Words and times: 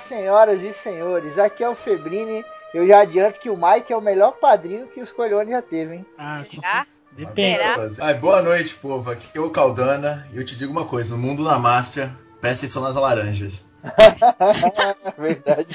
Senhoras 0.00 0.62
e 0.62 0.72
senhores, 0.72 1.38
aqui 1.38 1.62
é 1.62 1.68
o 1.68 1.74
Febrini. 1.74 2.44
Eu 2.72 2.86
já 2.86 3.00
adianto 3.00 3.40
que 3.40 3.48
o 3.48 3.56
Mike 3.56 3.92
é 3.92 3.96
o 3.96 4.00
melhor 4.00 4.32
padrinho 4.32 4.88
que 4.88 5.00
o 5.00 5.06
Scolhone 5.06 5.50
já 5.52 5.62
teve, 5.62 5.96
hein? 5.96 6.06
Ah, 6.18 6.42
Será? 6.48 6.86
depende. 7.12 7.58
Será? 7.58 8.06
Ai, 8.06 8.14
boa 8.14 8.42
noite, 8.42 8.74
povo. 8.74 9.10
Aqui 9.10 9.26
é 9.34 9.40
o 9.40 9.50
Caldana 9.50 10.28
e 10.32 10.36
eu 10.36 10.44
te 10.44 10.54
digo 10.56 10.70
uma 10.72 10.84
coisa: 10.84 11.16
no 11.16 11.22
mundo 11.22 11.44
da 11.44 11.58
máfia, 11.58 12.10
presta 12.40 12.66
atenção 12.66 12.82
nas 12.82 12.94
laranjas. 12.94 13.66
Verdade. 15.16 15.74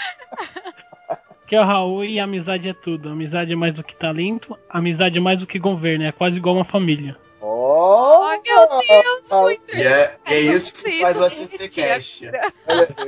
Que 1.48 1.56
é 1.56 1.62
o 1.62 1.66
Raul 1.66 2.06
e 2.06 2.20
amizade 2.20 2.70
é 2.70 2.74
tudo. 2.74 3.10
Amizade 3.10 3.52
é 3.52 3.56
mais 3.56 3.74
do 3.74 3.84
que 3.84 3.96
talento, 3.96 4.58
amizade 4.70 5.18
é 5.18 5.22
mais 5.22 5.40
do 5.40 5.48
que 5.48 5.58
governo, 5.58 6.06
é 6.06 6.12
quase 6.12 6.38
igual 6.38 6.56
uma 6.56 6.66
família. 6.66 7.18
Oh, 7.42 8.22
Ai, 8.24 8.40
meu 8.42 8.68
Deus, 8.68 9.42
muito 9.42 9.76
E 9.76 9.84
é, 9.84 10.18
é 10.26 10.40
isso 10.40 10.74
que 10.74 11.02
faz 11.02 11.20
o 11.20 11.26
ACC 11.26 11.66
isso. 11.66 11.70
Cash. 11.76 12.22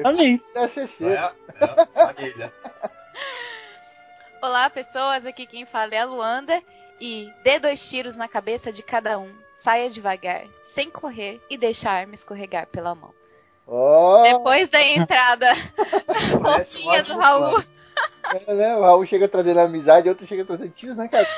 Também. 0.01 0.37
SCC. 0.37 1.05
É, 1.05 1.31
é, 1.61 1.85
família. 1.85 2.53
Olá, 4.41 4.69
pessoas. 4.69 5.25
Aqui 5.25 5.45
quem 5.45 5.65
fala 5.65 5.95
é 5.95 5.99
a 5.99 6.05
Luanda. 6.05 6.61
E 6.99 7.31
dê 7.43 7.59
dois 7.59 7.87
tiros 7.87 8.15
na 8.15 8.27
cabeça 8.27 8.71
de 8.71 8.81
cada 8.81 9.17
um. 9.19 9.31
Saia 9.61 9.89
devagar, 9.89 10.43
sem 10.63 10.89
correr 10.89 11.41
e 11.49 11.57
deixar 11.57 11.91
a 11.91 11.95
arma 11.95 12.13
escorregar 12.13 12.67
pela 12.67 12.93
mão. 12.93 13.11
Oh, 13.67 14.21
Depois 14.23 14.69
da 14.69 14.81
entrada 14.81 15.47
fofinha 16.39 17.01
do 17.01 17.17
Raul. 17.17 17.63
é, 18.45 18.53
né? 18.53 18.77
O 18.77 18.81
Raul 18.81 19.05
chega 19.07 19.27
trazendo 19.27 19.59
amizade, 19.59 20.07
outro 20.07 20.27
chega 20.27 20.45
trazendo 20.45 20.69
tiros 20.69 20.95
na 20.95 21.07
cabeça. 21.07 21.33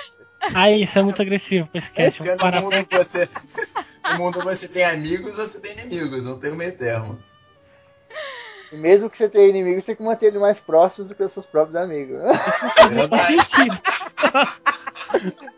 Aí, 0.54 0.84
isso 0.84 1.00
é 1.00 1.02
muito 1.02 1.22
agressivo 1.22 1.68
pra 1.68 1.80
esse 1.80 1.92
cast. 1.92 2.38
Parar 2.38 2.62
no 2.62 2.70
mundo, 2.70 2.88
você, 2.92 3.30
no 4.12 4.18
mundo 4.18 4.42
você 4.42 4.68
tem 4.68 4.84
amigos 4.84 5.40
ou 5.40 5.46
você 5.46 5.60
tem 5.60 5.72
inimigos, 5.80 6.26
não 6.26 6.38
tem 6.40 6.52
um 6.52 6.56
meio 6.56 6.78
termo. 6.78 7.18
E 8.72 8.76
mesmo 8.76 9.10
que 9.10 9.18
você 9.18 9.30
tenha 9.30 9.48
inimigos, 9.48 9.84
você 9.84 9.88
tem 9.88 9.96
que 9.98 10.04
manter 10.04 10.28
ele 10.28 10.40
mais 10.40 10.60
próximos 10.60 11.08
do 11.08 11.16
que 11.16 11.24
os 11.24 11.32
seus 11.32 11.46
próprios 11.46 11.76
amigos. 11.76 12.20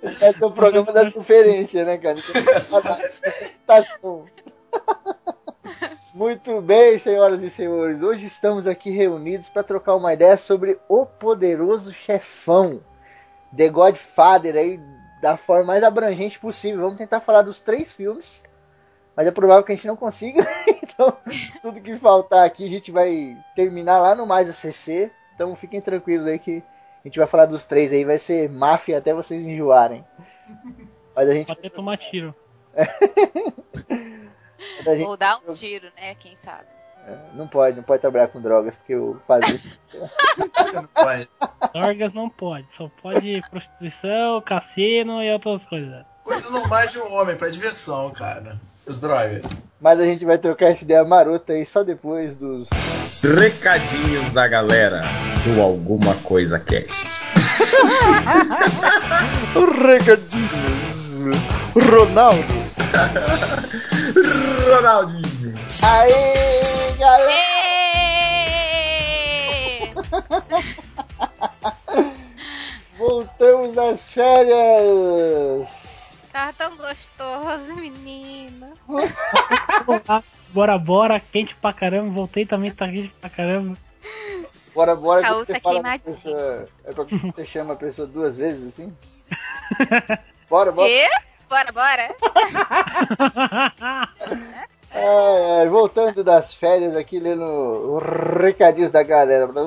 Esse 0.03 0.43
é 0.43 0.45
o 0.45 0.51
programa 0.51 0.91
da 0.93 1.11
conferência, 1.11 1.85
né, 1.85 1.97
cara? 1.97 2.15
Tá 3.65 3.83
bom. 4.01 4.25
Muito 6.13 6.61
bem, 6.61 6.99
senhoras 6.99 7.41
e 7.41 7.49
senhores. 7.49 8.01
Hoje 8.01 8.25
estamos 8.25 8.67
aqui 8.67 8.89
reunidos 8.89 9.49
para 9.49 9.63
trocar 9.63 9.95
uma 9.95 10.13
ideia 10.13 10.37
sobre 10.37 10.79
o 10.87 11.05
poderoso 11.05 11.93
chefão, 11.93 12.81
The 13.55 13.69
Godfather, 13.69 14.55
aí 14.55 14.79
da 15.21 15.37
forma 15.37 15.65
mais 15.65 15.83
abrangente 15.83 16.39
possível. 16.39 16.81
Vamos 16.81 16.97
tentar 16.97 17.21
falar 17.21 17.41
dos 17.41 17.59
três 17.61 17.93
filmes, 17.93 18.43
mas 19.15 19.27
é 19.27 19.31
provável 19.31 19.63
que 19.63 19.71
a 19.71 19.75
gente 19.75 19.87
não 19.87 19.95
consiga. 19.95 20.45
Então, 20.99 21.17
tudo 21.61 21.79
que 21.79 21.95
faltar 21.95 22.45
aqui 22.45 22.65
a 22.65 22.69
gente 22.69 22.91
vai 22.91 23.37
terminar 23.55 23.99
lá 23.99 24.13
no 24.13 24.27
Mais 24.27 24.49
ACC. 24.49 25.09
Então, 25.33 25.55
fiquem 25.55 25.79
tranquilos 25.79 26.27
aí 26.27 26.37
que 26.37 26.61
a 27.03 27.07
gente 27.07 27.17
vai 27.17 27.27
falar 27.27 27.45
dos 27.45 27.65
três 27.65 27.93
aí. 27.93 28.03
Vai 28.03 28.17
ser 28.17 28.49
máfia 28.49 28.97
até 28.97 29.13
vocês 29.13 29.47
enjoarem. 29.47 30.03
Mas 31.15 31.29
a 31.29 31.33
gente, 31.33 31.47
Pode 31.47 31.59
até 31.59 31.69
tomar 31.69 31.97
tiro. 31.97 32.35
mas 34.77 34.87
a 34.87 34.95
gente 34.95 35.07
Ou 35.07 35.15
dar 35.15 35.37
um 35.37 35.53
tiro, 35.53 35.87
né? 35.95 36.15
Quem 36.15 36.35
sabe. 36.35 36.67
não 37.33 37.47
pode, 37.47 37.77
não 37.77 37.83
pode 37.83 38.01
trabalhar 38.01 38.27
com 38.27 38.41
drogas, 38.41 38.75
porque 38.75 38.95
o 38.95 39.15
padre. 39.25 39.59
Não 40.73 40.85
pode. 40.85 41.27
Dorgas 41.73 42.13
não 42.13 42.29
pode. 42.29 42.71
Só 42.71 42.89
pode 43.01 43.41
prostituição, 43.49 44.39
cassino 44.41 45.23
e 45.23 45.33
outras 45.33 45.65
coisas. 45.65 46.05
Coisa 46.29 46.49
normais 46.51 46.91
de 46.91 46.99
um 46.99 47.11
homem, 47.11 47.35
pra 47.35 47.49
diversão, 47.49 48.11
cara. 48.11 48.55
Seus 48.75 48.99
drogas. 48.99 49.41
Mas 49.81 49.99
a 49.99 50.03
gente 50.03 50.23
vai 50.23 50.37
trocar 50.37 50.67
essa 50.67 50.83
ideia 50.83 51.03
marota 51.03 51.53
aí 51.53 51.65
só 51.65 51.83
depois 51.83 52.35
dos. 52.35 52.69
Recadinhos 53.23 54.31
da 54.31 54.47
galera 54.47 55.01
do 55.43 55.59
Alguma 55.59 56.13
Coisa 56.17 56.59
Cash. 56.59 56.85
Recadinhos! 59.81 61.35
Ronaldo! 61.73 62.43
Ronaldinho. 64.69 65.57
Aê, 65.81 66.93
galera! 66.99 67.39
Voltamos 72.99 73.73
das 73.73 74.11
férias! 74.11 75.88
Tá 76.31 76.53
tão 76.53 76.75
gostoso, 76.77 77.75
menina. 77.75 78.71
Bora, 80.53 80.77
bora. 80.77 81.19
Quente 81.19 81.55
pra 81.55 81.73
caramba. 81.73 82.09
Voltei 82.11 82.45
também, 82.45 82.71
tá 82.71 82.87
quente 82.87 83.09
pra 83.19 83.29
caramba. 83.29 83.77
Bora, 84.73 84.95
bora. 84.95 85.21
Raul 85.25 85.45
você 85.45 85.53
tá 85.53 85.59
queimadinho. 85.59 86.15
pessoa- 86.15 86.67
É 86.85 86.91
pra 86.93 87.05
que 87.05 87.15
você 87.17 87.45
chama 87.45 87.73
a 87.73 87.77
pessoa 87.77 88.07
duas 88.07 88.37
vezes 88.37 88.67
assim? 88.69 88.95
Bora, 90.49 90.71
bora. 90.71 90.87
Quê? 90.87 91.07
Bora, 91.47 91.71
bora. 91.71 92.15
Ai, 94.91 95.67
voltando 95.69 96.23
das 96.23 96.51
férias 96.55 96.95
aqui, 96.95 97.19
lendo 97.19 97.43
os 97.43 98.03
recadinhos 98.41 98.89
da 98.89 99.03
galera 99.03 99.47
pra, 99.47 99.61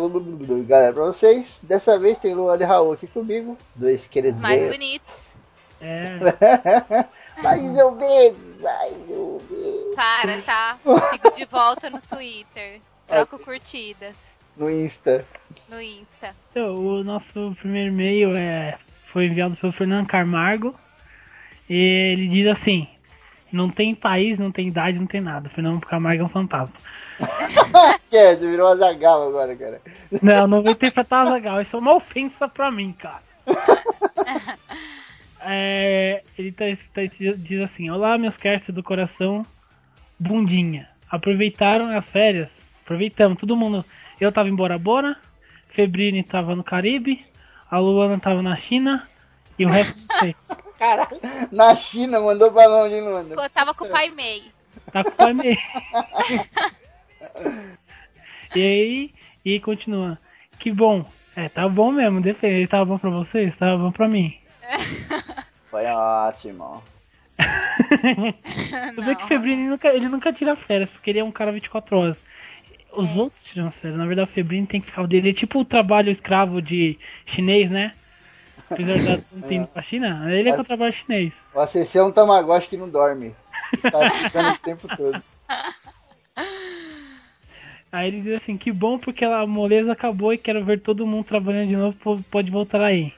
galera 0.67 0.93
pra 0.93 1.05
vocês. 1.05 1.61
Dessa 1.63 1.97
vez 1.99 2.19
tem 2.19 2.35
Luana 2.35 2.61
e 2.63 2.67
Raul 2.67 2.93
aqui 2.93 3.07
comigo. 3.07 3.57
Os 3.75 3.81
dois 3.81 4.09
queridos 4.09 4.37
Os 4.37 4.43
mais 4.43 4.61
bonitos. 4.63 5.32
É, 5.83 6.19
Mas 7.43 7.77
eu 7.77 7.91
bebo, 7.93 8.39
mas 8.61 8.93
eu 9.11 9.43
bebo. 9.51 9.95
Para, 9.97 10.41
tá? 10.43 10.79
Sigo 11.11 11.31
de 11.37 11.45
volta 11.45 11.91
no 11.91 12.01
Twitter. 12.01 12.81
Troco 13.09 13.39
curtidas 13.39 14.15
No 14.57 14.71
Insta. 14.71 15.25
no 15.69 15.81
Insta. 15.83 16.35
então, 16.51 16.77
o 16.77 17.03
nosso 17.05 17.55
primeiro 17.59 17.89
e-mail 17.93 18.35
é, 18.37 18.79
foi 19.07 19.27
enviado 19.27 19.57
pelo 19.57 19.73
Fernando 19.73 20.07
Camargo. 20.07 20.75
E 21.69 22.13
ele 22.13 22.29
diz 22.29 22.47
assim: 22.47 22.89
Não 23.53 23.69
tem 23.69 23.95
país, 23.95 24.39
não 24.39 24.51
tem 24.53 24.69
idade, 24.69 24.99
não 24.99 25.07
tem 25.07 25.21
nada. 25.21 25.51
Fernando 25.51 25.81
Camargo 25.87 26.23
é 26.23 26.27
um 26.27 26.29
fantasma. 26.29 26.75
Que 28.11 28.17
é, 28.19 28.37
você 28.37 28.47
virou 28.47 28.69
uma 28.69 28.77
zagal 28.77 29.27
agora, 29.29 29.57
cara. 29.57 29.81
Não, 30.21 30.47
não 30.47 30.63
vou 30.63 30.73
interpretar 30.73 31.31
legal. 31.33 31.63
Isso 31.63 31.75
é 31.77 31.79
uma 31.79 31.97
ofensa 31.97 32.47
pra 32.47 32.71
mim, 32.71 32.93
cara. 32.93 33.23
É, 35.45 36.23
ele 36.39 36.53
tá, 36.53 36.65
tá- 36.95 37.03
diz 37.37 37.61
assim: 37.61 37.91
Olá, 37.91 38.17
meus 38.17 38.37
castes 38.37 38.75
do 38.75 38.83
coração, 38.83 39.45
bundinha. 40.19 40.89
Aproveitaram 41.11 41.89
as 41.97 42.09
férias? 42.09 42.51
Aproveitamos, 42.85 43.39
todo 43.39 43.57
mundo. 43.57 43.85
Eu 44.21 44.31
tava 44.33 44.49
em 44.49 44.55
Bora 44.55 44.79
Bora, 44.79 45.17
Febrini 45.69 46.23
tava 46.23 46.55
no 46.55 46.63
Caribe, 46.65 47.25
a 47.71 47.79
Luana 47.79 48.19
tava 48.21 48.43
na 48.43 48.57
China 48.57 49.09
e 49.59 49.65
o 49.65 49.69
resto 49.69 49.99
não 50.09 50.19
sei. 50.21 50.37
Caralho, 50.79 51.21
na 51.51 51.75
China 51.77 52.21
mandou 52.21 52.51
pra 52.53 52.69
onde, 52.69 53.01
Luana? 53.01 53.35
Eu 53.35 53.51
tava 53.51 53.75
com 53.75 53.85
o 53.85 53.91
pai 53.91 54.11
Mei. 54.11 54.45
Tá 54.91 55.03
com 55.05 55.11
o 55.11 55.13
pai 55.13 55.33
meio. 55.33 55.57
E 58.55 58.61
aí, 58.61 59.11
e 59.45 59.59
continua. 59.61 60.19
Que 60.59 60.71
bom. 60.71 61.05
É, 61.35 61.49
tá 61.49 61.67
bom 61.69 61.91
mesmo, 61.91 62.21
depende. 62.21 62.67
Tava 62.69 62.85
bom 62.85 62.99
pra 62.99 63.09
vocês? 63.09 63.57
Tava 63.57 63.79
bom 63.79 63.91
pra 63.91 64.07
mim. 64.09 64.37
Foi 65.71 65.85
ótimo. 65.87 66.83
Tu 68.95 69.03
vê 69.03 69.17
que 69.17 69.25
o 69.25 69.27
Febrini 69.27 69.69
nunca, 69.69 69.89
ele 69.89 70.09
nunca 70.09 70.33
tira 70.33 70.55
férias, 70.55 70.91
porque 70.91 71.11
ele 71.11 71.19
é 71.19 71.25
um 71.25 71.33
cara 71.33 71.51
24 71.53 71.97
horas. 71.97 72.23
Os 72.93 73.17
outros 73.17 73.43
tiram 73.45 73.71
férias. 73.71 73.99
Na 73.99 74.07
verdade, 74.07 74.29
o 74.31 74.33
Febrini 74.33 74.67
tem 74.67 74.81
que 74.81 74.87
ficar 74.87 75.03
o 75.03 75.07
dele. 75.07 75.31
É 75.31 75.33
tipo 75.33 75.61
o 75.61 75.65
trabalho 75.65 76.11
escravo 76.11 76.61
de 76.61 76.99
chinês, 77.25 77.71
né? 77.71 77.93
Apesar 78.71 78.97
de 78.99 79.25
não 79.33 79.43
ter 79.43 79.55
ido 79.57 79.67
pra 79.69 79.83
China, 79.83 80.31
ele 80.31 80.49
é 80.51 80.53
que 80.53 80.59
é 80.59 80.63
o 80.63 80.65
trabalho 80.65 80.93
chinês. 80.93 81.33
O 81.55 81.61
ACC 81.61 81.97
é 81.99 82.03
um 82.03 82.13
tamagotchi 82.13 82.69
que 82.69 82.77
não 82.77 82.89
dorme. 82.89 83.35
Tá 83.91 84.11
ficando 84.11 84.51
esse 84.51 84.61
tempo 84.61 84.89
todo. 84.97 85.23
Aí 87.91 88.09
ele 88.09 88.23
diz 88.23 88.35
assim, 88.35 88.57
que 88.57 88.73
bom 88.73 88.99
porque 88.99 89.25
a 89.25 89.47
moleza 89.47 89.93
acabou 89.93 90.33
e 90.33 90.39
quero 90.39 90.65
ver 90.65 90.81
todo 90.81 91.07
mundo 91.07 91.25
trabalhando 91.25 91.69
de 91.69 91.77
novo, 91.77 91.97
po- 91.99 92.23
pode 92.31 92.51
voltar 92.51 92.81
aí. 92.83 93.13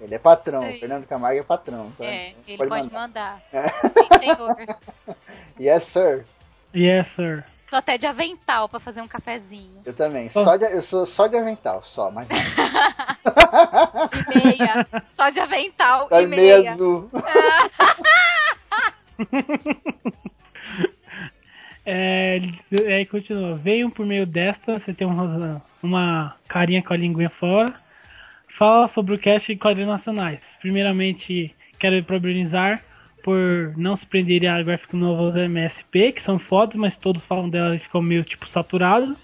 Ele 0.00 0.14
é 0.14 0.18
patrão, 0.18 0.62
aí. 0.62 0.78
Fernando 0.80 1.06
Camargo 1.06 1.40
é 1.40 1.42
patrão. 1.42 1.90
tá? 1.96 2.04
É, 2.04 2.34
ele 2.46 2.66
pode, 2.66 2.90
mandar. 2.92 3.40
mandar. 3.52 3.70
Sim, 3.80 4.18
senhor. 4.18 4.56
Yes, 5.60 5.84
sir. 5.84 6.24
Yes, 6.74 7.08
sir. 7.08 7.44
Tô 7.70 7.76
até 7.76 7.96
de 7.96 8.06
avental 8.06 8.68
pra 8.68 8.80
fazer 8.80 9.00
um 9.00 9.06
cafezinho. 9.08 9.82
Eu 9.84 9.92
também. 9.94 10.28
Oh. 10.34 10.44
Só 10.44 10.56
de- 10.56 10.64
eu 10.64 10.82
sou 10.82 11.06
só 11.06 11.26
de 11.28 11.36
avental, 11.36 11.82
só, 11.84 12.10
mas. 12.10 12.28
E 14.34 14.44
meia. 14.46 14.86
Só 15.08 15.30
de 15.30 15.38
avental 15.40 16.08
Só 16.08 16.20
e 16.20 16.24
de 16.24 16.28
meia 16.28 16.58
meia. 16.58 16.72
azul. 16.74 17.08
É, 21.86 22.40
aí 22.96 23.06
continua. 23.06 23.56
Venham 23.56 23.90
por 23.90 24.06
meio 24.06 24.26
desta, 24.26 24.78
você 24.78 24.92
tem 24.94 25.06
uma, 25.06 25.62
uma 25.82 26.36
carinha 26.48 26.82
com 26.82 26.92
a 26.94 26.96
linguinha 26.96 27.30
fora. 27.30 27.74
Fala 28.54 28.86
sobre 28.86 29.16
o 29.16 29.18
cast 29.18 29.52
de 29.52 29.58
quadrinhos 29.58 29.90
nacionais. 29.90 30.56
Primeiramente, 30.60 31.52
quero 31.76 32.00
parabenizar 32.04 32.84
por 33.20 33.74
não 33.76 33.96
se 33.96 34.06
prenderem 34.06 34.48
a 34.48 34.62
gráfico 34.62 34.96
novo 34.96 35.32
da 35.32 35.44
MSP, 35.46 36.12
que 36.12 36.22
são 36.22 36.38
fodas, 36.38 36.76
mas 36.76 36.96
todos 36.96 37.24
falam 37.24 37.48
dela 37.48 37.74
e 37.74 37.80
ficam 37.80 38.00
meio 38.00 38.22
tipo 38.22 38.48
saturado. 38.48 39.16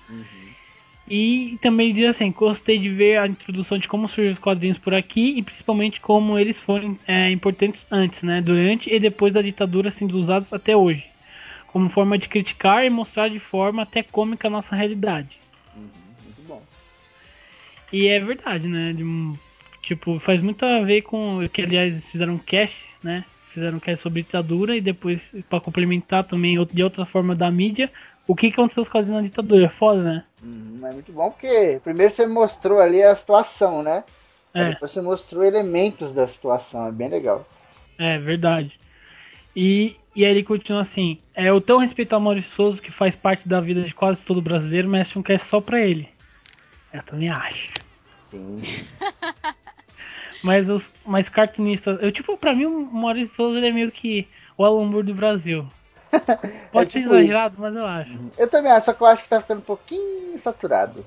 E 1.09 1.59
também 1.63 1.93
diz 1.93 2.07
assim, 2.07 2.33
gostei 2.33 2.77
de 2.77 2.89
ver 2.89 3.19
a 3.19 3.29
introdução 3.29 3.79
de 3.79 3.87
como 3.87 4.09
surgiram 4.09 4.33
os 4.33 4.39
quadrinhos 4.41 4.79
por 4.79 4.95
aqui 4.97 5.35
e 5.37 5.43
principalmente 5.45 6.01
como 6.01 6.37
eles 6.37 6.59
foram 6.59 6.99
é, 7.07 7.31
importantes 7.31 7.87
antes, 7.89 8.25
né, 8.25 8.43
durante 8.43 8.93
e 8.93 8.99
depois 8.99 9.33
da 9.33 9.43
ditadura 9.43 9.93
sendo 9.93 10.19
usados 10.19 10.53
até 10.53 10.77
hoje, 10.77 11.07
como 11.69 11.89
forma 11.89 12.19
de 12.19 12.29
criticar 12.29 12.85
e 12.85 12.91
mostrar 12.91 13.29
de 13.29 13.39
forma 13.39 13.83
até 13.83 14.03
cômica 14.03 14.49
a 14.49 14.51
nossa 14.51 14.75
realidade. 14.75 15.39
Bom. 15.77 16.10
E 17.93 18.07
é 18.07 18.21
verdade, 18.21 18.69
né? 18.69 18.93
de 18.93 19.03
um- 19.05 19.37
tipo, 19.83 20.19
faz 20.21 20.43
muito 20.43 20.65
a 20.65 20.81
ver 20.83 21.03
com 21.03 21.41
que 21.53 21.63
aliás 21.63 22.07
fizeram 22.07 22.35
um 22.35 22.39
cast, 22.39 22.97
né? 23.03 23.25
Fizeram 23.53 23.79
um 23.79 23.81
cast 23.81 24.03
sobre 24.03 24.23
ditadura 24.23 24.77
e 24.77 24.81
depois 24.81 25.33
para 25.49 25.61
complementar 25.61 26.25
também 26.25 26.57
de 26.73 26.83
outra 26.83 27.05
forma 27.05 27.35
da 27.35 27.51
mídia, 27.51 27.91
o 28.27 28.37
que 28.37 28.47
aconteceu 28.49 28.87
com 28.87 28.99
os 28.99 29.09
na 29.09 29.23
ditadura, 29.23 29.67
é 29.67 29.69
foda, 29.69 30.03
né? 30.03 30.25
Uhum, 30.43 30.87
é 30.87 30.93
muito 30.93 31.11
bom 31.13 31.31
porque 31.31 31.81
primeiro 31.83 32.13
você 32.13 32.27
mostrou 32.27 32.79
ali 32.79 33.03
a 33.03 33.15
situação, 33.17 33.83
né? 33.83 34.05
É. 34.55 34.71
Depois 34.71 34.93
você 34.93 35.01
mostrou 35.01 35.45
elementos 35.45 36.13
da 36.13 36.29
situação, 36.29 36.87
é 36.87 36.93
bem 36.93 37.09
legal. 37.09 37.47
É 37.99 38.19
verdade. 38.19 38.79
E, 39.55 39.97
e 40.15 40.25
aí 40.25 40.31
ele 40.31 40.43
continua 40.45 40.83
assim: 40.83 41.19
é 41.35 41.53
o 41.53 41.61
tão 41.61 41.79
respeitado 41.79 42.23
Maurício 42.23 42.53
Souza 42.53 42.81
que 42.81 42.91
faz 42.91 43.17
parte 43.17 43.49
da 43.49 43.61
vida 43.61 43.83
de 43.83 43.95
quase 43.95 44.23
todo 44.25 44.41
brasileiro, 44.41 44.89
merece 44.89 45.19
um 45.19 45.23
cast 45.23 45.47
só 45.49 45.61
pra 45.61 45.81
ele. 45.81 46.09
Eu 46.93 47.03
também 47.03 47.29
acho. 47.29 47.80
Sim. 48.31 48.63
Mas 50.43 50.71
os 50.71 50.91
mais 51.05 51.29
cartunistas, 51.29 52.03
eu 52.03 52.11
tipo, 52.11 52.37
pra 52.37 52.55
mim 52.55 52.65
o 52.65 52.81
Maurício 52.93 53.37
Souza 53.37 53.59
ele 53.59 53.69
é 53.69 53.73
meio 53.73 53.91
que 53.93 54.27
o 54.57 54.65
Alan 54.65 54.87
Moore 54.87 55.07
do 55.07 55.15
Brasil. 55.15 55.67
Pode 56.73 56.93
ser 56.93 57.01
tipo 57.03 57.15
exagerado, 57.15 57.57
mas 57.59 57.75
eu 57.77 57.85
acho. 57.87 58.19
Eu 58.39 58.49
também 58.49 58.73
acho, 58.73 58.87
só 58.87 58.93
que 58.95 59.03
eu 59.03 59.07
acho 59.07 59.23
que 59.23 59.29
tá 59.29 59.41
ficando 59.41 59.59
um 59.59 59.63
pouquinho 59.63 60.39
saturado. 60.41 61.05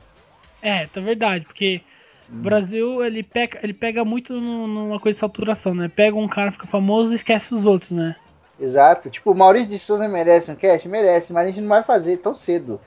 É, 0.61 0.85
tá 0.87 1.01
verdade, 1.01 1.45
porque 1.45 1.81
o 2.29 2.35
Brasil 2.37 3.03
ele 3.03 3.23
pega, 3.23 3.59
ele 3.63 3.73
pega 3.73 4.05
muito 4.05 4.33
no- 4.39 4.67
numa 4.67 4.99
coisa 4.99 5.15
de 5.17 5.19
saturação, 5.19 5.73
né? 5.73 5.89
Pega 5.93 6.15
um 6.15 6.27
cara, 6.27 6.51
fica 6.51 6.67
famoso 6.67 7.11
e 7.11 7.15
esquece 7.15 7.53
os 7.53 7.65
outros, 7.65 7.91
né? 7.91 8.15
Exato. 8.59 9.09
Tipo, 9.09 9.31
o 9.31 9.35
Maurício 9.35 9.67
de 9.69 9.79
Souza 9.79 10.07
merece 10.07 10.51
um 10.51 10.55
cast? 10.55 10.87
Merece, 10.87 11.33
mas 11.33 11.45
a 11.45 11.47
gente 11.49 11.59
não 11.61 11.69
vai 11.69 11.83
fazer 11.83 12.17
tão 12.17 12.33
cedo. 12.35 12.79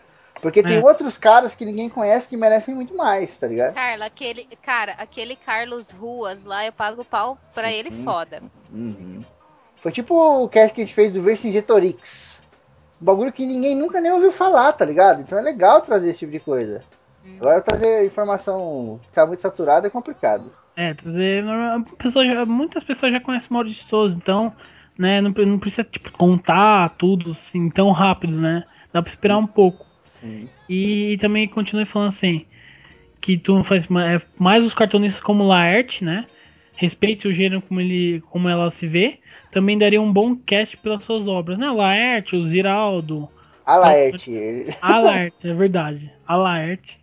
Porque 0.42 0.62
tem 0.62 0.76
É. 0.78 0.84
outros 0.84 1.16
caras 1.16 1.54
que 1.54 1.64
ninguém 1.64 1.88
conhece 1.88 2.28
que 2.28 2.36
merecem 2.36 2.74
muito 2.74 2.94
mais, 2.96 3.36
tá 3.38 3.46
ligado? 3.46 3.74
Carla, 3.74 4.04
aquele. 4.06 4.46
Cara, 4.62 4.92
aquele 4.92 5.34
Carlos 5.36 5.90
Ruas 5.90 6.44
lá, 6.44 6.66
eu 6.66 6.72
pago 6.72 7.04
pau 7.04 7.38
pra 7.54 7.72
ele 7.72 7.90
Sim. 7.90 8.04
foda. 8.04 8.42
Uhum. 8.72 9.24
Foi 9.76 9.90
tipo 9.92 10.14
o 10.14 10.48
cast 10.48 10.74
que 10.74 10.82
a 10.82 10.84
gente 10.84 10.94
fez 10.94 11.12
do 11.12 11.22
Vercingetorix. 11.22 12.42
Um 13.00 13.04
bagulho 13.04 13.32
que 13.32 13.46
ninguém 13.46 13.74
nunca 13.74 14.00
nem 14.00 14.10
ouviu 14.12 14.32
falar, 14.32 14.72
tá 14.72 14.84
ligado? 14.84 15.20
Então 15.20 15.38
é 15.38 15.42
legal 15.42 15.80
trazer 15.82 16.10
esse 16.10 16.20
tipo 16.20 16.32
de 16.32 16.40
coisa. 16.40 16.82
Hum. 17.24 17.36
Agora 17.40 17.60
trazer 17.60 18.04
informação 18.06 19.00
que 19.02 19.08
tá 19.10 19.26
muito 19.26 19.40
saturada 19.42 19.86
é 19.86 19.90
complicado. 19.90 20.52
É, 20.76 20.92
trazer. 20.94 21.42
normal- 21.42 21.78
a 21.92 21.96
pessoa 21.96 22.26
já- 22.26 22.44
muitas 22.44 22.84
pessoas 22.84 23.12
já 23.12 23.20
conhecem 23.20 23.48
o 23.50 23.54
Maurício 23.54 23.82
de 23.84 23.88
Souza, 23.90 24.16
então, 24.16 24.52
né, 24.98 25.20
não, 25.22 25.30
não 25.30 25.58
precisa 25.58 25.84
tipo, 25.84 26.10
contar 26.12 26.90
tudo 26.98 27.30
assim 27.32 27.70
tão 27.70 27.90
rápido, 27.92 28.36
né? 28.38 28.64
Dá 28.92 29.00
pra 29.02 29.10
esperar 29.10 29.38
um 29.38 29.46
pouco. 29.46 29.85
Sim. 30.26 30.48
E 30.68 31.16
também 31.20 31.46
continue 31.48 31.84
falando 31.84 32.08
assim, 32.08 32.44
que 33.20 33.36
tu 33.38 33.62
faz 33.64 33.86
ma- 33.88 34.14
é, 34.14 34.20
mais 34.38 34.64
os 34.64 34.74
cartunistas 34.74 35.22
como 35.22 35.46
Laerte, 35.46 36.04
né? 36.04 36.26
Respeite 36.74 37.26
o 37.26 37.32
gênero 37.32 37.62
como 37.62 37.80
ele, 37.80 38.20
como 38.30 38.48
ela 38.48 38.70
se 38.70 38.86
vê. 38.86 39.18
Também 39.50 39.78
daria 39.78 40.00
um 40.02 40.12
bom 40.12 40.36
cast 40.36 40.76
pelas 40.76 41.04
suas 41.04 41.26
obras, 41.26 41.58
né? 41.58 41.70
Laerte, 41.70 42.36
o 42.36 42.44
Ziraldo, 42.44 43.28
A 43.64 43.76
Laerte, 43.76 44.30
a 44.80 44.98
Laerte, 44.98 45.48
é 45.48 45.54
verdade. 45.54 46.12
A 46.26 46.36
Laerte. 46.36 46.98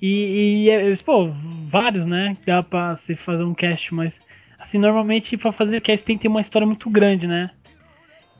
E, 0.00 0.64
e, 0.66 0.70
é, 0.70 0.96
pô, 0.96 1.30
vários, 1.68 2.06
né? 2.06 2.36
Dá 2.46 2.62
pra 2.62 2.96
se 2.96 3.16
fazer 3.16 3.44
um 3.44 3.54
cast, 3.54 3.94
mas 3.94 4.20
assim, 4.58 4.78
normalmente 4.78 5.36
pra 5.36 5.52
fazer 5.52 5.80
cast 5.80 6.04
tem 6.04 6.16
que 6.16 6.22
ter 6.22 6.28
uma 6.28 6.40
história 6.40 6.66
muito 6.66 6.88
grande, 6.88 7.26
né? 7.26 7.50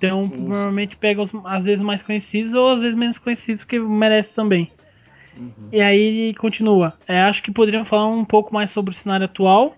Então, 0.00 0.25
Sim, 0.25 0.31
sim. 0.31 0.49
normalmente 0.49 0.97
pega 0.97 1.20
os 1.20 1.31
às 1.44 1.67
vezes 1.67 1.85
mais 1.85 2.02
conhecidos 2.02 2.55
ou 2.55 2.70
às 2.70 2.81
vezes 2.81 2.97
menos 2.97 3.19
conhecidos, 3.19 3.64
que 3.64 3.79
merece 3.79 4.32
também. 4.32 4.73
Uhum. 5.37 5.52
E 5.70 5.81
aí 5.81 6.35
continua. 6.37 6.94
É, 7.06 7.20
acho 7.20 7.43
que 7.43 7.52
poderiam 7.52 7.85
falar 7.85 8.06
um 8.06 8.25
pouco 8.25 8.52
mais 8.52 8.70
sobre 8.70 8.93
o 8.93 8.94
cenário 8.97 9.26
atual. 9.26 9.75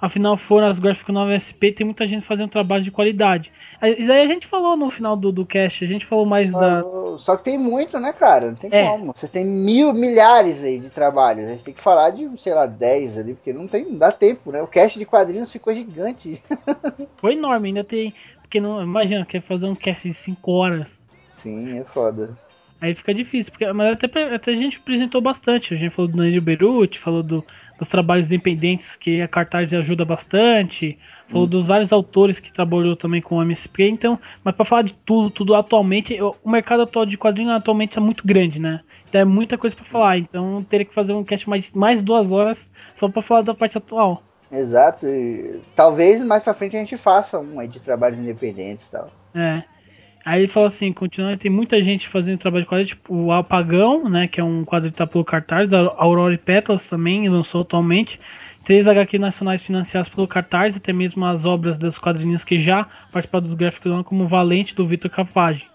Afinal, 0.00 0.36
foram 0.36 0.66
as 0.66 0.80
Graphic 0.80 1.12
Novel 1.12 1.38
SP, 1.38 1.70
tem 1.70 1.84
muita 1.86 2.04
gente 2.08 2.26
fazendo 2.26 2.50
trabalho 2.50 2.82
de 2.82 2.90
qualidade. 2.90 3.52
Isso 3.98 4.10
aí 4.10 4.22
a 4.22 4.26
gente 4.26 4.48
falou 4.48 4.76
no 4.76 4.90
final 4.90 5.16
do, 5.16 5.30
do 5.30 5.46
cast, 5.46 5.84
a 5.84 5.86
gente 5.86 6.04
falou 6.06 6.26
mais 6.26 6.50
da. 6.50 6.80
Só, 6.82 7.18
só 7.18 7.36
que 7.36 7.44
tem 7.44 7.58
muito, 7.58 8.00
né, 8.00 8.12
cara? 8.12 8.48
Não 8.48 8.56
tem 8.56 8.70
É. 8.72 8.84
como. 8.84 9.12
Você 9.14 9.28
tem 9.28 9.44
mil, 9.44 9.92
milhares 9.92 10.64
aí 10.64 10.80
de 10.80 10.90
trabalhos. 10.90 11.44
A 11.46 11.50
gente 11.50 11.62
tem 11.62 11.74
que 11.74 11.80
falar 11.80 12.10
de, 12.10 12.28
sei 12.40 12.52
lá, 12.52 12.66
10 12.66 13.16
ali, 13.18 13.34
porque 13.34 13.52
não 13.52 13.68
tem, 13.68 13.84
não 13.84 13.98
dá 13.98 14.10
tempo, 14.10 14.50
né? 14.50 14.60
O 14.60 14.66
cast 14.66 14.98
de 14.98 15.04
quadrinhos 15.04 15.52
ficou 15.52 15.72
gigante. 15.72 16.42
Foi 17.18 17.34
enorme, 17.34 17.68
ainda 17.68 17.84
tem. 17.84 18.12
Porque 18.52 18.60
não. 18.60 18.82
Imagina, 18.82 19.24
quer 19.24 19.40
fazer 19.40 19.64
um 19.66 19.74
cast 19.74 20.06
de 20.06 20.12
5 20.12 20.52
horas. 20.52 21.00
Sim, 21.38 21.78
é 21.78 21.84
foda. 21.84 22.36
Aí 22.78 22.94
fica 22.94 23.14
difícil, 23.14 23.50
porque, 23.50 23.72
mas 23.72 23.92
até, 23.94 24.34
até 24.34 24.50
a 24.52 24.56
gente 24.56 24.76
apresentou 24.76 25.22
bastante. 25.22 25.72
A 25.72 25.76
gente 25.78 25.90
falou 25.94 26.10
do 26.10 26.18
Daniel 26.18 26.42
Beruti, 26.42 26.98
falou 26.98 27.22
do, 27.22 27.42
dos 27.78 27.88
trabalhos 27.88 28.26
independentes 28.26 28.94
que 28.94 29.22
a 29.22 29.28
Cartaz 29.28 29.72
ajuda 29.72 30.04
bastante, 30.04 30.98
falou 31.30 31.46
dos 31.46 31.66
vários 31.66 31.92
autores 31.92 32.40
que 32.40 32.52
trabalhou 32.52 32.94
também 32.94 33.22
com 33.22 33.36
o 33.36 33.42
MSP. 33.42 33.88
Então, 33.88 34.20
mas 34.44 34.54
para 34.54 34.66
falar 34.66 34.82
de 34.82 34.92
tudo, 34.92 35.30
tudo 35.30 35.54
atualmente, 35.54 36.12
eu- 36.12 36.36
o 36.44 36.50
mercado 36.50 36.82
atual 36.82 37.06
de 37.06 37.16
quadrinhos 37.16 37.52
atualmente 37.54 37.96
é 37.96 38.02
muito 38.02 38.26
grande, 38.26 38.60
né? 38.60 38.80
Então 39.08 39.18
é 39.22 39.24
muita 39.24 39.56
coisa 39.56 39.74
para 39.74 39.84
falar. 39.86 40.18
Então 40.18 40.62
teria 40.68 40.84
que 40.84 40.92
fazer 40.92 41.14
um 41.14 41.24
cast 41.24 41.48
mais, 41.48 41.72
mais 41.72 42.02
duas 42.02 42.32
horas 42.32 42.68
só 42.96 43.08
para 43.08 43.22
falar 43.22 43.40
da 43.42 43.54
parte 43.54 43.78
atual. 43.78 44.22
Exato. 44.52 45.06
E 45.06 45.62
talvez 45.74 46.20
mais 46.20 46.42
pra 46.42 46.52
frente 46.52 46.76
a 46.76 46.80
gente 46.80 46.96
faça 46.96 47.38
um 47.38 47.58
aí 47.58 47.66
de 47.66 47.80
trabalhos 47.80 48.18
independentes 48.18 48.86
e 48.86 48.90
tal. 48.90 49.10
É. 49.34 49.62
Aí 50.24 50.42
ele 50.42 50.48
fala 50.48 50.68
assim, 50.68 50.92
continua, 50.92 51.36
tem 51.36 51.50
muita 51.50 51.80
gente 51.82 52.08
fazendo 52.08 52.38
trabalho 52.38 52.62
de 52.62 52.68
quadrinhos, 52.68 52.90
tipo 52.90 53.12
o 53.12 53.32
Apagão, 53.32 54.08
né, 54.08 54.28
que 54.28 54.40
é 54.40 54.44
um 54.44 54.64
quadro 54.64 54.90
que 54.90 54.96
tá 54.96 55.04
pelo 55.04 55.24
Cartaz, 55.24 55.74
a 55.74 55.78
Aurora 55.96 56.32
e 56.32 56.38
Pétalas 56.38 56.88
também 56.88 57.28
lançou 57.28 57.62
atualmente, 57.62 58.20
três 58.64 58.86
HQ 58.86 59.18
nacionais 59.18 59.62
financiadas 59.62 60.08
pelo 60.08 60.28
Cartaz, 60.28 60.76
até 60.76 60.92
mesmo 60.92 61.26
as 61.26 61.44
obras 61.44 61.76
dos 61.76 61.98
quadrinhos 61.98 62.44
que 62.44 62.56
já 62.56 62.86
participaram 63.10 63.46
dos 63.46 63.54
gráficos 63.54 63.90
do 63.90 63.94
ano, 63.94 64.04
como 64.04 64.28
Valente, 64.28 64.76
do 64.76 64.86
Vitor 64.86 65.10
Cafage. 65.10 65.66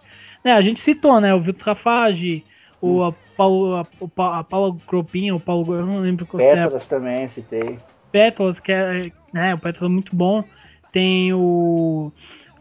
Né, 0.46 0.54
a 0.54 0.62
gente 0.62 0.80
citou, 0.80 1.20
né, 1.20 1.34
o 1.34 1.42
Vitor 1.42 1.66
Cafage, 1.66 2.46
o 2.82 3.04
a 3.04 3.14
Paulo, 3.36 3.76
a, 3.76 4.40
a 4.40 4.44
Paula 4.46 4.78
Gropinha, 4.88 5.36
o 5.36 5.42
Paulo, 5.42 5.76
eu 5.76 5.86
não 5.86 6.00
lembro 6.00 6.26
qual 6.26 6.40
é, 6.40 6.56
Pétalas 6.56 6.88
também, 6.88 7.24
eu 7.24 7.30
citei. 7.30 7.78
Pétalas, 8.12 8.60
que 8.60 8.72
é, 8.72 9.12
né, 9.34 9.54
o 9.54 9.58
Pétalas 9.58 9.90
é 9.90 9.94
muito 9.94 10.16
bom. 10.16 10.44
Tem 10.92 11.34
o. 11.34 12.12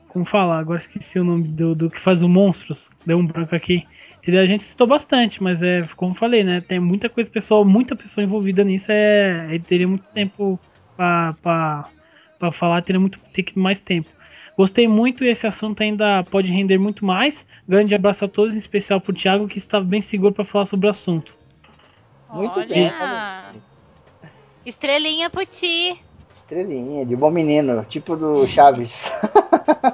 Como 0.09 0.25
fala? 0.25 0.59
Agora 0.59 0.79
esqueci 0.79 1.19
o 1.19 1.25
nome 1.25 1.49
do, 1.49 1.75
do 1.75 1.91
que 1.91 2.01
faz 2.01 2.23
o 2.23 2.29
Monstros. 2.29 2.91
Deu 3.05 3.19
um 3.19 3.27
branco 3.27 3.55
aqui. 3.55 3.87
Entendeu? 4.19 4.41
A 4.41 4.47
gente 4.47 4.65
citou 4.65 4.87
bastante, 4.87 5.43
mas 5.43 5.63
é 5.63 5.87
como 5.95 6.13
eu 6.13 6.17
falei, 6.17 6.43
né? 6.43 6.61
Tem 6.61 6.81
muita 6.81 7.09
coisa 7.09 7.31
pessoal, 7.31 7.65
muita 7.65 7.95
pessoa 7.95 8.25
envolvida 8.25 8.65
nisso. 8.65 8.91
É, 8.91 9.47
ele 9.51 9.61
teria 9.61 9.87
muito 9.87 10.05
tempo 10.13 10.59
pra 10.97 11.37
falar, 12.53 12.83
teria 12.83 12.99
muito 12.99 13.21
ter 13.33 13.45
que 13.45 13.59
mais 13.59 13.79
tempo. 13.79 14.09
Gostei 14.57 14.89
muito 14.89 15.23
e 15.23 15.29
esse 15.29 15.47
assunto 15.47 15.83
ainda 15.83 16.25
pode 16.25 16.51
render 16.51 16.79
muito 16.79 17.05
mais. 17.05 17.47
Grande 17.69 17.95
abraço 17.95 18.25
a 18.25 18.29
todos, 18.29 18.55
em 18.55 18.59
especial 18.59 19.01
pro 19.01 19.13
Thiago, 19.13 19.47
que 19.47 19.59
estava 19.59 19.85
bem 19.85 20.01
seguro 20.01 20.33
para 20.33 20.45
falar 20.45 20.65
sobre 20.65 20.87
o 20.87 20.91
assunto. 20.91 21.37
Muito 22.33 22.59
Olha. 22.59 22.67
bem. 22.67 23.36
Estrelinha 24.67 25.31
pro 25.31 25.47
ti. 25.47 25.97
Estrelinha, 26.35 27.07
de 27.07 27.15
bom 27.15 27.31
menino, 27.31 27.85
tipo 27.85 28.17
do 28.17 28.49
Chaves. 28.49 29.05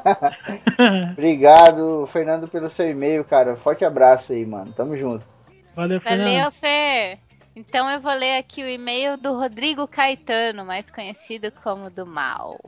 Obrigado, 1.12 2.08
Fernando, 2.10 2.48
pelo 2.48 2.70
seu 2.70 2.90
e-mail, 2.90 3.22
cara. 3.22 3.54
Forte 3.54 3.84
abraço 3.84 4.32
aí, 4.32 4.46
mano. 4.46 4.72
Tamo 4.72 4.96
junto. 4.96 5.24
Valeu, 5.76 6.00
Fernando. 6.00 6.26
Valeu, 6.26 6.50
Fer. 6.52 7.18
Então 7.54 7.88
eu 7.90 8.00
vou 8.00 8.14
ler 8.14 8.38
aqui 8.38 8.62
o 8.62 8.68
e-mail 8.68 9.18
do 9.18 9.34
Rodrigo 9.34 9.86
Caetano, 9.86 10.64
mais 10.64 10.90
conhecido 10.90 11.52
como 11.62 11.90
do 11.90 12.06
Mal. 12.06 12.58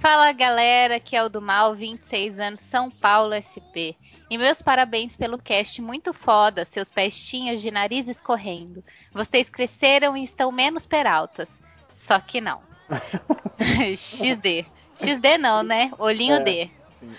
Fala 0.00 0.32
galera, 0.32 0.98
que 0.98 1.14
é 1.14 1.22
o 1.22 1.28
do 1.28 1.42
Mal, 1.42 1.74
26 1.74 2.40
anos, 2.40 2.60
São 2.60 2.90
Paulo 2.90 3.34
SP. 3.36 3.92
E 4.30 4.38
meus 4.38 4.62
parabéns 4.62 5.14
pelo 5.14 5.36
cast 5.36 5.82
muito 5.82 6.14
foda, 6.14 6.64
seus 6.64 6.90
pestinhas 6.90 7.60
de 7.60 7.70
nariz 7.70 8.08
escorrendo. 8.08 8.82
Vocês 9.12 9.50
cresceram 9.50 10.16
e 10.16 10.24
estão 10.24 10.50
menos 10.50 10.86
peraltas. 10.86 11.60
Só 11.90 12.18
que 12.18 12.40
não. 12.40 12.62
XD. 13.94 14.64
XD 15.02 15.36
não, 15.36 15.62
né? 15.62 15.92
Olhinho 15.98 16.36
É. 16.36 16.44
D. 16.44 16.70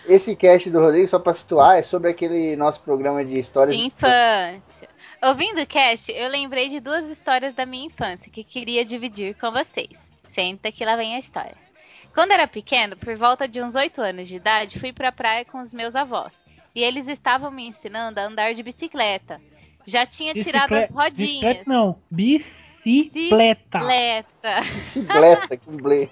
Esse 0.07 0.35
cast 0.35 0.67
do 0.71 0.79
Rodrigo, 0.79 1.07
só 1.07 1.19
pra 1.19 1.35
situar, 1.35 1.77
é 1.77 1.83
sobre 1.83 2.09
aquele 2.09 2.55
nosso 2.55 2.81
programa 2.81 3.23
de 3.23 3.37
histórias. 3.37 3.77
De 3.77 3.83
infância. 3.83 4.89
Ouvindo 5.21 5.61
o 5.61 5.67
cast, 5.67 6.11
eu 6.11 6.27
lembrei 6.29 6.67
de 6.67 6.79
duas 6.79 7.05
histórias 7.07 7.53
da 7.53 7.63
minha 7.63 7.85
infância 7.85 8.31
que 8.31 8.43
queria 8.43 8.83
dividir 8.83 9.35
com 9.35 9.51
vocês. 9.51 9.99
Senta 10.33 10.71
que 10.71 10.83
lá 10.83 10.95
vem 10.95 11.13
a 11.13 11.19
história. 11.19 11.70
Quando 12.13 12.31
era 12.31 12.47
pequeno, 12.47 12.97
por 12.97 13.15
volta 13.15 13.47
de 13.47 13.61
uns 13.61 13.75
8 13.75 14.01
anos 14.01 14.27
de 14.27 14.35
idade, 14.35 14.79
fui 14.79 14.91
pra 14.91 15.11
praia 15.11 15.45
com 15.45 15.61
os 15.61 15.73
meus 15.73 15.95
avós. 15.95 16.45
E 16.75 16.83
eles 16.83 17.07
estavam 17.07 17.51
me 17.51 17.67
ensinando 17.67 18.19
a 18.19 18.23
andar 18.23 18.53
de 18.53 18.63
bicicleta. 18.63 19.41
Já 19.85 20.05
tinha 20.05 20.33
tirado 20.33 20.73
as 20.73 20.91
rodinhas. 20.91 21.41
Bicicleta 21.41 21.63
não, 21.67 21.97
bicicleta. 22.09 23.79
Bicicleta. 23.79 24.61
Bicicleta, 24.75 25.59
blé. 25.65 26.09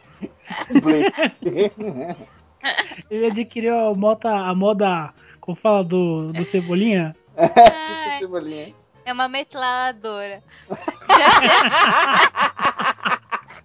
Com 0.68 0.79
blé. 0.79 1.08
Ele 3.10 3.27
adquiriu 3.27 3.77
a 3.77 3.94
moda, 3.94 4.29
a 4.29 4.53
moda, 4.53 5.13
como 5.39 5.58
fala, 5.58 5.84
do, 5.84 6.34
do 6.34 6.44
Cebolinha. 6.46 7.15
tipo 7.38 8.20
cebolinha. 8.20 8.74
É 9.06 9.13
uma 9.13 9.27
metralhadora. 9.29 10.44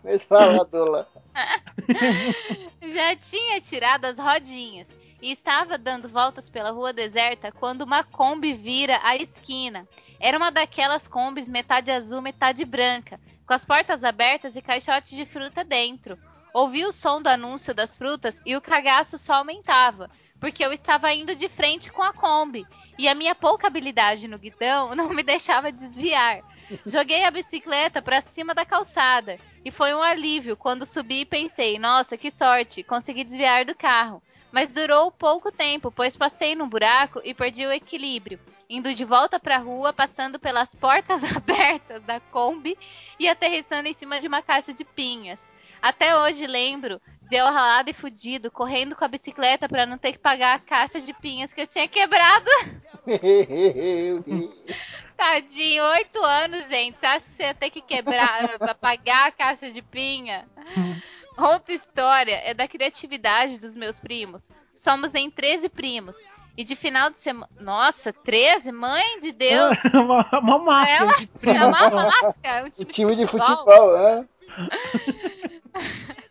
Já 0.04 0.64
Dola. 0.64 1.08
Já 2.88 3.16
tinha 3.16 3.60
tirado 3.60 4.04
as 4.04 4.18
rodinhas 4.18 4.88
e 5.20 5.32
estava 5.32 5.78
dando 5.78 6.08
voltas 6.08 6.48
pela 6.48 6.70
rua 6.70 6.92
deserta 6.92 7.50
quando 7.50 7.82
uma 7.82 8.04
Kombi 8.04 8.52
vira 8.52 9.00
a 9.02 9.16
esquina. 9.16 9.88
Era 10.20 10.38
uma 10.38 10.50
daquelas 10.50 11.08
Kombis 11.08 11.48
metade 11.48 11.90
azul, 11.90 12.20
metade 12.20 12.64
branca, 12.64 13.18
com 13.46 13.54
as 13.54 13.64
portas 13.64 14.04
abertas 14.04 14.56
e 14.56 14.62
caixotes 14.62 15.16
de 15.16 15.24
fruta 15.26 15.64
dentro. 15.64 16.18
Ouvi 16.52 16.84
o 16.84 16.92
som 16.92 17.20
do 17.20 17.28
anúncio 17.28 17.74
das 17.74 17.98
frutas 17.98 18.40
e 18.46 18.54
o 18.54 18.60
cagaço 18.60 19.18
só 19.18 19.34
aumentava, 19.34 20.08
porque 20.38 20.64
eu 20.64 20.72
estava 20.72 21.12
indo 21.12 21.34
de 21.34 21.48
frente 21.48 21.90
com 21.90 22.02
a 22.02 22.12
Kombi 22.12 22.64
e 22.98 23.08
a 23.08 23.14
minha 23.14 23.34
pouca 23.34 23.66
habilidade 23.66 24.28
no 24.28 24.38
guidão 24.38 24.94
não 24.96 25.08
me 25.08 25.22
deixava 25.22 25.72
desviar. 25.72 26.40
Joguei 26.86 27.24
a 27.24 27.30
bicicleta 27.30 28.00
para 28.00 28.22
cima 28.22 28.54
da 28.54 28.64
calçada 28.64 29.38
e 29.64 29.70
foi 29.70 29.94
um 29.94 30.02
alívio 30.02 30.56
quando 30.56 30.84
subi 30.84 31.20
e 31.20 31.26
pensei: 31.26 31.78
nossa, 31.78 32.16
que 32.16 32.30
sorte, 32.30 32.82
consegui 32.82 33.24
desviar 33.24 33.64
do 33.64 33.74
carro. 33.74 34.22
Mas 34.52 34.70
durou 34.70 35.10
pouco 35.10 35.50
tempo, 35.50 35.90
pois 35.90 36.14
passei 36.14 36.54
num 36.54 36.68
buraco 36.68 37.20
e 37.24 37.34
perdi 37.34 37.66
o 37.66 37.72
equilíbrio, 37.72 38.38
indo 38.70 38.94
de 38.94 39.04
volta 39.04 39.40
para 39.40 39.56
a 39.56 39.60
rua, 39.60 39.92
passando 39.92 40.38
pelas 40.38 40.74
portas 40.74 41.22
abertas 41.34 42.02
da 42.04 42.20
Kombi 42.20 42.78
e 43.18 43.28
aterrissando 43.28 43.88
em 43.88 43.94
cima 43.94 44.20
de 44.20 44.28
uma 44.28 44.42
caixa 44.42 44.72
de 44.72 44.84
pinhas. 44.84 45.48
Até 45.82 46.16
hoje 46.16 46.46
lembro 46.46 47.00
de 47.22 47.36
eu 47.36 47.46
ralado 47.46 47.90
e 47.90 47.94
fudido, 47.94 48.50
correndo 48.50 48.94
com 48.94 49.04
a 49.04 49.08
bicicleta 49.08 49.68
para 49.68 49.86
não 49.86 49.98
ter 49.98 50.12
que 50.12 50.18
pagar 50.18 50.54
a 50.54 50.60
caixa 50.60 51.00
de 51.00 51.12
pinhas 51.14 51.52
que 51.52 51.60
eu 51.60 51.66
tinha 51.66 51.88
quebrado. 51.88 52.48
Tadinho, 55.24 55.82
oito 55.84 56.22
anos, 56.22 56.68
gente. 56.68 57.00
Você 57.00 57.06
acha 57.06 57.24
que 57.24 57.30
você 57.30 57.42
ia 57.44 57.54
ter 57.54 57.70
que 57.70 57.80
quebrar 57.80 58.58
pra 58.60 58.74
pagar 58.74 59.28
a 59.28 59.32
caixa 59.32 59.70
de 59.70 59.80
pinha? 59.80 60.46
Outra 61.34 61.72
história 61.72 62.42
é 62.44 62.52
da 62.52 62.68
criatividade 62.68 63.58
dos 63.58 63.74
meus 63.74 63.98
primos. 63.98 64.50
Somos 64.76 65.14
em 65.14 65.30
13 65.30 65.70
primos. 65.70 66.14
E 66.58 66.62
de 66.62 66.76
final 66.76 67.08
de 67.08 67.16
semana. 67.16 67.48
Nossa, 67.58 68.12
13? 68.12 68.70
Mãe 68.70 69.18
de 69.20 69.32
Deus! 69.32 69.78
uma, 69.94 70.28
uma 70.40 70.58
máfia. 70.58 70.92
É 70.94 71.02
uma- 71.02 71.16
de 71.16 71.26
primo. 71.26 71.56
É 71.58 71.66
uma 71.68 71.90
máfia, 71.90 72.34
é 72.42 72.62
um 72.62 72.66
O 72.66 72.70
time, 72.70 72.92
time 72.92 73.16
de 73.16 73.26
futebol. 73.26 73.56
futebol, 73.56 73.98
né? 73.98 74.28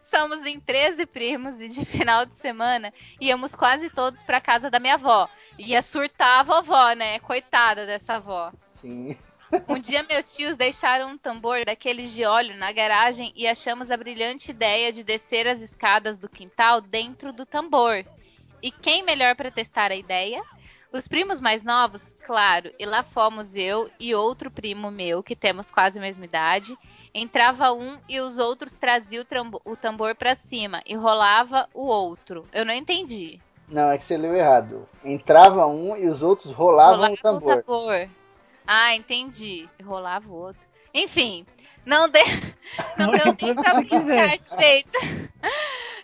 Somos 0.00 0.44
em 0.44 0.60
13 0.60 1.06
primos 1.06 1.60
e 1.60 1.68
de 1.68 1.84
final 1.86 2.26
de 2.26 2.36
semana 2.36 2.92
íamos 3.20 3.54
quase 3.54 3.90
todos 3.90 4.22
pra 4.22 4.40
casa 4.40 4.70
da 4.70 4.80
minha 4.80 4.94
avó. 4.94 5.28
Ia 5.58 5.82
surtar 5.82 6.40
a 6.40 6.42
vovó, 6.42 6.92
né? 6.92 7.18
Coitada 7.20 7.86
dessa 7.86 8.14
avó. 8.14 8.52
Sim. 8.74 9.16
Um 9.68 9.78
dia 9.78 10.02
meus 10.02 10.34
tios 10.34 10.56
deixaram 10.56 11.10
um 11.10 11.18
tambor 11.18 11.64
daqueles 11.64 12.12
de 12.12 12.24
óleo 12.24 12.56
na 12.56 12.72
garagem 12.72 13.32
e 13.36 13.46
achamos 13.46 13.90
a 13.90 13.96
brilhante 13.96 14.50
ideia 14.50 14.92
de 14.92 15.04
descer 15.04 15.46
as 15.46 15.60
escadas 15.60 16.18
do 16.18 16.28
quintal 16.28 16.80
dentro 16.80 17.32
do 17.32 17.46
tambor. 17.46 18.04
E 18.62 18.70
quem 18.70 19.04
melhor 19.04 19.36
para 19.36 19.50
testar 19.50 19.92
a 19.92 19.96
ideia? 19.96 20.42
Os 20.92 21.08
primos 21.08 21.40
mais 21.40 21.64
novos, 21.64 22.16
claro, 22.24 22.72
e 22.78 22.86
lá 22.86 23.02
fomos 23.02 23.54
eu 23.54 23.90
e 23.98 24.14
outro 24.14 24.50
primo 24.50 24.90
meu, 24.90 25.22
que 25.22 25.34
temos 25.34 25.70
quase 25.70 25.98
a 25.98 26.02
mesma 26.02 26.24
idade. 26.24 26.78
Entrava 27.14 27.72
um 27.72 27.96
e 28.08 28.18
os 28.20 28.38
outros 28.38 28.74
traziam 28.74 29.24
o, 29.64 29.72
o 29.72 29.76
tambor 29.76 30.16
para 30.16 30.34
cima 30.34 30.82
e 30.84 30.96
rolava 30.96 31.68
o 31.72 31.86
outro. 31.86 32.44
Eu 32.52 32.64
não 32.64 32.74
entendi. 32.74 33.40
Não, 33.68 33.90
é 33.90 33.96
que 33.96 34.04
você 34.04 34.16
leu 34.16 34.34
errado. 34.34 34.88
Entrava 35.04 35.66
um 35.66 35.96
e 35.96 36.08
os 36.08 36.22
outros 36.22 36.52
rolavam 36.52 36.96
Rolava 36.96 37.14
o 37.14 37.16
tambor. 37.18 37.62
tambor. 37.62 38.08
Ah, 38.66 38.94
entendi. 38.94 39.68
Rolava 39.84 40.28
o 40.28 40.34
outro. 40.34 40.66
Enfim, 40.92 41.46
não 41.86 42.08
deu, 42.08 42.24
não 42.98 43.10
deu 43.10 43.34
nem 43.40 43.54
pra 43.54 43.74
brincar 43.74 44.38
direito. 44.38 44.98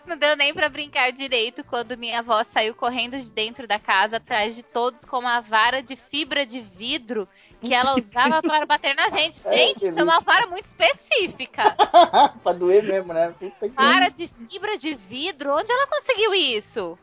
Não 0.03 0.17
deu 0.17 0.35
nem 0.35 0.51
pra 0.51 0.67
brincar 0.67 1.11
direito 1.11 1.63
quando 1.63 1.95
minha 1.95 2.19
avó 2.19 2.43
saiu 2.43 2.73
correndo 2.73 3.19
de 3.19 3.31
dentro 3.31 3.67
da 3.67 3.77
casa 3.77 4.17
atrás 4.17 4.55
de 4.55 4.63
todos 4.63 5.05
com 5.05 5.19
uma 5.19 5.41
vara 5.41 5.81
de 5.81 5.95
fibra 5.95 6.43
de 6.43 6.59
vidro 6.59 7.29
que 7.61 7.73
ela 7.73 7.97
usava 7.97 8.41
para 8.41 8.65
bater 8.65 8.95
na 8.95 9.09
gente. 9.09 9.39
Ai, 9.47 9.57
Gente, 9.57 9.87
isso 9.87 9.99
é 9.99 10.03
uma 10.03 10.19
vara 10.19 10.47
muito 10.47 10.65
específica. 10.65 11.75
pra 12.43 12.53
doer 12.53 12.83
mesmo, 12.83 13.13
né? 13.13 13.33
Puta 13.39 13.69
que 13.69 13.75
Vara 13.75 14.09
de 14.09 14.27
fibra 14.27 14.77
de 14.77 14.95
vidro? 14.95 15.55
Onde 15.55 15.71
ela 15.71 15.87
conseguiu 15.87 16.33
isso? 16.33 16.97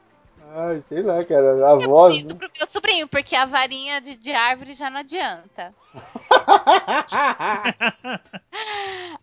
Ai, 0.55 0.81
sei 0.81 1.03
lá, 1.03 1.25
cara. 1.25 1.53
A 1.67 1.71
Eu 1.75 1.81
voz. 1.83 2.13
preciso 2.15 2.35
pro 2.37 2.51
meu 2.57 2.67
sobrinho, 2.67 3.07
porque 3.07 3.37
a 3.37 3.45
varinha 3.45 4.01
de, 4.01 4.17
de 4.17 4.33
árvore 4.33 4.75
já 4.75 4.91
não 4.91 5.01
adianta. 5.01 5.75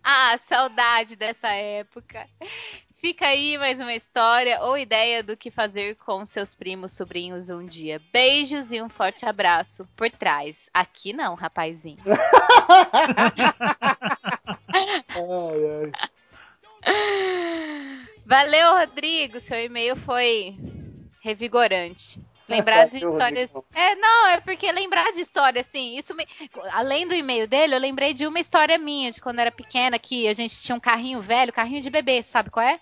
Ah, 0.07 0.37
saudade 0.47 1.15
dessa 1.15 1.47
época. 1.49 2.27
Fica 2.97 3.27
aí 3.27 3.57
mais 3.57 3.79
uma 3.79 3.93
história 3.93 4.61
ou 4.61 4.77
ideia 4.77 5.21
do 5.21 5.35
que 5.35 5.51
fazer 5.51 5.95
com 5.97 6.25
seus 6.25 6.55
primos, 6.55 6.93
sobrinhos 6.93 7.49
um 7.49 7.65
dia. 7.65 8.01
Beijos 8.11 8.71
e 8.71 8.81
um 8.81 8.89
forte 8.89 9.25
abraço 9.25 9.87
por 9.95 10.09
trás. 10.09 10.69
Aqui 10.73 11.11
não, 11.13 11.35
rapazinho. 11.35 11.99
ai, 14.73 15.11
ai. 15.83 15.91
Valeu, 18.25 18.77
Rodrigo. 18.77 19.39
Seu 19.39 19.59
e-mail 19.63 19.95
foi 19.95 20.57
revigorante. 21.21 22.19
Lembrar 22.47 22.87
de 22.87 22.97
histórias. 22.97 23.51
É, 23.73 23.95
não, 23.95 24.27
é 24.27 24.39
porque 24.39 24.71
lembrar 24.71 25.11
de 25.11 25.21
história, 25.21 25.61
assim, 25.61 25.97
isso 25.97 26.13
me... 26.13 26.27
Além 26.71 27.07
do 27.07 27.15
e-mail 27.15 27.47
dele, 27.47 27.75
eu 27.75 27.79
lembrei 27.79 28.13
de 28.13 28.27
uma 28.27 28.39
história 28.39 28.77
minha, 28.77 29.11
de 29.11 29.19
quando 29.19 29.37
eu 29.37 29.41
era 29.41 29.51
pequena, 29.51 29.97
que 29.97 30.27
a 30.27 30.33
gente 30.33 30.61
tinha 30.61 30.75
um 30.75 30.79
carrinho 30.79 31.21
velho, 31.21 31.51
carrinho 31.51 31.81
de 31.81 31.89
bebê, 31.89 32.21
sabe 32.21 32.51
qual 32.51 32.65
é? 32.65 32.79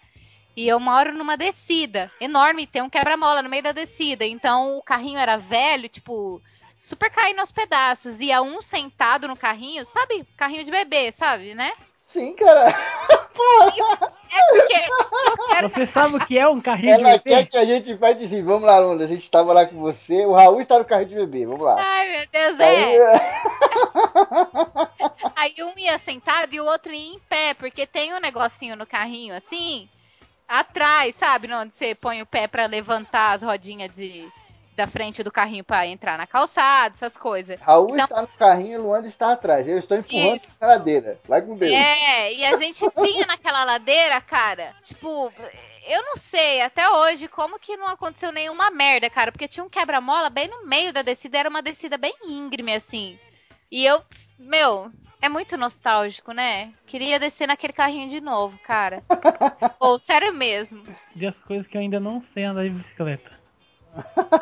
E 0.55 0.67
eu 0.67 0.79
moro 0.79 1.13
numa 1.13 1.35
descida 1.35 2.11
enorme, 2.19 2.67
tem 2.67 2.81
um 2.81 2.89
quebra-mola 2.89 3.41
no 3.41 3.49
meio 3.49 3.63
da 3.63 3.71
descida. 3.71 4.25
Então 4.25 4.77
o 4.77 4.83
carrinho 4.83 5.17
era 5.17 5.37
velho, 5.37 5.89
tipo, 5.89 6.41
super 6.77 7.09
caindo 7.09 7.39
aos 7.39 7.51
pedaços. 7.51 8.19
Ia 8.19 8.41
um 8.41 8.61
sentado 8.61 9.27
no 9.27 9.35
carrinho, 9.35 9.83
sabe? 9.85 10.25
Carrinho 10.37 10.63
de 10.63 10.69
bebê, 10.69 11.11
sabe, 11.11 11.55
né? 11.55 11.73
Sim, 12.13 12.35
cara. 12.35 12.71
É 15.55 15.61
Você 15.67 15.85
sabe 15.85 16.15
o 16.15 16.25
que 16.25 16.37
é 16.37 16.47
um 16.47 16.59
carrinho 16.61 16.95
de 16.97 17.01
Ela 17.01 17.17
bebê? 17.17 17.29
quer 17.29 17.45
que 17.45 17.57
a 17.57 17.65
gente 17.65 17.97
faz 17.97 18.17
assim, 18.23 18.43
vamos 18.43 18.63
lá, 18.63 18.79
Lunda. 18.79 19.03
A 19.03 19.07
gente 19.07 19.29
tava 19.29 19.53
lá 19.53 19.65
com 19.65 19.79
você. 19.79 20.25
O 20.25 20.33
Raul 20.33 20.59
está 20.59 20.79
no 20.79 20.85
carro 20.85 21.05
de 21.05 21.15
bebê, 21.15 21.45
vamos 21.45 21.61
lá. 21.61 21.75
Ai, 21.79 22.17
meu 22.17 22.27
Deus, 22.31 22.59
Aí, 22.59 22.95
é. 22.95 23.41
Aí 25.35 25.53
um 25.59 25.77
ia 25.77 25.97
sentado 25.99 26.53
e 26.53 26.59
o 26.61 26.65
outro 26.65 26.91
ia 26.91 27.15
em 27.15 27.19
pé, 27.29 27.53
porque 27.53 27.85
tem 27.85 28.13
um 28.13 28.19
negocinho 28.19 28.75
no 28.75 28.85
carrinho 28.87 29.35
assim, 29.35 29.87
atrás, 30.47 31.15
sabe? 31.15 31.51
Onde 31.53 31.73
você 31.73 31.93
põe 31.95 32.21
o 32.21 32.25
pé 32.25 32.47
pra 32.47 32.65
levantar 32.65 33.33
as 33.33 33.43
rodinhas 33.43 33.95
de, 33.95 34.27
da 34.75 34.87
frente 34.87 35.23
do 35.23 35.31
carrinho 35.31 35.63
pra 35.63 35.85
entrar 35.85 36.17
na 36.17 36.25
calçada, 36.25 36.95
essas 36.95 37.15
coisas. 37.15 37.59
Raul 37.61 37.91
Então- 37.91 38.03
está 38.05 38.21
no 38.21 38.27
carrinho 38.27 38.73
e 38.73 38.77
Luanda 38.77 39.07
está 39.07 39.31
atrás. 39.33 39.67
Eu 39.67 39.77
estou 39.77 39.97
empurrando 39.97 40.37
Isso. 40.37 40.63
a 40.63 40.67
ladeira. 40.67 41.19
Vai 41.27 41.41
com 41.41 41.55
Deus. 41.55 41.71
É, 41.71 42.33
e 42.33 42.43
a 42.45 42.57
gente 42.57 42.83
vinha 42.97 43.25
naquela 43.25 43.63
ladeira, 43.63 44.19
cara, 44.21 44.73
tipo, 44.83 45.31
eu 45.87 46.01
não 46.03 46.17
sei 46.17 46.61
até 46.61 46.89
hoje 46.89 47.27
como 47.27 47.59
que 47.59 47.77
não 47.77 47.87
aconteceu 47.87 48.31
nenhuma 48.31 48.71
merda, 48.71 49.09
cara, 49.09 49.31
porque 49.31 49.47
tinha 49.47 49.63
um 49.63 49.69
quebra-mola 49.69 50.29
bem 50.29 50.47
no 50.47 50.65
meio 50.65 50.91
da 50.93 51.01
descida, 51.01 51.37
era 51.37 51.49
uma 51.49 51.61
descida 51.61 51.97
bem 51.97 52.13
íngreme, 52.25 52.73
assim. 52.73 53.19
E 53.71 53.85
eu, 53.85 54.01
meu, 54.39 54.91
é 55.21 55.27
muito 55.29 55.57
nostálgico, 55.57 56.31
né? 56.31 56.71
Queria 56.85 57.19
descer 57.19 57.47
naquele 57.47 57.73
carrinho 57.73 58.09
de 58.09 58.21
novo, 58.21 58.57
cara. 58.59 59.03
Ou 59.79 59.97
sério 59.99 60.33
mesmo. 60.33 60.83
De 61.15 61.25
as 61.27 61.37
coisas 61.39 61.65
que 61.67 61.75
eu 61.77 61.81
ainda 61.81 61.99
não 61.99 62.19
sei 62.19 62.43
andar 62.43 62.63
de 62.63 62.69
bicicleta. 62.71 63.42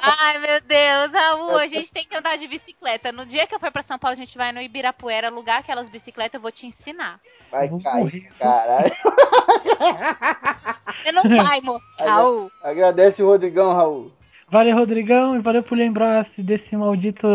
Ai, 0.02 0.38
meu 0.38 0.62
Deus, 0.62 1.12
Raul, 1.12 1.58
a 1.58 1.68
gente 1.68 1.92
tem 1.92 2.06
que 2.06 2.16
andar 2.16 2.38
de 2.38 2.48
bicicleta. 2.48 3.12
No 3.12 3.26
dia 3.26 3.46
que 3.46 3.54
eu 3.54 3.60
for 3.60 3.72
pra 3.72 3.84
São 3.84 4.00
Paulo, 4.00 4.14
a 4.14 4.18
gente 4.18 4.38
vai 4.38 4.52
no 4.52 4.62
Ibirapuera 4.62 5.28
alugar 5.28 5.60
aquelas 5.60 5.90
bicicletas, 5.90 6.36
eu 6.36 6.42
vou 6.42 6.52
te 6.52 6.68
ensinar. 6.68 7.20
Vai 7.52 7.70
cair, 7.82 8.32
caralho. 8.40 8.92
Você 11.04 11.12
não 11.12 11.24
vai 11.44 11.62
morrer, 11.62 11.82
Raul. 12.00 12.52
Agradece 12.64 13.22
o 13.22 13.28
Rodrigão, 13.28 13.74
Raul. 13.74 14.12
Valeu, 14.50 14.76
Rodrigão, 14.76 15.36
e 15.36 15.40
valeu 15.40 15.64
por 15.64 15.78
lembrar-se 15.78 16.42
desse 16.42 16.76
maldito 16.76 17.28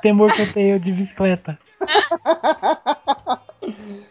temor 0.00 0.32
que 0.32 0.42
eu 0.42 0.52
tenho 0.52 0.78
de 0.78 0.92
bicicleta. 0.92 1.58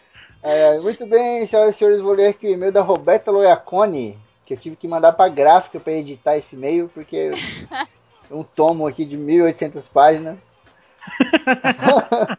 É, 0.47 0.79
muito 0.79 1.07
bem, 1.07 1.47
senhoras 1.47 1.74
e 1.74 1.77
senhores, 1.79 2.00
vou 2.00 2.13
ler 2.13 2.27
aqui 2.27 2.45
o 2.45 2.51
e-mail 2.51 2.71
da 2.71 2.83
Roberta 2.83 3.31
Loiacone, 3.31 4.15
que 4.45 4.53
eu 4.53 4.57
tive 4.57 4.75
que 4.75 4.87
mandar 4.87 5.13
pra 5.13 5.27
gráfica 5.27 5.79
pra 5.79 5.93
editar 5.93 6.37
esse 6.37 6.55
e-mail, 6.55 6.89
porque 6.93 7.31
é 8.29 8.33
um 8.33 8.43
tomo 8.43 8.85
aqui 8.85 9.03
de 9.03 9.17
1800 9.17 9.89
páginas. 9.89 10.37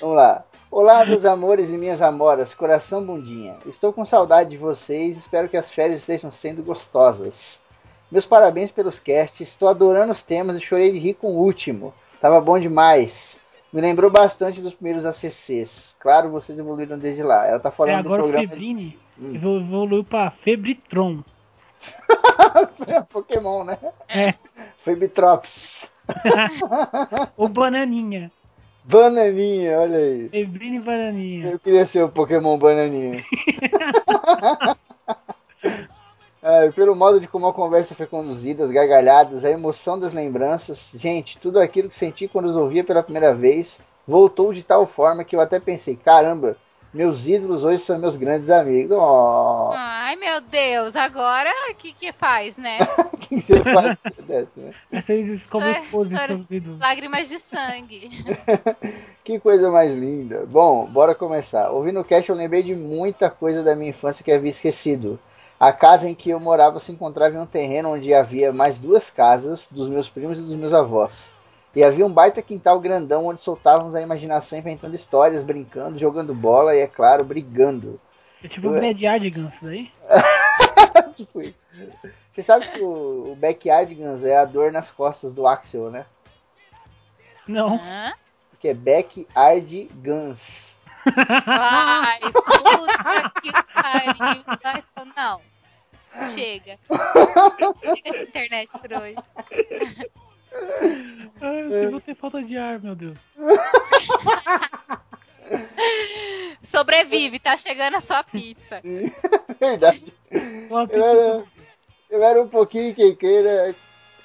Vamos 0.00 0.16
lá. 0.16 0.44
Olá, 0.70 1.06
meus 1.06 1.24
amores 1.24 1.70
e 1.70 1.78
minhas 1.78 2.02
amoras, 2.02 2.52
coração 2.52 3.04
bundinha. 3.04 3.56
Estou 3.66 3.92
com 3.92 4.04
saudade 4.04 4.50
de 4.50 4.56
vocês, 4.56 5.16
espero 5.16 5.48
que 5.48 5.56
as 5.56 5.70
férias 5.70 6.00
estejam 6.00 6.32
sendo 6.32 6.64
gostosas. 6.64 7.60
Meus 8.10 8.26
parabéns 8.26 8.72
pelos 8.72 8.98
casts, 8.98 9.48
estou 9.48 9.68
adorando 9.68 10.12
os 10.12 10.22
temas 10.22 10.56
e 10.56 10.60
chorei 10.60 10.90
de 10.90 10.98
rir 10.98 11.14
com 11.14 11.28
o 11.28 11.38
último. 11.38 11.94
Tava 12.20 12.40
bom 12.40 12.58
demais. 12.58 13.38
Me 13.74 13.80
lembrou 13.80 14.08
bastante 14.08 14.60
dos 14.60 14.72
primeiros 14.72 15.04
ACCs. 15.04 15.96
Claro, 15.98 16.30
vocês 16.30 16.56
evoluíram 16.56 16.96
desde 16.96 17.24
lá. 17.24 17.44
Ela 17.48 17.58
tá 17.58 17.70
É, 17.70 17.72
falando 17.72 18.06
agora 18.06 18.22
do 18.22 18.28
programa 18.28 18.48
Febrine 18.48 18.98
Hum. 19.18 19.34
evolu- 19.34 19.60
evoluiu 19.60 20.04
pra 20.04 20.30
Febritron. 20.30 21.24
Pokémon, 23.10 23.64
né? 23.64 23.76
É, 24.08 24.34
Febitrops. 24.84 25.90
ou 27.36 27.48
Bananinha. 27.48 28.30
Bananinha, 28.84 29.80
olha 29.80 29.98
aí. 29.98 30.28
Febrine 30.28 30.78
Bananinha. 30.78 31.50
Eu 31.50 31.58
queria 31.58 31.84
ser 31.84 32.04
o 32.04 32.08
Pokémon 32.08 32.56
Bananinha. 32.58 33.22
É, 36.62 36.70
pelo 36.70 36.94
modo 36.94 37.18
de 37.20 37.26
como 37.28 37.46
a 37.46 37.52
conversa 37.52 37.94
foi 37.94 38.06
conduzida, 38.06 38.64
as 38.64 38.70
gargalhadas, 38.70 39.44
a 39.44 39.50
emoção 39.50 39.98
das 39.98 40.12
lembranças, 40.12 40.90
gente, 40.94 41.38
tudo 41.38 41.58
aquilo 41.58 41.88
que 41.88 41.94
senti 41.96 42.28
quando 42.28 42.46
os 42.46 42.56
ouvia 42.56 42.84
pela 42.84 43.02
primeira 43.02 43.34
vez 43.34 43.78
voltou 44.06 44.52
de 44.52 44.62
tal 44.62 44.86
forma 44.86 45.24
que 45.24 45.34
eu 45.34 45.40
até 45.40 45.58
pensei: 45.58 45.96
caramba, 45.96 46.56
meus 46.92 47.26
ídolos 47.26 47.64
hoje 47.64 47.80
são 47.82 47.98
meus 47.98 48.16
grandes 48.16 48.50
amigos. 48.50 48.96
Oh, 49.00 49.70
Ai, 49.74 50.14
meu 50.16 50.40
Deus, 50.40 50.94
agora 50.94 51.50
o 51.70 51.74
que 51.74 51.92
que 51.92 52.12
faz, 52.12 52.56
né? 52.56 52.78
o 53.12 53.16
que 53.16 53.40
você 53.40 53.58
faz 53.60 53.98
dessa, 54.26 54.48
né? 54.56 54.72
Vocês 54.92 55.48
como 55.50 55.64
Só- 55.64 55.70
esposa 55.72 56.16
só- 56.16 56.22
em 56.24 56.26
seus 56.26 56.50
ídolos. 56.50 56.78
Lágrimas 56.78 57.28
de 57.28 57.38
sangue. 57.40 58.08
Que 59.24 59.40
coisa 59.40 59.70
mais 59.70 59.94
linda. 59.94 60.44
Bom, 60.46 60.84
bora 60.86 61.14
começar. 61.14 61.70
Ouvindo 61.70 61.98
o 61.98 62.04
cast, 62.04 62.28
eu 62.28 62.36
lembrei 62.36 62.62
de 62.62 62.74
muita 62.74 63.30
coisa 63.30 63.62
da 63.64 63.74
minha 63.74 63.88
infância 63.88 64.22
que 64.22 64.30
havia 64.30 64.50
esquecido. 64.50 65.18
A 65.58 65.72
casa 65.72 66.08
em 66.08 66.14
que 66.14 66.30
eu 66.30 66.40
morava 66.40 66.80
se 66.80 66.92
encontrava 66.92 67.36
em 67.36 67.38
um 67.38 67.46
terreno 67.46 67.94
onde 67.94 68.12
havia 68.12 68.52
mais 68.52 68.78
duas 68.78 69.10
casas 69.10 69.68
dos 69.70 69.88
meus 69.88 70.08
primos 70.08 70.38
e 70.38 70.42
dos 70.42 70.56
meus 70.56 70.72
avós. 70.72 71.30
E 71.74 71.82
havia 71.82 72.06
um 72.06 72.12
baita 72.12 72.42
quintal 72.42 72.78
grandão 72.78 73.26
onde 73.26 73.42
soltávamos 73.42 73.94
a 73.94 74.00
imaginação 74.00 74.58
inventando 74.58 74.94
histórias, 74.94 75.42
brincando, 75.42 75.98
jogando 75.98 76.34
bola 76.34 76.74
e, 76.74 76.80
é 76.80 76.86
claro, 76.86 77.24
brigando. 77.24 78.00
É 78.42 78.48
tipo 78.48 78.68
o 78.68 78.80
Backyardigans 78.80 79.58
daí. 79.60 79.90
tipo 81.16 81.42
isso. 81.42 81.54
Você 82.30 82.42
sabe 82.42 82.68
que 82.68 82.80
o, 82.80 83.32
o 83.32 83.36
Backyardigans 83.36 84.24
é 84.24 84.36
a 84.36 84.44
dor 84.44 84.70
nas 84.70 84.90
costas 84.90 85.32
do 85.32 85.46
Axel, 85.46 85.90
né? 85.90 86.04
Não. 87.46 87.80
Porque 88.50 88.68
é 88.68 88.74
Backyardigans. 88.74 90.73
Ai, 91.46 92.20
puta 92.20 93.32
que 93.42 93.52
pariu. 93.74 94.44
Vai, 94.62 94.84
então, 94.92 95.06
Não. 95.16 95.40
Chega. 96.32 96.78
Chega 97.82 98.12
de 98.12 98.22
internet 98.22 98.70
por 98.78 98.92
hoje. 98.92 99.16
Ah, 101.40 101.46
eu 101.46 101.90
vou 101.90 102.00
ter 102.00 102.14
falta 102.14 102.42
de 102.42 102.56
ar, 102.56 102.80
meu 102.80 102.94
Deus. 102.94 103.18
Sobrevive, 106.62 107.38
tá 107.38 107.56
chegando 107.56 107.96
a 107.96 108.00
sua 108.00 108.22
pizza. 108.22 108.80
Verdade. 109.60 110.14
Uma 110.70 110.84
Eu 110.90 111.04
era, 111.04 111.44
eu 112.10 112.22
era 112.22 112.42
um 112.42 112.48
pouquinho 112.48 112.90
encrenqueira. 112.90 113.74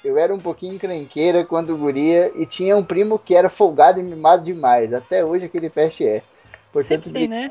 Eu 0.02 0.16
era 0.16 0.34
um 0.34 0.40
pouquinho 0.40 0.74
encrenqueira 0.74 1.44
quando 1.44 1.76
guria 1.76 2.32
e 2.34 2.46
tinha 2.46 2.74
um 2.74 2.82
primo 2.84 3.18
que 3.18 3.34
era 3.34 3.50
folgado 3.50 4.00
e 4.00 4.02
mimado 4.02 4.42
demais. 4.44 4.94
Até 4.94 5.22
hoje 5.22 5.44
aquele 5.44 5.68
peste 5.68 6.06
é. 6.06 6.22
Portanto, 6.72 7.04
Sempre 7.04 7.12
tem, 7.12 7.28
né? 7.28 7.50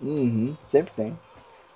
Uhum, 0.00 0.56
sempre 0.68 0.92
tem. 0.96 1.18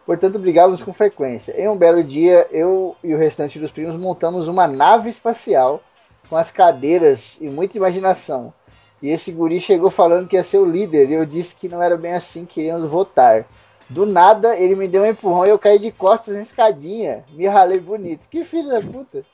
Portanto, 0.05 0.39
brigávamos 0.39 0.83
com 0.83 0.93
frequência. 0.93 1.53
Em 1.61 1.69
um 1.69 1.77
belo 1.77 2.03
dia, 2.03 2.47
eu 2.51 2.97
e 3.05 3.15
o 3.15 3.19
restante 3.19 3.59
dos 3.59 3.71
primos 3.71 3.99
montamos 3.99 4.49
uma 4.49 4.67
nave 4.67 5.11
espacial 5.11 5.81
com 6.29 6.37
as 6.37 6.51
cadeiras 6.51 7.39
e 7.41 7.49
muita 7.49 7.77
imaginação. 7.77 8.53
E 9.01 9.11
esse 9.11 9.31
guri 9.31 9.61
chegou 9.61 9.91
falando 9.91 10.29
que 10.29 10.37
ia 10.37 10.45
ser 10.45 10.59
o 10.59 10.65
líder 10.65 11.11
e 11.11 11.15
eu 11.15 11.27
disse 11.27 11.55
que 11.55 11.69
não 11.69 11.83
era 11.83 11.97
bem 11.97 12.15
assim, 12.15 12.45
queríamos 12.45 12.91
votar. 12.91 13.47
Do 13.89 14.07
nada, 14.07 14.57
ele 14.57 14.75
me 14.75 14.89
deu 14.89 15.03
um 15.03 15.07
empurrão 15.07 15.45
e 15.45 15.51
eu 15.51 15.59
caí 15.59 15.79
de 15.79 15.93
costas 15.93 16.35
na 16.35 16.43
escadinha. 16.43 17.25
Me 17.31 17.47
ralei 17.47 17.79
bonito. 17.79 18.29
Que 18.29 18.43
filho 18.43 18.69
da 18.69 18.81
puta. 18.81 19.25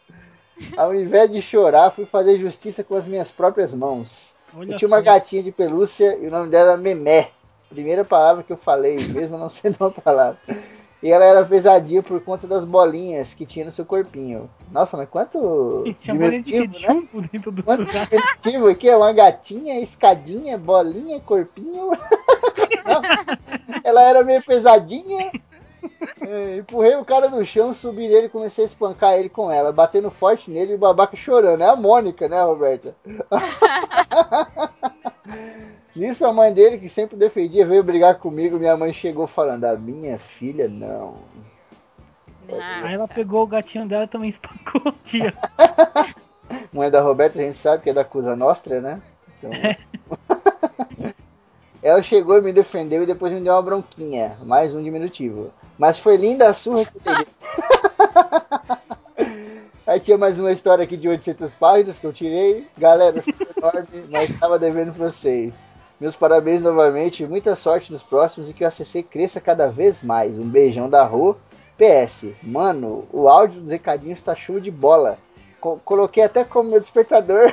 Ao 0.77 0.95
invés 0.95 1.31
de 1.31 1.41
chorar, 1.41 1.91
fui 1.91 2.05
fazer 2.05 2.39
justiça 2.39 2.83
com 2.83 2.95
as 2.95 3.07
minhas 3.07 3.31
próprias 3.31 3.73
mãos. 3.73 4.35
Olha 4.55 4.73
Eu 4.73 4.77
tinha 4.77 4.89
uma 4.89 5.01
gatinha 5.01 5.43
de 5.43 5.53
pelúcia 5.53 6.19
e 6.21 6.27
o 6.27 6.31
nome 6.31 6.51
dela 6.51 6.73
era 6.73 6.81
Memé. 6.81 7.31
Primeira 7.69 8.05
palavra 8.05 8.43
que 8.43 8.53
eu 8.53 8.57
falei, 8.57 8.97
mesmo 9.09 9.37
não 9.37 9.51
sendo 9.51 9.77
uma 9.81 9.91
palavra. 9.91 10.39
E 11.01 11.13
ela 11.13 11.25
era 11.25 11.45
pesadinha 11.45 12.03
por 12.03 12.21
conta 12.21 12.45
das 12.47 12.65
bolinhas 12.65 13.33
que 13.33 13.47
tinha 13.47 13.65
no 13.65 13.71
seu 13.71 13.85
corpinho. 13.85 14.51
Nossa, 14.73 14.97
mas 14.97 15.09
quanto 15.09 15.85
Tinha 16.01 16.17
bolinha 16.17 16.43
de 16.43 16.59
né? 16.59 16.67
dentro 17.33 17.53
do 17.53 17.63
Quanto 17.63 17.85
diminutivo 17.85 18.69
aqui? 18.69 18.89
É 18.89 18.97
uma 18.97 19.13
gatinha, 19.13 19.81
escadinha, 19.81 20.59
bolinha, 20.59 21.21
corpinho. 21.21 21.93
Ela 23.85 24.03
era 24.03 24.25
meio 24.25 24.43
pesadinha. 24.43 25.31
É, 26.21 26.57
empurrei 26.57 26.97
o 26.97 27.05
cara 27.05 27.29
no 27.29 27.45
chão, 27.47 27.73
subi 27.73 28.09
nele 28.09 28.27
e 28.27 28.31
comecei 28.31 28.65
a 28.65 28.67
espancar 28.67 29.15
ele 29.15 29.29
com 29.29 29.51
ela, 29.51 29.73
batendo 29.73 30.11
forte 30.11 30.51
nele 30.51 30.73
e 30.73 30.75
o 30.75 30.79
babaca 30.79 31.17
chorando. 31.17 31.63
É 31.63 31.69
a 31.69 31.77
Mônica, 31.77 32.29
né, 32.29 32.43
Roberta? 32.43 32.97
Nisso 35.99 36.25
a 36.25 36.33
mãe 36.33 36.53
dele, 36.53 36.79
que 36.79 36.89
sempre 36.89 37.17
defendia, 37.17 37.67
veio 37.67 37.83
brigar 37.83 38.15
comigo. 38.21 38.57
Minha 38.57 38.77
mãe 38.77 38.93
chegou 38.93 39.27
falando: 39.27 39.65
A 39.65 39.77
minha 39.77 40.17
filha 40.17 40.69
não. 40.69 41.17
Aí 42.85 42.95
ela 42.95 43.09
pegou 43.09 43.43
o 43.43 43.47
gatinho 43.49 43.85
dela 43.87 44.05
e 44.05 44.09
também 44.09 44.31
espancou 44.31 44.81
o 44.87 44.93
tia. 44.93 45.35
Mãe 46.73 46.89
da 46.89 47.03
Roberta, 47.03 47.39
a 47.39 47.43
gente 47.43 47.59
sabe 47.59 47.83
que 47.83 47.91
é 47.91 47.93
da 47.93 48.05
Cusa 48.05 48.37
Nostra, 48.37 48.81
né? 48.81 49.03
Então... 49.39 49.51
Ela 51.83 52.03
chegou 52.03 52.39
e 52.39 52.43
me 52.43 52.53
defendeu 52.53 53.03
e 53.03 53.07
depois 53.07 53.33
me 53.33 53.41
deu 53.41 53.53
uma 53.53 53.63
bronquinha, 53.63 54.37
mais 54.43 54.75
um 54.75 54.83
diminutivo. 54.83 55.53
Mas 55.77 55.99
foi 55.99 56.17
linda 56.17 56.49
a 56.49 56.55
surra 56.55 56.85
que 56.85 56.97
eu 56.97 57.03
dei. 57.15 57.27
Aí 59.87 60.01
tinha 60.01 60.19
mais 60.19 60.39
uma 60.39 60.53
história 60.53 60.85
aqui 60.85 60.97
de 60.97 61.09
800 61.09 61.55
páginas 61.55 61.99
que 61.99 62.07
eu 62.07 62.13
tirei. 62.13 62.67
Galera, 62.77 63.23
foi 63.23 63.35
enorme, 63.57 63.89
mas 64.11 64.31
estava 64.31 64.59
devendo 64.59 64.93
pra 64.93 65.11
vocês. 65.11 65.55
Meus 66.01 66.15
parabéns 66.15 66.63
novamente, 66.63 67.27
muita 67.27 67.57
sorte 67.57 67.93
nos 67.93 68.03
próximos 68.03 68.49
e 68.49 68.53
que 68.53 68.63
o 68.65 68.67
ACC 68.69 69.03
cresça 69.03 69.41
cada 69.41 69.69
vez 69.69 70.01
mais. 70.03 70.39
Um 70.39 70.49
beijão 70.49 70.89
da 70.89 71.05
Rô. 71.05 71.35
PS, 71.77 72.27
mano, 72.43 73.07
o 73.13 73.29
áudio 73.29 73.61
dos 73.61 73.71
recadinhos 73.71 74.21
tá 74.23 74.35
show 74.35 74.59
de 74.59 74.71
bola. 74.71 75.17
Co- 75.61 75.81
coloquei 75.85 76.25
até 76.25 76.45
como 76.45 76.71
meu 76.71 76.81
despertador. 76.81 77.53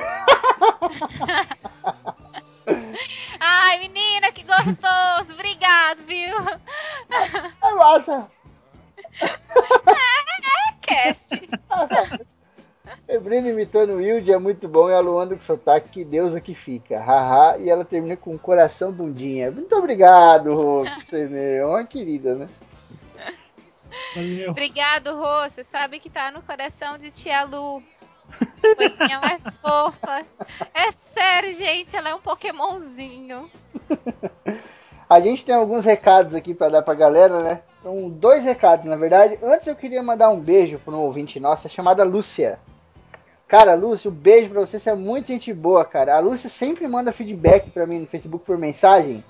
Ai, 3.38 3.78
menina, 3.80 4.32
que 4.32 4.42
gostoso. 4.42 5.32
Obrigado, 5.34 6.02
viu? 6.06 6.34
É 7.62 7.72
massa. 7.74 8.28
Cast. 10.82 11.28
Febrino 13.06 13.48
imitando 13.48 13.90
o 13.90 13.96
Wilde 13.96 14.32
é 14.32 14.38
muito 14.38 14.68
bom 14.68 14.88
e 14.88 14.94
a 14.94 15.00
Luanda 15.00 15.34
com 15.34 15.40
sotaque, 15.40 15.90
que 15.90 16.04
Deus 16.04 16.34
aqui 16.34 16.54
fica. 16.54 17.00
Haha, 17.00 17.58
e 17.58 17.70
ela 17.70 17.84
termina 17.84 18.16
com 18.16 18.32
um 18.32 18.38
coração 18.38 18.92
bundinha. 18.92 19.50
Muito 19.50 19.74
obrigado, 19.74 20.54
Rô. 20.54 20.84
É 21.12 21.64
uma 21.64 21.84
querida, 21.84 22.34
né? 22.34 22.48
Valeu. 24.14 24.50
Obrigado, 24.50 25.14
Rô. 25.14 25.48
Você 25.48 25.64
sabe 25.64 25.98
que 25.98 26.10
tá 26.10 26.30
no 26.30 26.42
coração 26.42 26.98
de 26.98 27.10
tia 27.10 27.44
Lu. 27.44 27.82
Coisinha 28.76 29.20
mais 29.20 29.40
fofa. 29.62 30.24
É 30.74 30.90
sério, 30.92 31.52
gente, 31.54 31.96
ela 31.96 32.10
é 32.10 32.14
um 32.14 32.20
Pokémonzinho. 32.20 33.50
A 35.08 35.20
gente 35.20 35.44
tem 35.44 35.54
alguns 35.54 35.84
recados 35.84 36.34
aqui 36.34 36.52
para 36.52 36.70
dar 36.70 36.82
pra 36.82 36.94
galera, 36.94 37.40
né? 37.42 37.62
Então, 37.80 38.10
dois 38.10 38.42
recados, 38.42 38.86
na 38.86 38.96
verdade. 38.96 39.38
Antes 39.42 39.66
eu 39.66 39.76
queria 39.76 40.02
mandar 40.02 40.30
um 40.30 40.40
beijo 40.40 40.78
para 40.80 40.94
um 40.94 41.00
ouvinte 41.00 41.38
nossa 41.38 41.68
chamada 41.68 42.02
Lúcia. 42.02 42.58
Cara, 43.48 43.74
Lúcia, 43.74 44.10
um 44.10 44.14
beijo 44.14 44.50
pra 44.50 44.60
você, 44.60 44.78
você 44.78 44.90
é 44.90 44.94
muito 44.94 45.28
gente 45.28 45.52
boa, 45.52 45.84
cara. 45.84 46.16
A 46.16 46.20
Lúcia 46.20 46.48
sempre 46.50 46.86
manda 46.88 47.12
feedback 47.12 47.70
pra 47.70 47.86
mim 47.86 48.00
no 48.00 48.06
Facebook 48.06 48.44
por 48.44 48.58
mensagem. 48.58 49.22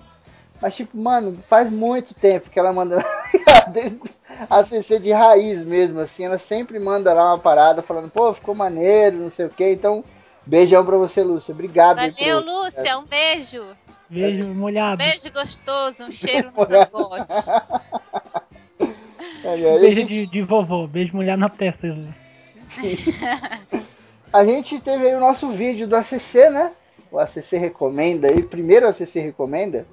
Mas, 0.61 0.75
tipo, 0.75 0.97
mano, 0.97 1.37
faz 1.49 1.71
muito 1.71 2.15
tempo 2.15 2.49
que 2.49 2.59
ela 2.59 2.73
manda. 2.73 3.05
Desde 3.69 4.01
a 4.49 4.65
CC 4.65 4.99
de 4.99 5.13
raiz 5.13 5.63
mesmo, 5.65 6.01
assim. 6.01 6.25
Ela 6.25 6.39
sempre 6.39 6.79
manda 6.79 7.13
lá 7.13 7.33
uma 7.35 7.39
parada 7.39 7.83
falando, 7.83 8.09
pô, 8.11 8.33
ficou 8.33 8.55
maneiro, 8.55 9.19
não 9.19 9.31
sei 9.31 9.47
o 9.47 9.51
que. 9.51 9.69
Então, 9.71 10.03
beijão 10.47 10.85
pra 10.87 10.97
você, 10.97 11.23
Lúcia. 11.23 11.53
Obrigado. 11.53 11.97
Valeu, 11.97 12.43
por- 12.43 12.45
Lúcia, 12.47 12.99
um 12.99 13.05
beijo. 13.05 13.67
Beijo 14.09 14.47
molhado. 14.55 14.97
Beijo 14.99 15.31
gostoso, 15.31 16.05
um 16.05 16.11
cheiro 16.13 16.51
no 16.57 16.67
cangote. 16.67 17.35
Beijo 19.81 20.05
de, 20.05 20.27
de 20.27 20.43
vovô. 20.43 20.87
Beijo 20.87 21.15
molhado 21.15 21.41
na 21.41 21.51
testa. 21.51 21.87
A 24.37 24.45
gente 24.45 24.79
teve 24.79 25.09
aí 25.09 25.15
o 25.15 25.21
nosso 25.21 25.49
vídeo 25.49 25.89
do 25.89 25.97
ACC, 25.97 26.51
né? 26.51 26.73
O 27.11 27.19
ACC 27.19 27.57
recomenda 27.57 28.29
aí, 28.29 28.43
primeiro 28.43 28.87
ACC 28.87 29.19
recomenda. 29.19 29.87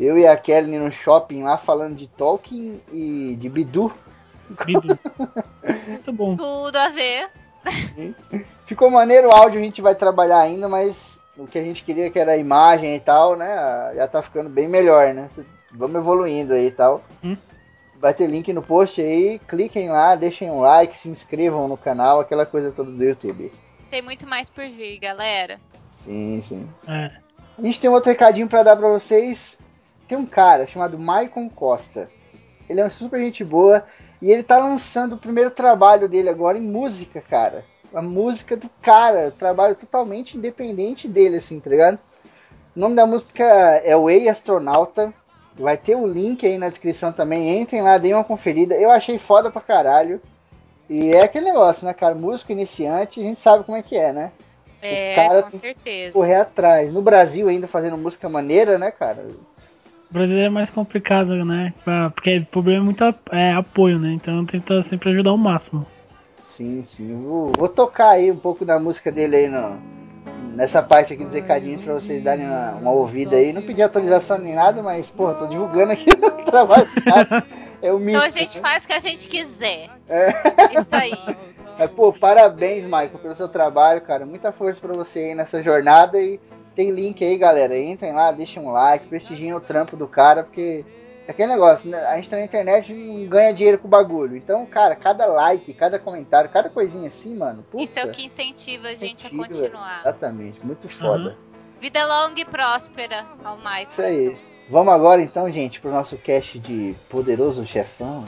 Eu 0.00 0.16
e 0.16 0.26
a 0.26 0.34
Kelly 0.38 0.78
no 0.78 0.90
shopping 0.90 1.42
lá 1.42 1.58
falando 1.58 1.94
de 1.94 2.06
Tolkien 2.06 2.80
e 2.90 3.36
de 3.38 3.50
Bidu. 3.50 3.92
Bidu. 4.64 4.98
Muito 5.86 6.12
bom. 6.14 6.34
Tudo 6.34 6.76
a 6.76 6.88
ver. 6.88 7.28
Ficou 8.64 8.90
maneiro 8.90 9.28
o 9.28 9.34
áudio, 9.34 9.60
a 9.60 9.62
gente 9.62 9.82
vai 9.82 9.94
trabalhar 9.94 10.38
ainda, 10.38 10.66
mas 10.66 11.20
o 11.36 11.46
que 11.46 11.58
a 11.58 11.62
gente 11.62 11.84
queria 11.84 12.10
que 12.10 12.18
era 12.18 12.32
a 12.32 12.38
imagem 12.38 12.96
e 12.96 13.00
tal, 13.00 13.36
né? 13.36 13.92
Já 13.94 14.08
tá 14.08 14.22
ficando 14.22 14.48
bem 14.48 14.66
melhor, 14.66 15.12
né? 15.12 15.28
Vamos 15.70 15.96
evoluindo 15.96 16.54
aí 16.54 16.68
e 16.68 16.70
tal. 16.70 17.02
Hum. 17.22 17.36
Vai 18.02 18.12
ter 18.12 18.26
link 18.26 18.52
no 18.52 18.60
post 18.60 19.00
aí, 19.00 19.38
cliquem 19.46 19.88
lá, 19.88 20.16
deixem 20.16 20.50
um 20.50 20.58
like, 20.58 20.96
se 20.96 21.08
inscrevam 21.08 21.68
no 21.68 21.76
canal, 21.76 22.18
aquela 22.18 22.44
coisa 22.44 22.72
toda 22.72 22.90
do 22.90 23.04
YouTube. 23.04 23.52
Tem 23.92 24.02
muito 24.02 24.26
mais 24.26 24.50
por 24.50 24.64
vir, 24.64 24.98
galera. 24.98 25.60
Sim, 25.98 26.42
sim. 26.42 26.68
É. 26.88 27.12
A 27.56 27.62
gente 27.62 27.78
tem 27.78 27.88
um 27.88 27.92
outro 27.92 28.10
recadinho 28.10 28.48
pra 28.48 28.64
dar 28.64 28.76
pra 28.76 28.88
vocês. 28.88 29.56
Tem 30.08 30.18
um 30.18 30.26
cara 30.26 30.66
chamado 30.66 30.98
Maicon 30.98 31.48
Costa. 31.48 32.10
Ele 32.68 32.80
é 32.80 32.82
uma 32.82 32.90
super 32.90 33.20
gente 33.20 33.44
boa 33.44 33.84
e 34.20 34.32
ele 34.32 34.42
tá 34.42 34.58
lançando 34.58 35.12
o 35.12 35.18
primeiro 35.18 35.52
trabalho 35.52 36.08
dele 36.08 36.28
agora 36.28 36.58
em 36.58 36.62
música, 36.62 37.20
cara. 37.20 37.64
A 37.94 38.02
música 38.02 38.56
do 38.56 38.68
cara, 38.80 39.30
trabalho 39.30 39.76
totalmente 39.76 40.36
independente 40.36 41.06
dele, 41.06 41.36
assim, 41.36 41.60
tá 41.60 41.70
ligado? 41.70 42.00
O 42.74 42.80
nome 42.80 42.96
da 42.96 43.06
música 43.06 43.44
é 43.44 43.96
Way 43.96 44.28
Astronauta. 44.28 45.14
Vai 45.58 45.76
ter 45.76 45.96
o 45.96 46.06
link 46.06 46.46
aí 46.46 46.56
na 46.58 46.68
descrição 46.68 47.12
também. 47.12 47.60
Entrem 47.60 47.82
lá, 47.82 47.98
deem 47.98 48.14
uma 48.14 48.24
conferida. 48.24 48.74
Eu 48.74 48.90
achei 48.90 49.18
foda 49.18 49.50
pra 49.50 49.60
caralho. 49.60 50.20
E 50.88 51.12
é 51.12 51.22
aquele 51.22 51.46
negócio, 51.46 51.86
né, 51.86 51.92
cara? 51.94 52.14
Músico 52.14 52.52
iniciante, 52.52 53.20
a 53.20 53.22
gente 53.22 53.38
sabe 53.40 53.64
como 53.64 53.76
é 53.78 53.82
que 53.82 53.96
é, 53.96 54.12
né? 54.12 54.32
É, 54.80 55.14
cara 55.14 55.42
com 55.44 55.50
tem- 55.50 55.60
certeza. 55.60 56.12
correr 56.12 56.34
atrás. 56.34 56.92
No 56.92 57.00
Brasil 57.00 57.48
ainda 57.48 57.68
fazendo 57.68 57.96
música 57.96 58.28
maneira, 58.28 58.78
né, 58.78 58.90
cara? 58.90 59.22
O 60.10 60.12
brasileiro 60.12 60.48
é 60.48 60.50
mais 60.50 60.70
complicado, 60.70 61.44
né? 61.44 61.72
Porque 62.14 62.38
o 62.38 62.46
problema 62.46 62.80
é 62.82 62.84
muito 62.84 63.04
é, 63.30 63.52
apoio, 63.52 63.98
né? 63.98 64.12
Então 64.14 64.44
tenta 64.44 64.82
sempre 64.82 65.10
ajudar 65.10 65.32
o 65.32 65.38
máximo. 65.38 65.86
Sim, 66.48 66.84
sim. 66.84 67.16
Vou, 67.22 67.52
vou 67.56 67.68
tocar 67.68 68.10
aí 68.10 68.30
um 68.30 68.36
pouco 68.36 68.64
da 68.64 68.78
música 68.78 69.10
dele 69.10 69.36
aí 69.36 69.48
no, 69.48 69.80
nessa 70.52 70.82
parte 70.82 71.12
aqui 71.12 71.24
dos 71.24 71.34
recadinhos 71.34 71.82
pra 71.82 71.94
vocês 71.94 72.22
darem 72.22 72.46
uma, 72.46 72.72
uma 72.72 72.90
ouvida 72.92 73.36
aí. 73.36 73.52
Não 73.52 73.62
pedi 73.62 73.82
autorização 73.82 74.38
nem 74.38 74.54
nada, 74.54 74.82
mas, 74.82 75.08
porra, 75.10 75.34
tô 75.34 75.46
divulgando 75.46 75.92
aqui 75.92 76.10
o 76.16 76.44
trabalho 76.44 76.86
do 76.86 77.02
cara. 77.02 77.44
É 77.80 77.92
o 77.92 77.98
mínimo. 77.98 78.18
Então 78.18 78.22
a 78.22 78.28
gente 78.28 78.60
faz 78.60 78.84
o 78.84 78.86
que 78.86 78.92
a 78.92 79.00
gente 79.00 79.28
quiser. 79.28 79.90
É. 80.08 80.78
Isso 80.78 80.94
aí. 80.94 81.12
Mas, 81.78 81.90
pô, 81.90 82.12
parabéns, 82.12 82.84
Michael, 82.84 83.18
pelo 83.20 83.34
seu 83.34 83.48
trabalho, 83.48 84.02
cara. 84.02 84.26
Muita 84.26 84.52
força 84.52 84.78
pra 84.80 84.92
você 84.92 85.18
aí 85.20 85.34
nessa 85.34 85.62
jornada 85.62 86.20
e 86.20 86.38
tem 86.74 86.90
link 86.90 87.24
aí, 87.24 87.36
galera. 87.36 87.76
Entrem 87.76 88.12
lá, 88.12 88.30
deixem 88.30 88.62
um 88.62 88.70
like, 88.70 89.08
prestigiem 89.08 89.54
o 89.54 89.60
trampo 89.60 89.96
do 89.96 90.06
cara, 90.06 90.44
porque 90.44 90.84
é 90.84 91.01
aquele 91.32 91.52
negócio, 91.52 91.90
né? 91.90 91.98
a 92.06 92.16
gente 92.16 92.30
tá 92.30 92.36
na 92.36 92.44
internet 92.44 92.92
e 92.92 93.26
ganha 93.26 93.52
dinheiro 93.52 93.78
com 93.78 93.88
o 93.88 93.90
bagulho. 93.90 94.36
Então, 94.36 94.64
cara, 94.64 94.94
cada 94.94 95.26
like, 95.26 95.72
cada 95.74 95.98
comentário, 95.98 96.48
cada 96.50 96.70
coisinha 96.70 97.08
assim, 97.08 97.34
mano, 97.36 97.64
puta, 97.70 97.82
Isso 97.82 97.98
é 97.98 98.04
o 98.04 98.10
que 98.10 98.24
incentiva 98.24 98.88
a 98.88 98.94
gente 98.94 99.26
a 99.26 99.30
incentiva, 99.30 99.48
continuar. 99.48 100.00
Exatamente, 100.00 100.64
muito 100.64 100.88
foda. 100.88 101.36
Vida 101.80 102.06
longa 102.06 102.40
e 102.40 102.44
próspera 102.44 103.24
ao 103.42 103.56
Michael. 103.56 103.88
Isso 103.88 104.02
aí. 104.02 104.36
Vamos 104.70 104.94
agora 104.94 105.20
então, 105.20 105.50
gente, 105.50 105.80
pro 105.80 105.90
nosso 105.90 106.16
cast 106.16 106.58
de 106.58 106.94
Poderoso 107.10 107.66
Chefão. 107.66 108.24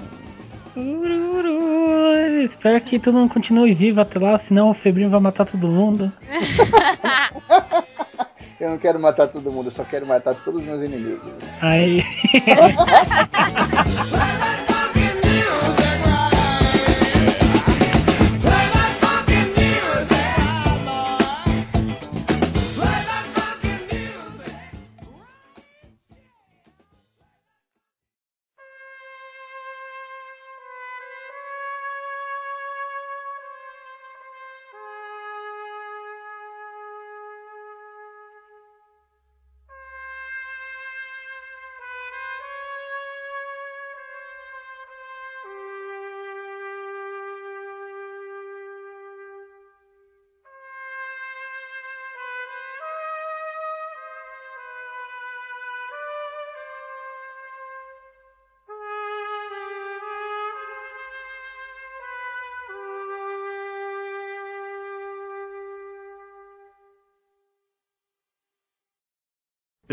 Ururu. 0.77 2.43
Espero 2.43 2.81
que 2.81 2.99
todo 2.99 3.17
mundo 3.17 3.33
continue 3.33 3.73
vivo 3.73 4.01
até 4.01 4.19
lá, 4.19 4.39
senão 4.39 4.71
o 4.71 4.75
Febrinho 4.75 5.09
vai 5.09 5.21
matar 5.21 5.47
todo 5.47 5.69
mundo. 5.69 6.13
Eu 8.61 8.71
não 8.71 8.79
quero 8.79 9.01
matar 9.01 9.27
todo 9.27 9.51
mundo, 9.51 9.67
eu 9.67 9.73
só 9.73 9.83
quero 9.83 10.07
matar 10.07 10.35
todos 10.37 10.61
os 10.61 10.67
meus 10.67 10.83
inimigos. 10.83 11.21
Aí. 11.61 12.05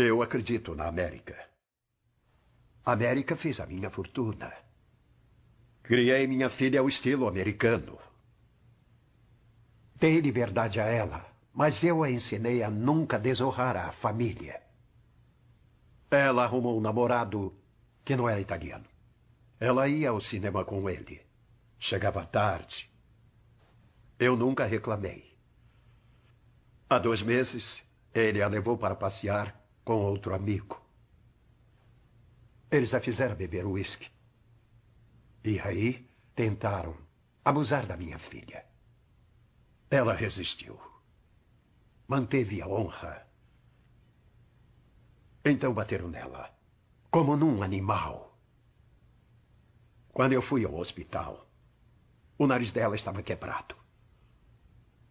Eu 0.04 0.20
acredito 0.20 0.74
na 0.74 0.88
América. 0.88 1.36
A 2.84 2.90
América 2.90 3.36
fez 3.36 3.60
a 3.60 3.66
minha 3.66 3.88
fortuna. 3.88 4.52
Criei 5.80 6.26
minha 6.26 6.50
filha 6.50 6.80
ao 6.80 6.88
estilo 6.88 7.28
americano. 7.28 7.96
Dei 9.94 10.18
liberdade 10.20 10.80
a 10.80 10.86
ela, 10.86 11.24
mas 11.54 11.84
eu 11.84 12.02
a 12.02 12.10
ensinei 12.10 12.64
a 12.64 12.68
nunca 12.68 13.16
desonrar 13.16 13.76
a 13.76 13.92
família. 13.92 14.60
Ela 16.10 16.42
arrumou 16.42 16.76
um 16.76 16.80
namorado 16.80 17.56
que 18.04 18.16
não 18.16 18.28
era 18.28 18.40
italiano. 18.40 18.86
Ela 19.60 19.86
ia 19.86 20.10
ao 20.10 20.20
cinema 20.20 20.64
com 20.64 20.90
ele. 20.90 21.24
Chegava 21.78 22.26
tarde. 22.26 22.90
Eu 24.18 24.36
nunca 24.36 24.64
reclamei. 24.64 25.38
Há 26.90 26.98
dois 26.98 27.22
meses, 27.22 27.84
ele 28.12 28.42
a 28.42 28.48
levou 28.48 28.76
para 28.76 28.96
passear 28.96 29.61
com 29.84 29.94
outro 29.94 30.34
amigo. 30.34 30.80
Eles 32.70 32.94
a 32.94 33.00
fizeram 33.00 33.34
beber 33.34 33.66
uísque. 33.66 34.10
E 35.44 35.60
aí 35.60 36.08
tentaram 36.34 36.96
abusar 37.44 37.86
da 37.86 37.96
minha 37.96 38.18
filha. 38.18 38.64
Ela 39.90 40.14
resistiu. 40.14 40.80
Manteve 42.08 42.62
a 42.62 42.66
honra. 42.66 43.26
Então 45.44 45.74
bateram 45.74 46.08
nela, 46.08 46.54
como 47.10 47.36
num 47.36 47.62
animal. 47.62 48.38
Quando 50.12 50.32
eu 50.32 50.42
fui 50.42 50.64
ao 50.64 50.74
hospital, 50.76 51.48
o 52.38 52.46
nariz 52.46 52.70
dela 52.70 52.94
estava 52.94 53.22
quebrado. 53.22 53.76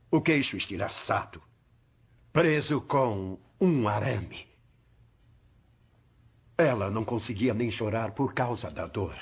O 0.10 0.22
queixo 0.22 0.58
estilhaçado, 0.58 1.42
preso 2.32 2.82
com 2.82 3.38
um 3.60 3.88
arame. 3.88 4.51
Ela 6.62 6.92
não 6.92 7.04
conseguia 7.04 7.56
nem 7.56 7.72
chorar 7.72 8.12
por 8.12 8.36
causa 8.36 8.70
da 8.70 8.86
dor. 8.86 9.18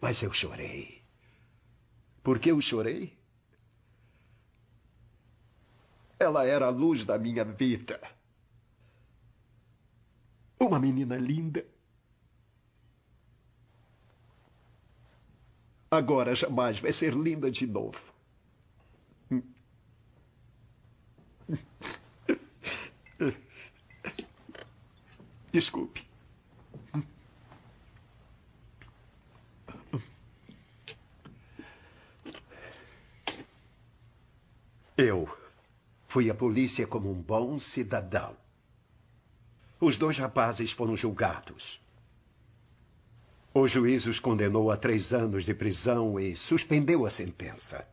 Mas 0.00 0.20
eu 0.22 0.32
chorei. 0.32 1.04
Por 2.20 2.40
que 2.40 2.50
eu 2.50 2.60
chorei? 2.60 3.16
Ela 6.18 6.44
era 6.44 6.66
a 6.66 6.70
luz 6.70 7.04
da 7.04 7.16
minha 7.16 7.44
vida. 7.44 8.00
Uma 10.58 10.80
menina 10.80 11.16
linda. 11.16 11.64
Agora 15.92 16.34
jamais 16.34 16.80
vai 16.80 16.90
ser 16.90 17.14
linda 17.14 17.48
de 17.52 17.68
novo. 17.68 18.02
Desculpe. 25.54 26.04
Eu 34.96 35.28
fui 36.08 36.28
à 36.28 36.34
polícia 36.34 36.88
como 36.88 37.08
um 37.08 37.14
bom 37.14 37.60
cidadão. 37.60 38.36
Os 39.78 39.96
dois 39.96 40.18
rapazes 40.18 40.72
foram 40.72 40.96
julgados. 40.96 41.80
O 43.54 43.68
juiz 43.68 44.06
os 44.06 44.18
condenou 44.18 44.72
a 44.72 44.76
três 44.76 45.12
anos 45.12 45.44
de 45.44 45.54
prisão 45.54 46.18
e 46.18 46.34
suspendeu 46.34 47.06
a 47.06 47.10
sentença. 47.10 47.86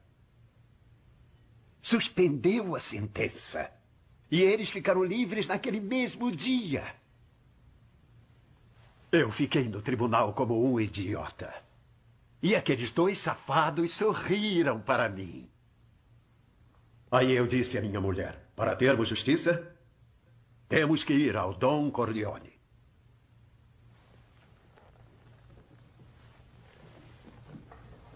Suspendeu 1.79 2.75
a 2.75 2.79
sentença. 2.79 3.71
E 4.31 4.41
eles 4.41 4.71
ficaram 4.71 5.03
livres 5.03 5.45
naquele 5.45 5.79
mesmo 5.79 6.31
dia. 6.31 6.99
Eu 9.11 9.29
fiquei 9.29 9.67
no 9.67 9.81
tribunal 9.81 10.33
como 10.33 10.65
um 10.65 10.79
idiota. 10.79 11.53
E 12.41 12.55
aqueles 12.55 12.91
dois 12.91 13.19
safados 13.19 13.93
sorriram 13.93 14.79
para 14.79 15.09
mim. 15.09 15.49
Aí 17.11 17.33
eu 17.33 17.45
disse 17.45 17.77
à 17.77 17.81
minha 17.81 17.99
mulher: 17.99 18.51
para 18.55 18.73
termos 18.73 19.09
justiça, 19.09 19.75
temos 20.69 21.03
que 21.03 21.11
ir 21.11 21.35
ao 21.35 21.53
Dom 21.53 21.91
Corleone. 21.91 22.53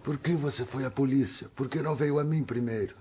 Por 0.01 0.17
que 0.19 0.33
você 0.33 0.65
foi 0.65 0.85
à 0.85 0.91
polícia? 0.91 1.49
Por 1.49 1.67
que 1.67 1.81
não 1.81 1.95
veio 1.95 2.19
a 2.19 2.23
mim 2.23 2.43
primeiro? 2.43 2.95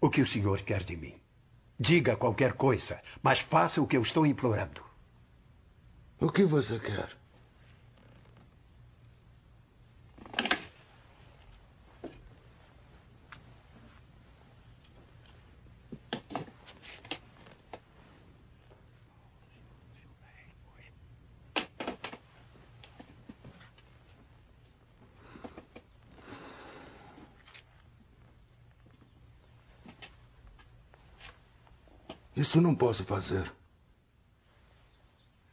O 0.00 0.08
que 0.08 0.22
o 0.22 0.26
senhor 0.26 0.62
quer 0.62 0.84
de 0.84 0.96
mim? 0.96 1.20
Diga 1.78 2.16
qualquer 2.16 2.54
coisa, 2.54 3.02
mas 3.22 3.40
faça 3.40 3.82
o 3.82 3.86
que 3.86 3.96
eu 3.96 4.02
estou 4.02 4.24
implorando. 4.24 4.89
O 6.22 6.30
que 6.30 6.44
você 6.44 6.78
quer? 6.78 7.08
Isso 32.36 32.60
não 32.60 32.74
posso 32.74 33.04
fazer. 33.04 33.50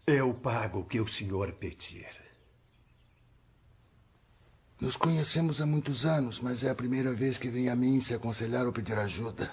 Eu 0.09 0.33
pago 0.33 0.79
o 0.79 0.85
que 0.85 1.01
o 1.01 1.07
senhor 1.07 1.51
pedir. 1.51 2.07
Nos 4.79 4.95
conhecemos 4.95 5.59
há 5.59 5.65
muitos 5.65 6.05
anos, 6.05 6.39
mas 6.39 6.63
é 6.63 6.69
a 6.69 6.75
primeira 6.75 7.13
vez 7.13 7.37
que 7.37 7.49
vem 7.49 7.67
a 7.67 7.75
mim 7.75 7.99
se 7.99 8.13
aconselhar 8.13 8.65
ou 8.65 8.71
pedir 8.71 8.97
ajuda. 8.97 9.51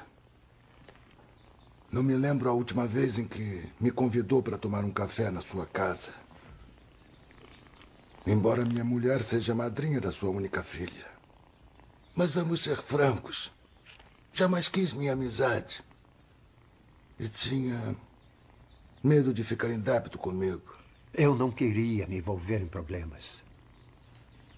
Não 1.91 2.05
me 2.05 2.15
lembro 2.17 2.49
a 2.49 2.53
última 2.53 2.87
vez 2.87 3.19
em 3.19 3.27
que 3.27 3.69
me 3.81 3.91
convidou 3.91 4.45
para 4.45 4.57
tomar 4.57 4.85
um 4.85 4.93
café 4.93 5.29
na 5.29 5.41
sua 5.41 5.67
casa. 5.67 6.15
Embora 8.25 8.65
minha 8.65 8.85
mulher 8.85 9.23
seja 9.23 9.57
madrinha 9.57 10.01
da 10.01 10.13
sua 10.13 10.31
única 10.31 10.63
filha. 10.63 11.11
Mas 12.15 12.31
vamos 12.31 12.63
ser 12.63 12.81
francos. 12.81 13.51
Jamais 14.33 14.69
quis 14.69 14.93
minha 14.93 15.15
amizade. 15.15 15.83
E 17.19 17.27
tinha 17.27 17.97
medo 19.05 19.35
de 19.35 19.45
ficar 19.45 19.71
em 19.71 19.79
débito 19.79 20.17
comigo. 20.17 20.75
Eu 21.13 21.35
não 21.35 21.51
queria 21.51 22.07
me 22.07 22.17
envolver 22.17 22.63
em 22.63 22.67
problemas. 22.67 23.43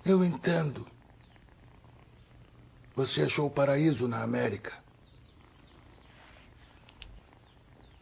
Eu 0.04 0.24
entendo. 0.24 0.86
Você 2.94 3.22
achou 3.22 3.48
o 3.48 3.50
paraíso 3.50 4.06
na 4.06 4.22
América. 4.22 4.72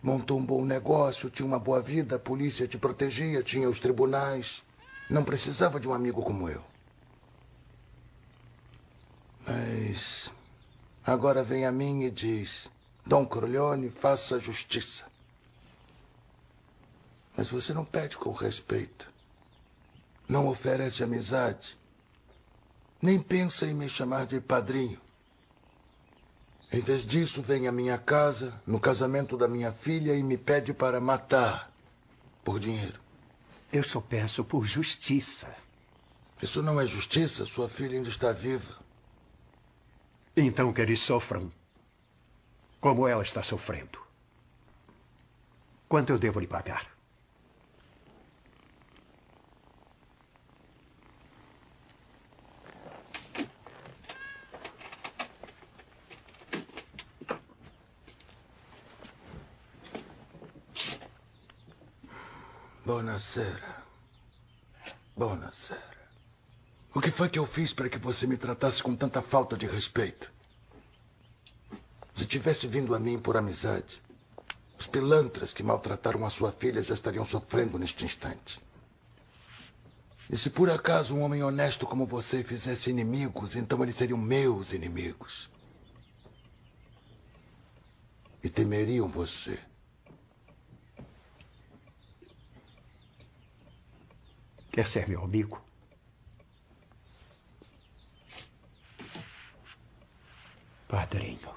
Montou 0.02 0.38
um 0.38 0.44
bom 0.44 0.62
negócio, 0.66 1.30
tinha 1.30 1.46
uma 1.46 1.59
boa 1.59 1.80
vida, 1.80 2.16
a 2.16 2.18
polícia 2.18 2.68
te 2.68 2.76
protegia, 2.76 3.42
tinha 3.42 3.68
os 3.68 3.80
tribunais. 3.80 4.62
Não 5.09 5.24
precisava 5.24 5.80
de 5.80 5.88
um 5.88 5.94
amigo 5.94 6.22
como 6.22 6.46
eu. 6.46 6.62
Mas 9.46 10.30
agora 11.07 11.42
vem 11.42 11.64
a 11.64 11.72
mim 11.72 12.02
e 12.02 12.11
diz: 12.11 12.70
Dom 13.07 13.24
Corleone, 13.24 13.88
faça 13.88 14.38
justiça. 14.38 15.13
Mas 17.37 17.49
você 17.49 17.73
não 17.73 17.85
pede 17.85 18.16
com 18.16 18.33
respeito. 18.33 19.11
Não 20.29 20.49
oferece 20.49 21.03
amizade. 21.03 21.77
Nem 23.01 23.18
pensa 23.18 23.66
em 23.66 23.75
me 23.75 23.88
chamar 23.88 24.27
de 24.27 24.40
padrinho. 24.40 25.01
Em 26.73 26.81
vez 26.81 27.05
disso, 27.05 27.42
vem 27.42 27.68
à 27.68 27.73
minha 27.73 27.99
casa, 27.99 28.61
no 28.66 28.81
casamento 28.81 29.37
da 29.37 29.47
minha 29.47 29.73
filha, 29.73 30.14
e 30.14 30.23
me 30.23 30.37
pede 30.37 30.73
para 30.73 31.01
matar 31.01 31.70
por 32.42 32.59
dinheiro. 32.59 33.01
Eu 33.73 33.83
só 33.83 34.01
peço 34.01 34.44
por 34.44 34.64
justiça. 34.64 35.53
Isso 36.40 36.62
não 36.62 36.81
é 36.81 36.87
justiça. 36.87 37.44
Sua 37.47 37.68
filha 37.68 37.97
ainda 37.97 38.09
está 38.09 38.33
viva. 38.33 38.79
Então 40.37 40.73
que 40.73 40.81
eles 40.81 41.01
sofram 41.01 41.51
como 42.81 43.07
ela 43.09 43.23
está 43.23 43.42
sofrendo. 43.42 43.99
Quanto 45.88 46.11
eu 46.11 46.18
devo 46.18 46.40
lhe 46.40 46.47
pagar? 46.47 46.93
Bonacera. 62.85 63.83
Bonacera. 65.16 65.81
O 66.94 67.01
que 67.01 67.11
foi 67.11 67.31
que 67.31 67.38
eu 67.38 67.47
fiz 67.47 67.73
para 67.73 67.88
que 67.88 67.99
você 67.99 68.27
me 68.27 68.37
tratasse 68.37 68.83
com 68.83 68.94
tanta 68.94 69.23
falta 69.23 69.57
de 69.57 69.66
respeito? 69.66 70.31
Se 72.12 72.27
tivesse 72.27 72.68
vindo 72.68 72.94
a 72.94 73.01
mim 73.01 73.18
por 73.18 73.38
amizade, 73.38 74.03
os 74.79 74.87
pilantras 74.87 75.51
que 75.51 75.62
maltrataram 75.62 76.27
a 76.27 76.31
sua 76.31 76.53
filha 76.53 76.83
já 76.83 76.94
estariam 76.94 77.25
sofrendo 77.25 77.79
neste 77.79 78.05
instante. 78.05 78.61
E 80.29 80.37
se 80.37 80.51
por 80.51 80.70
acaso 80.70 81.16
um 81.16 81.23
homem 81.23 81.42
honesto 81.42 81.87
como 81.87 82.07
você 82.07 82.44
fizesse 82.44 82.90
inimigos, 82.90 83.57
então 83.57 83.83
eles 83.83 83.94
seriam 83.94 84.18
meus 84.18 84.73
inimigos. 84.73 85.49
E 88.42 88.49
temeriam 88.51 89.09
você. 89.09 89.59
Quer 94.75 94.87
ser 94.93 95.05
meu 95.09 95.23
amigo? 95.23 95.57
Padrinho. 100.89 101.53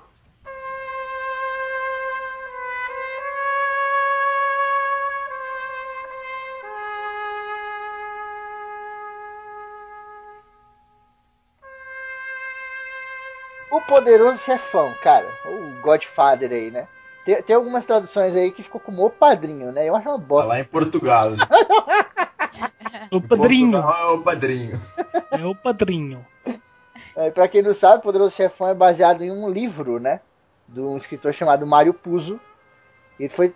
O 13.70 13.82
Poderoso 13.82 14.40
Chefão, 14.40 14.94
cara. 15.02 15.28
O 15.46 15.82
Godfather 15.82 16.52
aí, 16.52 16.72
né? 16.72 16.88
Tem, 17.26 17.42
tem 17.44 17.56
algumas 17.56 17.86
traduções 17.86 18.36
aí 18.36 18.52
que 18.52 18.64
ficou 18.64 18.80
como 18.80 19.06
o 19.06 19.10
padrinho, 19.10 19.72
né? 19.72 19.88
Eu 19.88 19.96
acho 19.96 20.08
uma 20.08 20.18
Tá 20.20 20.24
bosta. 20.26 20.48
lá 20.48 20.60
em 20.60 20.64
Portugal. 20.64 21.32
O 23.12 23.22
padrinho. 23.22 23.78
É 23.78 24.06
o 24.14 24.22
padrinho. 24.22 24.80
É 25.32 25.46
o 25.46 25.56
padrinho. 25.56 26.26
É, 27.16 27.32
pra 27.32 27.48
quem 27.48 27.62
não 27.62 27.74
sabe, 27.74 27.98
o 28.00 28.02
Poderoso 28.02 28.36
Chefão 28.36 28.68
é 28.68 28.74
baseado 28.74 29.24
em 29.24 29.32
um 29.32 29.50
livro, 29.50 30.00
né? 30.00 30.22
De 30.68 30.80
um 30.80 30.98
escritor 30.98 31.34
chamado 31.34 31.66
Mário 31.66 31.94
Puzo. 31.94 32.40
Ele 33.20 33.30
foi 33.30 33.54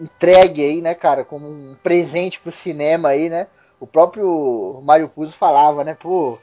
entregue 0.00 0.64
aí, 0.64 0.80
né, 0.80 0.94
cara, 0.94 1.24
como 1.24 1.48
um 1.48 1.76
presente 1.82 2.40
pro 2.40 2.52
cinema 2.52 3.08
aí, 3.10 3.28
né? 3.28 3.48
O 3.80 3.86
próprio 3.86 4.80
Mário 4.84 5.08
Puzo 5.08 5.32
falava, 5.32 5.84
né? 5.84 5.94
Pô, 5.94 6.38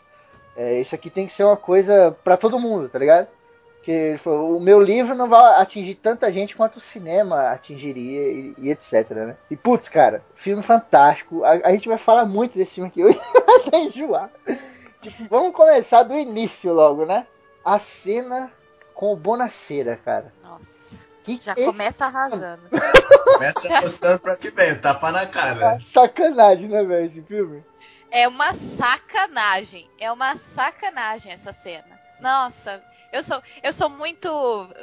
É, 0.57 0.79
isso 0.79 0.95
aqui 0.95 1.09
tem 1.09 1.27
que 1.27 1.33
ser 1.33 1.43
uma 1.43 1.57
coisa 1.57 2.15
pra 2.23 2.37
todo 2.37 2.59
mundo, 2.59 2.87
tá 2.87 2.97
ligado? 2.99 3.27
Que 3.85 3.91
ele 3.91 4.17
falou, 4.17 4.57
o 4.57 4.59
meu 4.59 4.81
livro 4.81 5.13
não 5.13 5.29
vai 5.29 5.61
atingir 5.61 5.93
tanta 5.93 6.31
gente 6.33 6.55
quanto 6.55 6.77
o 6.77 6.81
cinema 6.81 7.51
atingiria 7.51 8.31
e, 8.31 8.55
e 8.57 8.71
etc, 8.71 9.11
né? 9.11 9.37
E 9.49 9.55
putz, 9.55 9.87
cara, 9.89 10.23
filme 10.33 10.63
fantástico. 10.63 11.43
A, 11.43 11.51
a 11.51 11.71
gente 11.71 11.87
vai 11.87 11.99
falar 11.99 12.25
muito 12.25 12.57
desse 12.57 12.73
filme 12.75 12.89
aqui 12.89 13.03
hoje, 13.03 13.21
até 13.67 13.77
enjoar. 13.77 14.31
Tipo, 15.03 15.27
vamos 15.29 15.53
começar 15.55 16.01
do 16.01 16.15
início 16.17 16.73
logo, 16.73 17.05
né? 17.05 17.27
A 17.63 17.77
cena 17.77 18.51
com 18.95 19.13
o 19.13 19.15
Bonacera, 19.15 19.95
cara. 20.03 20.33
Nossa. 20.43 20.65
Que 21.23 21.37
Já 21.39 21.53
esse- 21.53 21.65
começa 21.65 22.05
arrasando. 22.07 22.63
Começa 23.33 23.69
mostrando 23.81 24.19
pra 24.19 24.35
que 24.35 24.49
vem, 24.49 24.75
tapa 24.79 25.11
na 25.11 25.27
cara. 25.27 25.79
Sacanagem, 25.79 26.67
né, 26.69 26.83
velho, 26.83 27.05
esse 27.05 27.21
filme? 27.21 27.63
É 28.09 28.27
uma 28.27 28.51
sacanagem. 28.53 29.87
É 29.99 30.11
uma 30.11 30.35
sacanagem 30.37 31.31
essa 31.31 31.51
cena. 31.53 31.99
Nossa, 32.21 32.81
eu 33.15 33.23
sou, 33.23 33.41
eu 33.63 33.71
sou 33.71 33.89
muito, 33.89 34.27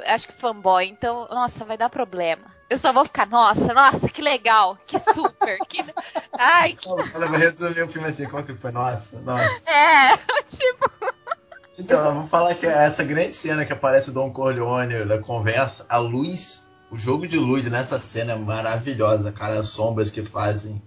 acho 0.07 0.27
que 0.27 0.33
fanboy, 0.33 0.87
então, 0.87 1.27
nossa, 1.29 1.63
vai 1.63 1.77
dar 1.77 1.89
problema. 1.89 2.51
Eu 2.67 2.79
só 2.79 2.91
vou 2.91 3.05
ficar, 3.05 3.27
nossa, 3.27 3.73
nossa, 3.73 4.09
que 4.09 4.21
legal, 4.21 4.75
que 4.87 4.97
super, 4.97 5.59
que. 5.69 5.85
Ai, 6.33 6.73
que. 6.73 6.89
Ela 6.89 7.27
vai 7.27 7.39
resumir 7.39 7.83
o 7.83 7.87
filme 7.87 8.07
assim, 8.07 8.27
qual 8.27 8.43
que 8.43 8.55
foi? 8.55 8.71
Nossa, 8.71 9.21
nossa. 9.21 9.69
É, 9.69 10.17
tipo. 10.49 11.13
Então, 11.77 12.03
eu 12.05 12.13
vou 12.15 12.27
falar 12.27 12.55
que 12.55 12.65
essa 12.65 13.03
grande 13.03 13.35
cena 13.35 13.65
que 13.65 13.73
aparece 13.73 14.09
o 14.09 14.13
Don 14.13 14.31
Corleone 14.31 15.05
da 15.05 15.19
conversa, 15.19 15.85
a 15.87 15.97
luz, 15.97 16.73
o 16.89 16.97
jogo 16.97 17.27
de 17.27 17.37
luz 17.37 17.69
nessa 17.69 17.99
cena 17.99 18.33
é 18.33 18.35
maravilhosa, 18.35 19.31
cara. 19.31 19.59
As 19.59 19.69
sombras 19.69 20.09
que 20.09 20.23
fazem. 20.23 20.81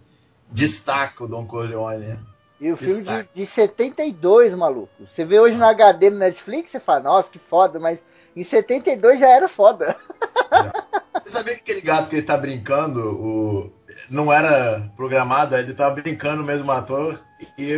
Destaca 0.51 1.23
o 1.23 1.29
Don 1.29 1.47
Corleone. 1.47 2.19
E 2.61 2.73
o 2.73 2.77
filme 2.77 3.03
de, 3.03 3.29
de 3.35 3.47
72, 3.47 4.55
maluco. 4.55 4.91
Você 5.07 5.25
vê 5.25 5.39
hoje 5.39 5.57
no 5.57 5.65
HD 5.65 6.11
no 6.11 6.19
Netflix, 6.19 6.71
você 6.71 6.81
fala, 6.81 7.01
nossa, 7.01 7.31
que 7.31 7.39
foda, 7.39 7.79
mas 7.79 7.99
em 8.35 8.43
72 8.43 9.21
já 9.21 9.29
era 9.29 9.49
foda. 9.49 9.97
Você 11.25 11.31
sabia 11.31 11.55
que 11.55 11.61
aquele 11.63 11.81
gato 11.81 12.09
que 12.09 12.17
ele 12.17 12.27
tá 12.27 12.37
brincando, 12.37 13.01
o... 13.01 13.73
não 14.09 14.33
era 14.33 14.93
programado, 14.95 15.57
ele 15.57 15.75
tava 15.75 15.95
brincando 15.97 16.45
mesmo 16.45 16.69
o 16.69 16.73
ator 16.73 17.19
e 17.59 17.77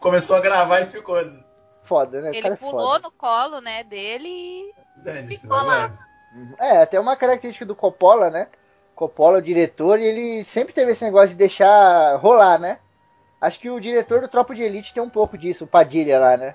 começou 0.00 0.36
a 0.36 0.40
gravar 0.40 0.80
e 0.80 0.86
ficou. 0.86 1.16
Foda, 1.82 2.20
né? 2.20 2.30
O 2.30 2.34
Ele 2.34 2.48
é 2.48 2.56
pulou 2.56 2.92
foda. 2.92 3.04
no 3.04 3.10
colo, 3.12 3.60
né, 3.60 3.84
dele 3.84 4.28
e. 4.28 4.74
Ficou 5.38 5.62
lá. 5.62 5.92
Uhum. 6.34 6.54
É, 6.58 6.82
até 6.82 7.00
uma 7.00 7.16
característica 7.16 7.64
do 7.64 7.74
Coppola, 7.74 8.28
né? 8.28 8.48
Coppola, 8.94 9.38
o 9.38 9.42
diretor, 9.42 9.98
e 9.98 10.04
ele 10.04 10.44
sempre 10.44 10.74
teve 10.74 10.92
esse 10.92 11.04
negócio 11.04 11.28
de 11.28 11.36
deixar 11.36 12.16
rolar, 12.16 12.58
né? 12.58 12.78
Acho 13.44 13.60
que 13.60 13.68
o 13.68 13.78
diretor 13.78 14.22
do 14.22 14.28
Tropa 14.28 14.54
de 14.54 14.62
Elite 14.62 14.94
tem 14.94 15.02
um 15.02 15.10
pouco 15.10 15.36
disso, 15.36 15.64
o 15.64 15.66
Padilha 15.66 16.18
lá, 16.18 16.34
né? 16.34 16.54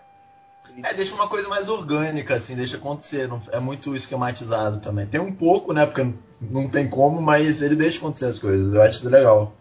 É, 0.84 0.92
deixa 0.92 1.14
uma 1.14 1.28
coisa 1.28 1.48
mais 1.48 1.70
orgânica, 1.70 2.34
assim, 2.34 2.56
deixa 2.56 2.78
acontecer. 2.78 3.28
Não, 3.28 3.40
é 3.52 3.60
muito 3.60 3.96
esquematizado 3.96 4.80
também. 4.80 5.06
Tem 5.06 5.22
um 5.22 5.32
pouco, 5.32 5.72
né? 5.72 5.86
Porque 5.86 6.12
não 6.42 6.68
tem 6.68 6.90
como, 6.90 7.22
mas 7.22 7.62
ele 7.62 7.76
deixa 7.76 8.00
acontecer 8.00 8.26
as 8.26 8.40
coisas. 8.40 8.74
Eu 8.74 8.82
acho 8.82 8.98
isso 8.98 9.10
legal. 9.10 9.54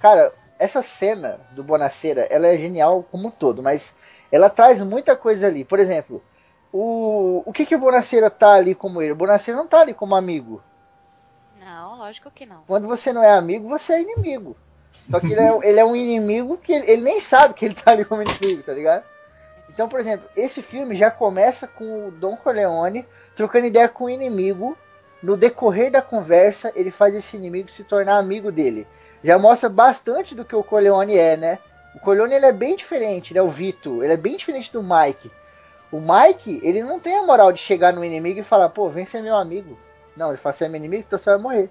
Cara, 0.00 0.32
essa 0.58 0.82
cena 0.82 1.38
do 1.52 1.62
Bonacera, 1.62 2.22
ela 2.30 2.46
é 2.46 2.56
genial 2.56 3.06
como 3.10 3.28
um 3.28 3.30
todo, 3.30 3.62
mas 3.62 3.94
ela 4.32 4.48
traz 4.48 4.80
muita 4.80 5.14
coisa 5.14 5.48
ali. 5.48 5.66
Por 5.66 5.78
exemplo, 5.78 6.22
o, 6.72 7.42
o 7.44 7.52
que 7.52 7.66
que 7.66 7.76
o 7.76 7.78
Bonacera 7.78 8.30
tá 8.30 8.54
ali 8.54 8.74
como 8.74 9.02
ele? 9.02 9.12
O 9.12 9.16
Bonacera 9.16 9.58
não 9.58 9.68
tá 9.68 9.80
ali 9.80 9.92
como 9.92 10.14
amigo. 10.14 10.62
Não, 11.60 11.98
lógico 11.98 12.30
que 12.30 12.46
não. 12.46 12.62
Quando 12.66 12.88
você 12.88 13.12
não 13.12 13.22
é 13.22 13.32
amigo, 13.32 13.68
você 13.68 13.92
é 13.92 14.00
inimigo. 14.00 14.56
Só 14.92 15.20
que 15.20 15.32
ele 15.32 15.40
é, 15.40 15.58
ele 15.62 15.80
é 15.80 15.84
um 15.84 15.96
inimigo 15.96 16.58
que 16.58 16.72
ele, 16.72 16.90
ele 16.90 17.02
nem 17.02 17.20
sabe 17.20 17.54
que 17.54 17.64
ele 17.64 17.74
tá 17.74 17.92
ali 17.92 18.04
como 18.04 18.22
inimigo, 18.22 18.62
tá 18.62 18.72
ligado? 18.72 19.04
Então, 19.70 19.88
por 19.88 20.00
exemplo, 20.00 20.28
esse 20.36 20.60
filme 20.60 20.96
já 20.96 21.10
começa 21.10 21.66
com 21.66 22.08
o 22.08 22.10
Don 22.10 22.36
Corleone 22.36 23.06
trocando 23.36 23.66
ideia 23.66 23.88
com 23.88 24.04
o 24.04 24.10
inimigo. 24.10 24.76
No 25.22 25.36
decorrer 25.36 25.90
da 25.90 26.02
conversa, 26.02 26.72
ele 26.76 26.90
faz 26.90 27.14
esse 27.14 27.36
inimigo 27.36 27.70
se 27.70 27.82
tornar 27.84 28.18
amigo 28.18 28.52
dele. 28.52 28.86
Já 29.22 29.38
mostra 29.38 29.68
bastante 29.68 30.34
do 30.34 30.44
que 30.44 30.54
o 30.54 30.62
Corleone 30.62 31.16
é, 31.16 31.36
né? 31.36 31.58
O 31.94 32.00
Corleone 32.00 32.34
ele 32.34 32.46
é 32.46 32.52
bem 32.52 32.76
diferente, 32.76 33.34
né? 33.34 33.42
O 33.42 33.48
Vito, 33.48 34.02
ele 34.02 34.12
é 34.12 34.16
bem 34.16 34.36
diferente 34.36 34.72
do 34.72 34.82
Mike. 34.82 35.30
O 35.90 36.00
Mike, 36.00 36.60
ele 36.62 36.82
não 36.82 37.00
tem 37.00 37.16
a 37.16 37.22
moral 37.22 37.50
de 37.50 37.60
chegar 37.60 37.92
no 37.92 38.04
inimigo 38.04 38.40
e 38.40 38.44
falar, 38.44 38.68
pô, 38.68 38.88
vem 38.88 39.06
ser 39.06 39.22
meu 39.22 39.34
amigo. 39.34 39.78
Não, 40.16 40.28
ele 40.28 40.38
fala, 40.38 40.52
você 40.52 40.66
é 40.66 40.68
meu 40.68 40.78
inimigo, 40.78 41.04
então 41.06 41.18
você 41.18 41.30
vai 41.30 41.38
morrer. 41.38 41.70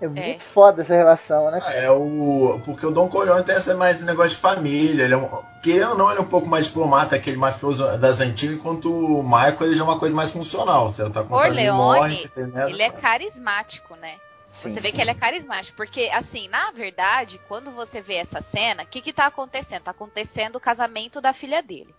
É 0.00 0.06
muito 0.06 0.42
foda 0.42 0.82
essa 0.82 0.94
relação, 0.94 1.50
né? 1.50 1.60
É 1.74 1.90
o. 1.90 2.60
Porque 2.64 2.84
o 2.84 2.90
Don 2.90 3.08
Corleone 3.08 3.44
tem 3.44 3.56
esse 3.56 3.72
mais 3.74 4.02
negócio 4.02 4.32
de 4.32 4.36
família. 4.36 5.04
Ele 5.04 5.14
é 5.14 5.16
um. 5.16 5.42
Querendo 5.62 5.90
ou 5.90 5.98
não, 5.98 6.10
ele 6.10 6.18
é 6.18 6.22
um 6.22 6.28
pouco 6.28 6.46
mais 6.46 6.66
diplomata, 6.66 7.16
aquele 7.16 7.36
mafioso 7.36 7.96
das 7.98 8.20
antigas, 8.20 8.56
enquanto 8.56 8.92
o 8.92 9.22
Michael 9.22 9.56
ele 9.62 9.74
já 9.74 9.82
é 9.82 9.84
uma 9.84 9.98
coisa 9.98 10.14
mais 10.14 10.30
funcional. 10.30 10.88
Você 10.90 11.08
tá 11.10 11.22
com 11.22 11.30
Corleone, 11.30 11.76
morre, 11.76 12.16
você 12.16 12.28
tem, 12.28 12.46
né? 12.48 12.70
ele 12.70 12.82
é 12.82 12.90
carismático, 12.90 13.96
né? 13.96 14.16
Sim, 14.52 14.70
Você 14.70 14.80
vê 14.80 14.88
sim. 14.88 14.96
que 14.96 15.00
ele 15.00 15.10
é 15.10 15.14
carismático, 15.14 15.76
porque 15.76 16.10
assim, 16.12 16.48
na 16.48 16.70
verdade, 16.70 17.40
quando 17.46 17.70
você 17.72 18.00
vê 18.00 18.14
essa 18.14 18.40
cena, 18.40 18.84
o 18.84 18.86
que 18.86 19.02
que 19.02 19.12
tá 19.12 19.26
acontecendo? 19.26 19.82
Tá 19.82 19.90
acontecendo 19.90 20.56
o 20.56 20.60
casamento 20.60 21.20
da 21.20 21.32
filha 21.32 21.62
dele. 21.62 21.94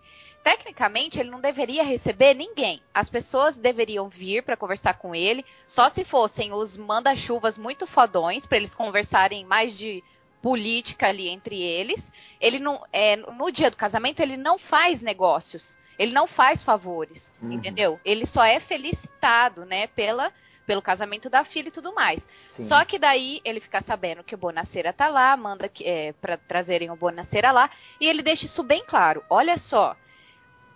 Tecnicamente, 0.48 1.20
ele 1.20 1.30
não 1.30 1.42
deveria 1.42 1.84
receber 1.84 2.34
ninguém. 2.34 2.82
As 2.94 3.10
pessoas 3.10 3.58
deveriam 3.58 4.08
vir 4.08 4.42
pra 4.44 4.56
conversar 4.56 4.94
com 4.94 5.14
ele, 5.14 5.46
só 5.68 5.90
se 5.90 6.06
fossem 6.06 6.54
os 6.54 6.78
manda-chuvas 6.78 7.58
muito 7.58 7.86
fodões 7.86 8.46
pra 8.46 8.56
eles 8.56 8.74
conversarem 8.74 9.44
mais 9.44 9.78
de 9.78 10.02
política 10.42 11.08
ali 11.10 11.28
entre 11.28 11.62
eles. 11.62 12.10
Ele 12.40 12.60
não, 12.60 12.82
é, 12.94 13.18
no 13.18 13.52
dia 13.52 13.70
do 13.70 13.76
casamento, 13.76 14.22
ele 14.22 14.38
não 14.38 14.58
faz 14.58 15.02
negócios. 15.02 15.78
Ele 16.00 16.14
não 16.14 16.26
faz 16.26 16.64
favores, 16.64 17.34
Uhum. 17.42 17.52
entendeu? 17.52 18.00
Ele 18.06 18.26
só 18.26 18.46
é 18.46 18.58
felicitado, 18.62 19.66
né, 19.66 19.88
pela 19.88 20.32
pelo 20.66 20.82
casamento 20.82 21.30
da 21.30 21.46
filha 21.46 21.70
e 21.70 21.72
tudo 21.72 21.94
mais. 21.94 22.28
Sim. 22.58 22.66
Só 22.66 22.84
que 22.84 23.00
daí 23.00 23.40
ele 23.46 23.62
fica 23.62 23.80
sabendo 23.80 24.22
que 24.22 24.36
o 24.36 24.38
Bonaceira 24.38 24.92
tá 24.92 25.08
lá, 25.08 25.36
manda 25.38 25.72
é, 25.82 26.12
para 26.22 26.36
trazerem 26.38 26.92
o 26.92 26.96
Bonaceira 26.96 27.52
lá, 27.52 27.70
e 28.02 28.06
ele 28.06 28.22
deixa 28.22 28.46
isso 28.46 28.64
bem 28.64 28.84
claro. 28.86 29.24
Olha 29.30 29.58
só, 29.58 29.96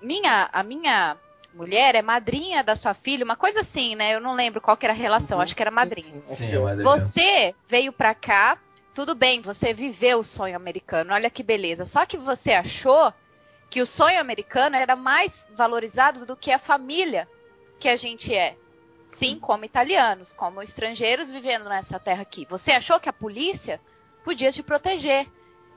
minha, 0.01 0.49
a 0.51 0.63
minha 0.63 1.17
mulher 1.53 1.95
é 1.95 2.01
madrinha 2.01 2.63
da 2.63 2.75
sua 2.75 2.93
filha, 2.93 3.25
uma 3.25 3.35
coisa 3.35 3.59
assim, 3.61 3.95
né? 3.95 4.15
Eu 4.15 4.21
não 4.21 4.33
lembro 4.33 4.61
qual 4.61 4.77
que 4.77 4.85
era 4.85 4.93
a 4.93 4.95
relação, 4.95 5.37
Uhum. 5.37 5.43
acho 5.43 5.55
que 5.55 5.61
era 5.61 5.71
madrinha. 5.71 6.21
sim, 6.25 6.45
é 6.51 6.55
é 6.55 6.59
madrinha. 6.59 6.83
Você 6.89 7.55
veio 7.67 7.91
pra 7.91 8.13
cá, 8.15 8.57
tudo 8.93 9.13
bem, 9.15 9.41
você 9.41 9.73
viveu 9.73 10.19
o 10.19 10.23
sonho 10.23 10.55
americano, 10.55 11.13
olha 11.13 11.29
que 11.29 11.43
beleza. 11.43 11.85
Só 11.85 12.05
que 12.05 12.17
você 12.17 12.53
achou 12.53 13.13
que 13.69 13.81
o 13.81 13.85
sonho 13.85 14.19
americano 14.19 14.75
era 14.75 14.95
mais 14.95 15.45
valorizado 15.55 16.25
do 16.25 16.35
que 16.35 16.51
a 16.51 16.59
família 16.59 17.27
que 17.79 17.87
a 17.89 17.95
gente 17.95 18.33
é. 18.35 18.55
Sim, 19.09 19.37
como 19.39 19.65
italianos, 19.65 20.31
como 20.31 20.61
estrangeiros 20.61 21.29
vivendo 21.29 21.67
nessa 21.67 21.99
terra 21.99 22.21
aqui. 22.21 22.45
Você 22.49 22.71
achou 22.71 22.97
que 22.99 23.09
a 23.09 23.13
polícia 23.13 23.79
podia 24.23 24.51
te 24.53 24.63
proteger. 24.63 25.27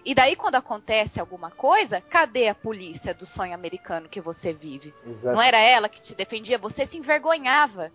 E 0.04 0.14
daí, 0.14 0.36
quando 0.36 0.56
acontece 0.56 1.18
alguma 1.18 1.50
coisa, 1.50 2.00
cadê 2.00 2.48
a 2.48 2.54
polícia 2.54 3.14
do 3.14 3.24
sonho 3.24 3.54
americano 3.54 4.08
que 4.08 4.20
você 4.20 4.52
vive? 4.52 4.92
Exato. 5.06 5.34
Não 5.34 5.40
era 5.40 5.58
ela 5.58 5.88
que 5.88 6.02
te 6.02 6.14
defendia, 6.14 6.58
você 6.58 6.84
se 6.84 6.98
envergonhava 6.98 7.90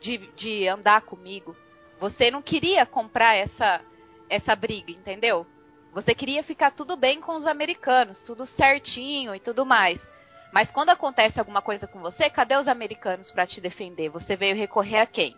de, 0.00 0.16
de 0.34 0.66
andar 0.66 1.02
comigo. 1.02 1.54
Você 2.00 2.30
não 2.30 2.40
queria 2.40 2.86
comprar 2.86 3.36
essa, 3.36 3.82
essa 4.28 4.56
briga, 4.56 4.90
entendeu? 4.90 5.46
Você 5.92 6.14
queria 6.14 6.42
ficar 6.42 6.70
tudo 6.70 6.96
bem 6.96 7.20
com 7.20 7.36
os 7.36 7.46
americanos, 7.46 8.22
tudo 8.22 8.46
certinho 8.46 9.34
e 9.34 9.40
tudo 9.40 9.66
mais. 9.66 10.08
Mas 10.52 10.70
quando 10.70 10.90
acontece 10.90 11.38
alguma 11.38 11.60
coisa 11.60 11.86
com 11.86 12.00
você, 12.00 12.30
cadê 12.30 12.56
os 12.56 12.68
americanos 12.68 13.30
pra 13.30 13.46
te 13.46 13.60
defender? 13.60 14.08
Você 14.08 14.34
veio 14.34 14.56
recorrer 14.56 15.00
a 15.00 15.06
quem? 15.06 15.36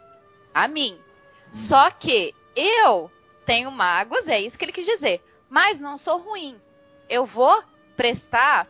A 0.55 0.69
mim. 0.69 0.99
Só 1.51 1.91
que 1.91 2.35
eu 2.55 3.11
tenho 3.45 3.71
mágoas, 3.71 4.29
é 4.29 4.41
isso 4.41 4.59
que 4.59 4.65
ele 4.65 4.73
quis 4.73 4.87
dizer. 4.87 5.21
Mas 5.53 5.79
não 5.79 5.99
sou 5.99 6.17
ruim. 6.17 6.59
Eu 7.11 7.27
vou 7.27 7.63
prestar 7.95 8.67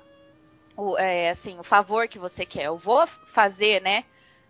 o, 0.76 0.98
é, 0.98 1.30
assim, 1.30 1.60
o 1.60 1.62
favor 1.62 2.08
que 2.08 2.18
você 2.18 2.44
quer. 2.44 2.64
Eu 2.64 2.76
vou 2.76 3.06
fazer, 3.06 3.80
né? 3.80 4.04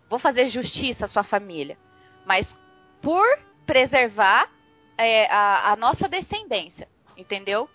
Vou 0.09 0.17
fazer 0.17 0.47
justiça 0.47 1.05
à 1.05 1.07
sua 1.07 1.21
família. 1.21 1.77
Mas 2.25 2.59
por 3.03 3.23
preservar 3.67 4.49
é, 4.97 5.27
a, 5.27 5.73
a 5.73 5.75
nossa 5.75 6.09
descendência. 6.09 6.89
Entendeu? 7.15 7.69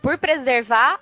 Por 0.00 0.16
preservar 0.16 0.98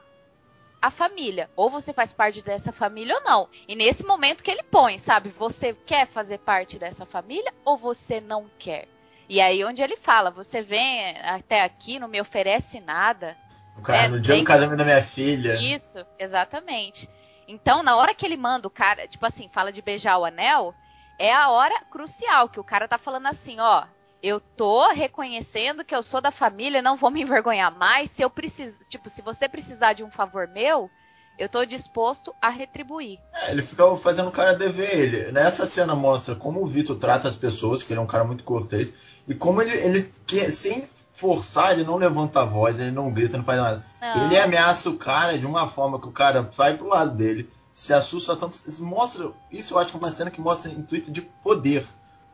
a 0.82 0.90
família. 0.90 1.48
Ou 1.54 1.70
você 1.70 1.92
faz 1.92 2.12
parte 2.12 2.42
dessa 2.42 2.72
família 2.72 3.14
ou 3.14 3.22
não. 3.22 3.48
E 3.68 3.76
nesse 3.76 4.04
momento 4.04 4.42
que 4.42 4.50
ele 4.50 4.64
põe, 4.64 4.98
sabe? 4.98 5.28
Você 5.28 5.74
quer 5.86 6.08
fazer 6.08 6.38
parte 6.38 6.76
dessa 6.76 7.06
família 7.06 7.54
ou 7.64 7.76
você 7.76 8.20
não 8.20 8.50
quer? 8.58 8.88
E 9.28 9.40
aí 9.40 9.64
onde 9.64 9.82
ele 9.82 9.96
fala, 9.96 10.30
você 10.30 10.62
vem 10.62 11.16
até 11.22 11.62
aqui, 11.62 11.98
não 11.98 12.08
me 12.08 12.20
oferece 12.20 12.80
nada. 12.80 13.36
O 13.76 13.82
cara, 13.82 14.04
É, 14.04 14.08
no 14.08 14.20
dia 14.20 14.36
do 14.36 14.44
casamento 14.44 14.78
da 14.78 14.84
minha 14.84 15.02
filha. 15.02 15.54
Isso, 15.56 16.04
exatamente. 16.18 17.08
Então, 17.46 17.82
na 17.82 17.96
hora 17.96 18.14
que 18.14 18.24
ele 18.24 18.36
manda 18.36 18.66
o 18.66 18.70
cara, 18.70 19.06
tipo 19.06 19.24
assim, 19.24 19.48
fala 19.52 19.70
de 19.70 19.82
beijar 19.82 20.18
o 20.18 20.24
anel, 20.24 20.74
é 21.18 21.32
a 21.32 21.50
hora 21.50 21.78
crucial, 21.90 22.48
que 22.48 22.60
o 22.60 22.64
cara 22.64 22.88
tá 22.88 22.98
falando 22.98 23.26
assim, 23.26 23.58
ó, 23.60 23.84
eu 24.22 24.40
tô 24.40 24.88
reconhecendo 24.90 25.84
que 25.84 25.94
eu 25.94 26.02
sou 26.02 26.20
da 26.20 26.30
família, 26.30 26.82
não 26.82 26.96
vou 26.96 27.10
me 27.10 27.22
envergonhar 27.22 27.72
mais, 27.74 28.10
se 28.10 28.22
eu 28.22 28.30
precisar, 28.30 28.84
tipo, 28.88 29.08
se 29.08 29.22
você 29.22 29.48
precisar 29.48 29.92
de 29.92 30.02
um 30.02 30.10
favor 30.10 30.48
meu, 30.48 30.90
eu 31.38 31.48
tô 31.48 31.64
disposto 31.64 32.34
a 32.42 32.50
retribuir. 32.50 33.18
É, 33.32 33.52
ele 33.52 33.62
fica 33.62 33.84
fazendo 33.96 34.28
o 34.28 34.32
cara 34.32 34.54
dever 34.54 34.92
ele. 34.98 35.32
Nessa 35.32 35.64
cena 35.64 35.94
mostra 35.94 36.34
como 36.34 36.62
o 36.62 36.66
Vitor 36.66 36.96
trata 36.96 37.28
as 37.28 37.36
pessoas, 37.36 37.82
que 37.82 37.92
ele 37.92 38.00
é 38.00 38.02
um 38.02 38.06
cara 38.06 38.24
muito 38.24 38.44
cortês, 38.44 38.92
e 39.26 39.34
como 39.34 39.62
ele, 39.62 39.76
ele 39.78 40.02
quer, 40.26 40.50
sem 40.50 40.86
forçar, 41.12 41.72
ele 41.72 41.84
não 41.84 41.96
levanta 41.96 42.40
a 42.40 42.44
voz, 42.44 42.78
ele 42.78 42.90
não 42.90 43.12
grita, 43.12 43.36
não 43.36 43.44
faz 43.44 43.60
nada. 43.60 43.84
Não. 44.00 44.26
Ele 44.26 44.38
ameaça 44.38 44.88
o 44.90 44.96
cara 44.96 45.38
de 45.38 45.46
uma 45.46 45.66
forma 45.66 46.00
que 46.00 46.08
o 46.08 46.12
cara 46.12 46.42
vai 46.42 46.76
pro 46.76 46.88
lado 46.88 47.16
dele, 47.16 47.50
se 47.72 47.92
assusta 47.92 48.36
tanto. 48.36 48.56
Mostra. 48.80 49.30
Isso 49.50 49.74
eu 49.74 49.78
acho 49.78 49.90
que 49.90 49.96
é 49.96 50.00
uma 50.00 50.10
cena 50.10 50.30
que 50.30 50.40
mostra 50.40 50.70
intuito 50.70 51.10
de 51.10 51.22
poder. 51.22 51.84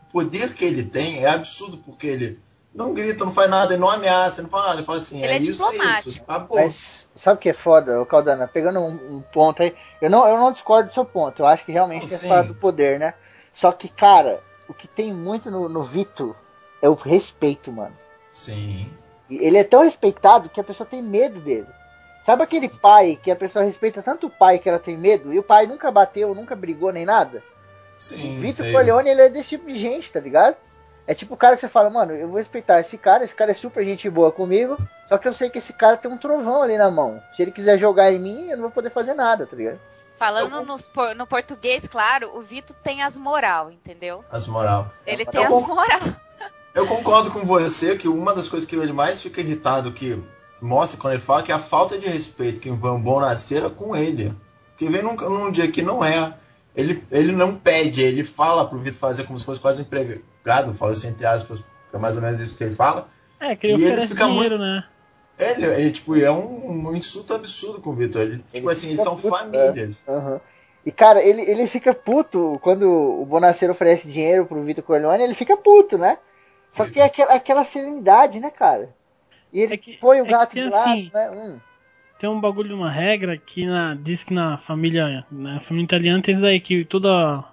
O 0.08 0.12
poder 0.12 0.54
que 0.54 0.64
ele 0.64 0.84
tem 0.84 1.24
é 1.24 1.30
absurdo, 1.30 1.78
porque 1.78 2.06
ele 2.06 2.43
não 2.74 2.92
grita, 2.92 3.24
não 3.24 3.32
faz 3.32 3.48
nada, 3.48 3.72
ele 3.72 3.80
não 3.80 3.88
ameaça, 3.88 4.40
ele 4.40 4.46
não 4.46 4.50
fala 4.50 4.64
nada, 4.64 4.76
ele 4.78 4.86
fala 4.86 4.98
assim, 4.98 5.22
Ele 5.22 5.32
é, 5.32 5.36
é 5.36 5.38
isso, 5.38 5.64
é 5.64 5.68
isso. 5.68 5.72
diplomático. 5.72 6.24
Acabou. 6.26 6.58
Mas 6.58 7.08
sabe 7.14 7.36
o 7.36 7.40
que 7.40 7.48
é 7.48 7.54
foda, 7.54 8.04
Caldana? 8.06 8.48
Pegando 8.48 8.80
um, 8.80 9.16
um 9.16 9.22
ponto 9.22 9.62
aí, 9.62 9.74
eu 10.00 10.10
não, 10.10 10.26
eu 10.26 10.36
não 10.36 10.52
discordo 10.52 10.88
do 10.88 10.94
seu 10.94 11.04
ponto, 11.04 11.42
eu 11.42 11.46
acho 11.46 11.64
que 11.64 11.70
realmente 11.70 12.08
sim. 12.08 12.14
essa 12.14 12.42
do 12.42 12.54
poder, 12.54 12.98
né? 12.98 13.14
Só 13.52 13.70
que, 13.70 13.88
cara, 13.88 14.42
o 14.68 14.74
que 14.74 14.88
tem 14.88 15.12
muito 15.12 15.50
no, 15.50 15.68
no 15.68 15.84
Vito 15.84 16.34
é 16.82 16.88
o 16.88 16.94
respeito, 16.94 17.70
mano. 17.70 17.96
Sim. 18.28 18.90
E 19.30 19.36
ele 19.36 19.56
é 19.56 19.64
tão 19.64 19.84
respeitado 19.84 20.48
que 20.48 20.60
a 20.60 20.64
pessoa 20.64 20.86
tem 20.86 21.00
medo 21.00 21.40
dele. 21.40 21.68
Sabe 22.26 22.42
aquele 22.42 22.68
pai 22.68 23.18
que 23.22 23.30
a 23.30 23.36
pessoa 23.36 23.64
respeita 23.64 24.02
tanto 24.02 24.26
o 24.26 24.30
pai 24.30 24.58
que 24.58 24.68
ela 24.68 24.78
tem 24.78 24.96
medo 24.96 25.32
e 25.32 25.38
o 25.38 25.42
pai 25.42 25.66
nunca 25.66 25.90
bateu, 25.92 26.34
nunca 26.34 26.56
brigou 26.56 26.90
nem 26.90 27.04
nada? 27.04 27.42
Sim. 27.98 28.38
o 28.38 28.40
Vitor 28.40 28.64
sei. 28.64 28.72
Corleone, 28.72 29.10
ele 29.10 29.22
é 29.22 29.28
desse 29.28 29.50
tipo 29.50 29.66
de 29.66 29.78
gente, 29.78 30.10
tá 30.10 30.20
ligado? 30.20 30.56
É 31.06 31.14
tipo 31.14 31.34
o 31.34 31.36
cara 31.36 31.54
que 31.54 31.60
você 31.60 31.68
fala, 31.68 31.90
mano, 31.90 32.12
eu 32.12 32.28
vou 32.28 32.38
respeitar 32.38 32.80
esse 32.80 32.96
cara, 32.96 33.24
esse 33.24 33.34
cara 33.34 33.50
é 33.50 33.54
super 33.54 33.84
gente 33.84 34.08
boa 34.08 34.32
comigo, 34.32 34.76
só 35.08 35.18
que 35.18 35.28
eu 35.28 35.34
sei 35.34 35.50
que 35.50 35.58
esse 35.58 35.72
cara 35.72 35.96
tem 35.98 36.10
um 36.10 36.16
trovão 36.16 36.62
ali 36.62 36.78
na 36.78 36.90
mão. 36.90 37.22
Se 37.36 37.42
ele 37.42 37.50
quiser 37.52 37.78
jogar 37.78 38.10
em 38.10 38.18
mim, 38.18 38.48
eu 38.48 38.56
não 38.56 38.62
vou 38.64 38.70
poder 38.70 38.90
fazer 38.90 39.12
nada, 39.12 39.46
tá 39.46 39.54
ligado? 39.54 39.78
Falando 40.16 40.64
nos 40.64 40.88
por- 40.88 41.14
no 41.14 41.26
português, 41.26 41.86
claro, 41.86 42.30
o 42.36 42.40
Vitor 42.40 42.74
tem 42.82 43.02
as 43.02 43.16
moral, 43.18 43.70
entendeu? 43.70 44.24
As 44.30 44.46
moral. 44.46 44.90
Ele 45.06 45.24
Eu 45.24 45.30
tem 45.30 45.44
as 45.44 45.50
moral. 45.50 46.00
Eu 46.74 46.86
concordo 46.88 47.30
com 47.30 47.44
você 47.44 47.96
que 47.96 48.08
uma 48.08 48.34
das 48.34 48.48
coisas 48.48 48.68
que 48.68 48.74
ele 48.74 48.92
mais 48.92 49.22
fica 49.22 49.40
irritado 49.40 49.92
que 49.92 50.20
mostra 50.60 50.98
quando 50.98 51.12
ele 51.12 51.22
fala 51.22 51.42
que 51.42 51.52
é 51.52 51.54
a 51.54 51.58
falta 51.58 51.96
de 51.96 52.06
respeito 52.08 52.60
que 52.60 52.68
o 52.68 52.74
Van 52.76 53.00
Bonaceira 53.00 53.70
com 53.70 53.94
ele. 53.94 54.34
Porque 54.70 54.88
vem 54.88 55.02
num, 55.02 55.14
num 55.14 55.52
dia 55.52 55.70
que 55.70 55.82
não 55.82 56.04
é. 56.04 56.34
Ele, 56.74 57.04
ele 57.12 57.30
não 57.30 57.54
pede, 57.54 58.02
ele 58.02 58.24
fala 58.24 58.66
pro 58.68 58.78
Vitor 58.78 58.98
fazer 58.98 59.22
como 59.24 59.38
se 59.38 59.44
fosse 59.44 59.60
quase 59.60 59.82
um 59.82 59.84
empregado, 60.44 60.74
fala 60.74 60.92
assim 60.92 61.08
entre 61.08 61.24
aspas, 61.24 61.60
que 61.90 61.96
é 61.96 61.98
mais 61.98 62.16
ou 62.16 62.22
menos 62.22 62.38
isso 62.40 62.56
que 62.56 62.64
ele 62.64 62.74
fala. 62.74 63.08
É, 63.40 63.56
que 63.56 63.66
ele 63.66 63.82
E 63.82 63.86
ele 63.86 64.06
fica 64.06 64.26
dinheiro, 64.26 64.58
muito- 64.58 64.58
né? 64.58 64.84
Ele, 65.38 65.66
ele 65.66 65.90
tipo, 65.90 66.14
é 66.16 66.30
um, 66.30 66.88
um 66.88 66.94
insulto 66.94 67.34
absurdo 67.34 67.80
com 67.80 67.90
o 67.90 67.94
Vitor. 67.94 68.22
Ele, 68.22 68.44
tipo 68.52 68.68
assim, 68.68 68.88
eles 68.88 69.00
são 69.02 69.16
puto, 69.16 69.30
famílias. 69.36 70.06
é. 70.06 70.12
Aham. 70.12 70.40
E 70.86 70.92
cara, 70.92 71.20
ele, 71.24 71.42
ele 71.42 71.66
fica 71.66 71.92
puto 71.94 72.58
quando 72.62 72.88
o 72.88 73.24
Bonaceiro 73.24 73.72
oferece 73.72 74.06
dinheiro 74.06 74.44
pro 74.46 74.62
Vitor 74.62 74.84
Corleone, 74.84 75.24
ele 75.24 75.34
fica 75.34 75.56
puto, 75.56 75.96
né? 75.98 76.18
Só 76.72 76.84
que 76.86 77.00
é 77.00 77.04
aquela, 77.04 77.34
aquela 77.34 77.64
serenidade, 77.64 78.38
né, 78.38 78.50
cara? 78.50 78.90
E 79.52 79.60
ele 79.60 79.74
É 79.74 79.76
que- 79.76 79.96
põe 79.96 80.20
o 80.20 80.24
é 80.24 80.26
que 80.26 80.30
gato 80.30 80.52
tem 80.52 80.62
de 80.64 80.68
lado, 80.70 80.90
assim, 80.90 81.10
né? 81.12 81.30
Hum. 81.30 81.58
Tem 82.20 82.28
um 82.30 82.40
bagulho, 82.40 82.76
uma 82.76 82.90
regra 82.92 83.36
que 83.36 83.66
na, 83.66 83.94
diz 83.94 84.22
que 84.22 84.32
na 84.34 84.58
família, 84.58 85.24
na 85.30 85.58
família 85.60 85.84
italiana 85.86 86.22
tem 86.22 86.34
isso 86.34 86.42
daí, 86.42 86.60
que 86.60 86.84
toda 86.84 87.44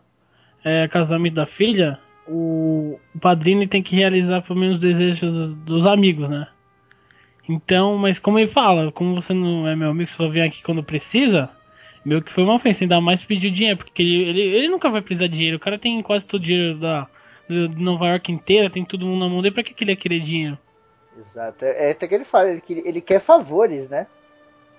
é, 0.64 0.88
casamento 0.88 1.34
da 1.36 1.46
filha, 1.48 1.98
o, 2.28 3.00
o 3.16 3.20
padrinho 3.20 3.68
tem 3.68 3.84
que 3.84 3.96
realizar 3.96 4.42
pelo 4.42 4.60
menos 4.60 4.76
os 4.76 4.82
desejos 4.82 5.32
dos, 5.32 5.56
dos 5.58 5.86
amigos, 5.88 6.30
né? 6.30 6.48
Então, 7.50 7.98
mas 7.98 8.20
como 8.20 8.40
ele 8.40 8.48
fala, 8.48 8.92
como 8.92 9.16
você 9.16 9.34
não 9.34 9.68
é 9.68 9.76
meu 9.76 9.90
amigo, 9.90 10.10
só 10.10 10.28
vem 10.30 10.44
aqui 10.44 10.62
quando 10.64 10.84
precisa, 10.84 11.50
meio 12.06 12.22
que 12.22 12.32
foi 12.32 12.44
uma 12.44 12.56
ofensa, 12.56 12.84
ainda 12.84 13.02
mais 13.02 13.26
pedir 13.26 13.52
dinheiro, 13.52 13.78
porque 13.78 14.02
ele, 14.02 14.30
ele, 14.30 14.42
ele 14.42 14.70
nunca 14.70 14.90
vai 14.90 15.02
precisar 15.02 15.28
de 15.28 15.36
dinheiro, 15.36 15.58
o 15.58 15.60
cara 15.60 15.78
tem 15.80 16.02
quase 16.02 16.26
todo 16.26 16.42
o 16.42 16.46
dinheiro 16.46 16.78
da, 16.80 17.08
de 17.50 17.68
Nova 17.84 18.08
York 18.08 18.32
inteira, 18.32 18.70
tem 18.70 18.86
todo 18.86 19.06
mundo 19.06 19.20
na 19.20 19.30
mão 19.30 19.42
dele, 19.42 19.54
pra 19.54 19.64
que, 19.64 19.74
que 19.74 19.84
ele 19.84 19.92
ia 19.92 19.98
querer 19.98 20.20
dinheiro? 20.22 20.58
Exato. 21.18 21.66
É, 21.66 21.90
é 21.90 21.92
até 21.92 22.08
que 22.08 22.16
ele 22.16 22.26
fala, 22.26 22.50
ele, 22.52 22.62
quer- 22.62 22.86
ele 22.88 23.02
quer 23.02 23.20
favores, 23.20 23.88
né? 23.90 24.08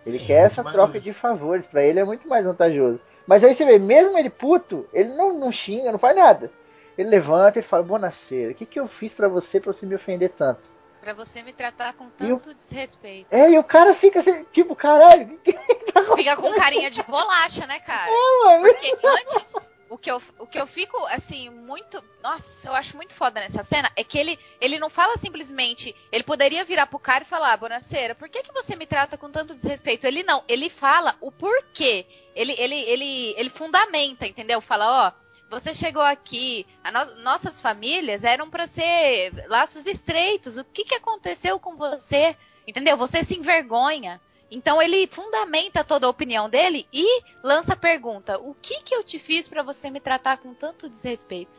Ele 0.07 0.19
Sim, 0.19 0.27
quer 0.27 0.47
essa 0.47 0.65
troca 0.65 1.01
de 1.01 1.13
favores. 1.13 1.67
Pra 1.67 1.83
ele 1.85 2.01
é 2.01 2.05
muito 2.05 2.29
mais 2.29 2.45
vantajoso. 2.45 3.01
Mas 3.27 3.45
aí 3.45 3.55
você 3.55 3.65
vê, 3.65 3.79
mesmo 3.79 4.19
ele 4.19 4.31
puto, 4.31 4.89
ele 4.93 5.11
não, 5.11 5.39
não 5.39 5.53
xinga, 5.53 5.93
não 5.93 5.99
faz 5.99 6.17
nada. 6.17 6.53
Ele 6.97 7.09
levanta 7.09 7.59
e 7.59 7.63
fala, 7.63 7.83
Bonaceira, 7.83 8.53
o 8.53 8.55
que, 8.55 8.67
que 8.67 8.79
eu 8.79 8.87
fiz 8.87 9.15
pra 9.15 9.29
você 9.29 9.61
pra 9.61 9.73
você 9.73 9.87
me 9.87 9.95
ofender 9.95 10.31
tanto? 10.31 10.71
Pra 11.01 11.15
você 11.15 11.43
me 11.43 11.53
tratar 11.53 11.95
com 11.95 12.09
tanto 12.11 12.55
desrespeito. 12.55 13.27
É, 13.31 13.51
e 13.51 13.59
o 13.59 13.65
cara 13.65 13.93
fica 13.93 14.21
assim, 14.21 14.45
tipo, 14.53 14.77
caralho, 14.77 15.35
o 15.35 15.39
que, 15.39 15.53
que 15.53 15.75
tá 15.93 16.05
Fica 16.15 16.37
com 16.37 16.53
carinha 16.53 16.91
de 16.91 17.03
bolacha, 17.03 17.67
né, 17.67 17.81
cara? 17.81 18.11
mano? 18.45 18.63
Porque 18.63 18.95
antes, 19.05 19.55
o 19.93 19.99
que, 19.99 20.11
eu, 20.11 20.23
o 20.39 20.47
que 20.47 20.59
eu 20.59 20.67
fico, 20.67 20.97
assim, 21.09 21.51
muito. 21.51 22.03
Nossa, 22.23 22.69
eu 22.69 22.75
acho 22.75 22.97
muito 22.97 23.15
foda 23.15 23.41
nessa 23.41 23.63
cena 23.63 23.91
é 23.95 24.03
que 24.03 24.17
ele, 24.17 24.39
ele 24.59 24.79
não 24.79 24.89
fala 24.89 25.19
simplesmente. 25.19 25.95
Ele 26.11 26.23
poderia 26.25 26.65
virar 26.65 26.87
pro 26.87 26.99
cara 26.99 27.25
e 27.25 27.27
falar, 27.27 27.57
Bonaceira, 27.59 28.15
por 28.15 28.29
que, 28.29 28.43
que 28.43 28.55
você 28.55 28.75
me 28.75 28.87
trata 28.87 29.19
com 29.19 29.31
tanto 29.31 29.55
desrespeito? 29.55 30.07
Ele 30.07 30.23
não, 30.23 30.43
ele 30.49 30.71
fala 30.71 31.15
o 31.21 31.31
porquê. 31.31 32.07
Ele, 32.35 32.53
ele, 32.53 32.75
ele, 32.75 33.35
ele 33.37 33.51
fundamenta, 33.51 34.27
entendeu? 34.27 34.63
Fala, 34.63 35.09
ó. 35.09 35.22
Você 35.53 35.75
chegou 35.75 36.03
aqui, 36.03 36.67
a 36.83 36.91
no- 36.91 37.23
nossas 37.23 37.61
famílias 37.61 38.25
eram 38.25 38.49
pra 38.49 38.67
ser 38.67 39.33
laços 39.49 39.87
estreitos. 39.87 40.57
O 40.57 40.65
que, 40.65 40.85
que 40.85 40.95
aconteceu 40.95 41.61
com 41.61 41.77
você? 41.77 42.35
Entendeu? 42.67 42.97
Você 42.97 43.23
se 43.23 43.39
envergonha. 43.39 44.19
Então 44.51 44.81
ele 44.81 45.07
fundamenta 45.07 45.85
toda 45.85 46.07
a 46.07 46.11
opinião 46.11 46.49
dele 46.49 46.87
e 46.93 47.23
lança 47.43 47.75
a 47.75 47.77
pergunta: 47.77 48.39
o 48.39 48.55
que 48.55 48.83
que 48.83 48.95
eu 48.95 49.05
te 49.05 49.19
fiz 49.19 49.47
pra 49.47 49.63
você 49.63 49.91
me 49.91 50.01
tratar 50.01 50.39
com 50.39 50.55
tanto 50.55 50.89
desrespeito? 50.89 51.51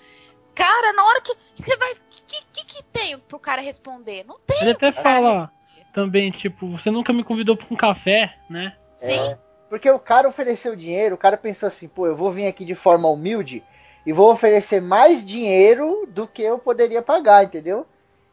Cara, 0.56 0.91
na 0.94 1.04
hora 1.06 1.22
que 1.22 1.34
você 1.56 1.76
vai, 1.78 1.94
que 2.28 2.44
que, 2.52 2.66
que 2.66 2.84
tem 2.84 3.18
pro 3.20 3.39
cara 3.39 3.62
responder? 3.62 4.24
Não 4.26 4.39
tem. 4.39 4.62
Ele 4.62 4.72
até 4.72 4.91
fala 4.91 5.52
responder. 5.52 5.91
também, 5.94 6.32
tipo, 6.32 6.68
você 6.68 6.89
nunca 6.91 7.14
me 7.14 7.24
convidou 7.24 7.56
pra 7.56 7.68
um 7.72 7.76
café, 7.76 8.38
né? 8.50 8.76
Sim, 8.91 9.20
É, 9.20 9.38
porque 9.70 9.89
o 9.89 10.00
cara 10.00 10.28
ofereceu 10.28 10.76
dinheiro, 10.76 11.16
o 11.16 11.18
cara 11.18 11.38
pensou 11.38 11.68
assim, 11.68 11.88
pô, 11.88 12.06
eu 12.08 12.16
vou 12.16 12.32
vir 12.32 12.46
aqui 12.48 12.64
de 12.66 12.76
forma 12.76 13.08
humilde 13.10 13.64
e 14.06 14.12
vou 14.14 14.32
oferecer 14.32 14.82
mais 14.82 15.24
dinheiro 15.24 16.06
do 16.10 16.28
que 16.28 16.41
eu 16.41 16.58
poderia 16.60 17.01
pagar, 17.01 17.43
entendeu? 17.43 17.86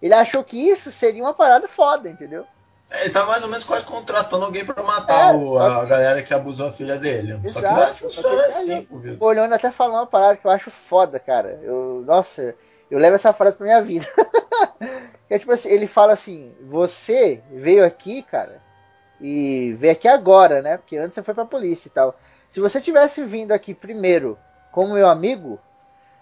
Ele 0.02 0.14
achou 0.14 0.42
que 0.42 0.56
isso 0.56 0.90
seria 0.90 1.22
uma 1.22 1.34
parada 1.34 1.68
foda, 1.68 2.08
entendeu? 2.08 2.44
É, 2.90 3.02
Ele 3.04 3.10
tá 3.10 3.24
mais 3.24 3.42
ou 3.44 3.48
menos 3.48 3.62
quase 3.64 3.84
contratando 3.84 4.44
alguém 4.44 4.64
pra 4.64 4.82
matar 4.82 5.32
É, 5.34 5.36
o- 5.38 5.58
a 5.58 5.80
que- 5.82 5.86
galera 5.86 6.22
que 6.22 6.34
abusou 6.34 6.68
a 6.68 6.72
filha 6.72 6.98
dele. 6.98 7.34
só 7.48 7.60
que 7.60 7.66
Exato, 7.66 7.74
não 7.74 7.82
é, 7.82 7.86
só 7.86 7.92
que 7.94 8.00
funciona 8.00 8.34
ele- 8.36 8.44
assim, 8.46 8.88
Vitor. 8.90 9.28
Olhando 9.28 9.54
até 9.54 9.70
falou 9.70 9.94
uma 9.96 10.06
parada 10.06 10.36
que 10.36 10.44
eu 10.46 10.50
acho 10.50 10.70
foda, 10.72 11.20
cara. 11.20 11.60
Eu, 11.62 12.02
nossa, 12.04 12.54
eu 12.90 12.98
levo 12.98 13.14
essa 13.14 13.32
frase 13.32 13.56
pra 13.56 13.64
minha 13.66 13.80
vida. 13.82 14.06
é 15.30 15.38
tipo 15.38 15.52
assim, 15.52 15.68
ele 15.68 15.86
fala 15.86 16.14
assim, 16.14 16.52
você 16.68 17.40
veio 17.52 17.84
aqui, 17.84 18.22
cara, 18.22 18.60
e 19.20 19.76
veio 19.78 19.92
aqui 19.92 20.08
agora, 20.08 20.60
né? 20.62 20.76
Porque 20.76 20.96
antes 20.96 21.14
você 21.14 21.22
foi 21.22 21.34
pra 21.34 21.44
polícia 21.44 21.86
e 21.88 21.90
tal. 21.92 22.18
Se 22.50 22.58
você 22.58 22.80
tivesse 22.80 23.22
vindo 23.24 23.52
aqui 23.52 23.72
primeiro 23.74 24.36
como 24.72 24.94
meu 24.94 25.08
amigo, 25.08 25.58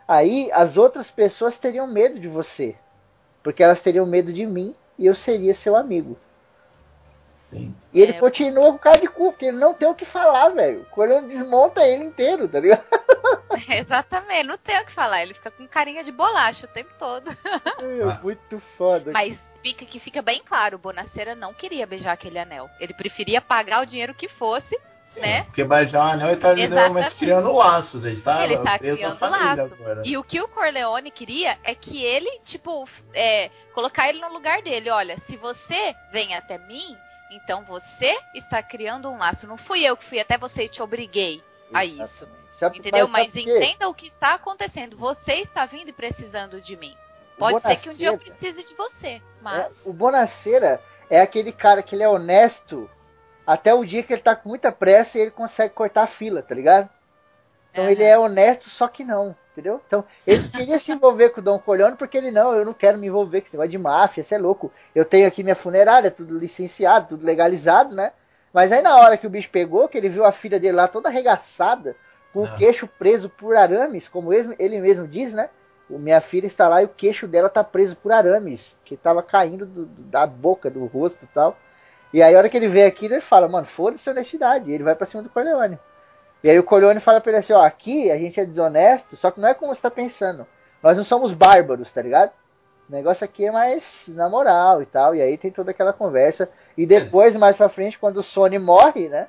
aí 0.06 0.50
as 0.52 0.76
outras 0.76 1.10
pessoas 1.10 1.58
teriam 1.58 1.86
medo 1.86 2.18
de 2.18 2.28
você. 2.28 2.76
Porque 3.42 3.62
elas 3.62 3.82
teriam 3.82 4.04
medo 4.06 4.32
de 4.32 4.44
mim 4.46 4.74
e 4.98 5.06
eu 5.06 5.14
seria 5.14 5.54
seu 5.54 5.76
amigo. 5.76 6.18
Sim. 7.32 7.72
E 7.92 8.02
ele 8.02 8.12
É. 8.12 8.18
continua 8.18 8.64
com 8.70 8.76
o 8.76 8.78
cara 8.80 8.98
de 8.98 9.06
cu, 9.06 9.30
porque 9.30 9.46
ele 9.46 9.58
não 9.58 9.72
tem 9.72 9.88
o 9.88 9.94
que 9.94 10.04
falar, 10.04 10.48
velho. 10.48 10.82
O 10.82 10.86
Corleone 10.86 11.28
desmonta 11.28 11.86
ele 11.86 12.02
inteiro, 12.04 12.48
tá 12.48 12.58
ligado? 12.58 12.82
exatamente. 13.68 14.42
Não 14.48 14.58
tem 14.58 14.80
o 14.82 14.84
que 14.84 14.90
falar. 14.90 15.22
Ele 15.22 15.34
fica 15.34 15.50
com 15.52 15.66
carinha 15.68 16.02
de 16.02 16.10
bolacha 16.10 16.66
o 16.66 16.68
tempo 16.68 16.90
todo. 16.98 17.30
É 17.78 18.22
muito 18.22 18.58
foda. 18.58 19.12
Mas 19.12 19.52
fica 19.62 19.86
que 19.86 20.00
fica 20.00 20.20
bem 20.20 20.42
claro, 20.44 20.76
o 20.76 20.80
Bonaceira 20.80 21.36
não 21.36 21.54
queria 21.54 21.86
beijar 21.86 22.12
aquele 22.12 22.40
anel. 22.40 22.68
Ele 22.80 22.92
preferia 22.92 23.40
pagar 23.40 23.82
o 23.82 23.86
dinheiro 23.86 24.14
que 24.14 24.26
fosse, 24.26 24.76
Sim, 25.08 25.20
né? 25.20 25.42
porque 25.44 25.64
beijar 25.64 26.00
o 26.00 26.10
anel 26.10 26.28
ele 26.28 26.36
tá 26.36 26.52
literalmente 26.52 27.14
criando 27.14 27.50
laços. 27.50 28.04
Ele 28.04 28.20
tá, 28.20 28.44
Ele 28.44 28.58
tá 28.58 28.78
criando 28.78 29.16
família 29.16 29.54
laço. 29.54 29.72
agora. 29.72 30.02
E 30.04 30.18
o 30.18 30.22
que 30.22 30.38
o 30.38 30.46
Corleone 30.46 31.10
queria 31.10 31.58
é 31.64 31.74
que 31.74 32.04
ele, 32.04 32.30
tipo, 32.44 32.86
é, 33.14 33.50
colocar 33.72 34.10
ele 34.10 34.20
no 34.20 34.30
lugar 34.30 34.60
dele. 34.60 34.90
Olha, 34.90 35.16
se 35.16 35.38
você 35.38 35.96
vem 36.12 36.34
até 36.34 36.58
mim, 36.58 36.94
então 37.30 37.64
você 37.64 38.18
está 38.34 38.62
criando 38.62 39.08
um 39.08 39.16
laço. 39.16 39.46
Não 39.46 39.56
fui 39.56 39.82
eu 39.82 39.96
que 39.96 40.04
fui 40.04 40.20
até 40.20 40.36
você 40.36 40.64
e 40.64 40.68
te 40.68 40.82
obriguei 40.82 41.42
a 41.72 41.86
isso. 41.86 42.28
Exatamente. 42.58 42.80
Entendeu? 42.80 43.08
Mas 43.08 43.32
quê? 43.32 43.40
entenda 43.40 43.88
o 43.88 43.94
que 43.94 44.08
está 44.08 44.34
acontecendo. 44.34 44.94
Você 44.98 45.36
está 45.36 45.64
vindo 45.64 45.88
e 45.88 45.92
precisando 45.92 46.60
de 46.60 46.76
mim. 46.76 46.94
Pode 47.38 47.62
ser 47.62 47.76
que 47.76 47.88
um 47.88 47.94
dia 47.94 48.08
eu 48.08 48.18
precise 48.18 48.62
de 48.62 48.74
você. 48.74 49.06
É, 49.06 49.22
Mas. 49.40 49.86
o 49.86 49.94
Bonaceira 49.94 50.82
é 51.08 51.22
aquele 51.22 51.50
cara 51.50 51.82
que 51.82 51.94
ele 51.94 52.02
é 52.02 52.08
honesto 52.08 52.90
até 53.50 53.72
o 53.72 53.84
dia 53.84 54.02
que 54.02 54.12
ele 54.12 54.20
tá 54.22 54.36
com 54.36 54.48
muita 54.48 54.70
pressa 54.70 55.16
e 55.18 55.22
ele 55.22 55.30
consegue 55.30 55.72
cortar 55.74 56.02
a 56.02 56.06
fila, 56.06 56.42
tá 56.42 56.54
ligado? 56.54 56.88
Então 57.72 57.88
ele 57.90 58.02
é 58.02 58.18
honesto, 58.18 58.68
só 58.68 58.88
que 58.88 59.04
não, 59.04 59.34
entendeu? 59.52 59.80
Então 59.86 60.04
ele 60.26 60.48
queria 60.48 60.78
se 60.78 60.90
envolver 60.92 61.30
com 61.30 61.40
o 61.40 61.44
Dom 61.44 61.58
Corleone 61.58 61.96
porque 61.96 62.18
ele 62.18 62.30
não, 62.30 62.52
eu 62.54 62.64
não 62.64 62.72
quero 62.74 62.98
me 62.98 63.06
envolver 63.06 63.40
com 63.40 63.46
esse 63.46 63.56
negócio 63.56 63.70
de 63.70 63.78
máfia, 63.78 64.24
você 64.24 64.34
é 64.34 64.38
louco. 64.38 64.72
Eu 64.94 65.04
tenho 65.04 65.26
aqui 65.26 65.42
minha 65.42 65.54
funerária, 65.56 66.10
tudo 66.10 66.38
licenciado, 66.38 67.08
tudo 67.10 67.24
legalizado, 67.26 67.94
né? 67.94 68.12
Mas 68.52 68.72
aí 68.72 68.82
na 68.82 68.96
hora 68.96 69.16
que 69.16 69.26
o 69.26 69.30
bicho 69.30 69.50
pegou, 69.50 69.88
que 69.88 69.96
ele 69.98 70.08
viu 70.08 70.24
a 70.24 70.32
filha 70.32 70.58
dele 70.58 70.76
lá 70.76 70.88
toda 70.88 71.08
arregaçada, 71.08 71.94
com 72.32 72.40
o 72.40 72.46
Ah. 72.46 72.56
queixo 72.56 72.86
preso 72.98 73.28
por 73.28 73.56
arames, 73.56 74.08
como 74.08 74.32
ele 74.32 74.80
mesmo 74.80 75.06
diz, 75.06 75.32
né? 75.32 75.48
O 75.88 75.98
minha 75.98 76.20
filha 76.20 76.46
está 76.46 76.68
lá 76.68 76.82
e 76.82 76.84
o 76.84 76.88
queixo 76.88 77.26
dela 77.26 77.48
tá 77.48 77.64
preso 77.64 77.96
por 77.96 78.12
arames, 78.12 78.76
que 78.84 78.94
tava 78.96 79.22
caindo 79.22 79.64
do- 79.64 79.86
do- 79.86 80.02
da 80.02 80.26
boca, 80.26 80.68
do 80.70 80.84
rosto 80.86 81.18
e 81.22 81.26
tal. 81.28 81.56
E 82.12 82.22
aí 82.22 82.34
a 82.34 82.38
hora 82.38 82.48
que 82.48 82.56
ele 82.56 82.68
vê 82.68 82.84
aquilo, 82.84 83.14
ele 83.14 83.20
fala, 83.20 83.48
mano, 83.48 83.66
foda-se 83.66 84.08
a 84.08 84.12
honestidade. 84.12 84.70
E 84.70 84.74
ele 84.74 84.84
vai 84.84 84.94
pra 84.94 85.06
cima 85.06 85.22
do 85.22 85.28
Corleone. 85.28 85.78
E 86.42 86.48
aí 86.48 86.58
o 86.58 86.64
Corleone 86.64 87.00
fala 87.00 87.20
pra 87.20 87.32
ele 87.32 87.40
assim, 87.40 87.52
ó, 87.52 87.62
aqui 87.62 88.10
a 88.10 88.16
gente 88.16 88.38
é 88.38 88.44
desonesto, 88.44 89.16
só 89.16 89.30
que 89.30 89.40
não 89.40 89.48
é 89.48 89.54
como 89.54 89.74
você 89.74 89.82
tá 89.82 89.90
pensando. 89.90 90.46
Nós 90.82 90.96
não 90.96 91.04
somos 91.04 91.32
bárbaros, 91.32 91.90
tá 91.92 92.00
ligado? 92.00 92.30
O 92.88 92.92
negócio 92.92 93.24
aqui 93.24 93.44
é 93.44 93.50
mais 93.50 94.08
na 94.08 94.28
moral 94.28 94.80
e 94.80 94.86
tal. 94.86 95.14
E 95.14 95.20
aí 95.20 95.36
tem 95.36 95.50
toda 95.50 95.72
aquela 95.72 95.92
conversa. 95.92 96.48
E 96.76 96.86
depois, 96.86 97.36
mais 97.36 97.56
pra 97.56 97.68
frente, 97.68 97.98
quando 97.98 98.18
o 98.18 98.22
Sony 98.22 98.58
morre, 98.58 99.08
né? 99.08 99.28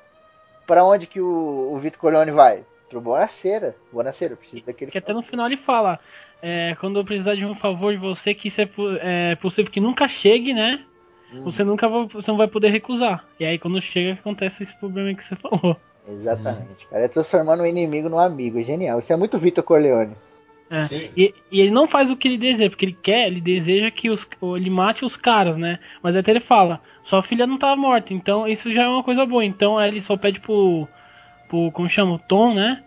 Pra 0.66 0.84
onde 0.84 1.06
que 1.06 1.20
o, 1.20 1.72
o 1.72 1.78
Vitor 1.78 2.00
Corleone 2.00 2.30
vai? 2.30 2.64
Pro 2.88 3.00
Bonacera. 3.00 3.76
Bonacera, 3.92 4.36
preciso 4.36 4.64
daquele. 4.64 4.90
Que 4.90 4.98
até 4.98 5.12
no 5.12 5.22
final 5.22 5.46
ele 5.46 5.58
fala, 5.58 5.98
é, 6.40 6.74
quando 6.80 6.98
eu 6.98 7.04
precisar 7.04 7.34
de 7.34 7.44
um 7.44 7.54
favor 7.54 7.92
de 7.92 7.98
você, 7.98 8.32
que 8.32 8.48
isso 8.48 8.62
é, 8.62 8.68
é 9.32 9.36
possível 9.36 9.70
que 9.70 9.80
nunca 9.80 10.08
chegue, 10.08 10.54
né? 10.54 10.82
Hum, 11.32 11.44
Você 11.44 11.64
nunca 11.64 11.88
vai, 11.88 12.06
você 12.06 12.30
não 12.30 12.38
vai 12.38 12.48
poder 12.48 12.70
recusar. 12.70 13.24
E 13.38 13.44
aí 13.44 13.58
quando 13.58 13.80
chega 13.80 14.14
acontece 14.14 14.62
esse 14.62 14.76
problema 14.78 15.14
que 15.14 15.24
você 15.24 15.36
falou. 15.36 15.76
Exatamente, 16.08 16.86
cara. 16.88 17.04
É 17.04 17.08
transformando 17.08 17.62
o 17.62 17.66
inimigo 17.66 18.08
no 18.08 18.18
amigo. 18.18 18.58
É 18.58 18.64
genial. 18.64 18.98
Isso 18.98 19.12
é 19.12 19.16
muito 19.16 19.38
Vitor 19.38 19.62
Corleone. 19.62 20.14
É. 20.68 20.80
Sim. 20.84 21.10
E, 21.16 21.34
e 21.50 21.60
ele 21.60 21.70
não 21.70 21.88
faz 21.88 22.10
o 22.10 22.16
que 22.16 22.28
ele 22.28 22.38
deseja, 22.38 22.70
porque 22.70 22.86
ele 22.86 22.96
quer, 23.02 23.26
ele 23.26 23.40
deseja 23.40 23.90
que 23.90 24.08
os, 24.08 24.26
ele 24.56 24.70
mate 24.70 25.04
os 25.04 25.16
caras, 25.16 25.56
né? 25.56 25.78
Mas 26.02 26.16
até 26.16 26.30
ele 26.30 26.40
fala, 26.40 26.80
sua 27.02 27.22
filha 27.22 27.46
não 27.46 27.58
tá 27.58 27.74
morta, 27.74 28.14
então 28.14 28.46
isso 28.46 28.72
já 28.72 28.84
é 28.84 28.88
uma 28.88 29.02
coisa 29.02 29.26
boa. 29.26 29.44
Então 29.44 29.78
aí 29.78 29.88
ele 29.90 30.00
só 30.00 30.16
pede 30.16 30.38
pro, 30.40 30.86
pro 31.48 31.70
como 31.72 31.88
chama, 31.88 32.12
o 32.12 32.18
Tom, 32.18 32.54
né? 32.54 32.82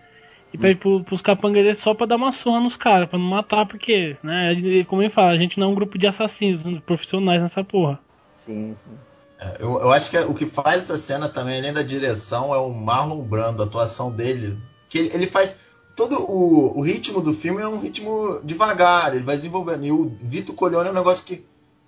E 0.54 0.58
pede 0.58 0.76
pro, 0.80 1.04
pros 1.04 1.22
capangas 1.22 1.64
dele 1.64 1.76
só 1.76 1.94
pra 1.94 2.06
dar 2.06 2.16
uma 2.16 2.32
surra 2.32 2.60
nos 2.60 2.78
caras, 2.78 3.10
pra 3.10 3.18
não 3.20 3.26
matar, 3.26 3.66
porque, 3.66 4.16
né? 4.24 4.52
ele- 4.52 4.86
Como 4.86 5.02
ele 5.02 5.10
fala, 5.10 5.32
a 5.32 5.38
gente 5.38 5.60
não 5.60 5.68
é 5.68 5.70
um 5.72 5.76
grupo 5.76 5.98
de 5.98 6.08
assassinos 6.08 6.62
profissionais 6.82 7.42
nessa 7.42 7.64
porra. 7.64 8.00
Sim, 8.46 8.76
sim. 8.84 8.98
É, 9.40 9.58
Eu, 9.60 9.82
eu 9.82 9.92
acho 9.92 10.10
que 10.10 10.18
o 10.18 10.34
que 10.34 10.46
faz 10.46 10.84
essa 10.84 10.98
cena 10.98 11.28
também, 11.28 11.60
além 11.60 11.74
da 11.74 11.82
direção, 11.82 12.54
é 12.54 12.58
o 12.58 12.70
Marlon 12.70 13.22
Brando, 13.22 13.62
a 13.62 13.66
atuação 13.66 14.12
dele. 14.12 14.58
Que 14.90 15.00
ele, 15.00 15.12
ele 15.14 15.28
faz. 15.28 15.74
Todo 15.96 16.20
o, 16.30 16.78
o 16.78 16.82
ritmo 16.82 17.22
do 17.22 17.34
filme 17.34 17.62
é 17.62 17.68
um 17.68 17.80
ritmo 17.80 18.40
devagar, 18.44 19.14
ele 19.16 19.24
vai 19.24 19.36
desenvolvendo. 19.36 19.86
E 19.86 19.92
o 19.92 20.10
Vitor 20.22 20.56
Corleone 20.56 20.90
é 20.90 20.92
um 20.92 20.96
negócio 20.96 21.26
que. 21.26 21.46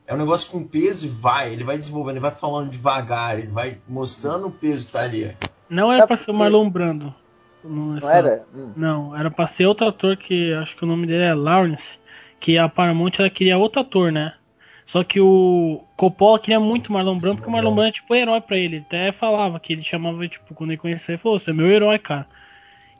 É 0.08 0.14
um 0.14 0.18
negócio 0.18 0.52
com 0.52 0.64
peso 0.64 1.08
e 1.08 1.10
vai, 1.10 1.52
ele 1.52 1.64
vai 1.64 1.78
desenvolvendo, 1.78 2.18
ele 2.18 2.20
vai 2.20 2.30
falando 2.30 2.70
devagar, 2.70 3.40
ele 3.40 3.48
vai 3.48 3.80
mostrando 3.88 4.46
o 4.46 4.52
peso 4.52 4.86
que 4.86 4.92
tá 4.92 5.02
ali. 5.02 5.36
Não 5.68 5.92
era 5.92 6.06
pra 6.06 6.16
ser 6.16 6.30
o? 6.30 6.34
Marlon 6.34 6.70
Brando. 6.70 7.12
Não, 7.64 7.96
Não 7.96 8.10
era? 8.10 8.46
Hum. 8.54 8.74
Não, 8.76 9.18
era 9.18 9.32
pra 9.32 9.48
ser 9.48 9.66
outro 9.66 9.88
ator 9.88 10.16
que 10.16 10.54
acho 10.54 10.76
que 10.78 10.84
o 10.84 10.88
nome 10.88 11.08
dele 11.08 11.26
é 11.26 11.34
Lawrence, 11.34 11.98
que 12.40 12.56
a 12.58 12.70
Paramount 12.70 13.14
ela 13.18 13.30
queria 13.32 13.58
outro 13.58 13.82
ator, 13.82 14.12
né? 14.12 14.36
Só 14.86 15.04
que 15.04 15.20
o 15.20 15.84
Coppola 15.98 16.40
queria 16.40 16.60
muito 16.60 16.88
o 16.88 16.94
Marlon 16.94 17.18
Brando, 17.18 17.38
porque 17.38 17.50
o 17.50 17.52
Marlon 17.52 17.74
Brando 17.74 17.90
é 17.90 17.92
tipo 17.92 18.14
um 18.14 18.18
herói 18.18 18.40
pra 18.40 18.58
ele. 18.58 18.78
Ele 18.78 18.86
até 18.86 19.12
falava 19.12 19.60
que 19.60 19.74
ele 19.74 19.84
chamava, 19.84 20.28
tipo, 20.28 20.54
quando 20.54 20.72
ele 20.72 20.78
conhecia, 20.78 21.14
ele 21.14 21.22
falou, 21.22 21.40
você 21.40 21.50
é 21.50 21.54
meu 21.54 21.68
herói, 21.68 21.98
cara. 21.98 22.28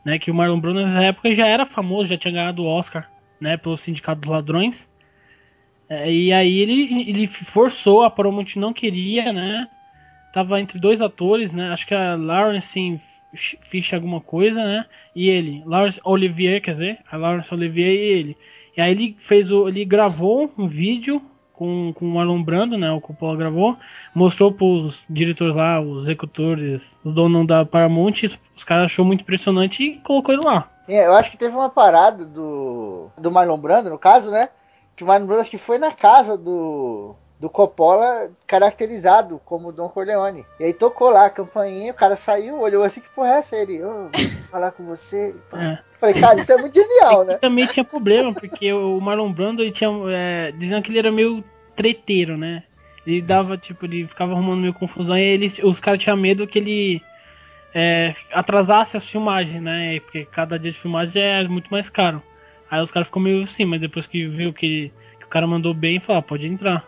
Né, 0.04 0.20
que 0.20 0.30
o 0.30 0.36
Marlon 0.36 0.60
Brando 0.60 0.82
nessa 0.84 1.04
época 1.04 1.34
já 1.34 1.48
era 1.48 1.66
famoso, 1.66 2.10
já 2.10 2.18
tinha 2.18 2.34
ganhado 2.34 2.64
o 2.64 2.68
Oscar, 2.68 3.10
né, 3.40 3.58
pelo 3.58 3.78
Sindicato 3.78 4.22
dos 4.22 4.30
Ladrões. 4.30 4.88
É, 5.90 6.12
e 6.12 6.34
aí 6.34 6.60
ele, 6.60 7.10
ele 7.10 7.28
forçou, 7.28 8.04
a 8.04 8.10
Paramount 8.10 8.56
não 8.56 8.74
queria, 8.74 9.32
né? 9.32 9.68
Tava 10.34 10.60
entre 10.60 10.80
dois 10.80 11.02
atores, 11.02 11.54
né? 11.54 11.72
Acho 11.72 11.88
que 11.88 11.94
a 11.94 12.16
Lawrence 12.16 13.00
Fish 13.34 13.94
alguma 13.94 14.22
coisa, 14.22 14.64
né? 14.64 14.86
E 15.16 15.30
ele, 15.30 15.62
Lawrence 15.66 16.00
Olivier, 16.04 16.62
quer 16.62 16.74
dizer, 16.74 17.00
a 17.12 17.18
Lawrence 17.18 17.54
Olivier 17.54 17.94
e 17.94 18.20
ele. 18.20 18.38
E 18.76 18.82
aí 18.82 18.92
ele 18.92 19.16
fez 19.20 19.52
o, 19.52 19.68
ele 19.68 19.86
gravou 19.86 20.52
um 20.58 20.68
vídeo 20.68 21.22
com, 21.56 21.94
com 21.94 22.06
o 22.06 22.14
Marlon 22.14 22.42
Brando, 22.44 22.78
né? 22.78 22.92
O 22.92 23.02
Coppola 23.02 23.38
gravou, 23.38 23.78
mostrou 24.14 24.52
pros 24.52 25.04
diretores 25.10 25.56
lá, 25.56 25.82
os 25.82 26.04
executores, 26.04 26.96
os 27.04 27.14
donos 27.14 27.48
da 27.48 27.66
Paramount, 27.66 28.24
os 28.56 28.64
caras 28.64 28.86
achou 28.86 29.06
muito 29.06 29.22
impressionante 29.22 29.84
e 29.84 29.98
colocou 30.00 30.34
ele 30.34 30.44
lá. 30.44 30.70
É, 30.88 31.08
Eu 31.08 31.14
acho 31.16 31.32
que 31.32 31.38
teve 31.38 31.56
uma 31.56 31.70
parada 31.70 32.26
do, 32.26 33.10
do 33.18 33.32
Marlon 33.32 33.58
Brando, 33.58 33.90
no 33.90 33.98
caso, 33.98 34.30
né? 34.30 34.50
Que 34.96 35.04
o 35.04 35.08
Marlon 35.08 35.26
Brando 35.26 35.42
acho 35.42 35.52
que 35.52 35.58
foi 35.58 35.78
na 35.78 35.92
casa 35.92 36.38
do, 36.38 37.16
do 37.40 37.50
Coppola 37.50 38.32
caracterizado 38.48 39.42
como 39.44 39.72
Don 39.72 39.90
Corleone. 39.90 40.46
E 40.60 40.64
aí 40.64 40.74
tocou 40.74 41.10
lá 41.10 41.26
a 41.26 41.30
campainha, 41.30 41.92
o 41.92 41.96
cara 41.96 42.16
saiu, 42.16 42.60
olhou 42.60 42.84
assim, 42.84 43.02
que 43.02 43.10
porra 43.10 43.30
é 43.30 43.38
essa? 43.40 43.56
Ele, 43.56 43.84
ô, 43.84 44.10
vou 44.10 44.12
falar 44.50 44.72
com 44.72 44.86
você. 44.86 45.36
É. 45.54 45.78
Falei, 46.00 46.16
cara, 46.20 46.40
isso 46.40 46.52
é 46.52 46.58
muito 46.58 46.74
genial, 46.74 47.26
né? 47.26 47.38
também 47.38 47.68
tinha 47.68 47.84
problema, 47.84 48.34
porque 48.34 48.72
o 48.72 49.00
Marlon 49.00 49.32
Brando 49.32 49.62
ele 49.62 49.72
tinha. 49.72 49.90
É, 50.10 50.52
diziam 50.52 50.82
que 50.82 50.92
ele 50.92 51.00
era 51.00 51.12
meio 51.12 51.44
treteiro, 51.76 52.38
né? 52.38 52.64
Ele 53.06 53.22
dava, 53.22 53.58
tipo, 53.58 53.86
ele 53.86 54.08
ficava 54.08 54.32
arrumando 54.32 54.62
meio 54.62 54.74
confusão 54.74 55.18
e 55.18 55.22
ele, 55.22 55.54
os 55.64 55.80
caras 55.80 56.02
tinham 56.02 56.18
medo 56.18 56.48
que 56.48 56.58
ele 56.58 57.02
é, 57.74 58.16
atrasasse 58.32 58.98
as 58.98 59.08
filmagens, 59.08 59.62
né? 59.62 60.00
Porque 60.00 60.26
cada 60.26 60.58
dia 60.58 60.72
de 60.72 60.80
filmagem 60.80 61.22
é 61.22 61.48
muito 61.48 61.70
mais 61.70 61.90
caro. 61.90 62.24
Aí 62.72 62.82
os 62.82 62.90
caras 62.90 63.08
ficam 63.08 63.22
meio 63.22 63.44
assim, 63.44 63.66
mas 63.66 63.80
depois 63.80 64.08
que 64.08 64.26
viu 64.26 64.52
que, 64.52 64.92
que 65.20 65.26
o 65.26 65.30
cara 65.30 65.46
mandou 65.46 65.74
bem, 65.74 66.00
falou, 66.00 66.20
ah, 66.20 66.24
pode 66.24 66.48
entrar. 66.48 66.84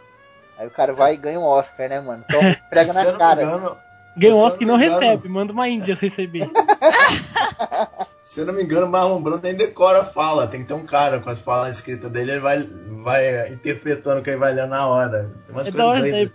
Aí 0.57 0.67
o 0.67 0.71
cara 0.71 0.93
vai 0.93 1.13
e 1.13 1.17
ganha 1.17 1.39
um 1.39 1.43
Oscar, 1.43 1.87
né, 1.89 1.99
mano? 1.99 2.23
Então 2.27 2.41
esfrega 2.51 2.91
Se 2.91 2.99
eu 2.99 3.03
na 3.05 3.11
não 3.11 3.19
cara. 3.19 3.35
me 3.35 3.43
engano, 3.43 3.77
Ganhou 4.17 4.39
Se 4.39 4.43
um 4.43 4.47
Oscar 4.47 4.61
e 4.63 4.65
não 4.65 4.77
recebe, 4.77 5.29
manda 5.29 5.53
uma 5.53 5.69
Índia 5.69 5.93
receber. 5.93 6.49
se 8.19 8.39
eu 8.39 8.45
não 8.47 8.53
me 8.53 8.63
engano, 8.63 8.87
Marlon 8.87 9.21
Brando 9.21 9.43
nem 9.43 9.55
decora 9.55 10.01
a 10.01 10.05
fala. 10.05 10.47
Tem 10.47 10.61
que 10.61 10.67
ter 10.67 10.73
um 10.73 10.85
cara 10.85 11.19
com 11.19 11.29
as 11.29 11.39
falas 11.39 11.77
escritas 11.77 12.09
dele, 12.09 12.31
ele 12.31 12.39
vai, 12.39 12.63
vai 13.03 13.49
interpretando 13.49 14.19
o 14.19 14.23
que 14.23 14.31
ele 14.31 14.37
vai 14.39 14.53
ler 14.53 14.67
na 14.67 14.87
hora. 14.87 15.31
Tem 15.45 15.53
umas 15.55 15.67
É 15.67 15.71
coisas 15.71 15.75
da 15.75 15.87
hora 15.87 16.29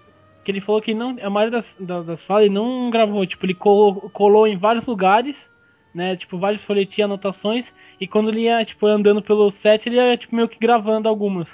que 0.45 0.51
ele 0.51 0.61
falou 0.61 0.81
que 0.81 0.95
não, 0.95 1.17
a 1.23 1.31
maioria 1.31 1.59
das, 1.59 1.75
das, 1.79 2.07
das 2.07 2.23
falas 2.23 2.47
ele 2.47 2.55
não 2.55 2.91
gravou, 2.91 3.25
tipo, 3.27 3.47
ele 3.47 3.55
colou, 3.55 4.11
colou 4.11 4.47
em 4.47 4.57
vários 4.57 4.85
lugares, 4.87 5.37
né, 5.95 6.17
tipo, 6.17 6.39
vários 6.39 6.65
folhetinhos, 6.65 7.11
anotações, 7.11 7.73
e 8.01 8.09
quando 8.09 8.31
ele 8.31 8.43
ia, 8.43 8.65
tipo, 8.65 8.87
andando 8.87 9.23
pelo 9.23 9.51
set, 9.51 9.87
ele 9.87 9.97
ia, 9.97 10.17
tipo, 10.17 10.35
meio 10.35 10.49
que 10.49 10.59
gravando 10.59 11.09
algumas. 11.09 11.49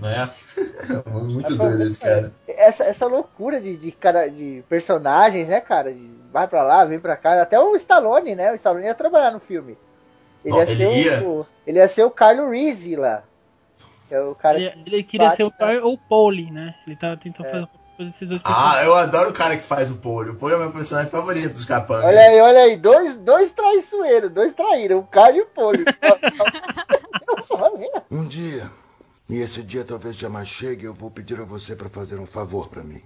Né? 0.00 0.30
Muito 1.06 1.56
doido 1.56 1.82
esse 1.82 1.98
cara. 1.98 2.32
Essa, 2.46 2.84
essa 2.84 3.06
loucura 3.06 3.60
de, 3.60 3.76
de, 3.76 3.92
cara, 3.92 4.28
de 4.28 4.62
personagens, 4.68 5.48
né, 5.48 5.60
cara? 5.60 5.92
De 5.92 6.10
vai 6.32 6.46
pra 6.46 6.62
lá, 6.62 6.84
vem 6.84 7.00
pra 7.00 7.16
cá. 7.16 7.40
Até 7.42 7.58
o 7.58 7.74
Stallone, 7.76 8.34
né? 8.34 8.52
O 8.52 8.54
Stallone 8.54 8.86
ia 8.86 8.94
trabalhar 8.94 9.32
no 9.32 9.40
filme. 9.40 9.76
Ele, 10.44 10.54
Ó, 10.54 10.60
ia, 10.60 10.66
ser 10.66 10.72
ele 10.72 11.02
ia? 11.02 11.22
O, 11.22 11.46
ele 11.66 11.78
ia 11.78 11.88
ser 11.88 12.04
o 12.04 12.10
Carlo 12.10 12.50
Rizzi 12.50 12.96
lá. 12.96 13.24
Que 14.06 14.14
é 14.14 14.20
o 14.20 14.34
cara 14.34 14.58
Ele, 14.58 14.70
que 14.70 14.94
ele 14.94 15.02
queria 15.02 15.36
ser 15.36 15.42
o 15.42 15.48
né? 15.48 15.54
Car 15.58 15.84
ou 15.84 15.94
o 15.94 15.98
Pauli, 15.98 16.50
né, 16.50 16.74
ele 16.86 16.96
tava 16.96 17.16
tentando 17.16 17.46
É. 17.48 17.66
fazer 17.96 18.10
esses 18.10 18.28
dois 18.28 18.40
Ah, 18.44 18.80
eu 18.84 18.94
adoro 18.94 19.30
o 19.30 19.34
cara 19.34 19.56
que 19.56 19.64
faz 19.64 19.90
o 19.90 19.96
Pole. 19.96 20.30
O 20.30 20.36
Pole 20.36 20.54
é 20.54 20.56
o 20.56 20.60
meu 20.60 20.72
personagem 20.72 21.10
favorito 21.10 21.52
dos 21.52 21.64
capangas. 21.64 22.04
Olha 22.04 22.20
aí, 22.20 22.40
olha 22.40 22.60
aí, 22.60 22.76
dois, 22.76 23.16
dois 23.16 23.52
traiçoeiros, 23.52 24.30
dois 24.30 24.54
traíram, 24.54 25.00
o 25.00 25.06
Carlo 25.06 25.36
e 25.36 25.40
o 25.42 25.46
Poli. 25.46 25.84
Um 28.10 28.24
dia, 28.26 28.70
e 29.28 29.40
esse 29.40 29.62
dia 29.62 29.84
talvez 29.84 30.16
jamais 30.16 30.48
chegue, 30.48 30.84
eu 30.86 30.94
vou 30.94 31.10
pedir 31.10 31.40
a 31.40 31.44
você 31.44 31.76
para 31.76 31.88
fazer 31.88 32.18
um 32.18 32.26
favor 32.26 32.68
para 32.68 32.82
mim. 32.82 33.02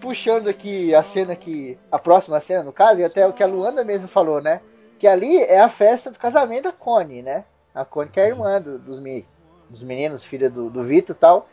Puxando 0.00 0.48
aqui 0.48 0.94
a 0.94 1.02
cena 1.02 1.34
que. 1.34 1.78
A 1.90 1.98
próxima 1.98 2.40
cena, 2.40 2.62
no 2.62 2.72
caso, 2.72 3.00
e 3.00 3.04
até 3.04 3.26
o 3.26 3.32
que 3.32 3.42
a 3.42 3.46
Luanda 3.46 3.82
mesmo 3.84 4.06
falou, 4.06 4.40
né? 4.40 4.60
Que 4.98 5.06
ali 5.06 5.38
é 5.38 5.58
a 5.60 5.68
festa 5.68 6.10
do 6.10 6.18
casamento 6.18 6.64
da 6.64 6.72
Connie, 6.72 7.22
né? 7.22 7.44
A 7.74 7.84
Connie 7.84 8.10
que 8.10 8.20
é 8.20 8.24
a 8.24 8.28
irmã 8.28 8.60
do- 8.60 8.78
dos, 8.78 8.98
me- 9.00 9.26
dos 9.68 9.82
meninos, 9.82 10.24
filha 10.24 10.48
do, 10.48 10.70
do 10.70 10.84
Vitor 10.84 11.14
e 11.16 11.18
tal. 11.18 11.48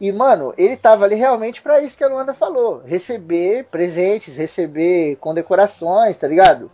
E, 0.00 0.10
mano, 0.12 0.54
ele 0.56 0.76
tava 0.76 1.04
ali 1.04 1.14
realmente 1.14 1.60
pra 1.60 1.80
isso 1.82 1.96
que 1.96 2.02
a 2.02 2.08
Luanda 2.08 2.32
falou. 2.32 2.82
Receber 2.84 3.64
presentes, 3.64 4.34
receber 4.34 5.16
condecorações, 5.16 6.16
tá 6.16 6.26
ligado? 6.26 6.70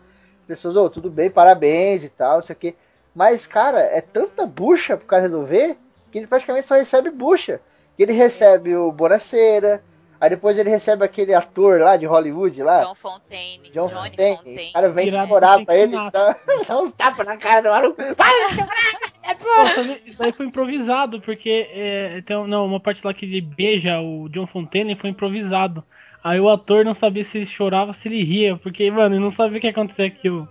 Pessoas, 0.47 0.77
ô, 0.77 0.89
tudo 0.89 1.11
bem, 1.11 1.31
parabéns 1.31 2.05
e 2.05 2.09
tal, 2.09 2.41
isso 2.41 2.53
aqui. 2.53 2.75
Mas, 3.15 3.47
cara, 3.47 3.81
é 3.81 4.01
tanta 4.01 4.47
bucha 4.47 4.97
pro 4.97 5.07
cara 5.07 5.23
resolver 5.23 5.77
que 6.11 6.19
ele 6.19 6.27
praticamente 6.27 6.67
só 6.67 6.75
recebe 6.77 7.11
bucha. 7.11 7.61
Ele 7.99 8.13
recebe 8.13 8.77
o 8.77 8.93
Bonacera, 8.93 9.83
aí 10.21 10.29
depois 10.31 10.59
ele 10.59 10.69
recebe 10.69 11.03
aquele 11.03 11.33
ator 11.33 11.81
lá 11.81 11.97
de 11.97 12.05
Hollywood 12.07 12.63
lá. 12.63 12.85
John 12.85 12.95
Fontaine. 12.95 13.71
John 13.71 13.87
Johnny 13.89 14.11
Fontaine. 14.11 14.37
Fontaine. 14.37 14.71
O 14.71 14.73
cara 14.75 14.89
vem 14.91 15.11
do 15.11 15.65
pra 15.65 15.77
ele, 15.77 15.97
Chico 15.97 16.11
dá, 16.13 16.37
dá 16.69 16.81
uns 16.81 16.93
tapas 16.93 17.27
na 17.27 17.37
cara 17.39 17.63
do 17.63 17.69
maluco. 17.71 17.97
Para 18.15 18.49
de 18.49 18.55
chorar, 18.55 19.13
é! 19.23 19.37
Nossa, 19.45 20.01
isso 20.05 20.19
daí 20.19 20.33
foi 20.33 20.47
improvisado, 20.47 21.21
porque 21.23 21.69
é, 21.73 22.23
tem 22.27 22.37
um- 22.37 22.47
não, 22.47 22.67
uma 22.67 22.79
parte 22.81 23.05
lá 23.05 23.13
que 23.13 23.25
ele 23.25 23.41
beija 23.41 23.99
o 24.01 24.29
John 24.29 24.47
Fontaine 24.47 24.95
foi 24.95 25.11
improvisado. 25.11 25.83
Aí 26.27 26.41
o 26.41 26.51
ator 26.51 26.85
não 26.85 26.93
sabia 26.93 27.23
se 27.23 27.39
ele 27.39 27.47
chorava 27.47 27.93
ou 27.93 27.95
se 27.95 28.09
ele 28.09 28.25
ria, 28.25 28.57
porque, 28.57 28.91
mano, 28.91 29.15
ele 29.15 29.23
não 29.23 29.31
sabia 29.31 29.59
o 29.59 29.61
que 29.61 29.69
ia 29.69 29.71
acontecer 29.71 30.03
aquilo. 30.03 30.49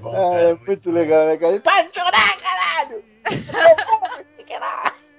Bom, 0.00 0.08
Ah, 0.08 0.30
cara, 0.30 0.50
é 0.50 0.54
muito 0.54 0.90
legal, 0.92 1.26
né, 1.26 1.36
cara? 1.36 1.52
Ele, 1.54 1.60
Para 1.60 1.82
de 1.82 1.92
chorar, 1.92 2.36
caralho! 2.38 3.04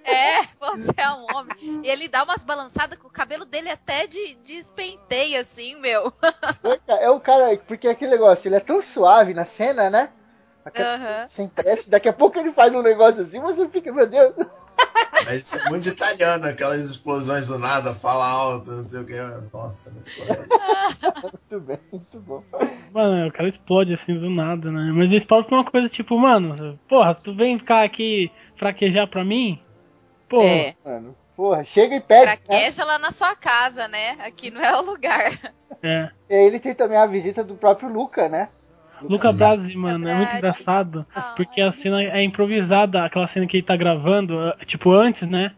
É, 0.10 0.44
você 0.58 0.94
é 0.96 1.12
um 1.12 1.26
homem. 1.36 1.84
E 1.84 1.90
ele 1.90 2.08
dá 2.08 2.24
umas 2.24 2.42
balançadas 2.42 2.98
com 2.98 3.10
o 3.10 3.12
cabelo 3.12 3.44
dele 3.44 3.70
até 3.70 4.08
de, 4.08 4.36
de 4.36 4.54
espenteio, 4.54 5.42
assim, 5.42 5.76
meu. 5.82 6.14
É 6.88 7.10
o 7.10 7.20
cara, 7.20 7.58
porque 7.68 7.90
aquele 7.90 8.12
negócio, 8.12 8.48
ele 8.48 8.56
é 8.56 8.62
tão 8.62 8.82
suave 8.82 9.34
na 9.34 9.44
cena, 9.44 9.90
né? 9.90 10.10
Aham. 10.74 11.28
Sem 11.28 11.50
pressa, 11.50 11.90
daqui 11.90 12.08
a 12.08 12.14
pouco 12.14 12.40
ele 12.40 12.54
faz 12.54 12.74
um 12.74 12.82
negócio 12.82 13.22
assim, 13.22 13.42
você 13.42 13.68
fica, 13.68 13.92
meu 13.92 14.08
Deus. 14.08 14.34
Mas 15.26 15.42
isso 15.42 15.60
é 15.60 15.70
muito 15.70 15.90
italiano, 15.90 16.46
aquelas 16.48 16.82
explosões 16.82 17.48
do 17.48 17.58
nada, 17.60 17.94
fala 17.94 18.26
alto, 18.28 18.72
não 18.72 18.88
sei 18.88 19.02
o 19.02 19.06
que. 19.06 19.16
Nossa, 19.54 19.94
muito 21.24 21.60
bem, 21.66 21.80
muito 21.92 22.20
bom. 22.20 22.44
Mano, 22.94 23.28
o 23.28 23.32
cara 23.32 23.50
explode 23.50 23.94
assim 23.94 24.18
do 24.18 24.30
nada, 24.30 24.72
né? 24.72 24.92
Mas 24.94 25.10
ele 25.10 25.18
explode 25.18 25.48
por 25.48 25.56
uma 25.56 25.70
coisa 25.70 25.90
tipo, 25.90 26.18
mano, 26.18 26.80
porra, 26.88 27.14
tu 27.16 27.36
vem 27.36 27.60
ficar 27.60 27.84
aqui 27.84 28.32
fraquejar 28.56 29.08
pra 29.10 29.26
mim? 29.26 29.60
Porra. 30.30 30.46
É. 30.46 30.76
Mano, 30.86 31.16
porra, 31.36 31.64
chega 31.66 31.96
e 31.96 32.00
pede. 32.00 32.26
né? 32.26 32.38
Fraqueja 32.38 32.86
lá 32.86 32.98
na 32.98 33.12
sua 33.12 33.36
casa, 33.36 33.88
né? 33.88 34.12
Aqui 34.20 34.50
não 34.50 34.62
é 34.62 34.78
o 34.78 34.82
lugar. 34.86 35.54
É. 35.84 36.10
E 36.30 36.34
aí 36.36 36.46
ele 36.46 36.60
tem 36.60 36.74
também 36.74 36.98
a 36.98 37.06
visita 37.06 37.44
do 37.44 37.56
próprio 37.56 37.90
Luca, 37.92 38.30
né? 38.30 38.50
Luca 39.02 39.32
Brasi, 39.32 39.76
mano, 39.76 40.08
é 40.08 40.14
muito 40.14 40.30
Brasi. 40.30 40.38
engraçado. 40.38 41.06
Ai. 41.16 41.34
Porque 41.36 41.62
a 41.62 41.72
cena 41.72 42.02
é 42.02 42.24
improvisada, 42.24 43.04
aquela 43.04 43.28
cena 43.28 43.46
que 43.48 43.58
ele 43.58 43.64
tá 43.64 43.76
gravando, 43.76 44.40
eh, 44.40 44.66
tipo, 44.66 44.92
antes, 44.92 45.28
né? 45.28 45.52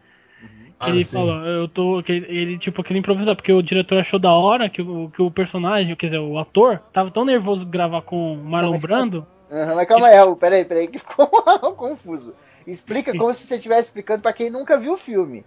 Ah, 0.78 0.88
ele 0.88 1.04
sim. 1.04 1.14
falou, 1.14 1.44
eu 1.44 1.68
tô. 1.68 2.00
Ele, 2.08 2.26
ele, 2.26 2.58
tipo, 2.58 2.80
aquele 2.80 2.98
improvisado, 2.98 3.36
porque 3.36 3.52
o 3.52 3.62
diretor 3.62 3.98
achou 3.98 4.18
da 4.18 4.32
hora 4.32 4.70
que 4.70 4.80
o, 4.80 5.10
que 5.10 5.20
o 5.20 5.30
personagem, 5.30 5.94
quer 5.94 6.06
dizer, 6.06 6.18
o 6.18 6.38
ator, 6.38 6.78
tava 6.90 7.10
tão 7.10 7.24
nervoso 7.24 7.66
de 7.66 7.70
gravar 7.70 8.00
com 8.00 8.32
o 8.32 8.36
Marlon 8.42 8.78
Brando. 8.78 9.26
Aham, 9.50 9.74
mas 9.74 9.86
calma 9.86 10.06
aí, 10.06 10.16
Raul, 10.16 10.36
peraí, 10.36 10.64
peraí, 10.64 10.88
que 10.88 10.98
ficou 10.98 11.26
confuso. 11.76 12.34
Explica 12.66 13.14
como 13.14 13.34
se 13.34 13.46
você 13.46 13.56
estivesse 13.56 13.88
explicando 13.88 14.22
pra 14.22 14.32
quem 14.32 14.48
nunca 14.48 14.78
viu 14.78 14.94
o 14.94 14.96
filme. 14.96 15.44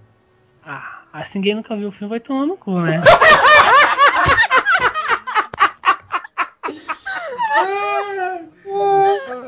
Ah, 0.63 1.01
aí 1.11 1.25
se 1.25 1.35
ninguém 1.35 1.55
nunca 1.55 1.75
viu 1.75 1.87
o 1.87 1.91
filme, 1.91 2.09
vai 2.09 2.19
tomar 2.19 2.45
no 2.45 2.55
cu, 2.55 2.79
né? 2.81 3.01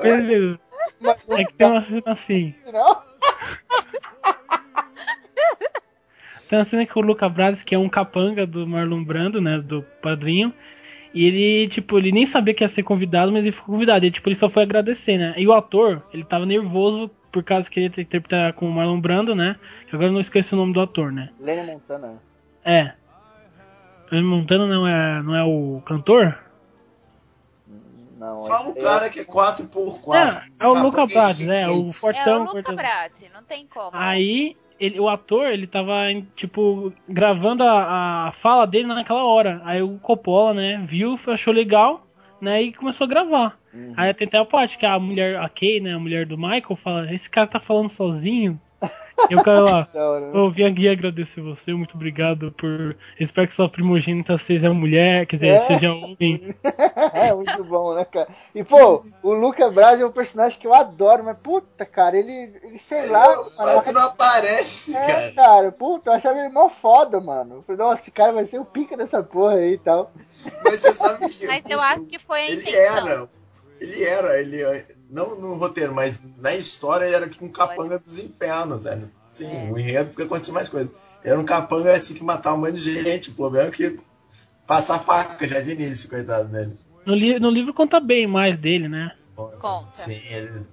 Beleza. 0.01 0.59
É 1.29 1.45
que 1.45 1.53
tem 1.53 1.67
uma 1.67 1.83
cena 1.83 2.03
assim. 2.05 2.55
Não? 2.71 3.01
Tem 6.49 6.59
uma 6.59 6.65
cena 6.65 6.85
que 6.85 6.97
o 6.97 7.01
Luca 7.01 7.27
Brasi, 7.27 7.65
que 7.65 7.73
é 7.73 7.79
um 7.79 7.89
capanga 7.89 8.45
do 8.45 8.67
Marlon 8.67 9.03
Brando, 9.03 9.41
né? 9.41 9.59
Do 9.59 9.81
padrinho. 10.01 10.53
E 11.13 11.25
ele, 11.25 11.67
tipo, 11.69 11.97
ele 11.97 12.11
nem 12.11 12.25
sabia 12.25 12.53
que 12.53 12.63
ia 12.63 12.67
ser 12.67 12.83
convidado, 12.83 13.31
mas 13.31 13.43
ele 13.43 13.51
foi 13.51 13.65
convidado. 13.65 14.05
E, 14.05 14.11
tipo, 14.11 14.27
ele 14.27 14.35
só 14.35 14.49
foi 14.49 14.63
agradecer, 14.63 15.17
né? 15.17 15.33
E 15.37 15.47
o 15.47 15.53
ator, 15.53 16.03
ele 16.13 16.23
tava 16.23 16.45
nervoso 16.45 17.09
por 17.31 17.43
causa 17.43 17.69
que 17.69 17.79
ele 17.79 17.91
ia 17.95 18.01
interpretar 18.01 18.53
com 18.53 18.67
o 18.67 18.71
Marlon 18.71 18.99
Brando, 18.99 19.33
né? 19.33 19.55
Que 19.87 19.95
agora 19.95 20.09
eu 20.09 20.13
não 20.13 20.19
esqueci 20.19 20.53
o 20.53 20.57
nome 20.57 20.73
do 20.73 20.81
ator, 20.81 21.11
né? 21.11 21.29
Lenny 21.39 21.71
Montana. 21.71 22.21
É. 22.63 22.91
O 24.11 24.21
Montana 24.21 24.67
não 24.67 24.87
é, 24.87 25.23
não 25.23 25.35
é 25.35 25.43
o 25.43 25.81
cantor? 25.85 26.37
Não, 28.17 28.45
Fala 28.45 28.69
o 28.69 28.77
é- 28.77 28.81
cara 28.81 29.09
que 29.09 29.19
é 29.19 29.25
4x4. 29.25 30.15
É, 30.61 30.65
é 30.65 30.67
o 30.67 30.73
Luca 30.81 31.05
Brasi, 31.05 31.45
né? 31.45 31.67
O 31.67 31.89
É 31.89 31.91
fortão. 31.91 32.35
o 32.35 32.39
Luca 32.39 32.51
fortão. 32.53 32.75
Brazzi, 32.75 33.29
não 33.33 33.43
tem 33.43 33.67
como. 33.67 33.91
Aí, 33.93 34.55
ele, 34.79 34.99
o 34.99 35.09
ator, 35.09 35.47
ele 35.47 35.67
tava, 35.67 36.09
em, 36.11 36.27
tipo, 36.35 36.93
gravando 37.07 37.63
a, 37.63 38.27
a 38.27 38.31
fala 38.31 38.65
dele 38.65 38.87
naquela 38.87 39.23
hora. 39.23 39.61
Aí 39.65 39.81
o 39.81 39.97
Coppola, 39.99 40.53
né, 40.53 40.83
viu, 40.87 41.15
achou 41.27 41.53
legal, 41.53 42.05
né, 42.39 42.61
e 42.61 42.73
começou 42.73 43.05
a 43.05 43.09
gravar. 43.09 43.59
Uhum. 43.73 43.93
Aí 43.97 44.13
tem 44.13 44.27
até 44.27 44.37
a 44.37 44.45
parte 44.45 44.77
que 44.77 44.85
a 44.85 44.97
mulher, 44.97 45.37
a 45.37 45.49
Kay, 45.49 45.81
né, 45.81 45.93
a 45.93 45.99
mulher 45.99 46.25
do 46.25 46.37
Michael, 46.37 46.75
fala, 46.77 47.13
esse 47.13 47.29
cara 47.29 47.47
tá 47.47 47.59
falando 47.59 47.89
sozinho. 47.89 48.59
E 49.29 49.35
o 49.35 49.41
cara 49.43 49.61
lá, 49.61 49.87
hora, 49.95 50.19
né? 50.19 50.31
eu 50.33 50.51
vim 50.51 50.65
aqui 50.65 50.89
agradecer 50.89 51.39
você, 51.41 51.73
muito 51.73 51.95
obrigado 51.95 52.51
por... 52.51 52.95
Espero 53.19 53.47
que 53.47 53.53
sua 53.53 53.69
primogênita 53.69 54.37
seja 54.37 54.73
mulher, 54.73 55.25
quer 55.25 55.37
dizer, 55.37 55.47
É. 55.47 55.59
seja 55.61 55.91
homem. 55.93 56.53
é 57.13 57.33
muito 57.33 57.63
bom, 57.63 57.95
né, 57.95 58.03
cara? 58.05 58.27
E, 58.53 58.63
pô, 58.63 59.05
o 59.23 59.33
Luca 59.33 59.71
Brasi 59.71 60.01
é 60.01 60.05
um 60.05 60.11
personagem 60.11 60.59
que 60.59 60.67
eu 60.67 60.73
adoro, 60.73 61.23
mas 61.23 61.37
puta, 61.41 61.85
cara, 61.85 62.17
ele, 62.17 62.55
ele 62.61 62.77
sei 62.77 63.07
lá. 63.07 63.25
Quase 63.55 63.93
não 63.93 64.01
aparece, 64.03 64.95
É, 64.95 65.07
cara. 65.07 65.31
cara, 65.33 65.71
puta, 65.71 66.09
eu 66.09 66.13
achava 66.13 66.37
ele 66.37 66.53
mó 66.53 66.67
foda, 66.69 67.19
mano. 67.21 67.55
Eu 67.55 67.63
falei, 67.63 67.81
nossa, 67.81 68.01
esse 68.01 68.11
cara 68.11 68.33
vai 68.33 68.45
ser 68.45 68.59
o 68.59 68.65
pica 68.65 68.97
dessa 68.97 69.23
porra 69.23 69.55
aí 69.55 69.73
e 69.73 69.77
tal. 69.77 70.11
Mas 70.63 70.81
você 70.81 70.93
sabe 70.93 71.29
que. 71.29 71.47
Mas 71.47 71.63
eu 71.69 71.79
acho 71.79 72.01
que 72.05 72.19
foi 72.19 72.41
a 72.41 72.45
Ele 72.51 72.61
intenção. 72.61 73.07
era. 73.07 73.29
Ele 73.81 74.03
era, 74.03 74.39
ele. 74.39 74.85
Não 75.15 75.39
no 75.39 75.53
roteiro, 75.53 75.95
mas 75.95 76.27
na 76.35 76.53
história 76.53 77.05
ele 77.05 77.15
era 77.15 77.29
tipo 77.29 77.45
um 77.45 77.49
capanga 77.49 77.97
dos 77.97 78.19
infernos, 78.19 78.83
velho. 78.83 79.09
Sim, 79.29 79.71
o 79.71 79.79
enredo 79.79 80.09
porque 80.09 80.23
acontecia 80.23 80.53
mais 80.53 80.67
coisa. 80.67 80.91
Ele 81.23 81.31
era 81.31 81.39
um 81.39 81.45
capanga 81.45 81.93
assim 81.93 82.13
que 82.13 82.21
matava 82.21 82.57
um 82.57 82.59
monte 82.59 82.73
de 82.73 83.01
gente. 83.01 83.29
O 83.29 83.33
problema 83.33 83.69
é 83.69 83.71
que 83.71 83.97
passa 84.67 84.95
a 84.95 84.99
faca 84.99 85.47
já 85.47 85.61
de 85.61 85.71
início, 85.71 86.09
coitado 86.09 86.49
dele. 86.49 86.77
No, 87.05 87.15
li 87.15 87.39
no 87.39 87.49
livro 87.49 87.73
conta 87.73 88.01
bem 88.01 88.27
mais 88.27 88.59
dele, 88.59 88.89
né? 88.89 89.15
Conta. 89.35 89.93
Sim, 89.93 90.21
ele. 90.27 90.67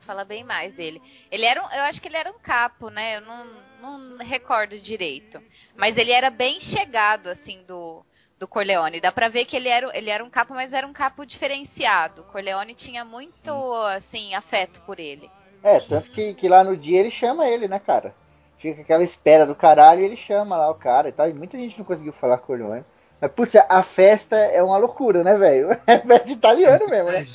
Fala 0.00 0.26
bem 0.26 0.44
mais 0.44 0.74
dele. 0.74 1.00
Ele 1.30 1.46
era 1.46 1.62
um, 1.64 1.72
eu 1.72 1.82
acho 1.84 2.02
que 2.02 2.08
ele 2.08 2.18
era 2.18 2.30
um 2.30 2.38
capo, 2.38 2.90
né? 2.90 3.16
Eu 3.16 3.22
não, 3.22 3.46
não 3.80 4.18
recordo 4.18 4.78
direito. 4.78 5.40
Mas 5.74 5.96
ele 5.96 6.10
era 6.12 6.28
bem 6.28 6.60
chegado, 6.60 7.28
assim, 7.28 7.64
do, 7.66 8.04
do 8.40 8.48
Corleone. 8.48 9.00
Dá 9.02 9.12
pra 9.12 9.28
ver 9.28 9.44
que 9.44 9.54
ele 9.54 9.68
era, 9.68 9.96
ele 9.96 10.08
era 10.08 10.24
um 10.24 10.30
capo, 10.30 10.54
mas 10.54 10.72
era 10.72 10.86
um 10.86 10.92
capo 10.94 11.26
diferenciado. 11.26 12.22
O 12.22 12.24
Corleone 12.24 12.74
tinha 12.74 13.04
muito, 13.04 13.52
assim, 13.94 14.34
afeto 14.34 14.80
por 14.80 14.98
ele. 14.98 15.30
É, 15.62 15.78
tanto 15.78 16.10
que, 16.10 16.32
que 16.32 16.48
lá 16.48 16.64
no 16.64 16.74
dia 16.74 16.98
ele 17.00 17.10
chama 17.10 17.46
ele, 17.46 17.68
né, 17.68 17.78
cara? 17.78 18.14
Fica 18.56 18.80
aquela 18.80 19.04
espera 19.04 19.46
do 19.46 19.54
caralho 19.54 20.00
e 20.00 20.04
ele 20.06 20.16
chama 20.16 20.56
lá 20.56 20.70
o 20.70 20.74
cara 20.74 21.08
e 21.08 21.12
tal. 21.12 21.28
E 21.28 21.34
muita 21.34 21.58
gente 21.58 21.78
não 21.78 21.84
conseguiu 21.84 22.14
falar 22.14 22.38
com 22.38 22.54
o 22.54 22.56
Leone. 22.56 22.84
Mas, 23.20 23.30
putz, 23.32 23.54
a 23.56 23.82
festa 23.82 24.34
é 24.36 24.62
uma 24.62 24.78
loucura, 24.78 25.22
né, 25.22 25.36
velho? 25.36 25.68
É 25.86 26.02
festa 26.02 26.32
italiano 26.32 26.88
mesmo, 26.88 27.10
né? 27.12 27.26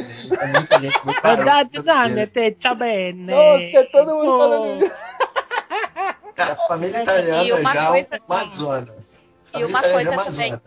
É 0.42 0.48
muita 0.48 0.80
gente 0.80 1.06
muito 1.06 1.22
Verdade, 1.22 1.84
né? 1.84 2.26
Te 2.52 2.74
bene. 2.76 3.32
Nossa, 3.32 3.78
é 3.78 3.84
todo 3.84 4.16
mundo 4.16 4.38
falando. 4.40 4.92
Cara, 6.36 6.54
a 6.54 6.56
família 6.68 7.02
italiana 7.04 7.44
E 7.44 7.54
uma 7.54 7.74
já 7.74 7.88
coisa- 7.88 8.16
é 8.16 8.20
uma 8.28 8.44
zona. 8.46 8.88
E 9.54 9.64
uma 9.64 9.82
coisa 9.84 10.14
é 10.14 10.18
também- 10.18 10.50
zona. 10.50 10.62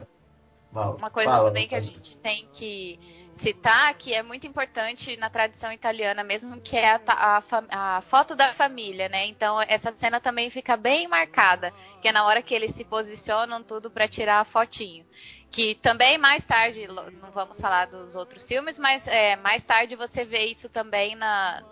Uma 0.72 1.10
coisa 1.10 1.30
Fala, 1.30 1.48
também 1.48 1.66
que 1.66 1.74
a 1.74 1.80
gente 1.80 2.16
tem 2.18 2.48
que 2.52 2.98
citar, 3.38 3.94
que 3.94 4.12
é 4.12 4.22
muito 4.22 4.46
importante 4.46 5.16
na 5.16 5.30
tradição 5.30 5.72
italiana 5.72 6.24
mesmo, 6.24 6.60
que 6.60 6.76
é 6.76 6.94
a, 6.94 7.00
a 7.06 7.96
a 7.96 8.00
foto 8.02 8.34
da 8.34 8.52
família, 8.52 9.08
né? 9.08 9.26
Então 9.26 9.60
essa 9.62 9.92
cena 9.96 10.20
também 10.20 10.50
fica 10.50 10.76
bem 10.76 11.08
marcada, 11.08 11.72
que 12.02 12.08
é 12.08 12.12
na 12.12 12.24
hora 12.24 12.42
que 12.42 12.54
eles 12.54 12.74
se 12.74 12.84
posicionam 12.84 13.62
tudo 13.62 13.90
pra 13.90 14.08
tirar 14.08 14.40
a 14.40 14.44
fotinho. 14.44 15.06
Que 15.50 15.74
também 15.76 16.18
mais 16.18 16.44
tarde, 16.44 16.86
não 16.86 17.30
vamos 17.30 17.58
falar 17.58 17.86
dos 17.86 18.14
outros 18.14 18.46
filmes, 18.46 18.78
mas 18.78 19.06
é, 19.06 19.34
mais 19.36 19.64
tarde 19.64 19.96
você 19.96 20.24
vê 20.24 20.44
isso 20.46 20.68
também 20.68 21.14
na, 21.14 21.62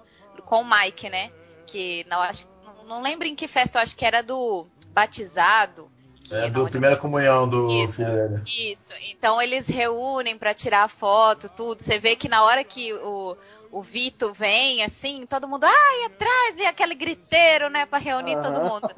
com 0.47 0.63
o 0.63 0.71
Mike, 0.71 1.11
né? 1.11 1.31
Que 1.67 2.05
não, 2.09 2.23
acho, 2.23 2.49
não, 2.65 2.85
não 2.85 3.03
lembro 3.03 3.27
em 3.27 3.35
que 3.35 3.47
festa, 3.47 3.79
eu 3.79 3.83
acho 3.83 3.97
que 3.97 4.07
era 4.07 4.23
do 4.23 4.67
batizado. 4.89 5.91
É 6.31 6.43
na 6.43 6.49
do 6.49 6.62
onde- 6.62 6.70
primeira 6.72 6.97
comunhão 6.97 7.49
do 7.49 7.70
Isso. 7.70 7.95
filho 7.95 8.11
dele. 8.11 8.43
isso, 8.72 8.93
então 9.11 9.41
eles 9.41 9.66
reúnem 9.68 10.37
pra 10.37 10.53
tirar 10.55 10.85
a 10.85 10.89
foto, 10.89 11.49
tudo. 11.49 11.83
Você 11.83 11.99
vê 11.99 12.16
que 12.16 12.29
na 12.29 12.43
hora 12.45 12.64
que 12.64 12.93
o, 12.95 13.37
o 13.70 13.83
Vito 13.83 14.33
vem, 14.33 14.83
assim, 14.83 15.24
todo 15.27 15.47
mundo, 15.49 15.64
ai, 15.64 16.05
atrás, 16.05 16.59
e 16.59 16.64
aquele 16.66 16.95
griteiro, 16.95 17.68
né, 17.70 17.87
pra 17.87 17.99
reunir 17.99 18.37
todo 18.43 18.61
mundo. 18.61 18.89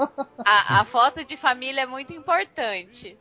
A, 0.45 0.81
a 0.81 0.85
foto 0.85 1.24
de 1.24 1.37
família 1.37 1.83
é 1.83 1.87
muito 1.87 2.12
importante. 2.14 3.18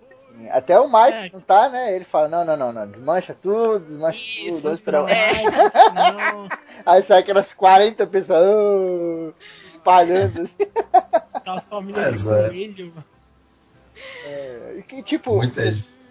Até 0.51 0.79
o 0.79 0.85
Mike 0.87 1.17
É. 1.17 1.29
não 1.33 1.41
tá, 1.41 1.67
né? 1.67 1.95
Ele 1.95 2.05
fala, 2.05 2.27
não, 2.27 2.45
não, 2.45 2.55
não, 2.55 2.71
não, 2.71 2.87
desmancha 2.87 3.35
tudo, 3.41 3.79
desmancha 3.79 4.19
tudo, 4.39 4.47
Isso, 4.49 4.61
vamos 4.61 4.79
esperar. 4.79 5.03
um- 5.03 5.07
É. 5.09 5.31
Aí 6.85 7.01
sai 7.03 7.19
aquelas 7.21 7.53
40 7.53 8.05
pessoas 8.05 8.43
"Oh", 8.47 9.33
espalhando 9.67 10.43
assim. 10.43 10.55
aquela 11.33 11.61
família 11.61 12.01
É, 12.01 12.11
de 12.11 12.17
Zé. 12.17 12.47
coelho. 12.49 12.93
E 14.77 14.83
que, 14.83 15.03
tipo, 15.03 15.39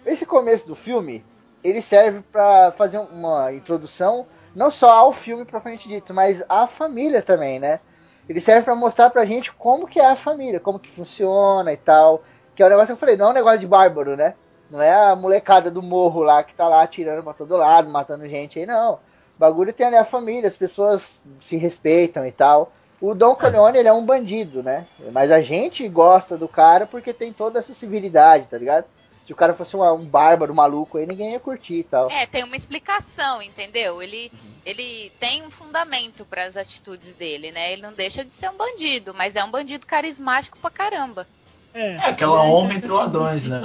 esse 0.05 0.25
começo 0.25 0.67
do 0.67 0.75
filme, 0.75 1.23
ele 1.63 1.81
serve 1.81 2.21
pra 2.31 2.71
fazer 2.77 2.97
uma 2.97 3.51
introdução 3.53 4.25
não 4.55 4.71
só 4.71 4.91
ao 4.91 5.11
filme 5.11 5.45
propriamente 5.45 5.87
dito, 5.87 6.13
mas 6.13 6.43
à 6.49 6.65
família 6.65 7.21
também, 7.21 7.59
né? 7.59 7.79
Ele 8.27 8.41
serve 8.41 8.63
pra 8.63 8.75
mostrar 8.75 9.09
pra 9.09 9.25
gente 9.25 9.53
como 9.53 9.87
que 9.87 9.99
é 9.99 10.05
a 10.05 10.15
família, 10.15 10.59
como 10.59 10.79
que 10.79 10.89
funciona 10.89 11.71
e 11.71 11.77
tal. 11.77 12.23
Que 12.55 12.63
é 12.63 12.65
o 12.65 12.69
negócio 12.69 12.87
que 12.87 12.93
eu 12.93 12.97
falei, 12.97 13.15
não 13.15 13.27
é 13.27 13.29
um 13.29 13.33
negócio 13.33 13.59
de 13.59 13.67
bárbaro, 13.67 14.17
né? 14.17 14.33
Não 14.69 14.81
é 14.81 14.93
a 14.93 15.15
molecada 15.15 15.71
do 15.71 15.81
morro 15.81 16.21
lá 16.21 16.43
que 16.43 16.53
tá 16.53 16.67
lá 16.67 16.81
atirando 16.81 17.23
pra 17.23 17.33
todo 17.33 17.55
lado, 17.55 17.89
matando 17.89 18.27
gente 18.27 18.59
aí, 18.59 18.65
não. 18.65 18.95
O 18.95 19.39
bagulho 19.39 19.71
tem 19.71 19.85
ali 19.85 19.95
a 19.95 20.03
família, 20.03 20.49
as 20.49 20.57
pessoas 20.57 21.21
se 21.41 21.55
respeitam 21.55 22.25
e 22.25 22.31
tal. 22.31 22.73
O 22.99 23.13
Don 23.13 23.35
Corleone, 23.35 23.77
ele 23.77 23.87
é 23.87 23.93
um 23.93 24.05
bandido, 24.05 24.63
né? 24.63 24.87
Mas 25.11 25.31
a 25.31 25.41
gente 25.41 25.87
gosta 25.87 26.37
do 26.37 26.47
cara 26.47 26.85
porque 26.87 27.13
tem 27.13 27.31
toda 27.31 27.59
essa 27.59 27.73
civilidade, 27.73 28.47
tá 28.49 28.57
ligado? 28.57 28.85
Se 29.25 29.33
o 29.33 29.35
cara 29.35 29.53
fosse 29.53 29.75
um, 29.75 29.83
um 29.93 30.05
bárbaro 30.05 30.55
maluco 30.55 30.97
aí, 30.97 31.05
ninguém 31.05 31.33
ia 31.33 31.39
curtir 31.39 31.79
e 31.79 31.83
tal. 31.83 32.09
É, 32.09 32.25
tem 32.25 32.43
uma 32.43 32.55
explicação, 32.55 33.41
entendeu? 33.41 34.01
Ele, 34.01 34.31
ele 34.65 35.11
tem 35.19 35.45
um 35.45 35.51
fundamento 35.51 36.25
para 36.25 36.45
as 36.45 36.55
atitudes 36.55 37.13
dele, 37.13 37.51
né? 37.51 37.73
Ele 37.73 37.81
não 37.81 37.93
deixa 37.93 38.23
de 38.23 38.31
ser 38.31 38.49
um 38.49 38.57
bandido, 38.57 39.13
mas 39.13 39.35
é 39.35 39.43
um 39.43 39.51
bandido 39.51 39.85
carismático 39.85 40.57
pra 40.59 40.71
caramba. 40.71 41.27
É, 41.73 41.95
É 41.95 41.97
aquela 42.09 42.41
honra 42.41 42.73
entre 42.73 42.89
ladrões, 42.91 43.47
né? 43.47 43.61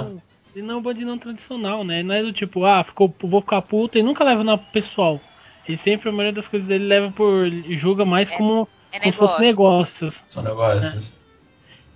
Ele 0.53 0.67
não 0.67 0.75
é 0.75 0.77
um 0.77 0.81
bandido 0.81 1.07
não 1.07 1.17
tradicional, 1.17 1.83
né? 1.83 2.03
Não 2.03 2.13
é 2.13 2.21
do 2.21 2.33
tipo, 2.33 2.63
ah, 2.65 2.83
ficou, 2.83 3.11
vou 3.23 3.41
ficar 3.41 3.61
puta 3.63 3.97
e 3.97 4.03
nunca 4.03 4.23
leva 4.23 4.43
na 4.43 4.57
pessoal. 4.57 5.19
Ele 5.67 5.77
sempre, 5.77 6.09
a 6.09 6.11
maioria 6.11 6.33
das 6.33 6.47
coisas 6.47 6.67
dele 6.67 6.85
leva 6.85 7.11
por. 7.11 7.49
julga 7.79 8.05
mais 8.05 8.29
É- 8.29 8.37
como, 8.37 8.67
É 8.93 8.99
negócio. 8.99 9.41
negócios. 9.41 10.15
São 10.27 10.43
negócios. 10.43 11.13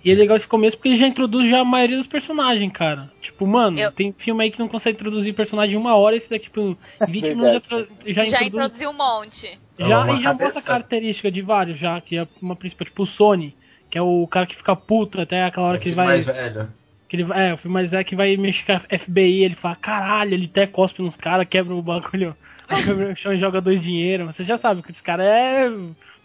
E 0.04 0.12
é 0.12 0.14
legal 0.14 0.36
esse 0.36 0.46
começo 0.46 0.76
porque 0.76 0.88
ele 0.90 0.96
já 0.96 1.06
introduz 1.08 1.50
já 1.50 1.60
a 1.60 1.64
maioria 1.64 1.96
dos 1.98 2.06
personagens, 2.06 2.72
cara. 2.72 3.10
Tipo, 3.20 3.46
mano, 3.46 3.78
Eu- 3.78 3.90
tem 3.92 4.12
filme 4.16 4.44
aí 4.44 4.50
que 4.50 4.58
não 4.58 4.68
consegue 4.68 4.96
introduzir 4.96 5.34
personagem 5.34 5.74
em 5.74 5.78
uma 5.78 5.96
hora, 5.96 6.14
esse 6.16 6.30
daqui, 6.30 6.44
tipo, 6.44 6.60
em 7.02 7.10
20 7.10 7.34
minutos 7.34 7.68
já, 7.68 7.76
já, 7.78 8.24
Já 8.24 8.24
introduz. 8.24 8.46
introduziu 8.46 8.90
um 8.90 8.96
monte. 8.96 9.58
Já, 9.78 10.02
Uma 10.04 10.18
e 10.18 10.22
já 10.22 10.34
mostra 10.34 10.60
a 10.60 10.62
característica 10.64 11.30
de 11.30 11.42
vários, 11.42 11.78
já, 11.78 12.00
que 12.00 12.16
é 12.16 12.26
uma 12.40 12.54
principal, 12.56 12.84
tipo 12.86 13.02
o 13.02 13.06
Sony, 13.06 13.54
que 13.90 13.98
é 13.98 14.02
o 14.02 14.26
cara 14.28 14.46
que 14.46 14.56
fica 14.56 14.74
puto 14.76 15.20
até 15.20 15.44
aquela 15.44 15.66
hora 15.68 15.76
É 15.76 15.80
que 15.80 15.88
ele 15.88 15.94
vai. 15.96 16.06
mais 16.06 16.24
velho. 16.26 16.72
Que 17.08 17.16
ele, 17.16 17.24
vai- 17.24 17.48
é, 17.50 17.54
o 17.54 17.56
filme 17.58 17.74
mais 17.74 17.90
velho 17.90 18.04
que 18.04 18.14
vai 18.16 18.36
mexer 18.36 18.64
com 18.66 18.72
a 18.72 18.98
FBI, 18.98 19.44
ele 19.44 19.54
fala, 19.56 19.76
caralho, 19.76 20.34
ele 20.34 20.46
até 20.46 20.66
cospe 20.66 21.02
nos 21.02 21.16
caras, 21.16 21.46
quebra 21.48 21.74
o 21.74 21.82
bagulho, 21.82 22.36
quebra 22.68 23.12
o 23.12 23.16
chão 23.16 23.32
e 23.32 23.38
joga 23.38 23.60
dois 23.60 23.80
dinheiro. 23.80 24.26
Você 24.26 24.44
já 24.44 24.56
sabe 24.56 24.82
que 24.82 24.92
esse 24.92 25.02
cara 25.02 25.24
é 25.24 25.70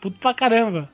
puto 0.04 0.20
pra 0.20 0.34
caramba. 0.34 0.90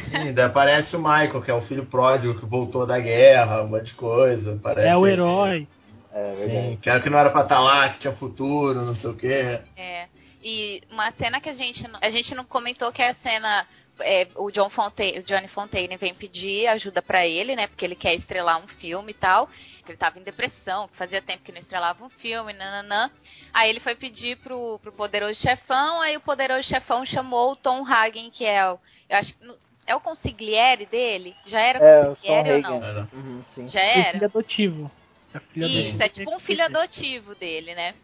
Sim, 0.00 0.34
daí 0.34 0.44
aparece 0.44 0.96
o 0.96 0.98
Michael, 0.98 1.40
que 1.40 1.50
é 1.50 1.54
o 1.54 1.60
filho 1.60 1.86
pródigo 1.86 2.38
que 2.38 2.44
voltou 2.44 2.84
da 2.84 2.98
guerra, 2.98 3.62
um 3.62 3.68
monte 3.68 3.86
de 3.86 3.94
coisa. 3.94 4.58
Parece 4.60 4.88
É 4.88 4.96
o 4.96 5.06
herói. 5.06 5.68
É 6.12 6.24
verdade. 6.24 6.36
Sim, 6.36 6.78
que 6.82 6.90
era 6.90 7.00
que 7.00 7.08
não 7.08 7.18
era 7.18 7.30
pra 7.30 7.42
estar 7.42 7.60
lá, 7.60 7.88
que 7.88 8.00
tinha 8.00 8.12
futuro, 8.12 8.82
não 8.82 8.94
sei 8.94 9.10
o 9.10 9.14
quê. 9.14 9.60
É. 9.76 10.06
E 10.42 10.82
uma 10.90 11.10
cena 11.12 11.40
que 11.40 11.48
a 11.48 11.54
gente 11.54 11.86
não, 11.88 11.98
a 12.02 12.10
gente 12.10 12.34
não 12.34 12.44
comentou 12.44 12.92
que 12.92 13.00
é 13.00 13.08
a 13.10 13.14
cena 13.14 13.64
é, 14.00 14.26
o 14.36 14.50
John 14.50 14.68
Fontaine, 14.70 15.18
o 15.18 15.22
Johnny 15.22 15.48
Fontaine 15.48 15.96
vem 15.96 16.14
pedir 16.14 16.66
ajuda 16.66 17.00
pra 17.02 17.26
ele, 17.26 17.54
né? 17.54 17.66
Porque 17.66 17.84
ele 17.84 17.94
quer 17.94 18.14
estrelar 18.14 18.62
um 18.62 18.66
filme 18.66 19.10
e 19.12 19.14
tal. 19.14 19.46
Que 19.84 19.90
ele 19.92 19.98
tava 19.98 20.18
em 20.18 20.22
depressão, 20.22 20.88
que 20.88 20.96
fazia 20.96 21.20
tempo 21.22 21.42
que 21.42 21.52
não 21.52 21.58
estrelava 21.58 22.04
um 22.04 22.08
filme, 22.10 22.52
nananã. 22.52 23.10
Aí 23.52 23.68
ele 23.68 23.80
foi 23.80 23.94
pedir 23.94 24.36
pro, 24.38 24.78
pro 24.80 24.92
Poderoso 24.92 25.34
Chefão, 25.40 26.00
aí 26.00 26.16
o 26.16 26.20
Poderoso 26.20 26.62
Chefão 26.68 27.04
chamou 27.04 27.52
o 27.52 27.56
Tom 27.56 27.84
Hagen, 27.86 28.30
que 28.30 28.44
é 28.44 28.64
o. 28.70 28.78
Eu 29.08 29.18
acho 29.18 29.34
que. 29.34 29.52
É 29.84 29.96
o 29.96 30.00
consigliere 30.00 30.86
dele? 30.86 31.34
Já 31.44 31.60
era 31.60 31.78
É, 31.84 32.06
consigliere 32.06 32.52
ou 32.52 32.60
não? 32.62 32.84
Era. 32.84 33.08
Uhum, 33.12 33.44
sim. 33.52 33.68
Já 33.68 33.80
É 33.80 33.98
era? 33.98 34.12
filho 34.12 34.24
adotivo. 34.26 34.90
É 35.34 35.40
filho 35.40 35.66
Isso, 35.66 35.78
adotivo. 35.78 36.02
é 36.04 36.08
tipo 36.08 36.34
um 36.36 36.38
filho 36.38 36.64
adotivo 36.64 37.34
dele, 37.34 37.74
né? 37.74 37.94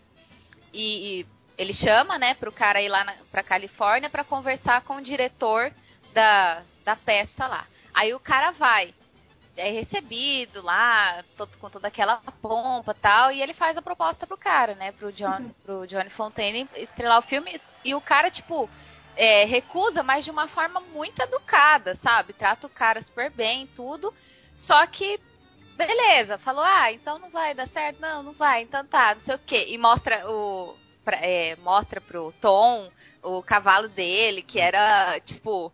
E, 0.73 1.21
e 1.21 1.27
ele 1.59 1.75
chama, 1.75 2.19
né, 2.19 2.35
pro 2.35 2.53
cara 2.53 2.81
ir 2.81 2.89
lá 2.89 3.05
na, 3.05 3.15
pra 3.31 3.43
Califórnia 3.43 4.09
pra 4.09 4.25
conversar 4.25 4.83
com 4.83 4.97
o 4.97 5.03
diretor 5.03 5.73
da, 6.15 6.63
da 6.85 6.95
peça 6.97 7.47
lá. 7.47 7.67
Aí 7.93 8.15
o 8.15 8.21
cara 8.21 8.53
vai, 8.53 8.95
é 9.57 9.71
recebido 9.71 10.63
lá, 10.63 11.25
todo, 11.37 11.59
com 11.59 11.69
toda 11.69 11.89
aquela 11.89 12.19
pompa 12.41 12.93
e 12.93 13.01
tal, 13.01 13.33
e 13.33 13.43
ele 13.43 13.53
faz 13.53 13.77
a 13.77 13.83
proposta 13.83 14.27
pro 14.27 14.39
cara, 14.39 14.75
né, 14.77 14.93
pro, 14.93 15.11
John, 15.13 15.51
pro 15.65 15.87
Johnny 15.87 16.11
Fontaine 16.11 16.69
estrelar 16.77 17.19
o 17.19 17.23
filme. 17.23 17.55
E 17.85 17.95
o 17.95 18.01
cara, 18.01 18.31
tipo, 18.31 18.71
é, 19.17 19.45
recusa, 19.45 20.03
mas 20.03 20.25
de 20.25 20.31
uma 20.31 20.47
forma 20.47 20.81
muito 20.81 21.21
educada, 21.21 21.95
sabe? 21.97 22.33
Trata 22.33 22.69
o 22.69 22.71
cara 22.71 23.03
super 23.03 23.31
bem, 23.31 23.67
tudo. 23.67 24.15
Só 24.55 24.87
que 24.87 25.21
beleza, 25.79 26.39
falou, 26.39 26.65
ah, 26.65 26.93
então 26.93 27.21
não 27.21 27.31
vai 27.31 27.55
dar 27.55 27.67
certo, 27.69 28.01
não, 28.01 28.21
não 28.21 28.33
vai, 28.33 28.63
então 28.63 28.85
tá, 28.85 29.15
não 29.15 29.21
sei 29.21 29.37
o 29.37 29.39
quê. 29.39 29.67
E 29.69 29.79
mostra 29.79 30.29
o. 30.29 30.77
pra- 31.09 31.25
é, 31.25 31.57
mostra 31.57 32.03
pro 32.03 32.35
Tom 32.39 32.91
o 33.23 33.43
cavalo 33.43 33.89
dele, 33.89 34.43
que 34.43 34.61
era, 34.61 35.19
tipo. 35.21 35.73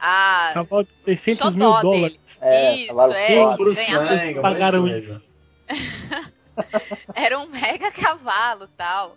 A. 0.00 0.50
Cavalo 0.54 0.82
de 0.84 1.00
600 1.00 1.54
mil 1.54 1.80
dólares. 1.80 2.18
É, 2.40 2.74
Isso, 2.74 3.12
é. 3.12 3.56
sangue, 4.08 4.38
um 4.40 4.42
Pagaram 4.42 4.80
coisa. 4.80 5.22
Era 7.14 7.38
um 7.38 7.46
mega 7.46 7.92
cavalo 7.92 8.68
tal. 8.76 9.16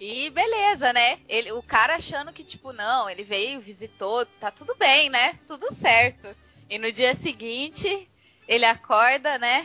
E 0.00 0.28
beleza, 0.30 0.92
né? 0.92 1.20
Ele, 1.28 1.52
o 1.52 1.62
cara 1.62 1.94
achando 1.94 2.32
que, 2.32 2.42
tipo, 2.42 2.72
não, 2.72 3.08
ele 3.08 3.22
veio, 3.22 3.60
visitou, 3.60 4.26
tá 4.40 4.50
tudo 4.50 4.74
bem, 4.76 5.08
né? 5.08 5.38
Tudo 5.46 5.72
certo. 5.72 6.26
E 6.68 6.78
no 6.78 6.90
dia 6.90 7.14
seguinte, 7.14 8.08
ele 8.48 8.64
acorda, 8.64 9.38
né? 9.38 9.64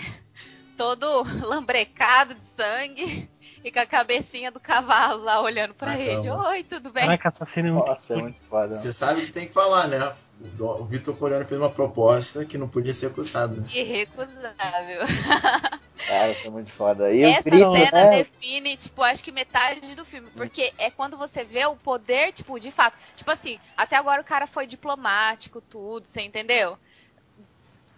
Todo 0.77 1.23
lambrecado 1.43 2.35
de 2.35 2.45
sangue 2.45 3.27
e 3.63 3.71
com 3.71 3.79
a 3.79 3.85
cabecinha 3.85 4.51
do 4.51 4.59
cavalo 4.59 5.23
lá 5.23 5.41
olhando 5.41 5.73
pra 5.73 5.87
Na 5.93 5.99
ele. 5.99 6.27
cama. 6.27 6.49
Oi, 6.49 6.63
tudo 6.63 6.91
bem? 6.91 7.05
Caraca, 7.05 7.27
essa 7.27 7.45
cena 7.45 7.69
é 7.69 7.71
muito 7.71 7.87
Nossa, 7.87 8.13
é 8.13 8.15
foda. 8.15 8.21
muito 8.21 8.39
foda. 8.49 8.73
Você 8.73 8.93
sabe 8.93 9.21
o 9.21 9.25
que 9.25 9.31
tem 9.33 9.47
que 9.47 9.53
falar, 9.53 9.87
né? 9.87 9.99
O 10.57 10.85
Vitor 10.85 11.15
Coriano 11.17 11.43
fez 11.45 11.59
uma 11.59 11.69
proposta 11.69 12.45
que 12.45 12.57
não 12.57 12.69
podia 12.69 12.93
ser 12.93 13.07
recusada. 13.09 13.65
Irrecusável. 13.73 15.01
Cara, 16.07 16.31
isso 16.31 16.47
é 16.47 16.49
muito 16.49 16.71
foda. 16.71 17.11
E 17.11 17.23
Essa 17.23 17.49
grito, 17.49 17.71
cena 17.73 18.05
né? 18.05 18.09
define, 18.19 18.77
tipo, 18.77 19.01
acho 19.03 19.21
que 19.21 19.33
metade 19.33 19.95
do 19.95 20.05
filme. 20.05 20.29
Porque 20.31 20.73
é 20.77 20.89
quando 20.89 21.17
você 21.17 21.43
vê 21.43 21.65
o 21.65 21.75
poder, 21.75 22.31
tipo, 22.31 22.57
de 22.57 22.71
fato. 22.71 22.97
Tipo 23.17 23.29
assim, 23.31 23.59
até 23.75 23.97
agora 23.97 24.21
o 24.21 24.25
cara 24.25 24.47
foi 24.47 24.65
diplomático, 24.65 25.59
tudo, 25.59 26.07
você 26.07 26.21
entendeu? 26.21 26.77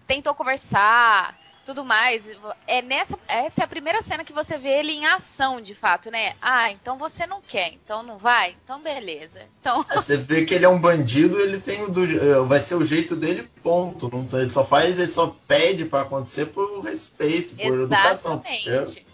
Tentou 0.07 0.33
conversar, 0.33 1.37
tudo 1.65 1.85
mais. 1.85 2.29
É 2.67 2.81
nessa, 2.81 3.17
essa 3.27 3.61
é 3.61 3.63
a 3.63 3.67
primeira 3.67 4.01
cena 4.01 4.23
que 4.23 4.33
você 4.33 4.57
vê 4.57 4.79
ele 4.79 4.91
em 4.91 5.05
ação, 5.05 5.61
de 5.61 5.75
fato, 5.75 6.09
né? 6.11 6.33
Ah, 6.41 6.71
então 6.71 6.97
você 6.97 7.25
não 7.27 7.41
quer, 7.41 7.73
então 7.73 8.01
não 8.03 8.17
vai? 8.17 8.55
Então 8.63 8.81
beleza. 8.81 9.41
Então, 9.59 9.85
É, 9.89 9.95
Você 9.95 10.17
vê 10.17 10.43
que 10.45 10.53
ele 10.53 10.65
é 10.65 10.69
um 10.69 10.79
bandido, 10.79 11.39
ele 11.39 11.59
tem 11.59 11.83
o 11.83 11.89
do, 11.89 12.03
eh, 12.03 12.45
vai 12.47 12.59
ser 12.59 12.75
o 12.75 12.83
jeito 12.85 13.15
dele, 13.15 13.47
ponto. 13.63 14.09
Não, 14.11 14.25
tem- 14.25 14.39
ele 14.39 14.49
só 14.49 14.63
faz, 14.65 14.97
ele 14.97 15.07
só 15.07 15.35
pede 15.47 15.85
pra 15.85 16.01
acontecer 16.01 16.47
por 16.47 16.81
respeito, 16.83 17.55
por 17.55 17.79
educação. 17.81 18.43
Eu- 18.65 18.81
exatamente. 18.81 19.05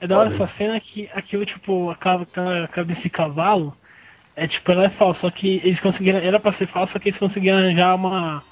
É 0.00 0.06
da 0.06 0.18
hora 0.18 0.28
essa 0.34 0.46
cena 0.48 0.80
que 0.80 1.08
aquilo, 1.14 1.46
tipo, 1.46 1.90
aquela 1.90 2.26
cabeça 2.72 3.02
de 3.02 3.10
cavalo, 3.10 3.76
é 4.34 4.48
tipo, 4.48 4.70
ela 4.72 4.84
é 4.86 4.90
falsa, 4.90 5.20
só 5.20 5.30
que 5.30 5.60
eles 5.64 5.78
conseguiram, 5.80 6.18
era 6.18 6.40
pra 6.40 6.50
ser 6.52 6.66
falsa, 6.66 6.94
só 6.94 6.98
que 6.98 7.08
eles 7.08 7.18
conseguiram 7.18 7.58
arranjar 7.58 7.94
uma, 7.94 8.42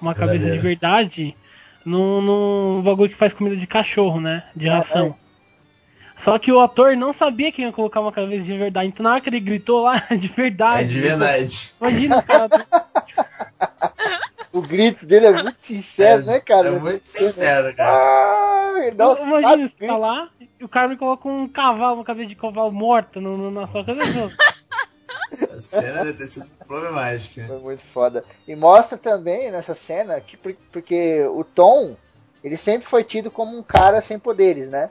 uma 0.00 0.14
cabeça 0.14 0.38
de 0.50 0.58
Verdadeira. 0.58 0.62
verdade 0.62 1.36
num, 1.84 2.20
num 2.22 2.82
bagulho 2.82 3.10
que 3.10 3.16
faz 3.16 3.32
comida 3.32 3.56
de 3.56 3.66
cachorro, 3.66 4.20
né? 4.20 4.44
De 4.54 4.68
Ah, 4.68 4.76
ração. 4.78 5.14
Só 6.18 6.38
que 6.38 6.52
o 6.52 6.60
ator 6.60 6.96
não 6.96 7.12
sabia 7.12 7.50
que 7.50 7.62
ia 7.62 7.72
colocar 7.72 8.00
uma 8.00 8.12
cabeça 8.12 8.44
de 8.44 8.56
verdade, 8.56 8.86
então 8.88 9.02
na 9.02 9.12
hora 9.12 9.20
que 9.20 9.28
ele 9.28 9.40
gritou 9.40 9.82
lá, 9.82 9.98
de 10.16 10.28
verdade. 10.28 10.82
É 10.82 10.84
de 10.86 11.00
verdade. 11.00 11.72
Imagina 11.80 12.18
o 12.18 12.22
cara. 12.22 12.50
O 14.52 14.60
grito 14.60 15.06
dele 15.06 15.26
é 15.26 15.32
muito 15.42 15.56
sincero, 15.60 16.24
né, 16.26 16.38
cara? 16.38 16.68
É 16.68 16.78
muito 16.78 17.02
sincero, 17.02 17.74
cara. 17.74 17.90
Ah, 17.90 18.74
ele 18.86 18.94
dá 18.96 19.10
uns 19.10 19.18
Imagina, 19.20 19.68
você 19.68 19.86
tá 19.86 19.96
lá 19.96 20.28
e 20.60 20.64
o 20.64 20.68
cara 20.68 20.88
me 20.88 20.96
coloca 20.96 21.26
um 21.28 21.48
cavalo, 21.48 21.96
uma 21.96 22.04
cabeça 22.04 22.28
de 22.28 22.36
cavalo 22.36 22.70
morta 22.70 23.20
no, 23.20 23.36
no- 23.38 23.50
na 23.50 23.66
sua 23.66 23.82
cabeça. 23.84 24.30
A 25.50 25.60
cena 25.60 26.04
deve 26.04 26.18
ter 26.18 26.28
sido 26.28 26.50
problemática. 26.66 27.44
Foi 27.46 27.58
muito 27.58 27.82
foda. 27.92 28.24
E 28.46 28.54
mostra 28.54 28.98
também 28.98 29.50
nessa 29.50 29.74
cena 29.74 30.20
que 30.20 30.36
por- 30.36 30.54
porque 30.70 31.22
o 31.24 31.42
Tom, 31.44 31.96
ele 32.44 32.56
sempre 32.56 32.86
foi 32.86 33.02
tido 33.04 33.30
como 33.30 33.56
um 33.56 33.62
cara 33.62 34.00
sem 34.02 34.18
poderes, 34.18 34.68
né? 34.68 34.90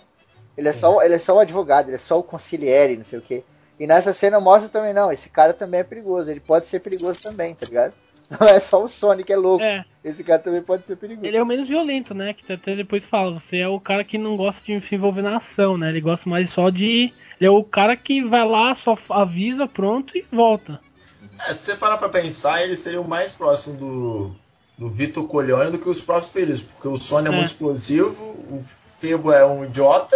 Ele 0.57 0.67
é, 0.67 0.73
só, 0.73 1.01
ele 1.01 1.13
é 1.15 1.19
só 1.19 1.35
o 1.35 1.39
advogado, 1.39 1.87
ele 1.89 1.95
é 1.95 1.99
só 1.99 2.19
o 2.19 2.23
conciliere, 2.23 2.97
não 2.97 3.05
sei 3.05 3.19
o 3.19 3.21
quê. 3.21 3.43
E 3.79 3.87
nessa 3.87 4.13
cena 4.13 4.39
mostra 4.39 4.69
também, 4.69 4.93
não, 4.93 5.11
esse 5.11 5.29
cara 5.29 5.53
também 5.53 5.79
é 5.79 5.83
perigoso, 5.83 6.29
ele 6.29 6.39
pode 6.39 6.67
ser 6.67 6.79
perigoso 6.79 7.19
também, 7.21 7.55
tá 7.55 7.65
ligado? 7.65 7.93
Não 8.39 8.47
é 8.47 8.61
só 8.61 8.81
o 8.81 8.87
Sonic 8.87 9.29
é 9.29 9.35
louco, 9.35 9.61
É. 9.61 9.83
esse 10.05 10.23
cara 10.23 10.39
também 10.39 10.61
pode 10.61 10.87
ser 10.87 10.95
perigoso. 10.95 11.25
Ele 11.27 11.35
é 11.35 11.43
o 11.43 11.45
menos 11.45 11.67
violento, 11.67 12.13
né? 12.13 12.33
Que 12.33 12.53
até 12.53 12.73
depois 12.75 13.03
fala, 13.03 13.37
você 13.37 13.57
é 13.57 13.67
o 13.67 13.77
cara 13.77 14.05
que 14.05 14.17
não 14.17 14.37
gosta 14.37 14.63
de 14.63 14.79
se 14.85 14.95
envolver 14.95 15.21
na 15.21 15.35
ação, 15.35 15.77
né? 15.77 15.89
Ele 15.89 15.99
gosta 15.99 16.29
mais 16.29 16.49
só 16.49 16.69
de. 16.69 17.11
Ele 17.41 17.47
é 17.47 17.49
o 17.51 17.63
cara 17.63 17.97
que 17.97 18.23
vai 18.23 18.47
lá, 18.47 18.75
só 18.75 18.95
avisa, 19.09 19.67
pronto 19.67 20.15
e 20.15 20.23
volta. 20.31 20.79
É, 21.39 21.53
se 21.55 21.61
você 21.61 21.75
parar 21.75 21.97
pra 21.97 22.07
pensar, 22.07 22.61
ele 22.61 22.75
seria 22.75 23.01
o 23.01 23.07
mais 23.07 23.33
próximo 23.33 23.77
do, 23.77 24.35
do 24.77 24.87
Vitor 24.87 25.25
Corleone 25.27 25.71
do 25.71 25.79
que 25.79 25.89
os 25.89 25.99
próprios 25.99 26.31
filhos, 26.31 26.61
porque 26.61 26.87
o 26.87 26.95
Sony 26.95 27.29
é, 27.29 27.31
É. 27.31 27.35
muito 27.35 27.47
explosivo, 27.47 28.23
o 28.23 28.63
Febo 28.99 29.31
é 29.31 29.43
um 29.43 29.65
idiota, 29.65 30.15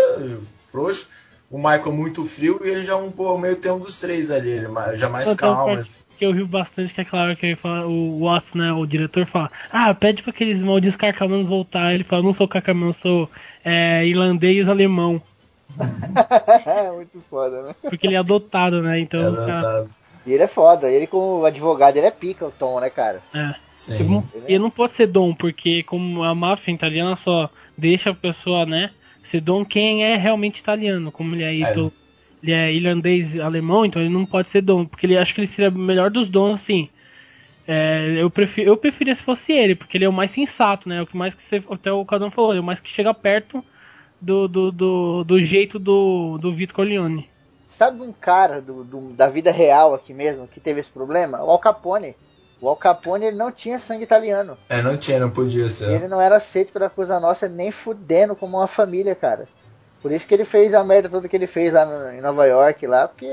frouxo, 0.72 1.10
o 1.50 1.58
Michael 1.58 1.88
é 1.88 1.92
muito 1.92 2.24
frio 2.26 2.62
e 2.64 2.70
ele 2.70 2.84
já 2.84 2.94
é 2.94 2.96
um 2.96 3.10
pô, 3.10 3.36
meio 3.40 3.56
termo 3.56 3.80
dos 3.80 4.00
três 4.00 4.30
ali, 4.30 4.52
ele 4.52 4.68
já 4.94 5.10
mais 5.10 5.34
calmo. 5.34 5.84
Que 6.20 6.26
eu 6.28 6.32
rio 6.32 6.46
bastante 6.48 6.94
que 6.94 7.02
é 7.02 7.06
claro 7.06 7.36
que 7.36 7.56
fala, 7.56 7.88
o 7.88 8.20
Watts, 8.20 8.54
né, 8.54 8.72
o 8.72 8.86
diretor 8.86 9.26
fala, 9.26 9.50
ah, 9.72 9.92
pede 9.96 10.22
pra 10.22 10.30
aqueles 10.30 10.62
malditos 10.62 10.96
carcamanos 10.96 11.48
voltar. 11.48 11.94
Ele 11.94 12.04
fala, 12.04 12.22
não 12.22 12.32
sou 12.32 12.48
carcamano, 12.48 12.94
sou 12.94 13.30
é, 13.66 14.06
irlandês 14.06 14.70
alemão. 14.70 15.22
muito 16.96 17.22
foda, 17.30 17.62
né? 17.64 17.76
Porque 17.82 18.08
ele 18.08 18.16
é 18.16 18.20
adotado, 18.20 18.82
né? 18.82 19.00
Então 19.00 19.20
É, 19.20 19.30
os 19.30 19.40
caras. 19.40 19.88
E 20.26 20.34
ele 20.34 20.44
é 20.44 20.48
foda, 20.48 20.90
ele 20.90 21.06
como 21.08 21.46
advogado, 21.46 21.98
ele 21.98 22.08
é 22.08 22.12
pica 22.12 22.46
o 22.46 22.52
Tom, 22.52 22.80
né, 22.80 22.90
cara? 22.90 23.22
É. 23.34 23.54
sim. 23.78 23.94
Ele 23.96 24.10
não- 24.10 24.24
ele 24.48 24.60
não 24.60 24.70
pode 24.72 24.94
ser 24.94 25.08
dom, 25.08 25.34
porque 25.36 25.84
como 25.84 26.24
a 26.24 26.34
máfia 26.34 26.72
italiana 26.72 27.16
só 27.16 27.50
deixa 27.78 28.10
a 28.10 28.16
pessoa, 28.16 28.66
né, 28.66 28.90
se 29.22 29.40
Dom 29.40 29.64
Ken 29.64 30.02
é 30.04 30.16
realmente 30.16 30.60
italiano, 30.60 31.12
como 31.12 31.36
ele 31.36 31.44
é, 31.44 31.54
É. 31.62 31.72
ito- 31.72 31.94
ele 32.42 32.52
é 32.54 32.74
irlandês 32.74 33.38
alemão, 33.40 33.86
então 33.86 34.02
ele 34.02 34.10
não 34.12 34.26
pode 34.26 34.50
ser 34.50 34.62
Dom, 34.62 34.86
porque 34.86 35.06
ele 35.06 35.18
acho 35.18 35.34
que 35.36 35.42
ele 35.42 35.48
seria 35.48 35.70
o 35.70 35.78
melhor 35.78 36.10
dos 36.10 36.30
dons, 36.30 36.62
assim. 36.62 36.90
É, 37.68 38.16
eu, 38.18 38.30
prefiro, 38.30 38.70
eu 38.70 38.78
preferia 38.78 39.16
se 39.16 39.24
fosse 39.24 39.52
ele, 39.52 39.76
porque 39.76 39.98
ele 39.98 40.06
é 40.06 40.10
o 40.10 40.14
mais 40.14 40.32
sensato, 40.32 40.88
né? 40.88 41.02
O 41.02 41.08
que 41.08 41.18
mais 41.18 41.34
que 41.34 41.42
você, 41.44 41.64
até 41.70 41.92
o 41.92 42.06
Cadão 42.06 42.30
falou, 42.30 42.54
é 42.56 42.60
o 42.60 42.64
mais 42.64 42.80
que 42.80 42.90
chega 42.90 43.14
perto 43.14 43.64
do, 44.22 44.48
do, 44.48 44.72
do, 44.72 45.24
do 45.24 45.40
jeito 45.42 45.78
do, 45.80 46.38
do 46.40 46.54
Vitor 46.54 46.76
Corleone. 46.76 47.30
Sabe 47.70 48.02
um 48.02 48.14
cara 48.14 48.62
do, 48.62 48.84
do- 48.84 49.14
da 49.14 49.28
vida 49.30 49.52
real 49.52 49.94
aqui 49.94 50.14
mesmo 50.14 50.48
que 50.48 50.60
teve 50.60 50.80
esse 50.80 50.90
problema? 50.90 51.44
O 51.44 51.50
Al 51.50 51.60
Capone. 51.60 52.16
O 52.62 52.70
Al 52.70 52.76
Capone 52.78 53.26
ele 53.26 53.36
não 53.38 53.52
tinha 53.52 53.80
sangue 53.80 54.04
italiano. 54.06 54.58
É, 54.70 54.82
não 54.82 54.98
tinha, 54.98 55.20
não 55.20 55.30
podia 55.30 55.70
ser. 55.70 55.92
Ele 55.92 56.08
não 56.08 56.22
era 56.22 56.38
aceito 56.38 56.72
pela 56.72 56.90
Coisa 56.90 57.20
Nossa 57.20 57.48
nem 57.50 57.72
fudendo 57.72 58.36
como 58.36 58.58
uma 58.58 58.68
família, 58.68 59.14
cara. 59.14 59.48
Por 60.02 60.12
isso 60.12 60.26
que 60.28 60.34
ele 60.34 60.46
fez 60.46 60.74
a 60.74 60.84
merda 60.84 61.10
toda 61.10 61.28
que 61.28 61.36
ele 61.36 61.48
fez 61.48 61.74
lá 61.74 61.86
no- 61.86 62.18
em 62.18 62.22
Nova 62.22 62.46
York, 62.46 62.88
lá, 62.88 63.08
porque 63.10 63.26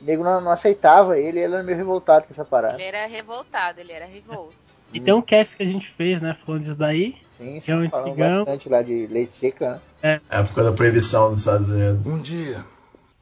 o 0.00 0.04
nego 0.04 0.24
não, 0.24 0.40
não 0.40 0.50
aceitava 0.50 1.18
ele, 1.18 1.38
ele 1.40 1.52
era 1.54 1.62
meio 1.62 1.76
revoltado 1.76 2.24
com 2.26 2.32
essa 2.32 2.44
parada. 2.44 2.74
Ele 2.74 2.84
era 2.84 3.06
revoltado, 3.06 3.80
ele 3.80 3.92
era 3.92 4.06
revolto. 4.06 4.54
E 4.92 5.00
tem 5.00 5.12
um 5.12 5.20
cast 5.22 5.56
que 5.56 5.62
a 5.62 5.66
gente 5.66 5.90
fez, 5.90 6.22
né? 6.22 6.36
Falando 6.46 6.62
disso 6.62 6.78
daí. 6.78 7.16
Sim, 7.36 7.60
Que 7.60 7.70
é 7.72 7.76
um 7.76 7.90
falando 7.90 8.08
antigão. 8.10 8.38
bastante 8.38 8.68
lá 8.68 8.82
de 8.82 9.06
leite 9.08 9.32
seca, 9.32 9.82
né? 10.02 10.20
época 10.30 10.62
da 10.62 10.72
proibição 10.72 11.30
dos 11.30 11.40
Estados 11.40 11.70
Unidos. 11.70 12.06
Um 12.06 12.20
dia, 12.20 12.64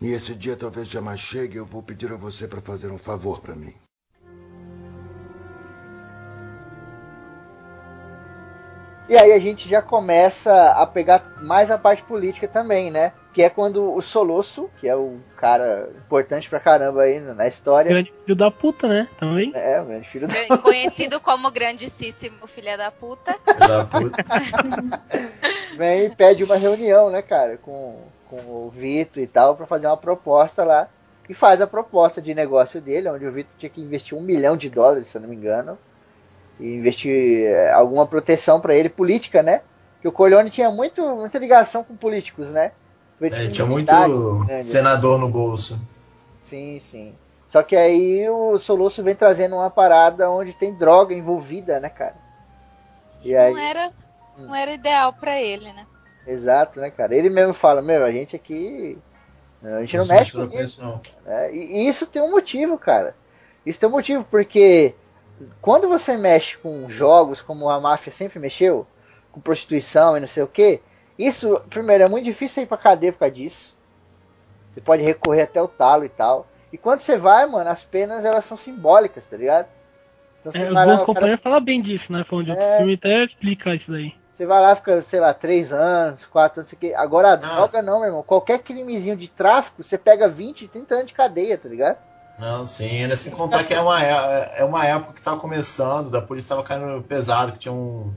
e 0.00 0.12
esse 0.12 0.34
dia 0.34 0.56
talvez 0.56 0.88
jamais 0.88 1.20
chegue, 1.20 1.56
eu 1.56 1.64
vou 1.64 1.82
pedir 1.82 2.12
a 2.12 2.16
você 2.16 2.46
para 2.46 2.60
fazer 2.60 2.90
um 2.90 2.98
favor 2.98 3.40
para 3.40 3.54
mim. 3.54 3.74
E 9.08 9.16
aí 9.16 9.32
a 9.32 9.38
gente 9.38 9.68
já 9.68 9.82
começa 9.82 10.70
a 10.72 10.86
pegar 10.86 11.32
mais 11.42 11.70
a 11.70 11.76
parte 11.76 12.02
política 12.02 12.46
também, 12.48 12.90
né? 12.90 13.12
Que 13.32 13.42
é 13.42 13.48
quando 13.48 13.94
o 13.94 14.02
Solosso, 14.02 14.68
que 14.78 14.86
é 14.86 14.94
o 14.94 15.18
cara 15.36 15.88
importante 15.96 16.50
pra 16.50 16.60
caramba 16.60 17.02
aí 17.02 17.18
na 17.18 17.48
história, 17.48 17.88
Grande 17.88 18.12
filho 18.24 18.36
da 18.36 18.50
puta, 18.50 18.86
né? 18.86 19.08
Também. 19.18 19.50
é 19.54 19.80
o 19.80 19.86
grande 19.86 20.06
filho 20.08 20.28
do 20.28 20.34
Gran- 20.34 20.58
Conhecido 20.58 21.18
como 21.20 21.50
grandíssimo 21.50 22.46
filha 22.46 22.76
da 22.76 22.90
puta. 22.90 23.34
Da 23.58 23.84
puta. 23.86 24.22
vem 25.76 26.04
e 26.06 26.10
pede 26.10 26.44
uma 26.44 26.56
reunião, 26.56 27.10
né, 27.10 27.22
cara, 27.22 27.56
com, 27.56 28.00
com 28.28 28.36
o 28.36 28.70
Vitor 28.74 29.22
e 29.22 29.26
tal, 29.26 29.56
pra 29.56 29.66
fazer 29.66 29.86
uma 29.86 29.96
proposta 29.96 30.64
lá. 30.64 30.88
E 31.28 31.34
faz 31.34 31.60
a 31.60 31.66
proposta 31.66 32.20
de 32.20 32.34
negócio 32.34 32.80
dele, 32.80 33.08
onde 33.08 33.24
o 33.24 33.32
Vitor 33.32 33.52
tinha 33.56 33.70
que 33.70 33.80
investir 33.80 34.16
um 34.18 34.20
milhão 34.20 34.56
de 34.56 34.68
dólares, 34.68 35.06
se 35.06 35.16
eu 35.16 35.22
não 35.22 35.28
me 35.28 35.36
engano. 35.36 35.78
E 36.60 36.74
investir 36.74 37.46
eh, 37.46 37.72
alguma 37.72 38.06
proteção 38.06 38.60
pra 38.60 38.74
ele, 38.74 38.88
política, 38.88 39.42
né? 39.42 39.62
Que 40.02 40.08
o 40.08 40.12
Corleone 40.12 40.50
tinha 40.50 40.70
muito, 40.70 41.02
muita 41.16 41.38
ligação 41.38 41.82
com 41.84 41.96
políticos, 41.96 42.48
né? 42.50 42.72
É, 43.30 43.48
tinha 43.48 43.66
muito 43.66 43.86
grande, 43.86 44.46
né? 44.52 44.62
senador 44.62 45.18
no 45.18 45.28
bolso. 45.28 45.78
Sim, 46.44 46.80
sim. 46.80 47.14
Só 47.48 47.62
que 47.62 47.76
aí 47.76 48.28
o 48.28 48.58
Soluço 48.58 49.02
vem 49.02 49.14
trazendo 49.14 49.56
uma 49.56 49.70
parada 49.70 50.30
onde 50.30 50.54
tem 50.54 50.74
droga 50.74 51.14
envolvida, 51.14 51.78
né, 51.78 51.88
cara? 51.88 52.14
E 53.22 53.36
aí, 53.36 53.52
Não 53.52 53.60
era, 53.60 53.92
não 54.38 54.54
era 54.54 54.72
ideal 54.72 55.12
pra 55.12 55.40
ele, 55.40 55.72
né? 55.72 55.86
exato, 56.26 56.80
né, 56.80 56.90
cara? 56.90 57.14
Ele 57.14 57.28
mesmo 57.28 57.52
fala, 57.52 57.82
meu, 57.82 58.04
a 58.04 58.10
gente 58.12 58.34
aqui. 58.34 58.98
A 59.62 59.80
gente 59.80 59.96
não 59.96 60.06
mexe 60.06 60.32
com 60.32 60.44
isso. 60.44 60.82
não. 60.82 61.00
E, 61.52 61.82
e 61.82 61.88
isso 61.88 62.06
tem 62.06 62.20
um 62.22 62.30
motivo, 62.30 62.78
cara. 62.78 63.14
Isso 63.64 63.78
tem 63.78 63.88
um 63.88 63.92
motivo, 63.92 64.24
porque 64.24 64.94
quando 65.60 65.88
você 65.88 66.16
mexe 66.16 66.56
com 66.58 66.88
jogos 66.88 67.40
como 67.40 67.68
a 67.70 67.80
máfia 67.80 68.12
sempre 68.12 68.38
mexeu, 68.38 68.86
com 69.30 69.40
prostituição 69.40 70.16
e 70.16 70.20
não 70.20 70.28
sei 70.28 70.42
o 70.42 70.48
que, 70.48 70.80
isso, 71.18 71.60
primeiro, 71.70 72.04
é 72.04 72.08
muito 72.08 72.24
difícil 72.24 72.62
ir 72.62 72.66
pra 72.66 72.76
cadeia 72.76 73.12
por 73.12 73.20
causa 73.20 73.34
disso. 73.34 73.74
Você 74.72 74.80
pode 74.80 75.02
recorrer 75.02 75.42
até 75.42 75.60
o 75.60 75.68
talo 75.68 76.04
e 76.04 76.08
tal. 76.08 76.46
E 76.72 76.78
quando 76.78 77.00
você 77.00 77.18
vai, 77.18 77.44
mano, 77.46 77.68
as 77.68 77.84
penas 77.84 78.24
elas 78.24 78.44
são 78.44 78.56
simbólicas, 78.56 79.26
tá 79.26 79.36
ligado? 79.36 79.66
Então 80.40 80.52
você 80.52 80.58
É, 80.60 80.70
o 80.70 80.74
vai 80.74 80.86
lá, 80.86 80.96
Bom 80.96 81.02
o 81.02 81.04
cara 81.06 81.14
Companheiro 81.14 81.42
fala 81.42 81.60
bem 81.60 81.82
disso, 81.82 82.10
né? 82.12 82.24
Falando 82.28 82.46
de 82.46 82.50
outro 82.52 82.64
É. 82.64 82.76
filme, 82.78 82.94
até 82.94 83.24
explica 83.24 83.74
isso 83.74 83.90
daí. 83.90 84.12
Você 84.34 84.46
vai 84.46 84.60
lá, 84.62 84.74
fica, 84.74 85.02
sei 85.02 85.20
lá, 85.20 85.34
três 85.34 85.72
anos, 85.72 86.24
quatro 86.26 86.60
anos, 86.60 86.70
sei 86.70 86.78
que. 86.78 86.94
Agora 86.94 87.28
a 87.28 87.32
Ah. 87.32 87.36
droga 87.36 87.82
não, 87.82 87.98
meu 87.98 88.06
irmão. 88.08 88.22
Qualquer 88.22 88.60
crimezinho 88.60 89.14
de 89.16 89.28
tráfico, 89.28 89.84
você 89.84 89.98
pega 89.98 90.26
20, 90.26 90.66
30 90.66 90.94
anos 90.94 91.06
de 91.08 91.12
cadeia, 91.12 91.58
tá 91.58 91.68
ligado? 91.68 91.98
Não, 92.38 92.64
sim, 92.64 93.02
ainda 93.02 93.16
sem 93.16 93.30
contar 93.30 93.62
que 93.62 93.74
é 93.74 93.80
uma, 93.80 94.02
é 94.02 94.60
é 94.60 94.64
uma 94.64 94.84
época 94.86 95.12
que 95.12 95.22
tava 95.22 95.36
começando, 95.38 96.10
da 96.10 96.22
polícia 96.22 96.56
tava 96.56 96.66
caindo 96.66 97.02
pesado, 97.02 97.52
que 97.52 97.58
tinha 97.58 97.72
um. 97.72 98.14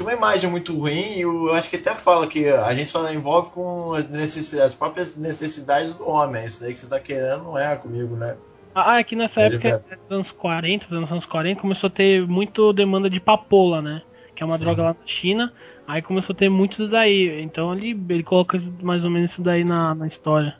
Tinha 0.00 0.08
uma 0.08 0.16
imagem 0.16 0.48
muito 0.48 0.74
ruim 0.74 1.18
e 1.18 1.20
eu 1.20 1.52
acho 1.52 1.68
que 1.68 1.76
até 1.76 1.94
fala 1.94 2.26
que 2.26 2.48
a 2.48 2.74
gente 2.74 2.88
só 2.88 3.06
envolve 3.12 3.50
com 3.50 3.92
as, 3.92 4.08
necessidades, 4.08 4.68
as 4.68 4.74
próprias 4.74 5.14
necessidades 5.14 5.92
do 5.92 6.08
homem. 6.08 6.46
Isso 6.46 6.62
daí 6.62 6.72
que 6.72 6.78
você 6.78 6.88
tá 6.88 6.98
querendo 6.98 7.44
não 7.44 7.58
é 7.58 7.76
comigo, 7.76 8.16
né? 8.16 8.34
Ah, 8.74 8.98
é 8.98 9.04
que 9.04 9.14
nessa 9.14 9.42
Ele 9.42 9.56
época, 9.56 9.84
dos 10.08 10.10
anos 10.10 10.32
40, 10.32 10.86
dos 10.86 11.12
anos 11.12 11.26
40, 11.26 11.60
começou 11.60 11.88
a 11.88 11.90
ter 11.90 12.26
muito 12.26 12.72
demanda 12.72 13.10
de 13.10 13.20
papoula, 13.20 13.82
né? 13.82 14.00
Que 14.34 14.42
é 14.42 14.46
uma 14.46 14.56
Sim. 14.56 14.64
droga 14.64 14.82
lá 14.84 14.96
na 14.98 15.06
China. 15.06 15.52
Aí 15.86 16.00
começou 16.00 16.32
a 16.32 16.38
ter 16.38 16.48
muito 16.48 16.72
isso 16.72 16.88
daí. 16.88 17.42
Então 17.42 17.74
ele, 17.74 17.90
ele 18.08 18.22
coloca 18.22 18.58
mais 18.80 19.04
ou 19.04 19.10
menos 19.10 19.32
isso 19.32 19.42
daí 19.42 19.64
na, 19.64 19.94
na 19.94 20.06
história. 20.06 20.56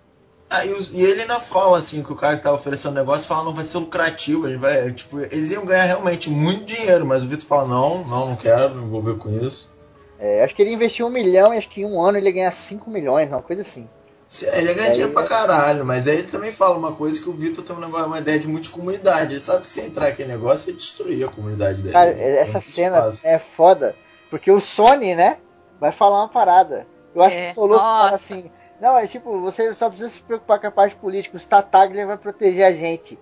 Ah, 0.51 0.67
e, 0.67 0.71
ele 1.03 1.23
ainda 1.23 1.39
fala 1.39 1.79
assim 1.79 2.03
que 2.03 2.13
o 2.13 2.17
cara 2.17 2.37
que 2.37 2.43
tava 2.43 2.57
oferecendo 2.57 2.93
o 2.93 2.95
negócio 2.97 3.29
fala 3.29 3.45
não 3.45 3.55
vai 3.55 3.63
ser 3.63 3.79
lucrativo, 3.79 4.47
a 4.47 4.51
gente 4.51 4.59
vai, 4.59 4.91
tipo, 4.93 5.21
eles 5.21 5.51
iam 5.51 5.65
ganhar 5.65 5.85
realmente 5.85 6.29
muito 6.29 6.65
dinheiro, 6.65 7.07
mas 7.07 7.23
o 7.23 7.29
Vitor 7.29 7.47
fala 7.47 7.69
não, 7.69 8.05
não, 8.05 8.27
não 8.31 8.37
quero 8.37 8.75
me 8.75 8.85
envolver 8.85 9.17
com 9.17 9.29
isso. 9.31 9.71
É, 10.19 10.43
acho 10.45 10.55
que 10.55 10.61
ele 10.63 10.73
investiu 10.73 11.07
um 11.07 11.11
milhão 11.11 11.55
e 11.55 11.59
acho 11.59 11.69
que 11.69 11.83
em 11.83 11.87
um 11.87 12.03
ano 12.03 12.19
ele 12.19 12.27
ia 12.27 12.33
ganhar 12.33 12.53
5 12.53 12.91
milhões, 12.91 13.31
uma 13.31 13.41
coisa 13.43 13.63
assim. 13.63 13.89
Se- 14.29 14.47
Ele 14.47 14.75
ganha 14.75 14.89
Aí 14.89 14.93
dinheiro 14.93 15.13
pra 15.13 15.23
é- 15.25 15.27
caralho, 15.27 15.85
mas 15.85 16.07
aí 16.07 16.19
ele 16.19 16.29
também 16.29 16.53
fala 16.53 16.77
uma 16.77 16.93
coisa 16.93 17.21
que 17.21 17.29
o 17.29 17.33
Vitor 17.33 17.65
tem 17.65 17.75
um 17.75 17.81
negócio, 17.81 18.07
uma 18.07 18.19
ideia 18.19 18.39
de 18.39 18.47
multicomunidade. 18.47 19.33
Ele 19.33 19.41
sabe 19.41 19.65
que 19.65 19.71
se 19.71 19.81
entrar 19.81 20.09
aquele 20.09 20.29
negócio, 20.29 20.69
ele 20.71 20.77
destruir 20.77 21.25
a 21.25 21.29
comunidade 21.29 21.81
dele. 21.83 21.93
Cara, 21.93 22.11
Ele 22.11 22.37
essa 22.37 22.61
cena 22.61 22.99
espaço. 22.99 23.21
é 23.25 23.39
foda. 23.57 23.97
Porque 24.29 24.51
o 24.51 24.61
Sony, 24.61 25.15
né, 25.17 25.39
vai 25.81 25.91
falar 25.91 26.19
uma 26.23 26.29
parada. 26.29 26.87
Eu 27.15 27.23
acho 27.23 27.37
É, 27.37 27.47
que 27.47 27.51
o 27.51 27.55
Solosso 27.55 27.83
fala 27.83 28.15
assim: 28.15 28.51
Não, 28.81 28.97
é 28.97 29.07
tipo, 29.07 29.41
você 29.41 29.75
só 29.75 29.89
precisa 29.89 30.09
se 30.09 30.21
preocupar 30.21 30.59
com 30.59 30.67
a 30.67 30.71
parte 30.71 30.97
política. 30.97 31.37
O 31.37 31.41
Tataglia 31.41 32.07
vai 32.07 32.17
proteger 32.17 32.65
a 32.65 32.73
gente. 32.73 33.19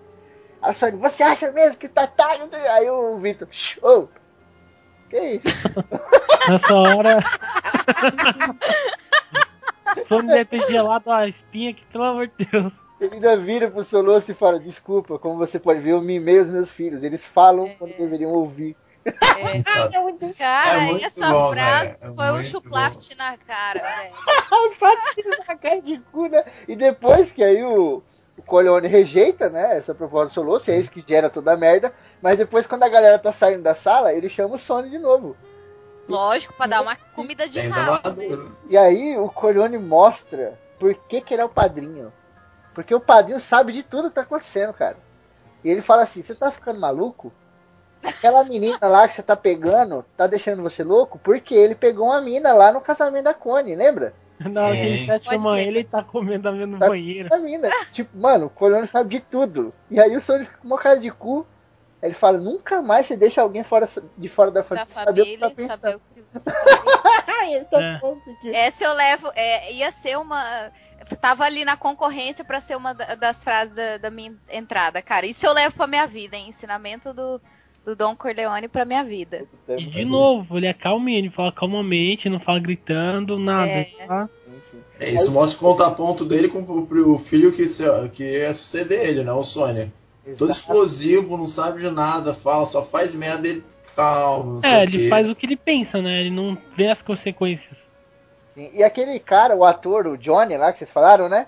Aí 0.61 0.71
o 0.71 0.73
Sony, 0.73 0.97
você 0.97 1.21
acha 1.21 1.51
mesmo 1.51 1.77
que 1.77 1.87
o 1.87 1.89
Tataglia. 1.89 2.47
Aí 2.73 2.89
o 2.89 3.17
Vitor, 3.17 3.47
ô, 3.81 4.07
que 5.09 5.19
isso? 5.19 5.47
Nessa 6.49 6.75
hora. 6.75 7.17
Sony 10.07 10.27
deve 10.27 10.45
ter 10.45 10.67
gelado 10.67 11.11
a 11.11 11.27
espinha 11.27 11.71
aqui, 11.71 11.83
pelo 11.91 12.03
amor 12.05 12.27
de 12.27 12.45
Deus. 12.45 12.71
Ele 13.01 13.15
ainda 13.15 13.37
vira 13.37 13.69
pro 13.71 13.83
Solosso 13.83 14.31
e 14.31 14.35
fala: 14.35 14.59
Desculpa, 14.59 15.17
como 15.19 15.37
você 15.37 15.59
pode 15.59 15.79
ver, 15.79 15.91
eu 15.91 16.01
mimei 16.01 16.39
os 16.39 16.47
meus 16.47 16.69
filhos. 16.69 17.03
Eles 17.03 17.25
falam 17.25 17.69
quando 17.77 17.97
deveriam 17.97 18.31
ouvir. 18.31 18.75
Cara, 20.37 20.73
É 20.73 20.87
muito 20.87 21.05
essa 21.05 21.29
bom, 21.29 21.51
frase 21.51 21.99
cara, 21.99 22.11
é 22.11 22.15
foi 22.15 22.25
um 22.29 22.33
muito 22.33 22.47
chuplaft 22.49 23.15
na 23.15 23.37
cara, 23.37 23.81
velho. 23.81 24.15
Na 25.47 25.55
cara 25.55 25.81
de 25.81 25.99
cu, 26.11 26.27
né? 26.27 26.43
E 26.67 26.75
depois 26.75 27.31
que 27.31 27.43
aí 27.43 27.63
o, 27.63 28.03
o 28.37 28.41
Corleone 28.41 28.87
rejeita, 28.87 29.49
né, 29.49 29.77
essa 29.77 29.95
proposta 29.95 30.29
do 30.29 30.33
Solosso, 30.33 30.71
é 30.71 30.77
isso 30.77 30.91
que 30.91 31.03
gera 31.07 31.29
toda 31.29 31.53
a 31.53 31.57
merda. 31.57 31.93
Mas 32.21 32.37
depois, 32.37 32.67
quando 32.67 32.83
a 32.83 32.89
galera 32.89 33.17
tá 33.17 33.31
saindo 33.31 33.63
da 33.63 33.75
sala, 33.75 34.13
ele 34.13 34.29
chama 34.29 34.55
o 34.55 34.59
Sony 34.59 34.89
de 34.89 34.99
novo. 34.99 35.35
Lógico, 36.07 36.53
pra 36.53 36.67
dar 36.67 36.81
uma 36.81 36.95
comida 37.15 37.47
de 37.47 37.59
rabo. 37.59 37.91
né? 37.91 37.99
maduro. 38.03 38.57
E 38.69 38.77
aí 38.77 39.17
o 39.17 39.29
Corleone 39.29 39.77
mostra 39.77 40.59
por 40.79 40.93
que, 40.95 41.21
que 41.21 41.33
ele 41.33 41.41
é 41.41 41.45
o 41.45 41.49
padrinho. 41.49 42.11
Porque 42.73 42.95
o 42.95 42.99
padrinho 42.99 43.39
sabe 43.39 43.73
de 43.73 43.83
tudo 43.83 44.09
que 44.09 44.15
tá 44.15 44.21
acontecendo, 44.21 44.73
cara. 44.73 44.97
E 45.63 45.69
ele 45.69 45.81
fala 45.81 46.03
assim: 46.03 46.23
você 46.23 46.33
tá 46.33 46.49
ficando 46.49 46.79
maluco? 46.79 47.31
Aquela 48.03 48.43
menina 48.43 48.79
lá 48.87 49.07
que 49.07 49.13
você 49.13 49.21
tá 49.23 49.35
pegando 49.35 50.05
tá 50.15 50.25
deixando 50.27 50.63
você 50.63 50.83
louco 50.83 51.19
porque 51.19 51.53
ele 51.53 51.75
pegou 51.75 52.07
uma 52.07 52.21
mina 52.21 52.53
lá 52.53 52.71
no 52.71 52.79
casamento 52.81 53.25
da 53.25 53.33
Cone, 53.33 53.75
lembra? 53.75 54.13
Na 54.39 54.65
hora 54.67 54.75
que 54.75 54.81
ele 54.81 55.05
tá 55.05 55.19
chamando 55.19 55.55
crer, 55.55 55.67
ele, 55.67 55.83
tá 55.83 56.01
comendo 56.01 56.47
a 56.47 56.51
no 56.53 56.79
Tá- 56.79 56.87
banheiro. 56.87 57.33
A 57.33 57.37
mina. 57.37 57.69
Tipo, 57.91 58.17
mano, 58.17 58.45
o 58.45 58.49
Corleone 58.49 58.87
sabe 58.87 59.09
de 59.09 59.19
tudo. 59.19 59.73
E 59.91 59.99
aí 59.99 60.15
o 60.15 60.21
Sony 60.21 60.45
fica 60.45 60.57
com 60.59 60.67
uma 60.67 60.77
cara 60.77 60.97
de 60.97 61.11
cu. 61.11 61.45
Aí 62.01 62.07
Ele 62.07 62.15
fala: 62.15 62.37
nunca 62.37 62.81
mais 62.81 63.05
você 63.05 63.17
deixa 63.17 63.41
alguém 63.41 63.63
fora, 63.63 63.85
de 64.17 64.29
fora 64.29 64.49
da 64.49 64.61
Da 64.61 64.85
família 64.85 64.85
saber 64.93 65.21
o 65.21 65.25
que 65.25 65.37
família, 65.37 65.67
tá 65.67 65.77
saber 65.77 65.99
pensando. 65.99 66.01
o 66.09 66.13
que 66.15 66.21
você 66.31 66.39
tá 66.39 67.45
ele 67.51 67.65
tá 67.65 67.81
É. 67.81 67.95
aqui. 67.95 68.55
Essa 68.55 68.83
eu 68.85 68.93
levo. 68.93 69.29
é, 69.35 69.73
ia 69.73 69.91
ser 69.91 70.17
uma. 70.17 70.71
Tava 71.19 71.43
ali 71.43 71.65
na 71.65 71.75
concorrência 71.75 72.45
pra 72.45 72.61
ser 72.61 72.77
uma 72.77 72.93
da- 72.93 73.15
das 73.15 73.43
frases 73.43 73.75
da, 73.75 73.97
da 73.97 74.09
minha 74.11 74.37
entrada, 74.49 75.01
cara. 75.01 75.25
Isso 75.25 75.45
eu 75.45 75.51
levo 75.51 75.75
pra 75.75 75.87
minha 75.87 76.05
vida, 76.07 76.37
hein? 76.37 76.47
Ensinamento 76.49 77.13
do, 77.13 77.41
do 77.89 77.95
Dom 77.95 78.15
Corleone 78.15 78.67
pra 78.67 78.85
minha 78.85 79.03
vida. 79.03 79.45
E 79.67 79.85
de 79.85 80.05
novo, 80.05 80.57
ele 80.57 80.67
é 80.67 80.73
calminho, 80.73 81.17
ele 81.17 81.29
fala 81.31 81.51
calmamente, 81.51 82.29
não 82.29 82.39
fala 82.39 82.59
gritando, 82.59 83.39
nada. 83.39 83.69
É. 83.71 83.85
sim. 84.69 84.79
É, 84.99 85.09
isso 85.09 85.31
mostra 85.31 85.57
o 85.57 85.69
contraponto 85.71 86.23
dele 86.23 86.47
com 86.47 86.59
o, 86.61 87.17
filho 87.17 87.51
que, 87.51 87.65
se, 87.65 87.83
que 88.09 88.23
ia 88.23 88.53
suceder 88.53 89.09
ele, 89.09 89.23
né? 89.23 89.31
O 89.31 89.41
Sônia. 89.43 89.91
Todo 90.37 90.51
explosivo, 90.51 91.35
não 91.35 91.47
sabe 91.47 91.81
de 91.81 91.89
nada, 91.89 92.33
fala, 92.33 92.65
só 92.65 92.83
faz 92.83 93.15
merda, 93.15 93.47
ele 93.47 93.63
sei 94.61 94.71
É, 94.71 94.77
o 94.77 94.81
ele 94.83 94.91
quê. 94.99 95.09
faz 95.09 95.27
o 95.27 95.35
que 95.35 95.47
ele 95.47 95.55
pensa, 95.57 95.99
né? 96.01 96.21
Ele 96.21 96.29
não 96.29 96.55
vê 96.77 96.89
as 96.89 97.01
consequências. 97.01 97.89
Sim, 98.53 98.69
E 98.73 98.83
aquele 98.83 99.17
cara, 99.19 99.55
o 99.55 99.65
ator, 99.65 100.05
o 100.05 100.17
Johnny 100.17 100.55
lá 100.57 100.71
que 100.71 100.77
vocês 100.77 100.91
falaram, 100.91 101.27
né? 101.27 101.47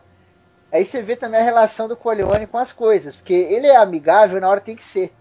Aí 0.71 0.85
você 0.85 1.01
vê 1.01 1.15
também 1.15 1.39
a 1.39 1.43
relação 1.43 1.87
do 1.87 1.95
Corleone 1.95 2.47
com 2.47 2.57
as 2.57 2.71
coisas, 2.71 3.15
porque 3.15 3.33
ele 3.33 3.67
é 3.67 3.75
amigável 3.75 4.41
na 4.41 4.49
hora 4.49 4.59
que 4.59 4.67
tem 4.67 4.75
que 4.75 4.83
ser. 4.83 5.13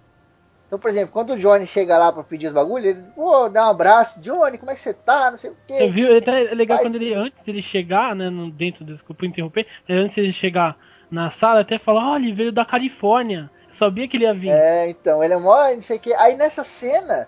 Então, 0.71 0.79
por 0.79 0.89
exemplo, 0.89 1.13
quando 1.13 1.31
o 1.31 1.37
Johnny 1.37 1.67
chega 1.67 1.99
lá 1.99 2.13
pra 2.13 2.23
pedir 2.23 2.47
os 2.47 2.53
bagulhos, 2.53 2.87
ele, 2.87 3.03
pô, 3.17 3.49
dá 3.49 3.67
um 3.67 3.71
abraço, 3.71 4.21
Johnny, 4.21 4.57
como 4.57 4.71
é 4.71 4.75
que 4.75 4.81
você 4.81 4.95
tá? 4.95 5.29
Não 5.33 5.37
sei 5.37 5.51
o 5.51 5.57
quê. 5.67 5.79
Você 5.79 5.91
viu? 5.91 6.17
Até 6.17 6.45
é 6.45 6.55
legal 6.55 6.79
Faz- 6.79 6.89
quando 6.89 6.95
ele, 6.95 7.13
antes 7.13 7.43
dele 7.43 7.61
chegar, 7.61 8.15
né, 8.15 8.31
no, 8.31 8.53
dentro, 8.53 8.85
desculpa 8.85 9.27
interromper, 9.27 9.67
mas 9.89 9.99
antes 9.99 10.15
dele 10.15 10.33
chegar 10.33 10.77
na 11.11 11.29
sala, 11.29 11.63
até 11.63 11.77
fala, 11.77 12.13
olha, 12.13 12.23
ele 12.23 12.33
veio 12.33 12.53
da 12.53 12.65
Califórnia. 12.65 13.51
Eu 13.69 13.75
sabia 13.75 14.07
que 14.07 14.17
ele 14.17 14.23
ia 14.23 14.33
vir. 14.33 14.51
É, 14.51 14.89
então, 14.89 15.25
ele 15.25 15.35
é 15.35 15.39
mó, 15.39 15.57
não 15.75 15.81
sei 15.81 15.97
o 15.97 16.01
que. 16.01 16.15
Aí 16.15 16.37
nessa 16.37 16.63
cena, 16.63 17.27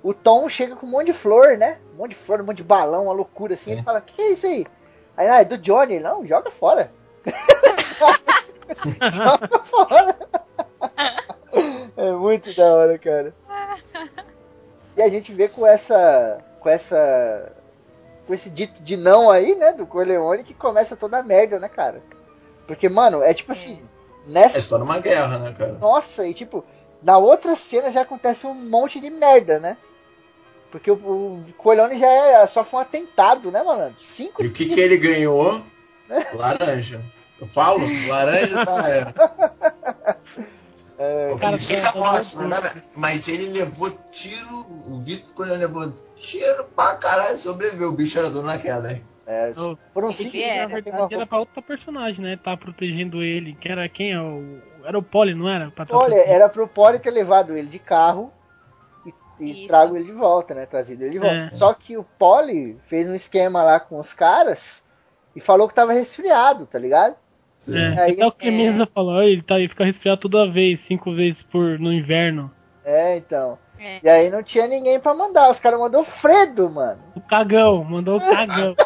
o 0.00 0.14
Tom 0.14 0.48
chega 0.48 0.76
com 0.76 0.86
um 0.86 0.90
monte 0.90 1.06
de 1.06 1.14
flor, 1.14 1.58
né? 1.58 1.78
Um 1.94 1.98
monte 1.98 2.10
de 2.10 2.16
flor, 2.16 2.40
um 2.42 2.44
monte 2.44 2.58
de 2.58 2.62
balão, 2.62 3.06
uma 3.06 3.12
loucura 3.12 3.54
assim. 3.54 3.70
Sim. 3.70 3.76
Ele 3.78 3.82
fala, 3.82 4.00
que 4.00 4.22
é 4.22 4.30
isso 4.34 4.46
aí? 4.46 4.64
Aí, 5.16 5.26
ah, 5.28 5.40
é 5.40 5.44
do 5.44 5.58
Johnny. 5.58 5.94
Ele, 5.94 6.04
Não, 6.04 6.24
joga 6.24 6.48
fora. 6.52 6.92
joga 9.10 9.58
fora. 9.64 10.16
é 11.96 12.12
muito 12.12 12.54
da 12.54 12.74
hora, 12.74 12.98
cara. 12.98 13.34
E 14.96 15.02
a 15.02 15.08
gente 15.08 15.32
vê 15.32 15.48
com 15.48 15.66
essa. 15.66 16.38
com 16.60 16.68
essa. 16.68 17.52
com 18.26 18.34
esse 18.34 18.50
dito 18.50 18.82
de 18.82 18.96
não 18.96 19.30
aí, 19.30 19.54
né? 19.54 19.72
Do 19.72 19.86
Corleone 19.86 20.44
que 20.44 20.54
começa 20.54 20.96
toda 20.96 21.18
a 21.18 21.22
merda, 21.22 21.58
né, 21.58 21.68
cara? 21.68 22.02
Porque, 22.66 22.88
mano, 22.88 23.22
é 23.22 23.34
tipo 23.34 23.52
assim. 23.52 23.80
Nessa 24.26 24.56
É 24.56 24.60
só 24.60 24.78
numa 24.78 24.98
guerra, 25.00 25.38
né, 25.38 25.54
cara? 25.56 25.72
nossa, 25.72 26.26
e 26.26 26.32
tipo, 26.32 26.64
na 27.02 27.18
outra 27.18 27.54
cena 27.54 27.90
já 27.90 28.00
acontece 28.00 28.46
um 28.46 28.54
monte 28.54 28.98
de 28.98 29.10
merda, 29.10 29.58
né? 29.58 29.76
Porque 30.70 30.90
o, 30.90 30.94
o 30.94 31.44
Corleone 31.58 31.98
já 31.98 32.08
é, 32.08 32.46
só 32.46 32.64
foi 32.64 32.78
um 32.78 32.82
atentado, 32.82 33.52
né, 33.52 33.62
malandro? 33.62 34.00
Cinco 34.00 34.42
E 34.42 34.46
o 34.46 34.52
que, 34.52 34.66
que 34.66 34.80
ele 34.80 34.96
ganhou? 34.96 35.62
Laranja. 36.32 37.02
Eu 37.40 37.46
falo? 37.46 37.86
Laranja 38.08 38.64
tá. 38.64 38.90
É. 38.90 40.16
O 41.30 41.34
que 41.34 41.40
Cara, 41.40 41.58
fica 41.58 41.82
tá- 41.82 41.92
tá 41.92 42.42
né? 42.48 42.82
Mas 42.96 43.26
ele 43.28 43.46
levou 43.46 43.90
tiro. 44.12 44.66
O 44.86 45.02
Vitor, 45.04 45.34
quando 45.34 45.50
ele 45.50 45.58
levou 45.58 45.92
tiro 46.16 46.64
pra 46.76 46.96
caralho, 46.96 47.36
sobreviveu. 47.36 47.88
O 47.88 47.92
bicho 47.92 48.18
era 48.18 48.30
duro 48.30 48.46
na 48.46 48.58
queda, 48.58 48.92
hein? 48.92 49.04
É, 49.26 49.52
foram 49.92 50.08
Ele 50.08 50.16
cinco 50.16 50.36
é, 50.36 50.62
Na 50.62 50.68
né, 50.68 50.74
verdade 50.74 51.14
era 51.14 51.26
pra 51.26 51.38
outro 51.38 51.62
personagem, 51.62 52.20
né? 52.20 52.38
Tá 52.42 52.56
protegendo 52.56 53.22
ele. 53.22 53.54
Que 53.54 53.68
era 53.68 53.88
quem? 53.88 54.12
É 54.12 54.20
o... 54.20 54.58
Era 54.84 54.98
o 54.98 55.02
Polly, 55.02 55.34
não 55.34 55.48
era? 55.48 55.70
Pra 55.70 55.86
tá 55.86 55.96
Olha, 55.96 56.08
protegendo. 56.08 56.32
era 56.34 56.48
pro 56.48 56.68
Poli 56.68 56.98
ter 56.98 57.10
levado 57.10 57.56
ele 57.56 57.68
de 57.68 57.78
carro 57.78 58.30
e, 59.40 59.64
e 59.64 59.66
trago 59.66 59.96
ele 59.96 60.04
de 60.04 60.12
volta, 60.12 60.54
né? 60.54 60.66
Trazido 60.66 61.02
ele 61.02 61.12
de 61.12 61.18
volta. 61.18 61.36
É. 61.36 61.50
Só 61.56 61.72
que 61.72 61.96
o 61.96 62.04
Poli 62.04 62.78
fez 62.86 63.08
um 63.08 63.14
esquema 63.14 63.62
lá 63.62 63.80
com 63.80 63.98
os 63.98 64.12
caras 64.12 64.84
e 65.34 65.40
falou 65.40 65.66
que 65.66 65.74
tava 65.74 65.94
resfriado, 65.94 66.66
tá 66.66 66.78
ligado? 66.78 67.16
Sim. 67.64 67.78
É, 67.78 68.00
Aí- 68.00 68.12
até 68.14 68.26
o 68.26 68.32
Clemenza 68.32 68.86
falou, 68.86 69.14
"Ó, 69.14 69.22
ele, 69.22 69.42
tá, 69.42 69.58
ele 69.58 69.68
fica 69.68 69.84
resfriado 69.84 70.20
toda 70.20 70.50
vez, 70.50 70.80
cinco 70.80 71.14
vezes 71.14 71.42
por, 71.42 71.78
no 71.78 71.92
inverno. 71.92 72.50
É, 72.84 73.16
então. 73.16 73.58
É. 73.78 74.00
E 74.02 74.08
aí 74.08 74.30
não 74.30 74.42
tinha 74.42 74.66
ninguém 74.66 75.00
pra 75.00 75.14
mandar. 75.14 75.50
Os 75.50 75.58
caras 75.58 75.80
mandou 75.80 76.02
o 76.02 76.04
Fredo, 76.04 76.68
mano. 76.70 77.00
O 77.14 77.20
cagão, 77.22 77.82
mandou 77.84 78.18
o 78.18 78.20
cagão. 78.20 78.74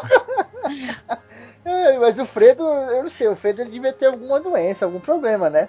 É, 1.65 1.99
mas 1.99 2.19
o 2.19 2.25
Fredo, 2.25 2.63
eu 2.63 3.03
não 3.03 3.11
sei, 3.11 3.29
o 3.29 3.37
Fredo 3.37 3.61
ele 3.61 3.71
devia 3.71 3.93
ter 3.93 4.07
alguma 4.07 4.41
doença, 4.41 4.87
algum 4.87 5.01
problema, 5.01 5.51
né? 5.51 5.69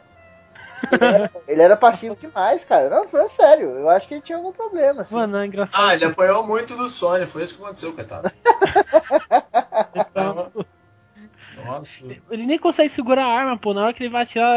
Ele 0.89 1.03
era, 1.03 1.29
ele 1.45 1.61
era 1.61 1.75
passivo 1.75 2.15
demais, 2.15 2.63
cara. 2.63 2.89
Não, 2.89 3.05
falando 3.05 3.27
sério, 3.29 3.69
eu 3.71 3.89
acho 3.89 4.07
que 4.07 4.13
ele 4.13 4.21
tinha 4.21 4.37
algum 4.37 4.53
problema, 4.53 5.01
assim. 5.01 5.13
Mano, 5.13 5.35
é 5.37 5.45
engraçado. 5.45 5.83
Ah, 5.83 5.93
ele 5.93 6.05
apanhou 6.05 6.47
muito 6.47 6.73
do 6.77 6.87
Sony, 6.87 7.25
foi 7.25 7.43
isso 7.43 7.57
que 7.57 7.63
aconteceu, 7.63 7.91
coitado. 7.93 8.31
Nossa. 11.69 12.03
Ele 12.31 12.45
nem 12.45 12.57
consegue 12.59 12.89
segurar 12.89 13.25
a 13.25 13.27
arma, 13.39 13.57
pô. 13.57 13.73
Na 13.73 13.83
hora 13.85 13.93
que 13.93 14.03
ele 14.03 14.09
vai 14.11 14.23
atirar, 14.23 14.47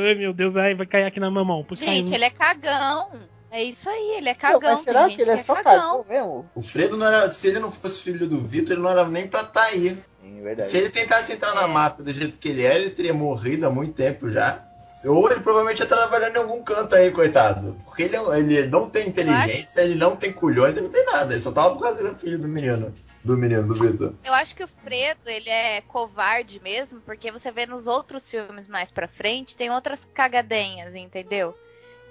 ai 0.00 0.14
meu 0.14 0.32
Deus, 0.32 0.56
aí 0.56 0.74
vai 0.74 0.86
cair 0.86 1.04
aqui 1.04 1.18
na 1.20 1.30
mamão. 1.30 1.64
Pô, 1.64 1.74
Gente, 1.74 2.14
ele 2.14 2.24
é 2.24 2.30
cagão. 2.30 3.08
É 3.50 3.62
isso 3.62 3.88
aí, 3.88 4.14
ele 4.16 4.28
é 4.30 4.32
Não, 4.32 4.38
cagão. 4.40 4.70
mas 4.72 4.80
será 4.80 5.08
que 5.08 5.20
ele 5.20 5.30
é 5.30 5.42
só 5.42 5.54
cagão. 5.56 5.72
cagão 5.72 6.04
mesmo? 6.08 6.50
O 6.54 6.62
Fredo 6.62 6.96
não 6.96 7.06
era. 7.06 7.30
Se 7.30 7.48
ele 7.48 7.58
não 7.58 7.70
fosse 7.70 8.02
filho 8.02 8.26
do 8.26 8.40
Vitor, 8.40 8.72
ele 8.74 8.82
não 8.82 8.90
era 8.90 9.06
nem 9.06 9.26
pra 9.26 9.44
tá 9.44 9.62
aí. 9.64 9.98
Sim, 10.22 10.40
verdade. 10.42 10.68
Se 10.70 10.78
ele 10.78 10.88
tentasse 10.88 11.32
entrar 11.34 11.50
É. 11.50 11.54
na 11.54 11.66
máfia 11.68 12.02
do 12.04 12.12
jeito 12.12 12.38
que 12.38 12.48
ele 12.48 12.64
é, 12.64 12.76
ele 12.76 12.90
teria 12.90 13.12
morrido 13.12 13.66
há 13.66 13.70
muito 13.70 13.92
tempo 13.92 14.30
já. 14.30 14.64
Ou 15.04 15.30
ele 15.30 15.40
provavelmente 15.40 15.80
ia 15.80 15.84
estar 15.84 15.96
trabalhando 15.96 16.36
em 16.36 16.38
algum 16.38 16.62
canto 16.62 16.94
aí, 16.94 17.10
coitado. 17.10 17.76
Porque 17.84 18.04
ele, 18.04 18.16
é- 18.16 18.38
ele 18.38 18.66
não 18.68 18.88
tem 18.88 19.08
inteligência, 19.08 19.80
ele 19.82 19.96
não 19.96 20.14
tem 20.16 20.32
culhões, 20.32 20.76
ele 20.76 20.86
não 20.86 20.92
tem 20.92 21.04
nada. 21.06 21.32
Ele 21.34 21.40
só 21.42 21.50
tava 21.50 21.74
por 21.74 21.82
causa 21.82 22.00
do 22.08 22.14
filho 22.14 22.38
do 22.38 22.46
menino. 22.48 22.94
Do 23.24 23.36
menino, 23.36 23.66
do 23.66 23.74
Vitor. 23.74 24.14
Eu 24.24 24.34
acho 24.34 24.54
que 24.54 24.64
o 24.64 24.68
Fredo, 24.68 25.20
ele 25.26 25.48
é 25.48 25.80
covarde 25.82 26.60
mesmo, 26.60 27.00
porque 27.02 27.30
você 27.30 27.52
vê 27.52 27.66
nos 27.66 27.86
outros 27.86 28.28
filmes 28.28 28.66
mais 28.66 28.90
pra 28.90 29.06
frente, 29.06 29.56
tem 29.56 29.70
outras 29.70 30.04
cagadenhas, 30.12 30.96
entendeu? 30.96 31.54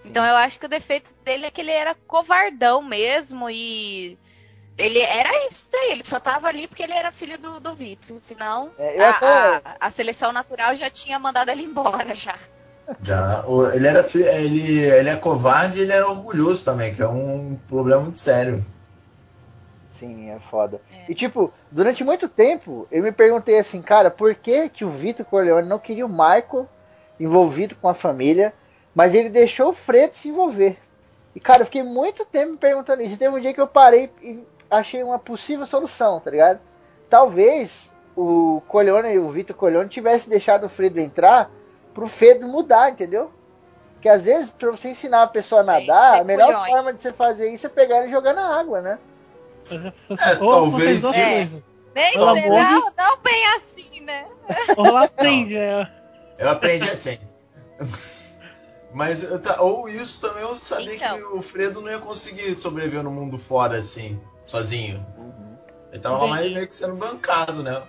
Então 0.06 0.26
eu 0.26 0.36
acho 0.38 0.60
que 0.60 0.66
o 0.66 0.70
defeito 0.70 1.14
dele 1.24 1.46
é 1.46 1.52
que 1.52 1.62
ele 1.62 1.72
era 1.72 1.94
covardão 2.08 2.82
mesmo 2.82 3.50
e 3.50 4.18
ele 4.78 5.00
era 5.00 5.30
isso 5.48 5.66
daí, 5.72 5.92
ele 5.92 6.06
só 6.06 6.20
tava 6.20 6.48
ali 6.48 6.66
porque 6.68 6.82
ele 6.82 6.94
era 6.94 7.12
filho 7.12 7.38
do, 7.38 7.60
do 7.60 7.76
Vitor, 7.76 8.18
senão 8.20 8.72
É, 8.80 9.00
a, 9.04 9.10
até- 9.10 9.28
a- 9.28 9.78
a 9.82 9.90
seleção 9.90 10.32
natural 10.32 10.76
já 10.76 10.90
tinha 10.90 11.20
mandado 11.20 11.52
ele 11.52 11.64
embora 11.64 12.16
já. 12.16 12.38
Já. 13.04 13.44
Ele 13.74 13.88
era 13.88 14.06
ele, 14.16 14.80
ele 14.80 15.10
é 15.10 15.16
covarde 15.16 15.78
e 15.78 15.82
ele 15.82 15.92
era 15.94 16.10
orgulhoso 16.10 16.66
também, 16.66 16.96
que 16.96 17.02
é 17.02 17.08
um 17.08 17.56
problema 17.68 18.02
muito 18.02 18.18
sério. 18.18 18.64
Sim, 20.00 20.32
é 20.32 20.40
foda. 20.40 20.82
É. 21.12 21.14
E 21.14 21.16
tipo, 21.16 21.52
durante 21.70 22.04
muito 22.04 22.30
tempo, 22.30 22.88
eu 22.90 23.04
me 23.04 23.12
perguntei 23.12 23.60
assim, 23.60 23.82
cara, 23.82 24.10
por 24.10 24.34
que 24.34 24.70
que 24.70 24.86
o 24.86 24.90
Vitor 24.90 25.26
Corleone 25.26 25.68
não 25.68 25.78
queria 25.78 26.06
o 26.06 26.10
Michael 26.10 26.68
envolvido 27.20 27.76
com 27.76 27.90
a 27.90 27.94
família, 27.94 28.54
mas 28.96 29.14
ele 29.14 29.30
deixou 29.30 29.70
o 29.70 29.74
Fredo 29.74 30.14
se 30.14 30.30
envolver? 30.30 30.78
E 31.36 31.40
cara, 31.40 31.62
eu 31.62 31.66
fiquei 31.66 31.84
muito 31.84 32.26
tempo 32.26 32.54
me 32.54 32.58
perguntando 32.58 33.02
isso. 33.02 33.16
E 33.16 33.18
teve 33.18 33.36
um 33.36 33.40
dia 33.40 33.54
que 33.54 33.60
eu 33.62 33.68
parei 33.68 34.10
e 34.22 34.40
achei 34.70 35.04
uma 35.04 35.20
possível 35.20 35.66
solução, 35.66 36.20
tá 36.20 36.32
ligado? 36.32 36.60
Talvez 37.10 37.94
o 38.16 38.62
Corleone, 38.68 39.18
o 39.20 39.30
Vitor 39.30 39.56
Corleone 39.56 39.90
tivesse 39.90 40.30
deixado 40.30 40.66
o 40.66 40.70
Fredo 40.70 41.00
entrar 41.00 41.52
pro 41.94 42.08
Fredo 42.08 42.48
mudar, 42.48 42.90
entendeu? 42.90 43.32
Porque 43.94 44.08
às 44.10 44.24
vezes, 44.24 44.50
pra 44.50 44.72
você 44.72 44.90
ensinar 44.90 45.24
a 45.24 45.28
pessoa 45.28 45.62
a 45.62 45.64
nadar, 45.64 46.14
ter 46.14 46.22
a 46.22 46.24
melhor 46.24 46.48
culhões. 46.48 46.72
forma 46.72 46.94
de 46.94 47.02
você 47.02 47.12
fazer 47.12 47.50
isso 47.52 47.68
é 47.68 47.70
pegar 47.70 48.00
ele 48.00 48.08
e 48.08 48.12
jogar 48.12 48.34
na 48.34 48.58
água, 48.58 48.82
né? 48.82 48.98
É, 49.76 50.44
ou 50.44 50.50
talvez 50.70 50.98
isso- 51.00 51.14
coisas. 51.14 51.64
Nem 51.94 52.12
sei, 52.14 52.18
não, 52.50 52.94
não 52.98 53.18
bem 53.22 53.46
assim, 53.56 54.00
né? 54.02 54.26
Ou 54.78 54.96
aprende, 54.98 55.58
é. 55.58 55.88
Eu 56.40 56.50
aprendi 56.50 56.90
assim. 56.90 57.20
Mas, 58.94 59.26
ou 59.60 59.88
isso 59.88 60.20
também 60.20 60.42
eu 60.44 60.58
sabia 60.58 60.96
Então. 60.96 61.16
que 61.18 61.24
o 61.24 61.42
Fredo 61.42 61.82
não 61.82 61.90
ia 61.90 62.00
conseguir 62.00 62.54
sobreviver 62.56 63.04
no 63.04 63.12
mundo 63.12 63.38
fora, 63.38 63.78
assim, 63.78 64.22
sozinho. 64.46 65.06
Uhum. 65.18 65.58
Ele 65.92 66.02
tava 66.02 66.28
mais 66.28 66.52
meio 66.52 66.68
que 66.68 66.74
sendo 66.74 66.96
bancado, 66.96 67.64
né? 67.64 67.84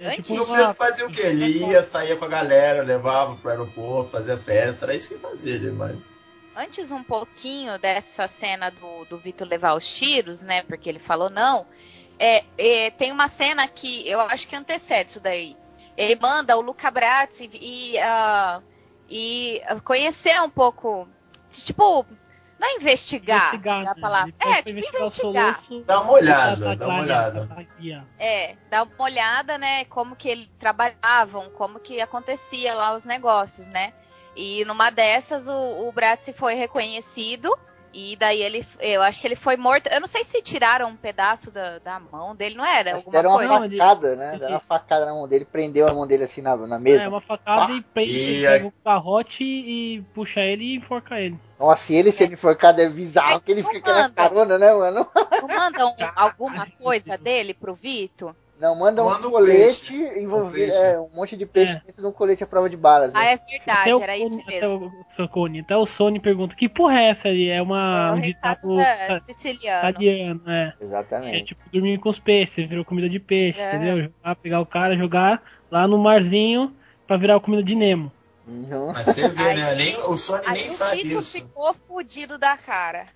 É 0.00 0.08
Antes- 0.08 0.18
E 0.20 0.22
tipo 0.34 0.42
o 0.42 0.46
Fredo 0.46 0.74
fazia 0.74 1.06
o 1.06 1.10
quê? 1.10 1.22
Ele 1.22 1.46
ia, 1.46 1.82
saía 1.82 2.16
com 2.16 2.24
a 2.24 2.28
galera, 2.28 2.82
levava 2.82 3.34
pro 3.36 3.50
aeroporto, 3.50 4.12
fazia 4.12 4.36
festa, 4.38 4.86
era 4.86 4.94
isso 4.94 5.08
que 5.08 5.14
ele 5.14 5.20
fazia, 5.22 5.54
ele, 5.54 5.70
mas... 5.72 6.08
Antes 6.56 6.90
um 6.90 7.02
pouquinho 7.02 7.78
dessa 7.78 8.26
cena 8.26 8.70
do, 8.70 9.04
do 9.04 9.18
Vitor 9.18 9.46
levar 9.46 9.74
os 9.74 9.86
tiros, 9.86 10.42
né? 10.42 10.62
Porque 10.62 10.88
ele 10.88 10.98
falou 10.98 11.28
não. 11.28 11.66
É, 12.18 12.44
é, 12.56 12.90
tem 12.90 13.12
uma 13.12 13.28
cena 13.28 13.68
que 13.68 14.08
eu 14.08 14.18
acho 14.20 14.48
que 14.48 14.56
antecede 14.56 15.10
isso 15.10 15.20
daí. 15.20 15.54
Ele 15.96 16.18
manda 16.18 16.56
o 16.56 16.62
Luca 16.62 16.90
Brazzi 16.90 17.50
e, 17.52 17.98
ah, 17.98 18.62
e 19.08 19.60
conhecer 19.84 20.40
um 20.40 20.50
pouco. 20.50 21.06
Tipo, 21.50 22.06
não 22.58 22.68
é 22.68 22.76
investigar, 22.76 23.54
Investigar, 23.54 23.84
é 23.84 23.88
a 23.88 23.94
né? 23.94 24.00
palavra. 24.00 24.34
É, 24.40 24.62
tipo 24.62 24.78
investigar 24.78 25.62
soluço 25.66 25.84
Dá 25.84 26.00
uma 26.00 26.12
olhada, 26.12 26.56
da 26.56 26.74
dá 26.74 26.88
uma 26.88 27.00
olhada. 27.02 27.46
da 27.46 27.54
Thalia. 27.54 28.06
É, 28.18 28.56
dar 28.70 28.82
uma 28.84 29.04
olhada, 29.04 29.58
né, 29.58 29.84
como 29.86 30.16
que 30.16 30.28
eles 30.28 30.48
trabalhavam, 30.58 31.50
como 31.50 31.78
que 31.78 32.00
acontecia 32.00 32.74
lá 32.74 32.94
os 32.94 33.04
negócios, 33.04 33.66
né? 33.68 33.92
E 34.36 34.64
numa 34.64 34.90
dessas 34.90 35.48
o, 35.48 35.88
o 35.88 35.92
Bratz 35.92 36.30
foi 36.36 36.54
reconhecido 36.54 37.50
e 37.98 38.14
daí 38.16 38.42
ele, 38.42 38.62
eu 38.78 39.00
acho 39.02 39.18
que 39.18 39.26
ele 39.26 39.34
foi 39.36 39.56
morto. 39.56 39.86
Eu 39.86 40.00
não 40.00 40.06
sei 40.06 40.22
se 40.22 40.42
tiraram 40.42 40.88
um 40.90 40.96
pedaço 40.96 41.50
da, 41.50 41.78
da 41.78 41.98
mão 41.98 42.36
dele, 42.36 42.54
não 42.54 42.64
era? 42.64 42.90
Acho 42.90 42.98
Alguma 42.98 43.12
deram 43.12 43.30
uma 43.30 43.38
coisa? 43.60 43.76
Facada, 43.78 44.16
né? 44.16 44.36
Deram 44.38 44.52
uma 44.52 44.60
facada 44.60 45.06
na 45.06 45.12
mão 45.14 45.26
dele, 45.26 45.46
prendeu 45.46 45.88
a 45.88 45.94
mão 45.94 46.06
dele 46.06 46.24
assim 46.24 46.42
na, 46.42 46.54
na 46.54 46.78
mesa. 46.78 47.04
É, 47.04 47.08
uma 47.08 47.22
facada 47.22 47.72
e, 47.72 47.80
pe- 47.80 48.04
E 48.04 48.42
e 48.42 48.46
pega 48.46 48.66
o 48.66 48.72
garrote 48.84 49.42
e 49.44 50.02
puxa 50.14 50.40
ele 50.40 50.64
e 50.64 50.76
enforca 50.76 51.18
ele. 51.18 51.38
Nossa, 51.58 51.90
ele 51.94 52.12
se 52.12 52.22
ele 52.24 52.34
enforcado 52.34 52.82
é 52.82 52.88
bizarro, 52.90 53.36
Mas 53.36 53.44
que 53.46 53.52
ele 53.52 53.62
fica 53.62 53.90
manda. 53.90 54.14
carona, 54.14 54.58
né, 54.58 54.74
mano? 54.74 55.08
Não 55.40 55.48
mandam 55.48 55.94
alguma 56.14 56.66
coisa 56.78 57.16
dele 57.16 57.54
pro 57.54 57.74
Vitor? 57.74 58.34
Não, 58.58 58.74
manda 58.74 59.02
um 59.02 59.06
Manda 59.06 59.28
um 59.28 59.30
colete 59.32 59.92
peixe. 59.92 60.18
envolvido. 60.20 60.72
Um. 60.72 60.84
É, 60.84 60.98
um 61.00 61.10
monte 61.14 61.36
de 61.36 61.44
peixe 61.44 61.72
É. 61.72 61.80
dentro 61.84 62.00
de 62.00 62.08
um 62.08 62.12
colete 62.12 62.42
à 62.42 62.46
prova 62.46 62.70
de 62.70 62.76
balas. 62.76 63.14
Ah, 63.14 63.20
né? 63.20 63.32
é 63.32 63.36
verdade, 63.36 63.90
Até 63.92 64.02
era 64.02 64.16
isso 64.16 64.30
Sony- 64.30 64.42
até 64.42 64.60
mesmo. 64.60 64.92
o, 65.18 65.60
até 65.60 65.76
o 65.76 65.86
Sony 65.86 66.20
pergunta: 66.20 66.56
que 66.56 66.66
porra 66.68 66.98
é 67.00 67.10
essa 67.10 67.28
ali? 67.28 67.50
É 67.50 67.56
É 67.56 67.62
uma. 67.62 68.12
o 68.12 68.16
um 68.16 68.20
recado 68.20 68.60
ditado 68.62 68.74
da 69.08 69.20
siciliano. 69.20 69.90
italiano, 69.90 70.40
é. 70.46 70.72
É 70.80 70.84
Exatamente. 70.84 71.44
tipo 71.48 71.60
dormir 71.70 71.98
com 71.98 72.08
os 72.08 72.18
peixes, 72.18 72.66
virou 72.68 72.84
comida 72.84 73.08
de 73.10 73.20
peixe, 73.20 73.60
É. 73.60 73.76
entendeu? 73.76 74.02
Jogar, 74.04 74.36
pegar 74.36 74.60
o 74.60 74.66
cara, 74.66 74.96
jogar 74.96 75.42
lá 75.70 75.86
no 75.86 75.98
marzinho 75.98 76.74
pra 77.06 77.18
virar 77.18 77.38
comida 77.40 77.62
de 77.62 77.74
Nemo. 77.74 78.10
Uhum, 78.48 78.92
Mas 78.94 79.06
você 79.08 79.28
vê, 79.28 79.54
né? 79.54 79.70
Aí- 79.70 79.76
Nem, 79.76 79.96
o 79.96 80.16
Sony 80.16 80.42
nem 80.52 80.66
o 80.66 80.70
sabe 80.70 81.02
Vitor 81.02 81.18
isso. 81.18 81.36
ficou 81.42 81.74
fudido 81.74 82.38
da 82.38 82.56
cara. 82.56 83.06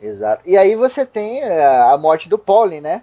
Exato. 0.00 0.42
E 0.46 0.56
aí 0.56 0.74
você 0.74 1.04
tem 1.06 1.42
é, 1.42 1.66
a 1.92 1.96
morte 1.98 2.28
do 2.28 2.38
Paulie, 2.38 2.80
né? 2.80 3.02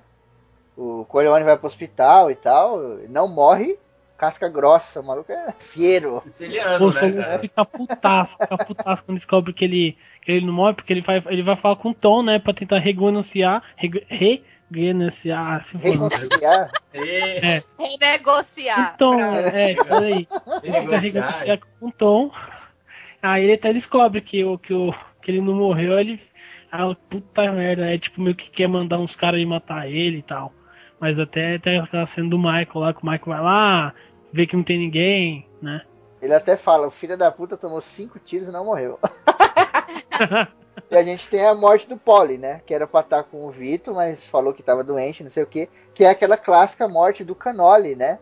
O 0.77 1.05
Corleone 1.05 1.43
vai 1.45 1.57
pro 1.57 1.67
hospital 1.67 2.29
e 2.29 2.35
tal. 2.35 2.79
Não 3.09 3.27
morre, 3.27 3.77
casca 4.17 4.49
grossa. 4.49 4.99
O 4.99 5.03
maluco 5.03 5.31
é 5.31 5.53
fiero. 5.59 6.19
Siciliano, 6.19 6.87
O 6.87 6.93
né, 6.93 7.21
cara? 7.21 7.39
fica 7.39 7.65
putaço, 7.65 8.37
fica 8.37 8.57
putaço 8.65 9.03
quando 9.05 9.17
descobre 9.17 9.53
que 9.53 9.65
ele, 9.65 9.97
que 10.21 10.31
ele 10.31 10.45
não 10.45 10.53
morre, 10.53 10.73
porque 10.73 10.91
ele 10.91 11.01
vai, 11.01 11.23
ele 11.27 11.43
vai 11.43 11.55
falar 11.55 11.77
com 11.77 11.89
o 11.89 11.93
Tom, 11.93 12.23
né? 12.23 12.39
Pra 12.39 12.53
tentar 12.53 12.79
renunciar. 12.79 13.63
Re, 13.77 14.43
renunciar. 14.71 15.65
se 15.67 15.77
for. 15.77 15.91
Reconciliar. 15.91 16.71
E... 16.93 17.61
Renegociar. 17.77 18.93
Então, 18.95 19.11
Pronto. 19.15 19.55
é, 19.55 19.71
isso 19.71 19.93
aí. 19.93 20.27
Ele 20.63 20.81
fica 20.81 20.97
renegociar 20.97 21.59
com 21.79 21.87
o 21.87 21.91
Tom. 21.91 22.31
Aí 23.21 23.43
ele 23.43 23.53
até 23.53 23.73
descobre 23.73 24.21
que, 24.21 24.43
o, 24.43 24.57
que, 24.57 24.73
o, 24.73 24.93
que 25.21 25.31
ele 25.31 25.41
não 25.41 25.55
morreu, 25.55 25.97
ele. 25.97 26.21
Ah, 26.71 26.93
puta 27.09 27.49
merda, 27.51 27.85
é 27.85 27.97
tipo 27.97 28.21
meio 28.21 28.35
que 28.35 28.49
quer 28.49 28.67
mandar 28.67 28.99
uns 28.99 29.15
caras 29.15 29.39
ir 29.39 29.45
matar 29.45 29.89
ele 29.89 30.17
e 30.17 30.21
tal. 30.21 30.53
Mas 31.05 31.19
até 31.19 31.59
tem 31.59 31.77
aquela 31.79 32.07
cena 32.07 32.27
do 32.31 32.35
Michael 32.39 32.67
lá, 32.73 32.91
que 32.91 33.03
o 33.03 33.05
Michael 33.05 33.27
vai 33.27 33.39
lá, 33.39 33.93
vê 34.33 34.47
que 34.47 34.55
não 34.55 34.63
tem 34.63 34.79
ninguém, 34.79 35.47
né? 35.61 35.83
Ele 36.19 36.33
até 36.33 36.57
fala: 36.57 36.87
o 36.87 36.89
filho 36.89 37.15
da 37.15 37.31
puta 37.31 37.55
tomou 37.55 37.79
cinco 37.79 38.17
tiros 38.17 38.47
e 38.47 38.51
não 38.51 38.65
morreu. 38.65 38.97
e 40.89 40.97
a 40.97 41.03
gente 41.03 41.29
tem 41.29 41.45
a 41.45 41.53
morte 41.53 41.87
do 41.87 41.95
Polly, 41.95 42.39
né? 42.39 42.59
Que 42.65 42.73
era 42.73 42.87
pra 42.87 43.01
estar 43.01 43.21
com 43.21 43.45
o 43.45 43.51
Vito, 43.51 43.93
mas 43.93 44.27
falou 44.27 44.51
que 44.51 44.63
tava 44.63 44.83
doente, 44.83 45.23
não 45.23 45.29
sei 45.29 45.43
o 45.43 45.47
que. 45.47 45.69
Que 45.93 46.05
é 46.05 46.09
aquela 46.09 46.37
clássica 46.37 46.87
morte 46.87 47.23
do 47.23 47.35
Canoli, 47.35 47.95
né? 47.95 48.17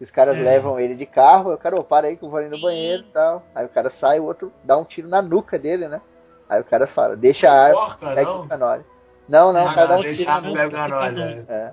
Os 0.00 0.12
caras 0.12 0.36
É. 0.36 0.40
levam 0.40 0.78
ele 0.78 0.94
de 0.94 1.06
carro, 1.06 1.50
aí 1.50 1.56
o 1.56 1.58
cara, 1.58 1.74
ô, 1.74 1.82
para 1.82 2.06
aí 2.06 2.16
que 2.16 2.24
eu 2.24 2.30
vou 2.30 2.38
ali 2.38 2.48
no 2.48 2.58
Sim. 2.58 2.62
banheiro 2.62 3.02
e 3.02 3.12
tal. 3.12 3.44
Aí 3.52 3.66
o 3.66 3.70
cara 3.70 3.90
sai, 3.90 4.20
o 4.20 4.24
outro 4.24 4.52
dá 4.62 4.78
um 4.78 4.84
tiro 4.84 5.08
na 5.08 5.20
nuca 5.20 5.58
dele, 5.58 5.88
né? 5.88 6.00
Aí 6.48 6.60
o 6.60 6.64
cara 6.64 6.86
fala, 6.86 7.16
deixa 7.16 7.50
a 7.50 7.60
arma, 7.60 7.80
Porca, 7.80 8.14
pega 8.14 8.30
não? 8.30 8.42
o 8.42 8.48
Canoli. 8.48 8.84
Não, 9.28 9.52
não, 9.52 9.66
Ah, 9.66 9.86
não, 9.86 9.98
um 9.98 10.02
deixa 10.02 10.16
tiro 10.24 10.30
a 10.30 10.32
na 10.32 10.36
arma, 10.36 10.48
nuca. 10.48 10.58
pega 10.62 10.68
o 10.68 10.78
canolha. 10.78 11.46
É. 11.48 11.72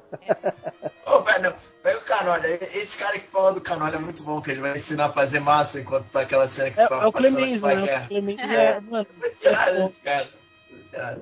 Ô, 1.11 1.19
velho, 1.21 1.55
pega 1.83 1.97
o 1.97 2.01
canolha. 2.01 2.47
Esse 2.47 2.97
cara 2.97 3.19
que 3.19 3.27
fala 3.27 3.53
do 3.53 3.59
canolha 3.61 3.95
é 3.97 3.99
muito 3.99 4.23
bom, 4.23 4.41
que 4.41 4.51
ele 4.51 4.61
vai 4.61 4.71
ensinar 4.71 5.05
a 5.05 5.09
fazer 5.11 5.39
massa 5.41 5.81
enquanto 5.81 6.09
tá 6.09 6.21
aquela 6.21 6.47
cena 6.47 6.71
que 6.71 6.79
É, 6.79 6.83
fica 6.83 6.95
é 6.95 7.05
o 7.05 7.11
Clemens, 7.11 7.59
faz 7.59 7.75
né? 7.77 7.81
O 7.81 7.85
guerra. 7.85 8.07
Clemens 8.07 8.39
é, 8.51 8.79
mano. 8.79 9.07
Esse 9.23 10.01
cara. 10.01 11.21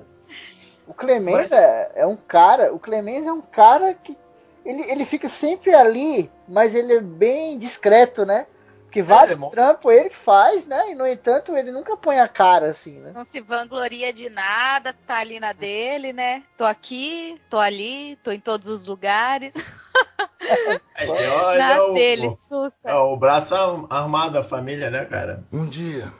O 0.86 0.94
Clemens 0.94 1.52
é, 1.52 1.92
é 1.94 2.06
um 2.06 2.16
cara, 2.16 2.72
o 2.72 2.78
Clemens 2.78 3.26
é 3.26 3.32
um 3.32 3.40
cara 3.40 3.94
que 3.94 4.16
ele, 4.64 4.82
ele 4.90 5.04
fica 5.04 5.28
sempre 5.28 5.74
ali, 5.74 6.30
mas 6.48 6.74
ele 6.74 6.94
é 6.94 7.00
bem 7.00 7.58
discreto, 7.58 8.26
né? 8.26 8.46
Porque 8.90 9.04
vários 9.04 9.38
ele 9.38 9.46
é 9.46 9.50
trampos 9.50 9.94
ele 9.94 10.08
que 10.10 10.16
faz, 10.16 10.66
né? 10.66 10.90
E 10.90 10.94
no 10.96 11.06
entanto 11.06 11.56
ele 11.56 11.70
nunca 11.70 11.96
põe 11.96 12.18
a 12.18 12.26
cara 12.26 12.66
assim, 12.66 12.98
né? 12.98 13.12
Não 13.14 13.24
se 13.24 13.40
vangloria 13.40 14.12
de 14.12 14.28
nada, 14.28 14.92
tá 15.06 15.18
ali 15.18 15.38
na 15.38 15.52
dele, 15.52 16.12
né? 16.12 16.42
Tô 16.56 16.64
aqui, 16.64 17.40
tô 17.48 17.56
ali, 17.56 18.16
tô 18.16 18.32
em 18.32 18.40
todos 18.40 18.66
os 18.66 18.88
lugares. 18.88 19.54
Aí, 20.96 21.06
ó, 21.28 21.54
na 21.56 21.74
é 21.74 21.80
o- 21.82 21.94
dele, 21.94 22.26
É 22.26 22.30
sussa. 22.30 22.92
o 22.96 23.16
braço 23.16 23.54
arm- 23.54 23.86
armado 23.88 24.32
da 24.32 24.42
família, 24.42 24.90
né, 24.90 25.04
cara? 25.04 25.44
Um 25.52 25.66
dia, 25.68 26.12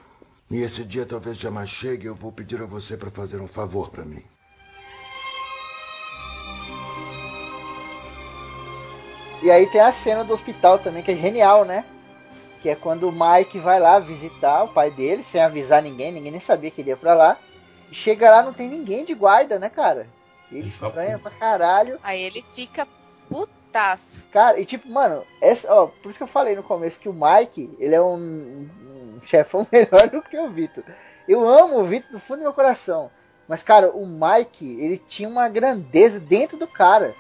e 0.49 0.63
esse 0.63 0.85
dia 0.85 1.05
talvez 1.05 1.37
jamais 1.39 1.69
chegue, 1.69 2.07
eu 2.07 2.15
vou 2.15 2.31
pedir 2.31 2.63
a 2.63 2.67
você 2.67 2.97
para 2.97 3.11
fazer 3.11 3.41
um 3.41 3.49
favor 3.49 3.91
para 3.91 4.05
mim. 4.05 4.23
E 9.43 9.51
aí 9.51 9.67
tem 9.67 9.81
a 9.81 9.91
cena 9.91 10.23
do 10.23 10.33
hospital 10.35 10.79
também, 10.79 11.03
que 11.03 11.11
é 11.11 11.17
genial, 11.17 11.65
né? 11.65 11.85
Que 12.63 12.69
é 12.69 12.75
quando 12.75 13.09
o 13.09 13.13
Mike 13.13 13.59
vai 13.59 13.81
lá 13.81 13.99
visitar 13.99 14.65
o 14.65 14.69
pai 14.69 14.91
dele, 14.91 15.23
sem 15.23 15.41
avisar 15.41 15.83
ninguém, 15.83 16.13
ninguém 16.13 16.33
nem 16.33 16.41
sabia 16.41 16.71
que 16.71 16.81
ele 16.83 16.91
ia 16.91 16.97
pra 16.97 17.15
lá. 17.15 17.39
E 17.91 17.95
chega 17.95 18.31
lá, 18.31 18.43
não 18.43 18.53
tem 18.53 18.69
ninguém 18.69 19.05
de 19.05 19.15
guarda, 19.15 19.59
né, 19.59 19.69
cara? 19.71 20.07
Ele 20.51 20.61
Ele 20.61 20.69
estranha 20.69 21.19
pra 21.19 21.31
caralho. 21.31 21.99
Aí 22.03 22.21
ele 22.21 22.45
fica 22.55 22.87
putaço. 23.29 24.23
Cara, 24.31 24.59
e 24.61 24.65
tipo, 24.67 24.89
mano, 24.91 25.25
essa, 25.41 25.73
ó, 25.73 25.87
por 25.87 26.11
isso 26.11 26.19
que 26.19 26.23
eu 26.23 26.27
falei 26.29 26.55
no 26.57 26.63
começo 26.63 26.99
que 27.01 27.09
o 27.09 27.15
Mike, 27.15 27.71
ele 27.79 27.95
é 27.95 28.01
um, 28.03 28.15
um- 28.15 28.69
um 29.17 29.21
chefão 29.27 29.67
melhor 29.71 30.09
do 30.09 30.21
que 30.23 30.37
o 30.39 30.51
Vitor. 30.51 30.85
Eu 31.29 31.49
amo 31.49 31.79
o 31.81 31.85
Vitor 31.87 32.11
do 32.11 32.21
fundo 32.21 32.39
do 32.39 32.43
meu 32.43 32.53
coração. 32.53 33.11
Mas, 33.49 33.63
cara, 33.63 33.91
o 33.91 34.07
Mike, 34.07 34.77
ele 34.81 34.99
tinha 35.09 35.29
uma 35.29 35.49
grandeza 35.49 36.21
dentro 36.21 36.57
do 36.57 36.67
cara. 36.67 37.15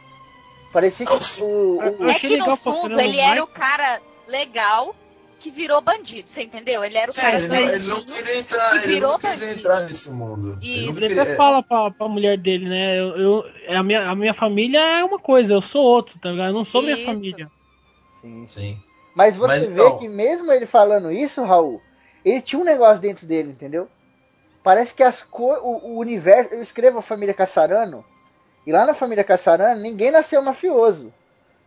Parecia 0.72 1.06
que 1.06 1.42
o. 1.42 1.78
o- 1.78 2.08
É 2.08 2.14
que 2.14 2.36
no 2.36 2.56
fundo 2.56 3.00
ele 3.00 3.18
era 3.18 3.42
o 3.42 3.46
cara 3.46 4.00
legal 4.28 4.94
que 5.40 5.50
virou 5.50 5.80
bandido, 5.82 6.30
você 6.30 6.42
entendeu? 6.44 6.84
Ele 6.84 6.96
era 6.98 7.10
o 7.10 7.14
cara 7.14 7.38
É, 7.38 7.40
ele, 7.40 7.48
não, 7.48 7.56
ele 7.56 7.86
não 7.88 8.04
queria 8.04 8.38
entrar, 8.38 8.70
que 8.70 8.76
ele 8.76 8.86
virou 8.86 9.12
não 9.12 9.18
quis 9.18 9.40
bandido. 9.40 9.58
entrar 9.60 9.80
nesse 9.80 10.10
mundo. 10.12 10.58
Ele 10.62 10.90
Isso. 10.90 11.04
Ele 11.04 11.20
até 11.20 11.36
fala 11.36 11.62
pra, 11.62 11.90
pra 11.90 12.08
mulher 12.08 12.38
dele, 12.38 12.68
né? 12.68 12.98
Eu, 13.00 13.16
eu- 13.18 13.44
é 13.66 13.76
a, 13.76 13.82
minha, 13.82 14.10
a 14.10 14.14
minha 14.14 14.34
família 14.34 14.78
é 14.78 15.04
uma 15.04 15.18
coisa, 15.18 15.52
eu 15.54 15.62
sou 15.62 15.82
outro, 15.82 16.18
tá 16.20 16.30
ligado? 16.30 16.48
Eu 16.50 16.54
não 16.54 16.64
sou 16.64 16.82
minha 16.82 16.96
Isso. 16.96 17.06
família. 17.06 17.50
Sim, 18.20 18.46
Sim. 18.48 18.78
Mas 19.14 19.36
você 19.36 19.68
Mas, 19.68 19.68
vê 19.70 19.92
que 19.98 20.08
mesmo 20.08 20.52
ele 20.52 20.66
falando 20.66 21.10
isso, 21.10 21.42
Raul, 21.44 21.80
ele 22.24 22.40
tinha 22.40 22.60
um 22.60 22.64
negócio 22.64 23.00
dentro 23.02 23.26
dele, 23.26 23.50
entendeu? 23.50 23.88
Parece 24.62 24.94
que 24.94 25.02
as 25.02 25.22
cor, 25.22 25.58
o, 25.62 25.88
o 25.94 25.98
universo. 25.98 26.54
Eu 26.54 26.62
escrevo 26.62 26.98
a 26.98 27.02
família 27.02 27.34
Cassarano, 27.34 28.04
e 28.66 28.72
lá 28.72 28.86
na 28.86 28.94
família 28.94 29.24
Cassarano 29.24 29.80
ninguém 29.80 30.10
nasceu 30.10 30.40
mafioso. 30.42 31.12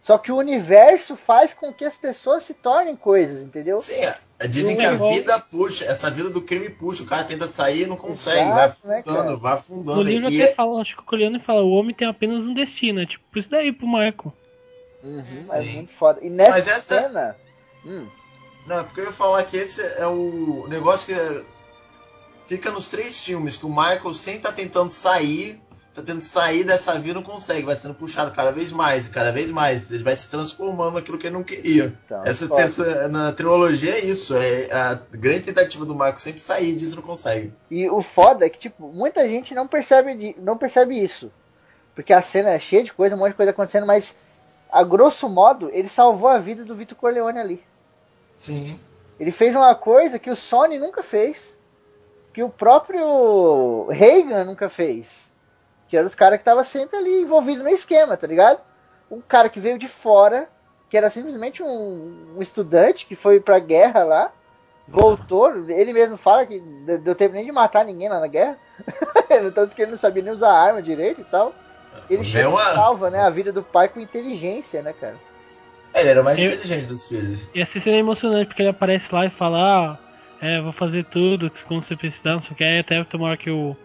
Só 0.04 0.18
que 0.18 0.32
o 0.32 0.36
universo 0.36 1.16
faz 1.16 1.54
com 1.54 1.72
que 1.74 1.86
as 1.86 1.96
pessoas 1.96 2.44
se 2.44 2.54
tornem 2.54 2.94
coisas, 2.94 3.42
entendeu? 3.42 3.80
Sim, 3.80 4.02
é, 4.38 4.48
dizem 4.50 4.76
Não 4.76 4.82
que 4.82 4.86
a 4.86 4.96
vida 5.14 5.40
puxa, 5.40 5.86
essa 5.86 6.12
vida 6.12 6.30
do 6.30 6.42
crime 6.42 6.70
puxa, 6.70 7.04
o 7.04 7.06
cara 7.06 7.24
tenta 7.24 7.48
sair 7.48 7.84
e 7.84 7.88
não 7.88 7.96
consegue, 7.96 8.42
Exato, 8.42 8.54
vai 8.54 8.96
né, 8.96 9.00
afundando, 9.00 9.24
cara? 9.24 9.36
vai 9.38 9.54
afundando. 9.54 9.96
No 9.96 10.04
livro 10.04 10.30
e 10.30 10.42
até 10.42 10.52
é- 10.52 10.56
fala, 10.56 10.82
acho 10.82 10.96
que 10.98 11.02
o 11.02 11.06
Coliano 11.06 11.40
fala, 11.40 11.64
o 11.64 11.72
homem 11.72 11.96
tem 11.96 12.06
apenas 12.06 12.46
um 12.46 12.54
destino, 12.54 13.00
é 13.02 13.06
tipo, 13.06 13.24
isso 13.40 13.50
daí 13.50 13.72
pro 13.72 13.88
Michael. 13.88 14.34
Uhum, 15.02 15.42
é 15.54 15.62
muito 15.62 15.94
foda. 15.94 16.20
E 16.22 16.30
nessa 16.30 16.52
Mas 16.52 16.68
essa- 16.68 17.02
cena. 17.02 17.36
Hum, 17.86 18.08
Não, 18.68 18.80
é 18.80 18.84
porque 18.84 19.00
eu 19.02 19.06
ia 19.06 19.12
falar 19.12 19.44
que 19.44 19.56
esse 19.58 19.82
é 19.82 20.08
o 20.08 20.66
negócio 20.70 21.08
que 21.14 21.20
é- 21.20 21.44
fica 22.46 22.72
nos 22.72 22.90
três 22.90 23.24
filmes, 23.24 23.56
que 23.58 23.66
o 23.66 23.70
Michael 23.70 24.14
sempre 24.14 24.42
tá 24.42 24.52
tentando 24.52 24.90
sair, 24.90 25.62
tá 25.94 26.02
tentando 26.02 26.22
sair 26.22 26.64
dessa 26.64 26.94
vida 26.94 27.12
e 27.12 27.14
não 27.14 27.24
consegue, 27.24 27.66
vai 27.66 27.76
sendo 27.76 27.94
puxado 27.94 28.32
cada 28.32 28.52
vez 28.52 28.72
mais, 28.72 29.08
cada 29.08 29.32
vez 29.32 29.52
mais. 29.52 29.92
Ele 29.92 30.04
vai 30.04 30.16
se 30.16 30.30
transformando 30.30 30.96
naquilo 30.96 31.18
que 31.18 31.28
ele 31.28 31.36
não 31.36 31.44
queria. 31.44 31.94
Então, 32.06 32.24
Essa 32.26 33.08
na 33.08 33.32
trilogia 33.32 33.92
é 33.92 34.00
isso, 34.00 34.36
é 34.36 34.72
a 34.72 35.00
grande 35.12 35.42
tentativa 35.42 35.86
do 35.86 35.94
Michael 35.94 36.20
sempre 36.20 36.42
sair 36.42 36.76
disso 36.76 36.94
e 36.94 36.96
não 36.96 37.04
consegue. 37.04 37.54
E 37.70 37.90
o 37.90 38.02
foda 38.02 38.46
é 38.46 38.50
que, 38.50 38.58
tipo, 38.58 38.88
muita 38.88 39.28
gente 39.28 39.54
não 39.54 39.68
percebe, 39.68 40.36
não 40.40 40.58
percebe 40.58 40.98
isso. 40.98 41.32
Porque 41.94 42.12
a 42.12 42.22
cena 42.22 42.50
é 42.50 42.60
cheia 42.60 42.84
de 42.84 42.92
coisa, 42.92 43.16
um 43.16 43.20
monte 43.20 43.32
de 43.32 43.38
coisa 43.38 43.52
acontecendo, 43.52 43.86
mas 43.86 44.16
a 44.72 44.84
grosso 44.84 45.30
modo, 45.30 45.70
ele 45.72 45.88
salvou 45.88 46.28
a 46.28 46.40
vida 46.40 46.66
do 46.66 46.76
Vitor 46.76 46.98
Corleone 46.98 47.40
ali. 47.40 47.64
Sim. 48.40 48.80
Ele 49.20 49.32
fez 49.32 49.56
uma 49.56 49.76
coisa 49.76 50.18
que 50.18 50.32
o 50.32 50.36
Sony 50.36 50.80
nunca 50.80 51.04
fez. 51.04 51.56
Que 52.34 52.42
o 52.42 52.50
próprio 52.50 53.88
Reagan 53.92 54.46
nunca 54.46 54.68
fez. 54.68 55.32
Que 55.94 55.98
eram 55.98 56.08
os 56.08 56.16
caras 56.16 56.40
que 56.40 56.42
estavam 56.42 56.64
sempre 56.64 56.98
ali 56.98 57.22
envolvidos 57.22 57.64
no 57.64 57.70
esquema, 57.70 58.18
tá 58.18 58.26
ligado? 58.26 58.60
Um 59.12 59.22
cara 59.22 59.48
que 59.48 59.60
veio 59.60 59.78
de 59.78 59.88
fora, 59.88 60.50
que 60.90 60.98
era 60.98 61.08
simplesmente 61.12 61.62
um, 61.62 62.34
um 62.36 62.42
estudante 62.42 63.06
que 63.06 63.16
foi 63.16 63.40
pra 63.40 63.60
guerra 63.60 64.04
lá, 64.04 64.32
voltou, 64.88 65.54
ele 65.70 65.94
mesmo 65.94 66.18
fala 66.18 66.48
que 66.48 66.60
de- 66.60 66.98
deu 66.98 67.14
tempo 67.14 67.36
nem 67.36 67.46
de 67.46 67.52
matar 67.52 67.86
ninguém 67.86 68.10
lá 68.10 68.20
na 68.20 68.26
guerra. 68.26 68.58
Tanto 69.54 69.76
que 69.76 69.84
ele 69.84 69.92
não 69.92 69.98
sabia 70.00 70.24
nem 70.24 70.34
usar 70.34 70.52
arma 70.52 70.82
direito 70.82 71.22
e 71.22 71.26
tal. 71.26 71.54
Ele 72.10 72.24
chega 72.26 72.50
uma- 72.50 72.60
e 72.60 72.74
salva 72.74 73.12
né, 73.12 73.20
a 73.22 73.30
vida 73.30 73.52
do 73.52 73.62
pai 73.62 73.88
com 73.88 74.00
inteligência, 74.00 74.82
né, 74.82 74.94
cara? 75.00 75.18
É, 75.94 76.00
ele 76.02 76.10
era 76.10 76.22
o 76.22 76.26
mais 76.26 76.40
Eu- 76.40 76.48
inteligente 76.54 76.88
dos 76.88 77.08
filhos. 77.08 77.48
E 77.54 77.62
essa 77.62 77.80
cena 77.80 77.98
é 77.98 78.00
emocionante, 78.00 78.48
porque 78.48 78.64
ele 78.64 78.70
aparece 78.70 79.06
lá 79.14 79.28
e 79.28 79.30
fala, 79.30 79.60
ah, 79.60 79.98
é, 80.42 80.60
vou 80.60 80.74
fazer 80.74 81.06
tudo, 81.06 81.52
que 81.52 81.64
quando 81.66 81.86
você 81.86 81.96
precisar, 81.96 82.32
não 82.34 82.42
sei 82.42 82.52
o 82.52 82.56
que, 82.56 82.64
aí 82.64 82.80
até 82.80 83.04
tem 83.04 83.20
uma 83.20 83.30
hora 83.30 83.38
que 83.38 83.52
o, 83.52 83.78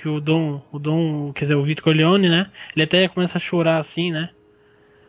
que 0.00 0.08
o 0.08 0.20
Dom, 0.20 0.60
o 0.72 0.78
Dom, 0.78 1.32
quer 1.32 1.46
dizer, 1.46 1.54
o 1.54 1.64
Vitor 1.64 1.84
Corleone, 1.84 2.28
né, 2.28 2.46
ele 2.74 2.84
até 2.84 3.08
começa 3.08 3.38
a 3.38 3.40
chorar 3.40 3.78
assim, 3.80 4.10
né, 4.10 4.30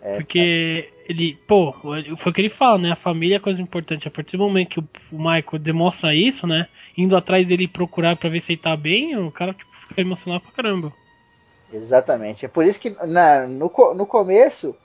É, 0.01 0.15
porque 0.15 0.89
ele, 1.07 1.37
pô, 1.47 1.73
foi 2.17 2.31
o 2.31 2.33
que 2.33 2.41
ele 2.41 2.49
fala, 2.49 2.77
né, 2.77 2.91
a 2.91 2.95
família 2.95 3.35
é 3.35 3.39
coisa 3.39 3.61
importante, 3.61 4.07
a 4.07 4.11
partir 4.11 4.37
do 4.37 4.43
momento 4.43 4.69
que 4.69 4.79
o, 4.79 4.87
o 5.11 5.17
Michael 5.17 5.59
demonstra 5.59 6.13
isso, 6.15 6.47
né, 6.47 6.67
indo 6.97 7.15
atrás 7.15 7.47
dele 7.47 7.67
procurar 7.67 8.15
pra 8.15 8.29
ver 8.29 8.41
se 8.41 8.53
ele 8.53 8.61
tá 8.61 8.75
bem, 8.75 9.17
o 9.17 9.31
cara, 9.31 9.53
tipo, 9.53 9.69
fica 9.87 10.01
emocionado 10.01 10.43
pra 10.43 10.51
caramba. 10.51 10.91
Exatamente. 11.71 12.45
É 12.45 12.47
por 12.49 12.65
isso 12.65 12.79
que 12.79 12.89
na, 13.05 13.47
no, 13.47 13.71
no 13.95 14.05
começo 14.05 14.75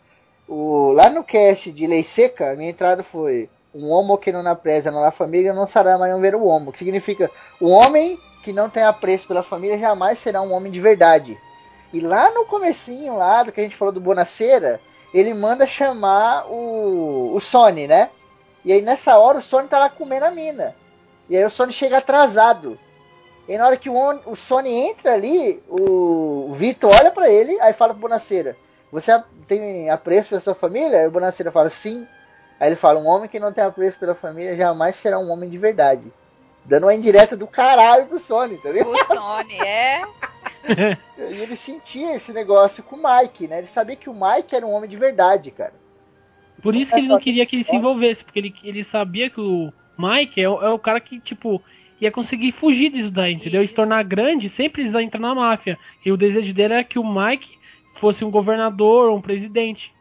O, 0.47 0.93
lá 0.93 1.09
no 1.09 1.25
cast 1.25 1.73
de 1.73 1.87
Lei 1.87 2.05
Seca, 2.05 2.51
a 2.51 2.57
minha 2.57 2.69
entrada 2.69 3.03
foi 3.03 3.49
um 3.75 3.89
homo 3.91 4.19
que 4.19 4.31
não 4.31 4.43
na 4.43 4.55
presa 4.55 4.91
na 4.91 5.11
família 5.11 5.55
não 5.55 5.67
será 5.67 5.97
mais 5.97 6.15
um 6.15 6.21
ver 6.21 6.35
o 6.35 6.45
homo. 6.45 6.71
Que 6.71 6.79
significa 6.79 7.31
o 7.59 7.71
homem 7.71 8.19
que 8.45 8.53
não 8.53 8.69
tem 8.69 8.83
apreço 8.83 9.27
pela 9.27 9.43
família 9.43 9.79
jamais 9.79 10.19
será 10.19 10.43
um 10.43 10.53
homem 10.53 10.71
de 10.71 10.79
verdade. 10.79 11.39
E 11.93 11.99
lá 11.99 12.31
no 12.31 12.45
comecinho 12.45 13.17
lá 13.17 13.43
do 13.43 13.51
que 13.51 13.61
a 13.61 13.65
gente 13.65 13.77
falou 13.77 13.93
do 13.93 14.01
Bonaceira, 14.01 14.81
ele 15.15 15.33
manda 15.33 15.67
chamar 15.67 16.47
o, 16.51 17.35
o 17.35 17.41
Sony, 17.41 17.87
né? 17.87 18.11
E 18.63 18.71
aí 18.71 18.83
nessa 18.83 19.17
hora 19.17 19.39
o 19.39 19.43
Sony 19.43 19.67
tá 19.67 19.79
lá 19.79 19.89
comendo 19.89 20.27
a 20.27 20.31
mina. 20.31 20.77
E 21.31 21.37
aí 21.37 21.45
o 21.45 21.51
Sony 21.51 21.73
chega 21.73 21.99
atrasado. 21.99 22.79
E 23.49 23.57
na 23.57 23.67
hora 23.67 23.79
que 23.79 23.89
o, 23.89 23.95
o 24.27 24.37
Sony 24.37 24.71
entra 24.71 25.15
ali, 25.15 25.63
o, 25.67 26.51
o 26.51 26.55
Vitor 26.55 26.95
olha 26.95 27.11
para 27.11 27.31
ele, 27.31 27.59
aí 27.61 27.73
fala 27.73 27.95
pro 27.95 28.03
Bonaceira, 28.03 28.57
você 28.93 29.11
tem 29.47 29.89
apreço 29.89 30.31
pela 30.31 30.41
sua 30.41 30.55
família? 30.55 31.01
Aí 31.01 31.07
o 31.07 31.11
Bonaceira 31.11 31.51
fala, 31.51 31.71
sim. 31.71 32.07
Aí 32.61 32.69
ele 32.69 32.77
fala, 32.77 33.01
um 33.01 33.07
homem 33.07 33.29
que 33.29 33.41
não 33.41 33.53
tem 33.53 33.65
apreço 33.65 33.99
pela 33.99 34.15
família 34.15 34.55
jamais 34.55 34.97
será 34.97 35.19
um 35.19 35.31
homem 35.31 35.49
de 35.49 35.59
verdade. 35.59 36.13
Dando 36.65 36.85
uma 36.85 36.95
indireta 36.95 37.37
do 37.37 37.47
caralho 37.47 38.07
pro 38.07 38.19
Sony, 38.19 38.59
ligado? 38.65 38.91
O 38.91 38.99
Sony, 39.07 39.55
é. 39.61 40.03
E 41.19 41.43
ele 41.43 41.57
sentia 41.57 42.17
esse 42.17 42.33
negócio 42.33 42.83
com 42.83 42.97
o 42.97 43.03
Mike, 43.03 43.47
né? 43.47 43.59
Ele 43.59 43.67
sabia 43.67 43.97
que 43.97 44.09
o 44.09 44.15
Mike 44.15 44.55
era 44.55 44.67
um 44.67 44.73
homem 44.73 44.89
de 44.89 44.97
verdade, 44.97 45.51
cara. 45.51 45.75
Por 46.63 46.75
isso 46.75 46.91
que 46.93 46.99
ele 47.01 47.09
não 47.09 47.21
queria 47.21 47.45
que 47.45 47.57
ele 47.57 47.65
se 47.65 47.77
envolvesse, 47.77 48.25
porque 48.25 48.39
ele, 48.39 48.55
ele 48.65 48.83
sabia 48.83 49.29
que 49.29 49.41
o 49.41 49.71
Mike 49.99 50.41
é, 50.41 50.49
o- 50.49 50.63
é 50.63 50.71
o 50.71 50.79
cara 50.79 51.01
que, 51.01 51.21
tipo, 51.21 51.63
ia 52.01 52.11
conseguir 52.11 52.53
fugir 52.53 52.91
disso 52.91 53.11
daí, 53.11 53.35
entendeu? 53.35 53.63
E 53.63 53.67
se 53.67 53.73
Isso. 53.73 53.75
tornar 53.75 54.03
grande 54.05 54.49
sem 54.49 54.71
precisar 54.71 55.03
entrar 55.03 55.21
na 55.21 55.35
máfia. 55.35 55.79
E 56.05 56.11
o 56.11 56.17
desejo 56.17 56.55
dele 56.55 56.75
era 56.75 56.85
que 56.85 56.99
o 56.99 57.05
Mike 57.05 57.59
fosse 57.97 58.25
um 58.25 58.31
governador 58.31 59.11
ou 59.11 59.19
um 59.19 59.23
presidente. 59.23 59.93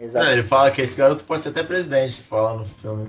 Exato. 0.00 0.26
É, 0.26 0.32
ele 0.32 0.42
fala 0.42 0.70
que 0.70 0.80
esse 0.80 0.96
garoto 0.96 1.24
pode 1.24 1.42
ser 1.42 1.50
até 1.50 1.62
presidente, 1.62 2.22
fala 2.22 2.54
no 2.54 2.64
filme. 2.64 3.08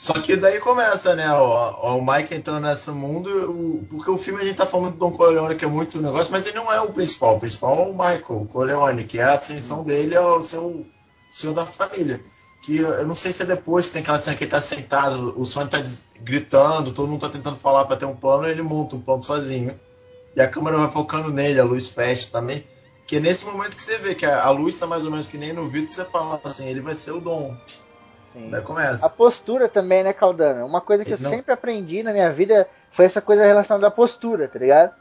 Só 0.00 0.12
que 0.12 0.36
daí 0.36 0.60
começa, 0.60 1.16
né, 1.16 1.28
o, 1.34 1.96
o 1.98 2.06
Mike 2.06 2.32
entrando 2.32 2.60
nesse 2.68 2.88
mundo, 2.90 3.28
o- 3.50 3.84
porque 3.90 4.08
o 4.08 4.16
filme 4.16 4.40
a 4.40 4.44
gente 4.44 4.56
tá 4.56 4.64
falando 4.64 4.92
do 4.92 4.98
Don 4.98 5.10
Corleone, 5.10 5.56
que 5.56 5.64
é 5.64 5.68
muito 5.68 6.00
negócio, 6.00 6.30
mas 6.30 6.46
ele 6.46 6.56
não 6.56 6.72
é 6.72 6.80
o 6.80 6.92
principal. 6.92 7.36
O 7.36 7.40
principal 7.40 7.76
é 7.80 7.82
o 7.88 7.92
Michael 7.92 8.48
Corleone, 8.52 9.02
que 9.04 9.18
é 9.18 9.24
a 9.24 9.32
ascensão 9.32 9.82
dele 9.82 10.14
ao 10.16 10.40
seu 10.40 10.86
senhor 11.28 11.52
da 11.52 11.66
família. 11.66 12.20
Que 12.62 12.76
eu 12.78 13.04
não 13.06 13.14
sei 13.14 13.32
se 13.32 13.42
é 13.42 13.46
depois 13.46 13.86
que 13.86 13.92
tem 13.92 14.02
aquela 14.02 14.18
cena 14.20 14.36
que 14.36 14.44
ele 14.44 14.50
tá 14.52 14.60
sentado, 14.60 15.34
o 15.36 15.44
Sony 15.44 15.68
tá 15.68 15.78
gritando, 16.20 16.92
todo 16.92 17.08
mundo 17.08 17.20
tá 17.20 17.28
tentando 17.28 17.56
falar 17.56 17.84
pra 17.84 17.96
ter 17.96 18.04
um 18.04 18.14
plano, 18.16 18.46
ele 18.48 18.62
monta 18.62 18.94
um 18.96 19.00
plano 19.00 19.22
sozinho. 19.22 19.78
E 20.36 20.40
a 20.40 20.48
câmera 20.48 20.78
vai 20.78 20.90
focando 20.90 21.30
nele, 21.32 21.58
a 21.60 21.64
luz 21.64 21.88
fecha 21.88 22.28
também. 22.30 22.64
Que 23.06 23.16
é 23.16 23.20
nesse 23.20 23.44
momento 23.46 23.74
que 23.74 23.82
você 23.82 23.98
vê 23.98 24.14
que 24.14 24.26
a, 24.26 24.44
a 24.44 24.50
luz 24.50 24.78
tá 24.78 24.86
mais 24.86 25.04
ou 25.04 25.10
menos 25.10 25.26
que 25.26 25.38
nem 25.38 25.52
no 25.52 25.68
vídeo, 25.68 25.88
você 25.88 26.04
fala 26.04 26.40
assim, 26.44 26.66
ele 26.66 26.80
vai 26.80 26.94
ser 26.94 27.12
o 27.12 27.20
Dom. 27.20 27.56
Sim. 28.32 28.50
Daí 28.50 28.60
A 28.60 28.64
começa. 28.64 29.08
postura 29.10 29.68
também, 29.68 30.02
né, 30.04 30.12
Caldana? 30.12 30.64
Uma 30.64 30.80
coisa 30.80 31.04
que 31.04 31.12
eu 31.12 31.16
Ele 31.16 31.24
não- 31.24 31.30
sempre 31.30 31.52
aprendi 31.52 32.02
na 32.02 32.12
minha 32.12 32.30
vida 32.32 32.68
foi 32.92 33.04
essa 33.04 33.20
coisa 33.20 33.44
relacionada 33.44 33.86
à 33.86 33.90
postura, 33.90 34.48
tá 34.48 34.58
ligado? 34.58 34.92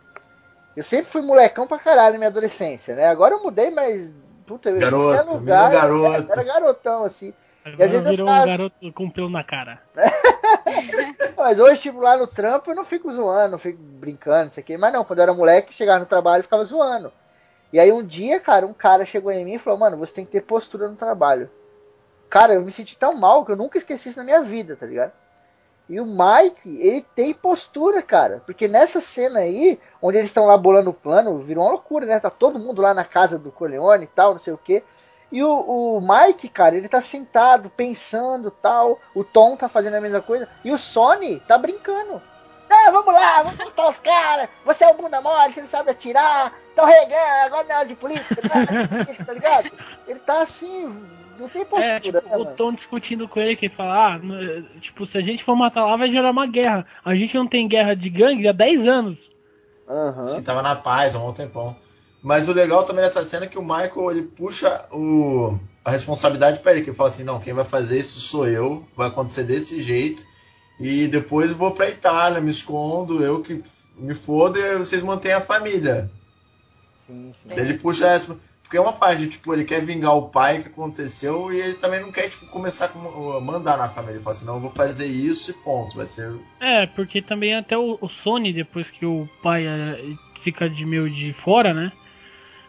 Eu 0.75 0.83
sempre 0.83 1.11
fui 1.11 1.21
molecão 1.21 1.65
pra 1.67 1.79
caralho 1.79 2.13
na 2.13 2.17
minha 2.19 2.29
adolescência, 2.29 2.95
né? 2.95 3.07
Agora 3.07 3.35
eu 3.35 3.43
mudei, 3.43 3.69
mas. 3.71 4.11
Puta, 4.45 4.69
eu 4.69 4.79
Garoto, 4.79 5.33
lugar, 5.33 5.69
menino 5.71 5.81
garoto. 5.81 6.31
Era, 6.31 6.41
era 6.41 6.43
garotão, 6.43 7.03
assim. 7.03 7.33
Agora 7.65 7.83
às 7.85 7.91
vezes 7.91 8.05
eu 8.05 8.11
virou 8.11 8.27
faço- 8.27 8.43
um 8.43 8.45
garoto 8.47 8.93
com 8.93 9.09
pelo 9.09 9.29
na 9.29 9.43
cara. 9.43 9.81
Mas 11.35 11.59
hoje, 11.59 11.81
tipo, 11.81 11.99
lá 11.99 12.17
no 12.17 12.27
trampo, 12.27 12.71
eu 12.71 12.75
não 12.75 12.83
fico 12.85 13.11
zoando, 13.11 13.51
não 13.51 13.57
fico 13.57 13.77
brincando, 13.81 14.45
não 14.45 14.51
sei 14.51 14.63
o 14.63 14.65
quê. 14.65 14.77
Mas 14.77 14.93
não, 14.93 15.03
quando 15.03 15.19
eu 15.19 15.23
era 15.23 15.33
moleque, 15.33 15.73
chegava 15.73 15.99
no 15.99 16.05
trabalho 16.05 16.41
e 16.41 16.43
ficava 16.43 16.63
zoando. 16.65 17.11
E 17.71 17.79
aí 17.79 17.91
um 17.91 18.03
dia, 18.03 18.39
cara, 18.39 18.65
um 18.65 18.73
cara 18.73 19.05
chegou 19.05 19.31
em 19.31 19.43
mim 19.43 19.55
e 19.55 19.59
falou, 19.59 19.79
mano, 19.79 19.97
você 19.97 20.13
tem 20.13 20.25
que 20.25 20.31
ter 20.31 20.41
postura 20.41 20.87
no 20.87 20.95
trabalho. 20.95 21.49
Cara, 22.29 22.53
eu 22.53 22.61
me 22.61 22.71
senti 22.71 22.97
tão 22.97 23.15
mal 23.15 23.45
que 23.45 23.51
eu 23.51 23.55
nunca 23.55 23.77
esqueci 23.77 24.09
isso 24.09 24.17
na 24.17 24.25
minha 24.25 24.41
vida, 24.41 24.75
tá 24.75 24.85
ligado? 24.85 25.11
E 25.89 26.01
o 26.01 26.05
Mike, 26.05 26.81
ele 26.81 27.05
tem 27.15 27.33
postura, 27.33 28.01
cara. 28.01 28.43
Porque 28.45 28.67
nessa 28.67 28.99
cena 28.99 29.39
aí, 29.39 29.79
onde 30.01 30.17
eles 30.17 30.29
estão 30.29 30.45
lá 30.45 30.57
bolando 30.57 30.89
o 30.89 30.93
plano, 30.93 31.39
virou 31.39 31.63
uma 31.63 31.71
loucura, 31.71 32.05
né? 32.05 32.19
Tá 32.19 32.29
todo 32.29 32.59
mundo 32.59 32.81
lá 32.81 32.93
na 32.93 33.05
casa 33.05 33.39
do 33.39 33.51
Corleone 33.51 34.03
e 34.03 34.07
tal, 34.07 34.33
não 34.33 34.39
sei 34.39 34.51
o 34.51 34.57
quê. 34.57 34.83
E 35.31 35.41
o, 35.43 35.49
o 35.49 36.01
Mike, 36.01 36.49
cara, 36.49 36.75
ele 36.75 36.89
tá 36.89 37.01
sentado, 37.01 37.69
pensando 37.69 38.51
tal. 38.51 38.99
O 39.15 39.23
Tom 39.23 39.55
tá 39.55 39.69
fazendo 39.69 39.95
a 39.95 40.01
mesma 40.01 40.21
coisa. 40.21 40.47
E 40.63 40.71
o 40.71 40.77
Sony 40.77 41.39
tá 41.47 41.57
brincando. 41.57 42.21
Não, 42.69 42.91
vamos 42.91 43.13
lá, 43.13 43.43
vamos 43.43 43.57
matar 43.57 43.87
os 43.87 43.99
caras. 43.99 44.49
Você 44.65 44.83
é 44.83 44.87
um 44.87 44.97
bunda 44.97 45.21
mole, 45.21 45.53
você 45.53 45.61
não 45.61 45.67
sabe 45.67 45.91
atirar. 45.91 46.53
Tão 46.75 46.85
regando, 46.85 47.45
agora 47.45 47.63
não 47.63 47.71
é 47.71 47.77
hora 47.77 47.87
de 47.87 47.95
política, 47.95 48.35
não 48.43 48.61
é 48.61 48.65
de 48.65 48.87
política, 48.89 49.25
tá 49.25 49.33
ligado? 49.33 49.71
Ele 50.05 50.19
tá 50.19 50.41
assim, 50.41 51.09
não 51.39 51.49
tem 51.49 51.65
postura, 51.65 51.85
É, 51.85 51.99
tipo, 51.99 52.29
né, 52.29 52.37
o? 52.37 52.45
Tom 52.45 52.73
discutindo 52.73 53.27
com 53.27 53.39
ele, 53.39 53.55
que 53.55 53.65
ele 53.67 53.73
fala, 53.75 54.15
ah, 54.15 54.79
tipo, 54.79 55.05
se 55.05 55.17
a 55.17 55.21
gente 55.21 55.43
for 55.43 55.55
matar 55.55 55.85
lá, 55.85 55.95
vai 55.95 56.09
gerar 56.09 56.31
uma 56.31 56.47
guerra. 56.47 56.85
A 57.03 57.15
gente 57.15 57.35
não 57.35 57.47
tem 57.47 57.67
guerra 57.67 57.95
de 57.95 58.09
gangue 58.09 58.47
há 58.47 58.51
10 58.51 58.87
anos. 58.87 59.29
Aham. 59.87 60.25
Assim, 60.27 60.41
tava 60.43 60.61
na 60.61 60.75
paz 60.75 61.15
há 61.15 61.19
um 61.19 61.33
tempão. 61.33 61.75
Mas 62.21 62.49
o 62.49 62.53
legal 62.53 62.83
também 62.83 63.03
dessa 63.03 63.23
cena 63.23 63.45
é 63.45 63.47
que 63.47 63.57
o 63.57 63.61
Michael 63.61 64.11
ele 64.11 64.23
puxa 64.23 64.85
o, 64.91 65.57
a 65.85 65.91
responsabilidade 65.91 66.59
pra 66.59 66.73
ele, 66.73 66.81
que 66.81 66.89
ele 66.89 66.97
fala 66.97 67.09
assim, 67.09 67.23
não, 67.23 67.39
quem 67.39 67.53
vai 67.53 67.63
fazer 67.63 67.99
isso 67.99 68.19
sou 68.19 68.47
eu, 68.47 68.85
vai 68.95 69.07
acontecer 69.07 69.43
desse 69.43 69.81
jeito, 69.81 70.23
e 70.79 71.07
depois 71.07 71.51
eu 71.51 71.57
vou 71.57 71.71
pra 71.71 71.89
Itália, 71.89 72.41
me 72.41 72.51
escondo, 72.51 73.23
eu 73.23 73.41
que 73.41 73.63
me 73.97 74.13
foda 74.13 74.59
e 74.59 74.77
vocês 74.77 75.01
mantêm 75.01 75.33
a 75.33 75.41
família. 75.41 76.09
Sim, 77.05 77.31
sim. 77.33 77.49
Ele 77.51 77.75
puxa 77.75 78.07
essa. 78.07 78.37
Porque 78.67 78.75
é 78.75 78.81
uma 78.81 78.91
parte, 78.91 79.29
tipo, 79.29 79.53
ele 79.53 79.63
quer 79.63 79.79
vingar 79.85 80.13
o 80.13 80.27
pai 80.27 80.61
que 80.61 80.67
aconteceu 80.67 81.53
e 81.53 81.57
ele 81.57 81.75
também 81.75 82.01
não 82.01 82.11
quer, 82.11 82.29
tipo, 82.29 82.45
começar 82.47 82.91
a 82.93 83.39
mandar 83.39 83.77
na 83.77 83.87
família. 83.87 84.15
Ele 84.15 84.23
fala 84.23 84.35
assim, 84.35 84.45
não, 84.45 84.55
eu 84.55 84.59
vou 84.59 84.69
fazer 84.69 85.05
isso 85.05 85.51
e 85.51 85.53
ponto. 85.53 85.95
Vai 85.95 86.05
ser. 86.05 86.35
É, 86.59 86.85
porque 86.85 87.21
também 87.21 87.55
até 87.55 87.77
o, 87.77 87.97
o 88.01 88.09
Sony, 88.09 88.51
depois 88.51 88.91
que 88.91 89.05
o 89.05 89.25
pai 89.41 89.65
é, 89.65 90.03
fica 90.41 90.69
de 90.69 90.85
meio 90.85 91.09
de 91.09 91.31
fora, 91.31 91.73
né? 91.73 91.93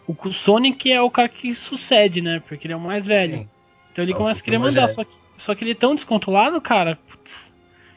O 0.06 0.30
Sonic 0.30 0.90
é 0.90 1.02
o 1.02 1.10
cara 1.10 1.28
que 1.28 1.52
sucede, 1.52 2.22
né? 2.22 2.40
Porque 2.46 2.66
ele 2.68 2.74
é 2.74 2.76
o 2.76 2.80
mais 2.80 3.04
velho. 3.04 3.38
Sim. 3.38 3.50
Então 3.90 4.04
ele 4.04 4.12
É 4.12 4.16
começa 4.16 4.40
a 4.40 4.42
querer 4.44 4.58
mandar. 4.58 4.88
Só 4.90 5.02
que, 5.02 5.10
só 5.36 5.54
que 5.56 5.64
ele 5.64 5.72
é 5.72 5.74
tão 5.74 5.96
descontrolado, 5.96 6.60
cara. 6.60 6.96
Putz, 7.08 7.52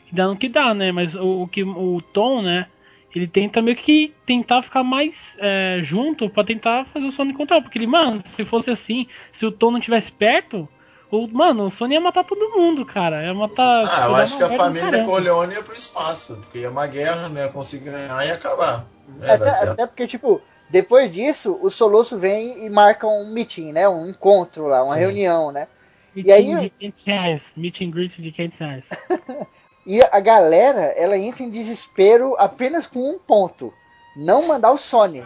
que 0.07 0.15
dá 0.15 0.27
no 0.27 0.35
que 0.35 0.49
dá, 0.49 0.73
né? 0.73 0.91
Mas 0.91 1.13
o, 1.13 1.43
o 1.43 1.47
que 1.47 1.63
o 1.63 2.01
Tom, 2.01 2.41
né? 2.41 2.67
Ele 3.13 3.27
tenta 3.27 3.61
meio 3.61 3.75
que 3.75 4.13
tentar 4.25 4.61
ficar 4.61 4.83
mais 4.83 5.35
é, 5.39 5.79
junto 5.81 6.29
pra 6.29 6.43
tentar 6.45 6.85
fazer 6.85 7.05
o 7.07 7.11
Sonic 7.11 7.37
controlar. 7.37 7.61
Porque 7.61 7.77
ele, 7.77 7.87
mano, 7.87 8.21
se 8.25 8.45
fosse 8.45 8.69
assim, 8.71 9.05
se 9.31 9.45
o 9.45 9.51
Tom 9.51 9.71
não 9.71 9.79
tivesse 9.81 10.11
perto, 10.11 10.67
o, 11.11 11.27
mano, 11.27 11.65
o 11.65 11.69
Sonic 11.71 11.95
ia 11.95 11.99
matar 12.01 12.23
todo 12.23 12.57
mundo, 12.57 12.85
cara. 12.85 13.23
Ia 13.25 13.33
matar. 13.33 13.83
Ah, 13.85 14.05
eu 14.05 14.11
ia 14.11 14.23
acho 14.23 14.37
que 14.37 14.43
a 14.43 14.49
família. 14.49 15.03
Corleone 15.03 15.53
ia 15.55 15.61
pro 15.63 15.73
espaço. 15.73 16.37
Porque 16.37 16.59
é 16.59 16.69
uma 16.69 16.87
guerra, 16.87 17.27
né? 17.27 17.49
Conseguir 17.49 17.91
ganhar 17.91 18.25
e 18.25 18.31
acabar. 18.31 18.85
É, 19.21 19.31
Até, 19.31 19.49
até 19.69 19.85
porque, 19.87 20.07
tipo, 20.07 20.41
depois 20.69 21.11
disso, 21.11 21.59
o 21.61 21.69
Soluço 21.69 22.17
vem 22.17 22.65
e 22.65 22.69
marca 22.69 23.05
um 23.05 23.29
meeting, 23.33 23.73
né? 23.73 23.89
Um 23.89 24.09
encontro 24.09 24.67
lá, 24.67 24.83
uma 24.85 24.93
Sim. 24.93 24.99
reunião, 25.01 25.51
né? 25.51 25.67
Meeting 26.15 26.29
E 26.29 26.31
aí- 26.31 26.45
de 26.61 26.69
500 26.69 27.03
reais. 27.05 27.41
Meet 27.57 27.81
and 27.81 27.89
greet 27.91 28.21
de 28.21 28.31
500 28.31 28.57
reais. 28.59 28.83
E 29.85 30.01
a 30.01 30.19
galera, 30.19 30.93
ela 30.95 31.17
entra 31.17 31.43
em 31.43 31.49
desespero 31.49 32.35
apenas 32.37 32.85
com 32.85 32.99
um 32.99 33.17
ponto. 33.17 33.73
Não 34.15 34.47
mandar 34.47 34.71
o 34.71 34.77
Sony. 34.77 35.25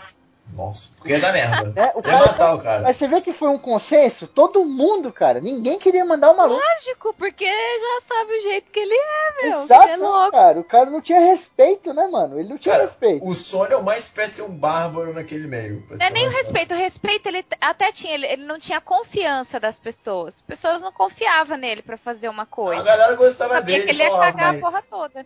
Nossa, 0.53 0.89
porque 0.95 1.11
ia 1.11 1.19
dar 1.19 1.33
merda. 1.33 1.71
Né? 1.71 1.91
O 1.95 2.07
Ia 2.07 2.17
matar 2.19 2.53
o 2.55 2.61
cara. 2.61 2.81
Mas 2.83 2.95
você 2.97 3.07
vê 3.07 3.19
que 3.19 3.33
foi 3.33 3.49
um 3.49 3.57
consenso? 3.57 4.27
Todo 4.27 4.63
mundo, 4.63 5.11
cara. 5.11 5.41
Ninguém 5.41 5.77
queria 5.79 6.05
mandar 6.05 6.31
o 6.31 6.37
maluco. 6.37 6.61
Lógico, 6.61 7.13
porque 7.17 7.45
já 7.45 8.01
sabe 8.07 8.37
o 8.37 8.41
jeito 8.41 8.71
que 8.71 8.79
ele 8.79 8.93
é, 8.93 9.43
meu. 9.49 9.61
Exato, 9.63 9.83
Ele 9.83 9.91
é 9.93 9.97
louco. 9.97 10.31
cara. 10.31 10.59
O 10.59 10.63
cara 10.63 10.89
não 10.89 11.01
tinha 11.01 11.19
respeito, 11.19 11.93
né, 11.93 12.07
mano? 12.07 12.39
Ele 12.39 12.47
não 12.49 12.57
tinha 12.57 12.73
Cara, 12.75 12.85
respeito. 12.85 13.25
O 13.25 13.33
Sony 13.33 13.73
é 13.73 13.77
o 13.77 13.83
mais 13.83 14.07
perto 14.09 14.29
de 14.29 14.35
ser 14.35 14.41
um 14.43 14.55
bárbaro 14.55 15.13
naquele 15.13 15.47
meio. 15.47 15.83
Não 15.89 16.05
é 16.05 16.09
nem 16.11 16.27
o 16.27 16.31
respeito, 16.31 16.73
o 16.73 16.77
respeito 16.77 17.27
ele 17.27 17.45
até 17.59 17.91
tinha, 17.91 18.13
ele, 18.13 18.25
ele 18.27 18.43
não 18.45 18.59
tinha 18.59 18.79
confiança 18.79 19.59
das 19.59 19.77
pessoas. 19.79 20.35
As 20.35 20.41
pessoas 20.41 20.81
não 20.81 20.91
confiavam 20.91 21.57
nele 21.57 21.81
pra 21.81 21.97
fazer 21.97 22.29
uma 22.29 22.43
A 22.43 22.47
coisa. 22.47 22.81
galera 22.83 23.15
gostava 23.15 23.55
Sabia 23.55 23.75
dele. 23.79 23.85
que 23.85 23.91
ele 23.91 24.03
ia 24.03 24.09
falava, 24.11 24.31
cagar 24.31 24.53
mas... 24.53 24.63
a 24.63 24.65
porra 24.65 24.81
toda. 24.83 25.25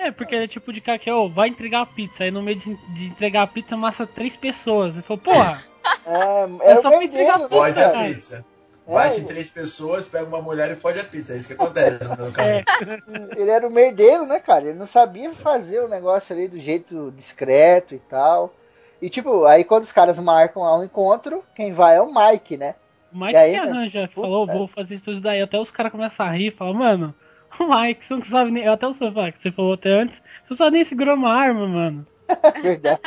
É, 0.00 0.10
porque 0.10 0.34
ele 0.34 0.44
é 0.44 0.48
tipo 0.48 0.72
de 0.72 0.80
cara 0.80 0.98
que, 0.98 1.10
ó, 1.10 1.28
vai 1.28 1.48
entregar 1.48 1.82
a 1.82 1.86
pizza. 1.86 2.24
Aí 2.24 2.30
no 2.30 2.42
meio 2.42 2.58
de, 2.58 2.74
de 2.94 3.06
entregar 3.06 3.42
a 3.42 3.46
pizza, 3.46 3.76
massa 3.76 4.06
três 4.06 4.34
pessoas. 4.34 4.94
Ele 4.94 5.02
falou, 5.02 5.22
porra, 5.22 5.62
É, 6.06 6.70
é 6.70 6.72
Eu 6.72 6.82
só 6.82 6.90
fui 6.90 7.00
merdeiro, 7.00 7.26
pegar 7.26 7.38
né, 7.38 7.48
Fode 7.48 7.82
a 7.82 7.90
pizza. 7.90 8.46
É, 8.86 8.92
Bate 8.92 9.20
em 9.20 9.24
três 9.24 9.50
pessoas, 9.50 10.06
pega 10.06 10.24
uma 10.24 10.40
mulher 10.40 10.70
e 10.70 10.74
fode 10.74 10.98
a 10.98 11.04
pizza. 11.04 11.34
É 11.34 11.36
isso 11.36 11.46
que 11.46 11.52
acontece 11.52 12.02
no 12.08 12.28
é, 12.40 12.64
caminho. 12.64 13.28
Ele 13.36 13.50
era 13.50 13.68
o 13.68 13.70
merdeiro, 13.70 14.26
né, 14.26 14.40
cara? 14.40 14.68
Ele 14.68 14.78
não 14.78 14.86
sabia 14.86 15.32
fazer 15.34 15.80
o 15.80 15.88
negócio 15.88 16.34
ali 16.34 16.48
do 16.48 16.58
jeito 16.58 17.12
discreto 17.16 17.94
e 17.94 17.98
tal. 17.98 18.54
E 19.00 19.08
tipo, 19.10 19.44
aí 19.44 19.64
quando 19.64 19.84
os 19.84 19.92
caras 19.92 20.18
marcam 20.18 20.62
lá 20.62 20.78
um 20.78 20.84
encontro, 20.84 21.44
quem 21.54 21.72
vai 21.72 21.96
é 21.96 22.00
o 22.00 22.12
Mike, 22.12 22.56
né? 22.56 22.74
o 23.12 23.18
Mike 23.18 23.32
E 23.32 23.36
aí, 23.36 23.52
que 23.52 23.60
né? 23.60 23.70
arranja, 23.70 24.08
que 24.08 24.14
Puta. 24.14 24.26
falou, 24.26 24.46
vou 24.46 24.68
fazer 24.68 24.94
isso 24.94 25.20
daí. 25.20 25.42
Até 25.42 25.58
os 25.58 25.70
caras 25.70 25.92
começam 25.92 26.26
a 26.26 26.30
rir, 26.30 26.52
falam, 26.52 26.74
mano, 26.74 27.14
Mike, 27.68 28.04
você 28.04 28.14
não 28.14 28.24
sabe 28.24 28.50
nem. 28.50 28.64
Eu 28.64 28.72
até 28.72 28.86
o 28.86 28.94
falar 28.94 29.32
que 29.32 29.42
você 29.42 29.50
falou 29.52 29.74
até 29.74 29.90
antes, 29.90 30.22
você 30.44 30.54
sabe 30.54 30.72
nem 30.72 30.84
segurar 30.84 31.14
uma 31.14 31.32
arma, 31.32 31.66
mano. 31.66 32.06
Verdade. 32.62 33.00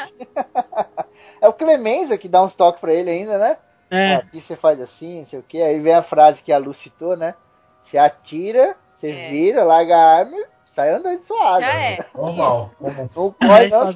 é 1.42 1.48
o 1.48 1.54
Clemenza 1.54 2.18
que 2.18 2.28
dá 2.28 2.44
uns 2.44 2.56
toques 2.56 2.82
pra 2.82 2.94
ele 2.94 3.10
ainda, 3.10 3.38
né? 3.38 3.58
É. 3.90 4.16
Ó, 4.16 4.20
aqui 4.20 4.42
você 4.42 4.56
faz 4.56 4.82
assim, 4.82 5.20
não 5.20 5.26
sei 5.26 5.40
o 5.40 5.44
que. 5.44 5.62
Aí 5.62 5.80
vem 5.80 5.94
a 5.94 6.02
frase 6.02 6.42
que 6.44 6.52
a 6.52 6.58
Lu 6.58 6.74
citou, 6.74 7.16
né? 7.16 7.36
Você 7.84 7.98
atira, 7.98 8.76
você 8.92 9.10
É. 9.12 9.30
vira, 9.30 9.64
larga 9.64 9.96
a 9.96 10.18
arma 10.20 10.36
e 10.38 10.46
sai 10.66 10.90
andando 10.92 11.24
suave. 11.24 11.66
Já 11.66 11.82
é. 11.84 12.06
Normal. 12.16 12.72
Não 13.16 13.32
pode 13.32 13.70
não. 13.70 13.94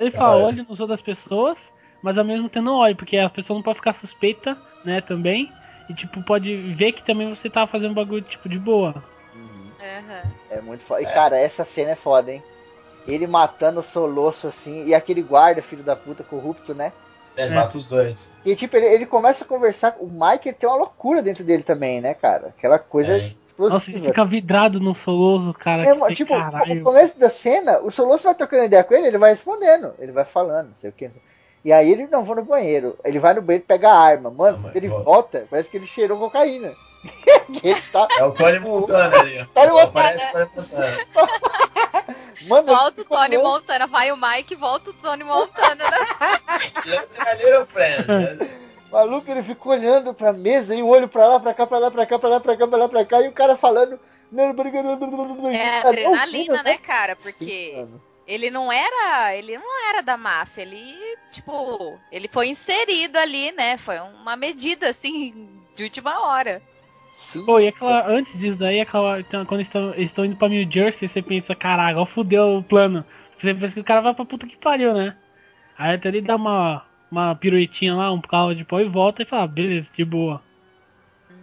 Ele 0.00 0.10
fala, 0.16 0.44
olhe 0.44 0.62
nos 0.62 0.80
olhos 0.80 0.88
das 0.90 1.02
pessoas, 1.02 1.58
mas 2.02 2.16
ao 2.18 2.24
mesmo 2.24 2.48
tempo 2.48 2.64
não 2.66 2.76
olhe, 2.76 2.94
porque 2.94 3.16
a 3.16 3.28
pessoa 3.30 3.56
não 3.56 3.62
pode 3.64 3.78
ficar 3.78 3.94
suspeita, 3.94 4.56
né, 4.84 5.00
também. 5.00 5.50
E 5.88 5.94
tipo, 5.94 6.22
pode 6.22 6.56
ver 6.74 6.92
que 6.92 7.02
também 7.02 7.28
você 7.28 7.50
tá 7.50 7.66
fazendo 7.66 7.94
bagulho 7.94 8.22
tipo 8.22 8.48
de 8.48 8.58
boa. 8.58 9.02
Uhum. 9.34 10.30
É 10.50 10.60
muito 10.60 10.84
foda. 10.84 11.02
E 11.02 11.06
cara, 11.06 11.38
essa 11.38 11.64
cena 11.64 11.90
é 11.90 11.96
foda, 11.96 12.32
hein? 12.32 12.42
Ele 13.06 13.26
matando 13.26 13.80
o 13.80 13.82
Solosso 13.82 14.46
assim, 14.46 14.86
e 14.86 14.94
aquele 14.94 15.22
guarda, 15.22 15.60
filho 15.60 15.82
da 15.82 15.94
puta, 15.94 16.22
corrupto, 16.24 16.74
né? 16.74 16.92
Ele 17.36 17.52
É. 17.52 17.54
mata 17.54 17.76
os 17.76 17.88
dois. 17.88 18.32
E 18.44 18.54
tipo, 18.56 18.76
ele, 18.76 18.86
ele 18.86 19.06
começa 19.06 19.44
a 19.44 19.48
conversar. 19.48 19.96
O 20.00 20.06
Mike 20.06 20.48
ele 20.48 20.56
tem 20.56 20.68
uma 20.68 20.76
loucura 20.78 21.20
dentro 21.20 21.44
dele 21.44 21.62
também, 21.62 22.00
né, 22.00 22.14
cara? 22.14 22.54
Aquela 22.56 22.78
coisa 22.78 23.12
É. 23.12 23.16
explosiva. 23.18 23.74
Nossa, 23.74 23.90
ele 23.90 24.00
fica 24.00 24.24
vidrado 24.24 24.80
no 24.80 24.94
soloso, 24.94 25.52
cara. 25.52 25.84
É, 25.84 25.94
que 26.08 26.14
tipo, 26.14 26.34
no 26.34 26.40
caralho. 26.40 26.82
começo 26.82 27.18
da 27.18 27.28
cena, 27.28 27.80
o 27.80 27.90
Solosso 27.90 28.24
vai 28.24 28.34
trocando 28.34 28.64
ideia 28.64 28.82
com 28.84 28.94
ele, 28.94 29.08
ele 29.08 29.18
vai 29.18 29.30
respondendo, 29.30 29.92
ele 29.98 30.12
vai 30.12 30.24
falando, 30.24 30.68
não 30.68 30.76
sei 30.80 30.90
o 30.90 30.92
que. 30.92 31.10
E 31.64 31.72
aí 31.72 31.90
ele 31.90 32.06
não 32.06 32.24
vou 32.24 32.36
no 32.36 32.44
banheiro. 32.44 32.96
Ele 33.04 33.18
vai 33.18 33.34
no 33.34 33.42
banheiro 33.42 33.64
pega 33.66 33.90
a 33.90 33.98
arma. 33.98 34.30
Mano, 34.30 34.58
mas 34.58 34.72
quando 34.72 34.76
ele 34.76 34.88
volta. 34.88 35.04
volta, 35.04 35.46
parece 35.50 35.70
que 35.70 35.76
ele 35.76 35.86
cheirou 35.86 36.18
cocaína. 36.18 36.72
Tá- 37.92 38.08
É 38.18 38.24
o 38.24 38.32
Tony 38.32 38.58
Montana 38.60 39.18
ali. 39.20 39.40
ó. 39.40 39.44
Tony 39.54 39.70
Montana. 39.70 39.92
Parece 39.92 40.32
Tony 40.32 40.48
Montana. 40.56 40.98
Mano, 42.46 42.66
Volta 42.76 43.00
o 43.00 43.04
Tony. 43.04 43.38
Montana, 43.38 43.86
vai 43.86 44.12
o 44.12 44.16
Mike, 44.16 44.54
volta 44.54 44.90
o 44.90 44.92
Tony 44.94 45.24
Montana. 45.24 45.76
né? 45.90 45.98
Let 46.84 47.08
my 47.18 47.34
little 47.44 47.64
friend. 47.64 48.64
Maluco, 48.92 49.30
ele 49.30 49.42
ficou 49.42 49.72
olhando 49.72 50.12
pra 50.14 50.32
mesa 50.32 50.74
e 50.74 50.82
o 50.82 50.86
olho 50.88 51.08
pra 51.08 51.26
lá, 51.26 51.40
pra 51.40 51.54
cá, 51.54 51.66
pra 51.66 51.78
lá, 51.78 51.90
pra 51.90 52.06
cá, 52.06 52.18
pra 52.18 52.28
lá, 52.28 52.40
pra 52.40 52.56
cá, 52.56 52.66
pra 52.68 52.78
lá, 52.78 52.88
pra 52.88 53.04
cá, 53.04 53.20
e 53.22 53.28
o 53.28 53.32
cara 53.32 53.56
falando. 53.56 53.98
É 55.52 55.78
adrenalina, 55.80 56.62
né, 56.62 56.76
cara? 56.78 57.14
Porque 57.16 57.44
Sim, 57.44 58.00
ele 58.26 58.50
não 58.50 58.70
era. 58.72 59.34
Ele 59.34 59.56
não 59.58 59.88
era 59.88 60.02
da 60.02 60.16
máfia. 60.16 60.62
Ele, 60.62 60.96
tipo, 61.30 61.98
ele 62.10 62.28
foi 62.28 62.48
inserido 62.48 63.16
ali, 63.16 63.52
né? 63.52 63.76
Foi 63.78 63.98
uma 64.00 64.36
medida, 64.36 64.88
assim, 64.88 65.48
de 65.76 65.84
última 65.84 66.26
hora. 66.26 66.60
Sim. 67.16 67.44
Pô, 67.44 67.58
e 67.60 67.68
aquela, 67.68 68.06
antes 68.08 68.38
disso 68.38 68.58
daí, 68.58 68.80
aquela, 68.80 69.20
então, 69.20 69.44
quando 69.46 69.60
eles 69.60 70.10
estão, 70.10 70.24
indo 70.24 70.36
pra 70.36 70.48
New 70.48 70.70
Jersey, 70.70 71.08
você 71.08 71.22
pensa, 71.22 71.54
caraca, 71.54 72.00
ó, 72.00 72.06
fudeu 72.06 72.58
o 72.58 72.62
plano. 72.62 73.04
Você 73.38 73.54
pensa 73.54 73.74
que 73.74 73.80
o 73.80 73.84
cara 73.84 74.00
vai 74.00 74.14
pra 74.14 74.24
puta 74.24 74.46
que 74.46 74.56
pariu, 74.56 74.94
né? 74.94 75.16
Aí 75.76 75.94
até 75.96 76.08
ele 76.08 76.20
dá 76.22 76.36
uma, 76.36 76.82
uma 77.10 77.34
piruetinha 77.34 77.94
lá, 77.94 78.12
um 78.12 78.20
carro 78.20 78.54
de 78.54 78.64
pó 78.64 78.80
e 78.80 78.88
volta 78.88 79.22
e 79.22 79.26
fala, 79.26 79.46
beleza, 79.46 79.90
de 79.94 80.04
boa. 80.04 80.42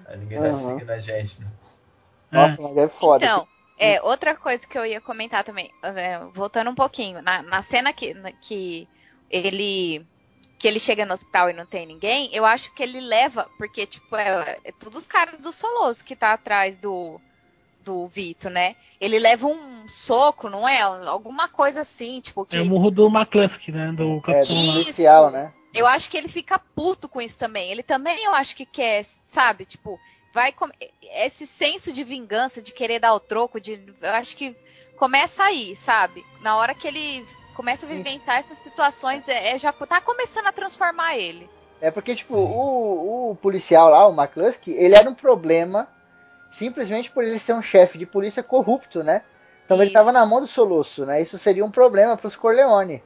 Ah, 0.08 0.16
Ninguém 0.16 0.40
tá 0.40 0.46
Uhum. 0.50 0.54
seguindo 0.54 0.90
a 0.90 1.00
gente. 1.00 1.40
né? 1.42 1.48
Nossa, 2.32 2.62
mas 2.62 2.78
é 2.78 2.88
foda. 2.88 3.26
Então, 3.26 3.48
é, 3.78 4.02
outra 4.02 4.36
coisa 4.36 4.66
que 4.66 4.78
eu 4.78 4.86
ia 4.86 5.02
comentar 5.02 5.44
também, 5.44 5.72
é, 5.84 6.20
voltando 6.34 6.70
um 6.72 6.76
pouquinho, 6.76 7.22
na, 7.22 7.42
na 7.42 7.62
cena 7.62 7.94
que, 7.94 8.14
que 8.42 8.88
ele 9.30 10.06
que 10.62 10.68
ele 10.68 10.80
chega 10.80 11.08
no 11.08 11.14
hospital 11.14 11.50
e 11.50 11.54
não 11.54 11.66
tem 11.66 11.88
ninguém, 11.88 12.30
eu 12.32 12.46
acho 12.46 12.72
que 12.76 12.84
ele 12.84 13.02
leva, 13.02 13.50
porque, 13.58 13.88
tipo, 13.88 14.16
é, 14.16 14.60
é 14.64 14.72
todos 14.72 15.02
os 15.02 15.08
caras 15.08 15.40
do 15.40 15.52
Soloso 15.52 16.06
que 16.06 16.16
tá 16.16 16.34
atrás 16.34 16.78
do, 16.78 17.20
do 17.84 18.08
Vito, 18.08 18.48
né? 18.48 18.76
Ele 19.00 19.18
leva 19.18 19.48
um 19.48 19.88
soco, 19.88 20.48
não 20.50 20.70
é? 20.70 20.80
Alguma 20.82 21.48
coisa 21.48 21.82
assim, 21.82 22.22
tipo, 22.22 22.46
que 22.46 22.58
É 22.58 22.62
o 22.62 22.66
murro 22.68 22.92
do 22.92 23.08
McCluskey, 23.08 23.72
né? 23.74 23.92
Do 23.92 24.22
É, 24.28 24.42
do 24.42 24.48
policial, 24.48 25.32
né? 25.32 25.52
eu 25.74 25.88
acho 25.88 26.12
que 26.12 26.18
ele 26.18 26.28
fica 26.28 26.60
puto 26.60 27.10
com 27.10 27.20
isso 27.20 27.40
também. 27.40 27.72
Ele 27.72 27.82
também, 27.82 28.24
eu 28.24 28.36
acho 28.36 28.56
que 28.56 28.66
quer, 28.66 29.04
sabe? 29.04 29.66
Tipo, 29.66 30.00
vai 30.32 30.52
com... 30.52 30.70
esse 31.02 31.48
senso 31.48 31.92
de 31.92 32.04
vingança, 32.04 32.62
de 32.62 32.72
querer 32.72 33.00
dar 33.00 33.16
o 33.16 33.20
troco, 33.20 33.60
de 33.60 33.82
eu 34.00 34.12
acho 34.12 34.38
que 34.38 34.56
começa 34.96 35.44
aí, 35.44 35.76
sabe? 35.76 36.24
Na 36.44 36.56
hora 36.56 36.76
que 36.76 36.88
ele 36.88 37.26
começa 37.56 37.86
a 37.86 37.90
Isso. 37.90 37.98
vivenciar 37.98 38.38
essas 38.38 38.58
situações, 38.58 39.28
é, 39.28 39.54
é 39.54 39.58
já 39.58 39.72
tá 39.72 40.02
começando 40.02 40.48
a 40.48 40.52
transformar 40.52 41.18
ele. 41.18 41.50
É 41.82 41.90
porque, 41.90 42.16
tipo, 42.16 42.36
o, 42.36 43.32
o 43.32 43.36
policial 43.36 43.90
lá, 43.90 44.08
o 44.08 44.14
McCluskey, 44.14 44.74
ele 44.74 44.96
era 44.96 45.10
um 45.10 45.16
problema 45.16 45.88
simplesmente 46.52 47.10
por 47.10 47.24
ele 47.24 47.40
ser 47.40 47.54
um 47.54 47.62
chefe 47.62 47.98
de 47.98 48.06
polícia 48.06 48.44
corrupto, 48.44 49.04
né? 49.04 49.24
Então 49.66 49.78
ele 49.78 49.86
Isso. 49.86 49.94
tava 49.94 50.12
na 50.12 50.26
mão 50.26 50.42
do 50.42 50.48
Soluço, 50.48 51.06
né? 51.06 51.22
Isso 51.22 51.40
seria 51.40 51.66
um 51.66 51.72
problema 51.72 52.18
pros 52.18 52.36
Corleone. 52.36 53.02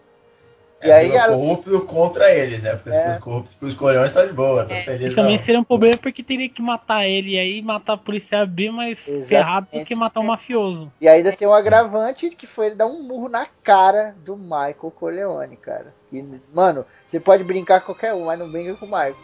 É, 0.86 0.88
E 0.88 0.92
aí 0.92 1.06
porque 1.08 1.18
a- 1.20 1.28
o 1.28 1.32
corrupto 1.40 1.82
contra 1.86 2.32
eles, 2.32 2.62
né? 2.64 2.76
Porque 2.76 2.90
É. 2.90 2.92
se 2.94 3.08
fosse 3.08 3.20
corrupto 3.20 3.56
pros 3.58 3.76
colhões, 3.76 4.14
tá 4.14 4.26
de 4.26 4.34
boa, 4.34 4.66
tá 4.66 4.76
É. 4.76 4.82
feliz. 4.84 5.12
E 5.12 5.16
também 5.16 5.38
não. 5.38 5.44
seria 5.46 5.60
um 5.60 5.64
problema 5.64 5.98
porque 5.98 6.24
teria 6.24 6.50
que 6.50 6.62
matar 6.62 7.06
ele 7.06 7.32
e 7.36 7.40
aí 7.40 7.62
matar 7.62 7.94
a 7.94 7.98
polícia 7.98 8.38
é 8.38 8.46
bem 8.46 8.72
mais 8.72 9.00
Exatamente. 9.00 9.28
ferrado 9.28 9.68
do 9.72 9.86
que 9.86 9.96
matar 9.96 10.20
um 10.20 10.26
mafioso. 10.26 10.92
E 11.02 11.08
ainda 11.08 11.32
tem 11.32 11.48
um 11.48 11.54
agravante 11.54 12.30
que 12.32 12.46
foi 12.48 12.68
ele 12.68 12.76
dar 12.76 12.86
um 12.88 13.02
murro 13.04 13.30
na 13.30 13.46
cara 13.64 14.16
do 14.26 14.36
Michael 14.38 14.94
Corleone, 14.98 15.56
cara. 15.58 15.94
E, 16.12 16.24
mano, 16.54 16.86
você 17.06 17.20
pode 17.20 17.44
brincar 17.44 17.82
com 17.82 17.88
qualquer 17.88 18.14
um, 18.14 18.26
mas 18.26 18.38
não 18.40 18.50
brinca 18.50 18.74
com 18.76 18.86
o 18.86 18.90
Michael. 18.90 19.16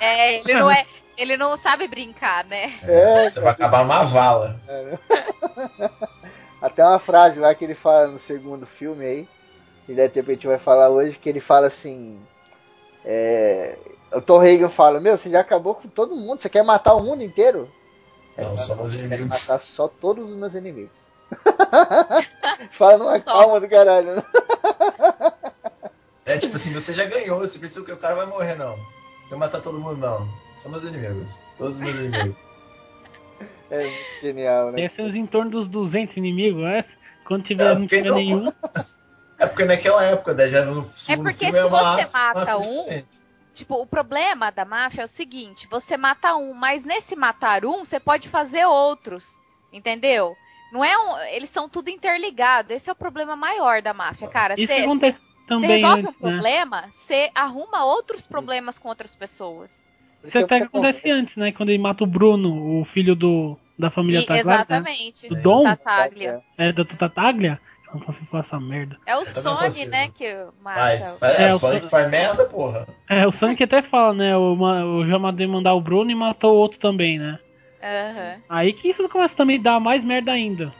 É, 0.00 0.38
ele 0.40 0.54
não 0.54 0.70
é. 0.70 0.84
Ele 1.16 1.36
não 1.36 1.56
sabe 1.56 1.86
brincar, 1.86 2.44
né? 2.44 2.72
É, 2.82 3.30
Você 3.30 3.38
vai 3.38 3.52
acabar 3.52 3.82
numa 3.84 4.02
vala. 4.02 4.60
Até 6.60 6.84
uma 6.84 6.98
frase 6.98 7.38
lá 7.38 7.54
que 7.54 7.64
ele 7.64 7.74
fala 7.74 8.08
no 8.08 8.18
segundo 8.18 8.66
filme 8.66 9.04
aí, 9.04 9.28
e 9.88 9.94
de 9.94 10.00
repente 10.02 10.30
a 10.30 10.34
gente 10.34 10.46
vai 10.46 10.58
falar 10.58 10.88
hoje, 10.90 11.18
que 11.18 11.28
ele 11.28 11.40
fala 11.40 11.66
assim. 11.66 12.18
É, 13.04 13.76
o 14.12 14.20
Tom 14.20 14.40
Hagen 14.40 14.68
fala, 14.70 15.00
meu, 15.00 15.18
você 15.18 15.28
já 15.30 15.40
acabou 15.40 15.74
com 15.74 15.88
todo 15.88 16.16
mundo, 16.16 16.40
você 16.40 16.48
quer 16.48 16.62
matar 16.64 16.94
o 16.94 17.02
mundo 17.02 17.22
inteiro? 17.22 17.68
Não, 18.38 18.50
Eu 18.52 18.56
quero 18.56 18.94
inimigos. 18.94 19.20
matar 19.26 19.60
só 19.60 19.86
todos 19.88 20.28
os 20.28 20.36
meus 20.36 20.54
inimigos. 20.54 20.90
fala 22.70 22.98
numa 22.98 23.18
Só. 23.18 23.32
calma 23.32 23.60
do 23.60 23.68
caralho, 23.68 24.16
né? 24.16 24.22
É 26.26 26.38
tipo 26.38 26.56
assim, 26.56 26.72
você 26.72 26.92
já 26.92 27.04
ganhou, 27.04 27.38
você 27.40 27.58
pensou 27.58 27.84
que 27.84 27.92
o 27.92 27.96
cara 27.96 28.14
vai 28.14 28.26
morrer, 28.26 28.54
não. 28.56 28.74
Vai 29.28 29.38
matar 29.38 29.60
todo 29.60 29.78
mundo, 29.80 29.96
não. 29.98 30.26
São 30.56 30.70
meus 30.70 30.84
inimigos. 30.84 31.32
Todos 31.58 31.76
os 31.76 31.82
meus 31.82 31.94
inimigos. 31.96 32.36
É 33.70 33.90
genial, 34.22 34.70
né? 34.70 34.82
Deve 34.82 34.94
ser 34.94 35.02
uns 35.02 35.14
em 35.14 35.26
torno 35.26 35.50
dos 35.50 35.68
200 35.68 36.16
inimigos, 36.16 36.62
é? 36.64 36.84
Quando 37.26 37.44
tiver, 37.44 37.72
É, 37.72 37.74
não 37.74 37.86
tiver 37.86 38.08
não- 38.08 38.16
nenhum. 38.16 38.52
É 39.38 39.46
porque 39.46 39.64
naquela 39.64 40.04
época, 40.04 40.34
né, 40.34 40.48
já 40.48 40.64
no 40.64 40.84
segundo 40.84 41.24
porque 41.24 41.44
filme 41.44 41.58
se 41.58 41.58
é 41.58 41.64
uma 41.64 41.96
você 41.96 42.06
mata 42.12 42.56
um, 42.58 42.84
diferente. 42.84 43.24
Tipo, 43.54 43.74
o 43.76 43.86
problema 43.86 44.50
da 44.50 44.64
máfia 44.64 45.02
é 45.02 45.04
o 45.04 45.08
seguinte: 45.08 45.66
você 45.70 45.96
mata 45.96 46.34
um, 46.34 46.52
mas 46.54 46.84
nesse 46.84 47.14
matar 47.14 47.64
um, 47.64 47.84
você 47.84 48.00
pode 48.00 48.28
fazer 48.28 48.64
outros. 48.66 49.38
Entendeu? 49.72 50.36
Não 50.72 50.84
é 50.84 50.96
um. 50.98 51.18
Eles 51.28 51.50
são 51.50 51.68
tudo 51.68 51.88
interligados. 51.88 52.70
Esse 52.72 52.90
é 52.90 52.92
o 52.92 52.96
problema 52.96 53.36
maior 53.36 53.80
da 53.80 53.94
máfia, 53.94 54.28
cara. 54.28 54.54
Isso 54.54 54.72
Você 54.72 54.80
acontece 54.80 55.20
você 55.20 55.46
também 55.46 55.82
resolve 55.82 56.06
antes, 56.08 56.20
um 56.20 56.24
né? 56.24 56.32
problema, 56.32 56.84
você 56.90 57.30
arruma 57.34 57.84
outros 57.84 58.26
problemas 58.26 58.78
com 58.78 58.88
outras 58.88 59.14
pessoas. 59.14 59.84
Isso 60.24 60.38
até 60.38 60.58
que 60.58 60.64
acontece 60.64 61.10
antes, 61.10 61.36
né? 61.36 61.52
Quando 61.52 61.68
ele 61.68 61.78
mata 61.78 62.02
o 62.02 62.06
Bruno, 62.06 62.80
o 62.80 62.84
filho 62.84 63.14
do, 63.14 63.58
da 63.78 63.90
família 63.90 64.20
E- 64.20 64.28
né? 64.28 64.38
exatamente. 64.38 65.28
Do 65.28 65.42
Dom? 65.42 65.64
Tataglia. 65.64 66.40
É, 66.56 66.72
da 66.72 66.84
Tataglia? 66.84 67.60
Eu 67.94 68.00
não 68.00 68.06
consigo 68.06 68.26
falar 68.26 68.42
essa 68.42 68.58
merda. 68.60 68.96
É 69.06 69.16
o 69.16 69.20
Eu 69.20 69.56
consigo. 69.56 69.90
né, 69.90 70.08
que 70.08 70.34
mata. 70.60 70.80
Faz, 70.80 71.18
faz, 71.18 71.38
É, 71.40 71.48
é, 71.50 71.54
o 71.54 71.58
Sonic 71.58 71.82
Son- 71.82 71.88
faz 71.88 72.10
merda, 72.10 72.44
porra. 72.46 72.86
É, 73.08 73.26
o 73.26 73.30
Sonic 73.32 73.62
até 73.62 73.82
fala, 73.82 74.12
né? 74.12 74.36
O, 74.36 74.56
ma- 74.56 74.80
eu 74.80 75.06
já 75.06 75.18
mandei 75.18 75.46
mandar 75.46 75.74
o 75.74 75.80
Bruno 75.80 76.10
e 76.10 76.14
matou 76.14 76.54
o 76.54 76.58
outro 76.58 76.78
também, 76.80 77.18
né? 77.18 77.38
Aham. 77.82 78.42
Aí 78.48 78.72
que 78.72 78.88
isso 78.88 79.08
começa 79.08 79.36
também 79.36 79.58
a 79.60 79.62
dar 79.62 79.80
mais 79.80 80.02
merda 80.04 80.32
ainda. 80.32 80.72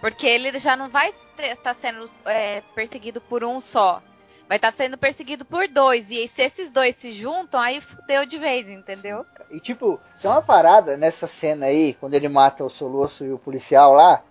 Porque 0.00 0.26
ele 0.26 0.58
já 0.58 0.76
não 0.76 0.88
vai 0.90 1.12
estar 1.38 1.72
sendo 1.74 2.04
é, 2.26 2.60
perseguido 2.74 3.20
por 3.20 3.42
um 3.44 3.60
só. 3.60 4.02
Vai 4.48 4.58
estar 4.58 4.72
sendo 4.72 4.98
perseguido 4.98 5.44
por 5.46 5.66
dois. 5.68 6.10
E 6.10 6.28
se 6.28 6.42
esses 6.42 6.70
dois 6.70 6.96
se 6.96 7.12
juntam, 7.12 7.58
aí 7.60 7.80
fudeu 7.80 8.26
de 8.26 8.36
vez, 8.38 8.68
entendeu? 8.68 9.24
E 9.50 9.58
tipo, 9.60 9.98
tem 10.20 10.30
uma 10.30 10.42
parada 10.42 10.96
nessa 10.98 11.26
cena 11.26 11.66
aí, 11.66 11.94
quando 11.94 12.12
ele 12.14 12.28
mata 12.28 12.62
o 12.64 12.68
Solosso 12.68 13.24
e 13.24 13.32
o 13.32 13.38
policial 13.38 13.94
lá, 13.94 14.22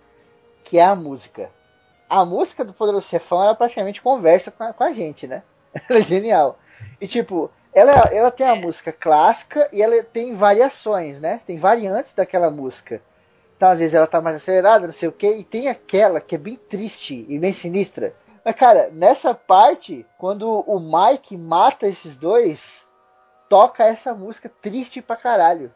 que 0.62 0.78
é 0.78 0.84
a 0.84 0.94
música. 0.94 1.50
A 2.12 2.26
música 2.26 2.62
do 2.62 2.74
Poderoso 2.74 3.08
Chefão, 3.08 3.42
ela 3.42 3.54
praticamente 3.54 4.02
conversa 4.02 4.50
com 4.50 4.62
a, 4.62 4.74
com 4.74 4.84
a 4.84 4.92
gente, 4.92 5.26
né? 5.26 5.42
Ela 5.88 5.98
é 5.98 6.02
genial. 6.02 6.58
E 7.00 7.08
tipo, 7.08 7.50
ela, 7.72 7.92
ela 8.12 8.30
tem 8.30 8.46
a 8.46 8.54
música 8.54 8.92
clássica 8.92 9.66
e 9.72 9.82
ela 9.82 10.02
tem 10.02 10.34
variações, 10.34 11.18
né? 11.18 11.40
Tem 11.46 11.56
variantes 11.56 12.12
daquela 12.12 12.50
música. 12.50 13.00
Então, 13.56 13.70
às 13.70 13.78
vezes 13.78 13.94
ela 13.94 14.06
tá 14.06 14.20
mais 14.20 14.36
acelerada, 14.36 14.86
não 14.86 14.92
sei 14.92 15.08
o 15.08 15.12
que, 15.12 15.26
e 15.26 15.42
tem 15.42 15.68
aquela 15.68 16.20
que 16.20 16.34
é 16.34 16.38
bem 16.38 16.56
triste 16.56 17.24
e 17.26 17.38
bem 17.38 17.54
sinistra. 17.54 18.14
Mas, 18.44 18.56
cara, 18.56 18.90
nessa 18.92 19.32
parte, 19.32 20.04
quando 20.18 20.46
o 20.66 20.78
Mike 20.78 21.38
mata 21.38 21.88
esses 21.88 22.14
dois, 22.14 22.86
toca 23.48 23.86
essa 23.86 24.12
música 24.12 24.50
triste 24.60 25.00
pra 25.00 25.16
caralho. 25.16 25.72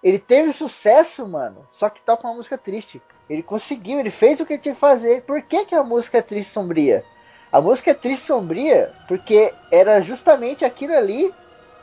Ele 0.00 0.20
teve 0.20 0.52
sucesso, 0.52 1.26
mano, 1.26 1.66
só 1.72 1.90
que 1.90 2.02
toca 2.02 2.28
uma 2.28 2.36
música 2.36 2.56
triste. 2.56 3.02
Ele 3.28 3.42
conseguiu, 3.42 3.98
ele 3.98 4.10
fez 4.10 4.38
o 4.40 4.46
que 4.46 4.54
ele 4.54 4.62
tinha 4.62 4.74
que 4.74 4.80
fazer. 4.80 5.22
Por 5.22 5.42
que, 5.42 5.64
que 5.64 5.74
a 5.74 5.82
música 5.82 6.18
é 6.18 6.22
triste 6.22 6.50
e 6.50 6.52
sombria? 6.52 7.04
A 7.50 7.60
música 7.60 7.90
é 7.90 7.94
triste 7.94 8.22
e 8.22 8.26
sombria 8.26 8.92
porque 9.08 9.52
era 9.72 10.00
justamente 10.00 10.64
aquilo 10.64 10.94
ali 10.94 11.34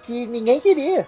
que 0.03 0.25
ninguém 0.27 0.59
queria. 0.59 1.07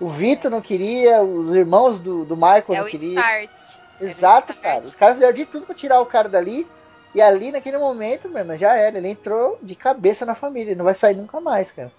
O 0.00 0.08
Vitor 0.08 0.50
não 0.50 0.60
queria, 0.60 1.22
os 1.22 1.54
irmãos 1.54 1.98
do, 1.98 2.24
do 2.24 2.34
Michael 2.36 2.64
É 2.68 2.80
não 2.80 2.86
queriam. 2.86 3.20
start. 3.20 3.82
Exato, 4.00 4.52
Era 4.52 4.58
o 4.58 4.62
cara. 4.62 4.84
Os 4.84 4.96
caras 4.96 5.14
fizeram 5.14 5.34
de 5.34 5.46
tudo 5.46 5.64
pra 5.64 5.74
tirar 5.74 6.00
o 6.00 6.06
cara 6.06 6.28
dali. 6.28 6.66
E 7.14 7.20
ali, 7.20 7.52
naquele 7.52 7.78
momento, 7.78 8.28
mesmo, 8.28 8.56
já 8.56 8.74
era. 8.74 8.98
Ele 8.98 9.08
entrou 9.08 9.58
de 9.62 9.76
cabeça 9.76 10.26
na 10.26 10.34
família. 10.34 10.70
Ele 10.70 10.78
não 10.78 10.84
vai 10.84 10.94
sair 10.94 11.14
nunca 11.14 11.40
mais, 11.40 11.70
cara. 11.70 11.92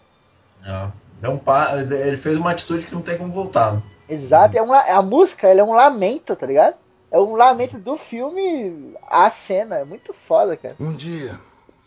É. 0.66 1.30
Um 1.30 1.38
pa... 1.38 1.70
Ele 1.78 2.18
fez 2.18 2.36
uma 2.36 2.52
atitude 2.52 2.86
que 2.86 2.94
não 2.94 3.02
tem 3.02 3.18
como 3.18 3.32
voltar. 3.32 3.82
Exato. 4.10 4.58
É 4.58 4.62
uma, 4.62 4.80
a 4.80 5.02
música, 5.02 5.48
ela 5.48 5.62
é 5.62 5.64
um 5.64 5.72
lamento, 5.74 6.36
tá 6.36 6.46
ligado? 6.46 6.76
É 7.14 7.20
um 7.20 7.36
lamento 7.36 7.78
do 7.78 7.96
filme 7.96 8.96
a 9.08 9.30
cena. 9.30 9.76
É 9.76 9.86
muito 9.86 10.12
foda, 10.12 10.58
cara. 10.58 10.76
Um 10.80 10.94
dia, 10.94 11.40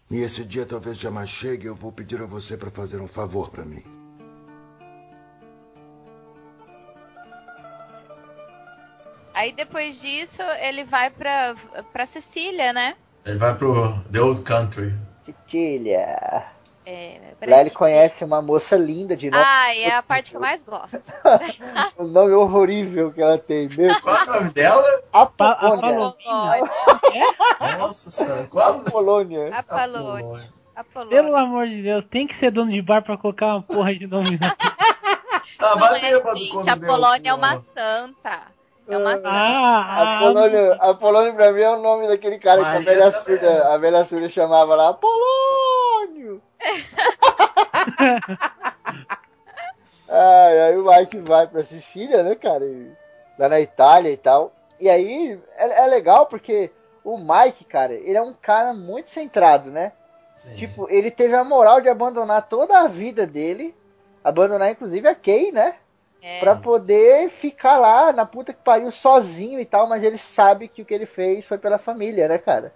e 0.09 0.21
esse 0.21 0.45
dia 0.45 0.65
talvez 0.65 0.97
jamais 0.97 1.29
chegue, 1.29 1.67
eu 1.67 1.75
vou 1.75 1.91
pedir 1.91 2.23
a 2.23 2.27
você 2.27 2.57
para 2.57 2.71
fazer 2.71 3.01
um 3.01 3.09
favor 3.09 3.51
para 3.51 3.65
mim. 3.65 3.83
Aí 9.35 9.53
depois 9.53 10.01
disso, 10.01 10.43
ele 10.61 10.85
vai 10.85 11.11
pra, 11.11 11.57
pra 11.93 12.07
Sicília, 12.07 12.73
né? 12.73 12.97
Ele 13.25 13.37
vai 13.37 13.53
pro 13.59 14.01
The 14.13 14.21
Old 14.21 14.43
Country. 14.43 14.95
Titilha. 15.25 16.56
É, 16.89 17.19
Lá 17.49 17.61
ele 17.63 17.71
conhece 17.71 18.25
uma 18.25 18.41
moça 18.41 18.77
linda 18.77 19.17
de 19.17 19.29
novo. 19.29 19.43
Ah, 19.45 19.75
é 19.75 19.91
a 19.93 20.03
parte 20.05 20.31
que 20.31 20.37
eu 20.37 20.41
mais 20.41 20.63
gosto. 20.63 20.97
O 21.99 22.05
nome 22.05 22.33
horrorível 22.33 23.11
que 23.13 23.21
ela 23.21 23.37
tem. 23.39 23.69
Meu 23.77 24.01
Qual 24.01 24.17
é 24.17 24.23
o 24.23 24.27
nome 24.27 24.51
dela? 24.51 25.03
Apolônia. 25.13 25.67
Apolônia. 25.67 26.15
Apolônia. 26.87 27.79
Nossa 27.79 28.11
senhora. 28.13 28.45
Qual? 28.45 28.81
Apolônia. 28.87 29.49
Apolônia. 29.53 30.49
Pelo 30.77 30.77
Apolônia. 30.77 31.39
amor 31.41 31.67
de 31.67 31.83
Deus, 31.83 32.05
tem 32.05 32.27
que 32.27 32.35
ser 32.37 32.51
dono 32.53 32.71
de 32.71 32.81
bar 32.83 33.03
pra 33.03 33.17
colocar 33.17 33.47
uma 33.47 33.63
porra 33.63 33.93
de 33.95 34.07
nome. 34.07 34.39
na- 34.39 34.55
Tava 35.59 35.81
Não 35.81 35.97
é, 35.97 36.01
gente, 36.37 36.71
a 36.71 36.77
Polônia 36.77 37.31
é 37.31 37.35
uma 37.35 37.49
porra. 37.49 37.61
santa. 37.63 38.43
É 38.89 38.97
uma 38.99 39.17
santa. 39.17 39.29
Ah, 39.29 39.87
ah, 39.89 40.17
Apolônia, 40.19 40.75
Apolônio 40.79 41.35
pra 41.35 41.51
mim 41.53 41.61
é 41.63 41.71
o 41.71 41.83
nome 41.83 42.07
daquele 42.07 42.39
cara 42.39 42.61
que 42.61 42.67
a 42.69 42.73
Maria 42.75 42.85
velha, 42.85 43.11
surda, 43.11 43.69
a 43.75 43.77
velha 43.79 44.05
surda 44.05 44.29
chamava 44.29 44.77
lá. 44.77 44.93
Apolônio! 45.97 46.43
Ai, 50.09 50.61
aí 50.61 50.77
o 50.77 50.87
Mike 50.87 51.19
vai 51.21 51.47
pra 51.47 51.65
Sicília, 51.65 52.23
né, 52.23 52.35
cara? 52.35 52.65
E- 52.65 52.91
lá 53.39 53.49
na 53.49 53.61
Itália 53.61 54.11
e 54.11 54.17
tal. 54.17 54.53
E 54.79 54.89
aí 54.89 55.39
é, 55.57 55.85
é 55.85 55.87
legal 55.87 56.27
porque 56.27 56.71
o 57.03 57.19
Mike, 57.19 57.65
cara, 57.65 57.93
ele 57.93 58.17
é 58.17 58.23
um 58.23 58.33
cara 58.33 58.73
muito 58.73 59.11
centrado, 59.11 59.71
né? 59.71 59.93
Sim. 60.35 60.55
Tipo, 60.57 60.87
ele 60.91 61.11
teve 61.11 61.35
a 61.35 61.45
moral 61.45 61.81
de 61.81 61.89
abandonar 61.89 62.47
toda 62.49 62.81
a 62.81 62.89
vida 62.89 63.27
dele, 63.27 63.75
abandonar 64.23 64.71
inclusive 64.71 65.09
a 65.09 65.15
Kay, 65.15 65.51
né? 65.51 65.77
É. 66.23 66.41
Pra 66.41 66.57
poder 66.57 67.31
ficar 67.31 67.79
lá 67.79 68.13
na 68.13 68.27
puta 68.27 68.53
que 68.53 68.63
pariu 68.63 68.91
sozinho 68.91 69.61
e 69.61 69.65
tal, 69.65 69.89
mas 69.89 70.03
ele 70.03 70.19
sabe 70.19 70.69
que 70.69 70.83
o 70.83 70.85
que 70.85 70.95
ele 70.95 71.07
fez 71.07 71.47
foi 71.47 71.59
pela 71.59 71.79
família, 71.79 72.29
né, 72.29 72.39
cara? 72.39 72.73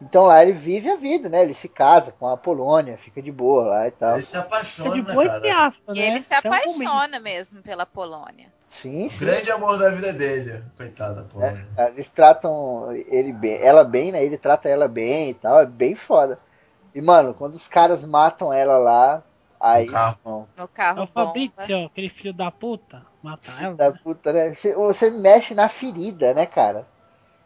Então 0.00 0.26
lá 0.26 0.42
ele 0.42 0.52
vive 0.52 0.88
a 0.90 0.96
vida, 0.96 1.28
né? 1.28 1.42
Ele 1.42 1.54
se 1.54 1.68
casa 1.68 2.12
com 2.12 2.26
a 2.28 2.36
Polônia, 2.36 2.96
fica 2.98 3.20
de 3.20 3.32
boa 3.32 3.64
lá 3.64 3.88
e 3.88 3.90
tal. 3.90 4.14
Ele 4.14 4.22
se 4.22 4.36
apaixona, 4.36 4.90
de 4.94 5.02
né, 5.02 5.12
boa 5.12 5.26
cara? 5.26 5.66
aspas, 5.66 5.96
E 5.96 6.00
né? 6.00 6.06
ele 6.06 6.20
se 6.20 6.34
apaixona 6.34 7.18
mesmo 7.20 7.62
pela 7.62 7.84
Polônia. 7.84 8.52
Sim, 8.68 9.08
sim. 9.08 9.18
Grande 9.24 9.50
amor 9.50 9.78
da 9.78 9.88
vida 9.90 10.12
dele. 10.12 10.62
Coitada, 10.76 11.24
pô. 11.32 11.40
É, 11.42 11.88
eles 11.88 12.08
tratam 12.10 12.92
ele 12.92 13.32
bem, 13.32 13.58
ela 13.60 13.82
bem, 13.82 14.12
né? 14.12 14.22
Ele 14.24 14.38
trata 14.38 14.68
ela 14.68 14.86
bem 14.86 15.30
e 15.30 15.34
tal, 15.34 15.60
é 15.60 15.66
bem 15.66 15.94
foda. 15.94 16.38
E 16.94 17.00
mano, 17.00 17.34
quando 17.34 17.54
os 17.54 17.66
caras 17.66 18.04
matam 18.04 18.52
ela 18.52 18.76
lá, 18.78 19.22
aí, 19.58 19.86
No 19.86 19.92
carro. 19.92 20.18
irmão, 20.24 20.48
No 20.56 20.64
É 20.64 20.68
carro 20.68 21.02
o 21.02 21.06
bomba. 21.06 21.08
Fabrício, 21.14 21.86
aquele 21.86 22.08
filho 22.08 22.32
da 22.32 22.50
puta, 22.50 23.04
mata 23.22 23.50
ela. 23.52 23.76
da 23.76 23.92
puta, 23.92 24.32
né? 24.32 24.54
Você, 24.54 24.74
você 24.74 25.10
mexe 25.10 25.54
na 25.54 25.68
ferida, 25.68 26.34
né, 26.34 26.46
cara? 26.46 26.86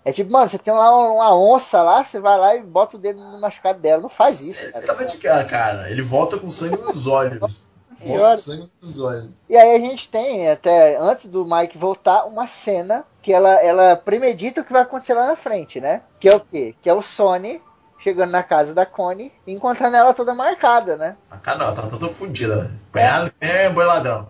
É 0.05 0.13
tipo, 0.13 0.33
mano, 0.33 0.49
você 0.49 0.59
tem 0.59 0.73
lá 0.73 0.91
uma 0.97 1.37
onça 1.37 1.81
lá, 1.83 2.05
você 2.05 2.19
vai 2.19 2.39
lá 2.39 2.57
e 2.57 2.63
bota 2.63 2.97
o 2.97 3.01
dedo 3.01 3.23
no 3.23 3.41
machucado 3.41 3.81
dela. 3.81 4.03
Não 4.03 4.09
faz 4.09 4.41
isso, 4.41 4.63
Ele 4.63 4.73
cara. 4.73 4.83
ficava 4.83 5.05
de 5.05 5.19
cara, 5.19 5.45
cara. 5.45 5.91
Ele 5.91 6.03
volta 6.03 6.39
com 6.39 6.51
sangue 6.51 6.77
nos 6.77 7.07
olhos. 7.07 7.41
Volta 8.05 8.31
com 8.31 8.37
sangue 8.39 8.71
nos 8.83 8.99
olhos. 8.99 9.41
E 9.49 9.57
aí 9.57 9.77
a 9.77 9.79
gente 9.79 10.09
tem, 10.09 10.51
até 10.51 10.97
antes 10.99 11.27
do 11.27 11.45
Mike 11.45 11.79
voltar, 11.79 12.25
uma 12.25 12.49
cena 12.49 13.05
que 13.23 13.33
ela, 13.33 13.55
ela 13.63 13.95
premedita 13.95 14.61
o 14.61 14.65
que 14.65 14.73
vai 14.73 14.83
acontecer 14.83 15.15
lá 15.15 15.29
na 15.29 15.37
frente, 15.37 15.81
né? 15.81 16.03
Que 16.19 16.29
é 16.29 16.35
o 16.35 16.41
quê? 16.41 16.75
Que 16.83 16.91
é 16.91 16.95
o 16.95 17.01
Sony 17.01 17.63
chegando 18.01 18.31
na 18.31 18.43
casa 18.43 18.75
da 18.75 18.85
Connie 18.85 19.33
e 19.47 19.53
encontrando 19.53 19.97
ela 19.97 20.13
toda 20.13 20.35
marcada, 20.35 20.97
né? 20.97 21.17
A 21.31 21.39
cara 21.39 21.59
não, 21.59 21.75
tá 21.75 21.83
toda 21.87 22.09
fodida. 22.09 22.73
Apanhado, 22.91 23.33
é, 23.41 23.69
boi 23.71 23.85
ladrão. 23.85 24.29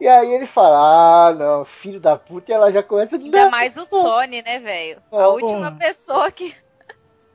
E 0.00 0.06
aí 0.06 0.32
ele 0.32 0.46
fala, 0.46 1.28
ah, 1.28 1.34
não, 1.34 1.64
filho 1.64 1.98
da 1.98 2.16
puta, 2.16 2.50
e 2.50 2.54
ela 2.54 2.70
já 2.70 2.82
começa 2.82 3.16
a 3.16 3.18
Ainda 3.18 3.50
mais 3.50 3.76
o 3.76 3.84
Sony, 3.84 4.42
né, 4.42 4.60
velho? 4.60 5.02
A 5.10 5.28
última 5.28 5.72
pessoa 5.72 6.30
que. 6.30 6.54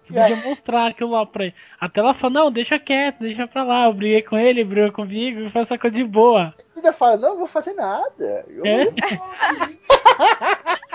Que 0.05 0.13
podia 0.13 0.35
mostrar 0.37 0.87
aquilo 0.87 1.11
lá 1.11 1.25
pra 1.25 1.45
ele. 1.45 1.55
Até 1.79 1.99
ela 1.99 2.13
fala, 2.13 2.33
não, 2.33 2.51
deixa 2.51 2.79
quieto, 2.79 3.19
deixa 3.19 3.47
pra 3.47 3.63
lá. 3.63 3.85
Eu 3.85 3.93
briguei 3.93 4.21
com 4.21 4.37
ele, 4.37 4.63
brigou 4.63 4.91
comigo, 4.93 5.49
faz 5.49 5.67
essa 5.67 5.77
coisa 5.77 5.95
de 5.95 6.03
boa. 6.05 6.53
E 6.75 6.79
ainda 6.79 6.93
fala, 6.93 7.17
não, 7.17 7.29
não 7.31 7.37
vou 7.39 7.47
fazer 7.47 7.73
nada. 7.73 8.45
Eu- 8.47 8.65
É? 8.65 8.85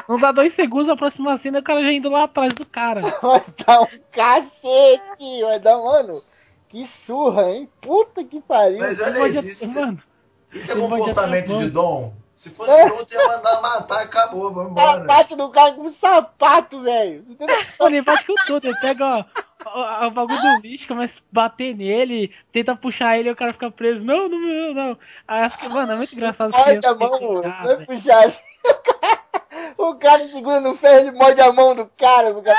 Não 0.08 0.16
dá 0.16 0.32
dois 0.32 0.54
segundos, 0.54 0.88
a 0.88 0.96
próxima 0.96 1.36
cena 1.36 1.58
o 1.58 1.62
cara 1.62 1.82
já 1.82 1.92
indo 1.92 2.08
lá 2.08 2.24
atrás 2.24 2.52
do 2.54 2.64
cara. 2.64 3.02
Vai 3.20 3.42
dar 3.66 3.82
um 3.82 3.86
cacete, 4.10 5.42
vai 5.42 5.60
dar, 5.60 5.76
mano, 5.76 6.14
que 6.68 6.86
surra, 6.86 7.50
hein? 7.50 7.68
Puta 7.80 8.24
que 8.24 8.40
pariu. 8.40 8.78
Mas 8.78 8.98
Ele 9.00 9.18
olha. 9.18 9.38
Isso, 9.40 9.78
Mano, 9.78 9.98
isso 10.52 10.72
é 10.72 10.74
ele 10.74 10.88
comportamento 10.88 11.56
de 11.58 11.70
Dom. 11.70 12.14
Se 12.34 12.50
fosse 12.50 12.70
É. 12.70 12.84
outro, 12.92 13.18
ia 13.18 13.26
mandar 13.26 13.60
matar, 13.60 14.02
acabou, 14.02 14.52
vamos 14.52 14.70
embora. 14.70 15.00
bate 15.00 15.34
no 15.34 15.50
cara 15.50 15.72
com 15.72 15.82
um 15.82 15.90
sapato, 15.90 16.80
velho. 16.82 17.24
Ele 17.80 18.02
bate 18.02 18.24
com 18.26 18.34
tudo. 18.46 18.68
Ele 18.68 18.78
pega 18.80 19.26
ó, 19.66 20.06
o 20.06 20.10
bagulho 20.12 20.40
do 20.40 20.60
lixo, 20.60 20.86
começa 20.86 21.18
a 21.18 21.22
bater 21.32 21.74
nele, 21.74 22.32
tenta 22.52 22.76
puxar 22.76 23.18
ele 23.18 23.28
e 23.28 23.32
o 23.32 23.36
cara 23.36 23.52
fica 23.52 23.70
preso. 23.72 24.04
Não, 24.04 24.28
não, 24.28 24.38
não, 24.38 24.74
não. 24.74 24.98
Aí, 25.26 25.42
acho 25.42 25.58
que, 25.58 25.68
mano, 25.68 25.92
é 25.92 25.96
muito 25.96 26.14
engraçado. 26.14 26.52
Morde 26.52 26.86
a 26.86 26.94
mão, 26.94 27.42
vai 27.42 27.84
puxar 27.84 28.24
assim. 28.26 28.38
O 29.76 29.94
cara 29.96 30.28
segura 30.30 30.60
no 30.60 30.76
ferro, 30.76 30.98
ele 31.08 31.10
morde 31.12 31.40
a 31.40 31.52
mão 31.52 31.74
do 31.74 31.86
cara. 31.96 32.30
o 32.36 32.42
cara- 32.42 32.58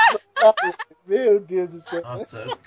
Meu 1.06 1.40
Deus 1.40 1.70
do 1.70 1.80
céu. 1.80 2.02
Nossa, 2.02 2.58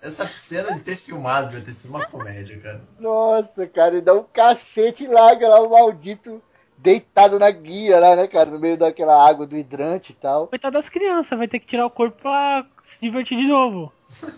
essa 0.00 0.26
cena 0.28 0.72
de 0.74 0.80
ter 0.80 0.96
filmado 0.96 1.48
devia 1.48 1.64
ter 1.64 1.72
sido 1.72 1.94
uma 1.94 2.06
comédia, 2.06 2.60
cara. 2.60 2.80
Nossa, 2.98 3.66
cara, 3.66 3.94
ele 3.94 4.02
dá 4.02 4.14
um 4.14 4.24
cacete 4.24 5.04
e 5.04 5.08
larga 5.08 5.48
lá 5.48 5.60
o 5.60 5.70
maldito 5.70 6.42
deitado 6.76 7.38
na 7.38 7.50
guia 7.50 8.00
lá, 8.00 8.16
né, 8.16 8.26
cara? 8.26 8.50
No 8.50 8.58
meio 8.58 8.76
daquela 8.76 9.26
água 9.26 9.46
do 9.46 9.56
hidrante 9.56 10.12
e 10.12 10.14
tal. 10.14 10.48
Coitado 10.48 10.74
das 10.74 10.88
crianças, 10.88 11.38
vai 11.38 11.48
ter 11.48 11.60
que 11.60 11.66
tirar 11.66 11.86
o 11.86 11.90
corpo 11.90 12.20
pra 12.20 12.66
se 12.84 13.00
divertir 13.00 13.38
de 13.38 13.46
novo. 13.46 13.92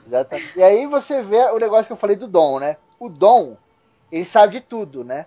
Exatamente. 0.06 0.52
E 0.56 0.62
aí 0.62 0.86
você 0.86 1.22
vê 1.22 1.38
o 1.50 1.58
negócio 1.58 1.86
que 1.86 1.92
eu 1.92 1.96
falei 1.96 2.16
do 2.16 2.28
Dom, 2.28 2.60
né? 2.60 2.76
O 2.98 3.08
Dom, 3.08 3.56
ele 4.12 4.24
sabe 4.24 4.54
de 4.54 4.60
tudo, 4.60 5.02
né? 5.02 5.26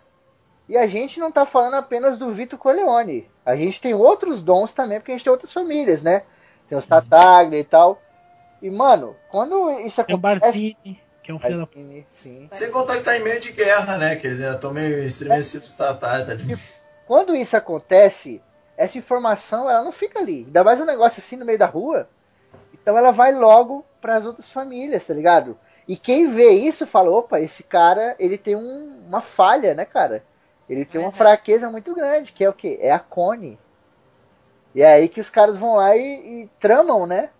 E 0.70 0.78
a 0.78 0.86
gente 0.86 1.20
não 1.20 1.32
tá 1.32 1.46
falando 1.46 1.76
apenas 1.76 2.18
do 2.18 2.30
Vitor 2.32 2.60
Corleone. 2.60 3.28
A 3.46 3.56
gente 3.56 3.82
tem 3.82 3.94
outros 3.94 4.42
dons 4.42 4.74
também, 4.74 5.00
porque 5.00 5.12
a 5.12 5.16
gente 5.16 5.24
tem 5.24 5.32
outras 5.32 5.54
famílias, 5.54 6.02
né? 6.04 6.24
Tem 6.68 6.78
os 6.78 6.86
Tataglia 6.86 7.60
e 7.60 7.64
tal. 7.64 8.02
E, 8.62 8.70
mano, 8.70 9.16
quando 9.30 9.70
isso 9.80 10.04
Tem 10.04 10.16
o 10.16 10.18
acontece... 10.18 10.42
Barzini, 10.46 11.02
que 11.24 11.32
é 11.32 11.34
um 11.34 11.40
filho 11.40 11.60
da 11.60 11.68
sim. 12.14 12.50
Sem 12.52 12.72
contar 12.72 12.98
que 12.98 13.04
tá 13.04 13.18
em 13.18 13.24
meio 13.24 13.40
de 13.40 13.52
guerra, 13.52 13.98
né? 13.98 14.16
Que 14.16 14.28
eles 14.28 14.40
ainda 14.42 14.56
estão 14.56 14.74
meio 14.74 15.00
estremecidos 15.00 15.68
com 15.68 15.74
o 15.74 15.78
Tatar. 15.78 16.26
Tá 16.26 16.34
de... 16.34 16.58
Quando 17.06 17.36
isso 17.36 17.56
acontece, 17.56 18.42
essa 18.76 18.98
informação 18.98 19.70
ela 19.70 19.84
não 19.84 19.92
fica 19.92 20.20
ali. 20.20 20.44
Ainda 20.46 20.64
mais 20.64 20.80
um 20.80 20.86
negócio 20.86 21.20
assim 21.20 21.36
no 21.36 21.46
meio 21.46 21.60
da 21.60 21.66
rua. 21.66 22.08
Então 22.74 22.98
ela 22.98 23.12
vai 23.12 23.34
logo 23.34 23.86
para 24.02 24.16
as 24.16 24.26
outras 24.26 24.50
famílias, 24.50 25.06
tá 25.06 25.14
ligado? 25.14 25.58
E 25.88 25.96
quem 25.96 26.32
vê 26.34 26.50
isso 26.50 26.86
fala, 26.86 27.12
opa, 27.12 27.40
esse 27.40 27.64
cara, 27.64 28.16
ele 28.20 28.38
tem 28.38 28.56
um- 28.56 29.06
uma 29.08 29.22
falha, 29.22 29.74
né, 29.74 29.86
cara? 29.86 30.24
Ele 30.70 30.84
tem 30.84 31.00
uma 31.00 31.12
fraqueza 31.14 31.70
muito 31.70 31.94
grande, 31.96 32.34
que 32.34 32.44
é 32.44 32.50
o 32.50 32.54
quê? 32.54 32.78
É 32.82 32.92
a 32.92 33.00
Connie. 33.00 33.58
E 34.78 34.82
é 34.84 34.94
aí 34.94 35.10
que 35.10 35.20
os 35.20 35.28
caras 35.32 35.58
vão 35.58 35.78
lá 35.78 35.98
e, 35.98 36.44
e 36.44 36.48
tramam, 36.60 37.08
né? 37.08 37.32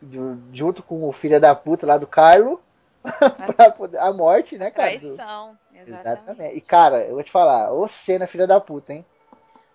Ju- 0.00 0.38
Junto 0.52 0.80
com 0.80 1.08
o 1.08 1.12
filho 1.12 1.40
da 1.40 1.52
puta 1.52 1.84
lá 1.84 1.98
do 1.98 2.06
Carlo, 2.06 2.62
pra 3.04 3.72
poder, 3.72 3.98
a 3.98 4.12
morte, 4.12 4.56
né, 4.56 4.70
cara? 4.70 4.90
Traição. 4.90 5.58
Exatamente. 5.74 5.90
Exatamente. 5.90 6.56
E, 6.56 6.60
cara, 6.60 7.04
eu 7.04 7.14
vou 7.14 7.24
te 7.24 7.32
falar, 7.32 7.72
ô 7.72 7.88
cena 7.88 8.28
filha 8.28 8.46
da 8.46 8.60
puta, 8.60 8.92
hein? 8.92 9.04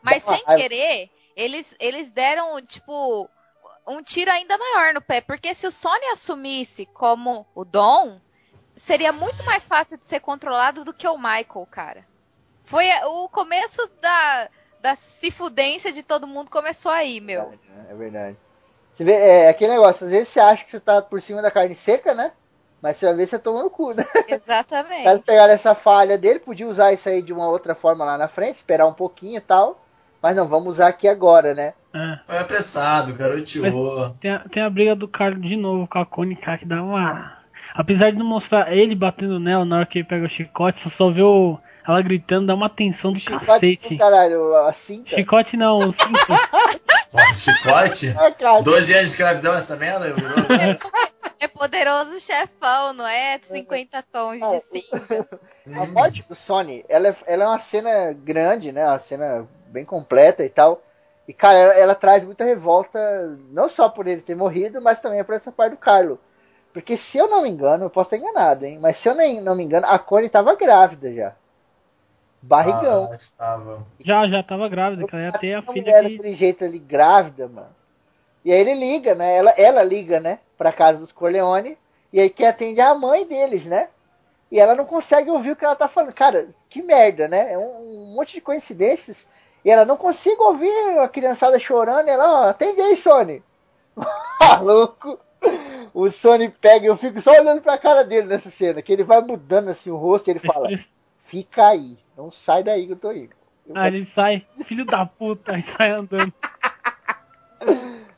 Mas 0.01 0.23
Dá 0.23 0.33
sem 0.37 0.45
querer, 0.45 1.09
eles, 1.35 1.75
eles 1.77 2.09
deram, 2.09 2.61
tipo, 2.61 3.29
um 3.85 4.01
tiro 4.01 4.31
ainda 4.31 4.57
maior 4.57 4.93
no 4.93 5.01
pé. 5.01 5.19
Porque 5.19 5.53
se 5.53 5.67
o 5.67 5.71
Sony 5.71 6.05
assumisse 6.13 6.85
como 6.85 7.45
o 7.53 7.65
Dom, 7.65 8.17
seria 8.77 9.11
muito 9.11 9.43
mais 9.43 9.67
fácil 9.67 9.97
de 9.97 10.05
ser 10.05 10.21
controlado 10.21 10.85
do 10.85 10.93
que 10.93 11.05
o 11.05 11.17
Michael, 11.17 11.67
cara. 11.69 12.07
Foi 12.63 12.87
o 13.05 13.27
começo 13.27 13.85
da, 13.99 14.49
da 14.81 14.95
cifudência 14.95 15.91
de 15.91 16.03
todo 16.03 16.27
mundo 16.27 16.49
começou 16.49 16.91
aí, 16.91 17.19
meu. 17.19 17.53
É 17.89 17.95
verdade. 17.95 18.37
Você 18.93 19.03
vê, 19.03 19.13
é 19.13 19.49
aquele 19.49 19.73
negócio, 19.73 20.05
às 20.05 20.11
vezes 20.11 20.27
você 20.29 20.39
acha 20.39 20.63
que 20.65 20.71
você 20.71 20.79
tá 20.79 21.01
por 21.01 21.21
cima 21.21 21.41
da 21.41 21.51
carne 21.51 21.75
seca, 21.75 22.13
né? 22.13 22.31
Mas 22.81 22.97
você 22.97 23.05
vai 23.05 23.15
ver 23.15 23.27
você 23.27 23.37
toma 23.39 23.63
no 23.63 23.69
cu, 23.69 23.93
né? 23.93 24.05
Exatamente. 24.27 25.03
Caso 25.03 25.23
pegaram 25.23 25.53
essa 25.53 25.75
falha 25.75 26.17
dele, 26.17 26.39
podia 26.39 26.67
usar 26.67 26.93
isso 26.93 27.07
aí 27.09 27.21
de 27.21 27.33
uma 27.33 27.47
outra 27.49 27.75
forma 27.75 28.05
lá 28.05 28.17
na 28.17 28.27
frente, 28.27 28.55
esperar 28.57 28.87
um 28.87 28.93
pouquinho 28.93 29.37
e 29.37 29.41
tal. 29.41 29.85
Mas 30.21 30.35
não, 30.35 30.47
vamos 30.47 30.75
usar 30.75 30.87
aqui 30.89 31.07
agora, 31.07 31.53
né? 31.53 31.73
É. 31.93 32.19
Foi 32.25 32.37
apressado, 32.37 33.13
garoteou. 33.13 33.65
Tem 34.19 34.31
a, 34.31 34.39
tem 34.39 34.63
a 34.63 34.69
briga 34.69 34.95
do 34.95 35.07
Carlos 35.07 35.47
de 35.47 35.55
novo 35.55 35.87
com 35.87 35.99
a 35.99 36.05
Connie, 36.05 36.35
cara, 36.35 36.57
que 36.57 36.65
dá 36.65 36.81
uma. 36.83 37.37
Apesar 37.73 38.11
de 38.11 38.17
não 38.17 38.25
mostrar 38.25 38.71
ele 38.73 38.95
batendo 38.95 39.39
nela 39.39 39.63
na 39.63 39.77
hora 39.77 39.85
que 39.85 39.99
ele 39.99 40.07
pega 40.07 40.25
o 40.25 40.29
chicote, 40.29 40.79
você 40.79 40.89
só 40.89 41.09
vê 41.09 41.21
o- 41.21 41.57
ela 41.87 42.01
gritando, 42.01 42.47
dá 42.47 42.53
uma 42.53 42.69
tensão 42.69 43.11
do 43.11 43.19
Chicote 43.19 43.45
cacete. 43.45 43.95
do 43.95 43.97
caralho, 43.97 44.55
a 44.55 44.73
cinta. 44.73 45.15
Chicote 45.15 45.57
não, 45.57 45.77
o 45.77 45.93
cinto. 45.93 46.27
Pô, 47.11 47.17
chicote? 47.35 48.13
Ah, 48.17 48.31
cara, 48.37 48.61
12 48.61 48.93
anos 48.93 49.05
de 49.05 49.11
escravidão 49.11 49.53
essa 49.55 49.75
merda? 49.75 50.13
Virou? 50.13 50.35
É 51.39 51.47
poderoso 51.47 52.19
chefão, 52.19 52.91
não 52.91 53.07
é? 53.07 53.39
50 53.39 54.03
tons 54.11 54.39
de 54.39 54.81
cinza. 54.81 55.27
A 55.81 55.85
morte 55.85 56.21
do 56.27 56.35
Sony, 56.35 56.83
ela 56.89 57.07
é, 57.07 57.15
ela 57.25 57.43
é 57.45 57.47
uma 57.47 57.59
cena 57.59 58.11
grande, 58.13 58.71
né? 58.71 58.85
Uma 58.85 58.99
cena 58.99 59.47
bem 59.67 59.85
completa 59.85 60.43
e 60.43 60.49
tal. 60.49 60.83
E, 61.27 61.33
cara, 61.33 61.57
ela, 61.57 61.73
ela 61.75 61.95
traz 61.95 62.25
muita 62.25 62.43
revolta, 62.43 62.99
não 63.51 63.69
só 63.69 63.87
por 63.87 64.07
ele 64.07 64.21
ter 64.21 64.35
morrido, 64.35 64.81
mas 64.81 64.99
também 64.99 65.23
por 65.23 65.35
essa 65.35 65.51
parte 65.51 65.71
do 65.71 65.77
Carlo. 65.77 66.19
Porque 66.73 66.97
se 66.97 67.17
eu 67.17 67.27
não 67.27 67.43
me 67.43 67.49
engano, 67.49 67.85
eu 67.85 67.89
posso 67.89 68.13
estar 68.13 68.17
enganado, 68.17 68.65
hein? 68.65 68.79
Mas 68.81 68.97
se 68.97 69.07
eu 69.07 69.15
nem, 69.15 69.39
não 69.39 69.55
me 69.55 69.63
engano, 69.63 69.85
a 69.87 69.97
Connie 69.97 70.29
tava 70.29 70.55
grávida 70.55 71.13
já. 71.13 71.35
Barrigão. 72.41 73.09
Ah, 73.11 73.15
estava. 73.15 73.85
Já, 73.99 74.27
já 74.27 74.41
tava 74.41 74.69
grávida, 74.69 75.05
cara. 75.05 75.25
Ia 75.25 75.31
ter 75.31 75.53
a 75.53 75.61
filha 75.61 75.73
mulher 75.73 76.03
que. 76.03 76.09
daquele 76.17 76.33
jeito 76.33 76.63
ali, 76.63 76.79
grávida, 76.79 77.47
mano. 77.47 77.75
E 78.43 78.51
aí 78.51 78.59
ele 78.59 78.73
liga, 78.73 79.13
né? 79.13 79.35
Ela, 79.35 79.51
ela 79.51 79.83
liga, 79.83 80.19
né? 80.19 80.39
Pra 80.57 80.71
casa 80.71 80.99
dos 80.99 81.11
Corleone. 81.11 81.77
E 82.11 82.19
aí 82.19 82.29
quem 82.29 82.47
atende 82.47 82.79
é 82.79 82.83
a 82.83 82.95
mãe 82.95 83.27
deles, 83.27 83.65
né? 83.65 83.89
E 84.51 84.59
ela 84.59 84.73
não 84.73 84.85
consegue 84.85 85.29
ouvir 85.29 85.51
o 85.51 85.55
que 85.55 85.65
ela 85.65 85.75
tá 85.75 85.87
falando. 85.87 86.13
Cara, 86.13 86.47
que 86.69 86.81
merda, 86.81 87.27
né? 87.27 87.53
É 87.53 87.57
um, 87.57 87.61
um 87.61 88.13
monte 88.15 88.33
de 88.33 88.41
coincidências. 88.41 89.27
E 89.63 89.69
ela 89.69 89.85
não 89.85 89.97
consegue 89.97 90.41
ouvir 90.41 90.71
a 90.99 91.07
criançada 91.07 91.59
chorando. 91.59 92.07
E 92.07 92.11
ela, 92.11 92.45
ó, 92.45 92.49
atende 92.49 92.81
aí, 92.81 92.95
Sony. 92.95 93.43
Maluco. 94.41 95.19
O 95.93 96.09
Sony 96.09 96.49
pega, 96.49 96.85
eu 96.85 96.97
fico 96.97 97.21
só 97.21 97.31
olhando 97.31 97.61
pra 97.61 97.77
cara 97.77 98.03
dele 98.03 98.27
nessa 98.27 98.49
cena. 98.49 98.81
Que 98.81 98.93
ele 98.93 99.03
vai 99.03 99.21
mudando 99.21 99.69
assim 99.69 99.91
o 99.91 99.97
rosto 99.97 100.27
e 100.27 100.31
ele 100.31 100.39
fala: 100.39 100.69
Fica 101.25 101.67
aí, 101.67 101.97
não 102.19 102.29
sai 102.29 102.61
daí 102.63 102.85
que 102.85 102.91
eu 102.91 102.97
tô 102.97 103.13
indo. 103.13 103.33
Eu 103.65 103.77
Ah, 103.77 103.87
ele 103.87 104.03
sai, 104.03 104.45
filho 104.65 104.83
da 104.83 105.05
puta, 105.05 105.57
e 105.57 105.61
sai 105.61 105.91
andando. 105.91 106.33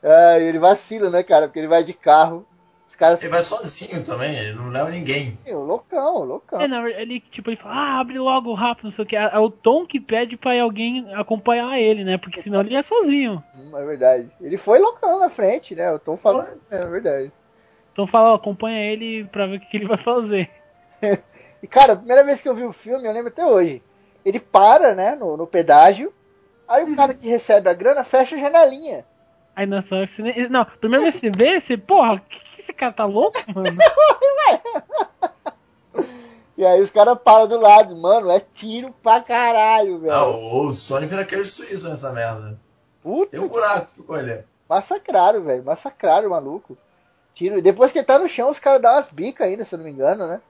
Ah, 0.02 0.38
ele 0.42 0.58
vacila, 0.58 1.08
né, 1.08 1.22
cara? 1.22 1.46
Porque 1.46 1.60
ele 1.60 1.68
vai 1.68 1.84
de 1.84 1.94
carro. 1.94 2.44
Os 2.88 2.96
caras. 2.96 3.22
Ele 3.22 3.30
vai 3.30 3.42
sozinho 3.42 4.04
também, 4.04 4.36
ele 4.36 4.54
não 4.54 4.70
leva 4.70 4.90
ninguém. 4.90 5.38
Sim, 5.44 5.54
o 5.54 5.60
loucão, 5.60 6.16
o 6.16 6.24
loucão. 6.24 6.60
É, 6.60 6.66
na 6.66 6.82
verdade, 6.82 7.02
ele, 7.02 7.20
tipo, 7.20 7.48
ele 7.48 7.56
fala, 7.56 7.74
ah, 7.74 8.00
abre 8.00 8.18
logo 8.18 8.52
rápido, 8.54 8.86
não 8.86 8.90
sei 8.90 9.04
o 9.04 9.06
que. 9.06 9.14
É 9.14 9.38
o 9.38 9.50
Tom 9.50 9.86
que 9.86 10.00
pede 10.00 10.36
pra 10.36 10.60
alguém 10.60 11.14
acompanhar 11.14 11.78
ele, 11.78 12.02
né? 12.02 12.18
Porque 12.18 12.42
senão 12.42 12.60
ele 12.60 12.74
é 12.74 12.82
sozinho. 12.82 13.42
Hum, 13.54 13.78
é 13.78 13.84
verdade. 13.84 14.28
Ele 14.40 14.58
foi 14.58 14.80
loucão 14.80 15.20
na 15.20 15.30
frente, 15.30 15.76
né? 15.76 15.90
Eu 15.90 15.98
tô 16.00 16.16
falando. 16.16 16.60
É 16.68 16.84
verdade. 16.86 17.30
Então 17.92 18.06
fala, 18.06 18.32
ó, 18.32 18.34
acompanha 18.34 18.80
ele 18.80 19.24
pra 19.26 19.46
ver 19.46 19.56
o 19.56 19.60
que, 19.60 19.66
que 19.66 19.76
ele 19.76 19.86
vai 19.86 19.98
fazer. 19.98 20.50
E, 21.62 21.66
cara, 21.68 21.92
a 21.92 21.96
primeira 21.96 22.24
vez 22.24 22.40
que 22.40 22.48
eu 22.48 22.56
vi 22.56 22.64
o 22.64 22.72
filme, 22.72 23.06
eu 23.06 23.12
lembro 23.12 23.28
até 23.28 23.46
hoje. 23.46 23.80
Ele 24.24 24.38
para, 24.40 24.94
né, 24.94 25.14
no, 25.14 25.36
no 25.36 25.46
pedágio. 25.46 26.12
Aí 26.68 26.84
o 26.84 26.96
cara 26.96 27.12
que 27.12 27.28
recebe 27.28 27.68
a 27.68 27.74
grana 27.74 28.04
fecha 28.04 28.36
a 28.36 28.38
janelinha. 28.38 29.04
Aí 29.54 29.66
você 30.06 30.22
nem... 30.22 30.48
Não, 30.48 30.64
que 30.64 31.20
você 31.20 31.30
vê, 31.30 31.60
você, 31.60 31.76
porra, 31.76 32.18
que, 32.20 32.38
que 32.40 32.60
esse 32.62 32.72
cara 32.72 32.92
tá 32.92 33.04
louco, 33.04 33.38
mano? 33.54 33.76
E 36.56 36.64
aí 36.66 36.80
os 36.80 36.90
caras 36.90 37.18
param 37.24 37.48
do 37.48 37.58
lado. 37.58 37.96
Mano, 37.96 38.30
é 38.30 38.38
tiro 38.38 38.94
pra 39.02 39.20
caralho, 39.20 39.98
velho. 39.98 40.12
Ah, 40.12 40.26
o, 40.28 40.70
Sony 40.70 41.06
vira 41.06 41.22
aquele 41.22 41.44
suíço 41.44 41.88
nessa 41.88 42.12
merda. 42.12 42.58
Puta, 43.02 43.32
Tem 43.32 43.40
um 43.40 43.48
buraco, 43.48 43.86
ficou 43.90 44.14
ali. 44.14 44.44
massacraram, 44.68 45.42
velho. 45.42 45.64
Massacraram 45.64 46.28
o 46.28 46.30
maluco. 46.30 46.76
Tiro. 47.34 47.58
E 47.58 47.62
depois 47.62 47.90
que 47.90 47.98
ele 47.98 48.04
tá 48.06 48.18
no 48.18 48.28
chão, 48.28 48.50
os 48.50 48.60
caras 48.60 48.80
dão 48.82 48.92
umas 48.92 49.08
bicas 49.08 49.46
ainda, 49.48 49.64
se 49.64 49.74
eu 49.74 49.78
não 49.78 49.86
me 49.86 49.90
engano, 49.90 50.26
né? 50.28 50.40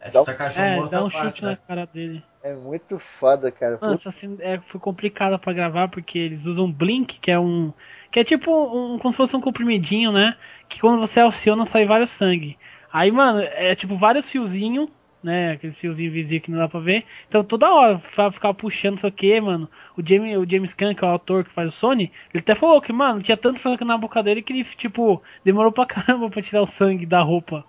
É, 0.00 0.10
Dá 0.10 0.22
um- 0.22 0.24
chutar 0.24 0.36
cachorro 0.38 0.66
É, 0.66 0.76
morto 0.76 0.90
dá 0.90 1.04
um 1.04 1.10
fácil, 1.10 1.28
chute 1.30 1.42
na 1.42 1.50
né? 1.50 1.58
cara 1.68 1.86
dele. 1.86 2.24
É 2.46 2.54
muito 2.54 2.96
foda, 2.96 3.50
cara. 3.50 3.76
Mano, 3.80 3.94
essa 3.94 4.12
cena 4.12 4.36
é, 4.38 4.60
foi 4.60 4.80
complicada 4.80 5.36
pra 5.36 5.52
gravar 5.52 5.88
porque 5.88 6.16
eles 6.16 6.46
usam 6.46 6.70
Blink, 6.70 7.18
que 7.18 7.32
é 7.32 7.38
um. 7.40 7.72
Que 8.08 8.20
é 8.20 8.24
tipo 8.24 8.52
um. 8.52 9.00
como 9.00 9.10
se 9.10 9.16
fosse 9.16 9.34
um 9.34 9.40
comprimidinho, 9.40 10.12
né? 10.12 10.36
Que 10.68 10.80
quando 10.80 11.00
você 11.00 11.18
aciona 11.18 11.66
sai 11.66 11.84
vários 11.86 12.10
sangue. 12.10 12.56
Aí, 12.92 13.10
mano, 13.10 13.40
é 13.40 13.74
tipo 13.74 13.96
vários 13.96 14.30
fiozinhos, 14.30 14.88
né? 15.20 15.54
Aqueles 15.54 15.76
fiozinhos 15.76 16.12
invisíveis 16.12 16.42
que 16.44 16.52
não 16.52 16.58
dá 16.58 16.68
pra 16.68 16.78
ver. 16.78 17.04
Então 17.26 17.42
toda 17.42 17.68
hora 17.68 18.00
pra 18.14 18.30
ficar 18.30 18.54
puxando 18.54 18.92
não 18.92 18.98
sei 18.98 19.10
o 19.10 19.12
que, 19.12 19.40
mano. 19.40 19.68
O 19.96 20.06
James, 20.06 20.36
o 20.36 20.48
James 20.48 20.74
Caan, 20.74 20.94
que 20.94 21.04
é 21.04 21.08
o 21.08 21.10
autor 21.10 21.44
que 21.44 21.50
faz 21.50 21.72
o 21.72 21.76
Sony, 21.76 22.12
ele 22.32 22.42
até 22.42 22.54
falou 22.54 22.80
que, 22.80 22.92
mano, 22.92 23.22
tinha 23.22 23.36
tanto 23.36 23.60
sangue 23.60 23.84
na 23.84 23.96
boca 23.96 24.22
dele 24.22 24.42
que 24.42 24.52
ele, 24.52 24.64
tipo, 24.64 25.22
demorou 25.44 25.72
pra 25.72 25.86
caramba 25.86 26.28
pra 26.28 26.42
tirar 26.42 26.62
o 26.62 26.66
sangue 26.66 27.06
da 27.06 27.22
roupa. 27.22 27.64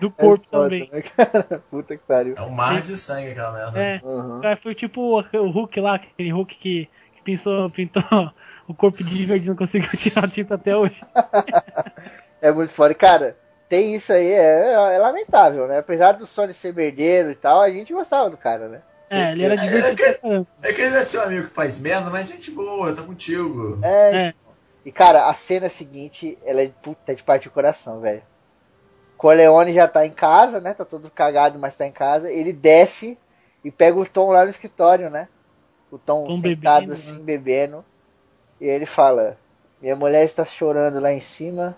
Do 0.00 0.06
é 0.06 0.22
corpo 0.22 0.46
foda, 0.48 0.64
também. 0.64 0.88
né, 0.92 1.02
cara? 1.02 1.62
Puta 1.70 1.96
que 1.96 2.02
pariu. 2.04 2.34
É 2.36 2.42
um 2.42 2.50
mar 2.50 2.80
de 2.80 2.96
sangue 2.96 3.30
aquela 3.30 3.52
merda. 3.52 3.78
É. 3.78 4.00
Uhum. 4.02 4.40
Cara, 4.40 4.56
foi 4.56 4.74
tipo 4.74 5.20
o 5.20 5.50
Hulk 5.50 5.80
lá, 5.80 5.96
aquele 5.96 6.30
Hulk 6.30 6.56
que, 6.56 6.88
que 7.16 7.22
pintou, 7.22 7.68
pintou 7.70 8.02
o 8.68 8.74
corpo 8.74 9.02
de 9.02 9.24
verde 9.24 9.46
e 9.46 9.48
não 9.48 9.56
conseguiu 9.56 9.90
tirar 9.98 10.24
a 10.24 10.28
tinta 10.28 10.54
até 10.54 10.76
hoje. 10.76 11.00
É 12.40 12.52
muito 12.52 12.70
foda. 12.70 12.94
Cara, 12.94 13.36
tem 13.68 13.94
isso 13.94 14.12
aí, 14.12 14.32
é, 14.32 14.72
é 14.72 14.98
lamentável, 14.98 15.66
né? 15.66 15.78
Apesar 15.78 16.12
do 16.12 16.26
Sony 16.26 16.54
ser 16.54 16.72
merdeiro 16.72 17.30
e 17.30 17.34
tal, 17.34 17.60
a 17.60 17.70
gente 17.70 17.92
gostava 17.92 18.30
do 18.30 18.36
cara, 18.36 18.68
né? 18.68 18.82
É, 19.08 19.32
ele 19.32 19.44
era 19.44 19.56
divertido 19.56 19.96
pra 19.96 20.14
caramba. 20.14 20.46
É 20.62 20.72
que 20.72 20.80
ele 20.80 20.96
é 20.96 21.00
seu 21.02 21.22
amigo 21.22 21.46
que 21.46 21.52
faz 21.52 21.80
merda, 21.80 22.10
mas 22.10 22.28
gente 22.28 22.50
boa, 22.50 22.94
tá 22.94 23.02
contigo. 23.02 23.78
É, 23.82 24.28
É. 24.28 24.34
E 24.84 24.92
cara, 24.92 25.28
a 25.28 25.34
cena 25.34 25.68
seguinte, 25.68 26.38
ela 26.44 26.62
é 26.62 26.68
puta 26.68 27.12
de 27.12 27.22
parte 27.22 27.48
do 27.48 27.50
coração, 27.50 28.00
velho. 28.00 28.22
Corleone 29.16 29.74
já 29.74 29.88
tá 29.88 30.06
em 30.06 30.12
casa, 30.12 30.60
né? 30.60 30.74
Tá 30.74 30.84
todo 30.84 31.10
cagado, 31.10 31.58
mas 31.58 31.74
tá 31.74 31.84
em 31.86 31.92
casa. 31.92 32.30
Ele 32.30 32.52
desce 32.52 33.18
e 33.64 33.70
pega 33.70 33.98
o 33.98 34.06
Tom 34.06 34.30
lá 34.30 34.44
no 34.44 34.50
escritório, 34.50 35.10
né? 35.10 35.28
O 35.90 35.98
Tom, 35.98 36.28
Tom 36.28 36.38
sentado 36.38 36.82
bebendo, 36.82 36.92
assim, 36.92 37.12
né? 37.14 37.18
bebendo. 37.20 37.84
E 38.60 38.66
ele 38.66 38.86
fala: 38.86 39.36
Minha 39.82 39.96
mulher 39.96 40.24
está 40.24 40.44
chorando 40.44 41.00
lá 41.00 41.12
em 41.12 41.20
cima. 41.20 41.76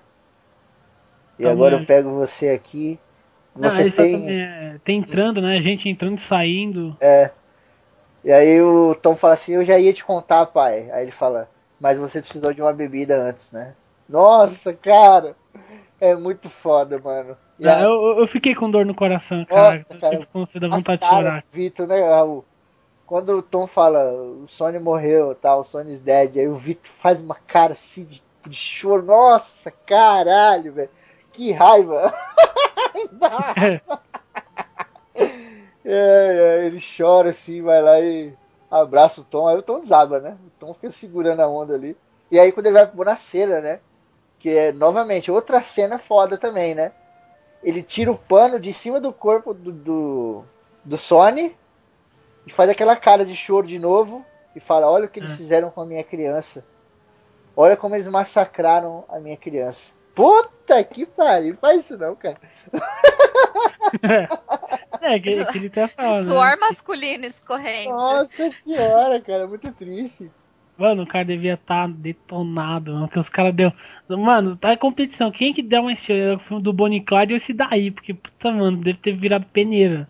E 1.39 1.45
Tá 1.45 1.51
agora 1.51 1.77
eu 1.77 1.87
pego 1.87 2.11
você 2.11 2.51
aqui. 2.51 2.99
Você 3.59 3.91
tem. 3.91 4.41
é, 4.41 4.77
tem 4.85 4.99
entrando, 4.99 5.43
né? 5.43 5.61
Gente 5.61 5.89
entrando 5.89 6.19
e 6.19 6.21
saindo. 6.21 6.97
É. 7.01 7.31
E 8.25 8.33
aí 8.33 8.61
o 8.61 8.95
Tom 8.95 9.17
fala 9.17 9.35
assim, 9.35 9.53
eu 9.53 9.65
já 9.65 9.79
ia 9.79 9.93
te 9.93 10.05
contar, 10.05 10.47
pai. 10.47 10.91
Aí 10.91 11.03
ele 11.03 11.11
fala, 11.11 11.49
mas 11.81 11.99
você 11.99 12.21
precisou 12.21 12.53
de 12.53 12.61
uma 12.61 12.73
bebida 12.73 13.17
antes, 13.17 13.53
né? 13.53 13.75
Nossa, 14.09 14.73
cara. 14.73 15.37
É 16.01 16.15
muito 16.15 16.49
foda, 16.49 16.99
mano. 16.99 17.37
Eu, 17.59 18.21
eu 18.21 18.27
fiquei 18.27 18.55
com 18.55 18.71
dor 18.71 18.87
no 18.87 18.95
coração, 18.95 19.45
cara. 19.45 19.73
Nossa, 19.73 19.99
cara. 19.99 20.21
Você 20.33 20.61
dá 20.61 20.69
a 20.69 20.71
vontade 20.71 21.03
de 21.03 21.09
chorar. 21.09 21.45
Vitor, 21.53 21.87
né, 21.87 22.01
Raul? 22.09 22.45
Quando 23.05 23.31
o 23.39 23.43
Tom 23.43 23.67
fala, 23.67 24.13
o 24.13 24.47
Sony 24.47 24.79
morreu, 24.79 25.35
tal, 25.35 25.63
o 25.63 25.65
Sony's 25.65 25.99
dead, 25.99 26.37
aí 26.37 26.47
o 26.47 26.57
Vitor 26.57 26.93
faz 27.01 27.19
uma 27.19 27.35
cara 27.35 27.73
assim 27.73 28.05
de, 28.05 28.23
de 28.47 28.55
choro. 28.55 29.03
Nossa, 29.03 29.71
caralho, 29.71 30.73
velho. 30.73 30.91
Que 31.39 31.53
raiva. 31.53 32.13
É, 35.15 35.31
é, 35.85 36.67
ele 36.67 36.81
chora 36.97 37.31
assim, 37.31 37.63
vai 37.63 37.81
lá 37.81 38.01
e 38.01 38.35
abraça 38.69 39.21
o 39.21 39.25
Tom. 39.25 39.47
Aí 39.47 39.57
o 39.57 39.63
Tom 39.63 39.79
desaba, 39.79 40.19
né? 40.19 40.37
O 40.47 40.51
Tom 40.59 40.75
fica 40.75 40.91
segurando 40.91 41.41
a 41.41 41.49
onda 41.49 41.75
ali. 41.75 41.97
E 42.29 42.41
aí 42.41 42.51
quando 42.51 42.67
ele 42.67 42.75
vai 42.75 42.87
pro 42.89 42.97
Bonaceira, 42.97 43.61
né? 43.61 43.79
Que 44.41 44.51
é 44.51 44.73
novamente 44.73 45.31
outra 45.31 45.63
cena 45.63 45.97
foda 45.97 46.37
também, 46.37 46.75
né? 46.75 46.91
Ele 47.63 47.85
tira 47.85 48.11
o 48.11 48.19
pano 48.19 48.59
de 48.59 48.73
cima 48.73 49.01
do 49.01 49.13
corpo 49.13 49.55
do, 49.55 49.71
do, 49.71 50.45
do 50.85 50.97
Sony 50.99 51.57
e 52.47 52.53
faz 52.53 52.69
aquela 52.69 52.97
cara 52.97 53.25
de 53.25 53.37
choro 53.37 53.67
de 53.67 53.79
novo 53.79 54.27
e 54.57 54.61
fala: 54.61 54.91
Olha 54.91 55.07
o 55.07 55.09
que 55.09 55.21
eles 55.21 55.31
É. 55.31 55.37
fizeram 55.37 55.71
com 55.71 55.81
a 55.83 55.87
minha 55.87 56.03
criança. 56.03 56.65
Olha 57.57 57.77
como 57.77 57.95
eles 57.95 58.09
massacraram 58.09 59.05
a 59.09 59.21
minha 59.21 59.37
criança. 59.37 59.93
Puta 60.19 60.83
que 60.83 61.07
pariu, 61.07 61.57
faz 61.61 61.79
isso 61.79 61.97
não, 61.97 62.17
cara. 62.17 62.37
É, 65.01 65.19
que, 65.21 65.45
que 65.47 65.59
ele 65.59 65.69
até 65.69 65.87
fala, 65.87 66.17
né? 66.17 66.23
Suor 66.25 66.59
masculino 66.59 67.25
escorrendo. 67.25 67.91
Nossa 67.91 68.51
senhora, 68.65 69.21
cara, 69.21 69.47
muito 69.47 69.71
triste. 69.73 70.29
Mano, 70.77 71.05
o 71.05 71.07
cara 71.07 71.25
devia 71.25 71.55
estar 71.55 71.89
detonado, 71.89 72.93
mano. 72.93 73.07
Porque 73.07 73.21
os 73.21 73.29
caras 73.29 73.55
deu. 73.55 73.73
Mano, 74.09 74.57
tá 74.57 74.75
em 74.75 74.77
competição. 74.77 75.31
Quem 75.31 75.55
que 75.55 75.63
der 75.63 75.81
uma 75.81 75.93
estrela 75.93 76.37
o 76.37 76.41
filme 76.41 76.63
do 76.63 76.73
Bonnie 76.73 77.01
Clyde 77.01 77.33
ou 77.33 77.37
esse 77.37 77.53
daí? 77.55 77.93
Porque, 77.93 78.13
puta, 78.13 78.51
mano, 78.51 78.77
deve 78.79 78.99
ter 78.99 79.17
virado 79.17 79.47
peneira. 79.47 80.09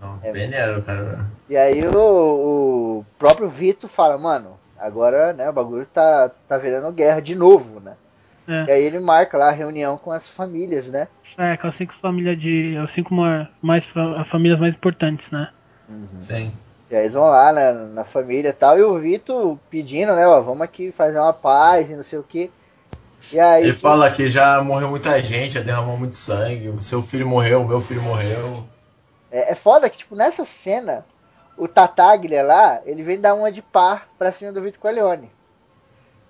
Não, 0.00 0.18
É. 0.22 0.32
peneiro, 0.32 0.82
cara. 0.82 1.26
E 1.48 1.56
aí 1.56 1.86
o, 1.86 1.94
o 1.94 3.06
próprio 3.18 3.50
Vitor 3.50 3.90
fala, 3.90 4.16
mano, 4.16 4.58
agora 4.78 5.34
né, 5.34 5.48
o 5.48 5.52
bagulho 5.52 5.86
tá, 5.86 6.30
tá 6.48 6.56
virando 6.56 6.90
guerra 6.90 7.20
de 7.20 7.34
novo, 7.34 7.78
né? 7.80 7.96
É. 8.48 8.64
E 8.66 8.70
aí 8.72 8.82
ele 8.82 8.98
marca 8.98 9.38
lá 9.38 9.48
a 9.48 9.52
reunião 9.52 9.96
com 9.96 10.10
as 10.10 10.28
famílias, 10.28 10.88
né? 10.90 11.08
É, 11.38 11.56
com 11.56 11.66
as 11.68 11.74
cinco 11.76 11.94
famílias 11.94 12.38
de. 12.40 12.76
As 12.76 12.90
cinco 12.90 13.14
ma- 13.14 13.48
mais, 13.60 13.86
fa- 13.86 14.24
famílias 14.24 14.58
mais 14.58 14.74
importantes, 14.74 15.30
né? 15.30 15.50
Sim. 16.16 16.52
E 16.90 16.94
aí 16.96 17.02
eles 17.04 17.12
vão 17.14 17.24
lá 17.24 17.52
na, 17.52 17.72
na 17.72 18.04
família 18.04 18.50
e 18.50 18.52
tal, 18.52 18.78
e 18.78 18.82
o 18.82 18.98
Vitor 18.98 19.58
pedindo, 19.70 20.14
né, 20.14 20.26
ó, 20.26 20.40
vamos 20.40 20.62
aqui 20.62 20.92
fazer 20.92 21.18
uma 21.18 21.32
paz 21.32 21.88
e 21.88 21.94
não 21.96 22.02
sei 22.02 22.18
o 22.18 22.22
que. 22.22 22.50
E 23.32 23.38
aí. 23.38 23.64
Ele 23.64 23.72
fala 23.72 24.10
que 24.10 24.28
já 24.28 24.62
morreu 24.62 24.88
muita 24.88 25.18
gente, 25.20 25.54
já 25.54 25.60
derramou 25.60 25.96
muito 25.96 26.16
sangue. 26.16 26.68
O 26.68 26.80
seu 26.80 27.02
filho 27.02 27.26
morreu, 27.26 27.62
o 27.62 27.68
meu 27.68 27.80
filho 27.80 28.02
morreu. 28.02 28.66
É, 29.30 29.52
é 29.52 29.54
foda 29.54 29.88
que, 29.88 29.98
tipo, 29.98 30.14
nessa 30.16 30.44
cena, 30.44 31.06
o 31.56 31.66
Tataglia 31.68 32.42
lá, 32.42 32.80
ele 32.84 33.02
vem 33.02 33.20
dar 33.20 33.34
uma 33.34 33.50
de 33.52 33.62
par 33.62 34.08
pra 34.18 34.32
cima 34.32 34.52
do 34.52 34.60
Vitor 34.60 34.80
Corleone. 34.80 35.30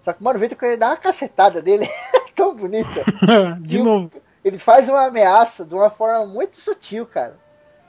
Só 0.03 0.13
que, 0.13 0.23
mano, 0.23 0.37
o 0.37 0.41
Vitor 0.41 0.59
Corleone 0.59 0.81
dá 0.81 0.89
uma 0.89 0.97
cacetada 0.97 1.63
dele, 1.63 1.89
tão 2.35 2.55
bonita. 2.55 3.05
de 3.61 3.77
E 3.77 3.81
o- 3.81 3.85
novo. 3.85 4.11
Ele 4.45 4.59
faz 4.59 4.89
uma 4.89 5.07
ameaça 5.07 5.65
de 5.65 5.73
uma 5.75 5.89
forma 5.89 6.27
muito 6.27 6.61
sutil, 6.61 7.07
cara. 7.07 7.37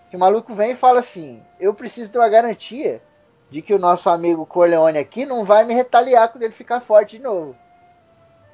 Que 0.09 0.15
o 0.15 0.19
maluco 0.19 0.53
vem 0.53 0.71
e 0.71 0.75
fala 0.75 0.99
assim: 0.99 1.41
Eu 1.59 1.73
preciso 1.73 2.11
de 2.11 2.17
uma 2.19 2.29
garantia 2.29 3.01
de 3.49 3.61
que 3.61 3.73
o 3.73 3.79
nosso 3.79 4.07
amigo 4.09 4.45
Corleone 4.45 4.99
aqui 4.99 5.25
não 5.25 5.43
vai 5.45 5.63
me 5.65 5.73
retaliar 5.73 6.29
quando 6.31 6.43
ele 6.43 6.53
ficar 6.53 6.79
forte 6.81 7.17
de 7.17 7.23
novo. 7.23 7.55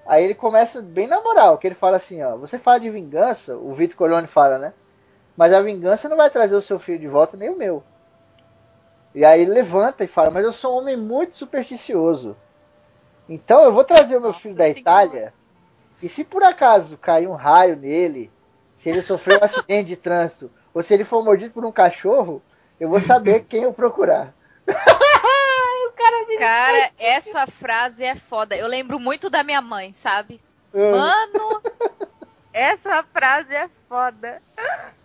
Aí 0.05 0.23
ele 0.23 0.33
começa 0.33 0.81
bem 0.81 1.07
na 1.07 1.21
moral, 1.21 1.57
que 1.57 1.67
ele 1.67 1.75
fala 1.75 1.97
assim: 1.97 2.23
Ó, 2.23 2.37
você 2.37 2.57
fala 2.57 2.79
de 2.79 2.89
vingança, 2.89 3.57
o 3.57 3.73
Vitor 3.73 3.97
Corleone 3.97 4.27
fala, 4.27 4.57
né? 4.57 4.73
Mas 5.35 5.53
a 5.53 5.61
vingança 5.61 6.07
não 6.07 6.15
vai 6.17 6.29
trazer 6.29 6.55
o 6.55 6.61
seu 6.61 6.79
filho 6.79 6.99
de 6.99 7.07
volta 7.07 7.35
nem 7.35 7.49
o 7.49 7.57
meu. 7.57 7.83
E 9.13 9.25
aí 9.25 9.41
ele 9.41 9.51
levanta 9.51 10.03
e 10.03 10.07
fala: 10.07 10.29
Mas 10.31 10.45
eu 10.45 10.53
sou 10.53 10.75
um 10.75 10.77
homem 10.79 10.95
muito 10.97 11.35
supersticioso. 11.35 12.35
Então 13.29 13.63
eu 13.63 13.71
vou 13.71 13.83
trazer 13.83 14.17
o 14.17 14.21
meu 14.21 14.31
Nossa 14.31 14.39
filho 14.39 14.55
da 14.55 14.63
Senhora. 14.63 14.79
Itália. 14.79 15.33
E 16.01 16.09
se 16.09 16.23
por 16.23 16.41
acaso 16.43 16.97
cair 16.97 17.27
um 17.27 17.35
raio 17.35 17.75
nele, 17.75 18.31
se 18.77 18.89
ele 18.89 19.01
sofrer 19.03 19.39
um 19.39 19.45
acidente 19.45 19.89
de 19.89 19.95
trânsito, 19.95 20.51
ou 20.73 20.81
se 20.81 20.93
ele 20.93 21.03
for 21.03 21.23
mordido 21.23 21.53
por 21.53 21.63
um 21.63 21.71
cachorro, 21.71 22.41
eu 22.79 22.89
vou 22.89 22.99
saber 22.99 23.45
quem 23.45 23.63
eu 23.63 23.73
procurar. 23.73 24.33
o 24.67 25.91
cara 25.91 26.25
me 26.27 26.37
Cara, 26.37 26.91
essa 26.97 27.45
frase 27.45 28.03
é 28.03 28.15
foda. 28.15 28.55
Eu 28.55 28.67
lembro 28.67 28.99
muito 28.99 29.29
da 29.29 29.43
minha 29.43 29.61
mãe, 29.61 29.93
sabe? 29.93 30.41
Ah, 30.73 30.91
Mano, 30.91 31.61
essa 32.53 33.03
frase 33.03 33.53
é 33.53 33.69
foda. 33.87 34.41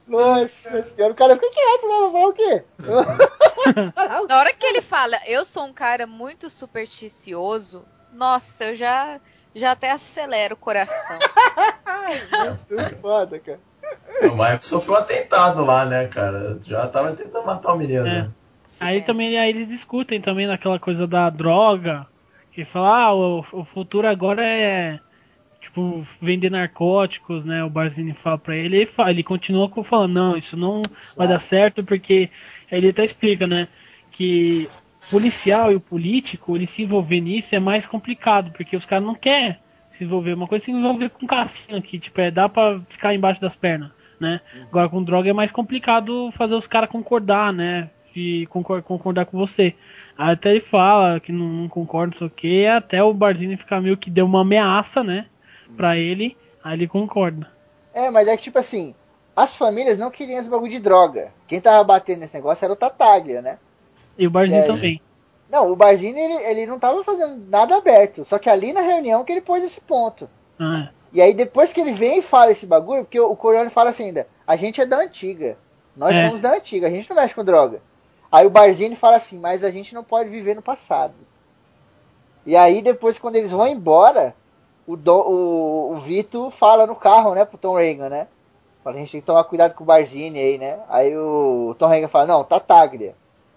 Nossa 0.06 0.82
senhora, 0.82 1.12
o 1.12 1.16
cara 1.16 1.34
fica 1.34 1.50
quieto, 1.50 1.88
né? 1.88 2.00
Vai 2.00 2.12
falar 2.12 2.26
o 2.26 2.32
quê? 2.32 2.64
Na 4.28 4.38
hora 4.38 4.52
que 4.52 4.66
ele 4.66 4.82
fala, 4.82 5.18
eu 5.26 5.44
sou 5.44 5.64
um 5.64 5.72
cara 5.72 6.06
muito 6.06 6.50
supersticioso, 6.50 7.84
nossa, 8.14 8.64
eu 8.64 8.74
já, 8.74 9.20
já 9.54 9.72
até 9.72 9.90
acelero 9.90 10.54
o 10.54 10.58
coração. 10.58 11.18
Muito 12.70 12.96
foda, 12.98 13.38
cara. 13.38 13.60
O 14.22 14.36
Michael 14.36 14.62
sofreu 14.62 14.94
um 14.94 14.98
atentado 14.98 15.64
lá, 15.64 15.84
né, 15.84 16.06
cara? 16.06 16.58
Já 16.62 16.86
tava 16.88 17.12
tentando 17.12 17.46
matar 17.46 17.74
o 17.74 17.78
menino. 17.78 18.06
É. 18.06 18.22
né? 18.22 18.30
Aí 18.80 19.02
também 19.02 19.38
aí 19.38 19.50
eles 19.50 19.68
discutem 19.68 20.20
também 20.20 20.46
naquela 20.46 20.78
coisa 20.78 21.06
da 21.06 21.28
droga. 21.30 22.06
Que 22.52 22.64
fala, 22.64 23.06
ah, 23.06 23.14
o, 23.14 23.44
o 23.52 23.64
futuro 23.64 24.06
agora 24.06 24.44
é 24.44 25.00
tipo 25.60 26.06
vender 26.20 26.50
narcóticos, 26.50 27.44
né? 27.44 27.64
O 27.64 27.70
Barzini 27.70 28.12
fala 28.12 28.38
pra 28.38 28.54
ele, 28.54 28.76
ele, 28.76 28.86
fala, 28.86 29.10
ele 29.10 29.22
continua 29.24 29.68
falando, 29.82 30.12
não, 30.12 30.36
isso 30.36 30.56
não 30.56 30.82
vai 31.16 31.26
dar 31.26 31.40
certo, 31.40 31.82
porque 31.82 32.30
ele 32.70 32.90
até 32.90 33.04
explica, 33.04 33.46
né? 33.46 33.66
Que 34.10 34.68
policial 35.10 35.70
e 35.72 35.74
o 35.76 35.80
político, 35.80 36.56
ele 36.56 36.66
se 36.66 36.82
envolver 36.82 37.20
nisso 37.20 37.54
é 37.54 37.58
mais 37.60 37.86
complicado, 37.86 38.50
porque 38.52 38.76
os 38.76 38.86
caras 38.86 39.04
não 39.04 39.14
querem 39.14 39.56
se 39.90 40.04
envolver. 40.04 40.34
Uma 40.34 40.46
coisa 40.48 40.64
é 40.64 40.66
se 40.66 40.70
envolver 40.72 41.10
com 41.10 41.26
cassino 41.26 41.80
que, 41.82 41.98
tipo, 41.98 42.20
é, 42.20 42.30
dá 42.30 42.48
pra 42.48 42.80
ficar 42.88 43.14
embaixo 43.14 43.40
das 43.40 43.54
pernas, 43.56 43.90
né? 44.18 44.40
Agora 44.68 44.88
com 44.88 45.02
droga 45.02 45.30
é 45.30 45.32
mais 45.32 45.50
complicado 45.52 46.32
fazer 46.36 46.54
os 46.54 46.66
caras 46.66 46.90
concordar, 46.90 47.52
né? 47.52 47.90
E 48.16 48.46
concor- 48.46 48.82
concordar 48.82 49.26
com 49.26 49.36
você. 49.36 49.74
Aí 50.16 50.32
até 50.32 50.50
ele 50.52 50.60
fala 50.60 51.18
que 51.18 51.32
não, 51.32 51.46
não 51.46 51.68
concorda, 51.68 52.12
não 52.12 52.18
sei 52.18 52.26
o 52.26 52.30
que, 52.30 52.66
até 52.66 53.02
o 53.02 53.12
Barzini 53.12 53.56
ficar 53.56 53.80
meio 53.80 53.96
que 53.96 54.08
deu 54.10 54.24
uma 54.26 54.42
ameaça, 54.42 55.02
né? 55.02 55.26
Pra 55.76 55.96
ele, 55.96 56.36
aí 56.62 56.74
ele 56.74 56.86
concorda. 56.86 57.50
É, 57.92 58.10
mas 58.10 58.28
é 58.28 58.36
que 58.36 58.44
tipo 58.44 58.58
assim, 58.58 58.94
as 59.34 59.56
famílias 59.56 59.98
não 59.98 60.10
queriam 60.10 60.38
esse 60.40 60.48
bagulho 60.48 60.70
de 60.70 60.78
droga. 60.78 61.32
Quem 61.48 61.60
tava 61.60 61.82
batendo 61.82 62.20
nesse 62.20 62.34
negócio 62.34 62.64
era 62.64 62.72
o 62.72 62.76
Tataglia, 62.76 63.42
né? 63.42 63.58
E 64.18 64.26
o 64.26 64.30
Barzini 64.30 64.58
É, 64.60 64.66
também. 64.66 65.00
Não, 65.50 65.70
o 65.70 65.76
Barzini 65.76 66.18
ele, 66.18 66.34
ele 66.44 66.66
não 66.66 66.78
tava 66.78 67.02
fazendo 67.04 67.36
nada 67.48 67.76
aberto. 67.76 68.24
Só 68.24 68.38
que 68.38 68.48
ali 68.50 68.72
na 68.72 68.80
reunião 68.80 69.24
que 69.24 69.32
ele 69.32 69.40
pôs 69.40 69.62
esse 69.62 69.80
ponto. 69.80 70.28
Ah, 70.58 70.88
E 71.12 71.20
aí 71.20 71.32
depois 71.34 71.72
que 71.72 71.80
ele 71.80 71.92
vem 71.92 72.18
e 72.18 72.22
fala 72.22 72.50
esse 72.52 72.66
bagulho, 72.66 73.04
porque 73.04 73.20
o, 73.20 73.30
o 73.30 73.36
Corleone 73.36 73.70
fala 73.70 73.90
assim 73.90 74.04
ainda, 74.06 74.26
a 74.46 74.56
gente 74.56 74.80
é 74.80 74.86
da 74.86 74.98
antiga. 74.98 75.56
Nós 75.96 76.14
É. 76.14 76.26
somos 76.26 76.40
da 76.42 76.54
antiga, 76.54 76.86
a 76.88 76.90
gente 76.90 77.08
não 77.08 77.16
mexe 77.16 77.34
com 77.34 77.44
droga. 77.44 77.80
Aí 78.32 78.44
o 78.46 78.50
Barzini 78.50 78.96
fala 78.96 79.16
assim, 79.16 79.38
mas 79.38 79.62
a 79.62 79.70
gente 79.70 79.94
não 79.94 80.02
pode 80.02 80.28
viver 80.28 80.56
no 80.56 80.62
passado. 80.62 81.14
E 82.46 82.56
aí 82.56 82.82
depois 82.82 83.18
quando 83.18 83.36
eles 83.36 83.52
vão 83.52 83.66
embora, 83.66 84.34
o, 84.86 84.96
Do, 84.96 85.14
o, 85.14 85.92
o 85.92 85.98
Vito 86.00 86.50
fala 86.50 86.86
no 86.86 86.94
carro, 86.96 87.34
né, 87.34 87.44
pro 87.44 87.56
Tom 87.58 87.74
Reagan, 87.76 88.08
né? 88.08 88.26
Fala, 88.82 88.96
a 88.96 88.98
gente 88.98 89.12
tem 89.12 89.20
que 89.20 89.26
tomar 89.26 89.44
cuidado 89.44 89.74
com 89.74 89.82
o 89.82 89.86
Barzini 89.86 90.38
aí, 90.38 90.58
né? 90.58 90.78
Aí 90.88 91.16
o 91.16 91.74
Tom 91.78 91.86
Reagan 91.86 92.08
fala, 92.08 92.26
não, 92.26 92.44
Tataglia. 92.44 93.14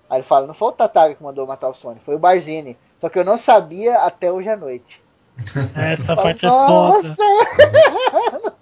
Aí 0.10 0.18
ele 0.18 0.24
fala, 0.24 0.48
não 0.48 0.54
foi 0.54 0.70
o 0.70 0.74
Tataglia 0.74 1.16
que 1.16 1.24
mandou 1.24 1.46
matar 1.46 1.70
o 1.70 1.74
Sony, 1.74 2.00
foi 2.06 2.16
o 2.16 2.20
Barzini. 2.20 2.78
Só 2.98 3.10
que 3.10 3.20
eu 3.20 3.26
não 3.26 3.38
sabia 3.38 3.98
até 3.98 4.32
hoje 4.32 4.50
à 4.50 4.58
noite. 4.58 5.02
essa 5.76 6.16
Fala, 6.16 6.24
parte 6.24 6.46
é 6.46 6.50
foda. 6.50 6.70
Nossa! 6.70 7.18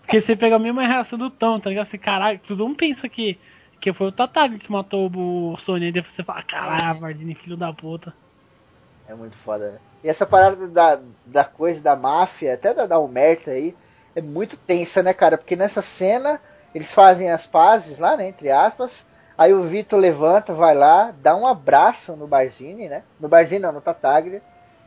Porque 0.00 0.20
você 0.20 0.36
pega 0.36 0.56
a 0.56 0.58
mesma 0.58 0.86
reação 0.86 1.18
do 1.18 1.30
Tom, 1.30 1.58
tá 1.58 1.70
ligado? 1.70 1.86
Você, 1.86 1.98
caralho, 1.98 2.40
todo 2.46 2.66
mundo 2.66 2.76
pensa 2.76 3.08
que, 3.08 3.38
que 3.80 3.92
foi 3.92 4.08
o 4.08 4.12
Tataga 4.12 4.58
que 4.58 4.70
matou 4.70 5.10
o 5.12 5.56
Sony. 5.56 5.86
Aí 5.86 5.92
depois 5.92 6.14
você 6.14 6.22
fala, 6.22 6.42
caralho, 6.42 7.00
Barzini, 7.00 7.34
filho 7.34 7.56
da 7.56 7.72
puta. 7.72 8.14
É 9.08 9.14
muito 9.14 9.36
foda, 9.38 9.72
né? 9.72 9.78
E 10.02 10.08
essa 10.08 10.26
parada 10.26 10.68
da, 10.68 11.00
da 11.24 11.44
coisa 11.44 11.82
da 11.82 11.96
máfia, 11.96 12.54
até 12.54 12.74
da, 12.74 12.86
da 12.86 12.98
Omerta 12.98 13.50
aí, 13.50 13.74
é 14.14 14.20
muito 14.20 14.56
tensa, 14.56 15.02
né, 15.02 15.12
cara? 15.12 15.36
Porque 15.36 15.56
nessa 15.56 15.82
cena, 15.82 16.40
eles 16.74 16.92
fazem 16.92 17.30
as 17.30 17.46
pazes 17.46 17.98
lá, 17.98 18.16
né, 18.16 18.28
entre 18.28 18.50
aspas. 18.50 19.04
Aí 19.36 19.52
o 19.52 19.62
Vitor 19.64 19.98
levanta, 19.98 20.54
vai 20.54 20.74
lá, 20.74 21.12
dá 21.20 21.34
um 21.34 21.46
abraço 21.46 22.14
no 22.14 22.26
Barzini, 22.26 22.88
né? 22.88 23.02
No 23.18 23.28
Barzini 23.28 23.60
não, 23.60 23.72
no 23.72 23.80
Tataglia. 23.80 24.40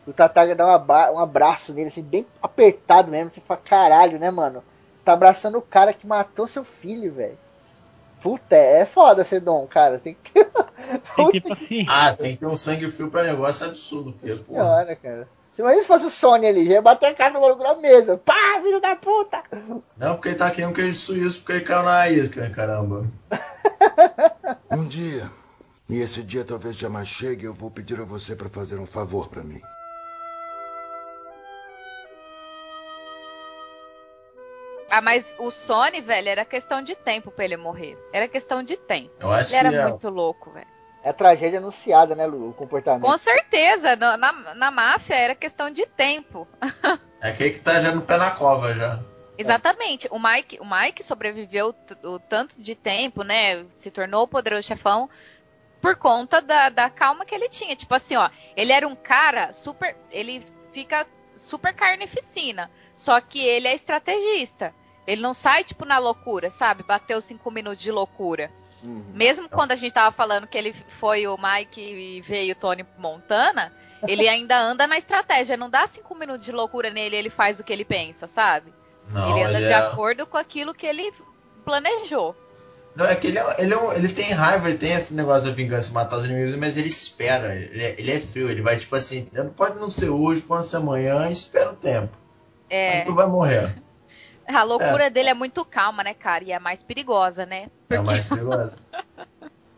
O 0.06 0.14
Tataglia 0.14 0.56
dá 0.56 0.66
um, 0.66 0.72
aba- 0.72 1.12
um 1.12 1.20
abraço 1.20 1.74
nele, 1.74 1.90
assim, 1.90 2.02
bem 2.02 2.26
apertado 2.42 3.12
mesmo. 3.12 3.30
Você 3.30 3.42
fala, 3.42 3.60
caralho, 3.64 4.18
né, 4.18 4.32
mano? 4.32 4.64
Tá 5.04 5.14
abraçando 5.14 5.58
o 5.58 5.62
cara 5.62 5.92
que 5.92 6.08
matou 6.08 6.48
seu 6.48 6.64
filho, 6.64 7.12
velho. 7.14 7.38
Puta, 8.22 8.56
é 8.56 8.86
foda 8.86 9.24
ser 9.24 9.42
dom, 9.42 9.68
cara. 9.68 10.00
Tem 10.00 10.16
que 10.16 10.32
ter. 10.32 10.50
Tem 11.16 11.32
que 11.32 11.42
ter 11.42 11.50
paciência. 11.50 11.94
Ah, 11.94 12.14
tem 12.14 12.34
que 12.34 12.40
ter 12.40 12.46
um 12.46 12.56
sangue 12.56 12.90
frio 12.90 13.10
pra 13.10 13.24
negócio 13.24 13.66
absurdo. 13.66 14.14
Porque, 14.14 14.34
Senhora, 14.34 14.96
cara. 14.96 15.28
Se 15.54 15.62
imagina 15.62 15.82
se 15.82 15.88
fosse 15.88 16.06
o 16.06 16.10
Sony 16.10 16.46
ali, 16.48 16.66
já 16.66 16.74
ia 16.74 16.82
bater 16.82 17.08
a 17.08 17.14
cara 17.16 17.34
no 17.34 17.42
maluco 17.42 17.64
na 17.64 17.76
mesa. 17.76 18.16
Pá, 18.18 18.60
filho 18.62 18.80
da 18.80 18.96
puta! 18.96 19.42
não, 19.98 20.14
porque 20.14 20.30
ele 20.30 20.38
tá 20.38 20.52
querendo 20.52 20.70
um 20.70 20.74
queijo 20.74 20.94
suíço 20.98 21.40
porque 21.40 21.54
ele 21.54 21.62
caiu 21.66 21.84
na 21.84 22.08
isca, 22.10 22.50
caramba. 22.52 23.06
Um 24.72 24.86
dia, 24.88 25.30
e 25.90 26.00
esse 26.00 26.22
dia 26.24 26.44
talvez 26.44 26.78
jamais 26.78 27.08
chegue, 27.08 27.46
eu 27.46 27.54
vou 27.54 27.72
pedir 27.72 28.00
a 28.00 28.04
você 28.04 28.36
para 28.36 28.50
fazer 28.50 28.80
um 28.80 28.86
favor 28.86 29.30
para 29.30 29.44
mim. 29.44 29.62
Ah, 34.90 35.02
mas 35.02 35.36
o 35.38 35.52
Sony, 35.52 36.02
velho, 36.02 36.30
era 36.30 36.46
questão 36.46 36.82
de 36.82 36.96
tempo 36.96 37.30
pra 37.30 37.46
ele 37.46 37.58
morrer. 37.58 37.98
Era 38.14 38.28
questão 38.28 38.64
de 38.64 38.78
tempo. 38.78 39.12
Eu 39.20 39.32
acho 39.32 39.52
Ele 39.54 39.60
era 39.60 39.70
que 39.70 39.76
é, 39.76 39.90
muito 39.90 40.10
louco, 40.10 40.52
velho. 40.52 40.68
É 41.04 41.10
a 41.10 41.14
tragédia 41.14 41.60
anunciada, 41.60 42.16
né, 42.16 42.26
Lu? 42.26 42.50
O 42.50 42.54
comportamento. 42.54 43.02
Com 43.04 43.18
certeza, 43.18 43.96
na, 43.96 44.18
na, 44.18 44.56
na 44.56 44.72
máfia 44.72 45.16
era 45.16 45.36
questão 45.36 45.70
de 45.70 45.86
tempo. 45.86 46.48
é 47.22 47.30
aquele 47.30 47.52
que 47.52 47.60
tá 47.60 47.80
já 47.80 47.94
no 47.94 48.02
pé 48.02 48.18
na 48.18 48.32
cova 48.32 48.74
já. 48.74 49.00
Exatamente. 49.38 50.08
O 50.12 50.20
Mike, 50.20 50.60
o 50.60 50.66
Mike 50.66 51.04
sobreviveu 51.04 51.76
o 52.04 52.20
tanto 52.20 52.62
de 52.62 52.76
tempo, 52.76 53.24
né? 53.24 53.66
Se 53.76 53.92
tornou 53.92 54.24
o 54.24 54.28
poderoso 54.28 54.68
chefão 54.68 55.10
por 55.82 55.96
conta 55.96 56.42
da, 56.42 56.70
da 56.70 56.90
calma 56.90 57.26
que 57.26 57.36
ele 57.36 57.50
tinha. 57.50 57.76
Tipo 57.76 57.94
assim, 57.96 58.16
ó, 58.16 58.30
ele 58.56 58.72
era 58.72 58.88
um 58.88 58.96
cara 58.96 59.54
super. 59.54 59.96
Ele 60.12 60.44
fica 60.74 61.06
super 61.36 61.74
carnificina. 61.74 62.72
Só 62.96 63.22
que 63.22 63.40
ele 63.40 63.68
é 63.68 63.76
estrategista. 63.76 64.74
Ele 65.06 65.22
não 65.22 65.34
sai, 65.34 65.64
tipo, 65.64 65.86
na 65.86 65.98
loucura, 66.00 66.50
sabe? 66.50 66.84
Bateu 66.84 67.22
cinco 67.22 67.50
minutos 67.50 67.82
de 67.82 67.92
loucura. 67.92 68.52
Uhum. 68.84 69.06
Mesmo 69.14 69.48
quando 69.48 69.72
a 69.72 69.76
gente 69.76 69.94
tava 69.94 70.12
falando 70.12 70.48
que 70.48 70.58
ele 70.58 70.74
foi 70.74 71.28
o 71.28 71.38
Mike 71.38 71.82
e 71.82 72.22
veio 72.22 72.54
o 72.54 72.60
Tony 72.60 72.86
Montana, 72.98 73.72
ele 74.06 74.28
ainda 74.30 74.60
anda 74.60 74.86
na 74.86 74.98
estratégia. 74.98 75.56
Não 75.56 75.70
dá 75.70 75.88
cinco 75.88 76.14
minutos 76.16 76.46
de 76.46 76.52
loucura 76.52 76.90
nele, 76.90 77.16
ele 77.16 77.30
faz 77.30 77.60
o 77.60 77.64
que 77.64 77.72
ele 77.72 77.86
pensa, 77.86 78.28
sabe? 78.28 78.74
Não, 79.10 79.30
ele 79.32 79.40
ele, 79.40 79.44
anda 79.44 79.60
de 79.60 79.66
é... 79.66 79.76
acordo 79.76 80.26
com 80.28 80.38
aquilo 80.38 80.74
que 80.74 80.86
ele 80.86 81.14
planejou. 81.64 82.36
Não, 82.96 83.06
é 83.06 83.16
que 83.16 83.28
ele, 83.28 83.38
é, 83.38 83.56
ele, 83.60 83.74
é 83.74 83.78
um- 83.78 83.94
ele 83.94 84.10
tem 84.10 84.32
raiva, 84.32 84.70
ele 84.70 84.78
tem 84.78 84.94
esse 84.94 85.14
negócio 85.14 85.48
da 85.48 85.56
vingança, 85.56 85.94
matar 85.94 86.18
os 86.18 86.26
inimigos, 86.26 86.56
mas 86.56 86.78
ele 86.78 86.88
espera. 86.88 87.54
Ele 87.56 87.84
é, 87.84 87.96
ele 88.00 88.12
é 88.12 88.20
frio, 88.20 88.50
ele 88.50 88.62
vai 88.62 88.78
tipo 88.78 88.96
assim, 88.96 89.30
pode 89.56 89.78
não 89.78 89.90
ser 89.90 90.10
hoje, 90.10 90.42
pode 90.42 90.64
não 90.64 90.70
ser 90.70 90.78
amanhã, 90.78 91.30
espera 91.30 91.72
o 91.72 91.76
tempo. 91.76 92.18
É, 92.70 92.98
Mas 92.98 93.06
tu 93.06 93.14
vai 93.14 93.28
morrer. 93.28 93.76
A 94.48 94.64
loucura 94.64 95.10
dele 95.10 95.30
é 95.30 95.34
muito 95.34 95.64
calma, 95.66 96.04
né, 96.04 96.14
cara? 96.14 96.44
E 96.44 96.52
é 96.54 96.60
mais 96.60 96.82
perigosa, 96.82 97.46
né? 97.46 97.70
É 97.90 98.00
mais 98.00 98.24
perigoso. 98.24 98.86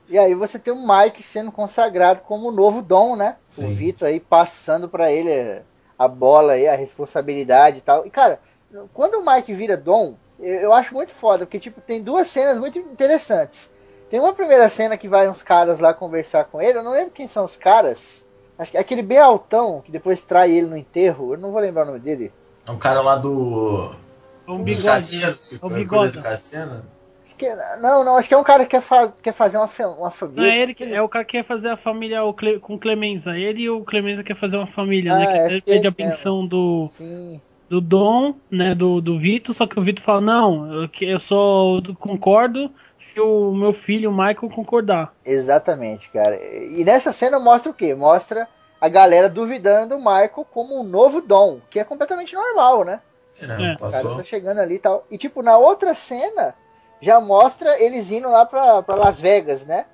E 0.07 0.17
aí 0.17 0.33
você 0.35 0.57
tem 0.59 0.73
o 0.73 0.87
Mike 0.87 1.23
sendo 1.23 1.51
consagrado 1.51 2.21
como 2.21 2.49
o 2.49 2.51
novo 2.51 2.81
Dom, 2.81 3.15
né? 3.15 3.37
Sim. 3.45 3.65
O 3.65 3.75
Vitor 3.75 4.07
aí 4.07 4.19
passando 4.19 4.87
pra 4.87 5.11
ele 5.11 5.61
a 5.97 6.07
bola 6.07 6.53
aí, 6.53 6.67
a 6.67 6.75
responsabilidade 6.75 7.79
e 7.79 7.81
tal. 7.81 8.05
E 8.05 8.09
cara, 8.09 8.39
quando 8.93 9.15
o 9.15 9.25
Mike 9.25 9.53
vira 9.53 9.75
Dom, 9.77 10.15
eu, 10.39 10.61
eu 10.61 10.73
acho 10.73 10.93
muito 10.93 11.11
foda, 11.13 11.45
porque 11.45 11.59
tipo, 11.59 11.81
tem 11.81 12.01
duas 12.01 12.27
cenas 12.27 12.57
muito 12.57 12.77
interessantes. 12.79 13.69
Tem 14.09 14.19
uma 14.19 14.33
primeira 14.33 14.67
cena 14.69 14.97
que 14.97 15.07
vai 15.07 15.29
uns 15.29 15.43
caras 15.43 15.79
lá 15.79 15.93
conversar 15.93 16.45
com 16.45 16.61
ele, 16.61 16.79
eu 16.79 16.83
não 16.83 16.91
lembro 16.93 17.11
quem 17.11 17.27
são 17.27 17.45
os 17.45 17.55
caras. 17.55 18.25
Acho 18.57 18.71
que 18.71 18.77
é 18.77 18.81
aquele 18.81 19.01
bem 19.01 19.19
altão 19.19 19.81
que 19.81 19.91
depois 19.91 20.25
trai 20.25 20.51
ele 20.51 20.67
no 20.67 20.75
enterro, 20.77 21.33
eu 21.33 21.39
não 21.39 21.51
vou 21.51 21.61
lembrar 21.61 21.83
o 21.83 21.87
nome 21.87 21.99
dele. 21.99 22.31
É 22.67 22.71
um 22.71 22.77
cara 22.77 23.01
lá 23.01 23.15
do. 23.15 23.91
É 24.47 24.51
um 24.51 24.57
dos 24.63 24.65
bigode. 24.77 24.85
cassinos, 24.85 25.47
que 25.49 25.55
É 25.55 25.57
o 25.57 25.61
cuida 25.61 25.75
bigode. 25.75 26.17
do 26.17 26.23
cassino. 26.23 26.83
Acho 27.25 27.35
que 27.35 27.45
é- 27.45 27.77
não, 27.79 28.03
não, 28.03 28.17
acho 28.17 28.27
que 28.27 28.33
é 28.33 28.37
um 28.37 28.43
cara 28.43 28.63
que 28.65 28.71
quer, 28.71 28.81
fa- 28.81 29.13
quer 29.23 29.33
fazer 29.33 29.57
uma, 29.57 29.69
uma 29.79 29.95
Não, 30.05 30.11
família. 30.11 30.51
é 30.51 30.57
ele 30.57 30.73
que 30.73 30.83
é 30.83 31.01
o 31.01 31.07
cara 31.07 31.23
que 31.23 31.37
quer 31.37 31.43
fazer 31.45 31.69
a 31.69 31.77
família 31.77 32.23
o 32.23 32.33
Cle- 32.33 32.59
com 32.59 32.77
Clemenza. 32.77 33.37
Ele 33.37 33.61
e 33.61 33.69
o 33.69 33.83
Clemenza 33.85 34.23
quer 34.23 34.35
fazer 34.35 34.57
uma 34.57 34.67
família, 34.67 35.13
Ah, 35.13 35.19
né? 35.19 35.27
Que 35.27 35.53
ele 35.53 35.61
pede 35.61 35.87
a 35.87 35.91
pensão 35.91 36.45
do, 36.45 36.87
Sim. 36.91 37.39
Do 37.69 37.79
Dom, 37.79 38.33
né? 38.49 38.73
Do, 38.73 38.99
do 39.01 39.19
Vitor, 39.19 39.53
só 39.53 39.67
que 39.67 39.79
o 39.79 39.83
Vitor 39.83 40.03
fala, 40.03 40.21
não, 40.21 40.73
eu, 40.83 40.89
que- 40.89 41.05
eu 41.05 41.19
só 41.19 41.79
concordo 41.99 42.71
se 42.97 43.19
o 43.19 43.53
meu 43.53 43.71
filho, 43.73 44.09
o 44.09 44.13
Michael, 44.13 44.49
concordar. 44.53 45.13
Exatamente, 45.25 46.09
cara. 46.11 46.35
E 46.43 46.83
nessa 46.83 47.13
cena 47.13 47.39
mostra 47.39 47.71
o 47.71 47.73
quê? 47.73 47.93
Mostra 47.95 48.47
a 48.81 48.89
galera 48.89 49.29
duvidando 49.29 49.95
do 49.95 50.01
Michael 50.01 50.45
como 50.51 50.79
um 50.79 50.83
novo 50.83 51.21
Dom, 51.21 51.59
que 51.69 51.79
é 51.79 51.83
completamente 51.83 52.33
normal, 52.35 52.83
né? 52.83 52.99
Né? 53.41 53.71
É. 53.71 53.75
O 53.75 53.77
cara 53.77 53.91
Passou. 53.91 54.17
tá 54.17 54.23
chegando 54.23 54.59
ali 54.59 54.75
e 54.75 54.79
tal. 54.79 55.05
E 55.09 55.17
tipo, 55.17 55.41
na 55.41 55.57
outra 55.57 55.93
cena, 55.95 56.53
já 57.01 57.19
mostra 57.21 57.81
eles 57.81 58.11
indo 58.11 58.27
lá 58.29 58.45
pra, 58.45 58.81
pra 58.81 58.95
Las 58.95 59.19
Vegas, 59.19 59.65
né? 59.65 59.85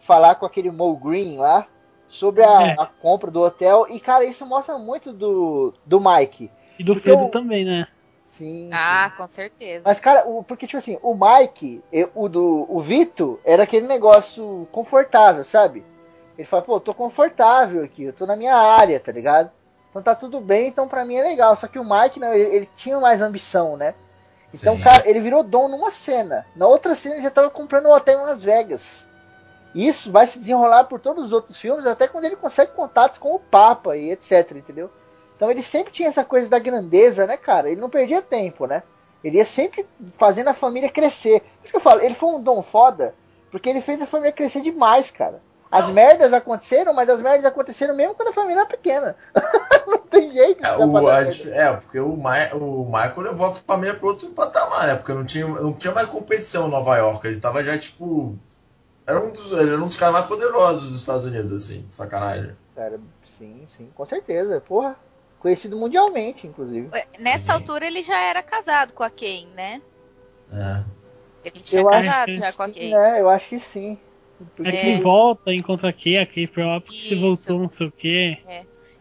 Falar 0.00 0.34
com 0.34 0.44
aquele 0.44 0.70
Mo 0.70 0.94
Green 0.96 1.38
lá 1.38 1.66
sobre 2.08 2.42
a, 2.42 2.62
É. 2.68 2.74
a 2.78 2.86
compra 2.86 3.30
do 3.30 3.40
hotel. 3.40 3.86
E, 3.88 3.98
cara, 3.98 4.24
isso 4.24 4.44
mostra 4.44 4.76
muito 4.78 5.12
do, 5.12 5.72
do 5.86 5.98
Mike. 6.00 6.50
E 6.78 6.84
do 6.84 6.94
Fredo 6.94 7.24
eu- 7.24 7.28
também, 7.28 7.64
né? 7.64 7.86
Sim. 8.26 8.70
Ah, 8.72 9.10
sim. 9.10 9.16
com 9.18 9.26
certeza. 9.28 9.82
Mas, 9.86 10.00
cara, 10.00 10.26
o, 10.26 10.42
porque, 10.42 10.66
tipo 10.66 10.78
assim, 10.78 10.98
o 11.02 11.14
Mike, 11.14 11.82
e- 11.92 12.08
o 12.14 12.28
do 12.28 12.66
o 12.68 12.80
Vito, 12.80 13.38
era 13.44 13.64
aquele 13.64 13.86
negócio 13.86 14.66
confortável, 14.72 15.44
sabe? 15.44 15.84
Ele 16.38 16.46
fala, 16.48 16.62
pô, 16.62 16.76
eu 16.76 16.80
tô 16.80 16.94
confortável 16.94 17.84
aqui, 17.84 18.04
eu 18.04 18.12
tô 18.12 18.24
na 18.24 18.34
minha 18.34 18.56
área, 18.56 18.98
tá 18.98 19.12
ligado? 19.12 19.50
Então 19.90 20.02
tá 20.02 20.14
tudo 20.14 20.40
bem, 20.40 20.68
então 20.68 20.88
pra 20.88 21.04
mim 21.04 21.16
é 21.16 21.22
legal. 21.22 21.54
Só 21.54 21.66
que 21.68 21.78
o 21.78 21.84
Mike, 21.84 22.18
não, 22.18 22.32
ele, 22.32 22.56
ele 22.56 22.70
tinha 22.74 22.98
mais 22.98 23.20
ambição, 23.20 23.76
né? 23.76 23.94
Então, 24.54 24.76
Sim. 24.76 24.82
cara, 24.82 25.06
ele 25.08 25.20
virou 25.20 25.42
dom 25.42 25.68
numa 25.68 25.90
cena. 25.90 26.46
Na 26.56 26.66
outra 26.66 26.94
cena 26.94 27.16
ele 27.16 27.22
já 27.22 27.30
tava 27.30 27.50
comprando 27.50 27.86
um 27.86 27.92
hotel 27.92 28.20
em 28.20 28.26
Las 28.26 28.42
Vegas. 28.42 29.06
Isso 29.74 30.10
vai 30.10 30.26
se 30.26 30.38
desenrolar 30.38 30.84
por 30.84 31.00
todos 31.00 31.26
os 31.26 31.32
outros 31.32 31.58
filmes, 31.58 31.86
até 31.86 32.08
quando 32.08 32.24
ele 32.24 32.36
consegue 32.36 32.72
contatos 32.72 33.18
com 33.18 33.34
o 33.34 33.38
Papa 33.38 33.94
e 33.96 34.10
etc, 34.10 34.52
entendeu? 34.56 34.90
Então 35.42 35.50
ele 35.50 35.60
sempre 35.60 35.92
tinha 35.92 36.08
essa 36.08 36.24
coisa 36.24 36.48
da 36.48 36.60
grandeza, 36.60 37.26
né, 37.26 37.36
cara? 37.36 37.68
Ele 37.68 37.80
não 37.80 37.90
perdia 37.90 38.22
tempo, 38.22 38.64
né? 38.64 38.80
Ele 39.24 39.38
ia 39.38 39.44
sempre 39.44 39.84
fazendo 40.16 40.46
a 40.46 40.54
família 40.54 40.88
crescer. 40.88 41.40
Por 41.40 41.64
isso 41.64 41.72
que 41.72 41.76
eu 41.78 41.80
falo, 41.80 42.00
ele 42.00 42.14
foi 42.14 42.28
um 42.28 42.40
dom 42.40 42.62
foda, 42.62 43.12
porque 43.50 43.68
ele 43.68 43.80
fez 43.80 44.00
a 44.00 44.06
família 44.06 44.30
crescer 44.30 44.60
demais, 44.60 45.10
cara. 45.10 45.42
As 45.68 45.92
merdas 45.92 46.32
aconteceram, 46.32 46.94
mas 46.94 47.08
as 47.08 47.20
merdas 47.20 47.44
aconteceram 47.44 47.96
mesmo 47.96 48.14
quando 48.14 48.28
a 48.28 48.32
família 48.32 48.60
era 48.60 48.68
pequena. 48.68 49.16
não 49.84 49.98
tem 49.98 50.30
jeito 50.30 50.64
É, 50.64 50.76
o, 50.76 51.08
a 51.08 51.22
é, 51.22 51.72
porque 51.72 51.98
o, 51.98 52.16
Ma- 52.16 52.54
o 52.54 52.84
Michael 52.84 53.20
levou 53.22 53.46
a 53.48 53.52
família 53.52 53.96
para 53.96 54.06
outro 54.06 54.28
patamar, 54.30 54.86
né? 54.86 54.94
Porque 54.94 55.12
não 55.12 55.24
tinha, 55.24 55.48
não 55.48 55.72
tinha 55.72 55.92
mais 55.92 56.06
competição 56.06 56.68
em 56.68 56.70
Nova 56.70 56.96
York. 56.98 57.26
Ele 57.26 57.40
tava 57.40 57.64
já, 57.64 57.76
tipo. 57.76 58.36
Era 59.04 59.18
um 59.20 59.32
dos, 59.32 59.50
ele 59.50 59.72
era 59.72 59.82
um 59.82 59.88
dos 59.88 59.96
caras 59.96 60.14
mais 60.14 60.26
poderosos 60.26 60.88
dos 60.88 61.00
Estados 61.00 61.24
Unidos, 61.24 61.50
assim, 61.50 61.84
sacanagem. 61.90 62.54
Cara, 62.76 63.00
sim, 63.36 63.66
sim, 63.76 63.90
com 63.92 64.06
certeza. 64.06 64.60
Porra, 64.60 64.96
conhecido 65.42 65.76
mundialmente, 65.76 66.46
inclusive. 66.46 66.88
Nessa 67.18 67.52
altura 67.54 67.86
ele 67.86 68.02
já 68.02 68.18
era 68.18 68.42
casado 68.42 68.92
com 68.94 69.02
a 69.02 69.10
Kane, 69.10 69.50
né? 69.54 69.82
É. 70.52 70.84
Ele 71.44 71.60
tinha 71.60 71.82
Eu 71.82 71.86
casado 71.88 72.32
já 72.32 72.52
com 72.52 72.62
a 72.62 72.66
Sim, 72.68 72.72
Kane. 72.74 72.90
né? 72.92 73.20
Eu 73.20 73.28
acho 73.28 73.48
que 73.48 73.58
sim. 73.60 73.98
Porque- 74.56 74.70
É 74.70 74.80
que 74.80 75.02
volta, 75.02 75.52
encontra 75.52 75.90
a 75.90 75.92
Kay, 75.92 76.18
a 76.18 76.26
Kay 76.26 76.46
própria, 76.46 76.90
que 76.90 77.08
se 77.08 77.14
Isso. 77.14 77.20
voltou, 77.20 77.58
não 77.60 77.68
sei 77.68 77.86
o 77.88 77.92
quê. 77.92 78.38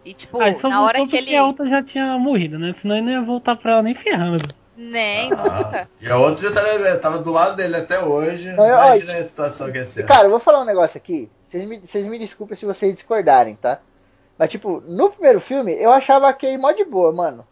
E 0.03 0.13
tipo, 0.15 0.41
Ah, 0.41 0.51
só 0.53 0.67
na 0.67 0.83
hora 0.83 0.95
que 0.99 1.01
porque 1.05 1.17
ele. 1.17 1.35
a 1.35 1.45
outra 1.45 1.67
já 1.69 1.83
tinha 1.83 2.17
morrido, 2.17 2.57
né? 2.57 2.73
Senão 2.73 2.95
ele 2.97 3.05
não 3.05 3.11
ia 3.13 3.21
voltar 3.21 3.55
pra 3.55 3.73
ela 3.73 3.83
nem 3.83 3.93
ferrando. 3.93 4.53
Nem, 4.75 5.31
Ah, 5.33 5.35
nunca. 5.35 5.89
e 6.01 6.07
a 6.07 6.17
outra 6.17 6.47
já 6.49 6.53
tava, 6.55 6.97
tava 6.97 7.17
do 7.19 7.31
lado 7.31 7.55
dele 7.55 7.75
até 7.75 7.99
hoje. 8.03 8.51
Não, 8.53 8.65
eu- 8.65 8.75
Imagina 8.75 9.13
a 9.13 9.23
situação 9.23 9.71
que 9.71 9.77
ia 9.77 9.85
ser. 9.85 10.05
Cara, 10.07 10.23
eu 10.25 10.31
vou 10.31 10.39
falar 10.39 10.61
um 10.61 10.65
negócio 10.65 10.97
aqui. 10.97 11.29
Vocês 11.47 11.67
me, 11.67 11.79
vocês 11.79 12.05
me 12.05 12.17
desculpem 12.17 12.57
se 12.57 12.65
vocês 12.65 12.95
discordarem, 12.95 13.55
tá? 13.55 13.79
Mas, 14.41 14.49
tipo, 14.49 14.81
no 14.81 15.11
primeiro 15.11 15.39
filme, 15.39 15.71
eu 15.71 15.91
achava 15.91 16.27
a 16.27 16.33
Kay 16.33 16.57
mó 16.57 16.71
de 16.71 16.83
boa, 16.83 17.11
mano. 17.11 17.47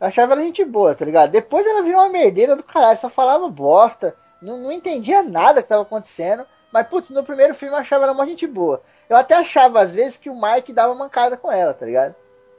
Eu 0.00 0.08
achava 0.08 0.32
ela 0.32 0.42
gente 0.42 0.64
boa, 0.64 0.96
tá 0.96 1.04
ligado? 1.04 1.30
Depois 1.30 1.64
ela 1.64 1.80
virou 1.80 2.00
uma 2.00 2.08
merdeira 2.08 2.56
do 2.56 2.62
caralho, 2.64 2.98
só 2.98 3.08
falava 3.08 3.48
bosta. 3.48 4.16
Não, 4.42 4.58
não 4.58 4.72
entendia 4.72 5.22
nada 5.22 5.62
que 5.62 5.68
tava 5.68 5.82
acontecendo. 5.82 6.44
Mas, 6.72 6.88
putz, 6.88 7.10
no 7.10 7.22
primeiro 7.22 7.54
filme 7.54 7.72
eu 7.72 7.78
achava 7.78 8.02
ela 8.02 8.14
mó 8.14 8.26
gente 8.26 8.48
boa. 8.48 8.82
Eu 9.08 9.16
até 9.16 9.36
achava, 9.36 9.78
às 9.80 9.94
vezes, 9.94 10.16
que 10.16 10.28
o 10.28 10.34
Mike 10.34 10.72
dava 10.72 10.92
mancada 10.92 11.36
com 11.36 11.52
ela, 11.52 11.72
tá 11.72 11.86
ligado? 11.86 12.16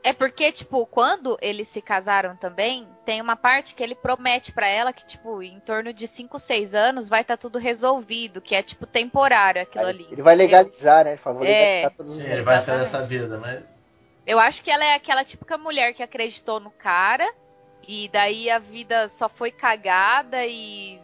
É 0.08 0.14
porque, 0.14 0.54
tipo, 0.54 0.86
quando 0.86 1.38
eles 1.42 1.68
se 1.68 1.82
casaram 1.82 2.34
também, 2.34 2.88
tem 3.06 3.20
uma 3.20 3.36
parte 3.36 3.76
que 3.76 3.84
ele 3.84 3.94
promete 3.94 4.54
pra 4.54 4.66
ela 4.66 4.94
que, 4.94 5.06
tipo, 5.06 5.44
em 5.44 5.60
torno 5.60 5.92
de 5.92 6.08
5, 6.08 6.40
6 6.40 6.74
anos 6.74 7.10
vai 7.10 7.24
estar 7.24 7.36
tudo 7.36 7.60
resolvido, 7.60 8.40
que 8.40 8.56
é, 8.56 8.64
tipo, 8.64 8.86
temporário 8.86 9.62
aquilo 9.62 9.84
Aí 9.84 9.90
ali. 9.90 10.08
ele 10.10 10.22
vai 10.22 10.34
legalizar, 10.34 11.04
né? 11.04 11.12
Ele 11.12 11.18
fala, 11.18 11.36
vou 11.36 11.46
É. 11.46 11.92
Sim, 12.06 12.26
ele 12.26 12.42
vai 12.42 12.58
sair 12.58 12.80
dessa 12.80 13.02
vida, 13.02 13.38
mas. 13.38 13.84
Eu 14.26 14.40
acho 14.40 14.64
que 14.64 14.72
ela 14.72 14.86
é 14.86 14.96
aquela 14.96 15.26
típica 15.26 15.58
mulher 15.58 15.94
que 15.94 16.02
acreditou 16.02 16.62
no 16.62 16.72
cara, 16.72 17.30
e 17.86 18.08
daí 18.08 18.50
a 18.50 18.60
vida 18.60 19.10
só 19.10 19.28
foi 19.28 19.52
cagada 19.52 20.46
e. 20.46 21.02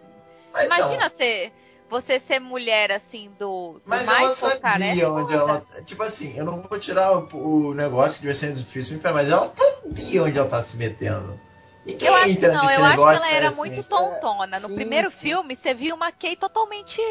mas 0.53 0.67
Imagina 0.67 1.07
então, 1.07 1.17
ser, 1.17 1.51
você 1.93 2.19
ser 2.19 2.39
mulher 2.39 2.91
assim 2.91 3.29
do, 3.39 3.73
do 3.73 3.81
Mas 3.85 4.07
ela 4.07 4.59
cara. 4.59 4.83
É 4.83 4.89
sabia 4.89 5.09
onde 5.09 5.33
ela. 5.33 5.63
Tipo 5.85 6.03
assim, 6.03 6.35
eu 6.37 6.43
não 6.43 6.61
vou 6.61 6.79
tirar 6.79 7.13
o, 7.17 7.69
o 7.69 7.73
negócio 7.73 8.15
que 8.15 8.21
devia 8.21 8.35
ser 8.35 8.53
difícil, 8.53 8.99
mas 9.03 9.29
ela 9.29 9.49
sabia 9.55 10.23
onde 10.23 10.37
ela 10.37 10.47
tá 10.49 10.61
se 10.61 10.75
metendo. 10.77 11.39
Ninguém 11.85 12.07
Eu 12.07 12.15
acho 12.15 12.37
que 12.37 12.47
não, 12.47 12.53
eu 12.69 12.85
acho 12.85 12.95
que 12.95 13.01
ela 13.01 13.31
era 13.31 13.47
assim. 13.49 13.57
muito 13.57 13.83
tontona. 13.83 14.59
No 14.59 14.69
sim, 14.69 14.75
primeiro 14.75 15.11
sim. 15.11 15.17
filme, 15.17 15.55
você 15.55 15.73
viu 15.73 15.95
uma 15.95 16.11
Kay 16.13 16.35
totalmente 16.35 17.01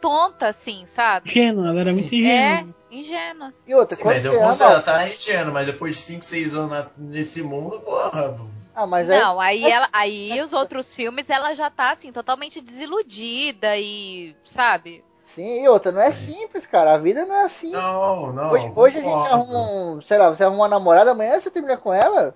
tonta, 0.00 0.48
assim, 0.48 0.84
sabe? 0.86 1.28
Ingênua, 1.30 1.68
ela 1.68 1.80
era 1.80 1.92
muito 1.92 2.14
É, 2.14 2.16
ingênua. 2.62 2.74
ingênua. 2.90 3.54
E 3.66 3.74
outra, 3.74 3.94
Sim, 3.96 4.04
mas 4.04 4.24
eu 4.24 4.38
considero, 4.38 4.70
ela 4.72 4.82
tá 4.82 5.06
ingênua, 5.08 5.52
mas 5.52 5.66
depois 5.66 5.96
de 5.96 6.02
5, 6.02 6.24
6 6.24 6.54
anos 6.54 6.86
nesse 6.96 7.42
mundo, 7.42 7.78
porra. 7.80 8.34
Ah, 8.74 8.86
mas 8.86 9.08
aí... 9.08 9.20
Não, 9.20 9.40
aí 9.40 9.64
ela, 9.64 9.88
aí 9.92 10.40
os 10.42 10.52
outros 10.52 10.94
filmes 10.94 11.28
ela 11.28 11.54
já 11.54 11.70
tá 11.70 11.92
assim 11.92 12.12
totalmente 12.12 12.60
desiludida 12.60 13.76
e, 13.76 14.34
sabe? 14.44 15.04
Sim, 15.24 15.64
e 15.64 15.68
outra, 15.68 15.90
não 15.92 16.02
é 16.02 16.12
simples, 16.12 16.66
cara. 16.66 16.94
A 16.94 16.98
vida 16.98 17.24
não 17.24 17.34
é 17.34 17.44
assim. 17.44 17.70
Não, 17.70 18.32
não. 18.32 18.50
Hoje, 18.50 18.72
hoje 18.74 18.98
a 18.98 19.00
gente 19.00 19.28
arruma 19.28 19.60
um, 19.60 20.02
sei 20.02 20.18
lá, 20.18 20.28
você 20.28 20.44
arruma 20.44 20.62
uma 20.62 20.68
namorada, 20.68 21.12
amanhã 21.12 21.38
você 21.38 21.50
termina 21.50 21.76
com 21.76 21.92
ela, 21.92 22.34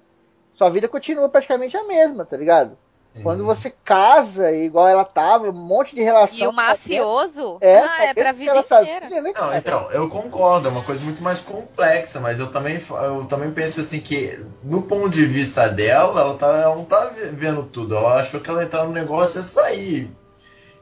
sua 0.54 0.70
vida 0.70 0.88
continua 0.88 1.28
praticamente 1.28 1.76
a 1.76 1.84
mesma, 1.84 2.24
tá 2.24 2.36
ligado? 2.36 2.78
Quando 3.22 3.44
você 3.44 3.70
casa, 3.84 4.52
igual 4.52 4.88
ela 4.88 5.04
tava, 5.04 5.48
um 5.50 5.52
monte 5.52 5.94
de 5.94 6.02
relação. 6.02 6.38
E 6.38 6.46
o 6.46 6.52
mafioso, 6.52 7.58
É, 7.60 7.78
ah, 7.78 8.04
é 8.04 8.14
pra 8.14 8.32
vida 8.32 8.50
ela 8.50 8.60
inteira. 8.60 9.08
sabia, 9.08 9.22
né, 9.22 9.32
Não, 9.34 9.54
então, 9.56 9.90
eu 9.90 10.08
concordo, 10.08 10.68
é 10.68 10.70
uma 10.70 10.82
coisa 10.82 11.02
muito 11.04 11.22
mais 11.22 11.40
complexa, 11.40 12.20
mas 12.20 12.38
eu 12.38 12.50
também, 12.50 12.80
eu 13.02 13.24
também 13.26 13.50
penso 13.50 13.80
assim 13.80 14.00
que, 14.00 14.38
no 14.62 14.82
ponto 14.82 15.08
de 15.10 15.24
vista 15.26 15.68
dela, 15.68 16.20
ela, 16.20 16.34
tá, 16.34 16.46
ela 16.46 16.74
não 16.76 16.84
tá 16.84 17.06
ve- 17.06 17.28
vendo 17.30 17.62
tudo. 17.64 17.96
Ela 17.96 18.20
achou 18.20 18.40
que 18.40 18.48
ela 18.50 18.62
entrar 18.62 18.84
no 18.84 18.92
negócio 18.92 19.36
e 19.36 19.40
ia 19.40 19.42
sair. 19.42 20.10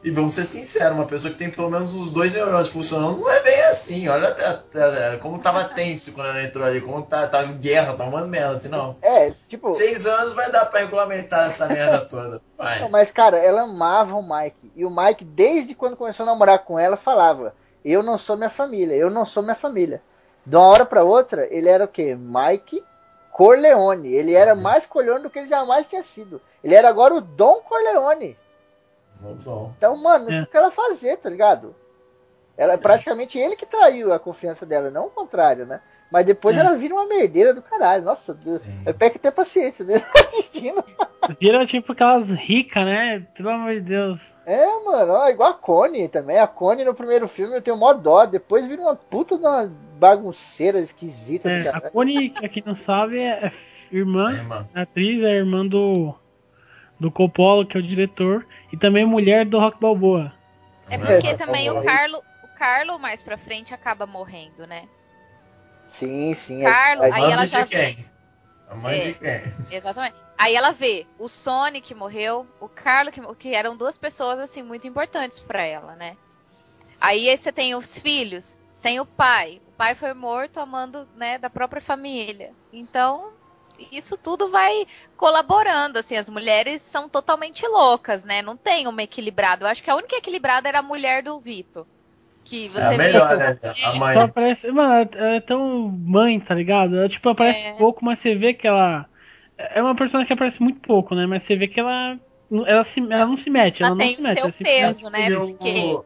E 0.05 0.11
vamos 0.11 0.33
ser 0.35 0.43
sinceros, 0.43 0.93
uma 0.95 1.07
pessoa 1.07 1.33
que 1.33 1.39
tem 1.39 1.49
pelo 1.49 1.67
menos 1.67 1.91
os 1.95 2.11
dois 2.11 2.31
neurônios 2.31 2.69
funcionando 2.69 3.17
não 3.17 3.27
é 3.31 3.41
bem 3.41 3.59
assim. 3.63 4.07
Olha 4.07 4.27
até, 4.27 4.45
até- 4.45 5.17
como 5.17 5.39
tava 5.41 5.63
tenso 5.63 6.11
quando 6.13 6.27
ela 6.27 6.43
entrou 6.43 6.63
ali, 6.63 6.79
como 6.79 7.01
tá, 7.01 7.27
tava 7.27 7.47
guerra, 7.53 7.95
tá 7.95 8.03
uma 8.03 8.21
merda, 8.27 8.53
assim, 8.55 8.69
não. 8.69 8.95
É, 9.01 9.33
tipo, 9.49 9.73
Seis 9.73 10.05
anos 10.05 10.33
vai 10.33 10.51
dar 10.51 10.65
pra 10.65 10.81
regulamentar 10.81 11.47
essa 11.47 11.65
merda 11.67 12.01
toda. 12.05 12.39
Vai. 12.55 12.81
não, 12.81 12.89
mas 12.89 13.09
cara, 13.09 13.37
ela 13.37 13.63
amava 13.63 14.15
o 14.15 14.21
Mike. 14.21 14.71
E 14.75 14.85
o 14.85 14.91
Mike, 14.95 15.25
desde 15.25 15.73
quando 15.73 15.97
começou 15.97 16.23
a 16.23 16.27
namorar 16.27 16.59
com 16.59 16.77
ela, 16.77 16.95
falava: 16.95 17.55
Eu 17.83 18.03
não 18.03 18.19
sou 18.19 18.37
minha 18.37 18.49
família, 18.51 18.93
eu 18.93 19.09
não 19.09 19.25
sou 19.25 19.41
minha 19.41 19.55
família. 19.55 20.03
De 20.45 20.55
uma 20.55 20.67
hora 20.67 20.85
pra 20.85 21.03
outra, 21.03 21.47
ele 21.49 21.67
era 21.67 21.83
o 21.83 21.87
quê? 21.87 22.15
Mike 22.15 22.83
Corleone. 23.31 24.13
Ele 24.13 24.35
era 24.35 24.53
mais 24.53 24.85
Corleone 24.85 25.23
do 25.23 25.29
que 25.31 25.39
ele 25.39 25.47
jamais 25.47 25.87
tinha 25.87 26.03
sido. 26.03 26.39
Ele 26.63 26.75
era 26.75 26.87
agora 26.87 27.13
o 27.15 27.21
Dom 27.21 27.55
Corleone. 27.61 28.37
Muito 29.25 29.43
bom. 29.43 29.73
Então, 29.77 29.95
mano, 29.97 30.31
É. 30.31 30.41
o 30.41 30.47
que 30.47 30.55
ela 30.57 30.71
fazer, 30.71 31.17
tá 31.17 31.29
ligado? 31.29 31.75
Ela, 32.57 32.77
praticamente 32.77 33.37
ele 33.37 33.55
que 33.55 33.65
traiu 33.65 34.13
a 34.13 34.19
confiança 34.19 34.65
dela, 34.65 34.89
não 34.89 35.07
o 35.07 35.11
contrário, 35.11 35.65
né? 35.65 35.81
Mas 36.09 36.25
depois 36.25 36.55
É. 36.55 36.59
ela 36.61 36.75
vira 36.75 36.93
uma 36.93 37.05
merdeira 37.07 37.53
do 37.53 37.61
caralho. 37.61 38.03
Nossa, 38.05 38.33
Deus, 38.33 38.61
eu 38.85 38.93
perco 38.93 39.17
até 39.17 39.29
paciência 39.31 39.83
né? 39.83 39.95
assistindo. 40.15 40.81
Vira 41.41 41.65
tipo 41.65 41.91
aquelas 41.91 42.29
ricas, 42.29 42.85
né? 42.85 43.25
Pelo 43.35 43.49
amor 43.49 43.73
de 43.73 43.81
Deus. 43.81 44.21
É, 44.45 44.65
mano, 44.85 45.11
ó, 45.13 45.27
igual 45.27 45.49
a 45.49 45.53
Connie 45.55 46.07
também. 46.07 46.37
A 46.39 46.47
Connie 46.47 46.85
no 46.85 46.93
primeiro 46.93 47.27
filme 47.27 47.55
eu 47.55 47.61
tenho 47.61 47.75
mó 47.75 47.91
dó. 47.91 48.25
Depois 48.25 48.65
vira 48.65 48.81
uma 48.83 48.95
puta 48.95 49.35
de 49.37 49.43
uma 49.43 49.69
bagunceira 49.99 50.79
esquisita 50.79 51.49
do 51.49 51.55
É, 51.55 51.59
a 51.61 51.71
caralho. 51.73 51.91
Connie, 51.91 52.29
pra 52.29 52.47
quem 52.47 52.63
não 52.65 52.75
sabe, 52.75 53.19
é 53.19 53.47
é 53.47 53.51
irmã, 53.91 54.29
É, 54.31 54.35
irmã. 54.35 54.67
a 54.75 54.81
atriz 54.83 55.23
é 55.23 55.31
irmã 55.37 55.65
do, 55.65 56.13
do 56.99 57.11
Coppola, 57.11 57.65
que 57.65 57.77
é 57.77 57.79
o 57.79 57.83
diretor, 57.83 58.45
e 58.71 58.77
também 58.77 59.05
mulher 59.05 59.45
do 59.45 59.59
Rock 59.59 59.79
Balboa. 59.79 60.33
É 60.89 60.97
Não 60.97 61.05
porque 61.05 61.29
é? 61.29 61.37
também 61.37 61.69
o. 61.69 61.83
Carlo, 61.83 62.23
o 62.43 62.47
Carlo 62.57 62.99
mais 62.99 63.21
pra 63.21 63.37
frente 63.37 63.73
acaba 63.73 64.05
morrendo, 64.05 64.65
né? 64.67 64.87
Sim, 65.87 66.33
sim. 66.33 66.63
Carlos, 66.63 67.05
é, 67.05 67.11
aí 67.11 67.21
Mãe 67.21 67.31
ela 67.31 67.45
de 67.45 67.51
já 67.51 67.65
quem? 67.65 68.05
A 68.69 68.75
mãe 68.75 68.97
É. 68.97 68.99
de 68.99 69.13
quem? 69.13 69.77
Exatamente. 69.77 70.15
Aí 70.37 70.55
ela 70.55 70.71
vê 70.71 71.07
o 71.17 71.29
Sony 71.29 71.79
que 71.79 71.95
morreu, 71.95 72.45
o 72.59 72.67
Carlo 72.67 73.11
que, 73.11 73.21
que 73.35 73.55
eram 73.55 73.77
duas 73.77 73.97
pessoas 73.97 74.39
assim 74.39 74.61
muito 74.61 74.87
importantes 74.87 75.39
pra 75.39 75.63
ela, 75.63 75.95
né? 75.95 76.17
Aí 76.99 77.35
você 77.35 77.51
tem 77.51 77.75
os 77.75 77.97
filhos 77.97 78.57
sem 78.71 78.99
o 78.99 79.05
pai. 79.05 79.61
O 79.67 79.71
pai 79.71 79.95
foi 79.95 80.13
morto 80.13 80.59
amando, 80.59 81.07
né, 81.15 81.37
da 81.37 81.49
própria 81.49 81.81
família. 81.81 82.51
Então, 82.73 83.31
isso 83.91 84.17
tudo 84.17 84.49
vai 84.49 84.85
colaborando, 85.17 85.97
assim, 85.99 86.15
as 86.17 86.29
mulheres 86.29 86.81
são 86.81 87.07
totalmente 87.09 87.65
loucas, 87.67 88.23
né? 88.23 88.41
Não 88.41 88.55
tem 88.57 88.87
uma 88.87 89.03
equilibrada. 89.03 89.65
Eu 89.65 89.69
acho 89.69 89.83
que 89.83 89.89
a 89.89 89.95
única 89.95 90.15
equilibrada 90.15 90.67
era 90.69 90.79
a 90.79 90.83
mulher 90.83 91.23
do 91.23 91.39
Vito. 91.39 91.85
Que 92.43 92.69
você 92.69 92.77
É 92.79 92.83
a 92.85 92.89
vê 92.91 92.97
melhor, 92.97 93.27
que- 93.29 93.35
né? 93.37 93.59
A 93.85 93.95
mãe. 93.95 94.13
Só 94.13 94.21
aparece. 94.21 94.71
Mano, 94.71 95.09
ela 95.15 95.35
é 95.35 95.39
tão 95.41 95.87
mãe, 96.05 96.39
tá 96.39 96.53
ligado? 96.53 96.95
Ela, 96.95 97.09
tipo, 97.09 97.27
aparece 97.27 97.67
É. 97.67 97.73
pouco, 97.73 98.05
mas 98.05 98.19
você 98.19 98.35
vê 98.35 98.53
que 98.53 98.67
ela. 98.67 99.05
É 99.57 99.81
uma 99.81 99.95
personagem 99.95 100.27
que 100.27 100.33
aparece 100.33 100.61
muito 100.61 100.79
pouco, 100.81 101.15
né? 101.15 101.25
Mas 101.25 101.41
você 101.43 101.55
vê 101.55 101.67
que 101.67 101.79
ela. 101.79 102.19
Ela, 102.67 102.83
se, 102.83 102.99
ela 102.99 103.25
não 103.25 103.35
se 103.35 103.49
mete, 103.49 103.81
ela, 103.81 103.87
Ela 103.89 103.95
não 103.95 104.05
tem 104.05 104.13
se 104.15 104.21
o 104.21 104.23
mete. 104.23 104.35
seu 104.35 104.43
ela 104.43 104.51
simplesmente- 104.53 104.87
peso, 104.93 105.09
né? 105.09 105.29
Porque 105.31 105.99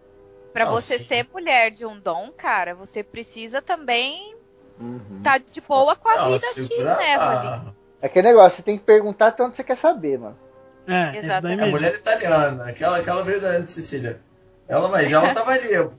pra 0.54 0.64
você 0.66 0.98
ser 0.98 1.28
mulher 1.34 1.70
de 1.72 1.86
um 1.86 2.00
dom, 2.00 2.32
cara, 2.38 2.74
você 2.74 3.04
precisa 3.04 3.62
também 3.62 4.34
Uhum. 4.80 5.22
tá 5.24 5.38
de 5.38 5.62
boa 5.62 5.96
com 5.96 6.08
a 6.08 6.14
Ela 6.16 6.26
vida 6.30 6.40
que 6.40 6.54
segura 6.54 6.98
leva 6.98 7.24
a- 7.24 7.54
ali. 7.56 7.62
É 8.02 8.06
aquele 8.08 8.28
negócio, 8.30 8.58
você 8.58 8.62
tem 8.64 8.78
que 8.78 8.84
perguntar 8.86 9.32
tanto 9.34 9.56
você 9.58 9.64
quer 9.64 9.76
saber, 9.78 10.18
mano. 10.18 10.38
É, 10.88 11.18
Exatamente. 11.18 11.62
É 11.62 11.66
a 11.66 11.68
mulher 11.68 11.94
italiana, 11.94 12.66
aquela, 12.70 12.98
aquela 12.98 13.24
veio 13.24 13.42
da 13.42 13.60
de 13.60 13.68
Sicília. 13.70 14.22
Ela, 14.68 14.88
mas 14.88 15.12
ela 15.12 15.34
tava 15.34 15.52
ali. 15.52 15.72
eu- 15.74 15.94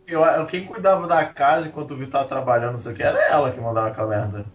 quem 0.48 0.65
cuidava 0.65 1.07
da 1.07 1.24
casa 1.27 1.66
enquanto 1.69 1.90
o 1.90 1.97
Vitor 1.97 2.12
tava 2.12 2.24
trabalhando, 2.28 2.73
não 2.73 2.78
sei 2.78 2.93
o 2.93 2.94
que, 2.94 3.02
era 3.02 3.20
ela 3.27 3.51
que 3.51 3.61
mandava 3.61 3.89
aquela 3.89 4.07
merda. 4.09 4.47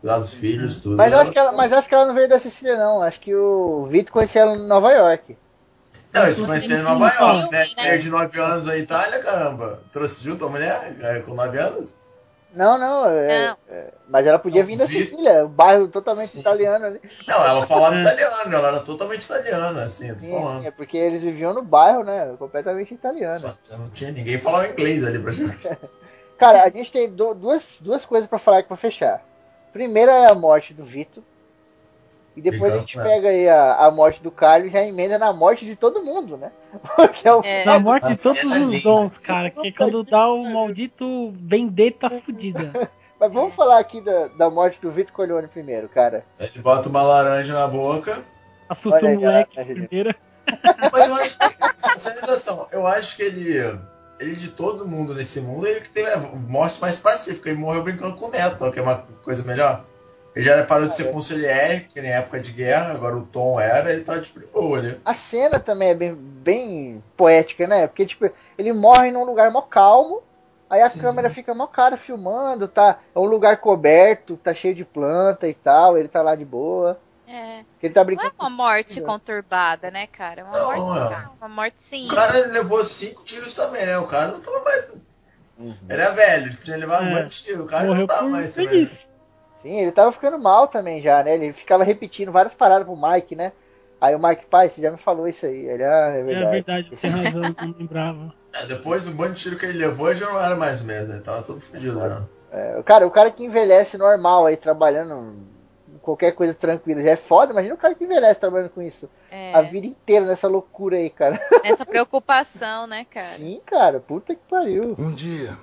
Cuidar 0.00 0.18
dos 0.18 0.32
filhos, 0.32 0.76
tudo. 0.76 0.96
Mas 0.96 1.12
eu, 1.12 1.14
Ela- 1.14 1.22
acho 1.22 1.32
que 1.32 1.38
ela, 1.38 1.52
mas 1.52 1.72
eu 1.72 1.78
acho 1.78 1.88
que 1.88 1.94
ela 1.94 2.06
não 2.06 2.14
veio 2.14 2.28
da 2.28 2.38
Sicília, 2.38 2.76
não. 2.76 3.02
Acho 3.02 3.20
que 3.20 3.34
o 3.34 3.86
Vitor 3.90 4.12
conhecia 4.12 4.42
ela 4.42 4.54
em 4.56 4.66
Nova 4.66 4.92
York. 4.92 5.36
Não, 6.12 6.28
isso 6.28 6.46
conheceu 6.46 6.78
em 6.78 6.82
Nova 6.82 7.10
Filme, 7.10 7.32
York, 7.40 7.52
né? 7.52 7.58
né? 7.58 7.68
Mulher 7.76 7.98
de 7.98 8.08
9 8.10 8.40
anos 8.40 8.64
na 8.66 8.76
Itália, 8.76 9.18
caramba. 9.22 9.80
Trouxe 9.92 10.24
junto 10.24 10.46
a 10.46 10.48
mulher 10.48 10.96
é, 11.00 11.20
com 11.20 11.34
9 11.34 11.58
anos? 11.58 11.94
Não, 12.54 12.78
não, 12.78 13.06
é- 13.10 13.48
Não. 13.48 13.56
é, 13.68 13.90
mas 14.08 14.26
ela 14.26 14.38
podia 14.38 14.64
vir 14.64 14.78
da 14.78 14.86
Vi- 14.86 15.00
Sicília, 15.00 15.44
o 15.44 15.48
bairro 15.48 15.86
totalmente 15.88 16.30
Sim. 16.30 16.40
italiano 16.40 16.86
ali. 16.86 17.00
Não, 17.26 17.46
ela 17.46 17.66
falava 17.66 17.96
É. 17.96 18.00
italiano, 18.00 18.54
ela 18.54 18.68
era 18.68 18.80
totalmente 18.80 19.22
italiana, 19.24 19.84
assim, 19.84 20.08
eu 20.08 20.14
tô 20.14 20.20
Sim, 20.22 20.30
falando. 20.32 20.60
sim, 20.62 20.66
é 20.66 20.70
porque 20.70 20.96
eles 20.96 21.20
viviam 21.20 21.52
no 21.52 21.62
bairro, 21.62 22.02
né? 22.04 22.34
Completamente 22.38 22.94
italiano. 22.94 23.54
Só 23.62 23.76
não 23.76 23.90
tinha 23.90 24.10
ninguém 24.10 24.38
falava 24.38 24.66
inglês 24.66 25.06
ali 25.06 25.18
pra 25.18 25.32
gente. 25.32 25.68
Cara, 26.38 26.62
a 26.64 26.70
gente 26.70 26.90
tem 26.90 27.10
du- 27.10 27.34
duas, 27.34 27.78
duas 27.80 28.04
coisas 28.06 28.28
pra 28.28 28.38
falar 28.38 28.58
aqui 28.58 28.68
pra 28.68 28.76
fechar. 28.76 29.22
Primeira 29.72 30.12
é 30.12 30.30
a 30.30 30.34
morte 30.34 30.72
do 30.72 30.84
Vitor. 30.84 31.22
E 32.38 32.40
depois 32.40 32.72
a 32.72 32.78
gente 32.78 32.96
né? 32.96 33.02
pega 33.02 33.28
aí 33.30 33.48
a, 33.48 33.74
a 33.86 33.90
morte 33.90 34.22
do 34.22 34.30
Carlos 34.30 34.68
e 34.68 34.72
já 34.72 34.80
emenda 34.82 35.18
na 35.18 35.32
morte 35.32 35.64
de 35.64 35.74
todo 35.74 36.04
mundo, 36.04 36.36
né? 36.36 36.52
Porque 36.94 37.26
é 37.26 37.34
o 37.34 37.42
É. 37.42 37.64
Na 37.64 37.80
morte 37.80 38.06
de 38.06 38.22
todos 38.22 38.38
é 38.38 38.46
os 38.46 38.52
linda. 38.56 38.80
dons, 38.84 39.18
cara. 39.18 39.50
Que 39.50 39.68
é 39.68 39.72
quando 39.72 40.04
dá 40.04 40.28
o 40.28 40.44
maldito 40.52 41.32
vendetta 41.32 42.08
fudida. 42.24 42.88
Mas 43.18 43.32
vamos 43.32 43.54
falar 43.56 43.80
aqui 43.80 44.00
da, 44.00 44.28
da 44.28 44.48
morte 44.48 44.80
do 44.80 44.90
Vitor 44.92 45.12
Corleone 45.12 45.48
primeiro, 45.48 45.88
cara. 45.88 46.24
Ele 46.38 46.62
bota 46.62 46.88
uma 46.88 47.02
laranja 47.02 47.52
na 47.52 47.66
boca. 47.66 48.22
Assusta 48.68 49.04
o 49.04 49.14
moleque 49.20 49.58
a- 49.58 49.62
a 49.62 49.64
gente- 49.64 49.88
primeiro. 49.88 50.14
Mas 50.92 51.08
eu 51.08 51.14
acho 51.16 51.38
que, 51.38 51.98
sensação, 51.98 52.66
eu 52.72 52.86
acho 52.86 53.16
que 53.16 53.22
ele, 53.22 53.58
ele 54.20 54.36
de 54.36 54.48
todo 54.50 54.86
mundo 54.86 55.12
nesse 55.14 55.40
mundo, 55.40 55.66
ele 55.66 55.80
que 55.80 55.90
teve 55.90 56.08
a 56.12 56.18
morte 56.18 56.80
mais 56.80 56.98
pacífica. 56.98 57.50
Ele 57.50 57.58
morreu 57.58 57.82
brincando 57.82 58.14
com 58.14 58.26
o 58.26 58.30
neto, 58.30 58.70
que 58.70 58.78
é 58.78 58.82
uma 58.82 59.04
coisa 59.22 59.42
melhor. 59.42 59.84
Ele 60.38 60.46
já 60.46 60.62
parou 60.64 60.86
de 60.88 60.94
ser 60.94 61.10
conciliar, 61.10 61.80
que 61.88 62.00
nem 62.00 62.12
época 62.12 62.38
de 62.38 62.52
guerra, 62.52 62.92
agora 62.92 63.16
o 63.16 63.26
Tom 63.26 63.58
era, 63.60 63.92
ele 63.92 64.04
tá 64.04 64.20
tipo 64.20 64.38
de 64.38 64.46
boa 64.46 64.78
ali. 64.78 65.00
A 65.04 65.12
cena 65.12 65.58
também 65.58 65.88
é 65.88 65.94
bem, 65.96 66.14
bem 66.14 67.02
poética, 67.16 67.66
né? 67.66 67.88
Porque, 67.88 68.06
tipo, 68.06 68.30
ele 68.56 68.72
morre 68.72 69.10
num 69.10 69.24
lugar 69.24 69.50
mó 69.50 69.62
calmo, 69.62 70.22
aí 70.70 70.80
a 70.80 70.88
Sim. 70.88 71.00
câmera 71.00 71.28
fica 71.28 71.52
mó 71.54 71.66
cara 71.66 71.96
filmando, 71.96 72.68
tá? 72.68 73.00
É 73.12 73.18
um 73.18 73.24
lugar 73.24 73.56
coberto, 73.56 74.36
tá 74.36 74.54
cheio 74.54 74.76
de 74.76 74.84
planta 74.84 75.48
e 75.48 75.54
tal, 75.54 75.98
ele 75.98 76.06
tá 76.06 76.22
lá 76.22 76.36
de 76.36 76.44
boa. 76.44 77.00
É. 77.26 77.64
Ele 77.82 77.92
tá 77.92 78.00
Não 78.00 78.02
é 78.02 78.06
brincando. 78.06 78.32
uma 78.38 78.48
morte 78.48 79.00
conturbada, 79.00 79.90
né, 79.90 80.06
cara? 80.06 80.42
É 80.42 80.44
uma 80.44 80.56
Não, 80.56 80.86
morte, 80.86 81.14
é. 81.14 81.28
uma 81.40 81.48
morte 81.48 81.80
sim. 81.80 82.06
O 82.06 82.14
cara 82.14 82.46
levou 82.46 82.84
cinco 82.86 83.24
tiros 83.24 83.52
também, 83.54 83.84
né? 83.84 83.98
O 83.98 84.06
cara 84.06 84.28
não 84.28 84.40
tava 84.40 84.60
mais. 84.62 85.24
Uhum. 85.58 85.74
Ele 85.90 86.00
é 86.00 86.10
velho, 86.12 86.54
tinha 86.62 86.76
levado 86.76 87.06
É. 87.06 87.08
um 87.08 87.14
monte 87.16 87.38
de 87.40 87.42
tiro. 87.42 87.64
O 87.64 87.66
cara 87.66 87.86
Morreu 87.88 88.02
não 88.02 88.06
tava 88.06 88.28
mais 88.28 88.54
também. 88.54 88.88
Sim, 89.62 89.80
ele 89.80 89.92
tava 89.92 90.12
ficando 90.12 90.38
mal 90.38 90.68
também 90.68 91.02
já, 91.02 91.22
né? 91.22 91.34
Ele 91.34 91.52
ficava 91.52 91.82
repetindo 91.84 92.30
várias 92.32 92.54
paradas 92.54 92.86
pro 92.86 92.96
Mike, 92.96 93.34
né? 93.34 93.52
Aí 94.00 94.14
o 94.14 94.22
Mike, 94.22 94.46
pai, 94.46 94.68
você 94.68 94.80
já 94.80 94.92
me 94.92 94.98
falou 94.98 95.26
isso 95.26 95.44
aí. 95.44 95.66
Ele, 95.66 95.82
ah, 95.82 96.12
é 96.14 96.20
É 96.20 96.22
verdade. 96.22 96.50
verdade, 96.52 96.90
tem 96.96 97.10
razão, 97.10 97.42
não 97.60 97.74
lembrava. 97.78 98.32
É, 98.50 98.64
depois 98.64 99.04
do 99.04 99.14
monte 99.14 99.34
de 99.34 99.42
tiro 99.42 99.58
que 99.58 99.66
ele 99.66 99.78
levou, 99.78 100.12
já 100.14 100.26
não 100.26 100.40
era 100.42 100.56
mais 100.56 100.80
mesmo, 100.80 101.12
ele 101.12 101.20
tava 101.20 101.42
todo 101.42 101.60
fudido 101.60 102.00
já. 102.00 102.22
É, 102.50 102.82
cara, 102.82 103.06
o 103.06 103.10
cara 103.10 103.30
que 103.30 103.44
envelhece 103.44 103.98
normal 103.98 104.46
aí, 104.46 104.56
trabalhando 104.56 105.34
em 105.86 105.98
qualquer 105.98 106.32
coisa 106.32 106.54
tranquila, 106.54 107.02
já 107.02 107.10
é 107.10 107.16
foda. 107.16 107.52
Imagina 107.52 107.74
o 107.74 107.78
cara 107.78 107.94
que 107.94 108.04
envelhece 108.04 108.40
trabalhando 108.40 108.70
com 108.70 108.80
isso. 108.80 109.08
É, 109.30 109.52
A 109.54 109.60
vida 109.60 109.86
inteira 109.86 110.24
nessa 110.24 110.48
loucura 110.48 110.96
aí, 110.96 111.10
cara. 111.10 111.38
Essa 111.62 111.84
preocupação, 111.84 112.86
né, 112.86 113.04
cara? 113.08 113.36
Sim, 113.36 113.60
cara, 113.66 114.00
puta 114.00 114.34
que 114.34 114.40
pariu. 114.48 114.96
Um 114.98 115.12
dia, 115.12 115.56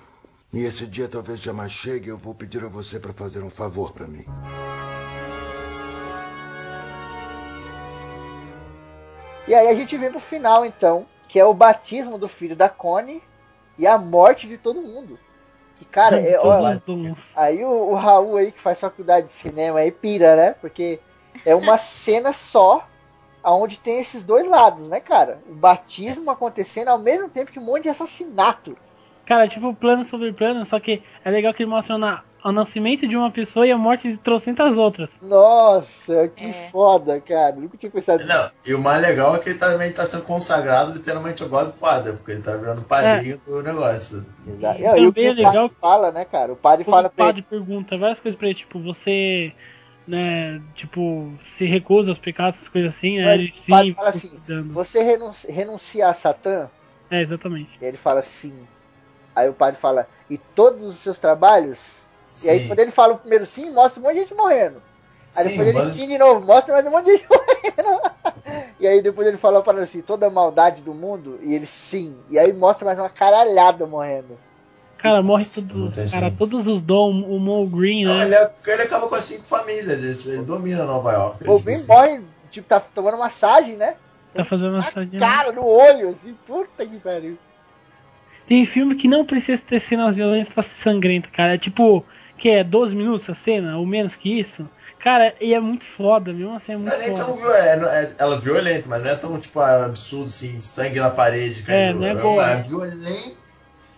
e 0.55 0.63
esse 0.63 0.87
dia 0.87 1.09
talvez 1.09 1.41
jamais 1.41 1.69
chegue, 1.69 2.07
eu 2.07 2.17
vou 2.17 2.33
pedir 2.33 2.63
a 2.63 2.69
você 2.69 2.97
para 2.97 3.11
fazer 3.11 3.43
um 3.43 3.49
favor 3.49 3.91
para 3.91 4.07
mim. 4.07 4.25
E 9.45 9.53
aí 9.53 9.67
a 9.67 9.75
gente 9.75 9.97
vem 9.97 10.09
pro 10.09 10.21
final, 10.21 10.65
então, 10.65 11.05
que 11.27 11.37
é 11.37 11.43
o 11.43 11.53
batismo 11.53 12.17
do 12.17 12.29
filho 12.29 12.55
da 12.55 12.69
Connie 12.69 13.21
e 13.77 13.85
a 13.85 13.97
morte 13.97 14.47
de 14.47 14.57
todo 14.57 14.81
mundo. 14.81 15.19
Que, 15.75 15.83
cara, 15.83 16.21
é, 16.21 16.39
dons. 16.85 17.19
aí 17.35 17.61
o, 17.65 17.89
o 17.89 17.93
Raul 17.93 18.37
aí 18.37 18.49
que 18.49 18.61
faz 18.61 18.79
faculdade 18.79 19.27
de 19.27 19.33
cinema 19.33 19.79
aí 19.79 19.91
pira, 19.91 20.37
né? 20.37 20.51
Porque 20.53 21.01
é 21.45 21.53
uma 21.53 21.75
cena 21.77 22.31
só 22.31 22.87
aonde 23.43 23.77
tem 23.77 23.99
esses 23.99 24.23
dois 24.23 24.47
lados, 24.47 24.87
né, 24.87 25.01
cara? 25.01 25.41
O 25.49 25.53
batismo 25.53 26.31
acontecendo 26.31 26.87
ao 26.87 26.97
mesmo 26.97 27.27
tempo 27.27 27.51
que 27.51 27.59
um 27.59 27.65
monte 27.65 27.83
de 27.83 27.89
assassinato. 27.89 28.77
Cara, 29.25 29.47
tipo 29.47 29.73
plano 29.73 30.03
sobre 30.05 30.31
plano, 30.33 30.63
só 30.65 30.79
que 30.79 31.01
é 31.23 31.29
legal 31.31 31.53
que 31.53 31.63
ele 31.63 31.69
mostra 31.69 31.97
na- 31.97 32.23
o 32.43 32.51
nascimento 32.51 33.07
de 33.07 33.17
uma 33.17 33.31
pessoa 33.31 33.65
e 33.65 33.71
a 33.71 33.77
morte 33.77 34.07
de 34.07 34.17
trocentas 34.17 34.77
outras. 34.77 35.09
Nossa, 35.19 36.27
que 36.27 36.45
É. 36.45 36.69
foda, 36.69 37.19
cara. 37.19 37.55
Nunca 37.55 37.75
tinha 37.75 37.91
pensado 37.91 38.23
nisso. 38.23 38.37
Não, 38.37 38.51
e 38.63 38.73
o 38.75 38.79
mais 38.79 39.01
legal 39.01 39.35
é 39.35 39.39
que 39.39 39.49
ele 39.49 39.57
também 39.57 39.91
tá 39.91 40.03
sendo 40.03 40.25
consagrado 40.25 40.93
literalmente 40.93 41.41
ao 41.41 41.49
Godfather, 41.49 42.13
porque 42.17 42.33
ele 42.33 42.43
tá 42.43 42.55
virando 42.55 42.83
padrinho 42.83 43.39
do 43.39 43.63
negócio. 43.63 44.23
Exato. 44.47 44.79
E 44.79 44.83
Não, 44.83 44.97
e 44.97 45.07
o 45.07 45.11
também 45.11 45.13
que 45.13 45.19
é 45.25 45.31
o 45.31 45.35
padre 45.35 45.43
legal- 45.43 45.69
fala, 45.81 46.11
né, 46.11 46.23
cara? 46.25 46.53
O 46.53 46.55
padre 46.55 46.85
fala 46.85 47.07
o 47.07 47.09
pra 47.11 47.25
padre 47.25 47.41
ele. 47.41 47.47
pergunta 47.49 47.97
várias 47.97 48.19
coisas 48.19 48.37
pra 48.37 48.47
ele, 48.47 48.55
tipo, 48.55 48.79
você, 48.79 49.51
né, 50.07 50.61
tipo, 50.75 51.33
se 51.57 51.65
recusa 51.65 52.11
aos 52.11 52.19
pecados, 52.19 52.57
essas 52.57 52.69
coisas 52.69 52.95
assim, 52.95 53.17
né? 53.17 53.27
É, 53.31 53.33
Ele 53.33 53.45
o 53.51 53.69
padre 53.71 53.87
sim, 53.89 53.93
fala 53.95 54.09
assim. 54.09 54.39
Você 54.69 55.01
renuncia, 55.01 55.51
renuncia 55.51 56.09
a 56.09 56.13
Satã? 56.13 56.69
É, 57.09 57.21
exatamente. 57.23 57.69
E 57.81 57.85
ele 57.85 57.97
fala 57.97 58.21
sim. 58.21 58.53
Aí 59.35 59.49
o 59.49 59.53
padre 59.53 59.79
fala, 59.79 60.07
e 60.29 60.37
todos 60.37 60.83
os 60.87 60.99
seus 60.99 61.19
trabalhos? 61.19 62.03
E 62.43 62.49
aí 62.49 62.59
Sim. 62.61 62.67
quando 62.67 62.79
ele 62.79 62.91
fala 62.91 63.13
o 63.13 63.17
primeiro 63.17 63.45
sim, 63.45 63.69
mostra 63.71 63.99
um 63.99 64.03
monte 64.03 64.13
de 64.15 64.19
gente 64.21 64.33
morrendo. 64.33 64.81
Aí 65.35 65.43
Sim, 65.43 65.49
depois 65.49 65.67
ele 65.67 65.77
mas- 65.77 65.93
sim 65.93 66.07
de 66.07 66.17
novo, 66.17 66.45
mostra 66.45 66.73
mais 66.73 66.85
um 66.85 66.91
monte 66.91 67.05
de 67.05 67.17
gente 67.17 67.27
morrendo. 67.29 68.01
e 68.79 68.87
aí 68.87 69.01
depois 69.01 69.27
ele 69.27 69.37
fala 69.37 69.61
para 69.61 69.79
assim, 69.81 70.01
toda 70.01 70.27
a 70.27 70.29
maldade 70.29 70.81
do 70.81 70.93
mundo, 70.93 71.39
e 71.41 71.53
ele 71.53 71.65
sim. 71.65 72.17
E 72.29 72.39
aí 72.39 72.53
mostra 72.53 72.85
mais 72.85 72.97
uma 72.97 73.09
caralhada 73.09 73.85
morrendo. 73.85 74.37
Cara, 74.97 75.21
morre 75.21 75.45
tudo, 75.45 75.91
cara, 75.91 76.07
gente. 76.29 76.37
todos 76.37 76.67
os 76.67 76.81
dons, 76.81 77.25
o 77.27 77.37
Mo 77.37 77.67
Green, 77.67 78.05
Não, 78.05 78.13
né? 78.17 78.23
ele, 78.25 78.35
é- 78.35 78.53
ele 78.67 78.81
acaba 78.81 79.07
com 79.07 79.15
as 79.15 79.23
cinco 79.25 79.43
famílias, 79.43 80.25
ele, 80.25 80.35
ele 80.37 80.43
domina 80.43 80.83
Nova 80.85 81.11
York. 81.11 81.43
O 81.47 81.53
Ele, 81.55 81.63
Green 81.63 81.75
tipo, 81.79 81.93
morre, 81.93 82.21
tipo, 82.49 82.67
tá 82.67 82.79
tomando 82.79 83.17
massagem, 83.17 83.75
né? 83.77 83.97
Tá 84.33 84.43
fazendo 84.43 84.71
massagem. 84.73 85.19
cara, 85.19 85.51
no 85.51 85.65
olho, 85.65 86.09
assim, 86.09 86.33
puta 86.47 86.85
que 86.85 86.97
pariu. 86.99 87.37
Tem 88.47 88.65
filme 88.65 88.95
que 88.95 89.07
não 89.07 89.25
precisa 89.25 89.61
ter 89.61 89.79
cenas 89.79 90.15
violentas 90.15 90.49
pra 90.53 90.61
ser 90.63 90.81
sangrento, 90.81 91.29
cara. 91.31 91.55
É 91.55 91.57
tipo 91.57 92.05
que 92.37 92.49
é 92.49 92.63
12 92.63 92.95
minutos 92.95 93.29
a 93.29 93.33
cena, 93.33 93.77
ou 93.77 93.85
menos 93.85 94.15
que 94.15 94.39
isso. 94.39 94.69
Cara, 94.99 95.35
e 95.39 95.53
é 95.53 95.59
muito 95.59 95.85
foda, 95.85 96.33
mesmo 96.33 96.55
assim 96.55 96.73
é 96.73 96.77
muito 96.77 96.91
Ela 96.91 97.03
é, 97.03 97.07
foda. 97.11 97.23
tão, 97.25 97.53
é, 97.53 97.59
é- 98.03 98.11
ela 98.17 98.35
é 98.35 98.39
violenta, 98.39 98.87
mas 98.89 99.03
não 99.03 99.09
é 99.11 99.15
tão 99.15 99.39
tipo 99.39 99.59
absurdo 99.59 100.25
assim, 100.25 100.59
sangue 100.59 100.99
na 100.99 101.09
parede. 101.11 101.61
É, 101.61 101.65
caindo. 101.65 101.99
não 101.99 102.07
é 102.07 102.09
Ela 102.11 102.21
boa. 102.21 102.49
é 102.51 102.55
violenta. 102.57 103.45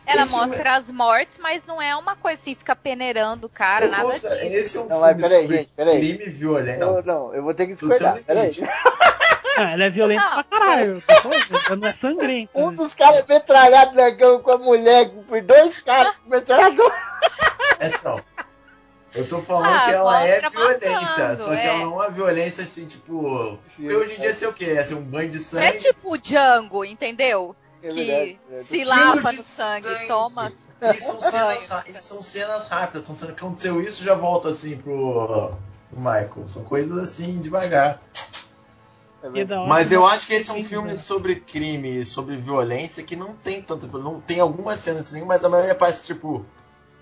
Ela 0.06 0.22
Esse 0.22 0.32
filme- 0.32 0.48
mostra 0.48 0.76
as 0.76 0.90
mortes, 0.92 1.38
mas 1.42 1.66
não 1.66 1.82
é 1.82 1.94
uma 1.96 2.16
coisa 2.16 2.40
assim, 2.42 2.56
fica 2.56 2.76
peneirando 2.76 3.48
o 3.48 3.50
cara, 3.50 3.86
Eu 3.86 3.92
nada 3.92 4.04
gosto- 4.04 4.30
disso. 4.30 4.46
Esse 4.46 4.78
é 4.78 4.82
um 4.82 4.88
Não, 4.88 5.00
mas 5.02 5.10
filme 5.16 5.22
peraí, 5.24 5.42
sobre 5.42 5.58
gente, 5.58 5.70
peraí. 5.76 6.00
crime 6.18 6.30
violento. 6.32 6.80
Não, 6.80 7.02
não, 7.02 7.34
eu 7.34 7.44
vou 7.44 7.54
ter 7.54 7.68
que 7.68 7.74
discordar. 7.74 8.18
Peraí. 8.26 8.52
Ah, 9.58 9.72
ela 9.72 9.84
é 9.86 9.90
violenta 9.90 10.22
Não. 10.24 10.34
pra 10.36 10.44
caralho. 10.44 11.04
Pô, 11.68 11.76
Não 11.76 11.88
é 11.88 11.94
sangrenta. 11.94 12.52
Um 12.56 12.70
né? 12.70 12.76
dos 12.78 12.94
caras 12.94 13.26
metralhado 13.28 13.96
na 13.96 14.16
cama 14.16 14.40
com 14.40 14.52
a 14.52 14.58
mulher, 14.58 15.10
por 15.28 15.42
dois 15.42 15.78
caras 15.82 16.16
com 16.18 16.30
metralhador. 16.30 16.94
é 17.80 17.90
só. 17.90 18.20
Eu 19.16 19.28
tô 19.28 19.42
falando 19.42 19.74
Ah, 19.74 19.86
que 19.86 19.92
ela 19.94 20.24
é 20.24 20.32
mostra 20.42 20.50
violenta, 20.52 20.90
matando, 21.02 21.42
só 21.44 21.50
que 21.50 21.56
é. 21.58 21.66
ela 21.66 21.78
não 21.80 21.86
é 21.86 21.88
uma 22.06 22.10
violência 22.12 22.64
assim, 22.64 22.86
tipo. 22.86 23.58
Sim, 23.68 23.92
hoje 23.92 24.16
em 24.16 24.20
dia 24.20 24.32
ser 24.32 24.48
o 24.48 24.54
quê? 24.54 24.66
É 24.66 24.84
ser 24.84 24.94
um 24.94 25.04
banho 25.04 25.30
de 25.32 25.38
Não 25.38 25.62
é 25.62 25.72
sangue. 25.72 25.80
tipo 25.80 26.14
o 26.14 26.18
Django, 26.18 26.86
entendeu? 26.86 27.56
É 27.82 27.90
que 27.90 28.38
é 28.52 28.64
se 28.64 28.84
lava 28.84 29.32
no 29.32 29.42
sangue, 29.42 29.84
sangue. 29.88 30.08
toma. 30.08 30.52
E 30.80 30.94
são 31.02 31.20
cenas, 31.20 31.68
e 31.88 31.94
são 32.02 32.22
cenas 32.22 32.68
rápidas, 32.68 33.04
são 33.06 33.16
cenas 33.16 33.34
que 33.34 33.40
aconteceu 33.42 33.82
isso 33.82 34.04
já 34.04 34.14
volta 34.14 34.50
assim 34.50 34.78
pro, 34.78 35.52
pro 35.90 36.00
Michael. 36.00 36.48
São 36.48 36.64
coisas 36.64 36.96
assim, 37.00 37.40
devagar. 37.42 38.00
É 39.36 39.42
é 39.42 39.68
Mas 39.68 39.92
eu 39.92 40.06
acho 40.06 40.28
que 40.28 40.34
esse 40.34 40.50
é 40.50 40.54
um 40.54 40.64
filme 40.64 40.98
sobre 40.98 41.36
crime, 41.38 42.04
sobre 42.06 42.36
violência, 42.38 43.04
que 43.04 43.16
não 43.16 43.34
tem 43.36 43.62
tanto. 43.62 43.88
Não 43.98 44.20
tem 44.22 44.40
algumas 44.40 44.80
cenas 44.80 45.08
assim, 45.08 45.24
mas 45.26 45.44
a 45.44 45.50
maioria 45.50 45.76
parece 45.76 46.06
tipo. 46.06 46.46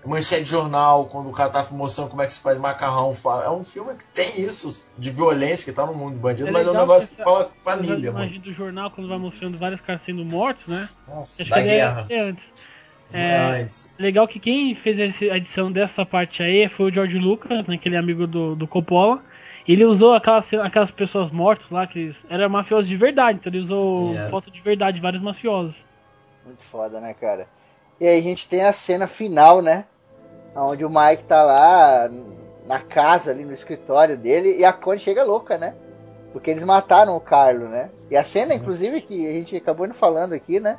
Manchete 0.04 0.44
de 0.44 0.50
jornal, 0.50 1.06
quando 1.06 1.28
o 1.28 1.32
cara 1.32 1.50
tá 1.50 1.66
mostrando 1.72 2.10
como 2.10 2.22
é 2.22 2.26
que 2.26 2.32
se 2.32 2.38
faz 2.38 2.56
macarrão. 2.58 3.12
É 3.44 3.50
um 3.50 3.64
filme 3.64 3.92
que 3.96 4.04
tem 4.14 4.40
isso 4.40 4.92
de 4.96 5.10
violência, 5.10 5.64
que 5.64 5.72
tá 5.72 5.84
no 5.84 5.94
mundo 5.94 6.16
bandido, 6.20 6.48
É 6.48 6.52
mas 6.52 6.64
é 6.64 6.70
um 6.70 6.74
negócio 6.74 7.10
que 7.10 7.16
que 7.16 7.24
fala 7.24 7.50
família, 7.64 8.12
mano. 8.12 8.38
do 8.38 8.52
jornal, 8.52 8.88
quando 8.92 9.08
vai 9.08 9.18
mostrando 9.18 9.58
vários 9.58 9.80
caras 9.80 10.02
sendo 10.02 10.24
mortos, 10.24 10.68
né? 10.68 10.88
Nossa, 11.08 11.42
Acho 11.42 11.50
da 11.50 11.56
que 11.56 11.62
é 11.62 11.64
guerra. 11.64 12.00
até 12.02 12.20
antes. 12.20 12.52
É, 13.12 13.20
é 13.20 13.62
antes. 13.62 13.96
Legal 13.98 14.28
que 14.28 14.38
quem 14.38 14.76
fez 14.76 15.00
a 15.00 15.36
edição 15.36 15.72
dessa 15.72 16.06
parte 16.06 16.40
aí 16.40 16.68
foi 16.68 16.88
o 16.88 16.94
George 16.94 17.18
Lucas, 17.18 17.66
né, 17.66 17.74
aquele 17.74 17.96
amigo 17.96 18.28
do, 18.28 18.54
do 18.54 18.68
Coppola. 18.68 19.20
Ele 19.68 19.84
usou 19.84 20.14
aquelas, 20.14 20.52
aquelas 20.54 20.90
pessoas 20.90 21.30
mortas 21.30 21.68
lá, 21.70 21.86
que 21.86 21.98
eles, 21.98 22.26
era 22.30 22.48
mafioso 22.48 22.88
de 22.88 22.96
verdade, 22.96 23.38
então 23.38 23.50
ele 23.50 23.58
usou 23.60 24.18
Sim, 24.18 24.30
foto 24.30 24.50
de 24.50 24.60
verdade 24.60 24.96
de 24.96 25.02
vários 25.02 25.22
mafiosos. 25.22 25.84
Muito 26.44 26.62
foda, 26.64 27.00
né, 27.00 27.14
cara? 27.14 27.48
E 28.00 28.06
aí 28.06 28.18
a 28.18 28.22
gente 28.22 28.48
tem 28.48 28.62
a 28.64 28.72
cena 28.72 29.06
final, 29.06 29.60
né? 29.62 29.84
Onde 30.54 30.84
o 30.84 30.90
Mike 30.90 31.24
tá 31.24 31.42
lá 31.42 32.08
na 32.66 32.80
casa, 32.80 33.30
ali 33.30 33.44
no 33.44 33.52
escritório 33.52 34.16
dele, 34.16 34.56
e 34.58 34.64
a 34.64 34.72
Connie 34.72 35.00
chega 35.00 35.24
louca, 35.24 35.58
né? 35.58 35.74
Porque 36.32 36.50
eles 36.50 36.64
mataram 36.64 37.16
o 37.16 37.20
Carlo, 37.20 37.68
né? 37.68 37.90
E 38.10 38.16
a 38.16 38.24
cena, 38.24 38.54
inclusive, 38.54 39.00
que 39.02 39.26
a 39.26 39.32
gente 39.32 39.56
acabou 39.56 39.86
indo 39.86 39.94
falando 39.94 40.32
aqui, 40.34 40.60
né? 40.60 40.78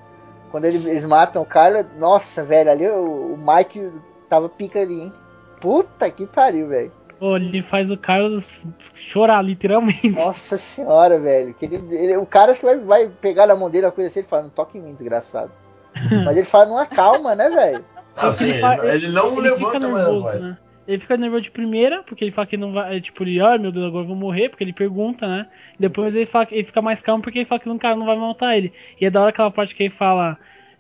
Quando 0.52 0.66
ele- 0.66 0.90
eles 0.90 1.06
matam 1.06 1.42
o 1.42 1.46
Carlo, 1.46 1.86
nossa, 1.98 2.44
velho, 2.44 2.72
ali 2.72 2.88
o, 2.88 3.34
o 3.34 3.38
Mike 3.38 3.92
tava 4.30 4.50
pica 4.50 4.80
ali, 4.82 5.02
hein? 5.02 5.14
Puta 5.62 6.10
que 6.12 6.26
pariu, 6.28 6.68
velho. 6.68 6.92
Pô, 7.20 7.36
ele 7.36 7.62
faz 7.64 7.90
o 7.90 7.98
Carlos 7.98 8.64
chorar, 8.94 9.42
literalmente. 9.42 10.10
Nossa 10.10 10.58
senhora, 10.58 11.20
velho. 11.20 11.54
Que 11.54 11.66
ele, 11.66 11.78
ele- 11.96 12.18
o 12.18 12.26
cara 12.26 12.52
acho 12.52 12.60
que 12.60 12.66
vai, 12.66 12.78
vai 12.78 13.10
pegar 13.10 13.48
na 13.48 13.56
mão 13.56 13.70
dele 13.70 13.86
uma 13.88 13.92
coisa 13.92 14.10
assim, 14.10 14.20
ele 14.20 14.28
fala, 14.28 14.44
não 14.44 14.50
toque 14.50 14.78
em 14.78 14.82
mim, 14.82 14.94
desgraçado. 14.94 15.52
Mas 16.26 16.38
ele 16.38 16.46
fala 16.46 16.66
numa 16.68 16.86
calma, 16.86 17.34
né, 17.36 17.50
velho? 17.50 17.84
Assim, 18.18 18.46
ele, 18.50 18.60
fa- 18.60 18.78
ele 18.84 19.10
não 19.10 19.28
ele 19.32 19.42
levanta 19.42 19.66
fica 19.66 19.80
mais 19.80 19.84
a 19.84 19.88
nervoso, 20.10 20.22
voz. 20.22 20.44
né? 20.44 20.58
Ele 20.88 21.00
fica 21.00 21.18
nervoso 21.18 21.42
de 21.44 21.52
primeira, 21.52 22.02
porque 22.04 22.24
ele 22.24 22.32
fala 22.32 22.48
que 22.48 22.58
não 22.58 22.72
vai. 22.74 22.98
é, 22.98 23.00
Tipo, 23.00 23.24
ele, 23.24 23.40
ai 23.40 23.58
meu 23.60 23.72
Deus, 23.72 23.86
agora 23.86 24.04
eu 24.04 24.08
vou 24.08 24.16
morrer, 24.16 24.50
porque 24.50 24.64
ele 24.64 24.74
pergunta, 24.74 25.28
né? 25.28 25.46
Depois 25.80 26.16
ele, 26.16 26.26
fala, 26.26 26.48
ele 26.50 26.64
fica 26.64 26.82
mais 26.82 27.00
calmo 27.02 27.22
porque 27.22 27.38
ele 27.40 27.46
fala 27.46 27.60
que 27.62 27.70
o 27.70 27.78
cara 27.78 27.96
não 27.96 28.06
vai 28.08 28.16
matar 28.18 28.58
ele. 28.58 28.74
E 29.00 29.06
é 29.06 29.10
da 29.12 29.20
hora 29.22 29.30
aquela 29.30 29.52
parte 29.52 29.76
que 29.76 29.84
ele 29.84 29.90
fala. 29.92 30.38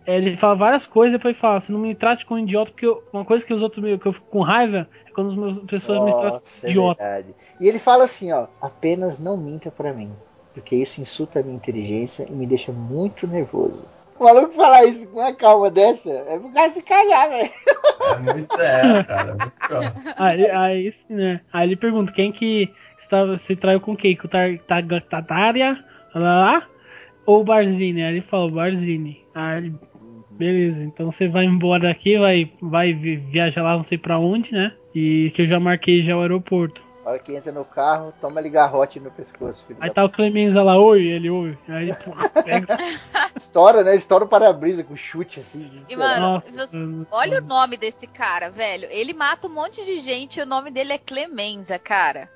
Ele 0.07 0.35
fala 0.38 0.55
várias 0.55 0.85
coisas, 0.85 1.11
depois 1.17 1.34
ele 1.35 1.41
fala, 1.41 1.59
você 1.59 1.71
não 1.71 1.79
me 1.79 1.93
trate 1.93 2.25
como 2.25 2.39
um 2.39 2.43
idiota, 2.43 2.71
porque 2.71 2.85
eu- 2.85 3.03
uma 3.11 3.25
coisa 3.25 3.45
que 3.45 3.53
os 3.53 3.61
outros 3.61 3.84
me, 3.84 3.97
que 3.97 4.05
eu 4.07 4.13
fico 4.13 4.27
com 4.27 4.41
raiva 4.41 4.88
é 5.05 5.11
quando 5.11 5.29
as 5.29 5.35
meus- 5.35 5.59
pessoas 5.59 5.99
me 6.03 6.11
tratam 6.11 6.29
Nossa, 6.29 6.41
como 6.61 6.67
é 6.67 6.69
idiota. 6.69 7.03
verdade. 7.03 7.35
E 7.59 7.67
ele 7.67 7.79
fala 7.79 8.05
assim, 8.05 8.31
ó, 8.31 8.47
apenas 8.61 9.19
não 9.19 9.35
minta 9.38 9.69
pra 9.69 9.91
mim, 9.93 10.11
porque 10.53 10.75
isso 10.75 11.01
insulta 11.01 11.39
a 11.39 11.43
minha 11.43 11.55
inteligência 11.55 12.25
e 12.29 12.34
me 12.34 12.45
deixa 12.47 12.71
muito 12.71 13.27
nervoso. 13.27 13.85
O 14.19 14.23
maluco 14.23 14.53
falar 14.53 14.84
isso 14.85 15.07
com 15.09 15.19
uma 15.19 15.31
calma 15.35 15.69
dessa, 15.69 16.09
é 16.09 16.39
pro 16.39 16.49
cara 16.51 16.73
se 16.73 16.81
cagar, 16.81 17.29
velho. 17.29 17.51
É 18.09 18.17
muito, 18.17 18.61
é, 18.61 19.03
cara. 19.03 19.29
é 19.29 19.34
muito 19.34 19.51
calmo. 19.59 19.91
Aí, 20.17 20.49
aí, 20.49 20.91
sim, 20.91 21.13
né? 21.13 21.41
Aí 21.53 21.67
ele 21.67 21.75
pergunta 21.75 22.11
quem 22.13 22.31
que 22.31 22.71
estava, 22.97 23.38
se 23.38 23.55
traiu 23.55 23.79
com 23.81 23.95
quem? 23.95 24.15
Com 24.15 24.25
o 24.25 24.29
Tar- 24.29 24.57
Tar- 24.65 25.01
Tartária? 25.07 25.84
Lá, 26.15 26.39
lá? 26.39 26.67
Ou 27.27 27.41
o 27.41 27.43
Barzini? 27.43 28.01
Aí 28.01 28.13
ele 28.13 28.21
fala, 28.21 28.45
o 28.45 28.51
Barzini. 28.51 29.21
Aí 29.35 29.57
ele, 29.57 29.75
beleza, 30.38 30.84
então 30.84 31.11
você 31.11 31.27
vai 31.27 31.45
embora 31.45 31.84
daqui, 31.84 32.18
vai, 32.18 32.51
vai 32.61 32.93
vi- 32.93 33.18
viajar 33.18 33.64
lá 33.64 33.76
não 33.76 33.84
sei 33.84 33.97
pra 33.97 34.19
onde, 34.19 34.51
né? 34.53 34.73
E 34.93 35.31
que 35.34 35.41
eu 35.43 35.47
já 35.47 35.59
marquei 35.59 36.01
já 36.03 36.15
o 36.15 36.22
aeroporto. 36.22 36.85
A 37.05 37.11
hora 37.11 37.19
que 37.19 37.34
entra 37.34 37.53
no 37.53 37.64
carro, 37.64 38.14
toma 38.19 38.41
ele 38.41 38.49
garrote 38.49 38.99
no 38.99 39.09
pescoço, 39.09 39.64
filho 39.65 39.77
Aí 39.80 39.88
da 39.88 39.93
tá 39.95 40.03
o 40.03 40.09
Clemenza 40.09 40.61
lá, 40.61 40.77
oi, 40.77 41.07
ele, 41.07 41.30
oi. 41.30 41.57
Aí, 41.69 41.93
porra, 41.93 42.27
pega. 42.43 42.77
Estoura, 43.35 43.81
né? 43.81 43.95
Estoura 43.95 44.26
o 44.26 44.27
para-brisa 44.27 44.84
com 44.84 44.95
chute, 44.95 45.39
assim. 45.39 45.69
E, 45.88 45.95
mano, 45.95 46.19
Nossa, 46.34 46.51
você- 46.51 46.77
olha 47.09 47.39
o 47.41 47.45
nome 47.45 47.77
desse 47.77 48.07
cara, 48.07 48.49
velho. 48.49 48.88
Ele 48.91 49.14
mata 49.14 49.47
um 49.47 49.53
monte 49.53 49.85
de 49.85 50.01
gente 50.01 50.38
e 50.38 50.43
o 50.43 50.45
nome 50.45 50.69
dele 50.69 50.91
é 50.93 50.97
Clemenza, 50.97 51.80
cara. 51.80 52.30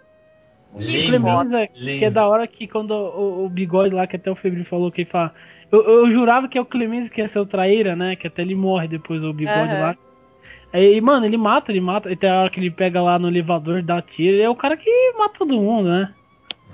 Que 0.80 0.86
Lindo. 0.86 1.08
Clemenza, 1.08 1.68
que 1.68 2.06
é 2.06 2.10
da 2.10 2.26
hora 2.26 2.48
que 2.48 2.66
quando 2.66 2.92
o, 2.92 3.46
o 3.46 3.50
bigode 3.50 3.94
lá, 3.94 4.08
que 4.08 4.16
até 4.16 4.32
o 4.32 4.36
Febril 4.38 4.64
falou, 4.64 4.90
que 4.90 5.02
ele 5.02 5.10
fala. 5.10 5.34
Eu, 5.72 5.84
eu 5.84 6.12
jurava 6.12 6.48
que 6.48 6.58
é 6.58 6.62
o 6.62 6.66
Clemenza 6.66 7.10
que 7.10 7.22
ia 7.22 7.28
ser 7.28 7.40
o 7.40 7.46
traíra, 7.46 7.96
né? 7.96 8.16
Que 8.16 8.28
até 8.28 8.42
ele 8.42 8.56
morre 8.56 8.88
depois, 8.88 9.24
o 9.24 9.32
bigode 9.34 9.74
Aham. 9.74 9.80
lá. 9.80 9.98
Aí, 10.74 11.00
mano, 11.02 11.26
ele 11.26 11.38
mata, 11.38 11.72
ele 11.72 11.82
mata. 11.82 12.12
E 12.12 12.16
tem 12.16 12.30
a 12.30 12.42
hora 12.42 12.50
que 12.50 12.60
ele 12.60 12.72
pega 12.72 13.02
lá 13.02 13.18
no 13.20 13.28
elevador, 13.28 13.82
dá 13.82 14.02
tiro. 14.02 14.36
Ele 14.36 14.42
é 14.44 14.50
o 14.50 14.56
cara 14.56 14.76
que 14.78 15.14
mata 15.18 15.40
todo 15.40 15.56
mundo, 15.60 15.90
né? 15.90 16.14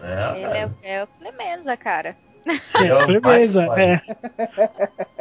É, 0.02 0.38
Ele 0.40 0.58
é, 0.58 0.66
o- 0.66 0.72
é 0.84 1.04
o 1.04 1.08
Clemenza, 1.08 1.76
cara. 1.78 2.16
É 2.80 2.94
o 2.94 3.06
Clemenza, 3.08 3.66
é. 3.80 4.02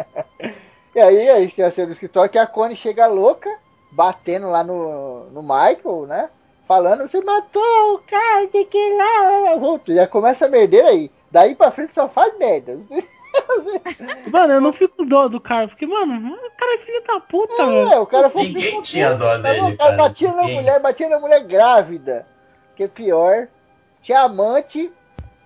E 0.95 0.99
aí 1.01 1.29
a 1.29 1.41
gente 1.41 1.55
tem 1.57 1.65
a 1.65 1.71
cena 1.71 1.89
do 1.89 1.93
escritório 1.93 2.31
que 2.31 2.39
a 2.39 2.47
Connie 2.47 2.75
chega 2.75 3.07
louca, 3.07 3.51
batendo 3.93 4.49
lá 4.49 4.65
no, 4.65 5.29
no 5.31 5.43
Michael, 5.43 6.07
né? 6.07 6.31
Falando, 6.67 7.03
você 7.07 7.21
matou 7.23 7.95
o 7.95 7.99
cara, 7.99 8.47
que 8.47 8.65
que 8.65 8.97
lá, 8.97 9.57
volta. 9.57 9.95
Já 9.95 10.07
começa 10.07 10.47
a 10.47 10.49
merdeira 10.49 10.89
aí. 10.89 11.11
Daí 11.31 11.55
pra 11.55 11.71
frente 11.71 11.95
só 11.95 12.09
faz 12.09 12.37
merda. 12.39 12.79
Mano, 14.31 14.53
eu 14.55 14.61
não 14.61 14.73
fico 14.73 14.97
com 14.97 15.07
dó 15.07 15.29
do 15.29 15.41
cara, 15.41 15.69
porque, 15.69 15.87
mano, 15.87 16.35
o 16.35 16.51
cara 16.57 16.75
é 16.75 16.79
filho 16.79 17.03
da 17.07 17.21
puta, 17.21 17.63
É, 17.63 17.67
velho. 17.67 18.03
o 18.03 18.07
cara 18.07 18.31
foi 18.31 18.43
Ninguém 18.45 18.63
filho 18.63 18.83
tinha 18.83 19.11
puta. 19.13 19.19
dó 19.25 19.37
dele, 19.39 19.61
O 19.61 19.77
cara 19.77 19.77
cara. 19.77 19.97
batia 19.97 20.33
na 20.33 20.43
Ninguém. 20.43 20.55
mulher, 20.57 20.81
batia 20.81 21.09
na 21.09 21.19
mulher 21.21 21.41
grávida. 21.45 22.27
Que 22.75 22.85
é 22.85 22.89
pior. 22.89 23.49
Tinha 24.03 24.21
amante, 24.21 24.93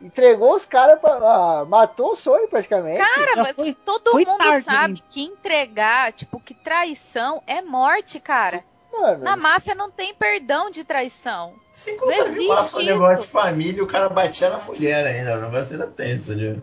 entregou 0.03 0.55
os 0.55 0.65
caras 0.67 0.99
pra. 1.01 1.13
Ah, 1.15 1.65
matou 1.67 2.13
o 2.13 2.17
sonho 2.17 2.49
praticamente. 2.49 2.99
Cara, 2.99 3.35
Já 3.37 3.43
mas 3.43 3.57
foi- 3.57 3.75
todo 3.85 4.11
foi 4.11 4.25
mundo 4.25 4.39
tarde, 4.39 4.65
sabe 4.65 4.95
né? 4.95 5.01
que 5.09 5.23
entregar, 5.23 6.13
tipo, 6.13 6.41
que 6.41 6.55
traição 6.55 7.43
é 7.47 7.63
morte, 7.63 8.19
cara. 8.21 8.65
Mano, 8.93 9.23
Na 9.23 9.37
máfia 9.37 9.73
não 9.75 9.89
tem 9.89 10.13
perdão 10.13 10.69
de 10.69 10.83
traição. 10.83 11.55
Sem 11.69 11.97
Não 11.97 12.03
contar 12.05 12.15
que 12.17 12.21
existe 12.31 12.47
foi 12.49 12.57
um 12.59 12.65
isso. 12.65 12.93
negócio 12.93 13.25
de 13.27 13.31
família 13.31 13.79
e 13.79 13.83
o 13.83 13.87
cara 13.87 14.09
batia 14.09 14.51
na 14.51 14.59
mulher 14.59 15.07
ainda. 15.07 15.39
O 15.39 15.43
negócio 15.43 15.75
ainda 15.75 15.87
tenso, 15.87 16.37
né? 16.37 16.57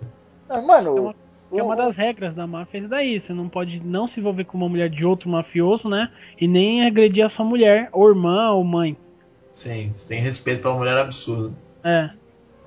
Não, 0.49 0.65
mano. 0.65 1.15
Que 1.49 1.60
é 1.60 1.64
uma 1.64 1.76
das 1.76 1.95
regras 1.95 2.36
da 2.36 2.45
máfia, 2.45 2.78
é 2.78 2.82
isso 2.82 2.90
daí. 2.90 3.22
Você 3.22 3.34
não 3.34 3.48
pode 3.48 3.80
não 3.80 4.06
se 4.06 4.19
envolver 4.19 4.44
com 4.44 4.57
uma 4.57 4.68
mulher 4.68 4.90
de 4.90 5.06
outro 5.06 5.30
mafioso, 5.30 5.88
né? 5.88 6.11
E 6.40 6.48
nem 6.48 6.86
agredir 6.86 7.26
a 7.26 7.30
sua 7.30 7.45
mulher, 7.45 7.90
ou 7.94 8.10
irmã, 8.10 8.52
ou 8.52 8.64
mãe. 8.64 8.98
Sim, 9.52 9.91
você 9.91 10.07
tem 10.07 10.22
respeito 10.22 10.61
pela 10.61 10.76
mulher 10.76 10.98
absurdo. 10.98 11.56
É. 11.84 12.10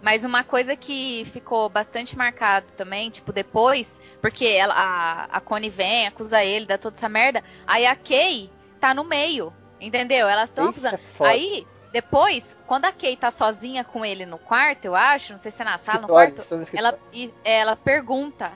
Mas 0.02 0.24
uma 0.24 0.42
coisa 0.42 0.74
que 0.74 1.24
ficou 1.26 1.68
bastante 1.68 2.16
marcado 2.16 2.66
também, 2.76 3.10
tipo, 3.10 3.32
depois, 3.32 3.98
porque 4.20 4.46
ela, 4.46 4.74
a, 4.74 5.24
a 5.24 5.40
Connie 5.40 5.68
vem, 5.68 6.06
acusa 6.06 6.42
ele, 6.42 6.64
dá 6.64 6.78
toda 6.78 6.96
essa 6.96 7.08
merda, 7.08 7.44
aí 7.66 7.84
a 7.86 7.94
Kay 7.94 8.50
tá 8.80 8.94
no 8.94 9.04
meio, 9.04 9.52
entendeu? 9.78 10.26
Elas 10.26 10.48
estão 10.48 10.66
é 10.66 10.70
acusando. 10.70 10.98
foda. 11.18 11.30
aí, 11.30 11.66
depois, 11.92 12.56
quando 12.66 12.84
a 12.84 12.92
Kay 12.92 13.16
tá 13.16 13.30
sozinha 13.30 13.82
com 13.84 14.04
ele 14.04 14.24
no 14.24 14.38
quarto, 14.38 14.84
eu 14.84 14.94
acho, 14.94 15.32
não 15.32 15.38
sei 15.38 15.50
se 15.50 15.60
é 15.62 15.64
na 15.64 15.78
sala, 15.78 16.02
no 16.02 16.08
quarto, 16.08 16.42
ela, 16.72 16.98
e- 17.12 17.32
ela 17.44 17.74
pergunta. 17.76 18.52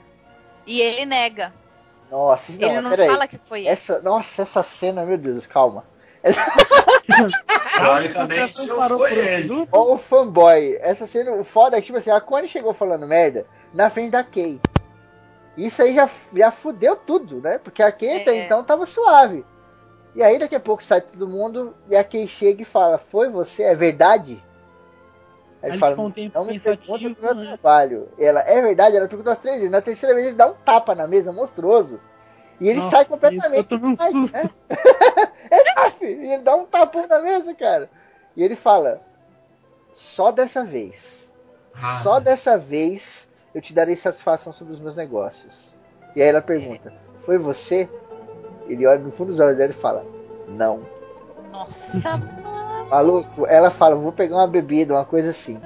E 0.65 0.81
ele 0.81 1.05
nega. 1.05 1.53
Nossa, 2.09 2.51
não, 2.53 2.69
ele 2.69 2.81
não 2.81 2.89
peraí. 2.91 3.07
fala 3.07 3.27
que 3.27 3.37
foi 3.37 3.59
ele. 3.61 3.69
Essa, 3.69 4.01
nossa, 4.01 4.41
essa 4.43 4.63
cena, 4.63 5.05
meu 5.05 5.17
Deus, 5.17 5.45
calma. 5.45 5.83
Teoricamente 7.77 8.65
não 8.67 8.87
foi 8.89 9.13
ele. 9.13 9.67
Ó 9.71 9.93
o 9.93 9.97
fanboy. 9.97 10.77
Essa 10.81 11.07
cena, 11.07 11.31
o 11.31 11.43
foda 11.43 11.77
é 11.77 11.81
que, 11.81 11.87
tipo 11.87 11.97
assim, 11.97 12.09
a 12.11 12.21
Connie 12.21 12.47
chegou 12.49 12.73
falando 12.73 13.07
merda 13.07 13.45
na 13.73 13.89
frente 13.89 14.11
da 14.11 14.23
Kay. 14.23 14.59
Isso 15.57 15.81
aí 15.81 15.93
já, 15.95 16.09
já 16.33 16.51
fudeu 16.51 16.95
tudo, 16.95 17.41
né? 17.41 17.57
Porque 17.57 17.81
a 17.81 17.91
Kay 17.91 18.21
até 18.21 18.31
É. 18.37 18.45
então 18.45 18.63
tava 18.63 18.85
suave. 18.85 19.45
E 20.15 20.23
aí 20.23 20.39
daqui 20.39 20.55
a 20.55 20.59
pouco 20.59 20.81
sai 20.81 21.01
todo 21.01 21.27
mundo 21.27 21.75
e 21.89 21.95
a 21.95 22.03
Kay 22.03 22.27
chega 22.27 22.61
e 22.61 22.65
fala: 22.65 22.97
Foi 22.97 23.29
você? 23.29 23.63
É 23.63 23.75
verdade? 23.75 24.41
Aí 25.61 25.71
ele 25.71 25.77
fala: 25.77 25.99
um 25.99 26.13
Não 26.33 26.45
me 26.45 26.59
pergunta 26.59 27.09
do 27.09 27.21
meu 27.21 27.35
né? 27.35 27.45
trabalho. 27.47 28.09
Ela: 28.17 28.39
É 28.41 28.61
verdade? 28.61 28.95
Ela 28.95 29.07
perguntou 29.07 29.33
as 29.33 29.39
três 29.39 29.57
vezes. 29.57 29.71
Na 29.71 29.81
terceira 29.81 30.15
vez 30.15 30.27
ele 30.27 30.35
dá 30.35 30.47
um 30.47 30.53
tapa 30.53 30.95
na 30.95 31.05
mesa 31.07 31.33
monstruoso. 31.33 31.99
E 32.61 32.69
ele 32.69 32.79
Nossa, 32.79 32.91
sai 32.91 33.05
completamente. 33.05 33.57
Eu 33.57 33.79
tomei 33.79 33.91
um 33.91 33.97
susto. 33.97 34.33
né? 34.33 34.49
é! 35.51 36.05
E 36.05 36.33
ele 36.33 36.43
dá 36.43 36.55
um 36.55 36.65
tapão 36.65 37.05
na 37.07 37.19
mesa, 37.19 37.53
cara. 37.53 37.89
E 38.37 38.43
ele 38.43 38.55
fala: 38.55 39.01
Só 39.91 40.31
dessa 40.31 40.63
vez. 40.63 41.29
Ah, 41.73 41.99
Só 42.03 42.21
dessa 42.21 42.57
vez 42.57 43.27
eu 43.53 43.61
te 43.61 43.73
darei 43.73 43.97
satisfação 43.97 44.53
sobre 44.53 44.73
os 44.73 44.79
meus 44.79 44.95
negócios. 44.95 45.75
E 46.15 46.21
aí 46.21 46.29
ela 46.29 46.41
pergunta: 46.41 46.93
Foi 47.25 47.37
você? 47.37 47.89
Ele 48.67 48.85
olha 48.85 48.99
no 48.99 49.11
fundo 49.11 49.27
dos 49.29 49.39
olhos 49.39 49.57
dela 49.57 49.71
e 49.71 49.73
fala: 49.73 50.03
Não. 50.47 50.81
Nossa, 51.51 52.21
Maluco, 52.89 53.45
ela 53.47 53.69
fala: 53.69 53.95
Vou 53.95 54.11
pegar 54.11 54.37
uma 54.37 54.47
bebida, 54.47 54.93
uma 54.93 55.05
coisa 55.05 55.29
assim. 55.29 55.59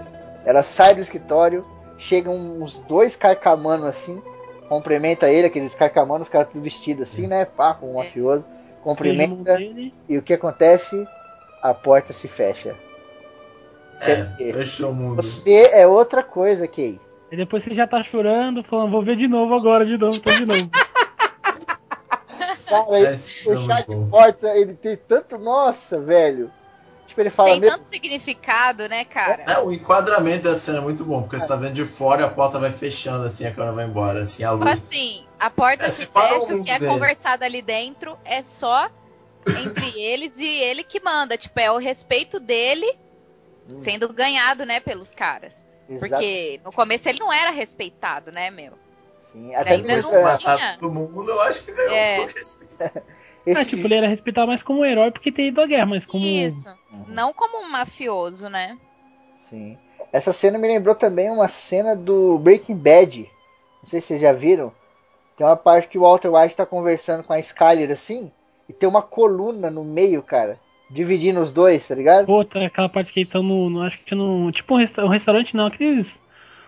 Ela 0.46 0.64
sai 0.64 0.96
do 0.96 1.02
escritório, 1.02 1.66
chegam 1.98 2.36
uns 2.36 2.78
dois 2.88 3.16
carcamanos 3.16 3.86
assim, 3.86 4.22
cumprimenta 4.68 5.30
ele, 5.30 5.48
aqueles 5.48 5.76
carcamanos, 5.76 6.28
os 6.28 6.30
caras 6.32 6.50
tudo 6.50 6.62
vestido 6.64 7.04
assim, 7.04 7.28
né? 7.28 7.46
Pá, 7.46 7.74
com 7.74 7.94
um 7.94 8.02
É. 8.02 8.06
mafioso. 8.06 8.46
Cumprimenta 8.84 9.60
e 10.08 10.18
o 10.18 10.22
que 10.22 10.34
acontece? 10.34 11.06
A 11.62 11.74
porta 11.74 12.14
se 12.14 12.28
fecha. 12.28 12.76
É, 14.02 14.54
fechou 14.54 14.92
o 14.92 14.96
mundo. 14.96 15.22
Você 15.22 15.70
é 15.74 15.86
outra 15.86 16.24
coisa, 16.24 16.66
Kay. 16.66 17.00
E 17.30 17.36
depois 17.36 17.64
você 17.64 17.74
já 17.74 17.86
tá 17.86 18.02
chorando, 18.02 18.64
falando, 18.64 18.92
vou 18.92 19.04
ver 19.04 19.18
de 19.18 19.28
novo 19.28 19.54
agora, 19.54 19.86
de 19.86 19.98
novo, 19.98 20.20
tô 20.20 20.32
de 20.32 20.46
novo. 20.46 20.70
Cara, 22.70 22.98
ele 22.98 23.08
é 23.08 23.14
de 23.14 24.10
porta, 24.10 24.48
ele 24.56 24.74
tem 24.76 24.96
tanto. 24.98 25.38
Nossa, 25.38 26.00
velho. 26.00 26.52
Tipo, 27.08 27.22
ele 27.22 27.30
fala 27.32 27.50
tem 27.52 27.60
meu, 27.60 27.72
tanto 27.72 27.86
significado, 27.86 28.88
né, 28.88 29.04
cara? 29.06 29.44
É, 29.48 29.58
o 29.60 29.72
enquadramento 29.72 30.44
da 30.44 30.56
cena 30.56 30.78
é 30.78 30.82
muito 30.82 31.04
bom, 31.04 31.22
porque 31.24 31.40
você 31.40 31.48
tá 31.48 31.56
vendo 31.56 31.74
de 31.74 31.86
fora 31.86 32.22
e 32.22 32.26
a 32.26 32.30
porta 32.30 32.60
vai 32.60 32.72
fechando, 32.72 33.26
assim, 33.26 33.46
a 33.48 33.52
câmera 33.52 33.74
vai 33.74 33.86
embora, 33.86 34.22
assim, 34.22 34.44
a 34.44 34.52
Tipo 34.52 34.64
luz. 34.66 34.80
assim, 34.80 35.26
a 35.40 35.50
porta 35.50 35.86
É, 35.88 35.90
se 35.90 36.06
fecha, 36.06 36.56
o 36.56 36.64
que 36.64 36.70
é 36.70 36.78
dele. 36.78 36.92
conversado 36.94 37.44
ali 37.44 37.62
dentro 37.62 38.18
é 38.24 38.44
só 38.44 38.90
entre 39.56 39.90
eles 40.00 40.38
e 40.38 40.46
ele 40.46 40.84
que 40.84 41.00
manda. 41.04 41.38
Tipo, 41.38 41.60
é 41.60 41.72
o 41.72 41.78
respeito 41.78 42.40
dele 42.40 42.98
Hum. 43.68 43.84
sendo 43.84 44.12
ganhado, 44.14 44.66
né, 44.66 44.80
pelos 44.80 45.14
caras. 45.14 45.64
exato, 45.90 46.10
Porque 46.10 46.60
no 46.64 46.72
começo 46.72 47.08
ele 47.10 47.20
não 47.20 47.32
era 47.32 47.52
respeitado, 47.52 48.32
né, 48.32 48.50
meu? 48.52 48.74
Sim, 49.32 49.54
até 49.56 49.72
ainda 49.72 49.88
Depois 49.88 50.06
não 50.06 50.12
de 50.12 50.18
porque, 50.22 50.38
tinha. 50.40 50.54
matar 50.54 50.78
todo 50.80 50.94
mundo, 50.94 51.30
eu 51.30 51.42
acho 51.44 51.66
que 51.66 51.72
ganhou 51.72 51.94
É. 51.94 52.14
um 52.14 52.18
pouco 52.26 52.40
esse, 53.46 53.60
Ah, 53.60 53.66
tipo, 53.66 53.88
ele 53.88 53.96
era 53.96 54.08
respeitado 54.08 54.48
mais 54.48 54.62
como 54.62 54.86
herói 54.86 55.12
porque 55.12 55.32
tem 55.32 55.48
ido 55.48 55.62
à 55.62 55.66
guerra, 55.66 55.86
mas 55.86 56.06
como. 56.06 56.24
Isso. 56.24 56.68
Uhum. 56.92 57.06
Não 57.08 57.34
como 57.34 57.64
um 57.66 57.70
mafioso, 57.72 58.50
né? 58.50 58.78
Sim. 59.50 59.78
Essa 60.12 60.34
cena 60.34 60.58
me 60.58 60.68
lembrou 60.68 60.94
também 60.96 61.30
uma 61.30 61.48
cena 61.48 61.96
do 61.96 62.38
Breaking 62.40 62.76
Bad. 62.76 63.30
Não 63.82 63.90
sei 63.90 64.02
se 64.02 64.08
vocês 64.08 64.22
já 64.22 64.32
viram. 64.34 64.72
Tem 65.38 65.46
uma 65.48 65.56
parte 65.56 65.88
que 65.88 65.98
o 65.98 66.02
Walter 66.02 66.30
White 66.34 66.56
tá 66.56 66.66
conversando 66.66 67.24
com 67.24 67.32
a 67.34 67.40
Skyler 67.40 67.92
assim. 67.92 68.32
E 68.68 68.74
tem 68.74 68.88
uma 68.90 69.02
coluna 69.02 69.70
no 69.72 69.84
meio, 69.84 70.22
cara. 70.22 70.60
Dividindo 70.92 71.40
os 71.42 71.52
dois, 71.52 71.88
tá 71.88 71.96
ligado? 71.96 72.30
Outra, 72.30 72.66
aquela 72.68 72.90
parte 72.90 73.14
que 73.14 73.20
eles 73.20 73.30
estão 73.30 73.42
no, 73.44 73.70
no- 73.70 73.82
Acho 73.84 74.00
que 74.04 74.14
no. 74.16 74.52
Tipo 74.52 74.76
um, 74.76 74.78
resta- 74.78 75.06
um 75.06 75.10
restaurante, 75.10 75.56
não, 75.56 75.68
aqueles. 75.68 76.22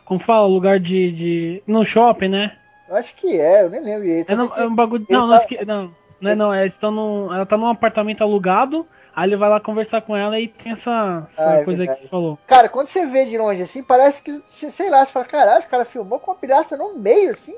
Como 0.06 0.20
fala? 0.20 0.48
Lugar 0.48 0.80
de. 0.80 1.12
de 1.12 1.64
no 1.68 1.84
shopping, 1.84 2.30
né? 2.30 2.58
Eu 2.90 2.96
acho 2.96 3.16
que 3.16 3.40
é, 3.40 3.64
eu 3.64 3.70
nem 3.70 3.82
lembro 3.82 4.04
direito. 4.04 4.32
É, 4.32 4.36
não, 4.36 4.52
é 4.56 4.66
um 4.68 4.76
bagulho. 4.76 5.06
Não, 5.10 5.22
não, 5.28 5.30
tá- 5.30 5.38
esque- 5.38 5.66
não, 5.66 5.92
não 6.20 6.32
é 6.32 6.36
não. 6.36 6.54
É, 6.54 6.62
eles 6.62 6.74
estão 6.74 6.92
num, 6.92 7.34
ela 7.34 7.46
tá 7.46 7.58
num 7.58 7.68
apartamento 7.68 8.22
alugado. 8.22 8.86
Aí 9.14 9.28
ele 9.28 9.36
vai 9.36 9.50
lá 9.50 9.60
conversar 9.60 10.02
com 10.02 10.16
ela 10.16 10.40
e 10.40 10.48
tem 10.48 10.72
essa, 10.72 11.28
essa 11.34 11.50
Ah, 11.52 11.56
é 11.58 11.64
coisa 11.66 11.86
que 11.86 11.94
você 11.94 12.08
falou. 12.08 12.40
Cara, 12.48 12.70
quando 12.70 12.88
você 12.88 13.06
vê 13.06 13.26
de 13.26 13.38
longe 13.38 13.62
assim, 13.62 13.84
parece 13.84 14.22
que, 14.22 14.42
sei 14.48 14.90
lá, 14.90 15.06
você 15.06 15.12
fala, 15.12 15.26
caralho, 15.26 15.60
esse 15.60 15.68
cara 15.68 15.84
filmou 15.84 16.18
com 16.18 16.32
uma 16.32 16.38
pilhaça 16.38 16.78
no 16.78 16.98
meio, 16.98 17.32
assim. 17.32 17.56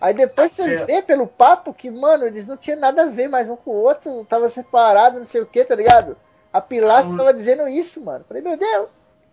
Aí 0.00 0.14
depois 0.14 0.52
você 0.52 0.62
É. 0.62 0.84
vê 0.84 1.02
pelo 1.02 1.26
papo 1.26 1.74
que, 1.74 1.90
mano, 1.90 2.24
eles 2.24 2.46
não 2.46 2.56
tinham 2.56 2.78
nada 2.78 3.02
a 3.02 3.06
ver 3.06 3.28
mais 3.28 3.48
um 3.50 3.56
com 3.56 3.72
o 3.72 3.82
outro, 3.82 4.24
tava 4.28 4.48
separado, 4.48 5.18
não 5.18 5.26
sei 5.26 5.40
o 5.40 5.46
que, 5.46 5.64
tá 5.64 5.74
ligado? 5.74 6.16
A 6.52 6.60
pilastra 6.60 7.10
Não. 7.10 7.16
tava 7.18 7.34
dizendo 7.34 7.66
isso, 7.68 8.00
mano. 8.00 8.24
Falei, 8.28 8.40
meu 8.40 8.56
Deus. 8.56 8.88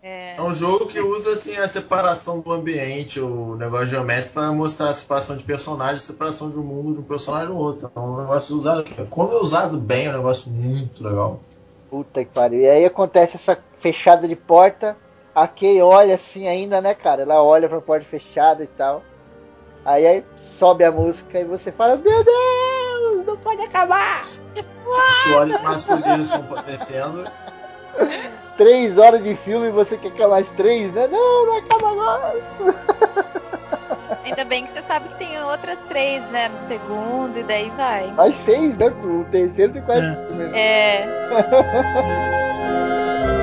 É. 0.06 0.36
É 0.36 0.40
um 0.40 0.54
jogo 0.54 0.86
que 0.86 1.00
usa 1.00 1.32
assim 1.32 1.56
a 1.56 1.66
separação 1.66 2.38
do 2.38 2.52
ambiente, 2.52 3.18
o 3.18 3.56
negócio 3.56 3.86
geométrico, 3.86 4.34
pra 4.34 4.52
mostrar 4.52 4.90
a 4.90 4.94
separação 4.94 5.36
de 5.36 5.42
personagem, 5.42 5.96
a 5.96 5.98
separação 5.98 6.48
de 6.48 6.60
um 6.60 6.62
mundo 6.62 6.94
de 6.94 7.00
um 7.00 7.02
personagem 7.02 7.48
do 7.48 7.56
outro. 7.56 7.88
Então, 7.90 8.04
é 8.04 8.06
um 8.06 8.20
negócio 8.20 8.54
usado. 8.54 8.84
Quando 9.10 9.32
é 9.32 9.40
usado 9.40 9.76
bem, 9.78 10.06
é 10.06 10.10
um 10.10 10.18
negócio 10.18 10.48
muito 10.52 11.02
legal. 11.02 11.40
Puta 11.90 12.24
que 12.24 12.30
pariu. 12.30 12.60
E 12.60 12.68
aí 12.68 12.84
acontece 12.84 13.34
essa 13.34 13.58
fechada 13.80 14.28
de 14.28 14.36
porta. 14.36 14.96
A 15.34 15.48
Kay 15.48 15.82
olha 15.82 16.14
assim 16.14 16.46
ainda, 16.46 16.80
né, 16.80 16.94
cara? 16.94 17.22
Ela 17.22 17.42
olha 17.42 17.68
pra 17.68 17.80
porta 17.80 18.06
fechada 18.08 18.62
e 18.62 18.68
tal. 18.68 19.02
Aí, 19.84 20.06
aí 20.06 20.24
sobe 20.36 20.84
a 20.84 20.92
música 20.92 21.40
e 21.40 21.44
você 21.44 21.72
fala, 21.72 21.96
meu 21.96 22.22
Deus, 22.22 23.26
não 23.26 23.36
pode 23.38 23.60
acabar. 23.60 24.20
Os 24.20 25.14
suores 25.24 25.60
masculinos 25.64 26.26
estão 26.26 26.42
acontecendo. 26.42 27.28
Três 28.56 28.96
horas 28.96 29.22
de 29.22 29.34
filme 29.34 29.68
e 29.68 29.70
você 29.70 29.96
quer 29.98 30.10
que 30.10 30.22
é 30.22 30.26
mais 30.26 30.50
três, 30.52 30.90
né? 30.92 31.06
Não, 31.08 31.46
não 31.46 31.58
acaba 31.58 31.90
agora. 31.90 32.34
Ainda 34.24 34.44
bem 34.44 34.64
que 34.66 34.72
você 34.72 34.82
sabe 34.82 35.08
que 35.10 35.16
tem 35.16 35.38
outras 35.44 35.78
três, 35.88 36.22
né? 36.30 36.48
No 36.48 36.58
segundo, 36.66 37.38
e 37.38 37.42
daí 37.42 37.70
vai. 37.76 38.10
Mais 38.12 38.34
seis, 38.34 38.76
né? 38.76 38.86
O 38.88 39.24
terceiro 39.30 39.72
tem 39.72 39.82
quase 39.82 40.06
É. 40.06 40.12
isso 40.12 40.34
mesmo. 40.34 40.56
É. 40.56 41.06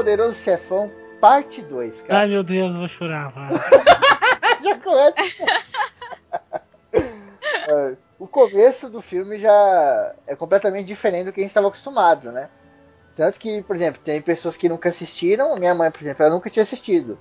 Poderoso 0.00 0.34
Chefão, 0.42 0.90
parte 1.20 1.60
2, 1.60 2.00
cara. 2.00 2.20
Ai 2.20 2.28
meu 2.28 2.42
Deus, 2.42 2.72
eu 2.72 2.78
vou 2.78 2.88
chorar, 2.88 3.30
já 4.64 4.78
começa. 4.78 5.14
É, 7.68 7.94
o 8.18 8.26
começo 8.26 8.88
do 8.88 9.02
filme 9.02 9.38
já 9.38 10.14
é 10.26 10.34
completamente 10.34 10.86
diferente 10.86 11.26
do 11.26 11.32
que 11.32 11.40
a 11.40 11.42
gente 11.42 11.50
estava 11.50 11.68
acostumado, 11.68 12.32
né? 12.32 12.48
Tanto 13.14 13.38
que, 13.38 13.62
por 13.62 13.76
exemplo, 13.76 14.00
tem 14.02 14.20
pessoas 14.22 14.56
que 14.56 14.68
nunca 14.68 14.88
assistiram. 14.88 15.54
Minha 15.56 15.74
mãe, 15.74 15.90
por 15.90 16.00
exemplo, 16.00 16.24
ela 16.24 16.34
nunca 16.34 16.48
tinha 16.48 16.62
assistido. 16.62 17.18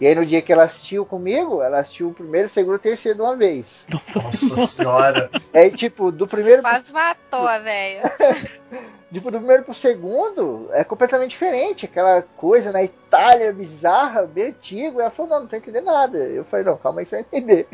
E 0.00 0.06
aí 0.06 0.14
no 0.14 0.24
dia 0.24 0.40
que 0.40 0.52
ela 0.52 0.64
assistiu 0.64 1.04
comigo, 1.04 1.62
ela 1.62 1.80
assistiu 1.80 2.08
o 2.08 2.14
primeiro, 2.14 2.48
o 2.48 2.50
segundo 2.50 2.74
e 2.74 2.76
o 2.76 2.80
terceiro 2.80 3.18
de 3.18 3.22
uma 3.22 3.36
vez. 3.36 3.86
Nossa 4.14 4.66
senhora. 4.66 5.30
Aí, 5.54 5.70
tipo, 5.70 6.10
do 6.10 6.26
primeiro 6.26 6.62
Quase 6.62 6.92
matou 6.92 7.46
a 7.46 7.58
velha. 7.58 8.02
Tipo, 9.12 9.30
do 9.30 9.38
primeiro 9.38 9.62
pro 9.64 9.74
segundo 9.74 10.68
é 10.72 10.82
completamente 10.84 11.30
diferente. 11.32 11.84
Aquela 11.84 12.22
coisa 12.22 12.72
na 12.72 12.82
Itália 12.82 13.52
bizarra, 13.52 14.26
bem 14.26 14.46
antigo. 14.48 15.00
Ela 15.00 15.10
falou, 15.10 15.32
não, 15.32 15.40
não 15.40 15.46
tô 15.46 15.56
entendendo 15.56 15.84
nada. 15.84 16.16
Eu 16.18 16.44
falei, 16.44 16.64
não, 16.64 16.78
calma 16.78 17.00
aí 17.00 17.04
que 17.04 17.10
você 17.10 17.16
vai 17.16 17.24
entender. 17.30 17.68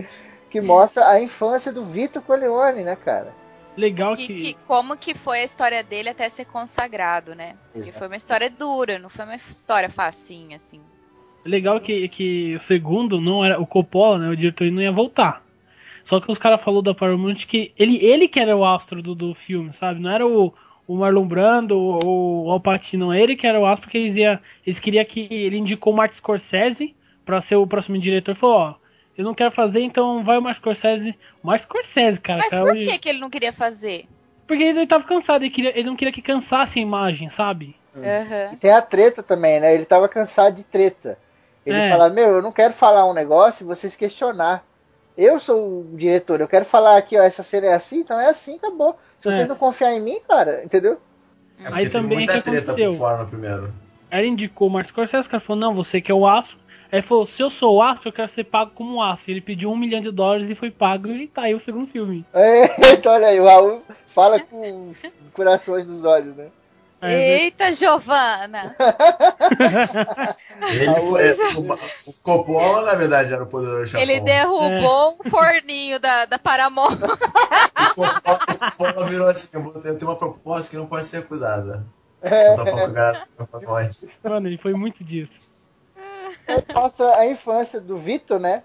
Que 0.51 0.61
mostra 0.61 1.07
a 1.09 1.21
infância 1.21 1.73
do 1.73 1.85
Vitor 1.85 2.23
Corleone, 2.23 2.83
né, 2.83 2.97
cara? 2.97 3.33
Legal 3.77 4.17
Que, 4.17 4.27
que. 4.27 4.35
que- 4.35 4.57
como 4.67 4.97
que 4.97 5.15
foi 5.15 5.41
a 5.41 5.45
história 5.45 5.85
dele 5.85 6.09
até 6.09 6.29
ser 6.29 6.47
consagrado, 6.47 7.35
né? 7.35 7.55
Porque 7.73 7.93
foi 7.93 8.07
uma 8.09 8.17
história 8.17 8.51
dura, 8.51 8.99
não 8.99 9.09
foi 9.09 9.25
uma 9.25 9.37
história 9.37 9.89
facinha, 9.89 10.57
assim. 10.57 10.81
Legal 11.45 11.81
que, 11.81 12.09
que 12.09 12.57
o 12.57 12.61
segundo 12.61 13.21
não 13.21 13.45
era. 13.45 13.61
O 13.61 13.67
Coppola, 13.67 14.19
né? 14.19 14.29
O 14.29 14.37
diretor 14.37 14.65
ele 14.65 14.75
não 14.75 14.83
ia 14.83 14.91
voltar. 14.91 15.45
Só 16.03 16.21
que 16.21 16.33
os 16.33 16.39
caras 16.39 16.61
falaram 16.63 16.83
da 16.83 16.95
Paramount 16.95 17.47
que 17.47 17.73
ele, 17.79 18.05
ele 18.05 18.27
que 18.27 18.41
era 18.41 18.57
o 18.57 18.65
astro 18.65 19.01
do, 19.03 19.15
do 19.15 19.35
filme, 19.35 19.73
sabe? 19.73 20.01
Não 20.01 20.11
era 20.11 20.27
o, 20.27 20.53
o 20.89 20.97
Marlon 20.97 21.27
Brando 21.29 21.79
ou 21.79 22.47
o 22.47 22.51
Al 22.51 22.61
Pacino, 22.61 23.15
ele 23.15 23.37
que 23.37 23.47
era 23.47 23.61
o 23.61 23.67
astro, 23.67 23.83
porque 23.87 23.99
eles, 23.99 24.17
ia, 24.17 24.41
eles 24.67 24.81
queriam 24.81 25.05
que. 25.05 25.29
Ele 25.31 25.59
indicou 25.59 25.93
o 25.93 25.97
Martin 25.97 26.17
Scorsese 26.17 26.97
pra 27.25 27.41
ser 27.41 27.57
o 27.57 27.67
próximo 27.67 27.99
diretor. 27.99 28.35
Falou: 28.35 28.57
Ó, 28.57 28.75
eu 29.17 29.25
não 29.25 29.35
quero 29.35 29.53
fazer, 29.53 29.83
então 29.83 30.25
vai 30.25 30.39
o 30.39 30.43
Martin 30.43 30.61
Scorsese. 30.61 31.15
O 31.45 31.47
Martin 31.47 31.65
Scorsese, 31.65 32.19
cara. 32.19 32.39
Mas 32.41 32.51
cara, 32.51 32.65
por 32.65 32.75
ele- 32.77 32.91
que, 32.91 32.99
que 32.99 33.09
ele 33.09 33.21
não 33.21 33.29
queria 33.31 33.53
fazer? 33.53 34.07
Porque 34.47 34.63
ele 34.65 34.87
tava 34.87 35.05
cansado, 35.05 35.43
ele, 35.43 35.51
queria, 35.51 35.79
ele 35.79 35.87
não 35.87 35.95
queria 35.95 36.13
que 36.13 36.23
cansasse 36.23 36.79
a 36.79 36.83
imagem, 36.83 37.29
sabe? 37.29 37.77
Hum. 37.95 38.01
Aham. 38.03 38.53
E 38.55 38.57
tem 38.57 38.71
a 38.73 38.81
treta 38.81 39.23
também, 39.23 39.61
né? 39.61 39.75
Ele 39.75 39.85
tava 39.85 40.09
cansado 40.09 40.57
de 40.57 40.65
treta. 40.65 41.19
Ele 41.67 41.77
É. 41.77 41.91
fala, 41.91 42.09
meu, 42.09 42.37
eu 42.37 42.43
não 42.43 42.51
quero 42.51 42.73
falar 42.73 43.05
um 43.05 43.13
negócio 43.13 43.63
e 43.63 43.67
vocês 43.67 43.95
questionar. 43.95 44.65
Eu 45.19 45.41
sou 45.41 45.81
o 45.81 45.97
diretor, 45.97 46.41
eu 46.41 46.47
quero 46.47 46.65
falar 46.65 46.97
aqui, 46.97 47.19
ó, 47.19 47.23
essa 47.25 47.43
cena 47.43 47.67
é 47.67 47.75
assim, 47.75 47.99
então 47.99 48.19
é 48.21 48.29
assim, 48.29 48.55
acabou. 48.55 48.97
Se 49.19 49.25
vocês 49.29 49.47
É. 49.47 49.49
não 49.49 49.57
confiarem 49.57 49.99
em 49.99 50.03
mim, 50.03 50.21
cara, 50.29 50.63
entendeu? 50.65 50.97
É 51.65 51.69
Aí 51.73 51.91
também 51.91 52.19
muita 52.19 52.35
que 52.35 52.43
treta 52.43 52.71
aconteceu? 52.71 52.93
por 52.93 52.99
fora 52.99 53.23
no 53.25 53.29
primeiro. 53.29 53.75
Ele 54.13 54.29
indicou 54.29 54.69
o 54.69 54.71
Martin 54.71 54.91
Scorsese, 54.91 55.27
o 55.27 55.31
cara 55.31 55.41
falou, 55.41 55.61
não, 55.61 55.75
você 55.75 56.01
que 56.01 56.13
é 56.13 56.15
o 56.15 56.25
astro. 56.25 56.57
Aí 56.91 57.01
ele 57.01 57.03
falou, 57.07 57.27
se 57.27 57.43
eu 57.43 57.51
sou 57.51 57.75
o 57.77 57.83
astro, 57.83 58.09
eu 58.09 58.13
quero 58.13 58.29
ser 58.29 58.45
pago 58.45 58.71
como 58.77 58.95
um 58.95 59.03
astro. 59.03 59.33
Ele 59.33 59.41
pediu 59.41 59.71
um 59.73 59.77
milhão 59.77 60.01
de 60.01 60.11
dólares 60.13 60.49
e 60.51 60.55
foi 60.55 60.71
pago 60.71 61.09
e 61.09 61.27
tá 61.27 61.43
aí 61.43 61.55
o 61.55 61.59
segundo 61.61 61.89
filme. 61.91 62.25
É, 62.33 62.65
então 62.95 63.13
olha 63.13 63.27
aí, 63.27 63.41
o 63.41 63.45
Raul 63.45 63.83
fala 64.07 64.39
com 64.41 64.89
os 64.91 65.03
corações 65.35 65.85
nos 65.85 66.05
olhos, 66.05 66.37
né? 66.37 66.47
É, 67.01 67.43
Eita, 67.43 67.73
Giovana! 67.73 68.75
Ele 70.71 70.95
foi, 71.07 71.33
o, 71.57 72.11
o 72.11 72.13
Coppola, 72.23 72.83
na 72.83 72.95
verdade, 72.95 73.33
era 73.33 73.43
o 73.43 73.47
poderoso 73.47 73.87
chefão. 73.87 74.01
Ele 74.01 74.21
derrubou 74.21 75.19
um 75.25 75.31
forninho 75.31 76.01
da, 76.01 76.25
da 76.25 76.39
Paramount. 76.39 76.99
O 77.79 77.95
Coppola, 77.95 78.39
o 78.51 78.77
Coppola 78.77 79.07
virou 79.07 79.29
assim, 79.29 79.57
eu 79.57 79.63
vou 79.63 79.73
ter- 79.73 79.89
eu 79.89 79.99
tenho 79.99 80.11
uma 80.11 80.17
proposta 80.17 80.71
que 80.71 80.77
não 80.77 80.87
pode 80.87 81.07
ser 81.07 81.19
recusada. 81.19 81.85
É. 82.21 82.57
Mano, 84.23 84.49
ele 84.49 84.57
foi 84.57 84.75
muito 84.75 85.03
disso. 85.05 85.39
Mostra 86.75 87.17
a 87.17 87.27
infância 87.27 87.81
do 87.81 87.97
Vitor, 87.99 88.39
né? 88.41 88.63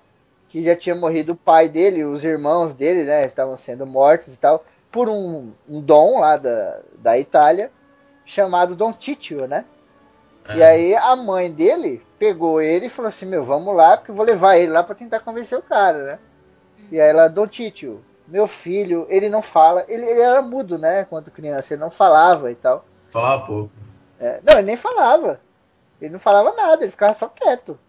Que 0.50 0.64
já 0.64 0.76
tinha 0.76 0.96
morrido 0.96 1.34
o 1.34 1.36
pai 1.36 1.70
dele, 1.70 2.04
os 2.04 2.24
irmãos 2.24 2.74
dele, 2.74 3.04
né? 3.04 3.26
Estavam 3.26 3.58
sendo 3.58 3.86
mortos 3.86 4.34
e 4.34 4.38
tal, 4.38 4.66
por 4.92 5.08
um, 5.10 5.54
um 5.68 5.80
dom 5.82 6.20
lá 6.20 6.38
da, 6.38 6.80
da 6.98 7.18
Itália, 7.18 7.72
chamado 8.26 8.76
Dom 8.76 8.94
Titio, 8.94 9.48
né? 9.48 9.66
E 10.56 10.62
aí 10.62 10.96
a 10.96 11.16
mãe 11.16 11.50
dele 11.52 12.06
pegou 12.20 12.62
ele 12.62 12.88
e 12.88 12.90
falou 12.90 13.10
assim, 13.10 13.26
meu, 13.26 13.46
vamos 13.46 13.74
lá, 13.76 13.96
porque 13.96 14.12
eu 14.12 14.16
vou 14.16 14.26
levar 14.26 14.58
ele 14.58 14.72
lá 14.72 14.84
pra 14.84 14.96
tentar 14.96 15.22
convencer 15.22 15.58
o 15.58 15.62
cara, 15.62 16.04
né? 16.04 16.20
E 16.92 17.00
aí 17.00 17.10
ela, 17.10 17.30
Dom 17.30 17.48
Titio, 17.48 18.04
meu 18.28 18.46
filho, 18.46 19.06
ele 19.10 19.30
não 19.30 19.42
fala, 19.42 19.86
ele, 19.88 20.06
ele 20.06 20.22
era 20.22 20.42
mudo, 20.42 20.78
né? 20.78 21.06
Quando 21.06 21.32
criança, 21.32 21.74
ele 21.74 21.82
não 21.82 21.92
falava 21.92 22.52
e 22.52 22.56
tal. 22.56 22.86
Falava 23.10 23.46
pouco. 23.46 23.72
É, 24.20 24.42
não, 24.44 24.54
ele 24.56 24.64
nem 24.64 24.76
falava. 24.76 25.40
Ele 26.02 26.14
não 26.14 26.20
falava 26.20 26.54
nada, 26.54 26.84
ele 26.84 26.92
ficava 26.92 27.18
só 27.18 27.28
quieto. 27.30 27.80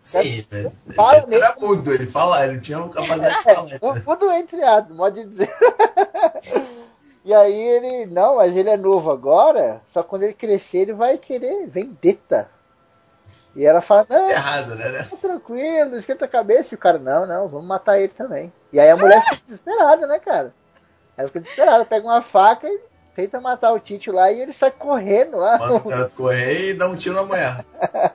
Sim, 0.00 0.46
mas 0.52 0.86
Fala 0.94 1.24
ele 1.26 1.34
era 1.34 1.56
mudo, 1.58 1.92
ele 1.92 2.06
falava, 2.06 2.44
ele 2.44 2.54
não 2.54 2.60
tinha 2.60 2.88
capacidade 2.88 3.38
de 3.66 3.78
falar. 3.78 3.96
É, 3.96 4.00
tudo 4.00 4.30
entre 4.30 4.62
aspas, 4.62 4.96
pode 4.96 5.24
dizer. 5.24 5.52
e 7.26 7.34
aí 7.34 7.60
ele, 7.60 8.06
não, 8.06 8.36
mas 8.36 8.56
ele 8.56 8.70
é 8.70 8.76
novo 8.76 9.10
agora, 9.10 9.82
só 9.88 10.00
quando 10.00 10.22
ele 10.22 10.32
crescer 10.32 10.78
ele 10.78 10.92
vai 10.92 11.18
querer 11.18 11.66
vendetta. 11.66 12.48
E 13.56 13.66
ela 13.66 13.80
fala, 13.80 14.06
não, 14.08 14.30
Errado, 14.30 14.76
né? 14.76 14.88
né? 14.90 15.02
tá 15.10 15.16
tranquilo, 15.16 15.90
não 15.90 15.98
esquenta 15.98 16.24
a 16.24 16.28
cabeça. 16.28 16.72
E 16.72 16.76
o 16.76 16.78
cara, 16.78 17.00
não, 17.00 17.26
não, 17.26 17.48
vamos 17.48 17.66
matar 17.66 17.98
ele 17.98 18.12
também. 18.16 18.52
E 18.72 18.78
aí 18.78 18.88
a 18.88 18.96
mulher 18.96 19.24
fica 19.24 19.42
desesperada, 19.44 20.06
né, 20.06 20.20
cara? 20.20 20.54
Ela 21.16 21.26
fica 21.26 21.40
desesperada, 21.40 21.84
pega 21.84 22.06
uma 22.06 22.22
faca 22.22 22.68
e 22.68 22.80
tenta 23.12 23.40
matar 23.40 23.72
o 23.72 23.80
Tite 23.80 24.08
lá 24.08 24.30
e 24.30 24.42
ele 24.42 24.52
sai 24.52 24.70
correndo 24.70 25.36
lá. 25.36 25.58
Manda 25.58 25.74
o 25.74 25.80
cara 25.90 26.08
correr 26.10 26.70
e 26.70 26.74
dá 26.74 26.86
um 26.86 26.94
tiro 26.94 27.16
na 27.16 27.24
mulher. 27.24 27.64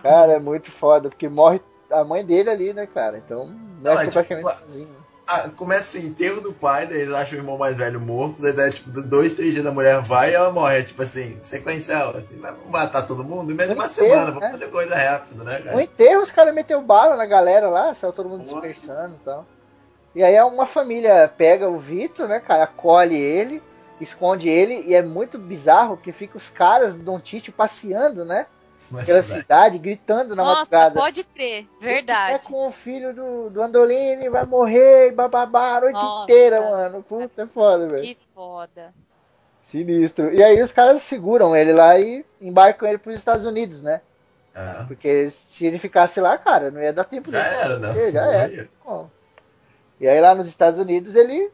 Cara, 0.00 0.34
é 0.34 0.38
muito 0.38 0.70
foda, 0.70 1.08
porque 1.08 1.28
morre 1.28 1.60
a 1.90 2.04
mãe 2.04 2.24
dele 2.24 2.48
ali, 2.48 2.72
né, 2.72 2.86
cara? 2.86 3.18
Então, 3.18 3.52
não 3.82 3.98
é 3.98 4.06
é 4.06 4.10
praticamente 4.10 4.48
tipo, 4.48 4.68
sozinho. 4.68 5.04
Ah, 5.26 5.48
começa 5.56 5.96
assim, 5.96 6.08
enterro 6.08 6.42
do 6.42 6.52
pai, 6.52 6.86
daí 6.86 7.00
eles 7.00 7.14
acham 7.14 7.38
o 7.38 7.40
irmão 7.40 7.56
mais 7.56 7.74
velho 7.74 7.98
morto, 7.98 8.42
daí 8.42 8.52
dá, 8.52 8.70
tipo, 8.70 8.90
dois, 8.90 9.34
três 9.34 9.52
dias 9.52 9.64
da 9.64 9.72
mulher 9.72 10.02
vai 10.02 10.30
e 10.30 10.34
ela 10.34 10.52
morre. 10.52 10.78
É 10.78 10.82
tipo 10.82 11.02
assim, 11.02 11.38
sequencial, 11.40 12.14
assim, 12.14 12.38
vai 12.40 12.54
matar 12.68 13.06
todo 13.06 13.24
mundo 13.24 13.50
em 13.50 13.54
menos 13.54 13.72
de 13.72 13.80
uma 13.80 13.86
Enterro, 13.86 14.08
semana, 14.08 14.26
né? 14.26 14.32
vamos 14.32 14.50
fazer 14.50 14.70
coisa 14.70 14.94
rápido, 14.94 15.42
né, 15.42 15.60
cara? 15.60 15.82
enterro, 15.82 16.22
os 16.22 16.30
caras 16.30 16.54
meteu 16.54 16.82
bala 16.82 17.16
na 17.16 17.24
galera 17.24 17.70
lá, 17.70 17.94
saiu 17.94 18.12
todo 18.12 18.28
mundo 18.28 18.44
Boa. 18.44 18.60
dispersando 18.60 19.16
e 19.16 19.24
tal. 19.24 19.46
E 20.14 20.22
aí 20.22 20.40
uma 20.42 20.66
família 20.66 21.32
pega 21.34 21.68
o 21.68 21.78
Vitor, 21.78 22.28
né, 22.28 22.38
cara, 22.38 22.64
acolhe 22.64 23.16
ele, 23.16 23.62
esconde 24.00 24.48
ele, 24.48 24.82
e 24.86 24.94
é 24.94 25.00
muito 25.00 25.38
bizarro 25.38 25.96
que 25.96 26.12
fica 26.12 26.36
os 26.36 26.50
caras 26.50 26.94
do 26.94 27.02
Don 27.02 27.18
Tite 27.18 27.50
passeando, 27.50 28.24
né? 28.26 28.46
Pela 29.04 29.22
cidade, 29.22 29.78
gritando 29.78 30.36
na 30.36 30.42
Nossa, 30.44 30.58
madrugada. 30.60 31.00
pode 31.00 31.24
crer. 31.24 31.66
É 31.80 31.84
Verdade. 31.84 32.46
com 32.46 32.68
o 32.68 32.72
filho 32.72 33.14
do, 33.14 33.50
do 33.50 33.62
Andolini, 33.62 34.28
vai 34.28 34.44
morrer, 34.44 35.12
bababá, 35.12 35.76
a 35.76 35.80
noite 35.80 35.94
Nossa. 35.94 36.24
inteira, 36.24 36.60
mano. 36.60 37.02
Puta, 37.02 37.42
é 37.42 37.46
foda, 37.46 37.88
velho. 37.88 38.02
Que 38.02 38.18
foda. 38.34 38.92
Sinistro. 39.62 40.32
E 40.34 40.42
aí 40.42 40.62
os 40.62 40.72
caras 40.72 41.02
seguram 41.02 41.56
ele 41.56 41.72
lá 41.72 41.98
e 41.98 42.24
embarcam 42.40 42.88
ele 42.88 42.98
pros 42.98 43.16
Estados 43.16 43.46
Unidos, 43.46 43.80
né? 43.82 44.00
É, 44.54 44.84
Porque 44.86 45.30
se 45.30 45.66
ele 45.66 45.78
ficasse 45.78 46.20
lá, 46.20 46.38
cara, 46.38 46.70
não 46.70 46.80
ia 46.80 46.92
dar 46.92 47.04
tempo 47.04 47.30
já 47.30 47.42
dele. 47.42 47.56
era, 47.56 47.78
né? 47.78 48.10
Já 48.12 48.24
era. 48.32 48.68
Bom. 48.84 49.10
E 49.98 50.06
aí 50.06 50.20
lá 50.20 50.34
nos 50.34 50.46
Estados 50.48 50.78
Unidos 50.78 51.14
ele. 51.14 51.50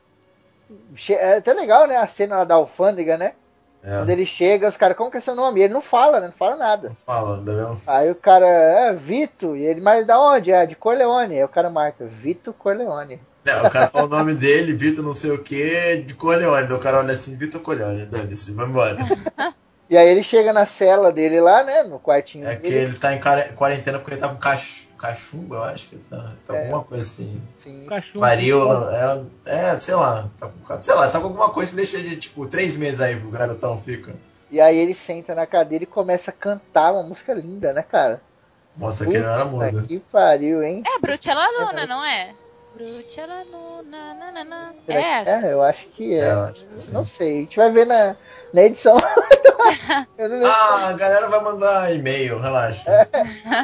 É 1.08 1.36
até 1.36 1.52
legal, 1.52 1.86
né? 1.86 1.96
A 1.96 2.06
cena 2.06 2.36
lá 2.38 2.44
da 2.44 2.56
alfândega, 2.56 3.16
né? 3.16 3.34
É, 3.82 3.96
Quando 3.98 4.10
ele 4.10 4.26
chega, 4.26 4.68
os 4.68 4.76
caras, 4.76 4.96
como 4.96 5.10
que 5.10 5.16
é 5.16 5.20
seu 5.20 5.34
nome? 5.34 5.60
E 5.60 5.62
ele 5.64 5.72
não 5.72 5.80
fala, 5.80 6.20
né? 6.20 6.26
Não 6.26 6.34
fala 6.34 6.56
nada. 6.56 6.88
não 6.90 6.94
fala, 6.96 7.38
entendeu? 7.38 7.78
Aí 7.86 8.10
o 8.10 8.14
cara, 8.14 8.46
é, 8.46 8.92
Vito, 8.92 9.56
e 9.56 9.64
ele, 9.64 9.80
mas 9.80 10.06
da 10.06 10.20
onde? 10.20 10.52
É, 10.52 10.66
de 10.66 10.74
Corleone. 10.76 11.36
Aí 11.36 11.44
o 11.44 11.48
cara 11.48 11.70
marca, 11.70 12.04
Vito 12.04 12.52
Corleone. 12.52 13.20
Não, 13.42 13.64
o 13.66 13.70
cara 13.70 13.88
fala 13.88 14.04
o 14.04 14.10
nome 14.10 14.34
dele, 14.34 14.74
Vitor 14.74 15.02
não 15.02 15.14
sei 15.14 15.30
o 15.30 15.42
que, 15.42 15.96
de 16.06 16.12
Corleone. 16.14 16.66
Daí 16.68 16.76
o 16.76 16.80
cara 16.80 16.98
olha 16.98 17.14
assim, 17.14 17.38
Vitor 17.38 17.62
Corleone, 17.62 18.04
dane-se, 18.04 18.52
vai 18.52 18.66
embora. 18.66 18.98
E 19.88 19.96
aí 19.96 20.08
ele 20.08 20.22
chega 20.22 20.52
na 20.52 20.64
cela 20.66 21.10
dele 21.10 21.40
lá, 21.40 21.64
né? 21.64 21.82
No 21.82 21.98
quartinho 21.98 22.46
É 22.46 22.54
que 22.54 22.62
dele. 22.62 22.76
ele 22.76 22.94
tá 22.96 23.12
em 23.12 23.18
quare- 23.20 23.52
quarentena 23.54 23.98
porque 23.98 24.14
ele 24.14 24.20
tá 24.20 24.28
com 24.28 24.36
cach... 24.36 24.88
cachumba, 25.00 25.56
eu 25.56 25.62
acho 25.64 25.88
que 25.88 25.96
tá, 25.96 26.32
tá 26.46 26.54
É. 26.54 26.62
alguma 26.64 26.84
coisa 26.84 27.02
assim. 27.02 27.40
Cachorro. 27.88 28.20
Varíola, 28.20 29.26
é, 29.46 29.70
é, 29.70 29.78
sei 29.78 29.94
lá, 29.94 30.28
tá 30.38 30.48
com, 30.48 30.82
sei 30.82 30.94
lá, 30.94 31.08
tá 31.08 31.18
com 31.18 31.26
alguma 31.26 31.48
coisa 31.50 31.70
que 31.70 31.76
deixa 31.76 31.96
ele, 31.96 32.16
tipo, 32.16 32.46
três 32.46 32.76
meses 32.76 33.00
aí, 33.00 33.16
o 33.16 33.30
garotão 33.30 33.76
fica. 33.78 34.14
E 34.50 34.60
aí 34.60 34.76
ele 34.76 34.94
senta 34.94 35.34
na 35.34 35.46
cadeira 35.46 35.84
e 35.84 35.86
começa 35.86 36.30
a 36.30 36.34
cantar 36.34 36.92
uma 36.92 37.02
música 37.02 37.32
linda, 37.32 37.72
né, 37.72 37.82
cara? 37.82 38.20
Mostra 38.76 39.06
que 39.06 39.14
ele 39.14 39.24
não 39.24 39.32
era 39.32 39.46
Puta 39.46 39.72
mudo. 39.72 39.86
que 39.86 39.98
pariu, 40.00 40.62
hein? 40.62 40.82
É 40.86 40.98
Brucella 40.98 41.46
Luna, 41.60 41.86
não 41.86 42.04
é? 42.04 42.34
É 44.88 45.00
essa? 45.20 45.46
é? 45.46 45.52
Eu 45.52 45.62
acho 45.62 45.86
que 45.88 46.14
é. 46.14 46.18
É, 46.20 46.32
eu 46.32 46.40
acho 46.44 46.66
que 46.66 46.78
sim. 46.80 46.92
Não 46.92 47.06
sei, 47.06 47.38
a 47.38 47.40
gente 47.40 47.56
vai 47.56 47.70
ver 47.70 47.86
na, 47.86 48.16
na 48.52 48.62
edição. 48.62 48.96
Ah, 50.46 50.88
a 50.88 50.92
galera 50.94 51.28
vai 51.28 51.42
mandar 51.42 51.94
e-mail, 51.94 52.38
relaxa. 52.38 53.08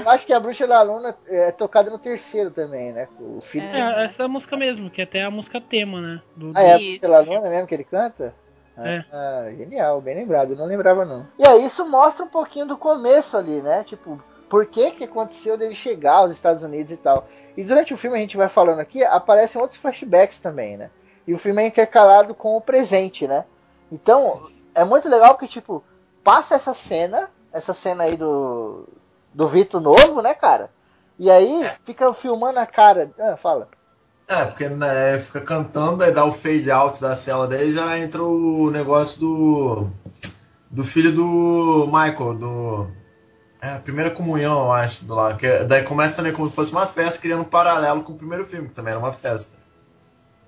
Eu 0.04 0.10
acho 0.10 0.26
que 0.26 0.32
a 0.32 0.38
Bruxa 0.40 0.66
da 0.66 0.82
Luna 0.82 1.16
é 1.26 1.50
tocada 1.50 1.90
no 1.90 1.98
terceiro 1.98 2.50
também, 2.50 2.92
né? 2.92 3.08
O 3.18 3.40
filho 3.40 3.64
É, 3.66 4.04
essa 4.04 4.22
é 4.22 4.26
a 4.26 4.28
música 4.28 4.56
mesmo, 4.56 4.90
que 4.90 5.00
é 5.00 5.04
até 5.04 5.22
a 5.22 5.30
música 5.30 5.60
tema, 5.60 6.00
né? 6.00 6.22
Do, 6.36 6.52
Ah, 6.54 6.62
é 6.62 6.72
a 6.74 6.78
Isso. 6.78 7.06
Bruxa 7.06 7.08
da 7.24 7.30
Luna 7.30 7.48
mesmo 7.48 7.66
que 7.66 7.74
ele 7.74 7.84
canta? 7.84 8.34
Ah, 8.76 8.88
É. 8.88 9.04
ah, 9.10 9.50
genial, 9.56 10.00
bem 10.02 10.16
lembrado, 10.16 10.50
eu 10.52 10.56
não 10.56 10.66
lembrava 10.66 11.04
não. 11.04 11.26
E 11.38 11.48
aí 11.48 11.64
isso 11.64 11.84
mostra 11.88 12.24
um 12.24 12.28
pouquinho 12.28 12.66
do 12.66 12.76
começo 12.76 13.36
ali, 13.36 13.62
né? 13.62 13.82
Tipo, 13.84 14.22
por 14.48 14.66
que 14.66 14.90
que 14.93 15.05
aconteceu 15.05 15.56
dele 15.56 15.74
chegar 15.74 16.14
aos 16.14 16.32
Estados 16.32 16.62
Unidos 16.62 16.93
e 16.93 16.97
tal. 16.97 17.28
E 17.56 17.64
durante 17.64 17.94
o 17.94 17.97
filme 17.97 18.16
a 18.16 18.20
gente 18.20 18.36
vai 18.36 18.48
falando 18.48 18.81
aqui, 18.81 19.02
aparecem 19.02 19.60
outros 19.60 19.81
flashbacks 19.81 20.39
também, 20.39 20.77
né? 20.77 20.90
E 21.27 21.35
o 21.35 21.39
filme 21.39 21.62
é 21.62 21.66
intercalado 21.66 22.35
com 22.35 22.56
o 22.56 22.60
presente, 22.60 23.27
né? 23.27 23.44
Então, 23.90 24.48
é 24.74 24.85
muito 24.85 25.09
legal 25.09 25.35
porque, 25.35 25.48
tipo, 25.48 25.82
passa 26.23 26.55
essa 26.55 26.74
cena, 26.74 27.31
essa 27.52 27.73
cena 27.73 28.05
aí 28.05 28.16
do, 28.16 28.86
do 29.32 29.48
Vitor 29.48 29.81
novo, 29.81 30.20
né, 30.20 30.35
cara? 30.35 30.70
E 31.18 31.31
aí 31.31 31.66
fica 31.85 32.12
filmando 32.12 32.59
a 32.59 32.66
cara. 32.66 33.10
Ah, 33.18 33.36
fala. 33.36 33.68
É, 34.28 34.44
porque 34.44 34.68
né, 34.68 35.18
fica 35.18 35.40
cantando, 35.40 36.02
aí 36.02 36.12
dá 36.12 36.24
o 36.24 36.32
fade 36.32 36.70
out 36.70 37.01
da 37.01 37.14
cela 37.14 37.47
dele 37.47 37.73
já 37.73 37.98
entra 37.98 38.23
o 38.23 38.70
negócio 38.70 39.20
do. 39.20 39.89
Do 40.68 40.85
filho 40.85 41.12
do 41.12 41.86
Michael, 41.86 42.35
do. 42.35 42.90
É, 43.60 43.74
a 43.74 43.78
primeira 43.78 44.10
comunhão, 44.10 44.66
eu 44.66 44.72
acho, 44.72 45.04
do 45.04 45.14
lá. 45.14 45.34
Que, 45.34 45.46
é- 45.46 45.64
daí 45.64 45.82
começa 45.82 46.22
né, 46.22 46.32
como 46.32 46.48
se 46.48 46.54
fosse 46.54 46.72
uma 46.72 46.86
festa, 46.86 47.20
criando 47.20 47.42
um 47.42 47.44
paralelo 47.48 48.02
com 48.02 48.12
o 48.12 48.16
primeiro 48.16 48.44
filme, 48.44 48.68
que 48.68 48.74
também 48.74 48.90
era 48.92 49.00
uma 49.00 49.12
festa. 49.12 49.56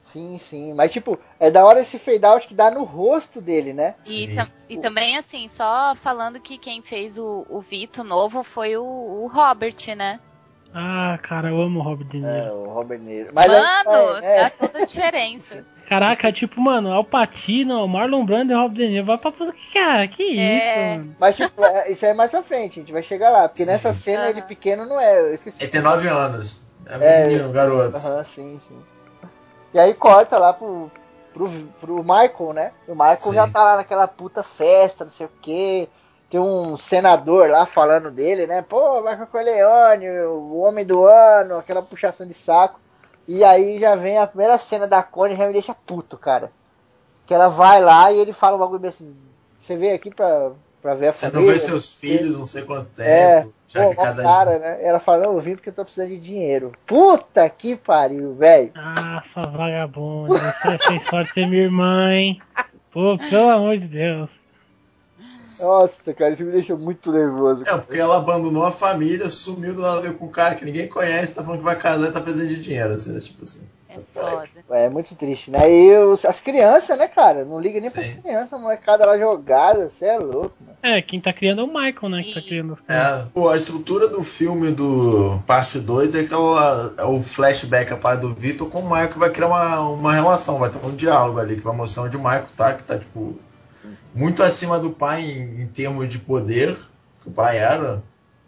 Sim, 0.05 0.39
sim. 0.39 0.73
Mas, 0.73 0.91
tipo, 0.91 1.19
é 1.39 1.51
da 1.51 1.65
hora 1.65 1.81
esse 1.81 1.99
fade 1.99 2.25
out 2.25 2.47
que 2.47 2.55
dá 2.55 2.71
no 2.71 2.83
rosto 2.85 3.41
dele, 3.41 3.73
né? 3.73 3.95
E, 4.07 4.27
Sim. 4.27 4.35
tam- 4.37 4.49
e 4.69 4.79
também, 4.79 5.17
assim, 5.19 5.49
só 5.49 5.95
falando 5.97 6.41
que 6.41 6.57
quem 6.57 6.81
fez 6.81 7.19
o, 7.19 7.45
o 7.49 7.61
Vito 7.61 8.03
novo 8.03 8.43
foi 8.43 8.77
o, 8.77 8.83
o 8.85 9.29
Robert, 9.29 9.77
né? 9.97 10.19
Ah, 10.73 11.19
cara, 11.23 11.49
eu 11.49 11.61
amo 11.61 11.81
o 11.81 11.83
Robert 11.83 12.07
De 12.09 12.19
Niro. 12.19 12.29
É, 12.29 12.53
o 12.53 12.69
Robert 12.73 13.01
Niro. 13.01 13.31
Mas 13.35 13.47
Mano, 13.51 13.67
é, 14.23 14.45
dá 14.45 14.51
toda 14.51 14.79
a 14.79 14.85
diferença. 14.85 15.65
Caraca, 15.89 16.31
tipo, 16.31 16.61
mano, 16.61 16.93
Al 16.93 17.03
Pacino, 17.05 17.89
Marlon 17.89 18.25
Brando 18.25 18.53
e 18.53 18.55
Robert 18.55 18.75
De 18.77 18.89
Niro. 18.89 19.07
Vai 19.07 19.17
pra 19.17 19.33
puta 19.33 19.53
que 19.53 19.73
cara, 19.73 20.07
que 20.07 20.39
É. 20.39 20.57
isso, 20.59 20.99
mano. 20.99 21.17
Mas, 21.19 21.37
tipo, 21.37 21.65
é- 21.65 21.91
isso 21.91 22.05
aí 22.05 22.11
é 22.11 22.15
mais 22.15 22.31
pra 22.31 22.43
frente, 22.43 22.79
a 22.79 22.83
gente 22.83 22.93
vai 22.93 23.03
chegar 23.03 23.31
lá. 23.31 23.49
Porque 23.49 23.65
Sim. 23.65 23.71
nessa 23.71 23.95
cena 23.95 24.23
Aham. 24.25 24.31
ele 24.31 24.43
pequeno 24.43 24.85
não 24.85 25.01
é. 25.01 25.19
Eu 25.19 25.35
esqueci. 25.35 25.57
Ele 25.63 25.71
tem 25.71 25.81
9 25.81 26.07
anos. 26.07 26.67
É, 26.87 27.23
É, 27.23 27.27
menino, 27.27 27.53
garoto. 27.53 27.97
Aham, 27.97 28.25
sim, 28.25 28.61
sim. 28.69 28.79
E 29.73 29.79
aí 29.79 29.93
corta 29.95 30.39
lá 30.39 30.53
pro, 30.53 30.91
pro, 31.33 31.49
pro 31.81 31.99
Michael, 32.03 32.53
né? 32.55 32.73
O 32.87 32.93
Michael 32.93 33.19
Sim. 33.19 33.33
já 33.35 33.47
tá 33.49 33.63
lá 33.63 33.77
naquela 33.77 34.07
puta 34.07 34.43
festa, 34.43 35.05
não 35.05 35.11
sei 35.11 35.27
o 35.27 35.31
quê. 35.41 35.89
tem 36.31 36.39
um 36.39 36.77
senador 36.77 37.49
lá 37.49 37.65
falando 37.65 38.11
dele, 38.11 38.47
né? 38.47 38.61
Pô, 38.61 39.01
Michael 39.01 39.27
Corleone, 39.29 40.11
o 40.27 40.59
homem 40.59 40.85
do 40.85 41.07
ano, 41.07 41.57
aquela 41.57 41.81
puxação 41.81 42.27
de 42.27 42.35
saco. 42.35 42.79
E 43.29 43.45
aí 43.45 43.79
já 43.79 43.95
vem 43.95 44.17
a 44.17 44.27
primeira 44.27 44.57
cena 44.57 44.89
da 44.89 45.03
Connie 45.03 45.35
e 45.35 45.39
já 45.39 45.47
me 45.47 45.53
deixa 45.53 45.75
puto, 45.75 46.17
cara. 46.17 46.51
Que 47.27 47.35
ela 47.35 47.49
vai 47.49 47.79
lá 47.81 48.11
e 48.11 48.19
ele 48.19 48.33
fala 48.33 48.57
um 48.57 48.59
bagulho 48.59 48.89
assim, 48.89 49.15
você 49.61 49.77
veio 49.77 49.95
aqui 49.95 50.11
pra, 50.11 50.53
pra 50.81 50.95
ver 50.95 51.09
a 51.09 51.13
Você 51.13 51.31
família? 51.31 51.47
não 51.47 51.53
vê 51.53 51.59
seus 51.59 51.93
filhos 51.95 52.39
não 52.39 52.47
sei 52.47 52.63
quanto 52.63 52.89
tempo. 52.89 53.07
É, 53.07 53.47
já 53.69 53.85
pô, 53.85 53.91
que 53.91 53.97
casa 53.97 54.23
cara, 54.23 54.59
né? 54.59 54.79
Ela 54.83 54.99
fala, 54.99 55.27
não, 55.27 55.35
eu 55.35 55.41
vim 55.41 55.55
porque 55.57 55.69
eu 55.69 55.75
tô 55.75 55.85
precisando 55.85 56.09
de 56.09 56.19
dinheiro. 56.19 56.73
Puta 56.87 57.49
que 57.51 57.77
pariu, 57.77 58.33
velho. 58.35 58.73
Ah, 58.75 59.23
sua 59.31 59.43
vagabunda. 59.43 60.39
Você 60.51 60.79
fez 60.79 61.03
sorte 61.05 61.29
de 61.29 61.35
ser 61.35 61.49
minha 61.51 61.65
irmã, 61.65 62.15
hein? 62.15 62.41
Pô, 62.91 63.19
pelo 63.29 63.51
amor 63.51 63.77
de 63.77 63.89
Deus. 63.89 64.31
Nossa, 65.61 66.15
cara, 66.15 66.33
isso 66.33 66.45
me 66.45 66.53
deixou 66.53 66.79
muito 66.79 67.11
nervoso. 67.13 67.65
É, 67.67 67.77
porque 67.77 67.99
ela 67.99 68.17
abandonou 68.17 68.65
a 68.65 68.71
família, 68.71 69.31
sumiu 69.31 69.75
do 69.75 69.83
nada 69.83 70.01
veio 70.01 70.15
com 70.15 70.27
um 70.27 70.31
cara 70.31 70.55
que 70.55 70.65
ninguém 70.65 70.89
conhece, 70.89 71.35
tá 71.35 71.43
falando 71.43 71.59
que 71.59 71.65
vai 71.65 71.77
casar 71.77 72.09
e 72.09 72.13
tá 72.13 72.21
precisando 72.21 72.49
de 72.49 72.61
dinheiro, 72.61 72.93
assim, 72.93 73.13
né? 73.13 73.21
Tipo 73.21 73.43
assim. 73.43 73.69
É 73.89 73.99
foda. 74.13 74.49
É 74.71 74.89
muito 74.89 75.15
triste, 75.15 75.51
né? 75.51 75.71
E 75.71 75.99
os, 75.99 76.25
as 76.25 76.41
crianças, 76.41 76.97
né, 76.99 77.09
cara? 77.09 77.45
Não 77.45 77.59
liga 77.59 77.81
nem 77.81 77.89
Sim. 77.89 78.01
pras 78.01 78.19
crianças, 78.21 78.53
a 78.53 78.59
molecada 78.59 79.07
lá 79.07 79.19
jogada, 79.19 79.89
você 79.89 80.05
é 80.05 80.19
louco, 80.19 80.55
mano. 80.61 80.77
É, 80.83 81.01
quem 81.01 81.21
tá 81.21 81.33
criando 81.33 81.63
é 81.63 81.65
o 81.65 81.67
Michael, 81.67 82.09
né? 82.11 82.23
Que 82.23 82.35
tá 82.35 82.43
criando 82.43 82.75
as 82.75 82.81
crianças. 82.81 83.27
É, 83.27 83.29
pô, 83.33 83.49
a 83.49 83.57
estrutura 83.57 84.09
do 84.09 84.23
filme 84.23 84.71
do 84.71 85.41
parte 85.47 85.79
2 85.79 86.15
é 86.15 86.21
aquela, 86.21 86.95
é 86.99 87.05
o 87.05 87.21
flashback, 87.21 87.93
a 87.93 87.97
parte 87.97 88.21
do 88.21 88.35
Vitor 88.35 88.69
com 88.69 88.81
o 88.81 88.85
Michael 88.85 89.09
que 89.09 89.19
vai 89.19 89.31
criar 89.31 89.49
uma, 89.49 89.81
uma 89.81 90.13
relação, 90.13 90.59
vai 90.59 90.71
ter 90.71 90.85
um 90.85 90.95
diálogo 90.95 91.41
ali 91.41 91.57
que 91.57 91.63
vai 91.63 91.75
mostrar 91.75 92.03
onde 92.03 92.17
o 92.17 92.21
Michael 92.21 92.47
tá, 92.57 92.75
que 92.75 92.85
tá, 92.85 92.99
tipo, 92.99 93.39
muito 94.15 94.43
acima 94.43 94.79
do 94.79 94.91
pai 94.91 95.23
em, 95.23 95.63
em 95.63 95.67
termos 95.69 96.09
de 96.09 96.19
poder, 96.19 96.77
que 97.23 97.29
o 97.29 97.33
pai 97.33 97.59
era, 97.59 98.03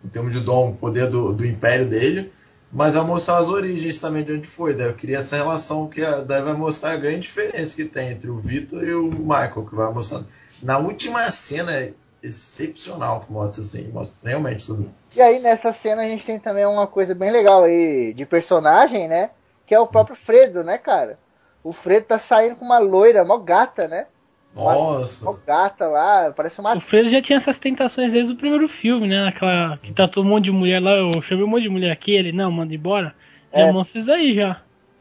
em 0.04 0.08
termos 0.08 0.32
de 0.32 0.40
dom, 0.40 0.72
poder 0.74 1.08
do, 1.08 1.32
do 1.32 1.46
império 1.46 1.88
dele, 1.88 2.32
mas 2.72 2.94
vai 2.94 3.02
mostrar 3.04 3.38
as 3.38 3.48
origens 3.48 3.98
também 4.00 4.24
de 4.24 4.32
onde 4.32 4.46
foi, 4.46 4.74
daí 4.74 4.86
eu 4.86 4.94
queria 4.94 5.18
essa 5.18 5.36
relação 5.36 5.88
que 5.88 6.02
é- 6.02 6.22
daí 6.22 6.42
vai 6.42 6.54
mostrar 6.54 6.92
a 6.92 6.96
grande 6.96 7.20
diferença 7.20 7.74
que 7.74 7.84
tem 7.84 8.10
entre 8.10 8.30
o 8.30 8.36
Vitor 8.38 8.82
e 8.84 8.94
o 8.94 9.08
Michael, 9.08 9.66
que 9.68 9.74
vai 9.74 9.92
mostrando. 9.92 10.26
Na 10.62 10.78
última 10.78 11.28
cena 11.30 11.74
é 11.74 11.92
excepcional 12.22 13.20
que 13.20 13.32
mostra 13.32 13.62
assim, 13.62 13.88
mostra 13.88 14.28
realmente 14.30 14.66
tudo. 14.66 14.90
E 15.16 15.20
aí 15.20 15.40
nessa 15.40 15.72
cena 15.72 16.02
a 16.02 16.06
gente 16.06 16.24
tem 16.24 16.38
também 16.38 16.66
uma 16.66 16.86
coisa 16.86 17.14
bem 17.14 17.30
legal 17.30 17.64
aí 17.64 18.12
de 18.14 18.24
personagem, 18.26 19.08
né? 19.08 19.30
Que 19.66 19.74
é 19.74 19.80
o 19.80 19.86
próprio 19.86 20.14
Fredo, 20.14 20.62
né, 20.62 20.78
cara? 20.78 21.18
O 21.64 21.72
Fredo 21.72 22.06
tá 22.06 22.18
saindo 22.18 22.56
com 22.56 22.64
uma 22.64 22.78
loira, 22.78 23.24
mó 23.24 23.38
gata, 23.38 23.88
né? 23.88 24.06
Nossa. 24.54 25.24
Mó 25.24 25.36
gata 25.46 25.86
lá, 25.86 26.32
parece 26.34 26.60
uma. 26.60 26.76
O 26.76 26.80
Fredo 26.80 27.08
já 27.08 27.22
tinha 27.22 27.36
essas 27.36 27.58
tentações 27.58 28.12
desde 28.12 28.32
o 28.32 28.36
primeiro 28.36 28.68
filme, 28.68 29.06
né? 29.06 29.28
Aquela 29.28 29.76
que 29.76 29.92
tá 29.92 30.08
todo 30.08 30.26
um 30.26 30.30
monte 30.30 30.44
de 30.44 30.50
mulher 30.50 30.80
lá, 30.80 30.92
eu 30.92 31.22
chamei 31.22 31.44
um 31.44 31.48
monte 31.48 31.62
de 31.62 31.68
mulher 31.68 31.92
aqui, 31.92 32.12
ele, 32.12 32.32
não, 32.32 32.50
manda 32.50 32.74
embora. 32.74 33.14
É. 33.52 33.70
mostra 33.70 34.00
isso 34.00 34.12
aí 34.12 34.34
já. 34.34 34.60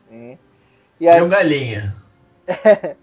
Sim. 0.09 0.37
E 0.99 1.07
aí, 1.07 1.21
o 1.21 1.29
galinha. 1.29 1.95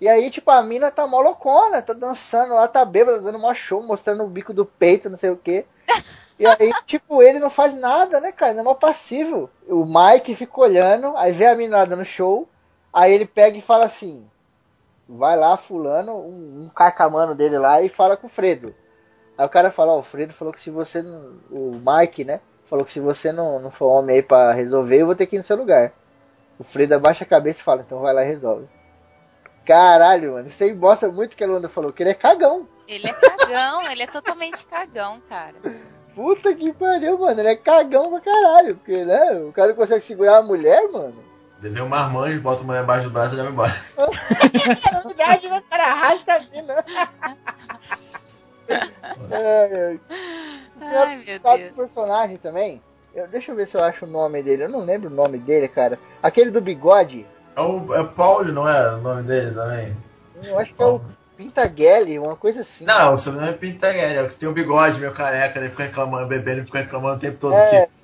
e 0.00 0.08
aí, 0.08 0.30
tipo, 0.30 0.50
a 0.50 0.62
mina 0.62 0.90
tá 0.90 1.06
mó 1.06 1.20
loucona, 1.20 1.82
tá 1.82 1.92
dançando 1.92 2.54
lá, 2.54 2.68
tá 2.68 2.84
bêbada, 2.84 3.20
dando 3.20 3.38
mó 3.38 3.52
show, 3.54 3.82
mostrando 3.82 4.24
o 4.24 4.28
bico 4.28 4.52
do 4.52 4.64
peito, 4.64 5.10
não 5.10 5.18
sei 5.18 5.30
o 5.30 5.36
quê. 5.36 5.64
E 6.38 6.46
aí, 6.46 6.72
tipo, 6.86 7.22
ele 7.22 7.38
não 7.38 7.50
faz 7.50 7.74
nada, 7.74 8.20
né, 8.20 8.30
cara? 8.30 8.52
Ele 8.52 8.60
é 8.60 8.62
mó 8.62 8.74
passivo. 8.74 9.50
O 9.68 9.84
Mike 9.84 10.34
fica 10.34 10.60
olhando, 10.60 11.16
aí 11.16 11.32
vê 11.32 11.46
a 11.46 11.54
mina 11.56 11.78
lá 11.78 11.84
dando 11.84 12.04
show, 12.04 12.48
aí 12.92 13.12
ele 13.12 13.26
pega 13.26 13.56
e 13.56 13.62
fala 13.62 13.86
assim: 13.86 14.26
vai 15.16 15.36
lá, 15.36 15.56
fulano, 15.56 16.12
um, 16.12 16.64
um 16.64 16.68
carcamano 16.68 17.34
dele 17.34 17.58
lá 17.58 17.82
e 17.82 17.88
fala 17.88 18.16
com 18.16 18.26
o 18.26 18.30
Fredo. 18.30 18.74
Aí 19.36 19.44
o 19.44 19.48
cara 19.48 19.70
fala, 19.70 19.92
ó, 19.92 19.98
o 19.98 20.02
Fredo 20.02 20.32
falou 20.32 20.52
que 20.52 20.60
se 20.60 20.70
você 20.70 21.02
não. 21.02 21.38
O 21.50 21.72
Mike, 21.84 22.24
né? 22.24 22.40
Falou 22.66 22.84
que 22.84 22.92
se 22.92 23.00
você 23.00 23.32
não, 23.32 23.58
não 23.58 23.70
for 23.70 23.86
homem 23.86 24.16
aí 24.16 24.22
pra 24.22 24.52
resolver, 24.52 24.98
eu 24.98 25.06
vou 25.06 25.16
ter 25.16 25.26
que 25.26 25.36
ir 25.36 25.38
no 25.38 25.44
seu 25.44 25.56
lugar. 25.56 25.92
O 26.58 26.62
Fredo 26.62 26.94
abaixa 26.94 27.24
a 27.24 27.26
cabeça 27.26 27.60
e 27.60 27.64
fala, 27.64 27.82
então 27.82 28.00
vai 28.00 28.14
lá 28.14 28.22
e 28.22 28.28
resolve. 28.28 28.68
Caralho, 29.64 30.32
mano, 30.32 30.48
isso 30.48 30.62
aí 30.62 30.74
mostra 30.74 31.08
muito 31.08 31.32
o 31.32 31.36
que 31.36 31.42
a 31.42 31.46
Luanda 31.46 31.68
falou, 31.68 31.92
que 31.92 32.02
ele 32.02 32.10
é 32.10 32.14
cagão. 32.14 32.68
Ele 32.86 33.08
é 33.08 33.12
cagão, 33.12 33.90
ele 33.90 34.02
é 34.02 34.06
totalmente 34.06 34.64
cagão, 34.66 35.20
cara. 35.28 35.54
Puta 36.14 36.54
que 36.54 36.72
pariu, 36.72 37.18
mano, 37.18 37.40
ele 37.40 37.48
é 37.48 37.56
cagão 37.56 38.10
pra 38.10 38.20
caralho. 38.20 38.76
Porque, 38.76 39.04
né, 39.04 39.40
o 39.40 39.52
cara 39.52 39.68
não 39.68 39.76
consegue 39.76 40.04
segurar 40.04 40.38
a 40.38 40.42
mulher, 40.42 40.88
mano. 40.90 41.29
Deve 41.60 41.82
um 41.82 41.88
marmanjo, 41.88 42.40
bota 42.40 42.62
a 42.62 42.66
mulher 42.66 42.82
embaixo 42.82 43.08
do 43.08 43.12
braço 43.12 43.34
e 43.34 43.36
leva 43.36 43.50
embora. 43.50 43.74
É 43.98 45.02
verdade, 45.06 45.48
né, 45.48 45.62
cara? 45.68 45.84
Arrasta 45.92 46.34
assim, 46.34 46.62
né? 46.62 46.84
Filme 50.68 51.24
é 51.26 51.40
Ai, 51.44 51.68
do 51.68 51.74
personagem 51.74 52.36
também. 52.38 52.82
Eu- 53.14 53.28
deixa 53.28 53.52
eu 53.52 53.56
ver 53.56 53.68
se 53.68 53.76
eu 53.76 53.82
acho 53.82 54.04
o 54.04 54.08
nome 54.08 54.42
dele. 54.42 54.64
Eu 54.64 54.68
não 54.68 54.84
lembro 54.84 55.10
o 55.10 55.14
nome 55.14 55.38
dele, 55.38 55.68
cara. 55.68 55.98
Aquele 56.22 56.50
do 56.50 56.60
bigode. 56.60 57.26
É 57.56 57.60
o 57.60 57.94
é 57.94 58.04
Paulo, 58.04 58.50
não 58.52 58.68
é 58.68 58.94
o 58.94 58.98
nome 58.98 59.22
dele 59.24 59.50
também? 59.50 59.96
Eu 60.44 60.58
acho 60.58 60.72
que 60.74 60.82
é 60.82 60.86
o 60.86 61.00
Pintagelli, 61.36 62.18
uma 62.18 62.36
coisa 62.36 62.60
assim. 62.60 62.84
Não, 62.84 63.14
o 63.14 63.18
sobrenome 63.18 63.52
é 63.52 63.56
Pintaguelli, 63.56 64.16
é 64.16 64.22
o 64.22 64.30
que 64.30 64.36
tem 64.36 64.48
o 64.48 64.52
bigode, 64.52 65.00
meu 65.00 65.12
careca, 65.12 65.58
ele 65.58 65.68
fica 65.68 65.84
reclamando, 65.84 66.26
bebendo 66.26 66.60
e 66.60 66.66
fica 66.66 66.78
reclamando 66.78 67.16
o 67.16 67.20
tempo 67.20 67.38
todo 67.38 67.54
É, 67.54 67.86
que. 67.86 67.99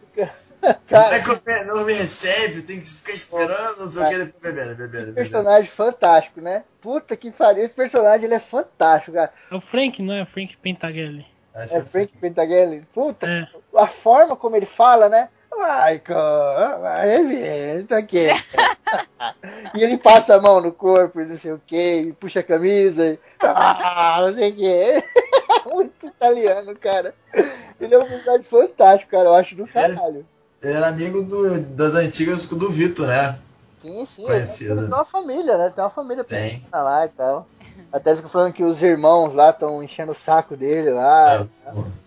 Cara, 0.89 1.09
Não, 1.09 1.15
é 1.15 1.21
que 1.39 1.65
não 1.65 1.85
me 1.85 1.93
recebe, 1.93 2.63
tem 2.63 2.81
que 2.81 2.87
ficar 2.87 3.13
esperando, 3.13 3.79
não 3.79 3.89
sei 3.89 4.03
o 4.03 4.09
que, 4.09 4.15
ele 4.15 4.27
fica 4.27 4.41
bebendo, 4.41 4.77
bebendo, 4.77 5.07
bebendo. 5.07 5.15
personagem 5.15 5.71
fantástico, 5.71 6.41
né? 6.41 6.65
Puta 6.81 7.17
que 7.17 7.31
pariu, 7.31 7.65
esse 7.65 7.75
personagem 7.75 8.25
ele 8.27 8.35
é 8.35 8.39
fantástico, 8.41 9.13
cara. 9.13 9.33
É 9.51 9.55
o 9.55 9.61
Frank, 9.61 10.03
não 10.03 10.15
é? 10.15 10.23
O 10.23 10.27
Frank 10.27 10.57
Pentagelli. 10.59 11.27
Acho 11.55 11.77
É 11.77 11.81
que 11.81 11.89
Frank 11.89 12.13
Pentagelli. 12.19 12.83
Puta, 12.93 13.27
É. 13.27 13.47
a 13.79 13.87
forma 13.87 14.37
como 14.37 14.57
ele 14.57 14.67
fala, 14.67 15.09
né? 15.09 15.29
Michael, 15.59 16.81
vai 16.83 17.25
ver, 17.25 17.81
isso 17.81 17.95
aqui. 17.95 18.27
e 19.75 19.83
ele 19.83 19.97
passa 19.97 20.37
a 20.37 20.41
mão 20.41 20.61
no 20.61 20.71
corpo 20.71 21.21
e 21.21 21.25
não 21.25 21.39
sei 21.39 21.53
o 21.53 21.63
que, 21.67 22.15
puxa 22.21 22.41
a 22.41 22.43
camisa, 22.43 23.07
e, 23.07 23.19
ah, 23.41 24.19
não 24.21 24.35
sei 24.35 24.51
o 24.51 24.55
que. 24.57 25.05
Muito 25.73 26.07
italiano, 26.07 26.77
cara. 26.77 27.15
Ele 27.81 27.95
é 27.95 27.99
um 27.99 28.07
personagem 28.07 28.43
fantástico, 28.43 29.11
cara. 29.11 29.29
Eu 29.29 29.35
acho 29.35 29.55
do 29.57 29.65
caralho. 29.67 30.27
Ele 30.63 30.73
era 30.73 30.89
amigo 30.89 31.23
do- 31.23 31.61
das 31.61 31.95
antigas 31.95 32.47
do 32.47 32.71
Vitor, 32.71 33.07
né? 33.07 33.39
Sim, 33.83 34.05
sim. 34.07 34.25
Conhecido. 34.25 34.73
ele 34.73 34.81
tem 34.89 34.95
uma 34.95 35.05
família, 35.05 35.59
né? 35.59 35.71
Tem 35.75 35.85
uma 35.85 35.91
família 35.91 36.25
Tem. 36.25 36.61
pequena 36.61 36.83
lá 36.83 37.07
e 37.07 37.09
tal. 37.11 37.47
Até 37.93 38.17
fica 38.17 38.29
falando 38.29 38.53
que 38.53 38.65
os 38.65 38.83
irmãos 38.83 39.35
lá 39.35 39.51
estão 39.51 39.83
enchendo 39.83 40.13
o 40.13 40.15
saco 40.15 40.57
dele 40.57 40.91
lá. 40.91 41.35
É, 41.35 41.47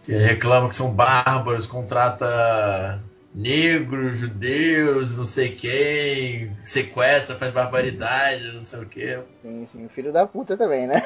que 0.04 0.12
ele 0.12 0.26
reclama 0.26 0.68
que 0.68 0.76
são 0.76 0.92
bárbaros, 0.92 1.66
contrata 1.68 3.00
negros, 3.34 4.18
judeus, 4.18 5.16
não 5.16 5.24
sei 5.24 5.50
quem, 5.56 6.52
sequestra, 6.66 7.36
faz 7.36 7.54
barbaridade, 7.54 8.52
não 8.52 8.62
sei 8.62 8.80
o 8.82 8.86
que. 8.88 9.20
Sim, 9.44 9.68
sim, 9.72 9.86
o 9.86 9.90
filho 9.90 10.12
da 10.12 10.26
puta 10.26 10.58
também, 10.58 10.88
né? 10.88 11.02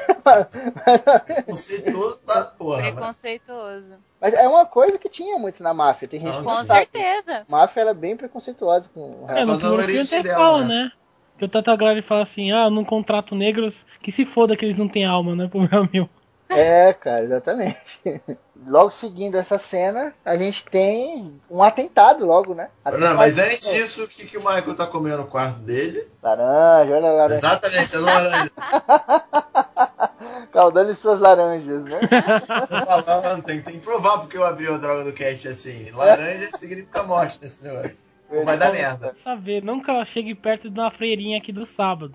Conceituoso 1.46 2.26
da 2.26 2.42
porra. 2.44 2.82
mas- 2.82 2.94
Preconceituoso. 2.94 3.84
Mas 3.90 3.98
é 4.32 4.48
uma 4.48 4.64
coisa 4.64 4.98
que 4.98 5.08
tinha 5.08 5.38
muito 5.38 5.62
na 5.62 5.74
máfia. 5.74 6.08
Tem 6.08 6.20
gente 6.20 6.42
Com 6.42 6.64
certeza. 6.64 7.44
A 7.48 7.52
máfia 7.52 7.82
era 7.82 7.94
bem 7.94 8.16
preconceituosa 8.16 8.88
com 8.92 9.24
o 9.24 9.26
É, 9.28 9.44
no 9.44 9.58
filme 9.58 10.00
até 10.00 10.22
dela, 10.22 10.38
fala, 10.38 10.64
né? 10.64 10.68
né? 10.68 10.92
Que 11.38 11.44
o 11.44 11.48
Tata 11.48 11.74
Grave 11.76 12.00
fala 12.00 12.22
assim, 12.22 12.52
ah, 12.52 12.64
eu 12.64 12.70
não 12.70 12.84
contrato 12.84 13.34
negros, 13.34 13.84
que 14.00 14.12
se 14.12 14.24
foda 14.24 14.56
que 14.56 14.64
eles 14.64 14.78
não 14.78 14.88
têm 14.88 15.04
alma, 15.04 15.34
né? 15.34 15.48
Problema 15.48 15.88
meu. 15.92 16.08
É, 16.48 16.92
cara, 16.92 17.24
exatamente. 17.24 17.78
Logo 18.66 18.90
seguindo 18.90 19.36
essa 19.36 19.58
cena, 19.58 20.14
a 20.24 20.36
gente 20.36 20.64
tem 20.64 21.38
um 21.50 21.62
atentado 21.62 22.24
logo, 22.24 22.54
né? 22.54 22.70
Não, 22.98 23.14
mas 23.14 23.38
antes 23.38 23.68
disso, 23.70 24.04
o 24.04 24.08
que, 24.08 24.24
que 24.24 24.38
o 24.38 24.40
Michael 24.40 24.74
tá 24.74 24.86
comendo 24.86 25.18
no 25.18 25.26
quarto 25.26 25.58
dele? 25.58 26.08
Laranja, 26.22 26.94
olha 26.94 27.08
a 27.08 27.12
laranja. 27.12 27.34
Exatamente, 27.34 27.96
as 27.96 28.02
laranjas. 28.02 28.50
Caudando 30.50 30.94
suas 30.94 31.18
laranjas, 31.18 31.84
né? 31.84 32.00
Tô 32.00 33.02
falando, 33.02 33.44
tem, 33.44 33.60
tem 33.60 33.74
que 33.74 33.84
provar 33.84 34.20
porque 34.20 34.38
eu 34.38 34.44
abri 34.46 34.66
a 34.66 34.78
droga 34.78 35.04
do 35.04 35.12
cast 35.12 35.46
assim. 35.46 35.90
Laranja 35.90 36.56
significa 36.56 37.02
morte 37.02 37.38
nesse 37.42 37.64
negócio. 37.64 38.02
Ou 38.30 38.46
vai 38.46 38.56
dar 38.56 38.72
merda. 38.72 39.14
Saber, 39.22 39.62
ela 39.62 40.04
chegue 40.06 40.34
perto 40.34 40.70
de 40.70 40.80
uma 40.80 40.90
freirinha 40.90 41.36
aqui 41.36 41.52
do 41.52 41.66
sábado. 41.66 42.14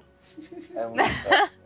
É 0.76 0.88
muito 0.88 1.04
fácil. 1.24 1.60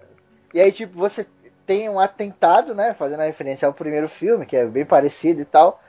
E 0.54 0.62
aí, 0.62 0.72
tipo, 0.72 1.00
você 1.00 1.26
tem 1.66 1.90
um 1.90 2.00
atentado, 2.00 2.74
né? 2.76 2.94
Fazendo 2.94 3.22
a 3.22 3.26
referência 3.26 3.68
ao 3.68 3.74
primeiro 3.74 4.08
filme, 4.10 4.46
que 4.46 4.56
é 4.56 4.66
bem 4.66 4.86
parecido 4.86 5.42
e 5.42 5.46
tal. 5.46 5.82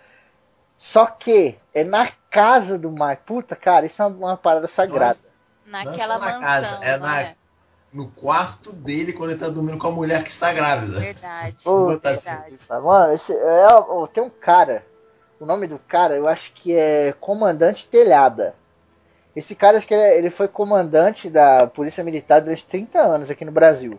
Só 0.79 1.07
que 1.07 1.57
é 1.73 1.85
na 1.85 2.09
casa 2.31 2.79
do 2.79 2.91
Mike. 2.91 3.23
Puta, 3.25 3.55
cara, 3.57 3.87
isso 3.87 4.03
é 4.03 4.07
uma, 4.07 4.17
uma 4.29 4.37
parada 4.37 4.69
sagrada. 4.69 5.07
Nossa, 5.07 5.35
Naquela 5.67 6.19
Não 6.19 6.27
é 6.29 6.33
na 6.33 6.39
mansão. 6.39 6.41
casa, 6.43 6.85
é 6.85 6.97
na- 6.99 7.23
é? 7.23 7.35
no 7.93 8.09
quarto 8.11 8.73
dele 8.73 9.13
quando 9.13 9.31
ele 9.31 9.39
tá 9.39 9.49
dormindo 9.49 9.79
com 9.79 9.87
a 9.87 9.93
mulher 9.93 10.23
que 10.25 10.31
está 10.31 10.53
grávida. 10.53 10.99
Verdade. 11.01 11.57
Puta, 11.63 12.11
verdade. 12.13 12.57
Mano, 12.69 13.13
esse 13.15 13.33
é, 13.33 13.67
ó, 13.71 14.07
tem 14.07 14.23
um 14.23 14.29
cara. 14.31 14.85
O 15.41 15.47
nome 15.47 15.67
do 15.67 15.79
cara, 15.79 16.15
eu 16.15 16.27
acho 16.29 16.53
que 16.55 16.75
é 16.77 17.13
Comandante 17.21 17.89
Telhada. 17.89 18.55
Esse 19.35 19.55
cara, 19.55 19.79
acho 19.79 19.87
que 19.87 19.95
ele, 19.95 20.03
é- 20.03 20.19
ele 20.19 20.31
foi 20.31 20.47
comandante 20.49 21.31
da 21.31 21.67
Polícia 21.67 22.05
Militar 22.05 22.41
durante 22.41 22.67
30 22.67 23.01
anos 23.01 23.31
aqui 23.31 23.45
no 23.45 23.53
Brasil. 23.53 23.99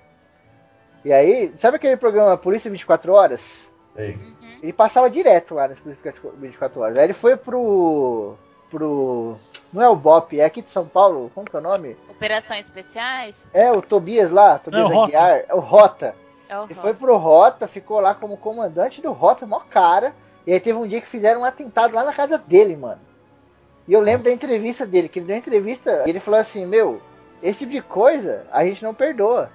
E 1.05 1.13
aí, 1.13 1.53
sabe 1.55 1.75
aquele 1.75 1.95
programa 1.95 2.35
Polícia 2.35 2.69
24 2.69 3.13
Horas? 3.13 3.69
Ei. 3.95 4.17
Ele 4.61 4.73
passava 4.73 5.07
direto 5.07 5.53
lá 5.53 5.67
nas 5.67 5.77
24 5.79 6.81
horas. 6.81 6.97
Aí 6.97 7.03
ele 7.03 7.13
foi 7.13 7.37
pro. 7.37 8.33
pro. 8.71 9.35
Não 9.71 9.83
é 9.83 9.87
o 9.87 9.95
Bop, 9.95 10.37
é 10.39 10.43
aqui 10.43 10.63
de 10.63 10.71
São 10.71 10.87
Paulo, 10.87 11.31
como 11.35 11.47
que 11.47 11.55
é 11.55 11.59
o 11.59 11.61
nome? 11.61 11.95
Operações 12.09 12.65
especiais? 12.65 13.45
É, 13.53 13.71
o 13.71 13.83
Tobias 13.83 14.31
lá, 14.31 14.57
Tobias 14.57 14.89
Não, 14.89 15.03
Aguiar, 15.03 15.43
é 15.47 15.53
o 15.53 15.59
Rota. 15.59 16.15
É 16.49 16.57
o 16.57 16.63
Ele 16.63 16.73
Rock. 16.73 16.81
foi 16.81 16.93
pro 16.95 17.17
Rota, 17.17 17.67
ficou 17.67 17.99
lá 17.99 18.15
como 18.15 18.37
comandante 18.37 18.99
do 18.99 19.11
Rota, 19.11 19.45
mó 19.45 19.59
cara. 19.59 20.15
E 20.47 20.53
aí 20.53 20.59
teve 20.59 20.79
um 20.79 20.87
dia 20.87 21.01
que 21.01 21.07
fizeram 21.07 21.41
um 21.41 21.45
atentado 21.45 21.93
lá 21.93 22.03
na 22.03 22.13
casa 22.13 22.39
dele, 22.39 22.75
mano. 22.75 23.01
E 23.87 23.93
eu 23.93 23.99
lembro 23.99 24.23
da 24.23 24.31
entrevista 24.31 24.85
dele, 24.85 25.07
que 25.07 25.19
ele 25.19 25.27
deu 25.27 25.35
uma 25.35 25.39
entrevista 25.39 26.03
e 26.07 26.09
ele 26.09 26.19
falou 26.19 26.39
assim, 26.39 26.65
meu, 26.65 26.99
esse 27.43 27.59
tipo 27.59 27.71
de 27.71 27.81
coisa 27.83 28.47
a 28.51 28.65
gente 28.65 28.83
não 28.83 28.95
perdoa. 28.95 29.51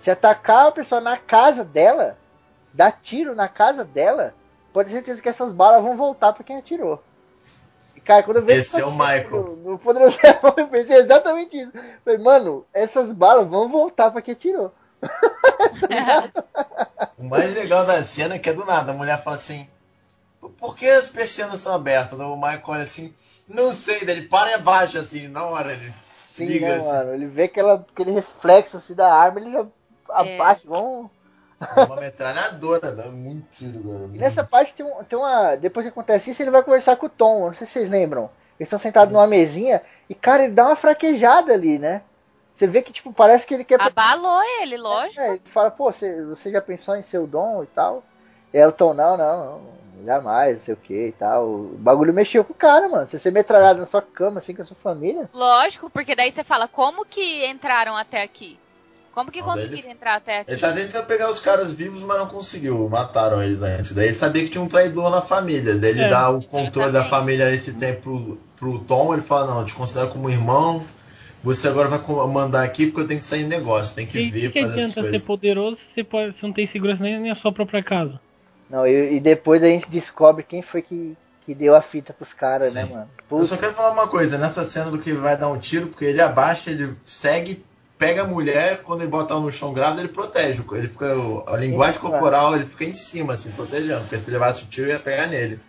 Se 0.00 0.10
atacar 0.10 0.68
a 0.68 0.72
pessoa 0.72 1.00
na 1.00 1.16
casa 1.16 1.64
dela, 1.64 2.16
dar 2.72 2.92
tiro 2.92 3.34
na 3.34 3.48
casa 3.48 3.84
dela, 3.84 4.34
pode 4.72 4.88
ter 4.90 4.96
certeza 4.96 5.22
que 5.22 5.28
essas 5.28 5.52
balas 5.52 5.82
vão 5.82 5.96
voltar 5.96 6.32
pra 6.32 6.44
quem 6.44 6.56
atirou. 6.58 7.02
E, 7.96 8.00
cara, 8.00 8.22
quando 8.22 8.36
eu 8.38 8.44
vejo 8.44 8.60
Esse 8.60 8.80
é 8.80 8.84
o 8.84 8.92
Michael. 8.92 9.30
No, 9.30 9.56
no 9.56 9.78
Poderoso 9.78 10.18
Chefão, 10.20 10.54
eu 10.56 10.68
pensei 10.68 10.98
exatamente 10.98 11.56
isso. 11.56 11.72
Falei, 12.04 12.18
mano, 12.18 12.64
essas 12.72 13.10
balas 13.12 13.48
vão 13.48 13.68
voltar 13.68 14.10
pra 14.10 14.22
quem 14.22 14.34
atirou. 14.34 14.72
O 17.18 17.24
mais 17.24 17.52
legal 17.52 17.84
da 17.84 18.00
cena 18.00 18.36
é 18.36 18.38
que 18.38 18.48
é 18.48 18.52
do 18.52 18.64
nada. 18.64 18.92
A 18.92 18.94
mulher 18.94 19.20
fala 19.20 19.34
assim: 19.34 19.68
"Por- 20.40 20.76
que 20.76 20.88
as 20.88 21.08
persianas 21.08 21.60
são 21.60 21.74
abertas? 21.74 22.18
O 22.18 22.36
Michael 22.36 22.62
olha 22.64 22.82
assim: 22.84 23.12
Não 23.48 23.72
sei. 23.72 24.04
Daí 24.04 24.18
ele 24.18 24.28
para 24.28 24.50
e 24.50 24.54
abaixa 24.54 25.00
assim, 25.00 25.26
na 25.26 25.44
hora. 25.44 25.72
Ele 25.72 25.92
Sim, 26.30 26.46
liga 26.46 26.66
né, 26.66 26.76
assim. 26.76 26.86
mano? 26.86 27.12
Ele 27.12 27.26
vê 27.26 27.44
aquela, 27.44 27.74
aquele 27.74 28.12
reflexo 28.12 28.76
assim 28.76 28.94
da 28.94 29.12
arma, 29.12 29.40
ele 29.40 29.50
já 29.50 29.66
vamos. 30.64 31.10
É 31.60 31.82
uma 31.84 31.96
metralhadora, 31.96 32.92
dá 32.92 33.06
muito 33.06 33.46
tiro. 33.50 34.10
E 34.14 34.18
nessa 34.18 34.44
parte 34.44 34.74
tem, 34.74 34.86
um, 34.86 35.02
tem 35.04 35.18
uma. 35.18 35.56
Depois 35.56 35.84
que 35.84 35.90
acontece 35.90 36.30
isso, 36.30 36.40
ele 36.40 36.50
vai 36.50 36.62
conversar 36.62 36.96
com 36.96 37.06
o 37.06 37.10
Tom. 37.10 37.46
Não 37.46 37.54
sei 37.54 37.66
se 37.66 37.72
vocês 37.74 37.90
lembram. 37.90 38.30
Eles 38.58 38.68
estão 38.68 38.78
sentados 38.78 39.12
numa 39.12 39.26
mesinha 39.26 39.82
e, 40.08 40.14
cara, 40.14 40.44
ele 40.44 40.52
dá 40.52 40.66
uma 40.66 40.76
fraquejada 40.76 41.52
ali, 41.52 41.78
né? 41.78 42.02
Você 42.54 42.66
vê 42.66 42.82
que, 42.82 42.92
tipo, 42.92 43.12
parece 43.12 43.46
que 43.46 43.54
ele 43.54 43.64
quer. 43.64 43.80
Abalou 43.80 44.42
ele, 44.60 44.76
lógico. 44.76 45.20
É, 45.20 45.34
ele 45.34 45.42
fala, 45.46 45.70
pô, 45.70 45.92
você, 45.92 46.24
você 46.24 46.50
já 46.50 46.60
pensou 46.60 46.96
em 46.96 47.02
ser 47.02 47.18
o 47.18 47.26
Dom 47.26 47.62
e 47.62 47.66
tal? 47.68 48.02
E 48.52 48.58
aí 48.58 48.66
o 48.66 48.72
Tom, 48.72 48.94
não, 48.94 49.16
não, 49.16 49.38
não, 49.38 50.04
jamais, 50.04 50.56
não 50.56 50.64
sei 50.64 50.74
o 50.74 50.76
que 50.76 51.06
e 51.06 51.12
tal. 51.12 51.46
O 51.46 51.76
bagulho 51.78 52.12
mexeu 52.12 52.44
com 52.44 52.52
o 52.52 52.56
cara, 52.56 52.88
mano. 52.88 53.06
Você 53.06 53.18
ser 53.18 53.30
metralhado 53.30 53.78
na 53.78 53.86
sua 53.86 54.02
cama, 54.02 54.40
assim, 54.40 54.54
com 54.54 54.62
a 54.62 54.64
sua 54.64 54.76
família. 54.76 55.30
Lógico, 55.32 55.88
porque 55.88 56.16
daí 56.16 56.32
você 56.32 56.42
fala, 56.42 56.66
como 56.66 57.04
que 57.04 57.46
entraram 57.46 57.96
até 57.96 58.22
aqui? 58.22 58.58
Como 59.18 59.32
que 59.32 59.40
daí 59.40 59.48
conseguiram 59.50 59.82
ele- 59.82 59.90
entrar 59.90 60.14
até 60.14 60.38
aqui? 60.38 60.52
Ele 60.52 60.60
tá 60.60 60.72
tentando 60.72 61.06
pegar 61.06 61.28
os 61.28 61.40
caras 61.40 61.72
vivos, 61.72 62.02
mas 62.02 62.18
não 62.18 62.28
conseguiu. 62.28 62.88
Mataram 62.88 63.42
eles 63.42 63.60
antes. 63.62 63.92
Daí 63.92 64.06
ele 64.06 64.14
sabia 64.14 64.44
que 64.44 64.50
tinha 64.50 64.62
um 64.62 64.68
traidor 64.68 65.10
na 65.10 65.20
família. 65.20 65.74
Daí 65.74 65.90
ele 65.90 66.02
É, 66.02 66.08
dá 66.08 66.30
o 66.30 66.40
controle 66.42 66.92
da 66.92 67.02
família 67.02 67.50
nesse 67.50 67.74
tempo 67.80 68.00
pro, 68.02 68.38
pro 68.56 68.78
Tom. 68.78 69.12
Ele 69.12 69.22
fala: 69.22 69.48
Não, 69.48 69.60
eu 69.60 69.66
te 69.66 69.74
considero 69.74 70.06
como 70.08 70.30
irmão. 70.30 70.86
Você 71.42 71.66
agora 71.68 71.88
vai 71.88 72.00
mandar 72.28 72.62
aqui 72.62 72.86
porque 72.86 73.00
eu 73.02 73.06
tenho 73.08 73.18
que 73.18 73.26
sair 73.26 73.42
em 73.42 73.48
negócio. 73.48 73.94
Tem 73.94 74.06
que 74.06 74.18
E 74.18 74.30
ver, 74.30 74.50
que, 74.52 74.52
que 74.52 74.60
fazer 74.60 74.74
essas 74.74 74.90
adianta 74.90 75.02
ser 75.02 75.10
coisas. 75.10 75.26
poderoso 75.26 75.76
se 75.78 75.94
você, 75.94 76.04
pode, 76.04 76.36
se 76.36 76.42
não 76.44 76.52
tem 76.52 76.66
segurança 76.66 77.02
nem 77.02 77.20
na 77.28 77.34
sua 77.34 77.52
própria 77.52 77.82
casa? 77.82 78.20
Não, 78.70 78.86
e, 78.86 79.16
e 79.16 79.20
depois 79.20 79.62
a 79.62 79.66
gente 79.66 79.88
descobre 79.90 80.42
quem 80.44 80.62
foi 80.62 80.82
que, 80.82 81.16
que 81.40 81.54
deu 81.54 81.74
a 81.74 81.80
fita 81.82 82.12
pros 82.12 82.32
caras, 82.32 82.74
né, 82.74 82.84
mano? 82.84 83.08
Eu 83.18 83.28
Putz, 83.28 83.48
só 83.48 83.56
quero 83.56 83.72
falar 83.72 83.92
uma 83.92 84.06
coisa, 84.08 84.36
nessa 84.36 84.64
cena 84.64 84.90
do 84.90 84.98
que 84.98 85.12
vai 85.12 85.36
dar 85.36 85.48
um 85.48 85.58
tiro, 85.58 85.86
porque 85.88 86.04
ele 86.04 86.20
abaixa, 86.20 86.70
ele 86.70 86.94
segue, 87.04 87.64
pega 87.98 88.22
a 88.22 88.26
mulher, 88.26 88.80
quando 88.82 89.00
ele 89.02 89.10
bota 89.10 89.34
ela 89.34 89.42
no 89.42 89.50
chão 89.50 89.72
grávida, 89.74 90.00
ele 90.02 90.08
protege. 90.12 90.62
Ele 90.72 90.88
fica. 90.88 91.12
A 91.48 91.56
linguagem 91.56 92.00
corporal, 92.00 92.54
ele 92.54 92.64
fica 92.64 92.84
em 92.84 92.94
cima, 92.94 93.32
assim, 93.34 93.50
protegendo. 93.50 94.00
Porque 94.02 94.16
se 94.16 94.30
levasse 94.30 94.64
o 94.64 94.68
tiro, 94.68 94.88
ia 94.88 94.98
pegar 95.00 95.26
nele. 95.26 95.60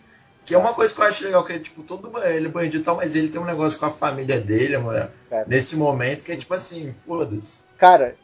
Que 0.45 0.55
é 0.55 0.57
uma 0.57 0.73
coisa 0.73 0.93
que 0.93 0.99
eu 1.01 1.05
acho 1.05 1.23
legal, 1.25 1.43
que 1.43 1.53
ele, 1.53 1.59
tipo, 1.59 1.83
todo 1.83 2.11
ele 2.23 2.47
é 2.47 2.49
bandido 2.49 2.77
e 2.77 2.83
tal, 2.83 2.95
mas 2.95 3.15
ele 3.15 3.29
tem 3.29 3.39
um 3.39 3.45
negócio 3.45 3.79
com 3.79 3.85
a 3.85 3.91
família 3.91 4.39
dele, 4.39 4.75
a 4.75 4.79
mulher, 4.79 5.11
Cara. 5.29 5.45
nesse 5.47 5.75
momento, 5.75 6.23
que 6.23 6.31
é 6.31 6.35
tipo 6.35 6.53
assim, 6.53 6.93
foda-se. 7.05 7.63
Cara, 7.77 8.15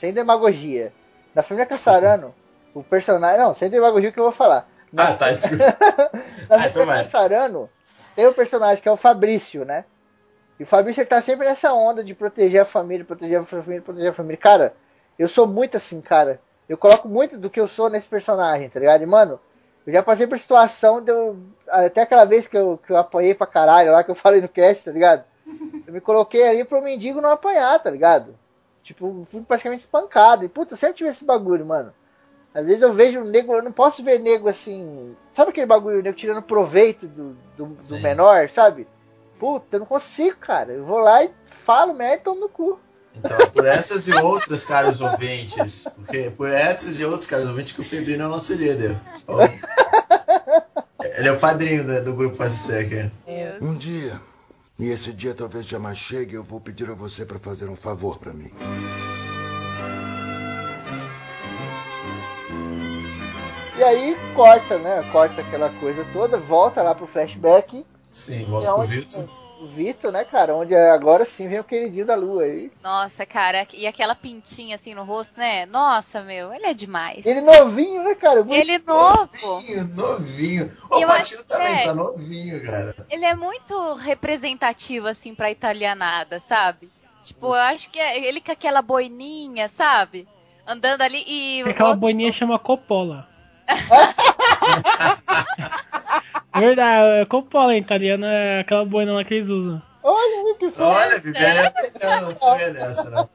sem 0.00 0.12
demagogia. 0.12 0.92
Na 1.34 1.42
família 1.42 1.66
Caçarano, 1.66 2.34
o 2.74 2.82
personagem. 2.82 3.38
Não, 3.38 3.54
sem 3.54 3.70
demagogia 3.70 4.10
que 4.10 4.18
eu 4.18 4.24
vou 4.24 4.32
falar. 4.32 4.68
Na, 4.92 5.08
Ah, 5.08 5.14
tá, 5.14 5.30
desculpa. 5.30 5.64
na 6.50 6.56
Ah, 6.56 6.66
então 6.66 6.84
família. 6.84 7.04
Caçarano, 7.04 7.70
tem 8.16 8.26
um 8.26 8.32
personagem 8.32 8.82
que 8.82 8.88
é 8.88 8.92
o 8.92 8.96
Fabrício, 8.96 9.64
né? 9.64 9.84
E 10.62 10.64
o 10.64 10.66
Fabrício 10.66 11.00
ele 11.00 11.08
tá 11.08 11.20
sempre 11.20 11.44
nessa 11.44 11.74
onda 11.74 12.04
de 12.04 12.14
proteger 12.14 12.60
a 12.60 12.64
família, 12.64 13.04
proteger 13.04 13.40
a 13.40 13.44
família, 13.44 13.82
proteger 13.82 14.10
a 14.10 14.14
família. 14.14 14.36
Cara, 14.36 14.76
eu 15.18 15.26
sou 15.26 15.44
muito 15.44 15.76
assim, 15.76 16.00
cara. 16.00 16.40
Eu 16.68 16.78
coloco 16.78 17.08
muito 17.08 17.36
do 17.36 17.50
que 17.50 17.58
eu 17.58 17.66
sou 17.66 17.90
nesse 17.90 18.06
personagem, 18.06 18.70
tá 18.70 18.78
ligado? 18.78 19.02
E, 19.02 19.06
mano, 19.06 19.40
eu 19.84 19.92
já 19.92 20.04
passei 20.04 20.24
por 20.24 20.38
situação 20.38 21.02
de 21.02 21.10
eu. 21.10 21.36
Até 21.66 22.02
aquela 22.02 22.24
vez 22.24 22.46
que 22.46 22.56
eu, 22.56 22.78
que 22.78 22.92
eu 22.92 22.96
apanhei 22.96 23.34
pra 23.34 23.44
caralho 23.44 23.90
lá, 23.90 24.04
que 24.04 24.12
eu 24.12 24.14
falei 24.14 24.40
no 24.40 24.48
cast, 24.48 24.84
tá 24.84 24.92
ligado? 24.92 25.24
Eu 25.84 25.92
me 25.92 26.00
coloquei 26.00 26.46
ali 26.46 26.62
pro 26.62 26.80
mendigo 26.80 27.20
não 27.20 27.30
apanhar, 27.30 27.76
tá 27.80 27.90
ligado? 27.90 28.38
Tipo, 28.84 29.26
fui 29.32 29.42
praticamente 29.42 29.82
espancado. 29.82 30.44
E 30.44 30.48
puta, 30.48 30.74
eu 30.74 30.78
sempre 30.78 30.98
tive 30.98 31.10
esse 31.10 31.24
bagulho, 31.24 31.66
mano. 31.66 31.92
Às 32.54 32.64
vezes 32.64 32.82
eu 32.82 32.94
vejo 32.94 33.20
o 33.20 33.24
nego, 33.24 33.52
eu 33.52 33.62
não 33.64 33.72
posso 33.72 34.04
ver 34.04 34.20
nego 34.20 34.48
assim. 34.48 35.16
Sabe 35.34 35.50
aquele 35.50 35.66
bagulho, 35.66 35.98
o 35.98 36.02
nego 36.02 36.16
tirando 36.16 36.40
proveito 36.40 37.08
do, 37.08 37.36
do, 37.56 37.66
do 37.66 37.98
menor, 37.98 38.48
sabe? 38.48 38.86
Puta, 39.42 39.74
eu 39.74 39.80
não 39.80 39.86
consigo, 39.86 40.36
cara. 40.36 40.70
Eu 40.70 40.84
vou 40.84 40.98
lá 40.98 41.24
e 41.24 41.30
falo 41.64 41.92
merda 41.92 42.14
e 42.14 42.20
tomo 42.20 42.42
no 42.42 42.48
cu. 42.48 42.78
Então, 43.12 43.36
por 43.52 43.66
essas 43.66 44.06
e 44.06 44.14
outras, 44.14 44.62
caros 44.62 45.00
ouvintes, 45.00 45.84
porque 45.96 46.30
por 46.30 46.48
essas 46.48 47.00
e 47.00 47.04
outros, 47.04 47.26
caros 47.26 47.48
ouvintes, 47.48 47.72
que 47.72 47.80
o 47.80 47.84
Febrino 47.84 48.22
é 48.22 48.26
o 48.26 48.28
nosso 48.28 48.54
líder. 48.54 48.96
Ele 51.18 51.28
é 51.28 51.32
o 51.32 51.40
padrinho 51.40 51.84
do, 51.84 52.04
do 52.04 52.14
grupo 52.14 52.36
Faz 52.36 52.70
aqui. 52.70 53.10
Um 53.60 53.74
dia, 53.74 54.20
e 54.78 54.88
esse 54.90 55.12
dia 55.12 55.34
talvez 55.34 55.66
jamais 55.66 55.98
chegue, 55.98 56.34
eu 56.34 56.44
vou 56.44 56.60
pedir 56.60 56.88
a 56.88 56.94
você 56.94 57.26
para 57.26 57.40
fazer 57.40 57.68
um 57.68 57.74
favor 57.74 58.18
para 58.18 58.32
mim. 58.32 58.52
E 63.76 63.82
aí 63.82 64.16
corta, 64.36 64.78
né? 64.78 65.02
Corta 65.10 65.40
aquela 65.40 65.68
coisa 65.80 66.06
toda, 66.12 66.38
volta 66.38 66.80
lá 66.80 66.94
pro 66.94 67.08
flashback. 67.08 67.84
Sim, 68.12 68.42
É 68.42 68.46
volta 68.46 68.72
pro 68.72 68.80
onde- 68.82 68.96
Vitor. 69.00 69.42
O 69.62 69.66
Vitor, 69.68 70.10
né, 70.10 70.24
cara? 70.24 70.56
Onde 70.56 70.74
agora 70.74 71.24
sim 71.24 71.48
vem 71.48 71.60
o 71.60 71.64
queridinho 71.64 72.04
da 72.04 72.16
lua 72.16 72.42
aí. 72.42 72.72
Nossa, 72.82 73.24
cara, 73.24 73.64
e 73.72 73.86
aquela 73.86 74.16
pintinha 74.16 74.74
assim 74.74 74.92
no 74.92 75.04
rosto, 75.04 75.38
né? 75.38 75.66
Nossa, 75.66 76.20
meu, 76.20 76.52
ele 76.52 76.66
é 76.66 76.74
demais. 76.74 77.24
Ele 77.24 77.40
novinho, 77.40 78.02
né, 78.02 78.16
cara? 78.16 78.42
Muito- 78.42 78.60
Ele 78.60 78.78
novo. 78.80 79.30
Novinho, 79.40 79.84
novinho. 79.94 80.72
O 80.90 80.98
Eu 80.98 81.06
Patino 81.06 81.44
também 81.44 81.76
que 81.76 81.82
é. 81.82 81.84
tá 81.84 81.94
novinho, 81.94 82.66
cara. 82.66 82.96
Ele 83.08 83.24
é 83.24 83.36
muito 83.36 83.94
representativo, 83.94 85.06
assim, 85.06 85.32
pra 85.32 85.48
italianada, 85.52 86.40
sabe? 86.40 86.90
Tipo, 87.22 87.46
eu 87.46 87.52
acho 87.54 87.88
que 87.88 88.00
é 88.00 88.18
ele 88.18 88.40
com 88.40 88.50
aquela 88.50 88.82
boininha, 88.82 89.68
sabe? 89.68 90.26
Andando 90.66 91.02
ali 91.02 91.22
e. 91.24 91.62
Aquela 91.62 91.90
outro- 91.90 92.00
boininha 92.00 92.32
chama 92.32 92.58
Coppola. 92.58 93.28
Verdade, 96.54 97.20
é 97.20 97.24
Coppola 97.24 97.74
em 97.74 97.80
italiano 97.80 98.24
é 98.24 98.60
aquela 98.60 98.84
boina 98.84 99.12
lá 99.12 99.24
que 99.24 99.34
eles 99.34 99.48
usam. 99.48 99.82
Olha 100.02 100.54
que 100.58 100.70
foi. 100.70 100.84
Olha, 100.84 101.18
Viviane 101.18 101.58
é 101.58 101.66
africana, 101.66 102.20
não 102.22 102.34
sabia 102.34 102.72
dessa, 102.72 103.10
não. 103.10 103.28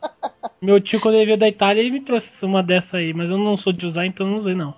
Meu 0.62 0.82
tio, 0.82 1.00
quando 1.00 1.16
ele 1.16 1.26
veio 1.26 1.38
da 1.38 1.48
Itália, 1.48 1.82
ele 1.82 1.92
me 1.92 2.02
trouxe 2.02 2.46
uma 2.46 2.62
dessa 2.62 2.98
aí, 2.98 3.14
mas 3.14 3.30
eu 3.30 3.38
não 3.38 3.56
sou 3.56 3.72
de 3.72 3.86
usar, 3.86 4.06
então 4.06 4.26
eu 4.26 4.32
não 4.32 4.38
usei 4.40 4.54
não. 4.54 4.74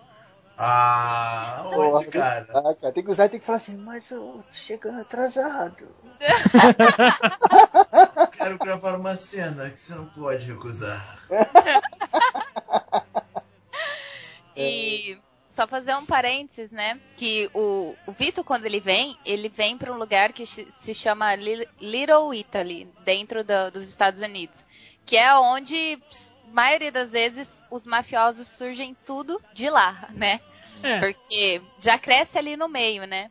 Ah, 0.61 1.61
Porra, 1.63 1.99
onde, 1.99 2.07
cara? 2.07 2.45
Ah, 2.53 2.75
cara, 2.75 2.93
tem 2.93 3.03
que 3.03 3.11
usar 3.11 3.25
e 3.25 3.29
tem 3.29 3.39
que 3.39 3.45
falar 3.45 3.57
assim, 3.59 3.77
mas 3.77 4.11
eu 4.11 4.43
tô 4.45 4.53
chegando 4.53 4.99
atrasado. 4.99 5.87
Quero 8.33 8.57
gravar 8.59 8.95
uma 8.95 9.15
cena 9.15 9.69
que 9.69 9.79
você 9.79 9.95
não 9.95 10.05
pode 10.05 10.45
recusar. 10.45 11.19
E 14.61 15.17
só 15.59 15.67
fazer 15.67 15.93
um 15.95 16.05
parênteses, 16.05 16.71
né? 16.71 16.97
Que 17.17 17.49
o, 17.53 17.93
o 18.07 18.13
Vitor, 18.13 18.45
quando 18.45 18.65
ele 18.65 18.79
vem, 18.79 19.17
ele 19.25 19.49
vem 19.49 19.77
pra 19.77 19.91
um 19.91 19.97
lugar 19.97 20.31
que 20.31 20.45
se 20.45 20.93
chama 20.95 21.35
Li- 21.35 21.67
Little 21.81 22.33
Italy, 22.33 22.87
dentro 23.03 23.43
da- 23.43 23.69
dos 23.69 23.83
Estados 23.89 24.21
Unidos. 24.21 24.63
Que 25.05 25.17
é 25.17 25.35
onde, 25.37 25.99
maioria 26.53 26.93
das 26.93 27.11
vezes, 27.11 27.61
os 27.69 27.85
mafiosos 27.85 28.47
surgem 28.47 28.95
tudo 29.05 29.41
de 29.53 29.69
lá, 29.69 30.07
né? 30.13 30.39
É, 30.81 30.99
Porque 31.01 31.61
já 31.77 31.99
cresce 31.99 32.37
ali 32.37 32.55
no 32.55 32.69
meio, 32.69 33.05
né? 33.05 33.29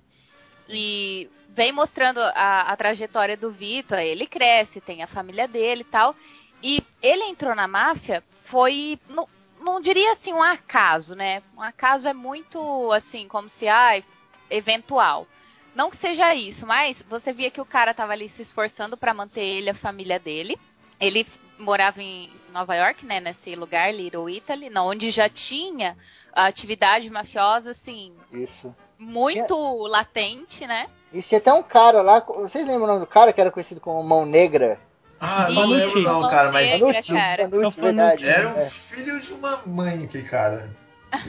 E 0.68 1.30
vem 1.48 1.72
mostrando 1.72 2.18
a, 2.20 2.60
a 2.70 2.76
trajetória 2.76 3.38
do 3.38 3.50
Vitor, 3.50 3.98
ele 4.00 4.26
cresce, 4.26 4.82
tem 4.82 5.02
a 5.02 5.06
família 5.06 5.48
dele 5.48 5.80
e 5.80 5.90
tal. 5.90 6.14
E 6.62 6.84
ele 7.00 7.24
entrou 7.24 7.54
na 7.54 7.66
máfia, 7.66 8.22
foi. 8.44 8.98
Não, 9.08 9.26
não 9.60 9.80
diria 9.80 10.12
assim 10.12 10.32
um 10.32 10.42
acaso, 10.42 11.14
né? 11.14 11.42
Um 11.56 11.62
acaso 11.62 12.08
é 12.08 12.12
muito 12.12 12.92
assim, 12.92 13.28
como 13.28 13.48
se, 13.48 13.68
ai, 13.68 14.04
eventual. 14.50 15.26
Não 15.74 15.90
que 15.90 15.96
seja 15.96 16.34
isso, 16.34 16.66
mas 16.66 17.02
você 17.08 17.32
via 17.32 17.50
que 17.50 17.60
o 17.60 17.66
cara 17.66 17.94
tava 17.94 18.12
ali 18.12 18.28
se 18.28 18.42
esforçando 18.42 18.96
pra 18.96 19.14
manter 19.14 19.44
ele, 19.44 19.70
a 19.70 19.74
família 19.74 20.18
dele. 20.18 20.58
Ele 21.00 21.26
morava 21.58 22.02
em 22.02 22.30
Nova 22.50 22.74
York, 22.74 23.04
né? 23.04 23.20
Nesse 23.20 23.54
lugar, 23.54 23.94
Little 23.94 24.28
Italy, 24.28 24.70
não, 24.70 24.88
onde 24.88 25.10
já 25.10 25.28
tinha 25.28 25.96
a 26.32 26.46
atividade 26.46 27.10
mafiosa, 27.10 27.70
assim, 27.70 28.14
Isso. 28.32 28.74
muito 28.98 29.56
latente, 29.86 30.66
né? 30.66 30.88
E 31.12 31.22
tinha 31.22 31.38
até 31.38 31.52
um 31.52 31.62
cara 31.62 32.02
lá, 32.02 32.20
vocês 32.20 32.66
lembram 32.66 32.84
o 32.84 32.86
nome 32.86 33.00
do 33.00 33.06
cara 33.06 33.32
que 33.32 33.40
era 33.40 33.50
conhecido 33.50 33.80
como 33.80 34.02
Mão 34.02 34.26
Negra? 34.26 34.78
Ah, 35.20 35.46
não 35.48 35.54
Fanucci. 35.62 35.74
lembro 35.84 36.02
não, 36.02 36.28
cara, 36.30 36.52
mas 36.52 36.70
Negra, 36.80 37.02
cara. 37.02 37.48
Fanucci, 37.48 37.64
É 37.64 37.66
o 37.68 37.70
Fanucci. 37.72 37.80
verdade. 37.80 38.28
era 38.28 38.48
um 38.48 38.60
É. 38.60 38.66
filho 38.66 39.20
de 39.20 39.32
uma 39.32 39.58
mãe 39.66 40.04
aquele 40.04 40.24
cara. 40.24 40.68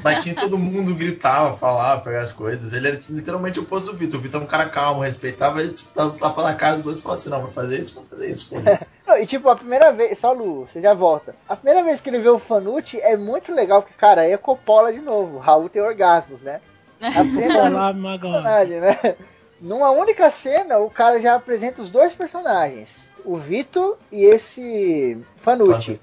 Batia 0.02 0.34
em 0.34 0.36
todo 0.36 0.58
mundo, 0.58 0.94
gritava, 0.94 1.54
falava, 1.54 2.02
pegava 2.02 2.22
as 2.24 2.34
coisas. 2.34 2.74
Ele 2.74 2.90
era 2.90 3.00
literalmente 3.10 3.60
o 3.60 3.64
oposto 3.64 3.92
do 3.92 3.98
Vitor. 3.98 4.20
O 4.20 4.24
Vitor 4.24 4.42
é 4.42 4.44
um 4.44 4.48
cara 4.48 4.68
calmo, 4.68 5.02
respeitava, 5.02 5.62
ele 5.62 5.72
tipo, 5.72 5.90
dava 5.96 6.18
tapa 6.20 6.44
na 6.44 6.54
cara 6.54 6.76
dos 6.76 6.86
outros 6.86 7.00
e 7.00 7.02
falava 7.02 7.20
assim, 7.22 7.30
não, 7.30 7.42
vai 7.44 7.52
fazer 7.52 7.80
isso, 7.80 7.96
vai 7.96 8.04
fazer 8.06 8.30
isso, 8.32 8.50
foda-se. 8.50 8.86
Não, 9.08 9.18
e 9.18 9.26
tipo, 9.26 9.50
a 9.50 9.56
primeira 9.56 9.92
vez, 9.92 10.20
só 10.20 10.34
Lu, 10.34 10.68
você 10.72 10.82
já 10.82 10.94
volta. 10.94 11.34
A 11.48 11.56
primeira 11.56 11.84
vez 11.84 12.00
que 12.02 12.10
ele 12.10 12.20
vê 12.20 12.30
o 12.30 12.38
Fanucci 12.38 13.00
é 13.02 13.16
muito 13.18 13.52
legal, 13.54 13.82
porque, 13.82 13.96
cara, 13.98 14.22
aí 14.22 14.32
é 14.34 14.38
Coppola 14.38 14.94
de 14.94 15.00
novo. 15.00 15.40
Raul 15.40 15.68
tem 15.70 15.82
orgasmos, 15.82 16.42
né? 16.42 16.60
Olá, 17.02 17.92
Magão. 17.94 18.32
personagem, 18.34 18.82
né? 18.82 19.16
Numa 19.62 19.90
única 19.92 20.30
cena, 20.30 20.78
o 20.80 20.90
cara 20.92 21.20
já 21.22 21.36
apresenta 21.36 21.82
os 21.82 21.90
dois 21.90 22.14
personagens. 22.14 23.09
O 23.26 23.38
Vito 23.38 23.98
e 24.12 24.26
esse 24.26 25.18
Fanucci. 25.42 26.00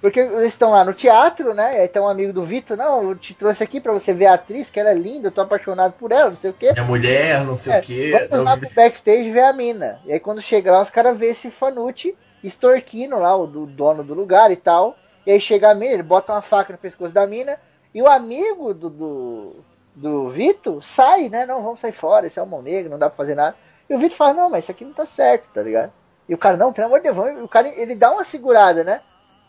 Porque 0.00 0.18
eles 0.18 0.44
estão 0.44 0.70
lá 0.70 0.82
no 0.82 0.94
teatro, 0.94 1.52
né? 1.52 1.76
E 1.76 1.80
aí 1.82 1.88
tem 1.88 2.00
um 2.00 2.08
amigo 2.08 2.32
do 2.32 2.42
Vitor, 2.42 2.74
não, 2.74 3.10
eu 3.10 3.14
te 3.16 3.34
trouxe 3.34 3.62
aqui 3.62 3.78
pra 3.78 3.92
você 3.92 4.14
ver 4.14 4.26
a 4.26 4.34
atriz, 4.34 4.70
que 4.70 4.80
ela 4.80 4.90
é 4.90 4.94
linda, 4.94 5.28
eu 5.28 5.32
tô 5.32 5.42
apaixonado 5.42 5.92
por 5.92 6.10
ela, 6.10 6.30
não 6.30 6.36
sei 6.36 6.50
o 6.50 6.54
quê. 6.54 6.72
Minha 6.72 6.86
mulher, 6.86 7.44
não 7.44 7.54
sei 7.54 7.74
É, 7.74 7.78
o 7.78 7.82
quê. 7.82 8.28
Vamos 8.30 8.44
lá 8.46 8.56
pro 8.56 8.70
backstage 8.74 9.30
ver 9.30 9.44
a 9.44 9.52
mina. 9.52 10.00
E 10.06 10.12
aí 10.12 10.18
quando 10.18 10.40
chega 10.40 10.72
lá, 10.72 10.82
os 10.82 10.88
caras 10.88 11.18
vê 11.18 11.26
esse 11.26 11.50
Fanucci 11.50 12.16
extorquindo 12.42 13.18
lá 13.18 13.36
o 13.36 13.46
do 13.46 13.66
dono 13.66 14.02
do 14.02 14.14
lugar 14.14 14.50
e 14.50 14.56
tal. 14.56 14.96
E 15.26 15.32
aí 15.32 15.40
chega 15.40 15.70
a 15.70 15.74
mina, 15.74 15.92
ele 15.92 16.02
bota 16.02 16.32
uma 16.32 16.40
faca 16.40 16.72
no 16.72 16.78
pescoço 16.78 17.12
da 17.12 17.26
mina. 17.26 17.58
E 17.94 18.00
o 18.00 18.08
amigo 18.08 18.72
do, 18.72 18.88
do, 18.88 19.56
do 19.94 20.30
Vitor 20.30 20.82
sai, 20.82 21.28
né? 21.28 21.44
Não, 21.44 21.62
vamos 21.62 21.78
sair 21.80 21.92
fora, 21.92 22.26
esse 22.26 22.38
é 22.38 22.42
o 22.42 22.46
mão 22.46 22.62
negra, 22.62 22.88
não 22.90 22.98
dá 22.98 23.10
pra 23.10 23.18
fazer 23.18 23.34
nada. 23.34 23.54
E 23.88 23.94
o 23.94 23.98
Vitor 23.98 24.16
fala, 24.16 24.32
não, 24.32 24.48
mas 24.48 24.64
isso 24.64 24.70
aqui 24.70 24.84
não 24.84 24.94
tá 24.94 25.04
certo, 25.04 25.46
tá 25.52 25.60
ligado? 25.62 25.92
E 26.30 26.34
o 26.34 26.38
cara, 26.38 26.56
não, 26.56 26.72
pelo 26.72 26.86
amor 26.86 27.00
de 27.00 27.04
Deus, 27.04 27.16
vamos. 27.16 27.42
O 27.42 27.48
cara, 27.48 27.66
ele 27.68 27.96
dá 27.96 28.12
uma 28.12 28.24
segurada, 28.24 28.84
né? 28.84 29.00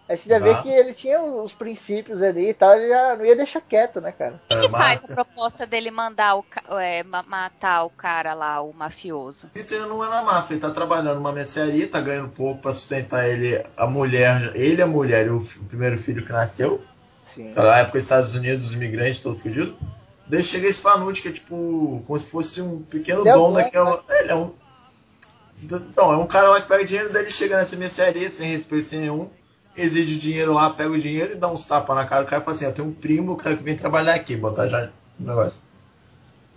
Aí 0.10 0.18
você 0.18 0.28
já 0.28 0.40
vê 0.40 0.52
Dá. 0.52 0.64
que 0.64 0.68
ele 0.68 0.94
tinha 0.94 1.22
os 1.22 1.54
princípios 1.54 2.24
ali 2.24 2.50
e 2.50 2.54
tal, 2.56 2.76
ele 2.76 2.90
já 2.90 3.16
não 3.16 3.24
ia 3.24 3.36
deixar 3.36 3.62
quieto, 3.62 4.02
né, 4.02 4.12
cara? 4.12 4.42
O 4.50 4.56
que, 4.56 4.62
que 4.62 4.70
faz 4.70 5.00
a 5.04 5.08
proposta 5.08 5.66
dele 5.66 5.92
mandar 5.92 6.36
o, 6.36 6.44
é, 6.80 7.04
ma- 7.04 7.24
matar 7.24 7.84
o 7.84 7.90
cara 7.92 8.34
lá, 8.34 8.62
o 8.62 8.74
mafioso? 8.74 9.48
Vitor 9.54 9.78
ele 9.78 9.86
não 9.86 10.04
é 10.04 10.10
na 10.10 10.24
máfia, 10.24 10.56
ele 10.56 10.62
tá 10.62 10.72
trabalhando 10.72 11.16
numa 11.16 11.32
mercearia, 11.32 11.88
tá 11.88 12.02
ganhando 12.02 12.30
pouco 12.30 12.62
pra 12.64 12.74
sustentar 12.74 13.30
ele, 13.30 13.64
a 13.78 13.86
mulher, 13.88 14.52
ele, 14.56 14.82
a 14.82 14.88
mulher 14.88 15.28
e 15.28 15.30
o, 15.30 15.38
o 15.38 15.66
primeiro 15.70 15.98
filho 16.00 16.26
que 16.26 16.32
nasceu. 16.32 16.82
Sim. 17.34 17.50
Naquela 17.50 17.78
época, 17.78 18.00
os 18.00 18.04
Estados 18.04 18.36
Unidos, 18.36 18.66
os 18.66 18.74
imigrantes, 18.74 19.22
todo 19.22 19.38
fudido. 19.38 19.78
Daí 20.28 20.44
chega 20.44 20.68
esse 20.68 20.82
Fanucci, 20.82 21.22
que 21.22 21.28
é 21.30 21.32
tipo, 21.32 22.04
como 22.08 22.20
se 22.20 22.26
fosse 22.26 22.62
um 22.62 22.82
pequeno 22.82 23.22
Ele 23.22 23.30
é 23.30 23.34
dono 23.34 23.44
dono, 23.46 23.56
daquela. 23.56 24.04
Ele 24.10 24.32
é 24.32 24.36
um. 24.36 24.61
Então, 25.62 26.12
é 26.12 26.18
um 26.18 26.28
cara 26.28 26.50
lá 26.50 26.62
que 26.62 26.68
pega 26.68 26.84
dinheiro, 26.84 27.14
daí 27.14 27.24
ele 27.24 27.32
chega 27.32 27.56
nessa 27.56 27.76
mercearia 27.76 28.30
sem 28.30 28.50
respeito 28.50 28.84
sem 28.84 29.00
nenhum, 29.00 29.30
exige 29.76 30.18
dinheiro 30.18 30.54
lá, 30.54 30.70
pega 30.72 30.90
o 30.90 31.00
dinheiro 31.00 31.34
e 31.34 31.36
dá 31.36 31.48
uns 31.48 31.66
tapas 31.66 31.96
na 31.96 32.06
cara 32.06 32.24
do 32.24 32.30
cara 32.30 32.42
fala 32.42 32.56
assim: 32.56 32.66
Eu 32.66 32.74
tenho 32.74 32.88
um 32.88 32.94
primo, 32.94 33.36
cara 33.36 33.56
que 33.56 33.64
vem 33.64 33.76
trabalhar 33.76 34.16
aqui, 34.16 34.36
botar 34.36 34.68
já 34.68 34.90
no 35.20 35.28
negócio. 35.28 35.62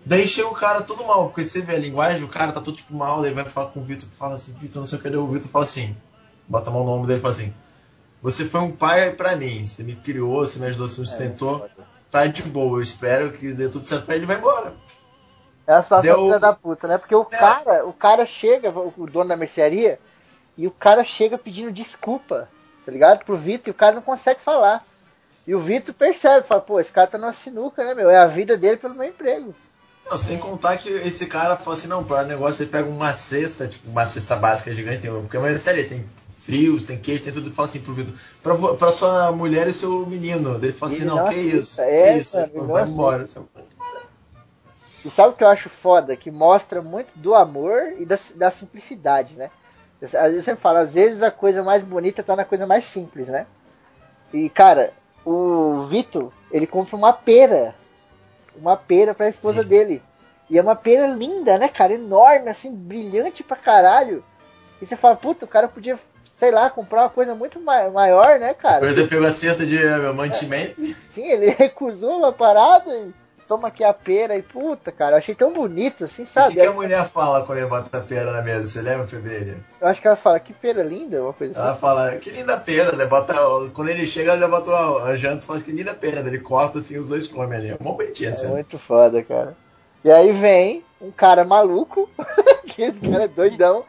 Daí 0.07 0.27
chega 0.27 0.49
o 0.49 0.55
cara 0.55 0.83
todo 0.83 1.05
mal, 1.05 1.27
porque 1.27 1.45
você 1.45 1.63
vê 1.63 1.77
a 1.77 1.79
linguagem, 1.79 2.25
o 2.25 2.29
cara 2.29 2.53
tá 2.53 2.61
todo 2.61 2.77
tipo 2.77 2.95
mal, 2.95 3.23
daí 3.23 3.33
vai 3.33 3.45
falar 3.45 3.69
com 3.69 3.81
o 3.81 3.85
Vitor, 3.85 4.09
fala 4.11 4.35
assim: 4.35 4.55
Vitor, 4.55 4.81
não 4.81 4.87
sei 4.87 4.99
o 4.99 5.03
que, 5.03 5.09
daí 5.09 5.19
o 5.19 5.27
Vitor 5.27 5.51
fala 5.51 5.65
assim: 5.65 5.97
Bota 6.49 6.71
a 6.71 6.73
mão 6.73 6.85
no 6.85 6.91
ombro 6.91 7.07
dele 7.07 7.19
e 7.19 7.23
fala 7.23 7.35
assim: 7.35 7.55
Você 8.23 8.45
foi 8.45 8.61
um 8.61 8.73
pai 8.73 9.13
pra 9.13 9.37
mim, 9.37 9.63
você 9.63 9.83
me 9.83 9.95
criou, 9.97 10.47
você 10.47 10.59
me 10.59 10.67
ajudou, 10.67 10.89
você 10.89 11.01
me 11.01 11.07
sustentou, 11.07 11.69
tá 12.11 12.27
de 12.27 12.43
boa, 12.43 12.79
eu 12.79 12.83
espero 12.83 13.33
que 13.33 13.53
dê 13.53 13.69
tudo 13.69 13.85
certo 13.85 14.05
pra 14.07 14.15
ele 14.15 14.25
e 14.25 14.27
vai 14.27 14.39
embora. 14.39 14.75
É 15.67 15.73
a 15.75 15.83
situação 15.83 16.03
Deu- 16.03 16.23
filha 16.25 16.39
da 16.39 16.53
puta, 16.53 16.87
né? 16.87 16.99
Porque 16.99 17.15
o 17.15 17.27
É. 17.31 17.37
cara, 17.37 17.87
o 17.87 17.93
cara 17.93 18.27
chega, 18.27 18.71
o 18.71 19.07
dono 19.07 19.29
da 19.29 19.37
mercearia, 19.37 19.99
e 20.59 20.67
o 20.67 20.71
cara 20.71 21.03
chega 21.03 21.39
pedindo 21.39 21.73
desculpa, 21.73 22.49
tá 22.85 22.93
ligado? 22.93 23.25
Pro 23.25 23.37
Vitor, 23.37 23.69
e 23.69 23.71
o 23.71 23.75
cara 23.75 23.95
não 23.95 24.03
consegue 24.03 24.41
falar. 24.41 24.85
E 25.47 25.55
o 25.55 25.61
Vitor 25.61 25.95
percebe, 25.95 26.47
fala, 26.47 26.61
pô, 26.61 26.81
esse 26.81 26.93
cara 26.93 27.07
tá 27.07 27.19
numa 27.19 27.33
sinuca, 27.33 27.85
né, 27.85 27.95
meu? 27.95 28.11
É 28.11 28.17
a 28.19 28.27
vida 28.27 28.57
dele 28.57 28.77
pelo 28.77 28.95
meu 28.95 29.09
emprego. 29.09 29.55
Não, 30.09 30.19
sem 30.19 30.39
contar 30.39 30.77
que 30.77 30.89
esse 30.89 31.27
cara 31.27 31.57
fala 31.57 31.77
assim, 31.77 31.89
não, 31.89 32.05
para 32.05 32.25
negócio 32.25 32.63
ele 32.63 32.71
pega 32.71 32.89
uma 32.89 33.13
cesta, 33.15 33.67
tipo, 33.67 33.89
uma 33.89 34.05
cesta 34.05 34.37
básica 34.37 34.73
gigante, 34.73 35.01
tem, 35.01 35.11
porque 35.11 35.37
é 35.37 35.59
sério, 35.59 35.89
tem 35.89 36.05
frios, 36.39 36.85
tem 36.85 36.99
queijo, 36.99 37.25
tem 37.25 37.33
tudo, 37.33 37.49
e 37.49 37.53
fala 37.53 37.67
assim 37.69 37.81
pro 37.81 37.95
Vitor, 37.95 38.15
pra, 38.43 38.55
pra 38.77 38.93
sua 38.93 39.33
mulher 39.33 39.67
e 39.67 39.73
seu 39.73 40.05
menino. 40.07 40.57
Ele 40.63 40.73
fala 40.73 40.93
assim, 40.93 41.03
Ele 41.03 41.11
não, 41.11 41.17
não 41.17 41.29
que 41.31 41.37
isso, 41.37 41.81
É, 41.81 42.13
que 42.15 42.21
isso, 42.21 42.37
vai 42.67 42.87
embora. 42.87 43.27
seu- 43.27 43.49
E 45.05 45.11
sabe 45.11 45.31
o 45.31 45.33
que 45.37 45.45
eu 45.45 45.49
acho 45.49 45.69
foda? 45.69 46.17
Que 46.17 46.31
mostra 46.31 46.81
muito 46.81 47.11
do 47.15 47.35
amor 47.35 47.93
e 47.99 48.07
da, 48.07 48.19
da 48.37 48.51
simplicidade, 48.51 49.37
né? 49.37 49.51
Eu, 50.01 50.07
às 50.07 50.13
vezes 50.13 50.37
eu 50.39 50.43
sempre 50.43 50.63
falo, 50.63 50.79
às 50.79 50.93
vezes 50.93 51.23
a 51.23 51.31
coisa 51.31 51.63
mais 51.63 51.83
bonita 51.83 52.23
tá 52.23 52.35
na 52.35 52.45
coisa 52.45 52.67
mais 52.67 52.85
simples, 52.87 53.29
né? 53.29 53.47
E, 54.33 54.49
cara, 54.49 54.93
o 55.25 55.87
Vitor, 55.89 56.33
ele 56.51 56.67
compra 56.67 56.97
uma 56.97 57.13
pera. 57.13 57.75
Uma 58.57 58.77
pera 58.77 59.15
pra 59.15 59.29
esposa 59.29 59.63
Sim. 59.63 59.69
dele. 59.69 60.03
E 60.49 60.59
é 60.59 60.63
uma 60.63 60.77
pera 60.77 61.07
linda, 61.07 61.59
né, 61.59 61.69
cara? 61.69 61.93
Enorme, 61.95 62.49
assim, 62.51 62.71
brilhante 62.73 63.43
pra 63.43 63.57
caralho. 63.57 64.25
E 64.81 64.87
você 64.87 64.97
fala, 64.97 65.17
puta, 65.17 65.45
o 65.45 65.49
cara 65.49 65.69
podia, 65.69 65.99
sei 66.39 66.51
lá, 66.51 66.69
comprar 66.71 67.03
uma 67.03 67.11
coisa 67.11 67.35
muito 67.35 67.61
ma- 67.61 67.91
maior, 67.91 68.39
né, 68.39 68.55
cara? 68.55 68.87
Ele 68.87 69.07
pegou 69.07 69.27
a 69.27 69.31
cesta 69.31 69.65
de 69.67 69.79
mantimento. 70.15 70.81
Sim, 71.11 71.27
ele 71.27 71.51
recusou 71.57 72.19
uma 72.19 72.33
parada 72.33 72.95
e 72.97 73.13
toma 73.47 73.69
aqui 73.69 73.85
a 73.85 73.93
pera 73.93 74.37
e 74.37 74.43
puta, 74.43 74.91
cara, 74.93 75.13
eu 75.15 75.19
achei 75.19 75.35
tão 75.35 75.53
bonito 75.53 76.05
assim, 76.05 76.25
O 76.25 76.27
que, 76.27 76.33
sabe? 76.33 76.55
que 76.55 76.67
a 76.67 76.73
mulher 76.73 77.05
fala 77.09 77.45
quando 77.45 77.59
ele 77.59 77.67
bota 77.69 77.97
a 77.97 78.01
pera 78.01 78.33
na 78.33 78.43
mesa? 78.43 78.67
Você 78.67 78.81
lembra, 78.83 79.07
Fevereiro? 79.07 79.65
Eu 79.81 79.89
acho 79.89 80.01
que 80.01 80.07
ela 80.07 80.17
fala, 80.17 80.41
que 80.41 80.53
pera 80.53 80.83
linda, 80.83 81.23
uma 81.23 81.33
coisa 81.33 81.59
Ela 81.59 81.71
assim. 81.73 81.81
fala, 81.81 82.17
que 82.17 82.31
linda 82.31 82.57
pera, 82.59 82.93
né? 82.97 83.07
Bota, 83.07 83.35
quando 83.75 83.89
ele 83.91 84.07
chega, 84.07 84.33
ela 84.33 84.41
já 84.41 84.49
bota 84.49 84.71
a, 85.05 85.17
janta 85.17 85.45
e 85.45 85.47
fala, 85.47 85.61
que 85.61 85.73
linda 85.73 85.95
pera. 85.95 86.23
Daí 86.23 86.33
Ele 86.33 86.41
corta 86.41 86.79
assim, 86.79 86.99
os 86.99 87.09
dois 87.09 87.27
comem 87.27 87.59
ali. 87.59 87.69
É 87.71 87.77
uma 87.79 87.93
bonitinha 87.95 88.31
É 88.31 88.33
assim. 88.33 88.49
muito 88.49 88.79
foda, 88.79 89.23
cara. 89.23 89.57
E 90.05 90.11
aí 90.11 90.33
vem 90.33 90.85
um 91.01 91.11
cara 91.11 91.45
maluco, 91.45 92.09
que 92.67 92.83
esse 92.83 92.99
cara 93.01 93.25
é 93.25 93.29
doidão. 93.29 93.85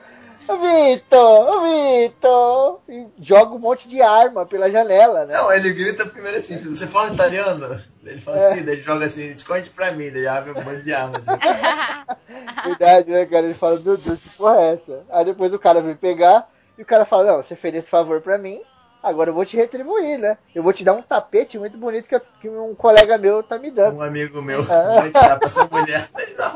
Ô 0.48 0.58
Vitor, 0.58 1.50
ô 1.50 1.62
Vitor! 1.62 2.80
E 2.88 3.08
joga 3.20 3.56
um 3.56 3.60
monte 3.60 3.88
de 3.88 4.02
arma 4.02 4.46
pela 4.46 4.70
janela, 4.72 5.26
né? 5.26 5.34
Não, 5.34 5.52
ele 5.52 5.72
grita 5.74 6.06
primeiro 6.06 6.38
assim, 6.38 6.58
você 6.58 6.86
fala 6.86 7.14
italiano? 7.14 7.82
Ele 8.04 8.22
fala 8.22 8.38
É. 8.38 8.52
assim, 8.52 8.64
daí 8.64 8.76
ele 8.76 8.82
joga 8.84 9.06
assim, 9.06 9.24
esconde 9.24 9.70
pra 9.72 9.92
mim, 9.92 10.10
daí 10.12 10.20
ele 10.20 10.28
abre 10.28 10.52
um 10.52 10.64
monte 10.64 10.82
de 10.82 10.94
armas. 10.94 11.28
Assim. 11.28 11.40
Verdade, 12.66 13.12
né, 13.12 13.26
cara? 13.26 13.46
Ele 13.46 13.54
fala, 13.56 13.80
meu 13.80 13.98
Deus, 13.98 14.20
que 14.22 14.30
porra 14.38 14.62
é 14.62 14.74
essa? 14.74 15.04
Aí 15.10 15.26
depois 15.26 15.52
o 15.54 15.60
cara 15.60 15.82
vem 15.82 15.96
pegar 15.96 16.48
e 16.78 16.84
o 16.84 16.86
cara 16.86 17.06
fala, 17.06 17.24
não, 17.24 17.44
você 17.44 17.56
fez 17.56 17.74
esse 17.74 17.90
favor 17.90 18.22
pra 18.22 18.38
mim, 18.38 18.62
agora 19.06 19.30
eu 19.30 19.34
vou 19.34 19.46
te 19.46 19.56
retribuir, 19.56 20.18
né? 20.18 20.38
Eu 20.54 20.64
vou 20.64 20.74
te 20.74 20.84
dar 20.84 20.94
um 20.94 21.02
tapete 21.02 21.58
muito 21.60 21.78
bonito 21.78 22.08
que, 22.08 22.16
eu- 22.16 22.22
que 22.42 22.50
um 22.50 22.74
colega 22.76 23.18
meu 23.18 23.42
tá 23.44 23.58
me 23.58 23.70
dando. 23.72 23.98
Um 23.98 24.02
amigo 24.02 24.42
meu 24.42 24.62
Ah. 24.62 25.00
vai 25.02 25.12
tirar 25.12 25.40
pra 25.40 25.48
sua 25.50 25.68
mulher, 25.72 26.10
ele 26.18 26.34
dá. 26.36 26.54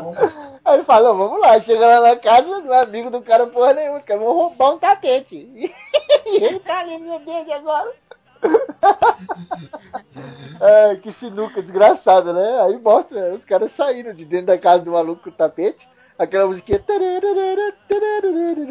Aí 0.66 0.74
ele 0.76 0.84
fala, 0.84 1.10
não, 1.10 1.18
vamos 1.18 1.40
lá, 1.42 1.60
chega 1.62 1.86
lá 1.86 2.10
na 2.10 2.16
casa, 2.16 2.60
não 2.62 2.74
é 2.74 2.82
amigo 2.82 3.10
do 3.10 3.22
cara 3.22 3.48
porra 3.48 3.74
nenhuma, 3.74 4.00
os 4.00 4.06
caras 4.06 4.24
vão 4.24 4.34
roubar 4.34 4.74
um 4.74 4.78
tapete. 4.80 5.48
E 6.26 6.44
ele 6.44 6.60
tá 6.60 6.80
ali, 6.80 7.00
meu 7.00 7.20
Deus, 7.20 7.50
agora? 7.52 7.92
Que 11.02 11.12
sinuca 11.12 11.62
desgraçada, 11.62 12.34
né? 12.34 12.62
Aí 12.62 12.78
mostra 12.78 13.34
os 13.34 13.46
caras 13.46 13.72
saindo 13.72 14.14
de 14.14 14.26
dentro 14.26 14.48
da 14.48 14.58
casa 14.58 14.84
do 14.84 14.92
maluco 14.92 15.24
com 15.24 15.30
o 15.30 15.34
tapete, 15.34 15.88
aquela 16.20 16.48
musiquinha. 16.48 16.84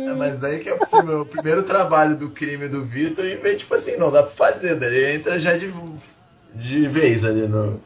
É, 0.06 0.14
mas 0.14 0.38
daí 0.38 0.60
que 0.60 0.68
é 0.68 0.74
o, 0.74 1.20
o 1.22 1.26
primeiro 1.26 1.62
trabalho 1.62 2.16
do 2.16 2.30
crime 2.30 2.68
do 2.68 2.84
Vitor 2.84 3.24
e 3.24 3.36
vê, 3.36 3.54
tipo 3.54 3.74
assim, 3.74 3.96
não 3.96 4.12
dá 4.12 4.22
pra 4.22 4.30
fazer, 4.30 4.76
daí 4.76 5.16
entra 5.16 5.40
já 5.40 5.56
de, 5.56 5.72
de 6.54 6.86
vez 6.86 7.24
ali 7.24 7.48
no. 7.48 7.80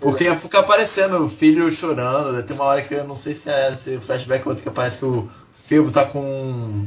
Porque 0.00 0.24
ia 0.24 0.36
ficar 0.36 0.60
aparecendo 0.60 1.24
o 1.24 1.28
filho 1.28 1.70
chorando, 1.72 2.40
tem 2.44 2.54
uma 2.54 2.66
hora 2.66 2.82
que 2.82 2.94
eu 2.94 3.02
não 3.04 3.16
sei 3.16 3.34
se 3.34 3.50
é 3.50 3.72
esse 3.72 3.98
flashback 3.98 4.44
ou 4.44 4.50
outro 4.50 4.62
que 4.62 4.68
aparece 4.68 4.98
que 4.98 5.04
o 5.04 5.28
Febo 5.52 5.90
tá 5.90 6.04
com. 6.04 6.86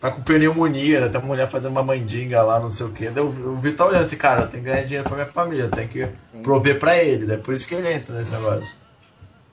tá 0.00 0.10
com 0.10 0.20
pneumonia, 0.20 1.00
né? 1.00 1.08
tem 1.08 1.20
uma 1.20 1.28
mulher 1.28 1.48
fazendo 1.48 1.70
uma 1.70 1.84
mandinga 1.84 2.42
lá, 2.42 2.58
não 2.58 2.68
sei 2.68 2.86
o 2.86 2.90
que. 2.90 3.08
Daí 3.08 3.22
o, 3.22 3.56
Vitor 3.60 3.76
tá 3.76 3.86
olhando 3.86 4.02
assim, 4.02 4.16
cara, 4.16 4.42
eu 4.42 4.48
tenho 4.48 4.64
que 4.64 4.68
ganhar 4.68 4.82
dinheiro 4.82 5.04
pra 5.04 5.14
minha 5.14 5.28
família, 5.28 5.62
eu 5.62 5.70
tenho 5.70 5.88
que 5.88 6.08
prover 6.42 6.80
pra 6.80 7.00
ele, 7.00 7.24
daí 7.24 7.38
por 7.38 7.54
isso 7.54 7.68
que 7.68 7.74
ele 7.76 7.92
entra 7.92 8.16
nesse 8.16 8.32
negócio. 8.32 8.74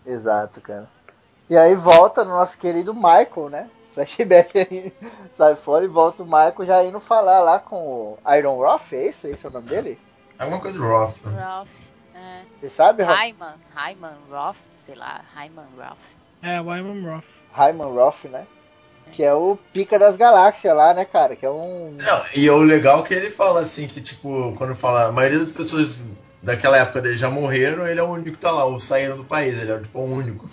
Exato, 0.03 0.59
cara. 0.59 0.89
E 1.51 1.57
aí 1.57 1.75
volta 1.75 2.23
no 2.23 2.31
nosso 2.31 2.57
querido 2.57 2.93
Michael, 2.93 3.49
né? 3.49 3.69
Flashback 3.93 4.57
aí, 4.57 4.93
sai 5.35 5.53
fora 5.57 5.83
e 5.83 5.87
volta 5.89 6.23
o 6.23 6.25
Michael 6.25 6.65
já 6.65 6.81
indo 6.81 6.97
falar 7.01 7.39
lá 7.41 7.59
com 7.59 7.75
o 7.75 8.17
Iron 8.37 8.55
Roth, 8.55 8.93
é 8.93 9.09
isso? 9.09 9.27
Esse 9.27 9.45
é 9.45 9.49
o 9.49 9.51
nome 9.51 9.67
dele? 9.67 9.99
Alguma 10.39 10.61
coisa 10.61 10.79
rough. 10.79 11.13
Ralph. 11.25 11.67
É. 12.15 12.43
Você 12.61 12.69
sabe, 12.69 13.03
Ra- 13.03 13.15
Hyman, 13.15 13.55
Hyman 13.75 14.15
Roth, 14.31 14.55
sei 14.77 14.95
lá, 14.95 15.25
Hyman 15.35 15.65
Roth. 15.77 15.97
É, 16.41 16.61
o 16.61 16.67
Wyman 16.67 17.03
Roth. 17.15 17.25
Hyman 17.51 17.93
Roth, 17.95 18.23
né? 18.31 18.47
Que 19.11 19.21
é 19.21 19.33
o 19.33 19.57
Pica 19.73 19.99
das 19.99 20.15
Galáxias 20.15 20.73
lá, 20.73 20.93
né, 20.93 21.03
cara? 21.03 21.35
Que 21.35 21.45
é 21.45 21.51
um. 21.51 21.97
Não, 21.99 22.21
e 22.33 22.49
o 22.49 22.59
legal 22.59 23.01
é 23.01 23.03
que 23.03 23.13
ele 23.13 23.29
fala 23.29 23.59
assim, 23.59 23.89
que 23.89 23.99
tipo, 23.99 24.53
quando 24.57 24.73
fala, 24.73 25.07
a 25.07 25.11
maioria 25.11 25.39
das 25.39 25.49
pessoas 25.49 26.07
daquela 26.41 26.77
época 26.77 27.01
dele 27.01 27.17
já 27.17 27.29
morreram, 27.29 27.85
ele 27.85 27.99
é 27.99 28.03
o 28.03 28.07
único 28.09 28.31
que 28.31 28.37
tá 28.41 28.51
lá, 28.51 28.63
ou 28.63 28.79
saíram 28.79 29.17
do 29.17 29.25
país, 29.25 29.61
ele 29.61 29.69
é 29.69 29.79
tipo 29.79 29.99
o 29.99 30.05
único 30.09 30.49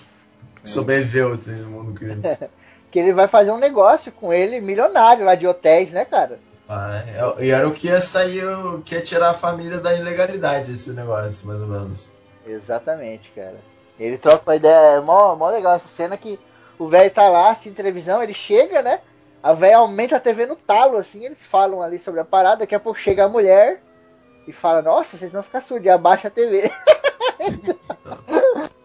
sobreviveu 0.69 1.33
assim 1.33 1.57
no 1.57 1.71
mundo 1.71 1.95
crime. 1.95 2.23
que 2.91 2.99
ele 2.99 3.13
vai 3.13 3.29
fazer 3.29 3.51
um 3.51 3.59
negócio 3.59 4.11
com 4.13 4.33
ele 4.33 4.61
milionário 4.61 5.25
lá 5.25 5.35
de 5.35 5.47
hotéis, 5.47 5.91
né, 5.91 6.05
cara? 6.05 6.39
Ah, 6.69 7.03
é- 7.07 7.47
e 7.47 7.51
era 7.51 7.67
o 7.67 7.73
que 7.73 7.89
ia 7.89 8.01
sair, 8.01 8.45
o 8.45 8.83
que 8.83 8.95
ia 8.95 9.01
tirar 9.01 9.31
a 9.31 9.35
família 9.35 9.79
da 9.79 9.95
ilegalidade, 9.95 10.73
esse 10.73 10.91
negócio, 10.91 11.47
mais 11.47 11.61
ou 11.61 11.67
menos. 11.67 12.11
Exatamente, 12.47 13.31
cara. 13.35 13.57
Ele 13.99 14.19
troca 14.19 14.43
uma 14.47 14.57
ideia, 14.57 14.97
é 14.97 15.01
mó, 15.01 15.35
mó 15.35 15.51
legal 15.51 15.75
essa 15.75 15.89
cena 15.89 16.17
que 16.17 16.39
o 16.79 16.89
velho 16.89 17.11
tá 17.11 17.29
lá 17.29 17.51
assistindo 17.51 17.75
televisão, 17.75 18.23
ele 18.23 18.35
chega, 18.35 18.83
né? 18.83 19.01
A 19.43 19.53
velha 19.53 19.79
aumenta 19.79 20.17
a 20.17 20.21
TV 20.21 20.47
no 20.47 20.57
talo, 20.57 20.97
assim, 20.97 21.25
eles 21.25 21.45
falam 21.47 21.83
ali 21.83 21.99
sobre 21.99 22.21
a 22.21 22.25
parada, 22.25 22.59
daqui 22.59 22.75
a 22.75 22.81
pouco 22.81 22.99
chega 22.99 23.25
a 23.25 23.29
mulher 23.29 23.83
e 24.47 24.53
fala, 24.53 24.83
nossa, 24.83 25.17
vocês 25.17 25.33
vão 25.33 25.43
ficar 25.43 25.61
surdos, 25.61 25.87
e 25.87 25.91
abaixa 25.91 26.29
a 26.29 26.31
TV. 26.31 26.71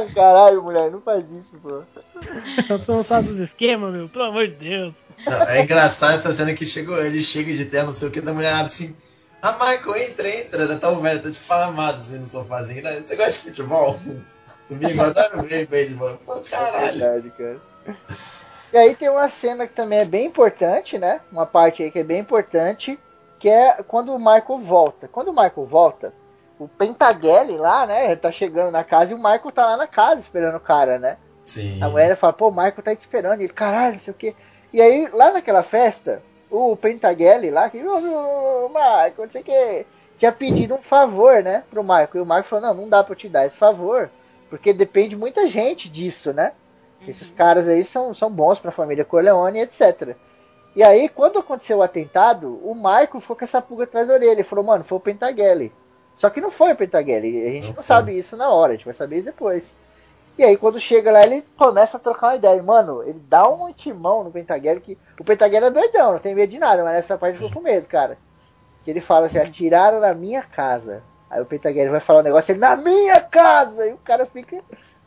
Caralho, 0.14 0.62
mulher, 0.62 0.90
não 0.90 1.00
faz 1.00 1.30
isso, 1.30 1.56
pô. 1.58 1.82
Eu 2.68 2.78
tô 2.84 2.94
montado 2.96 3.24
dos 3.24 3.36
esquemas, 3.48 3.92
meu, 3.92 4.08
pelo 4.08 4.24
amor 4.24 4.46
de 4.48 4.54
Deus. 4.54 4.94
Não, 5.26 5.42
é 5.48 5.62
engraçado 5.62 6.14
essa 6.14 6.32
cena 6.32 6.54
que 6.54 6.66
chegou, 6.66 6.96
ele 7.02 7.20
chega 7.20 7.52
de 7.54 7.64
terno, 7.66 7.86
não 7.88 7.92
sei 7.92 8.08
o 8.08 8.10
que, 8.10 8.20
da 8.20 8.32
mulher 8.32 8.52
abre 8.52 8.66
assim. 8.66 8.96
Ah, 9.40 9.52
Michael, 9.52 9.96
entra, 10.10 10.28
entra. 10.28 10.76
Tá 10.78 10.88
o 10.90 11.00
velho, 11.00 11.20
tá 11.20 11.28
esfalamado 11.28 11.98
assim 11.98 12.18
no 12.18 12.26
sofazinho. 12.26 12.82
né? 12.82 13.00
Você 13.00 13.16
gosta 13.16 13.32
de 13.32 13.38
futebol? 13.38 13.98
Domingo, 14.68 15.02
eu 15.02 15.06
adoro 15.06 15.42
ver 15.42 15.66
beisebol. 15.66 16.16
Pô, 16.24 16.36
É 16.36 16.40
caralho. 16.42 16.98
verdade, 16.98 17.32
cara. 17.36 17.60
E 18.72 18.76
aí 18.76 18.94
tem 18.94 19.08
uma 19.10 19.28
cena 19.28 19.66
que 19.66 19.74
também 19.74 19.98
é 19.98 20.04
bem 20.04 20.26
importante, 20.26 20.96
né? 20.96 21.20
Uma 21.30 21.44
parte 21.44 21.82
aí 21.82 21.90
que 21.90 21.98
é 21.98 22.04
bem 22.04 22.20
importante, 22.20 22.98
que 23.38 23.48
é 23.48 23.82
quando 23.82 24.14
o 24.14 24.18
Michael 24.18 24.58
volta. 24.60 25.08
Quando 25.08 25.28
o 25.28 25.32
Michael 25.32 25.66
volta, 25.66 26.14
o 26.58 26.68
Pentagelli 26.68 27.56
lá, 27.56 27.86
né? 27.86 28.14
Tá 28.16 28.30
chegando 28.30 28.70
na 28.70 28.84
casa 28.84 29.12
e 29.12 29.14
o 29.14 29.18
Michael 29.18 29.52
tá 29.52 29.66
lá 29.66 29.76
na 29.76 29.86
casa 29.86 30.20
esperando 30.20 30.56
o 30.56 30.60
cara, 30.60 30.98
né? 30.98 31.16
Sim. 31.44 31.82
A 31.82 31.88
mulher 31.88 32.16
fala, 32.16 32.32
pô, 32.32 32.48
o 32.48 32.50
Michael 32.50 32.82
tá 32.82 32.94
te 32.94 33.00
esperando. 33.00 33.40
E 33.40 33.44
ele, 33.44 33.52
caralho, 33.52 33.94
não 33.94 34.00
sei 34.00 34.12
o 34.12 34.16
quê. 34.16 34.34
E 34.72 34.80
aí, 34.80 35.08
lá 35.12 35.32
naquela 35.32 35.62
festa, 35.62 36.22
o 36.50 36.76
Pentagelli 36.76 37.50
lá, 37.50 37.68
que, 37.68 37.82
ô, 37.82 37.94
ô, 37.94 38.66
ô, 38.66 38.68
Michael, 38.68 39.14
não 39.18 39.30
sei 39.30 39.40
o 39.42 39.44
quê, 39.44 39.86
tinha 40.16 40.32
pedido 40.32 40.74
um 40.74 40.82
favor, 40.82 41.42
né, 41.42 41.64
pro 41.70 41.82
Michael. 41.82 42.08
E 42.14 42.20
o 42.20 42.24
Michael 42.24 42.44
falou, 42.44 42.66
não, 42.66 42.74
não 42.74 42.88
dá 42.88 43.02
pra 43.02 43.12
eu 43.12 43.18
te 43.18 43.28
dar 43.28 43.46
esse 43.46 43.56
favor, 43.56 44.10
porque 44.48 44.72
depende 44.72 45.16
muita 45.16 45.48
gente 45.48 45.88
disso, 45.88 46.32
né? 46.32 46.52
Esses 47.06 47.30
caras 47.30 47.66
aí 47.66 47.84
são, 47.84 48.14
são 48.14 48.30
bons 48.30 48.60
pra 48.60 48.70
família 48.70 49.04
Corleone, 49.04 49.60
etc. 49.60 50.14
E 50.74 50.82
aí, 50.82 51.08
quando 51.08 51.38
aconteceu 51.38 51.78
o 51.78 51.82
atentado, 51.82 52.60
o 52.64 52.74
Michael 52.74 53.20
ficou 53.20 53.36
com 53.36 53.44
essa 53.44 53.60
pulga 53.60 53.84
atrás 53.84 54.06
da 54.06 54.14
orelha. 54.14 54.30
Ele 54.30 54.44
falou, 54.44 54.64
mano, 54.64 54.84
foi 54.84 54.96
o 54.96 55.00
Pentagelli. 55.00 55.72
Só 56.16 56.30
que 56.30 56.40
não 56.40 56.50
foi 56.50 56.72
o 56.72 56.76
Pentagelli. 56.76 57.48
A 57.48 57.52
gente 57.52 57.68
Não 57.68 57.74
não, 57.74 57.82
sabe 57.82 58.16
isso 58.16 58.36
na 58.36 58.50
hora, 58.50 58.72
a 58.72 58.76
gente 58.76 58.84
vai 58.84 58.94
saber 58.94 59.16
isso 59.16 59.26
depois. 59.26 59.74
E 60.38 60.44
aí, 60.44 60.56
quando 60.56 60.80
chega 60.80 61.12
lá, 61.12 61.22
ele 61.22 61.44
começa 61.56 61.96
a 61.96 62.00
trocar 62.00 62.28
uma 62.28 62.36
ideia. 62.36 62.58
E, 62.58 62.62
Mano, 62.62 63.02
ele 63.02 63.20
dá 63.28 63.48
um 63.48 63.72
timão 63.72 64.24
no 64.24 64.30
Pentagelli 64.30 64.80
que. 64.80 64.98
O 65.18 65.24
Pentagelli 65.24 65.66
é 65.66 65.70
doidão, 65.70 66.12
não 66.12 66.18
tem 66.18 66.34
medo 66.34 66.50
de 66.50 66.58
nada, 66.58 66.82
mas 66.82 66.94
nessa 66.94 67.18
parte 67.18 67.36
ficou 67.36 67.52
com 67.52 67.60
medo, 67.60 67.86
cara. 67.86 68.16
Que 68.82 68.90
ele 68.90 69.00
fala 69.00 69.26
assim: 69.26 69.38
atiraram 69.38 70.00
na 70.00 70.14
minha 70.14 70.42
casa. 70.42 71.02
Aí 71.30 71.40
o 71.40 71.46
Pentagelli 71.46 71.90
vai 71.90 72.00
falar 72.00 72.20
um 72.20 72.24
negócio, 72.24 72.52
ele, 72.52 72.58
na 72.60 72.76
minha 72.76 73.20
casa! 73.20 73.86
E 73.86 73.92
o 73.92 73.98
cara 73.98 74.26
fica. 74.26 74.62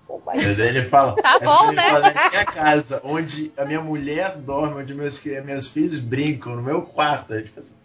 Oh, 0.07 0.19
mas... 0.25 0.43
E 0.43 0.53
daí 0.53 0.67
ele 0.67 0.85
fala, 0.85 1.15
Tá 1.15 1.39
essa 1.41 1.45
bom, 1.45 1.67
ele 1.67 1.75
né? 1.75 1.89
fala, 1.89 1.99
na 2.01 2.29
minha 2.29 2.45
casa, 2.45 3.01
onde 3.03 3.51
a 3.57 3.65
minha 3.65 3.81
mulher 3.81 4.37
dorme, 4.37 4.81
onde 4.81 4.93
meus, 4.93 5.23
meus 5.23 5.67
filhos 5.67 5.99
brincam, 5.99 6.55
no 6.55 6.61
meu 6.61 6.83
quarto. 6.83 7.33
Aí, 7.33 7.43
tipo 7.43 7.59
assim. 7.59 7.75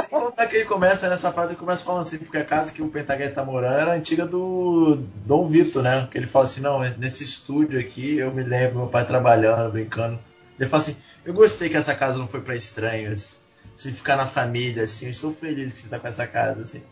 Sem 0.00 0.20
contar 0.20 0.46
que 0.46 0.56
ele 0.56 0.64
começa 0.64 1.08
nessa 1.08 1.32
fase, 1.32 1.52
ele 1.52 1.60
começa 1.60 1.84
falando 1.84 2.02
assim, 2.02 2.18
porque 2.18 2.38
a 2.38 2.44
casa 2.44 2.72
que 2.72 2.82
o 2.82 2.88
Pentagon 2.88 3.30
tá 3.32 3.44
morando 3.44 3.78
era 3.78 3.92
antiga 3.92 4.24
do 4.24 4.96
Dom 5.26 5.46
Vitor, 5.48 5.82
né? 5.82 6.08
Que 6.10 6.18
ele 6.18 6.26
fala 6.26 6.44
assim, 6.44 6.60
não, 6.60 6.80
nesse 6.96 7.24
estúdio 7.24 7.78
aqui 7.78 8.18
eu 8.18 8.32
me 8.32 8.42
lembro 8.42 8.78
meu 8.78 8.86
pai 8.86 9.04
trabalhando, 9.04 9.72
brincando. 9.72 10.18
Ele 10.58 10.68
fala 10.68 10.82
assim, 10.82 10.96
eu 11.24 11.34
gostei 11.34 11.68
que 11.68 11.76
essa 11.76 11.94
casa 11.94 12.18
não 12.18 12.28
foi 12.28 12.40
pra 12.40 12.54
estranhos. 12.54 13.40
Se 13.74 13.92
ficar 13.92 14.16
na 14.16 14.26
família, 14.26 14.84
assim, 14.84 15.06
eu 15.06 15.10
estou 15.10 15.32
feliz 15.32 15.72
que 15.72 15.78
você 15.78 15.88
tá 15.88 15.98
com 15.98 16.06
essa 16.06 16.26
casa, 16.26 16.62
assim. 16.62 16.84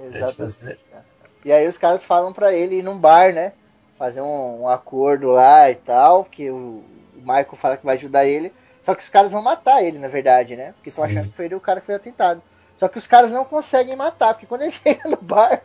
É, 0.00 0.26
tipo 0.26 0.42
assim, 0.42 0.66
né? 0.66 0.72
Exatamente. 0.72 1.08
E 1.44 1.52
aí 1.52 1.66
os 1.66 1.78
caras 1.78 2.04
falam 2.04 2.32
pra 2.32 2.52
ele 2.52 2.76
ir 2.76 2.82
num 2.82 2.98
bar, 2.98 3.32
né? 3.32 3.52
Fazer 3.98 4.20
um, 4.20 4.62
um 4.62 4.68
acordo 4.68 5.28
lá 5.28 5.70
e 5.70 5.74
tal, 5.74 6.24
que 6.24 6.50
o, 6.50 6.82
o 7.16 7.20
Michael 7.20 7.56
fala 7.56 7.76
que 7.76 7.84
vai 7.84 7.96
ajudar 7.96 8.24
ele. 8.24 8.52
Só 8.88 8.94
que 8.94 9.02
os 9.02 9.10
caras 9.10 9.30
vão 9.30 9.42
matar 9.42 9.82
ele, 9.82 9.98
na 9.98 10.08
verdade, 10.08 10.56
né? 10.56 10.72
Porque 10.72 10.88
estão 10.88 11.04
achando 11.04 11.28
que 11.28 11.36
foi 11.36 11.44
ele 11.44 11.54
o 11.54 11.60
cara 11.60 11.78
que 11.78 11.84
foi 11.84 11.94
atentado. 11.94 12.40
Só 12.78 12.88
que 12.88 12.96
os 12.96 13.06
caras 13.06 13.30
não 13.30 13.44
conseguem 13.44 13.94
matar, 13.94 14.32
porque 14.32 14.46
quando 14.46 14.62
ele 14.64 14.72
chega 14.72 15.06
no 15.10 15.18
bar, 15.18 15.60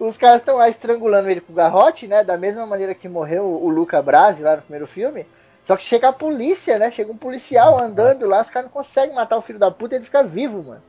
os 0.00 0.16
caras 0.16 0.38
estão 0.38 0.56
lá 0.56 0.68
estrangulando 0.68 1.30
ele 1.30 1.40
com 1.40 1.52
o 1.52 1.54
garrote, 1.54 2.08
né? 2.08 2.24
Da 2.24 2.36
mesma 2.36 2.66
maneira 2.66 2.92
que 2.92 3.08
morreu 3.08 3.44
o 3.44 3.68
Luca 3.68 4.02
Brasi 4.02 4.42
lá 4.42 4.56
no 4.56 4.62
primeiro 4.62 4.88
filme. 4.88 5.24
Só 5.64 5.76
que 5.76 5.84
chega 5.84 6.08
a 6.08 6.12
polícia, 6.12 6.76
né? 6.76 6.90
Chega 6.90 7.12
um 7.12 7.16
policial 7.16 7.78
andando 7.78 8.26
lá, 8.26 8.42
os 8.42 8.50
caras 8.50 8.66
não 8.66 8.72
conseguem 8.72 9.14
matar 9.14 9.36
o 9.36 9.42
filho 9.42 9.60
da 9.60 9.70
puta 9.70 9.94
e 9.94 9.98
ele 9.98 10.06
fica 10.06 10.24
vivo, 10.24 10.60
mano. 10.64 10.82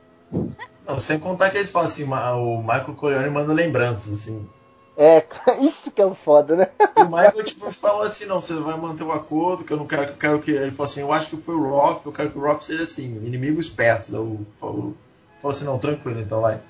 Não, 0.84 0.98
sem 0.98 1.20
contar 1.20 1.50
que 1.50 1.56
eles 1.56 1.70
falam 1.70 1.86
assim, 1.86 2.02
o 2.02 2.58
Michael 2.62 2.96
Corleone 2.96 3.30
manda 3.30 3.52
lembranças, 3.52 4.12
assim. 4.12 4.50
É, 4.96 5.22
isso 5.60 5.90
que 5.90 6.00
é 6.00 6.06
o 6.06 6.14
foda, 6.14 6.56
né? 6.56 6.68
O 6.96 7.04
Michael, 7.04 7.44
tipo, 7.44 7.70
falou 7.70 8.02
assim, 8.02 8.24
não, 8.24 8.40
você 8.40 8.54
vai 8.54 8.76
manter 8.78 9.02
o 9.04 9.12
acordo, 9.12 9.62
que 9.64 9.72
eu 9.72 9.76
não 9.76 9.86
quero 9.86 10.06
que 10.06 10.12
eu 10.12 10.16
quero 10.16 10.40
que. 10.40 10.50
Ele 10.50 10.70
falou 10.70 10.84
assim, 10.84 11.00
eu 11.02 11.12
acho 11.12 11.28
que 11.30 11.36
foi 11.36 11.54
o 11.54 11.68
Roth, 11.68 12.06
eu 12.06 12.12
quero 12.12 12.30
que 12.30 12.38
o 12.38 12.40
Roth 12.40 12.62
seja 12.62 12.82
assim, 12.84 13.04
inimigo 13.24 13.60
esperto. 13.60 14.10
Daí 14.10 14.20
o- 14.20 14.46
falou, 14.58 14.94
falou 15.38 15.50
assim, 15.50 15.64
não, 15.66 15.78
tranquilo, 15.78 16.18
então 16.20 16.40
vai. 16.40 16.60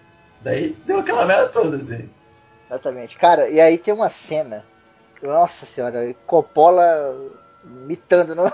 Daí 0.40 0.70
deu 0.84 0.98
aquela 0.98 1.24
merda 1.24 1.48
toda, 1.48 1.76
assim. 1.76 2.10
Exatamente. 2.68 3.16
Cara, 3.16 3.48
e 3.48 3.60
aí 3.60 3.78
tem 3.78 3.94
uma 3.94 4.10
cena. 4.10 4.64
Nossa 5.22 5.64
senhora, 5.64 6.12
Coppola 6.26 7.16
mitando 7.64 8.34
no. 8.34 8.50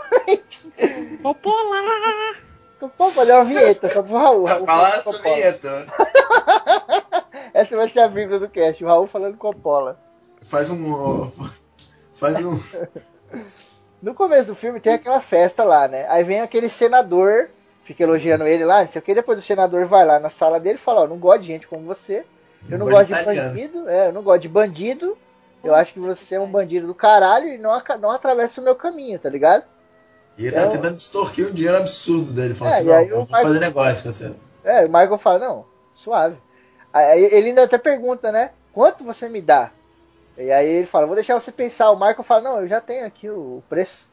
Popola! 1.23 2.35
Coppola 2.79 3.11
fazer 3.13 3.33
uma 3.33 3.45
vinheta 3.45 3.89
só 3.89 4.03
pro 4.03 4.17
Raul. 4.17 4.45
Vai 4.45 4.61
falar 4.61 4.67
falando 4.67 4.93
essa 4.95 5.03
Coppola. 5.05 5.35
vinheta. 5.35 5.87
Essa 7.55 7.77
vai 7.77 7.89
ser 7.89 8.01
a 8.01 8.09
vírgula 8.09 8.39
do 8.41 8.49
cast, 8.49 8.83
o 8.83 8.87
Raul 8.87 9.07
falando 9.07 9.37
Coppola. 9.37 9.99
Faz 10.43 10.71
um. 10.71 11.31
Faz 12.15 12.37
um. 12.45 12.59
No 14.03 14.15
começo 14.15 14.49
do 14.49 14.57
filme 14.57 14.81
tem 14.81 14.95
aquela 14.95 15.21
festa 15.21 15.63
lá, 15.63 15.87
né? 15.87 16.07
Aí 16.09 16.25
vem 16.25 16.41
aquele 16.41 16.69
senador, 16.69 17.51
fica 17.85 18.03
elogiando 18.03 18.45
ele 18.45 18.65
lá, 18.65 18.83
não 18.83 18.91
sei 18.91 18.99
o 18.99 19.03
que, 19.05 19.15
depois 19.15 19.39
o 19.39 19.43
senador 19.43 19.87
vai 19.87 20.05
lá 20.05 20.19
na 20.19 20.29
sala 20.29 20.59
dele 20.59 20.75
e 20.75 20.81
fala, 20.83 21.03
ó, 21.03 21.07
não 21.07 21.19
gosto 21.19 21.43
de 21.43 21.47
gente 21.47 21.69
como 21.69 21.87
você, 21.87 22.25
eu 22.69 22.79
não, 22.79 22.87
Não 22.87 22.93
gosto 22.93 23.07
de 23.07 23.13
italiano." 23.21 23.49
bandido, 23.51 23.89
é, 23.89 24.09
eu 24.09 24.13
não 24.13 24.23
gosto 24.25 24.43
de 24.43 24.49
bandido, 24.49 25.17
eu 25.63 25.73
acho 25.73 25.93
que 25.93 26.01
você 26.01 26.35
é 26.35 26.41
um 26.41 26.51
bandido 26.51 26.89
do 26.89 26.97
caralho 26.97 27.47
e 27.47 27.59
não, 27.59 27.81
não 28.01 28.11
atravessa 28.11 28.61
o 28.61 28.65
meu 28.65 28.75
caminho, 28.75 29.21
tá 29.21 29.29
ligado? 29.31 29.65
E 30.37 30.47
ele 30.47 30.53
tá 30.53 30.63
Eu- 30.63 30.71
tentando 30.73 30.97
extorquir 30.97 31.47
um 31.47 31.55
dinheiro 31.55 31.77
absurdo 31.79 32.33
dele. 32.33 32.55
Falou 32.55 32.75
É, 32.75 32.79
assim, 32.79 32.87
não, 32.89 32.95
aí 32.97 33.09
eu 33.09 33.17
vou 33.19 33.27
fazer 33.27 33.45
Michael- 33.45 33.61
negócio 33.61 34.03
com 34.03 34.11
você. 34.11 34.35
É, 34.65 34.81
o 34.85 34.89
Michael 34.89 35.19
fala, 35.19 35.39
não, 35.39 35.65
suave. 35.95 36.37
Aí 36.93 37.25
ele 37.25 37.49
ainda 37.49 37.65
até 37.65 37.79
pergunta, 37.79 38.31
né? 38.31 38.51
Quanto 38.73 39.05
você 39.05 39.29
me 39.29 39.41
dá? 39.41 39.71
E 40.37 40.51
aí 40.51 40.67
ele 40.67 40.87
fala, 40.87 41.07
vou 41.07 41.15
deixar 41.15 41.35
você 41.35 41.53
pensar. 41.53 41.91
O 41.91 41.97
Michael 41.97 42.23
fala, 42.23 42.43
não, 42.43 42.61
eu 42.61 42.69
já 42.69 42.81
tenho 42.81 43.07
aqui 43.07 43.29
o 43.29 43.63
preço. 43.69 44.07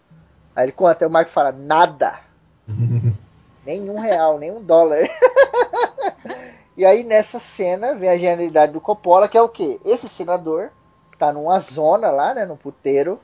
Aí 0.56 0.66
ele 0.66 0.72
conta, 0.72 1.08
o 1.08 1.10
Michael 1.10 1.30
fala, 1.30 1.52
nada. 1.52 2.20
nenhum 3.66 4.00
real, 4.00 4.38
nenhum 4.38 4.62
dólar. 4.62 5.00
e 6.76 6.86
aí 6.86 7.04
nessa 7.04 7.40
cena 7.40 7.96
vem 7.96 8.10
a 8.10 8.18
genialidade 8.18 8.74
do 8.74 8.82
Coppola, 8.82 9.28
que 9.28 9.38
é 9.38 9.42
o 9.42 9.50
quê? 9.50 9.80
Esse 9.86 10.08
senador 10.08 10.72
tá 11.18 11.34
numa 11.34 11.60
zona 11.60 12.10
lá, 12.10 12.34
né, 12.34 12.46
no 12.46 12.58
puteiro. 12.58 13.20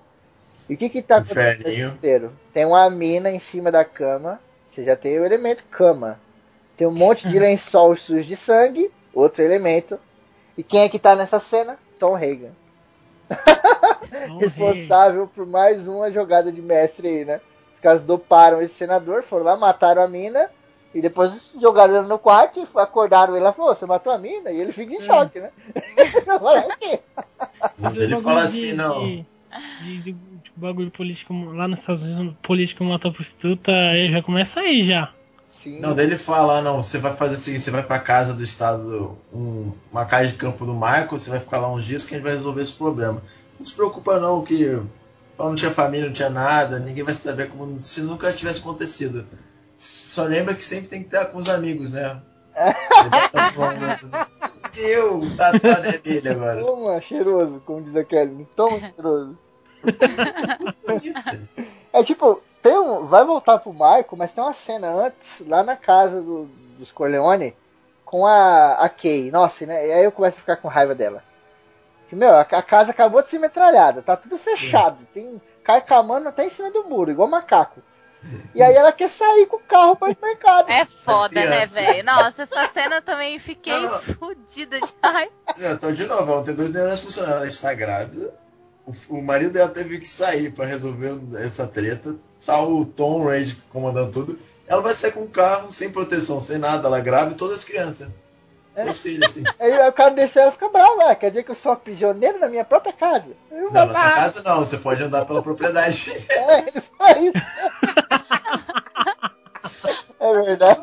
E 0.69 0.73
o 0.73 0.77
que 0.77 0.89
que 0.89 1.01
tá 1.01 1.17
acontecendo 1.17 1.61
Inferninho. 1.61 1.91
puteiro? 1.91 2.33
Tem 2.53 2.65
uma 2.65 2.89
mina 2.89 3.29
em 3.29 3.39
cima 3.39 3.71
da 3.71 3.85
cama. 3.85 4.39
Você 4.69 4.83
já 4.83 4.95
tem 4.95 5.19
o 5.19 5.25
elemento 5.25 5.63
cama. 5.69 6.19
Tem 6.75 6.87
um 6.87 6.91
monte 6.91 7.27
de 7.29 7.37
lençol 7.39 7.95
sujo 7.95 8.23
de 8.23 8.35
sangue, 8.35 8.91
outro 9.15 9.41
elemento. 9.41 9.97
E 10.57 10.63
quem 10.63 10.81
é 10.81 10.89
que 10.89 10.99
tá 10.99 11.15
nessa 11.15 11.39
cena? 11.39 11.77
Tom 11.99 12.15
Hagen. 12.15 12.51
Responsável 14.39 15.27
por 15.33 15.45
mais 15.45 15.87
uma 15.87 16.11
jogada 16.11 16.51
de 16.51 16.61
mestre 16.61 17.07
aí, 17.07 17.25
né? 17.25 17.41
Os 17.73 17.79
caras 17.79 18.03
doparam 18.03 18.61
esse 18.61 18.73
senador, 18.75 19.23
foram 19.23 19.45
lá, 19.45 19.57
mataram 19.57 20.01
a 20.03 20.07
mina. 20.07 20.49
E 20.93 21.01
depois 21.01 21.51
jogaram 21.59 21.97
ele 21.97 22.07
no 22.07 22.17
quarto 22.17 22.59
e 22.61 22.79
acordaram 22.79 23.35
ele 23.35 23.43
lá 23.43 23.49
e 23.49 23.53
falou, 23.53 23.75
você 23.75 23.85
matou 23.85 24.13
a 24.13 24.17
mina? 24.17 24.49
E 24.51 24.61
ele 24.61 24.71
fica 24.71 24.93
em 24.93 25.01
choque, 25.01 25.39
né? 25.41 25.51
Agora 26.27 26.67
o 26.67 26.77
quê? 26.79 26.99
Ele 28.03 28.15
fala 28.21 28.43
assim, 28.43 28.73
não. 28.73 29.01
De, 29.81 29.97
de, 30.01 30.01
de- 30.13 30.35
de 30.45 30.51
bagulho 30.55 30.89
político 30.91 31.33
lá 31.51 31.67
nos 31.67 31.79
Estados 31.79 32.01
Unidos, 32.01 32.35
político 32.41 32.83
matou 32.85 33.11
prostituta, 33.11 33.71
aí 33.73 34.09
já 34.09 34.21
começa 34.23 34.61
aí 34.61 34.83
já. 34.83 35.11
Sim. 35.61 35.79
Não, 35.79 35.95
daí 35.95 36.05
ele 36.05 36.17
fala, 36.17 36.59
ah, 36.59 36.61
não, 36.61 36.83
você 36.83 36.97
vai 36.97 37.15
fazer 37.15 37.35
o 37.35 37.37
seguinte, 37.37 37.63
você 37.63 37.71
vai 37.71 37.83
pra 37.83 37.99
casa 37.99 38.33
do 38.33 38.43
estado, 38.43 39.17
um- 39.33 39.71
uma 39.91 40.05
casa 40.05 40.27
de 40.27 40.35
campo 40.35 40.65
do 40.65 40.73
Michael, 40.73 41.07
você 41.09 41.29
vai 41.29 41.39
ficar 41.39 41.59
lá 41.59 41.71
uns 41.71 41.85
dias 41.85 42.03
que 42.03 42.13
a 42.13 42.17
gente 42.17 42.25
vai 42.25 42.33
resolver 42.33 42.61
esse 42.61 42.73
problema. 42.73 43.21
Não 43.57 43.65
se 43.65 43.73
preocupa 43.73 44.19
não 44.19 44.43
que 44.43 44.79
não 45.39 45.55
tinha 45.55 45.71
família, 45.71 46.07
não 46.07 46.13
tinha 46.13 46.29
nada, 46.29 46.79
ninguém 46.79 47.03
vai 47.03 47.13
saber 47.13 47.49
como 47.49 47.81
se 47.81 48.01
nunca 48.01 48.31
tivesse 48.31 48.59
acontecido. 48.59 49.25
Só 49.77 50.23
lembra 50.23 50.53
que 50.53 50.63
sempre 50.63 50.87
tem 50.87 51.01
que 51.01 51.07
estar 51.07 51.25
com 51.25 51.37
os 51.37 51.49
amigos, 51.49 51.93
né? 51.93 52.21
Eu, 54.75 55.21
tá, 55.37 55.57
tá 55.57 55.79
dele 56.03 56.29
agora. 56.29 56.65
Toma, 56.65 56.99
cheiroso, 57.01 57.61
como 57.65 57.81
diz 57.81 57.95
a 57.95 58.03
Kelly. 58.03 58.45
Toma, 58.55 58.79
cheiroso. 58.79 59.37
é 61.95 62.03
tipo, 62.03 62.41
tem 62.61 62.77
um, 62.77 63.05
vai 63.05 63.23
voltar 63.23 63.59
pro 63.59 63.73
Marco, 63.73 64.17
mas 64.17 64.33
tem 64.33 64.43
uma 64.43 64.53
cena 64.53 64.87
antes, 64.89 65.41
lá 65.47 65.63
na 65.63 65.75
casa 65.75 66.21
do, 66.21 66.45
dos 66.77 66.91
Corleone, 66.91 67.55
com 68.03 68.25
a, 68.25 68.73
a 68.73 68.89
Kay. 68.89 69.31
Nossa, 69.31 69.65
né? 69.65 69.87
E 69.87 69.91
aí 69.93 70.03
eu 70.03 70.11
começo 70.11 70.37
a 70.37 70.41
ficar 70.41 70.57
com 70.57 70.67
raiva 70.67 70.93
dela. 70.93 71.23
Que, 72.09 72.15
meu, 72.15 72.33
a, 72.33 72.41
a 72.41 72.61
casa 72.61 72.91
acabou 72.91 73.21
de 73.21 73.29
ser 73.29 73.39
metralhada, 73.39 74.01
tá 74.01 74.17
tudo 74.17 74.37
fechado. 74.37 74.99
Sim. 74.99 75.07
Tem 75.13 75.41
carcamano 75.63 76.27
até 76.27 76.45
em 76.45 76.49
cima 76.49 76.69
do 76.69 76.83
muro, 76.83 77.11
igual 77.11 77.27
macaco. 77.27 77.81
E 78.53 78.61
aí 78.61 78.75
ela 78.75 78.91
quer 78.91 79.09
sair 79.09 79.45
com 79.45 79.57
o 79.57 79.59
carro 79.59 79.95
para 79.95 80.11
o 80.11 80.17
mercado. 80.21 80.69
É 80.71 80.85
foda, 80.85 81.45
né, 81.45 81.65
velho? 81.65 82.03
Nossa, 82.03 82.43
essa 82.43 82.67
cena 82.69 82.95
eu 82.95 83.01
também 83.01 83.37
fiquei 83.39 83.87
fodida 84.17 84.79
de 84.79 84.93
raiva. 85.03 85.31
Então, 85.57 85.93
de 85.93 86.05
novo, 86.05 86.31
ela 86.31 86.43
tem 86.43 86.55
dois 86.55 86.73
neurônios 86.73 87.01
funcionando. 87.01 87.37
Ela 87.37 87.47
está 87.47 87.73
grávida. 87.73 88.33
O, 88.85 89.17
o 89.17 89.21
marido 89.21 89.53
dela 89.53 89.69
teve 89.69 89.99
que 89.99 90.07
sair 90.07 90.51
para 90.51 90.65
resolver 90.65 91.19
essa 91.37 91.65
treta. 91.65 92.15
Tá 92.45 92.61
o 92.61 92.85
Tom 92.85 93.25
Rage 93.25 93.61
comandando 93.71 94.11
tudo. 94.11 94.39
Ela 94.67 94.81
vai 94.81 94.93
sair 94.93 95.11
com 95.11 95.21
o 95.21 95.29
carro 95.29 95.71
sem 95.71 95.91
proteção, 95.91 96.39
sem 96.39 96.57
nada. 96.57 96.87
Ela 96.87 96.99
grávida 96.99 97.33
e 97.33 97.37
todas 97.37 97.59
as 97.59 97.63
crianças. 97.63 98.09
É. 98.75 98.89
Os 98.89 98.99
filhos, 98.99 99.25
assim. 99.25 99.43
Aí 99.57 99.87
o 99.87 99.93
cara 99.93 100.11
desceu 100.11 100.43
ela 100.43 100.51
fica 100.51 100.67
bravo, 100.67 101.01
ah, 101.01 101.15
quer 101.15 101.29
dizer 101.29 101.43
que 101.43 101.51
eu 101.51 101.55
sou 101.55 101.75
prisioneiro 101.77 102.39
na 102.39 102.49
minha 102.49 102.65
própria 102.65 102.91
casa. 102.91 103.29
Não, 103.49 103.71
na 103.71 103.87
sua 103.87 104.11
casa 104.11 104.43
não, 104.43 104.57
você 104.57 104.77
pode 104.77 105.01
andar 105.01 105.25
pela 105.25 105.41
propriedade. 105.41 106.11
É, 106.29 106.59
ele 106.59 106.81
foi 106.81 107.19
isso. 107.19 107.33
é 110.19 110.33
verdade. 110.43 110.81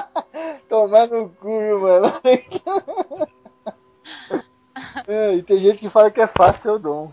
Tomar 0.68 1.08
no 1.08 1.28
cu, 1.30 1.80
mano. 1.80 2.20
é, 5.08 5.34
e 5.34 5.42
tem 5.42 5.58
gente 5.58 5.78
que 5.78 5.90
fala 5.90 6.10
que 6.10 6.20
é 6.20 6.26
fácil 6.26 6.74
o 6.74 6.78
dom. 6.78 7.12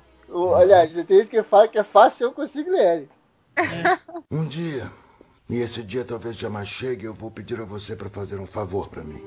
Aliás, 0.55 0.91
tem 0.91 1.19
gente 1.19 1.29
que 1.29 1.43
fala 1.43 1.67
que 1.67 1.77
é 1.77 1.83
fácil 1.83 2.27
eu 2.27 2.31
consigo 2.31 2.73
ele. 2.73 3.07
É. 3.55 3.99
Um 4.31 4.45
dia, 4.45 4.91
e 5.49 5.59
esse 5.59 5.83
dia 5.83 6.03
talvez 6.03 6.37
jamais 6.37 6.67
chegue, 6.67 7.05
eu 7.05 7.13
vou 7.13 7.29
pedir 7.29 7.61
a 7.61 7.65
você 7.65 7.95
para 7.95 8.09
fazer 8.09 8.39
um 8.39 8.47
favor 8.47 8.89
para 8.89 9.03
mim. 9.03 9.23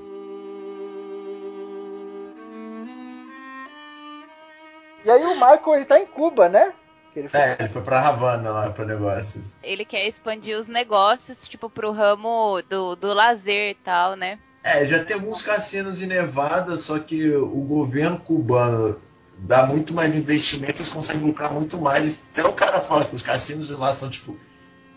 E 5.04 5.10
aí 5.10 5.24
o 5.24 5.34
Michael, 5.34 5.74
ele 5.76 5.84
tá 5.84 6.00
em 6.00 6.06
Cuba, 6.06 6.48
né? 6.48 6.72
Ele 7.14 7.28
foi... 7.28 7.40
É, 7.40 7.56
ele 7.60 7.68
foi 7.68 7.82
pra 7.82 8.08
Havana 8.08 8.50
lá 8.50 8.70
pra 8.70 8.84
negócios. 8.84 9.56
Ele 9.62 9.84
quer 9.84 10.06
expandir 10.06 10.58
os 10.58 10.66
negócios, 10.66 11.46
tipo, 11.46 11.70
pro 11.70 11.92
ramo 11.92 12.60
do, 12.68 12.96
do 12.96 13.14
lazer 13.14 13.70
e 13.70 13.74
tal, 13.74 14.16
né? 14.16 14.38
É, 14.64 14.84
já 14.84 15.04
tem 15.04 15.14
alguns 15.14 15.40
cassinos 15.42 16.02
em 16.02 16.06
Nevada, 16.06 16.76
só 16.76 16.98
que 16.98 17.30
o 17.36 17.60
governo 17.60 18.18
cubano 18.18 19.00
dá 19.38 19.66
muito 19.66 19.92
mais 19.92 20.14
investimento, 20.14 20.80
eles 20.80 20.92
conseguem 20.92 21.22
lucrar 21.22 21.52
muito 21.52 21.78
mais. 21.78 22.24
Até 22.32 22.44
o 22.44 22.52
cara 22.52 22.80
fala 22.80 23.04
que 23.04 23.14
os 23.14 23.22
cassinos 23.22 23.68
de 23.68 23.74
lá 23.74 23.92
são, 23.92 24.08
tipo, 24.08 24.38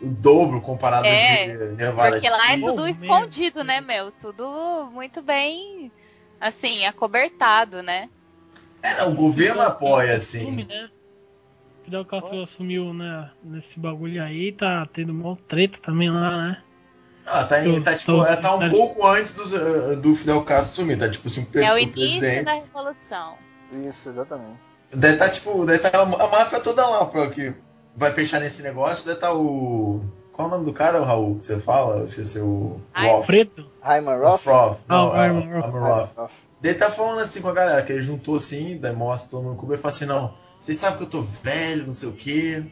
o 0.01 0.07
dobro 0.07 0.61
comparado 0.61 1.05
é, 1.07 1.47
de 1.47 1.75
Nevada. 1.75 2.11
Porque 2.11 2.29
lá 2.29 2.53
é 2.53 2.59
tudo 2.59 2.83
oh, 2.83 2.87
escondido, 2.87 3.63
né, 3.63 3.81
meu? 3.81 4.11
Tudo 4.11 4.89
muito 4.93 5.21
bem, 5.21 5.91
assim, 6.39 6.85
acobertado, 6.85 7.83
né? 7.83 8.09
É, 8.81 9.03
o 9.03 9.13
governo 9.13 9.61
apoia, 9.61 10.15
assim. 10.15 10.41
Assume, 10.41 10.65
né? 10.65 10.89
Fidel 11.83 12.05
Castro 12.05 12.43
assumiu 12.43 12.93
né, 12.93 13.31
nesse 13.43 13.79
bagulho 13.79 14.21
aí, 14.23 14.51
tá 14.51 14.87
tendo 14.93 15.11
uma 15.11 15.35
treta 15.47 15.79
também 15.81 16.09
lá, 16.09 16.37
né? 16.37 16.63
Ah, 17.25 17.43
tá, 17.43 17.65
em, 17.65 17.81
tá, 17.81 17.95
tipo, 17.95 18.11
tô, 18.11 18.23
tá 18.23 18.55
um 18.55 18.59
tá... 18.59 18.69
pouco 18.69 19.05
antes 19.05 19.33
do, 19.33 19.43
eh, 19.43 19.95
do 19.97 20.15
Fidel 20.15 20.43
Castro 20.43 20.71
assumir, 20.71 20.97
tá 20.97 21.09
tipo 21.09 21.27
assim, 21.27 21.47
o 21.53 21.59
É 21.59 21.73
o 21.73 21.77
início 21.77 21.93
presidente. 21.93 22.45
da 22.45 22.53
Revolução. 22.53 23.37
Isso, 23.71 24.09
exatamente. 24.09 24.59
Deve 24.91 25.17
tá 25.17 25.29
tipo, 25.29 25.65
deve 25.65 25.79
tá 25.79 25.89
a, 25.97 26.01
a 26.01 26.27
máfia 26.27 26.59
toda 26.59 26.87
lá, 26.87 27.05
pra 27.05 27.29
que 27.29 27.53
vai 27.95 28.11
fechar 28.11 28.39
nesse 28.39 28.63
negócio, 28.63 29.05
deve 29.05 29.19
tá 29.19 29.33
o. 29.33 30.01
Qual 30.31 30.47
é 30.47 30.51
o 30.51 30.53
nome 30.53 30.65
do 30.65 30.73
cara, 30.73 31.03
Raul, 31.03 31.37
que 31.37 31.45
você 31.45 31.59
fala? 31.59 31.97
Eu 31.97 32.05
esqueci 32.05 32.39
o. 32.39 32.79
Roth. 32.95 33.25
Preto? 33.25 33.69
Hyman 33.81 34.17
Roth? 34.19 34.45
Roth. 34.45 34.79
Não, 34.87 35.09
oh, 35.09 35.11
Hyman 35.11 35.59
Roth. 35.59 36.31
Ele 36.63 36.73
tá 36.73 36.89
falando 36.89 37.19
assim 37.19 37.41
com 37.41 37.47
a 37.47 37.53
galera, 37.53 37.81
que 37.83 37.93
ele 37.93 38.01
juntou 38.01 38.35
assim, 38.35 38.77
daí 38.77 38.93
mostra 38.93 39.29
todo 39.29 39.43
mundo 39.43 39.53
no 39.53 39.57
Cuba 39.57 39.75
e 39.75 39.77
fala 39.77 39.93
assim, 39.93 40.05
não, 40.05 40.33
vocês 40.59 40.77
sabem 40.77 40.97
que 40.97 41.03
eu 41.03 41.09
tô 41.09 41.21
velho, 41.21 41.85
não 41.85 41.93
sei 41.93 42.09
o 42.09 42.13
quê. 42.13 42.65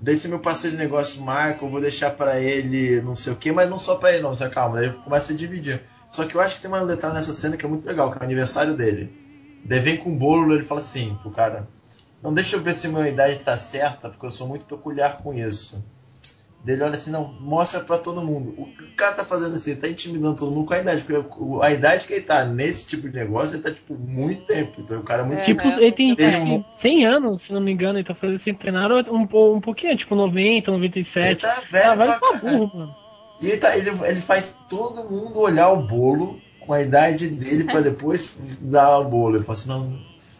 Daí 0.00 0.16
se 0.16 0.28
meu 0.28 0.40
parceiro 0.40 0.76
de 0.76 0.82
negócio 0.82 1.20
Marco, 1.20 1.66
eu 1.66 1.68
vou 1.68 1.80
deixar 1.80 2.10
para 2.10 2.40
ele 2.40 3.02
não 3.02 3.14
sei 3.14 3.32
o 3.32 3.36
quê, 3.36 3.52
mas 3.52 3.68
não 3.68 3.78
só 3.78 3.96
para 3.96 4.12
ele 4.12 4.22
não, 4.22 4.34
você 4.34 4.48
calma, 4.48 4.76
daí 4.76 4.86
ele 4.86 4.94
começa 4.98 5.32
a 5.32 5.36
dividir. 5.36 5.82
Só 6.10 6.24
que 6.24 6.34
eu 6.34 6.40
acho 6.40 6.56
que 6.56 6.62
tem 6.62 6.70
uma 6.70 6.80
letra 6.80 7.12
nessa 7.12 7.32
cena 7.32 7.56
que 7.56 7.64
é 7.64 7.68
muito 7.68 7.86
legal, 7.86 8.10
que 8.10 8.16
é 8.16 8.20
o 8.20 8.24
aniversário 8.24 8.74
dele. 8.74 9.21
Daí 9.64 9.80
vem 9.80 9.96
com 9.96 10.12
o 10.14 10.18
bolo, 10.18 10.54
ele 10.54 10.62
fala 10.62 10.80
assim 10.80 11.14
pro 11.22 11.30
cara, 11.30 11.68
não 12.22 12.34
deixa 12.34 12.56
eu 12.56 12.60
ver 12.60 12.72
se 12.72 12.88
minha 12.88 13.08
idade 13.08 13.38
tá 13.38 13.56
certa, 13.56 14.08
porque 14.08 14.26
eu 14.26 14.30
sou 14.30 14.48
muito 14.48 14.64
peculiar 14.64 15.18
com 15.18 15.32
isso 15.32 15.84
dele 16.64 16.82
olha 16.82 16.94
assim, 16.94 17.10
não, 17.10 17.32
mostra 17.40 17.80
para 17.80 17.98
todo 17.98 18.22
mundo. 18.22 18.54
O 18.56 18.66
que 18.66 18.84
o 18.84 18.94
cara 18.94 19.12
tá 19.12 19.24
fazendo 19.24 19.54
assim, 19.54 19.72
ele 19.72 19.80
tá 19.80 19.88
intimidando 19.88 20.36
todo 20.36 20.52
mundo 20.52 20.66
com 20.66 20.74
a 20.74 20.78
idade, 20.78 21.02
porque 21.02 21.26
a 21.62 21.70
idade 21.70 22.06
que 22.06 22.12
ele 22.12 22.22
tá 22.22 22.44
nesse 22.44 22.86
tipo 22.86 23.08
de 23.08 23.16
negócio, 23.16 23.56
ele 23.56 23.62
tá, 23.62 23.70
tipo, 23.70 23.94
muito 23.94 24.44
tempo. 24.44 24.80
Então 24.80 25.00
o 25.00 25.02
cara 25.02 25.22
é 25.22 25.24
muito 25.24 25.40
é, 25.40 25.44
Tipo, 25.44 25.66
ele 25.66 25.92
tem, 25.92 26.14
tem 26.14 26.64
100 26.72 27.06
anos, 27.06 27.42
se 27.42 27.52
não 27.52 27.60
me 27.60 27.72
engano, 27.72 27.98
ele 27.98 28.06
tá 28.06 28.14
fazendo 28.14 28.38
sem 28.38 28.54
treinar 28.54 28.90
um, 28.92 29.22
um 29.54 29.60
pouquinho, 29.60 29.96
tipo, 29.96 30.14
90, 30.14 30.70
97. 30.70 31.26
Ele 31.26 31.36
tá 31.36 31.62
velho, 31.68 31.90
ah, 31.90 31.94
vai 31.94 32.18
pra 32.18 32.32
burro, 32.34 32.70
mano. 32.74 32.94
E 33.40 33.48
ele, 33.48 33.56
tá, 33.56 33.76
ele, 33.76 33.90
ele 34.04 34.20
faz 34.20 34.60
todo 34.68 35.10
mundo 35.10 35.40
olhar 35.40 35.70
o 35.70 35.82
bolo 35.82 36.40
com 36.66 36.72
a 36.72 36.80
idade 36.82 37.28
dele 37.28 37.64
para 37.64 37.80
depois 37.80 38.60
dar 38.62 38.98
o 38.98 39.04
bolo. 39.04 39.36
Ele 39.36 39.44
fala 39.44 39.58
assim, 39.58 39.68
não, 39.68 39.98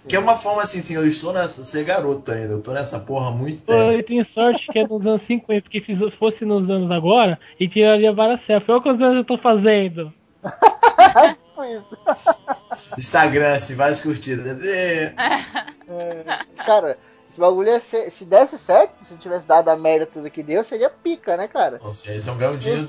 que 0.09 0.17
é 0.17 0.18
uma 0.18 0.34
forma 0.34 0.62
assim, 0.62 0.78
assim, 0.78 0.94
eu 0.94 1.07
estou 1.07 1.33
nessa, 1.33 1.62
ser 1.62 1.84
garoto 1.84 2.33
ainda, 2.33 2.55
eu 2.55 2.60
tô 2.60 2.73
nessa 2.73 2.99
porra 2.99 3.28
há 3.28 3.31
muito 3.31 3.65
tempo. 3.65 3.92
Eu 3.92 4.05
tenho 4.05 4.25
sorte 4.25 4.67
que 4.67 4.78
é 4.81 4.86
nos 4.86 5.07
anos 5.07 5.23
50, 5.26 5.62
porque 5.62 5.81
se 5.81 5.94
fosse 6.12 6.44
nos 6.44 6.68
anos 6.68 6.91
agora, 6.91 7.39
ele 7.59 7.70
tiraria 7.70 8.12
várias 8.12 8.44
selfies. 8.44 8.68
Olha 8.68 8.83
quantos 8.83 9.02
anos 9.02 9.17
eu 9.17 9.25
tô 9.25 9.39
fazendo. 9.39 10.12
isso. 11.65 11.97
Instagram, 12.99 13.52
assim, 13.52 13.75
várias 13.75 14.01
curtidas. 14.01 14.65
É. 14.65 15.15
cara, 16.67 16.99
esse 17.31 17.39
bagulho 17.39 17.68
ia 17.68 17.81
ser, 17.81 18.10
se 18.10 18.25
desse 18.25 18.59
certo, 18.59 19.05
se 19.05 19.15
tivesse 19.17 19.47
dado 19.47 19.68
a 19.68 19.76
merda 19.76 20.07
tudo 20.07 20.31
que 20.31 20.42
deu, 20.42 20.65
seria 20.65 20.91
pica, 20.91 21.36
né, 21.36 21.47
cara? 21.47 21.78
Seja, 21.92 22.12
eles 22.12 22.26
vão 22.26 22.36
ganhar 22.36 22.51
um 22.51 22.59
dinheiro 22.59 22.89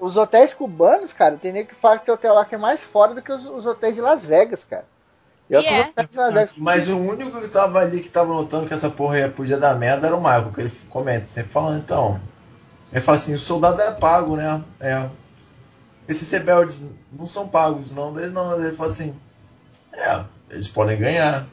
Os 0.00 0.16
hotéis 0.16 0.52
cubanos, 0.52 1.12
cara, 1.12 1.36
tem 1.36 1.52
nem 1.52 1.64
que 1.64 1.74
falar 1.74 1.98
que 1.98 2.10
o 2.10 2.14
hotel 2.14 2.34
lá 2.34 2.44
que 2.44 2.54
é 2.54 2.58
mais 2.58 2.82
fora 2.82 3.14
do 3.14 3.22
que 3.22 3.32
os, 3.32 3.44
os 3.44 3.66
hotéis 3.66 3.94
de 3.94 4.00
Las 4.00 4.24
Vegas, 4.24 4.64
cara. 4.64 4.84
Yeah. 5.50 5.92
É. 5.96 6.48
Mas 6.56 6.88
o 6.88 6.98
único 6.98 7.40
que 7.40 7.48
tava 7.48 7.78
ali 7.78 8.00
que 8.00 8.10
tava 8.10 8.34
notando 8.34 8.66
que 8.66 8.74
essa 8.74 8.90
porra 8.90 9.28
podia 9.28 9.56
dar 9.56 9.76
merda 9.76 10.08
era 10.08 10.16
o 10.16 10.20
Michael, 10.20 10.52
que 10.52 10.60
ele 10.60 10.72
comenta, 10.90 11.26
sempre 11.26 11.50
falando, 11.50 11.78
então. 11.78 12.20
Ele 12.92 13.00
fala 13.00 13.16
assim, 13.16 13.34
o 13.34 13.38
soldado 13.38 13.80
é 13.80 13.92
pago, 13.92 14.36
né? 14.36 14.62
É. 14.80 15.08
Esses 16.08 16.30
rebeldes 16.30 16.84
não 17.12 17.26
são 17.26 17.48
pagos, 17.48 17.90
não. 17.90 18.18
Ele 18.18 18.30
não, 18.30 18.60
ele 18.60 18.72
fala 18.72 18.88
assim, 18.88 19.16
é, 19.92 20.24
eles 20.50 20.68
podem 20.68 20.98
ganhar. 20.98 21.46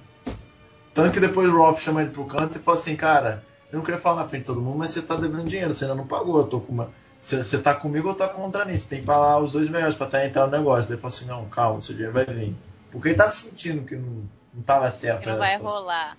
Tanto 0.94 1.12
que 1.12 1.20
depois 1.20 1.50
o 1.50 1.58
Rolf 1.58 1.82
chama 1.82 2.02
ele 2.02 2.12
pro 2.12 2.26
canto 2.26 2.58
e 2.58 2.62
fala 2.62 2.78
assim, 2.78 2.96
cara, 2.96 3.44
eu 3.72 3.78
não 3.78 3.84
queria 3.84 4.00
falar 4.00 4.22
na 4.22 4.30
frente 4.30 4.42
de 4.42 4.48
todo 4.48 4.62
mundo, 4.62 4.78
mas 4.78 4.92
você 4.92 5.02
tá 5.02 5.16
devendo 5.16 5.44
dinheiro, 5.44 5.74
você 5.74 5.86
ainda 5.86 5.96
não 5.96 6.06
pagou, 6.06 6.38
eu 6.38 6.48
tô 6.48 6.60
com 6.60 6.72
uma. 6.72 6.92
Você, 7.24 7.42
você 7.42 7.58
tá 7.58 7.74
comigo 7.74 8.10
ou 8.10 8.14
tá 8.14 8.28
contra 8.28 8.66
mim? 8.66 8.76
Você 8.76 8.90
tem 8.90 9.00
que 9.00 9.06
falar 9.06 9.40
os 9.40 9.54
dois 9.54 9.70
melhores 9.70 9.96
pra 9.96 10.08
tá 10.08 10.26
entrar 10.26 10.46
no 10.46 10.52
negócio. 10.52 10.92
Ele 10.92 11.00
fala 11.00 11.14
assim, 11.14 11.26
não, 11.26 11.46
calma, 11.46 11.80
seu 11.80 11.96
dinheiro 11.96 12.14
vai 12.14 12.26
vir. 12.26 12.54
Porque 12.92 13.08
ele 13.08 13.16
tava 13.16 13.32
sentindo 13.32 13.86
que 13.86 13.96
não, 13.96 14.24
não 14.54 14.62
tava 14.62 14.92
certo. 14.92 15.22
Que 15.22 15.30
não 15.30 15.38
vai 15.38 15.56
rolar. 15.56 16.18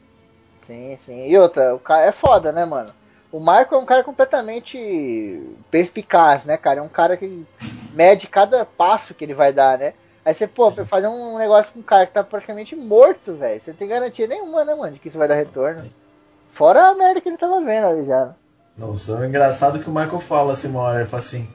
Sim, 0.66 0.98
sim. 1.04 1.28
E 1.28 1.36
outra, 1.38 1.74
o 1.74 1.78
cara 1.78 2.06
é 2.06 2.12
foda, 2.12 2.52
né, 2.52 2.64
mano? 2.64 2.88
O 3.30 3.38
Marco 3.38 3.74
é 3.74 3.78
um 3.78 3.84
cara 3.84 4.02
completamente 4.02 5.42
perspicaz, 5.70 6.46
né, 6.46 6.56
cara? 6.56 6.80
É 6.80 6.82
um 6.82 6.88
cara 6.88 7.18
que 7.18 7.46
mede 7.92 8.26
cada 8.26 8.64
passo 8.64 9.12
que 9.12 9.26
ele 9.26 9.34
vai 9.34 9.52
dar, 9.52 9.76
né? 9.76 9.92
Aí 10.24 10.32
você, 10.32 10.46
pô, 10.46 10.72
fazer 10.86 11.08
um 11.08 11.36
negócio 11.36 11.70
com 11.70 11.80
um 11.80 11.82
cara 11.82 12.06
que 12.06 12.14
tá 12.14 12.24
praticamente 12.24 12.74
morto, 12.74 13.34
velho. 13.34 13.60
Você 13.60 13.72
não 13.72 13.76
tem 13.76 13.88
garantia 13.88 14.26
nenhuma, 14.26 14.64
né, 14.64 14.74
mano, 14.74 14.94
de 14.94 14.98
que 14.98 15.08
isso 15.08 15.18
vai 15.18 15.28
dar 15.28 15.34
retorno. 15.34 15.84
Fora 16.54 16.88
a 16.88 16.94
merda 16.94 17.20
que 17.20 17.28
ele 17.28 17.36
tava 17.36 17.60
vendo 17.60 17.88
ali 17.88 18.06
já. 18.06 18.34
Não, 18.76 18.96
só 18.96 19.22
é 19.22 19.26
engraçado 19.26 19.78
que 19.78 19.88
o 19.88 19.92
Michael 19.92 20.18
fala 20.18 20.52
assim 20.52 20.68
uma 20.68 20.80
hora, 20.80 21.00
ele 21.00 21.08
fala 21.08 21.22
assim. 21.22 21.48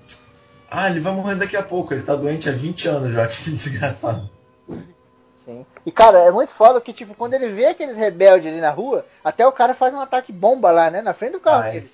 Ah, 0.71 0.89
ele 0.89 0.99
vai 0.99 1.13
morrer 1.13 1.35
daqui 1.35 1.57
a 1.57 1.63
pouco, 1.63 1.93
ele 1.93 2.03
tá 2.03 2.15
doente 2.15 2.47
há 2.47 2.51
20 2.51 2.87
anos 2.87 3.13
já, 3.13 3.27
que 3.27 3.37
desgraçado. 3.49 4.29
Sim. 5.45 5.65
E, 5.85 5.91
cara, 5.91 6.19
é 6.19 6.31
muito 6.31 6.53
foda 6.53 6.79
que, 6.79 6.93
tipo, 6.93 7.15
quando 7.15 7.33
ele 7.33 7.49
vê 7.49 7.65
aqueles 7.65 7.95
rebeldes 7.95 8.51
ali 8.51 8.61
na 8.61 8.69
rua, 8.69 9.05
até 9.23 9.45
o 9.47 9.51
cara 9.51 9.73
faz 9.73 9.93
um 9.93 9.99
ataque 9.99 10.31
bomba 10.31 10.69
lá, 10.69 10.91
né? 10.91 11.01
Na 11.01 11.13
frente 11.13 11.33
do 11.33 11.39
carro 11.39 11.63
ah, 11.63 11.69
deles. 11.71 11.91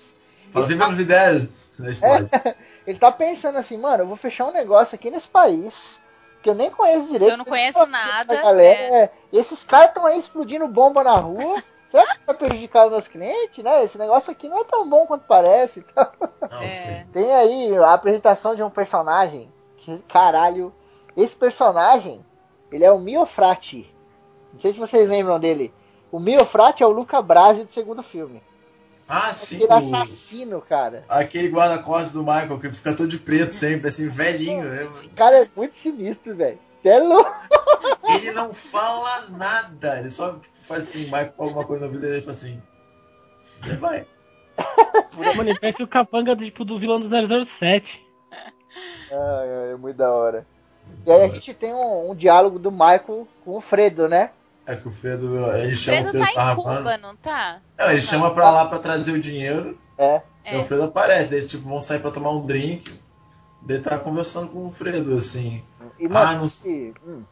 Fala, 0.52 0.66
viva 0.66 0.92
ideias! 0.92 1.48
É, 1.78 2.56
ele 2.86 2.98
tá 2.98 3.12
pensando 3.12 3.58
assim, 3.58 3.76
mano, 3.76 4.04
eu 4.04 4.06
vou 4.06 4.16
fechar 4.16 4.46
um 4.46 4.50
negócio 4.50 4.94
aqui 4.94 5.10
nesse 5.10 5.28
país 5.28 6.00
que 6.42 6.48
eu 6.48 6.54
nem 6.54 6.70
conheço 6.70 7.08
direito. 7.08 7.32
Eu 7.32 7.36
não 7.36 7.44
conheço 7.44 7.84
nada. 7.86 8.34
Galera, 8.34 8.96
é. 8.96 9.10
Esses 9.30 9.62
caras 9.62 9.88
estão 9.88 10.06
aí 10.06 10.18
explodindo 10.18 10.66
bomba 10.66 11.04
na 11.04 11.16
rua. 11.16 11.62
Será 11.88 12.16
que 12.16 12.26
vai 12.26 12.36
prejudicar 12.36 12.86
os 12.86 12.92
meus 12.92 13.08
clientes, 13.08 13.62
né? 13.64 13.84
Esse 13.84 13.96
negócio 13.98 14.30
aqui 14.30 14.48
não 14.48 14.60
é 14.60 14.64
tão 14.64 14.88
bom 14.88 15.06
quanto 15.06 15.24
parece. 15.26 15.80
Então, 15.80 16.06
Não, 16.50 16.62
É. 16.62 17.06
tem 17.12 17.32
aí 17.34 17.76
a 17.76 17.92
apresentação 17.92 18.54
de 18.54 18.62
um 18.62 18.70
personagem 18.70 19.50
que, 19.76 19.98
caralho, 20.08 20.72
esse 21.16 21.34
personagem, 21.34 22.24
ele 22.70 22.84
é 22.84 22.92
o 22.92 22.98
Miofrati. 22.98 23.92
Não 24.52 24.60
sei 24.60 24.72
se 24.72 24.78
vocês 24.78 25.08
lembram 25.08 25.38
dele. 25.40 25.72
O 26.12 26.18
Miofrati 26.20 26.82
é 26.82 26.86
o 26.86 26.90
Luca 26.90 27.20
Brasi 27.20 27.64
do 27.64 27.72
segundo 27.72 28.02
filme. 28.02 28.42
Ah, 29.08 29.32
sim. 29.32 29.56
Aquele 29.62 29.72
o- 29.72 29.76
assassino, 29.76 30.60
cara. 30.60 31.04
Aquele 31.08 31.48
guarda-costas 31.48 32.12
do 32.12 32.20
Michael, 32.24 32.58
que 32.58 32.70
fica 32.70 32.92
todo 32.94 33.08
de 33.08 33.18
preto 33.18 33.52
sempre, 33.54 33.88
assim, 33.88 34.08
velhinho. 34.08 34.64
né? 34.64 34.82
Esse 34.84 35.08
cara 35.10 35.42
é 35.44 35.48
muito 35.54 35.76
sinistro, 35.78 36.34
velho. 36.34 36.58
É 36.88 36.98
louco. 36.98 37.32
Ele 38.08 38.30
não 38.32 38.54
fala 38.54 39.26
nada. 39.30 39.98
Ele 39.98 40.10
só 40.10 40.32
tipo, 40.34 40.56
faz 40.62 40.80
assim, 40.88 41.02
o 41.02 41.06
Michael 41.06 41.32
fala 41.32 41.48
alguma 41.48 41.66
coisa 41.66 41.86
na 41.86 41.92
vida 41.92 42.06
dele 42.06 42.18
e 42.18 42.22
fala 42.22 42.32
assim. 42.32 42.62
Vai. 43.80 44.06
Mano, 45.12 45.50
ele 45.50 45.58
parece 45.58 45.82
o 45.82 45.88
capanga 45.88 46.34
do, 46.34 46.44
tipo, 46.44 46.64
do 46.64 46.78
vilão 46.78 47.00
do 47.00 47.08
007. 47.44 48.02
Ai, 48.32 49.10
ai, 49.10 49.72
é 49.72 49.76
muito 49.76 49.96
da 49.96 50.10
hora. 50.10 50.46
E 51.04 51.10
aí 51.10 51.22
a 51.22 51.28
gente 51.28 51.52
tem 51.54 51.74
um, 51.74 52.10
um 52.10 52.14
diálogo 52.14 52.58
do 52.58 52.70
Michael 52.70 53.26
com 53.44 53.56
o 53.56 53.60
Fredo, 53.60 54.08
né? 54.08 54.30
É 54.66 54.74
que 54.74 54.88
o 54.88 54.90
Fredo, 54.90 55.36
ele 55.56 55.76
chama 55.76 55.96
Fredo 55.98 56.08
o 56.08 56.10
Fredo 56.10 56.24
tá 56.24 56.30
em 56.30 56.34
Tarrafano. 56.34 56.78
Cuba, 56.78 56.98
não 56.98 57.16
tá? 57.16 57.60
Não, 57.78 57.90
ele 57.90 58.02
chama 58.02 58.34
pra 58.34 58.50
lá 58.50 58.66
pra 58.66 58.78
trazer 58.78 59.12
o 59.12 59.20
dinheiro. 59.20 59.78
É. 59.96 60.22
E 60.44 60.56
o 60.56 60.64
Fredo 60.64 60.84
aparece. 60.84 61.30
Daí 61.30 61.38
eles 61.38 61.50
tipo, 61.50 61.68
vão 61.68 61.80
sair 61.80 62.00
pra 62.00 62.10
tomar 62.10 62.30
um 62.30 62.44
drink. 62.44 62.92
Daí 63.62 63.80
tá 63.80 63.98
conversando 63.98 64.48
com 64.48 64.66
o 64.66 64.70
Fredo, 64.70 65.16
assim. 65.16 65.62
E, 65.98 66.06
Ah, 66.06 66.08
mano, 66.08 66.40
não 66.64 66.70
e- 66.70 66.94
hum, 67.06 67.24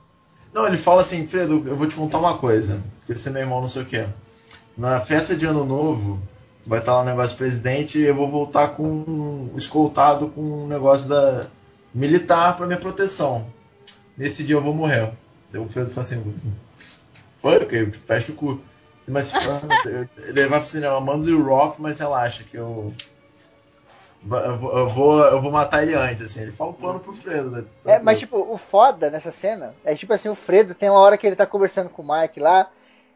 Não, 0.52 0.67
ele 0.67 0.76
fala 0.76 1.01
assim, 1.01 1.26
Fredo, 1.26 1.62
eu 1.67 1.76
vou 1.76 1.86
te 1.86 1.97
contar 1.97 2.18
uma 2.18 2.39
coisa. 2.39 2.81
Porque 2.99 3.15
você 3.15 3.28
é 3.28 3.33
meu 3.33 3.43
irmão, 3.43 3.60
não 3.60 3.68
sei 3.68 3.83
o 3.83 3.86
quê. 3.86 4.07
Na 4.76 5.01
festa 5.01 5.36
de 5.36 5.47
ano 5.47 5.65
novo, 5.65 6.20
vai 6.67 6.78
estar 6.78 6.94
lá 6.94 7.02
o 7.02 7.05
negócio 7.05 7.36
do 7.36 7.39
presidente 7.39 7.99
e 7.99 8.05
eu 8.05 8.15
vou 8.15 8.28
voltar 8.28 8.68
com 8.68 9.51
escoltado 9.57 10.28
com 10.28 10.41
um 10.41 10.67
negócio 10.67 11.09
da 11.09 11.44
militar 11.93 12.57
pra 12.57 12.67
minha 12.67 12.78
proteção. 12.78 13.47
Nesse 14.17 14.44
dia 14.44 14.57
eu 14.57 14.62
vou 14.62 14.75
morrer. 14.75 15.12
O 15.55 15.68
Fredo 15.68 15.91
fala 15.91 16.02
assim, 16.07 16.23
foi 17.41 17.59
o 17.59 17.68
quê? 17.68 17.86
Fecha 17.93 18.33
o 18.33 18.34
cu. 18.34 18.60
Mas 19.07 19.33
ele 20.17 20.47
vai 20.47 20.62
não, 20.75 20.94
eu 20.94 21.01
mando 21.01 21.36
o 21.39 21.44
Roth, 21.44 21.76
mas 21.78 21.99
relaxa 21.99 22.43
que 22.43 22.57
eu. 22.57 22.93
Eu 24.31 24.57
vou, 24.57 24.78
eu, 24.78 24.89
vou, 24.89 25.25
eu 25.25 25.43
vou 25.43 25.53
matar 25.53 25.83
ele 25.83 25.94
antes, 25.94 26.23
assim. 26.23 26.43
Ele 26.43 26.53
fala 26.53 26.70
o 26.70 26.75
plano 26.75 26.99
pro 26.99 27.12
Fredo, 27.12 27.51
né? 27.51 27.65
É, 27.85 27.99
mas 27.99 28.19
tipo, 28.19 28.39
o 28.39 28.57
foda 28.57 29.11
nessa 29.11 29.31
cena 29.31 29.75
é 29.85 29.94
tipo 29.94 30.12
assim, 30.12 30.28
o 30.28 30.35
Fredo 30.35 30.75
tem 30.75 30.89
uma 30.89 30.99
hora 30.99 31.19
que 31.19 31.27
ele 31.27 31.36
tá 31.36 31.47
conversando 31.47 31.91
com 31.91 32.03
o 32.03 32.09
Mike 32.09 32.41
lá, 32.41 32.70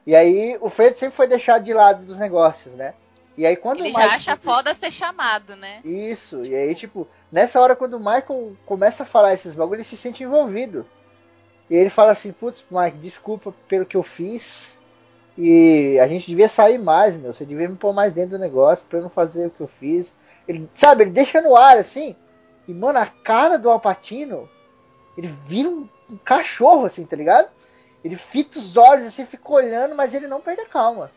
e 0.07 0.15
aí 0.15 0.59
o 0.61 0.69
Fredo 0.69 0.97
sempre 0.97 1.17
foi 1.17 1.27
deixado 1.27 1.65
de 1.65 1.73
lado 1.73 2.05
dos 2.05 2.19
negócios, 2.19 2.75
né? 2.75 2.95
E 3.39 3.47
aí 3.47 3.57
quando 3.57 3.79
Ele 3.79 3.91
o 3.91 3.97
Mike 3.97 4.09
já 4.09 4.15
acha 4.15 4.37
foda 4.37 4.75
ser 4.75 4.91
chamado, 4.91 5.55
né? 5.55 5.81
Isso, 5.85 6.45
e 6.45 6.55
aí, 6.55 6.75
tipo, 6.75 7.07
nessa 7.31 7.61
hora 7.61 7.77
quando 7.77 7.95
o 7.95 8.01
Michael 8.01 8.57
começa 8.67 9.05
a 9.05 9.07
falar 9.07 9.33
esses 9.33 9.55
bagulho, 9.55 9.77
ele 9.77 9.85
se 9.85 9.97
sente 9.97 10.25
envolvido. 10.25 10.85
E 11.71 11.77
ele 11.77 11.91
fala 11.91 12.13
assim, 12.13 12.33
putz, 12.33 12.65
Mike, 12.71 12.99
desculpa 12.99 13.55
pelo 13.69 13.87
que 13.87 13.97
eu 13.97 14.03
fiz. 14.03 14.77
E 15.37 15.99
a 16.01 16.09
gente 16.09 16.27
devia 16.27 16.49
sair 16.49 16.79
mais, 16.79 17.15
meu. 17.15 17.33
Você 17.33 17.45
devia 17.45 17.69
me 17.69 17.77
pôr 17.77 17.93
mais 17.93 18.13
dentro 18.13 18.31
do 18.31 18.39
negócio 18.39 18.85
pra 18.89 18.99
eu 18.99 19.03
não 19.03 19.11
fazer 19.11 19.47
o 19.47 19.51
que 19.51 19.61
eu 19.61 19.69
fiz. 19.79 20.11
Ele, 20.49 20.69
sabe, 20.75 21.05
ele 21.05 21.11
deixa 21.11 21.41
no 21.43 21.55
ar 21.55 21.77
assim. 21.77 22.17
E, 22.67 22.73
mano, 22.75 22.99
a 22.99 23.07
cara 23.07 23.59
do 23.59 23.71
Alpatino, 23.71 24.49
ele 25.17 25.29
vira 25.47 25.69
um, 25.69 25.89
um 26.11 26.17
cachorro, 26.17 26.87
assim, 26.87 27.05
tá 27.05 27.15
ligado? 27.17 27.49
Ele 28.03 28.17
fita 28.17 28.59
os 28.59 28.77
olhos 28.77 29.07
assim, 29.07 29.27
fica 29.27 29.53
olhando, 29.53 29.95
mas 29.95 30.15
ele 30.15 30.27
não 30.27 30.41
perde 30.41 30.63
a 30.63 30.67
calma. 30.67 31.11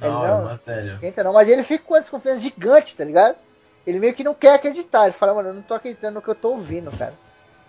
Não, 0.00 0.08
Ele 0.08 0.24
é 0.24 0.28
não- 0.28 0.44
matéria. 0.44 0.98
Entra 1.02 1.24
não, 1.24 1.32
mas 1.32 1.48
ele 1.48 1.62
fica 1.62 1.84
com 1.84 1.94
uma 1.94 2.00
desconfiança 2.00 2.40
gigante, 2.40 2.96
tá 2.96 3.04
ligado? 3.04 3.36
Ele 3.86 3.98
meio 3.98 4.14
que 4.14 4.24
não 4.24 4.34
quer 4.34 4.54
acreditar. 4.54 5.04
Ele 5.04 5.12
fala, 5.12 5.34
mano, 5.34 5.48
eu 5.50 5.54
não 5.54 5.62
tô 5.62 5.74
acreditando 5.74 6.14
no 6.14 6.22
que 6.22 6.28
eu 6.28 6.34
tô 6.34 6.50
ouvindo, 6.50 6.90
cara. 6.96 7.12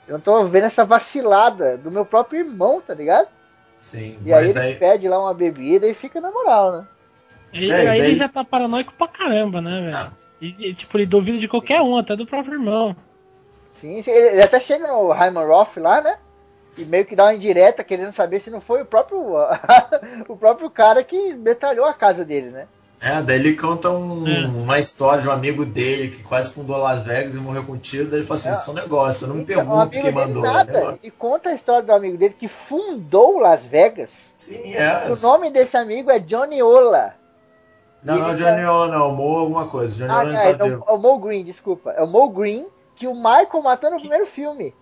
Eu 0.08 0.14
não 0.14 0.20
tô 0.22 0.44
vendo 0.46 0.66
essa 0.66 0.86
vacilada 0.86 1.78
do 1.78 1.90
meu 1.90 2.06
próprio 2.06 2.40
irmão, 2.40 2.82
tá 2.82 2.94
ligado? 2.94 3.28
Sim, 3.80 4.20
E 4.26 4.32
aí 4.34 4.46
ele 4.46 4.54
daí. 4.54 4.76
pede 4.76 5.08
lá 5.10 5.20
uma 5.20 5.34
bebida 5.34 5.88
e 5.88 5.94
fica 5.94 6.22
na 6.22 6.30
moral, 6.32 6.72
né? 6.72 6.88
Ele, 7.54 7.72
É, 7.72 7.76
aí 7.76 7.86
daí- 7.86 8.02
ele 8.02 8.16
já 8.18 8.28
tá 8.28 8.44
paranoico 8.44 8.94
pra 8.98 9.08
caramba, 9.08 9.62
né, 9.62 9.82
velho? 9.86 9.96
Ah. 9.96 10.12
E, 10.42 10.70
e, 10.70 10.74
tipo, 10.74 10.98
ele 10.98 11.06
duvida 11.06 11.38
de 11.38 11.48
qualquer 11.48 11.82
um, 11.82 11.98
até 11.98 12.16
do 12.16 12.26
próprio 12.26 12.54
irmão. 12.56 12.96
Sim, 13.76 14.02
sim, 14.02 14.12
ele, 14.12 14.28
ele 14.30 14.42
até 14.44 14.60
chega 14.60 14.88
no 14.88 15.12
Hyman 15.12 15.46
Roth 15.46 15.78
lá, 15.78 16.02
né? 16.02 16.18
E 16.78 16.84
meio 16.86 17.06
que 17.06 17.16
dá 17.16 17.26
uma 17.26 17.36
indireta 17.36 17.84
querendo 17.84 18.12
saber 18.14 18.40
se 18.40 18.50
não 18.50 18.60
foi 18.60 18.82
o 18.82 18.86
próprio 18.86 19.20
o 20.28 20.36
próprio 20.36 20.70
cara 20.70 21.04
que 21.04 21.34
metralhou 21.36 21.86
a 21.86 21.94
casa 21.94 22.26
dele, 22.26 22.50
né? 22.50 22.68
É, 23.00 23.22
daí 23.22 23.36
ele 23.38 23.54
conta 23.58 23.90
um- 23.92 24.26
É. 24.28 24.48
uma 24.48 24.80
história 24.80 25.22
de 25.22 25.28
um 25.28 25.32
amigo 25.32 25.66
dele 25.66 26.10
que 26.16 26.24
quase 26.24 26.52
fundou 26.54 26.78
Las 26.78 27.04
Vegas 27.04 27.36
e 27.36 27.38
morreu 27.38 27.66
com 27.66 27.78
tiro. 27.78 28.06
Daí 28.10 28.20
ele 28.20 28.26
fala 28.26 28.40
assim: 28.40 28.50
É. 28.50 28.52
Isso 28.54 28.70
é 28.70 28.72
um 28.74 28.76
negócio, 28.78 29.26
eu 29.26 29.28
não 29.28 29.36
me 29.36 29.42
Então, 29.44 29.56
o 29.56 29.58
pergunto 29.68 29.90
quem 30.02 30.12
mandou. 30.12 30.42
nada. 30.42 30.72
negócio. 30.72 31.00
Ele 31.04 31.12
conta 31.12 31.50
a 31.50 31.54
história 31.54 31.84
do 31.84 31.92
amigo 31.92 32.18
dele 32.18 32.34
que 32.38 32.48
fundou 32.48 33.38
Las 33.40 33.66
Vegas. 33.66 34.34
Sim, 34.38 34.74
é. 34.74 35.12
O 35.12 35.18
nome 35.22 35.52
desse 35.52 35.76
amigo 35.78 36.10
é 36.10 36.18
Johnny 36.20 36.64
Ola. 36.64 37.14
Não, 38.04 38.18
não, 38.18 38.30
ele 38.30 38.38
Johnny 38.38 38.66
Ola 38.66 38.88
não, 38.90 39.12
Mo 39.16 39.38
alguma 39.38 39.68
coisa. 39.68 39.96
Johnny 39.96 40.12
Ah, 40.12 40.24
não 40.24 40.40
é, 40.40 40.54
tá 40.56 40.66
é, 40.66 40.70
vivo. 40.70 40.84
o, 40.86 40.90
é 40.90 40.94
o 40.94 40.98
Mo 40.98 41.20
Green, 41.20 41.44
desculpa. 41.44 41.92
É 41.92 42.02
o 42.04 42.08
Mo 42.08 42.30
Green 42.30 42.68
que 42.96 43.08
o 43.08 43.16
Michael 43.16 43.64
matou 43.64 43.90
no 43.92 44.00
primeiro 44.00 44.26
filme. 44.26 44.76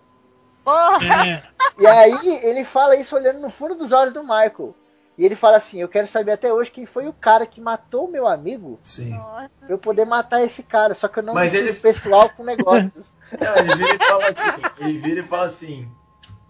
Porra! 0.64 1.26
É, 1.26 1.42
E 1.78 1.86
aí 1.86 2.40
ele 2.44 2.64
fala 2.64 2.94
isso 2.96 3.16
olhando 3.16 3.40
no 3.40 3.50
fundo 3.50 3.74
dos 3.74 3.92
olhos 3.92 4.12
do 4.12 4.22
Michael. 4.22 4.74
E 5.18 5.24
ele 5.24 5.34
fala 5.36 5.56
assim: 5.58 5.78
Eu 5.80 5.88
quero 5.88 6.06
saber 6.06 6.32
até 6.32 6.52
hoje 6.52 6.70
quem 6.70 6.86
foi 6.86 7.06
o 7.08 7.12
cara 7.12 7.46
que 7.46 7.60
matou 7.60 8.06
o 8.06 8.10
meu 8.10 8.26
amigo 8.26 8.78
Sim. 8.82 9.10
Nossa. 9.14 9.50
pra 9.60 9.70
eu 9.70 9.78
poder 9.78 10.04
matar 10.04 10.42
esse 10.42 10.62
cara. 10.62 10.94
Só 10.94 11.06
que 11.08 11.18
eu 11.18 11.22
não 11.22 11.34
Mas 11.34 11.52
ele- 11.54 11.72
pessoal 11.74 12.28
com 12.30 12.44
negócios. 12.44 13.12
Não, 13.40 13.56
ele 13.56 13.74
vira 13.76 13.94
e 13.94 13.98
fala 14.06 14.28
assim, 14.28 14.50
ele 14.80 14.98
vira 14.98 15.20
e 15.20 15.26
fala 15.26 15.44
assim, 15.44 15.90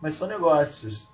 mas 0.00 0.14
são 0.14 0.26
negócios. 0.28 1.11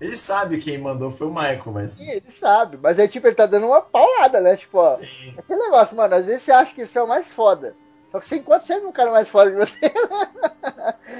Ele 0.00 0.16
sabe 0.16 0.58
quem 0.58 0.78
mandou 0.78 1.10
foi 1.10 1.26
o 1.26 1.30
Michael, 1.34 1.62
mas. 1.66 1.90
Sim, 1.92 2.08
ele 2.10 2.30
sabe. 2.30 2.78
Mas 2.80 2.98
aí, 2.98 3.06
tipo, 3.06 3.26
ele 3.26 3.34
tá 3.34 3.44
dando 3.46 3.66
uma 3.66 3.82
paulada, 3.82 4.40
né? 4.40 4.56
Tipo, 4.56 4.78
ó. 4.78 4.92
Sim. 4.92 5.34
Aquele 5.36 5.60
negócio, 5.60 5.96
mano, 5.96 6.14
às 6.14 6.24
vezes 6.24 6.42
você 6.42 6.52
acha 6.52 6.74
que 6.74 6.86
você 6.86 6.98
é 6.98 7.02
o 7.02 7.08
mais 7.08 7.26
foda. 7.28 7.74
Só 8.10 8.18
que 8.18 8.26
você 8.26 8.36
encontra 8.36 8.60
sempre 8.60 8.86
um 8.86 8.92
cara 8.92 9.10
mais 9.10 9.28
foda 9.28 9.50
que 9.50 9.56
você. 9.58 9.92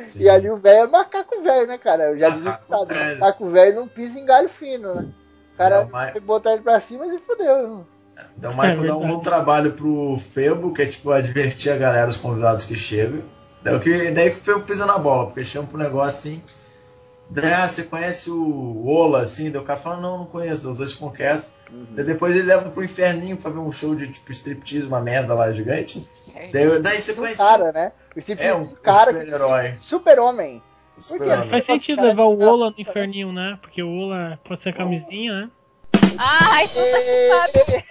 sim. 0.04 0.22
E 0.22 0.28
ali 0.28 0.50
o 0.50 0.56
velho 0.56 0.84
é 0.84 0.86
macaco 0.88 1.42
velho, 1.42 1.66
né, 1.66 1.78
cara? 1.78 2.04
Eu 2.10 2.18
já 2.18 2.30
disse 2.30 2.44
Macaco 2.46 2.64
que 2.86 2.94
tá, 2.94 2.94
velho. 3.04 3.20
macaco 3.20 3.50
velho 3.50 3.76
não 3.76 3.88
pisa 3.88 4.18
em 4.18 4.24
galho 4.24 4.48
fino, 4.48 4.94
né? 4.94 5.08
O 5.54 5.56
cara 5.56 5.82
Não, 5.84 5.90
mas- 5.90 6.12
foi 6.12 6.20
botar 6.20 6.52
ele 6.54 6.62
pra 6.62 6.80
cima 6.80 7.06
e 7.06 7.18
fudeu. 7.18 7.86
Então 8.36 8.50
o 8.52 8.54
Michael 8.56 8.84
É 8.84 8.86
dá 8.88 8.96
um 8.96 9.08
bom 9.08 9.20
trabalho 9.20 9.72
pro 9.72 10.16
Febo, 10.18 10.72
que 10.74 10.82
é 10.82 10.86
tipo 10.86 11.10
advertir 11.10 11.72
a 11.72 11.76
galera, 11.76 12.08
os 12.08 12.16
convidados 12.16 12.64
que 12.64 12.74
chegam. 12.76 13.22
Daí, 13.62 13.74
o 13.74 13.80
que, 13.80 14.10
daí 14.10 14.30
que 14.30 14.38
o 14.40 14.42
Febo 14.42 14.60
pisa 14.60 14.84
na 14.86 14.98
bola, 14.98 15.26
porque 15.26 15.44
chama 15.44 15.68
pro 15.68 15.78
negócio 15.78 16.08
assim. 16.30 16.42
Ah, 17.42 17.68
você 17.68 17.84
conhece 17.84 18.28
o 18.30 18.86
Ola, 18.86 19.22
assim? 19.22 19.50
Daí 19.50 19.60
o 19.60 19.64
cara 19.64 19.78
fala, 19.78 20.00
não, 20.00 20.18
não 20.18 20.26
conheço, 20.26 20.68
os 20.70 20.78
dois 20.78 20.94
conquistam. 20.94 21.54
Daí 21.90 22.04
depois 22.04 22.34
ele 22.34 22.46
leva 22.46 22.68
pro 22.70 22.82
inferninho 22.82 23.36
pra 23.36 23.50
ver 23.50 23.58
um 23.60 23.70
show 23.70 23.94
de 23.94 24.08
tipo 24.08 24.32
striptease, 24.32 24.86
uma 24.86 25.00
merda 25.00 25.32
lá 25.34 25.52
gigante. 25.52 26.04
Daí, 26.52 26.78
daí 26.80 27.00
você 27.00 27.12
Um 27.12 27.16
conhece. 27.16 27.36
cara, 27.36 27.70
né? 27.72 27.92
O 28.16 28.42
É 28.42 28.54
um, 28.54 28.62
um, 28.62 28.74
cara 28.76 29.12
super-herói. 29.12 29.76
super-homem. 29.76 30.62
Super-homem. 30.98 31.48
faz 31.50 31.64
sentido 31.64 32.02
levar 32.02 32.24
o 32.24 32.40
Ola 32.40 32.70
no 32.70 32.74
inferninho, 32.76 33.32
né? 33.32 33.58
Porque 33.62 33.82
o 33.82 33.88
Ola 33.88 34.38
pode 34.44 34.62
ser 34.62 34.74
camisinha, 34.74 35.32
né? 35.42 35.50
Ai, 36.18 36.68
puta 36.68 36.98
que 37.00 37.28
pariu. 37.30 37.82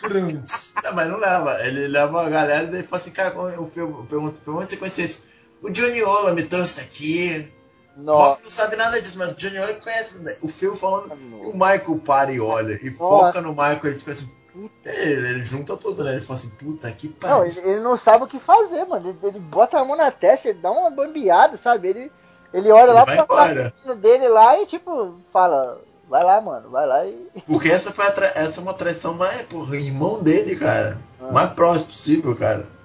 Trunks. 0.00 0.74
Não, 0.82 0.94
mas 0.94 1.08
não 1.08 1.18
leva. 1.18 1.66
Ele 1.66 1.88
leva 1.88 2.26
a 2.26 2.30
galera 2.30 2.64
e 2.64 2.68
daí 2.68 2.82
fala 2.82 3.02
assim, 3.02 3.10
cara, 3.10 3.60
o 3.60 3.66
Febo 3.66 4.04
pergunta, 4.04 4.38
onde 4.50 4.70
você 4.70 4.76
conheceu 4.76 5.04
isso? 5.04 5.28
O 5.62 5.70
Johnny 5.70 6.02
Ola 6.02 6.32
me 6.32 6.42
trouxe 6.42 6.80
aqui. 6.80 7.52
O 7.96 8.00
Nossa. 8.02 8.42
Não 8.42 8.50
sabe 8.50 8.76
nada 8.76 9.00
disso, 9.00 9.18
mas 9.18 9.32
o 9.32 9.36
Johnny 9.36 9.58
Ola 9.58 9.74
conhece. 9.74 10.22
né? 10.22 10.36
O 10.40 10.48
Phil 10.48 10.76
falando. 10.76 11.08
Nossa. 11.08 11.22
E 11.22 11.34
o 11.34 11.52
Michael 11.52 12.00
para 12.04 12.32
e 12.32 12.40
olha. 12.40 12.78
E 12.82 12.90
foca 12.90 13.40
no 13.40 13.50
Michael, 13.50 13.80
ele 13.86 13.98
fica 13.98 14.12
assim. 14.12 14.30
puta, 14.52 14.88
Ele, 14.88 15.28
ele 15.28 15.42
junta 15.42 15.76
tudo, 15.76 16.04
né? 16.04 16.12
Ele 16.12 16.20
fala 16.20 16.38
assim, 16.38 16.50
puta 16.50 16.90
que 16.92 17.08
Não, 17.08 17.40
pariu. 17.40 17.44
ele, 17.44 17.60
ele 17.60 17.80
não 17.80 17.96
sabe 17.96 18.24
o 18.24 18.28
que 18.28 18.38
fazer, 18.38 18.84
mano. 18.84 19.08
Ele, 19.08 19.18
ele 19.22 19.38
bota 19.40 19.78
a 19.78 19.84
mão 19.84 19.96
na 19.96 20.10
testa, 20.10 20.48
ele 20.48 20.60
dá 20.60 20.70
uma 20.70 20.90
bambeada, 20.90 21.56
sabe? 21.56 21.88
Ele, 21.88 22.12
ele 22.52 22.70
olha 22.70 22.92
lá 22.92 23.02
embora. 23.02 23.68
assassino 23.68 23.96
dele 23.96 24.28
lá 24.28 24.60
e 24.60 24.66
tipo, 24.66 25.16
fala, 25.32 25.80
vai 26.08 26.24
lá, 26.24 26.40
mano, 26.40 26.70
vai 26.70 26.86
lá 26.86 27.04
e. 27.04 27.28
Porque 27.46 27.68
essa 27.68 27.90
foi 27.90 28.06
essa 28.34 28.60
é 28.60 28.62
uma 28.62 28.74
traição 28.74 29.14
mais, 29.14 29.42
porra, 29.42 29.76
irmão 29.76 30.22
dele, 30.22 30.56
cara. 30.56 30.98
Ah. 31.20 31.32
Mais 31.32 31.52
próximo 31.52 31.90
possível, 31.90 32.34
cara. 32.36 32.77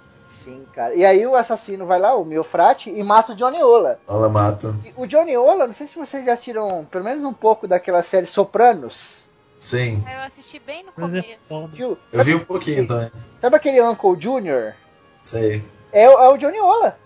Sim, 0.44 0.66
cara. 0.74 0.94
E 0.94 1.06
aí 1.06 1.26
o 1.26 1.36
assassino 1.36 1.86
vai 1.86 2.00
lá, 2.00 2.16
o 2.16 2.26
Miofrate, 2.26 2.90
e 2.90 3.02
mata 3.04 3.32
o 3.32 3.36
Johnny 3.36 3.62
Ola. 3.64 4.00
Ela 4.08 4.28
mata. 4.30 4.76
E 4.86 4.94
o 4.98 5.06
Johnny 5.08 5.38
Ola, 5.38 5.68
não 5.68 5.74
sei 5.74 5.88
se 5.88 5.96
vocês 5.98 6.26
já 6.26 6.34
assistiram 6.34 6.86
pelo 6.92 7.04
menos 7.06 7.24
um 7.24 7.34
pouco 7.34 7.68
daquela 7.68 8.04
série 8.04 8.26
Sopranos. 8.26 9.16
Sim. 9.60 10.04
Eu 10.12 10.20
assisti 10.24 10.60
bem 10.60 10.84
no 10.84 10.90
é 10.90 10.92
começo. 10.94 11.70
Eu 12.12 12.24
vi 12.26 12.36
um 12.36 12.40
pouquinho 12.44 12.86
também. 12.86 13.10
Sabe 13.40 13.56
aquele 13.56 13.82
Uncle 13.82 14.20
Junior? 14.20 14.74
Sei. 15.22 15.64
É, 15.92 16.10
o- 16.10 16.20
é 16.20 16.30
o 16.30 16.38
Johnny 16.38 16.60
Ola. 16.60 16.98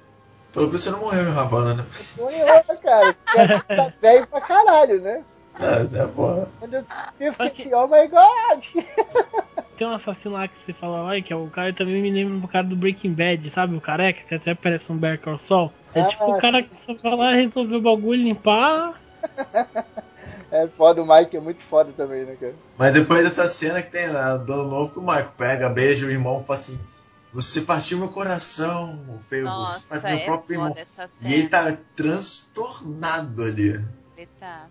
Pelo 0.51 0.67
visto 0.67 0.85
você 0.85 0.89
não 0.89 0.99
morreu 0.99 1.23
em 1.23 1.37
Havana, 1.37 1.75
né? 1.75 1.85
Johnny 2.15 2.41
Ola, 2.43 2.77
cara. 2.81 3.15
Que 3.31 3.39
é- 3.73 3.75
tá 3.75 3.93
velho 4.01 4.25
pra 4.27 4.41
caralho, 4.41 4.99
né? 5.01 5.23
É, 5.59 6.03
é 6.03 6.07
porra. 6.07 6.47
Quando 6.59 6.73
eu 6.73 6.83
fiquei 7.33 7.47
assim, 7.47 7.73
oh 7.73 7.87
my 7.87 8.07
god! 8.07 8.65
Tem 9.77 9.87
um 9.87 9.93
assassino 9.93 10.33
lá 10.33 10.47
que 10.47 10.55
você 10.65 10.73
fala 10.73 11.03
lá, 11.03 11.21
que 11.21 11.31
é 11.31 11.35
o 11.35 11.47
cara 11.47 11.71
também 11.71 12.01
me 12.01 12.09
lembra 12.09 12.39
do 12.39 12.47
cara 12.47 12.65
do 12.65 12.75
Breaking 12.75 13.13
Bad, 13.13 13.47
sabe? 13.51 13.75
O 13.75 13.81
careca, 13.81 14.21
que 14.27 14.33
até 14.33 14.55
parece 14.55 14.91
um 14.91 14.97
Bear 14.97 15.19
Saul. 15.39 15.71
É 15.93 16.01
Ah, 16.01 16.05
tipo 16.05 16.31
o 16.31 16.37
cara 16.39 16.63
que 16.63 16.75
só 16.77 16.93
vai 16.95 17.15
lá 17.15 17.35
resolver 17.35 17.75
o 17.75 17.81
bagulho, 17.81 18.23
limpar. 18.23 18.99
É 20.49 20.65
foda, 20.65 21.01
o 21.01 21.07
Mike 21.07 21.35
é 21.35 21.39
muito 21.41 21.61
foda 21.61 21.91
também, 21.91 22.23
né, 22.23 22.37
cara? 22.39 22.55
Mas 22.77 22.93
depois 22.93 23.21
dessa 23.21 23.47
cena 23.47 23.81
que 23.81 23.91
tem 23.91 24.07
lá, 24.07 24.37
do 24.37 24.53
ano 24.53 24.69
novo, 24.69 24.93
que 24.93 24.99
o 24.99 25.01
Michael 25.01 25.33
pega, 25.35 25.69
beija 25.69 26.05
o 26.05 26.09
irmão 26.09 26.41
e 26.41 26.45
fala 26.45 26.59
assim: 26.59 26.79
Você 27.33 27.61
partiu 27.61 27.97
meu 27.97 28.07
coração, 28.07 28.97
o 29.13 29.19
feio, 29.19 29.43
Nossa, 29.43 29.81
você 29.81 29.87
partiu 29.87 30.09
meu 30.09 30.19
é 30.19 30.25
próprio 30.25 30.53
irmão. 30.55 30.75
E 31.21 31.33
ele 31.33 31.49
tá 31.49 31.77
transtornado 31.95 33.43
ali. 33.43 33.83
Ele 34.15 34.29
tá. 34.39 34.67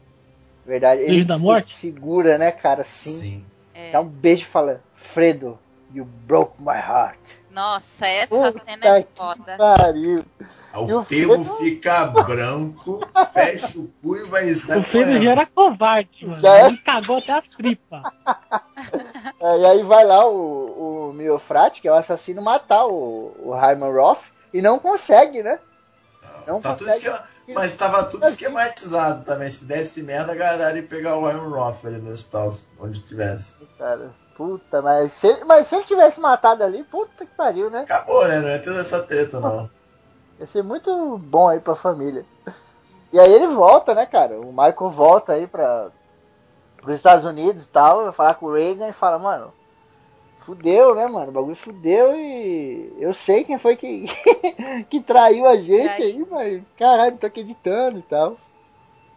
Verdade, 0.67 1.01
ele 1.03 1.11
Beijo 1.13 1.29
da 1.29 1.37
se 1.37 1.43
morte? 1.43 1.75
segura, 1.77 2.37
né, 2.39 2.51
cara, 2.51 2.83
assim. 2.83 3.11
Sim. 3.11 3.45
É. 3.75 3.91
Dá 3.93 4.01
um 4.01 4.07
beijo 4.09 4.43
e 4.43 4.47
fala, 4.47 4.83
Fredo, 4.97 5.59
you 5.95 6.05
broke 6.27 6.61
my 6.61 6.75
heart. 6.75 7.19
Nossa, 7.51 8.07
essa 8.07 8.27
Puta 8.35 8.65
cena 8.65 8.87
é 8.99 9.03
que 9.03 9.09
foda. 9.17 9.57
pariu. 9.57 10.25
O 10.75 11.03
Febo 11.05 11.43
Fredo- 11.43 11.57
fica 11.57 12.05
branco, 12.07 13.01
fecha 13.33 13.79
o 13.79 13.89
cu 14.03 14.17
e 14.17 14.25
vai 14.27 14.51
sair 14.53 14.81
o 14.81 14.83
Fredo 14.85 15.07
correndo. 15.07 15.23
já 15.25 15.31
era 15.31 15.47
covarde, 15.47 16.27
mano. 16.27 16.41
Já 16.41 16.55
é? 16.55 16.67
Ele 16.67 16.77
cagou 16.79 17.17
até 17.17 17.33
as 17.33 17.47
tripas. 17.51 18.03
É, 19.41 19.59
e 19.59 19.67
aí 19.67 19.83
vai 19.83 20.05
lá 20.05 20.27
o, 20.27 21.09
o 21.11 21.13
Miofrate, 21.13 21.81
que 21.83 21.89
é 21.89 21.93
o 21.93 21.95
assassino, 21.97 22.41
matar 22.41 22.87
o, 22.87 23.35
o 23.43 23.51
Hyman 23.55 23.93
Roth 23.93 24.23
e 24.53 24.63
não 24.63 24.79
consegue, 24.79 25.43
né? 25.43 25.59
Não 26.47 26.61
Tá 26.61 26.75
tudo 26.75 26.91
esquema... 26.91 27.23
Mas 27.49 27.75
tava 27.75 28.05
tudo 28.05 28.27
esquematizado 28.27 29.25
também. 29.25 29.51
Se 29.51 29.65
desse 29.65 30.03
merda, 30.03 30.33
a 30.33 30.37
galera 30.37 30.77
ia 30.77 30.83
pegar 30.83 31.17
o 31.17 31.27
Ryan 31.27 31.49
Roth 31.49 31.85
ali 31.85 31.99
no 31.99 32.13
hospital, 32.13 32.51
onde 32.79 33.01
tivesse. 33.01 33.67
Cara, 33.79 34.11
puta, 34.37 34.83
mas 34.83 35.13
se, 35.13 35.27
ele, 35.27 35.45
mas 35.45 35.67
se 35.67 35.77
ele 35.77 35.85
tivesse 35.85 36.21
matado 36.21 36.65
ali, 36.65 36.83
puta 36.85 37.25
que 37.25 37.35
pariu, 37.35 37.71
né? 37.71 37.81
Acabou, 37.81 38.27
né? 38.27 38.41
Não 38.41 38.49
ia 38.49 38.59
ter 38.59 38.75
essa 38.77 39.03
treta, 39.03 39.41
não. 39.41 39.71
Ia 40.39 40.47
ser 40.47 40.63
muito 40.63 41.17
bom 41.17 41.49
aí 41.49 41.59
pra 41.61 41.75
família. 41.75 42.27
E 43.11 43.19
aí 43.19 43.33
ele 43.33 43.47
volta, 43.47 43.95
né, 43.95 44.05
cara? 44.05 44.39
O 44.39 44.51
Michael 44.51 44.91
volta 44.91 45.33
aí 45.33 45.47
pra, 45.47 45.89
pros 46.77 46.97
Estados 46.97 47.25
Unidos 47.25 47.67
e 47.67 47.71
tal, 47.71 48.05
vai 48.05 48.13
falar 48.13 48.35
com 48.35 48.47
o 48.47 48.53
Reagan 48.53 48.89
e 48.89 48.93
fala, 48.93 49.19
mano, 49.19 49.53
fudeu, 50.47 50.95
né, 50.95 51.07
mano? 51.09 51.29
O 51.29 51.33
bagulho 51.33 51.57
fudeu 51.57 52.15
e 52.15 52.97
eu 53.01 53.13
sei 53.13 53.43
quem 53.43 53.59
foi 53.59 53.77
que, 53.77 54.07
que 54.89 55.01
traiu 55.01 55.45
a 55.47 55.57
gente 55.57 56.01
aí, 56.01 56.25
mas 56.31 56.63
caralho, 56.79 57.11
não 57.11 57.19
tô 57.19 57.27
acreditando 57.27 57.99
e 57.99 58.03
tal. 58.03 58.39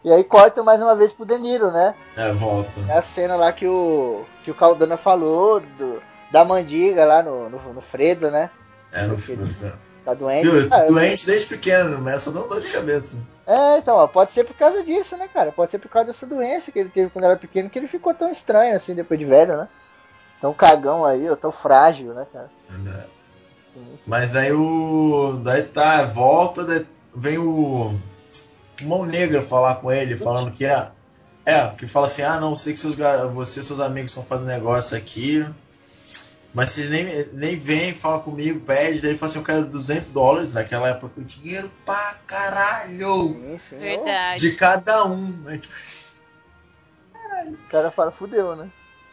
E 0.02 0.10
aí 0.10 0.24
corta 0.24 0.62
mais 0.62 0.80
uma 0.80 0.96
vez 0.96 1.12
pro 1.12 1.26
De 1.26 1.38
Niro, 1.38 1.70
né? 1.70 1.94
É, 2.16 2.32
volta. 2.32 2.72
É 2.88 2.98
a 2.98 3.02
cena 3.02 3.36
lá 3.36 3.52
que 3.52 3.66
o, 3.66 4.24
que 4.42 4.50
o 4.50 4.54
Caldana 4.54 4.96
falou 4.96 5.60
do, 5.60 6.02
da 6.32 6.44
mandiga 6.44 7.04
lá 7.04 7.22
no, 7.22 7.48
no, 7.48 7.72
no 7.74 7.80
Fredo, 7.80 8.30
né? 8.30 8.50
É, 8.92 9.04
no 9.04 9.16
filme. 9.16 9.46
Tá 10.04 10.14
doente. 10.14 10.48
Viu? 10.48 10.68
Ah, 10.70 10.86
Doente 10.86 11.26
desde 11.26 11.46
pequeno, 11.46 12.00
mas 12.00 12.22
só 12.22 12.30
dando 12.30 12.48
dor 12.48 12.60
de 12.60 12.72
cabeça. 12.72 13.18
É, 13.46 13.78
então, 13.78 13.96
ó, 13.96 14.06
pode 14.06 14.32
ser 14.32 14.44
por 14.44 14.56
causa 14.56 14.82
disso, 14.82 15.16
né, 15.16 15.28
cara? 15.28 15.52
Pode 15.52 15.70
ser 15.70 15.78
por 15.78 15.90
causa 15.90 16.06
dessa 16.06 16.26
doença 16.26 16.72
que 16.72 16.78
ele 16.78 16.88
teve 16.88 17.10
quando 17.10 17.26
era 17.26 17.36
pequeno, 17.36 17.68
que 17.68 17.78
ele 17.78 17.86
ficou 17.86 18.14
tão 18.14 18.32
estranho 18.32 18.74
assim 18.74 18.94
depois 18.94 19.20
de 19.20 19.26
velho, 19.26 19.56
né? 19.56 19.68
Tão 20.40 20.54
cagão 20.54 21.04
aí, 21.04 21.28
ó, 21.28 21.36
tão 21.36 21.52
frágil, 21.52 22.14
né, 22.14 22.26
cara? 22.32 22.50
Sim, 22.70 23.96
sim. 23.98 24.04
Mas 24.06 24.34
aí 24.34 24.52
o. 24.52 25.40
Daí 25.44 25.62
tá, 25.64 26.04
volta, 26.04 26.64
daí 26.64 26.86
vem 27.14 27.38
o. 27.38 27.94
o 28.82 28.84
Mão 28.84 29.04
Negra 29.04 29.42
falar 29.42 29.76
com 29.76 29.92
ele, 29.92 30.16
falando 30.16 30.50
que 30.50 30.64
é. 30.64 30.90
É, 31.44 31.68
que 31.68 31.86
fala 31.86 32.06
assim, 32.06 32.22
ah 32.22 32.38
não, 32.38 32.54
sei 32.54 32.72
que 32.72 32.78
seus, 32.78 32.94
você 33.32 33.60
e 33.60 33.62
seus 33.62 33.80
amigos 33.80 34.10
estão 34.10 34.24
fazendo 34.24 34.46
negócio 34.46 34.96
aqui. 34.96 35.44
Mas 36.52 36.72
vocês 36.72 36.90
nem, 36.90 37.26
nem 37.32 37.56
vêm, 37.56 37.94
fala 37.94 38.18
comigo, 38.20 38.60
pede, 38.60 39.00
daí 39.00 39.10
ele 39.10 39.18
fala 39.18 39.30
assim, 39.30 39.38
eu 39.38 39.44
quero 39.44 39.66
200 39.66 40.10
dólares, 40.10 40.52
naquela 40.52 40.88
época, 40.88 41.22
dinheiro 41.22 41.70
pra 41.86 42.16
caralho! 42.26 43.58
Sim. 43.58 43.78
Verdade. 43.78 44.40
De 44.40 44.56
cada 44.56 45.04
um. 45.04 45.44
Aí, 45.46 45.58
tipo, 45.58 45.72
O 47.46 47.68
cara 47.70 47.90
fala, 47.90 48.10
fudeu, 48.10 48.56
né? 48.56 48.68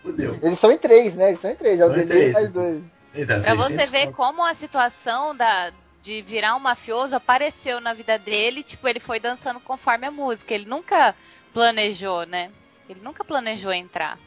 Fudeu. 0.08 0.40
Eles 0.42 0.60
são 0.60 0.72
em 0.72 0.78
três, 0.78 1.16
né? 1.16 1.30
Eles 1.30 1.40
são 1.40 1.52
em 1.52 1.56
três, 1.56 1.80
é 1.80 1.84
o 1.84 1.88
São 1.88 1.96
dele 1.96 2.08
três. 2.10 2.34
mais 2.34 2.50
dois. 2.52 2.82
Eita, 3.14 3.40
Pra 3.42 3.54
você 3.56 3.68
600 3.70 3.90
ver 3.90 4.12
como 4.14 4.44
a 4.44 4.54
situação 4.54 5.36
da, 5.36 5.72
de 6.04 6.22
virar 6.22 6.56
um 6.56 6.60
mafioso 6.60 7.16
apareceu 7.16 7.80
na 7.82 7.94
vida 7.94 8.18
dele, 8.20 8.64
tipo, 8.64 8.88
ele 8.88 9.00
foi 9.00 9.20
dançando 9.20 9.60
conforme 9.60 10.06
a 10.08 10.12
música. 10.12 10.54
Ele 10.54 10.66
nunca 10.66 11.16
planejou, 11.54 12.26
né? 12.26 12.52
Ele 12.90 13.00
nunca 13.02 13.24
planejou 13.24 13.72
entrar. 13.74 14.18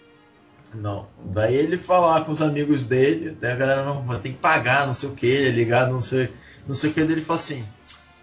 Não. 0.75 1.07
Daí 1.19 1.55
ele 1.55 1.77
falar 1.79 2.25
com 2.25 2.31
os 2.33 2.41
amigos 2.43 2.85
dele, 2.85 3.37
daí 3.41 3.53
a 3.53 3.57
galera 3.57 3.85
não 3.85 4.05
vai 4.07 4.19
ter 4.19 4.31
que 4.31 4.39
pagar, 4.39 4.87
não 4.87 4.93
sei 4.93 5.09
o 5.09 5.15
que, 5.15 5.27
ele 5.27 5.49
é 5.49 5.51
ligado, 5.53 5.91
não 5.91 6.01
sei, 6.01 6.33
não 6.67 6.75
sei 6.75 6.91
o 6.91 6.95
que, 6.95 7.03
daí 7.03 7.13
ele 7.13 7.21
fala 7.25 7.39
assim, 7.41 7.67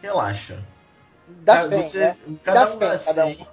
relaxa. 0.02 0.64
Dá 1.28 1.56
Cara, 1.58 1.70
100, 1.70 1.82
você- 1.84 2.00
né? 2.00 2.18
Cada 2.44 2.66
Dá 2.66 2.74
um 2.74 2.80
dá 2.80 2.98
100, 2.98 3.16
cada 3.16 3.26
um. 3.26 3.34
100. 3.34 3.48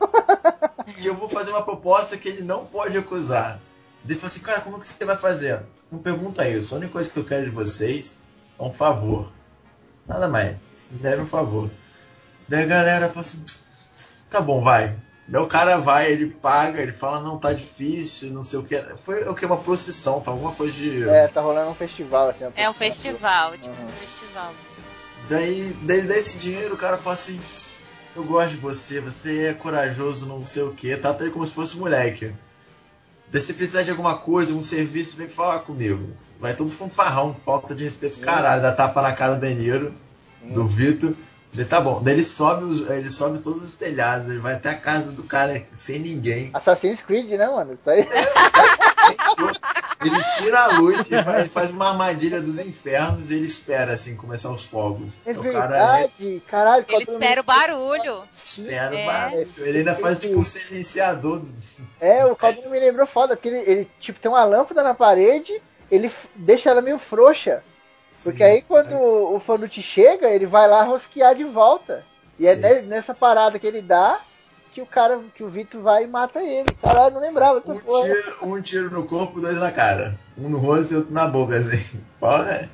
E 0.98 1.06
eu 1.06 1.14
vou 1.14 1.28
fazer 1.28 1.50
uma 1.50 1.62
proposta 1.62 2.16
que 2.16 2.28
ele 2.28 2.42
não 2.42 2.64
pode 2.66 2.94
recusar. 2.96 3.58
Daí 4.04 4.12
ele 4.12 4.20
falou 4.20 4.26
assim, 4.26 4.40
cara, 4.40 4.60
como 4.60 4.78
que 4.78 4.86
você 4.86 5.04
vai 5.04 5.16
fazer? 5.16 5.62
Não 5.90 5.98
pergunta 5.98 6.46
isso. 6.46 6.74
A 6.74 6.78
única 6.78 6.92
coisa 6.92 7.08
que 7.08 7.16
eu 7.18 7.24
quero 7.24 7.44
de 7.46 7.50
vocês 7.50 8.22
é 8.58 8.62
um 8.62 8.72
favor. 8.72 9.32
Nada 10.06 10.28
mais. 10.28 10.66
Me 10.90 10.98
deram 10.98 11.22
um 11.22 11.26
favor. 11.26 11.70
Daí 12.46 12.64
a 12.64 12.66
galera 12.66 13.08
fala 13.08 13.22
assim, 13.22 13.44
tá 14.30 14.40
bom, 14.42 14.62
vai. 14.62 14.94
Daí 15.26 15.40
o 15.40 15.46
cara 15.46 15.78
vai, 15.78 16.12
ele 16.12 16.26
paga, 16.30 16.82
ele 16.82 16.92
fala, 16.92 17.20
não, 17.20 17.38
tá 17.38 17.50
difícil, 17.54 18.30
não 18.30 18.42
sei 18.42 18.58
o 18.58 18.62
que. 18.64 18.78
Foi 18.98 19.26
o 19.26 19.34
que? 19.34 19.46
Uma 19.46 19.56
procissão, 19.56 20.20
tá? 20.20 20.30
Alguma 20.30 20.52
coisa 20.52 20.74
de. 20.74 21.08
É, 21.08 21.26
tá 21.28 21.40
rolando 21.40 21.70
um 21.70 21.74
festival, 21.74 22.28
assim. 22.28 22.44
É 22.54 22.68
um 22.68 22.74
festival, 22.74 23.52
tipo 23.52 23.68
Uhum. 23.68 23.86
um 23.86 23.92
festival. 23.92 24.52
Daí, 25.30 25.74
daí 25.82 26.02
desse 26.02 26.36
dinheiro 26.36 26.74
o 26.74 26.76
cara 26.76 26.98
fala 26.98 27.14
assim: 27.14 27.40
Eu 28.14 28.22
gosto 28.24 28.50
de 28.50 28.56
você, 28.58 29.00
você 29.00 29.46
é 29.46 29.54
corajoso, 29.54 30.26
não 30.26 30.44
sei 30.44 30.62
o 30.62 30.72
que. 30.74 30.94
Trata 30.98 31.22
ele 31.24 31.32
como 31.32 31.46
se 31.46 31.52
fosse 31.52 31.78
moleque. 31.78 32.34
Se 33.32 33.52
precisar 33.54 33.82
de 33.82 33.90
alguma 33.90 34.16
coisa, 34.16 34.54
um 34.54 34.62
serviço, 34.62 35.16
vem 35.16 35.28
falar 35.28 35.58
comigo. 35.60 36.10
Vai 36.38 36.54
todo 36.54 36.70
fanfarrão, 36.70 37.34
falta 37.44 37.74
de 37.74 37.82
respeito, 37.84 38.18
caralho, 38.20 38.62
dá 38.62 38.70
tapa 38.72 39.02
na 39.02 39.12
cara 39.12 39.34
do 39.34 39.40
Danilo, 39.40 39.94
do 40.42 40.66
Vitor. 40.66 41.14
Daí 41.52 41.64
tá 41.64 41.80
bom. 41.80 42.02
Daí 42.02 42.14
ele 42.14 42.24
sobe, 42.24 42.64
os- 42.64 42.90
ele 42.90 43.10
sobe 43.10 43.38
todos 43.38 43.62
os 43.62 43.76
telhados, 43.76 44.28
ele 44.28 44.38
vai 44.40 44.54
até 44.54 44.70
a 44.70 44.74
casa 44.78 45.12
do 45.12 45.22
cara 45.22 45.64
sem 45.76 45.98
ninguém. 46.00 46.50
Assassin's 46.52 47.00
Creed, 47.00 47.30
né, 47.30 47.46
mano? 47.46 47.72
Isso 47.74 47.88
aí. 47.88 48.06
Ele 50.04 50.24
tira 50.36 50.60
a 50.60 50.78
luz 50.78 50.98
e 51.10 51.48
faz, 51.48 51.70
uma 51.70 51.90
armadilha 51.90 52.40
dos 52.40 52.58
infernos 52.58 53.30
e 53.30 53.34
ele 53.34 53.46
espera 53.46 53.92
assim 53.94 54.16
começar 54.16 54.50
os 54.50 54.64
fogos. 54.64 55.14
É 55.24 55.32
o 55.32 55.36
cara 55.42 55.48
é 55.48 55.50
verdade, 56.00 56.42
caralho. 56.48 56.84
Ele 56.88 57.02
espera 57.04 57.40
o 57.40 57.44
barulho. 57.44 58.22
Espera 58.32 58.90
o 58.94 58.98
É. 58.98 59.06
barulho. 59.06 59.52
Ele 59.58 59.78
ainda 59.78 59.94
faz 59.94 60.18
tipo 60.18 60.38
um 60.38 60.42
silenciador 60.44 61.38
dos. 61.38 61.54
É, 62.00 62.24
o 62.26 62.36
Caldano 62.36 62.70
me 62.70 62.78
lembrou 62.80 63.06
foda, 63.06 63.36
porque 63.36 63.48
ele, 63.48 63.70
ele, 63.70 63.90
tipo, 63.98 64.18
tem 64.20 64.30
uma 64.30 64.44
lâmpada 64.44 64.82
na 64.82 64.94
parede, 64.94 65.60
ele 65.90 66.10
deixa 66.34 66.70
ela 66.70 66.80
meio 66.82 66.98
frouxa. 66.98 67.62
Porque 68.22 68.42
aí 68.44 68.62
quando 68.62 68.94
o 68.96 69.40
Fanucci 69.40 69.82
chega, 69.82 70.28
ele 70.30 70.46
vai 70.46 70.68
lá 70.68 70.82
rosquear 70.84 71.34
de 71.34 71.42
volta. 71.44 72.04
E 72.38 72.46
é 72.46 72.54
Sim. 72.54 72.62
ne- 72.62 72.82
nessa 72.82 73.12
parada 73.14 73.58
que 73.58 73.66
ele 73.66 73.82
dá 73.82 74.20
que 74.74 74.82
o 74.82 74.86
cara, 74.86 75.20
que 75.34 75.44
o 75.44 75.48
Vitor 75.48 75.80
vai 75.80 76.04
e 76.04 76.06
mata 76.06 76.40
ele. 76.42 76.74
Caralho, 76.82 77.14
não 77.14 77.20
lembrava 77.20 77.60
dessa 77.60 77.72
Um 77.72 77.78
porra. 77.80 78.04
tiro, 78.08 78.36
um 78.42 78.60
tiro 78.60 78.90
no 78.90 79.04
corpo, 79.04 79.40
dois 79.40 79.56
na 79.58 79.70
cara. 79.70 80.18
Um 80.36 80.48
no 80.48 80.58
rosto 80.58 80.92
e 80.92 80.96
outro 80.96 81.12
na 81.12 81.26
boca, 81.28 81.54
assim. 81.56 82.00
Porra, 82.18 82.68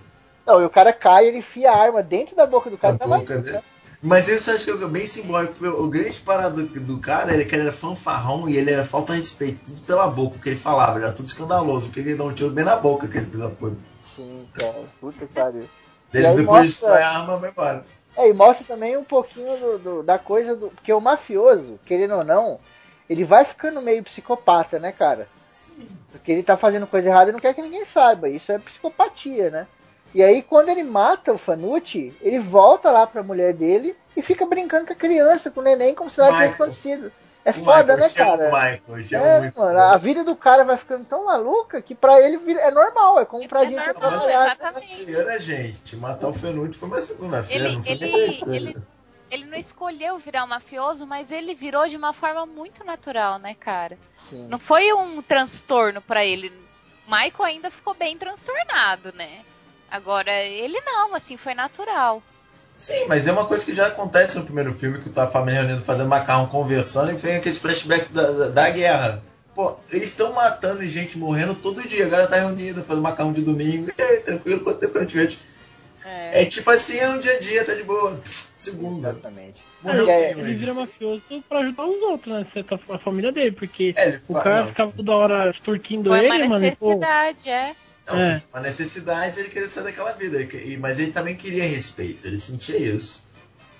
Não, 0.46 0.62
e 0.62 0.64
o 0.64 0.70
cara 0.70 0.92
cai, 0.92 1.26
ele 1.28 1.38
enfia 1.38 1.70
a 1.70 1.76
arma 1.76 2.02
dentro 2.02 2.34
da 2.34 2.46
boca 2.46 2.70
do 2.70 2.78
cara. 2.78 2.96
tá 2.96 3.06
boca 3.06 3.34
mais, 3.34 3.44
dele. 3.44 3.60
Mas 4.02 4.28
isso 4.28 4.48
eu 4.50 4.54
acho 4.54 4.64
que 4.64 4.70
é 4.70 4.86
bem 4.88 5.06
simbólico. 5.06 5.52
porque 5.52 5.68
O 5.76 5.86
grande 5.88 6.18
parado 6.20 6.62
do, 6.64 6.80
do 6.80 6.98
cara 6.98 7.34
era 7.34 7.44
que 7.44 7.54
ele 7.54 7.64
era 7.64 7.72
fanfarrão 7.72 8.48
e 8.48 8.56
ele 8.56 8.70
era 8.72 8.82
falta 8.82 9.12
de 9.12 9.18
respeito, 9.18 9.62
tudo 9.62 9.82
pela 9.82 10.06
boca, 10.08 10.36
o 10.36 10.38
que 10.40 10.48
ele 10.48 10.56
falava, 10.56 10.96
ele 10.96 11.04
era 11.04 11.12
tudo 11.12 11.26
escandaloso, 11.26 11.88
porque 11.88 12.00
ele 12.00 12.14
dá 12.14 12.24
um 12.24 12.32
tiro 12.32 12.50
bem 12.50 12.64
na 12.64 12.76
boca, 12.76 13.04
aquele 13.04 13.26
filho 13.26 13.40
da 13.42 13.50
puta. 13.50 13.76
Sim, 14.16 14.48
cara. 14.54 14.84
Puta 14.98 15.26
que 15.26 15.34
pariu. 15.34 15.68
Ele 16.14 16.26
E 16.26 16.30
depois 16.30 16.46
mostra- 16.46 16.62
destrói 16.62 17.02
a 17.02 17.10
arma 17.10 17.36
vai 17.36 17.50
embora. 17.50 17.84
É, 18.20 18.28
e 18.28 18.32
mostra 18.32 18.66
também 18.66 18.96
um 18.96 19.04
pouquinho 19.04 19.56
do, 19.58 19.78
do- 19.78 20.02
da 20.02 20.18
coisa 20.18 20.54
do. 20.56 20.70
Porque 20.70 20.92
o 20.92 21.00
mafioso, 21.00 21.78
querendo 21.84 22.14
ou 22.16 22.24
não, 22.24 22.60
ele 23.08 23.24
vai 23.24 23.44
ficando 23.44 23.80
meio 23.80 24.02
psicopata, 24.02 24.78
né, 24.78 24.92
cara? 24.92 25.28
Sim. 25.52 25.88
Porque 26.12 26.30
ele 26.30 26.42
tá 26.42 26.56
fazendo 26.56 26.86
coisa 26.86 27.08
errada 27.08 27.30
e 27.30 27.32
não 27.32 27.40
quer 27.40 27.54
que 27.54 27.62
ninguém 27.62 27.84
saiba. 27.84 28.28
Isso 28.28 28.52
é 28.52 28.58
psicopatia, 28.58 29.50
né? 29.50 29.66
E 30.14 30.22
aí, 30.22 30.42
quando 30.42 30.68
ele 30.68 30.82
mata 30.82 31.32
o 31.32 31.38
Fanucci, 31.38 32.12
ele 32.20 32.38
volta 32.38 32.90
lá 32.90 33.06
pra 33.06 33.22
mulher 33.22 33.54
dele 33.54 33.96
e 34.16 34.20
fica 34.22 34.44
brincando 34.44 34.86
com 34.86 34.92
a 34.92 34.96
criança, 34.96 35.50
com 35.50 35.60
o 35.60 35.62
neném, 35.62 35.94
como 35.94 36.10
se 36.10 36.18
nada 36.18 36.32
tivesse 36.32 36.54
acontecido. 36.62 37.12
É 37.44 37.50
O 37.50 37.54
foda, 37.54 37.96
Michael, 37.96 37.98
né, 37.98 38.08
cara? 38.10 38.42
O 38.42 38.94
Michael, 38.96 39.24
É, 39.24 39.40
muito. 39.40 39.58
mano, 39.58 39.78
a 39.78 39.96
vida 39.96 40.22
do 40.24 40.36
cara 40.36 40.62
vai 40.62 40.76
ficando 40.76 41.04
tão 41.06 41.24
maluca 41.24 41.80
que 41.80 41.94
pra 41.94 42.20
ele 42.20 42.38
é 42.58 42.70
normal, 42.70 43.18
é 43.18 43.24
como 43.24 43.48
pra 43.48 43.62
É 43.62 43.66
gente 43.66 43.76
normal, 43.76 43.94
trabalhar. 43.94 44.24
exatamente. 44.54 44.86
Segunda-feira, 44.86 45.38
gente. 45.40 45.96
Matar 45.96 46.28
o 46.28 46.32
Fenute 46.34 46.76
foi 46.78 46.88
uma 46.88 47.00
segunda-feira, 47.00 47.64
Ele, 47.64 47.74
não 47.76 47.82
foi 47.82 47.92
ele, 47.92 48.04
ele, 48.46 48.76
ele 49.30 49.44
não 49.46 49.56
escolheu 49.56 50.18
virar 50.18 50.44
um 50.44 50.48
mafioso, 50.48 51.06
mas 51.06 51.30
ele 51.30 51.54
virou 51.54 51.88
de 51.88 51.96
uma 51.96 52.12
forma 52.12 52.44
muito 52.44 52.84
natural, 52.84 53.38
né, 53.38 53.54
cara? 53.54 53.96
Sim. 54.28 54.46
Não 54.48 54.58
foi 54.58 54.92
um 54.92 55.22
transtorno 55.22 56.02
pra 56.02 56.22
ele. 56.24 56.52
Michael 57.06 57.42
ainda 57.44 57.70
ficou 57.70 57.94
bem 57.94 58.18
transtornado, 58.18 59.12
né? 59.14 59.40
Agora, 59.90 60.30
ele 60.30 60.80
não, 60.82 61.14
assim, 61.14 61.36
foi 61.38 61.54
natural. 61.54 62.22
Sim, 62.80 63.04
mas 63.06 63.26
é 63.26 63.32
uma 63.32 63.44
coisa 63.44 63.62
que 63.62 63.74
já 63.74 63.88
acontece 63.88 64.38
no 64.38 64.44
primeiro 64.44 64.72
filme, 64.72 65.00
que 65.00 65.10
tá 65.10 65.24
a 65.24 65.26
família 65.26 65.60
reunida 65.60 65.82
fazendo 65.82 66.08
macarrão, 66.08 66.46
conversando, 66.46 67.12
e 67.12 67.14
vem 67.14 67.36
aqueles 67.36 67.58
flashbacks 67.58 68.10
da, 68.10 68.30
da, 68.30 68.48
da 68.48 68.70
guerra. 68.70 69.22
Pô, 69.54 69.76
eles 69.92 70.08
estão 70.08 70.32
matando 70.32 70.82
gente 70.86 71.18
morrendo 71.18 71.54
todo 71.54 71.86
dia, 71.86 72.06
a 72.06 72.08
galera 72.08 72.28
tá 72.30 72.36
reunida, 72.36 72.80
fazendo 72.82 73.02
macarrão 73.02 73.34
de 73.34 73.42
domingo, 73.42 73.92
e 73.98 74.02
aí, 74.02 74.20
tranquilo, 74.20 74.60
quanto 74.60 74.78
tempo 74.78 74.96
a 74.96 75.02
gente 75.02 75.14
vê? 75.14 75.28
É. 76.06 76.46
tipo 76.46 76.70
assim, 76.70 76.96
é 76.96 77.10
um 77.10 77.20
dia 77.20 77.34
a 77.34 77.38
dia, 77.38 77.62
tá 77.66 77.74
de 77.74 77.82
boa. 77.82 78.18
Segunda. 78.56 79.10
Exatamente. 79.10 79.60
Morreu 79.82 80.08
ele, 80.08 80.34
quem 80.34 80.42
ele 80.44 80.54
vira 80.54 80.72
mafioso 80.72 81.22
pra 81.46 81.58
ajudar 81.58 81.84
os 81.84 82.00
outros, 82.00 82.34
né? 82.34 82.46
Você 82.50 82.62
tá 82.62 82.78
a 82.88 82.98
família 82.98 83.30
dele, 83.30 83.52
porque 83.52 83.92
É, 83.94 84.18
o 84.26 84.34
cara 84.34 84.60
não, 84.62 84.68
ficava 84.68 84.92
toda 84.92 85.12
hora 85.12 85.50
extorquindo 85.50 86.16
ele, 86.16 86.48
mano. 86.48 86.48
pô, 86.48 86.58
necessidade, 86.58 87.50
é. 87.50 87.76
Não, 88.06 88.18
É. 88.18 88.42
uma 88.52 88.60
necessidade 88.62 89.38
ele 89.40 89.48
queria 89.48 89.68
sair 89.68 89.84
daquela 89.84 90.12
vida, 90.12 90.38
mas 90.78 90.98
ele 90.98 91.12
também 91.12 91.36
queria 91.36 91.64
respeito, 91.68 92.26
ele 92.26 92.36
sentia 92.36 92.76
isso. 92.76 93.28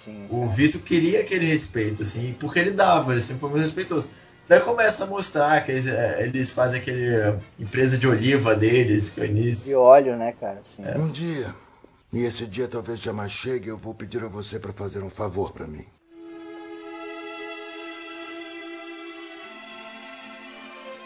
Sim, 0.05 0.27
O. 0.31 0.49
Vitor 0.49 0.81
queria 0.81 1.21
aquele 1.21 1.45
respeito, 1.47 2.03
assim, 2.03 2.35
porque 2.39 2.59
ele 2.59 2.71
dava, 2.71 3.13
ele 3.13 3.21
sempre 3.21 3.41
foi 3.41 3.51
muito 3.51 3.63
respeitoso. 3.63 4.09
Daí 4.49 4.61
começa 4.61 5.05
a 5.05 5.07
mostrar 5.07 5.65
que 5.65 5.73
eles, 5.73 5.87
é, 5.87 6.23
eles 6.23 6.51
fazem 6.51 6.81
aquele 6.81 7.15
é, 7.15 7.39
empresa 7.59 7.97
de 7.99 8.07
oliva 8.09 8.55
deles, 8.55 9.11
que 9.11 9.21
é 9.21 9.25
o 9.25 9.27
De 9.27 9.33
início. 9.33 9.79
óleo, 9.79 10.17
né, 10.17 10.33
cara? 10.33 10.61
Sim. 10.77 10.83
Um 10.99 11.09
dia, 11.11 11.55
e 12.13 12.25
esse 12.25 12.47
dia 12.47 12.67
talvez 12.67 12.99
jamais 13.01 13.31
chegue, 13.31 13.69
eu 13.69 13.77
vou 13.77 13.95
pedir 13.95 14.25
a 14.25 14.29
você 14.29 14.59
para 14.59 14.73
fazer 14.73 15.03
um 15.03 15.11
favor 15.11 15.53
para 15.53 15.67
mim. 15.67 15.85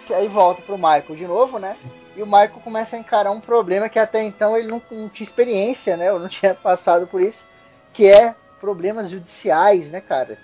Que 0.06 0.12
aí 0.14 0.28
volta 0.28 0.60
pro 0.62 0.76
Michael 0.76 1.16
de 1.16 1.26
novo, 1.26 1.58
né? 1.58 1.72
E 2.16 2.22
o 2.22 2.26
Michael 2.26 2.60
começa 2.62 2.96
a 2.96 2.98
encarar 2.98 3.30
um 3.32 3.40
problema 3.40 3.88
que 3.88 3.98
até 3.98 4.22
então 4.22 4.56
ele 4.56 4.68
não, 4.68 4.80
não 4.90 5.08
tinha 5.08 5.26
experiência, 5.26 5.96
né? 5.96 6.12
Ou 6.12 6.18
não 6.18 6.28
tinha 6.28 6.54
passado 6.54 7.06
por 7.06 7.20
isso, 7.20 7.44
que 7.92 8.06
é 8.06 8.34
problemas 8.60 9.10
judiciais, 9.10 9.90
né, 9.90 10.00
cara? 10.00 10.38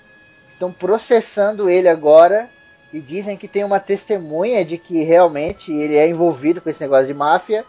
Estão 0.49 0.73
processando 0.73 1.70
ele 1.70 1.89
agora 1.89 2.50
e 2.92 3.00
dizem 3.00 3.36
que 3.36 3.49
tem 3.49 3.65
uma 3.65 3.78
testemunha 3.78 4.65
de 4.65 4.76
que 4.76 5.02
realmente 5.02 5.73
ele 5.73 5.97
é 5.97 6.08
envolvido 6.08 6.60
com 6.60 6.68
esse 6.68 6.81
negócio 6.81 7.07
de 7.07 7.15
máfia 7.15 7.65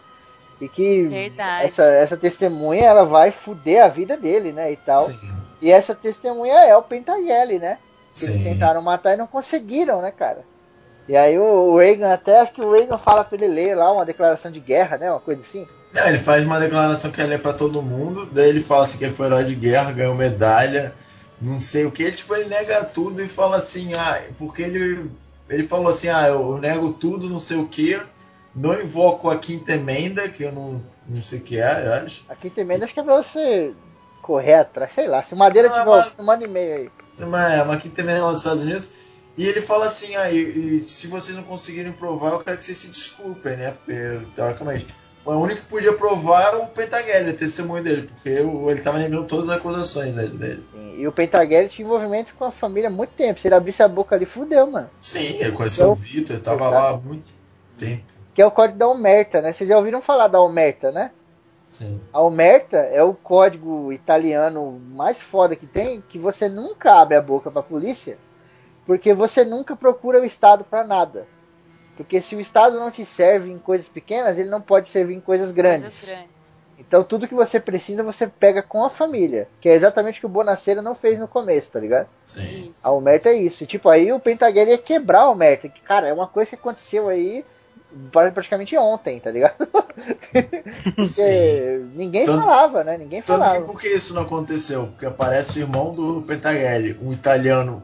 e 0.60 0.68
que 0.68 1.04
Verdade. 1.04 1.66
essa, 1.66 1.84
essa 1.84 2.16
testemunha 2.16 2.84
ela 2.84 3.04
vai 3.04 3.30
fuder 3.30 3.84
a 3.84 3.88
vida 3.88 4.16
dele, 4.16 4.52
né, 4.52 4.70
e 4.72 4.76
tal. 4.76 5.02
Sim, 5.02 5.32
E 5.60 5.70
essa 5.70 5.94
testemunha 5.94 6.54
é 6.54 6.76
o 6.76 6.82
Pentagelli, 6.82 7.58
né? 7.58 7.78
Que 8.14 8.26
eles 8.26 8.42
tentaram 8.42 8.82
matar 8.82 9.14
e 9.14 9.16
não 9.16 9.26
conseguiram, 9.26 10.02
né, 10.02 10.10
cara? 10.10 10.44
E 11.08 11.16
aí 11.16 11.38
o 11.38 11.76
Reagan, 11.76 12.12
até 12.12 12.40
acho 12.40 12.52
que 12.52 12.60
o 12.62 12.72
Reagan 12.72 12.96
fala 12.98 13.24
pra 13.24 13.36
ele 13.36 13.48
ler 13.48 13.74
lá 13.74 13.92
uma 13.92 14.06
declaração 14.06 14.50
de 14.50 14.60
guerra, 14.60 14.96
né? 14.98 15.10
Uma 15.10 15.20
coisa 15.20 15.40
assim. 15.40 15.66
Não, 15.92 16.06
ele 16.06 16.18
faz 16.18 16.44
uma 16.44 16.58
declaração 16.58 17.10
que 17.10 17.20
ele 17.20 17.34
é 17.34 17.38
pra 17.38 17.52
todo 17.52 17.82
mundo, 17.82 18.26
daí 18.32 18.48
ele 18.48 18.62
fala 18.62 18.84
assim 18.84 18.96
que 18.98 19.04
ele 19.04 19.14
foi 19.14 19.26
herói 19.26 19.44
de 19.44 19.54
guerra, 19.54 19.92
ganhou 19.92 20.14
medalha, 20.14 20.94
não 21.40 21.58
sei 21.58 21.84
o 21.84 21.90
que, 21.90 22.02
ele, 22.04 22.16
tipo, 22.16 22.34
ele 22.34 22.48
nega 22.48 22.82
tudo 22.84 23.22
e 23.22 23.28
fala 23.28 23.56
assim, 23.56 23.92
ah, 23.94 24.22
porque 24.38 24.62
ele, 24.62 25.10
ele 25.50 25.64
falou 25.64 25.88
assim, 25.88 26.08
ah, 26.08 26.28
eu 26.28 26.56
nego 26.56 26.94
tudo, 26.94 27.28
não 27.28 27.38
sei 27.38 27.58
o 27.58 27.68
que, 27.68 28.00
não 28.54 28.80
invoco 28.80 29.28
a 29.28 29.36
quinta 29.38 29.72
emenda, 29.72 30.26
que 30.30 30.44
eu 30.44 30.52
não, 30.52 30.82
não 31.06 31.22
sei 31.22 31.40
o 31.40 31.42
que 31.42 31.60
é, 31.60 31.86
eu 31.86 31.92
acho. 32.06 32.24
Aqui 32.28 32.48
também 32.48 32.82
acho 32.82 32.94
que 32.94 33.00
é 33.00 33.02
pra 33.02 33.16
você 33.16 33.74
correr 34.22 34.54
atrás, 34.54 34.94
sei 34.94 35.08
lá. 35.08 35.22
Se 35.22 35.34
Madeira 35.34 35.68
Não, 35.68 35.74
tiver, 35.78 35.90
mas- 35.90 36.12
manda 36.26 36.44
e-mail 36.44 36.74
aí. 36.76 36.90
Uma, 37.18 37.62
uma 37.64 37.76
quinta 37.76 38.00
emenda 38.00 38.22
lá 38.24 38.30
nos 38.30 38.38
Estados 38.38 38.62
Unidos. 38.62 39.01
E 39.36 39.46
ele 39.46 39.60
fala 39.62 39.86
assim, 39.86 40.14
ah, 40.16 40.30
e, 40.30 40.36
e 40.36 40.78
se 40.80 41.06
vocês 41.06 41.36
não 41.36 41.44
conseguirem 41.44 41.92
provar, 41.92 42.32
eu 42.32 42.40
quero 42.40 42.58
que 42.58 42.64
vocês 42.64 42.76
se 42.78 42.88
desculpem, 42.88 43.56
né? 43.56 43.70
Porque, 43.72 44.26
teoricamente, 44.34 44.86
o 45.24 45.32
único 45.32 45.62
que 45.62 45.66
podia 45.68 45.92
provar 45.94 46.52
é 46.52 46.56
o 46.56 46.66
Pentagelli, 46.66 47.30
a 47.30 47.34
testemunho 47.34 47.82
dele, 47.82 48.02
porque 48.08 48.28
ele 48.28 48.80
tava 48.82 48.98
negando 48.98 49.26
todas 49.26 49.48
as 49.48 49.56
acusações 49.56 50.14
dele. 50.16 50.62
Sim, 50.72 51.00
E 51.00 51.06
o 51.06 51.12
Pentagelli 51.12 51.68
tinha 51.70 51.86
envolvimento 51.86 52.34
com 52.34 52.44
a 52.44 52.50
família 52.50 52.88
há 52.88 52.92
muito 52.92 53.10
tempo. 53.10 53.40
Se 53.40 53.48
ele 53.48 53.54
abrisse 53.54 53.82
a 53.82 53.88
boca 53.88 54.14
ali, 54.14 54.26
fudeu, 54.26 54.70
mano. 54.70 54.90
Sim, 54.98 55.36
ele 55.40 55.52
conheceu 55.52 55.86
Eu- 55.86 55.92
o 55.92 55.94
Vitor, 55.94 56.36
ele 56.36 56.44
tava 56.44 56.68
lá 56.68 56.90
há 56.90 56.96
muito 56.98 57.24
tempo. 57.78 58.02
Que 58.34 58.42
é 58.42 58.46
o 58.46 58.50
código 58.50 58.78
da 58.78 58.88
Omerta, 58.88 59.40
né? 59.40 59.52
Vocês 59.52 59.68
já 59.68 59.76
ouviram 59.78 60.02
falar 60.02 60.28
da 60.28 60.40
Omerta, 60.42 60.90
né? 60.92 61.10
Sim. 61.68 61.98
A 62.12 62.20
Omerta 62.20 62.76
é 62.76 63.02
o 63.02 63.14
código 63.14 63.90
italiano 63.92 64.78
mais 64.92 65.22
foda 65.22 65.56
que 65.56 65.66
tem, 65.66 66.02
que 66.06 66.18
você 66.18 66.48
nunca 66.48 67.00
abre 67.00 67.16
a 67.16 67.22
boca 67.22 67.50
pra 67.50 67.62
polícia, 67.62 68.18
porque 68.86 69.12
você 69.14 69.44
nunca 69.44 69.74
procura 69.76 70.20
o 70.20 70.24
Estado 70.24 70.64
pra 70.64 70.84
nada. 70.84 71.26
Porque 71.96 72.20
se 72.20 72.34
o 72.34 72.40
Estado 72.40 72.80
não 72.80 72.90
te 72.90 73.04
serve 73.04 73.50
em 73.50 73.58
coisas 73.58 73.88
pequenas, 73.88 74.38
ele 74.38 74.48
não 74.48 74.60
pode 74.60 74.88
servir 74.88 75.14
em 75.14 75.20
coisas 75.20 75.50
grandes. 75.52 75.90
Coisas 76.00 76.08
grandes. 76.08 76.32
Então 76.78 77.04
tudo 77.04 77.28
que 77.28 77.34
você 77.34 77.60
precisa, 77.60 78.02
você 78.02 78.26
pega 78.26 78.62
com 78.62 78.82
a 78.84 78.90
família. 78.90 79.46
Que 79.60 79.68
é 79.68 79.74
exatamente 79.74 80.18
o 80.18 80.20
que 80.20 80.26
o 80.26 80.28
Bonaceira 80.30 80.82
não 80.82 80.94
fez 80.94 81.18
no 81.18 81.28
começo, 81.28 81.70
tá 81.70 81.78
ligado? 81.78 82.08
Sim. 82.26 82.70
Isso. 82.70 82.80
A 82.82 82.90
Omerta 82.90 83.28
é 83.28 83.34
isso. 83.34 83.62
E, 83.62 83.66
tipo, 83.66 83.88
aí 83.88 84.12
o 84.12 84.18
Pentagueira 84.18 84.70
ia 84.70 84.78
quebrar 84.78 85.20
a 85.20 85.30
Omerta. 85.30 85.68
Que, 85.68 85.80
cara, 85.80 86.08
é 86.08 86.12
uma 86.12 86.26
coisa 86.26 86.50
que 86.50 86.56
aconteceu 86.56 87.08
aí 87.08 87.44
pra- 88.10 88.32
praticamente 88.32 88.76
ontem, 88.76 89.20
tá 89.20 89.30
ligado? 89.30 89.54
Porque 90.96 91.06
Sim. 91.08 91.92
ninguém 91.94 92.24
Tanto- 92.24 92.40
falava, 92.40 92.82
né? 92.82 92.98
Ninguém 92.98 93.22
Tanto 93.22 93.40
que 93.40 93.46
falava. 93.46 93.64
por 93.66 93.80
que 93.80 93.88
isso 93.88 94.14
não 94.14 94.22
aconteceu? 94.22 94.86
Porque 94.88 95.06
aparece 95.06 95.58
o 95.58 95.62
irmão 95.62 95.94
do 95.94 96.22
Pentagelli, 96.22 96.98
um 97.02 97.12
italiano 97.12 97.82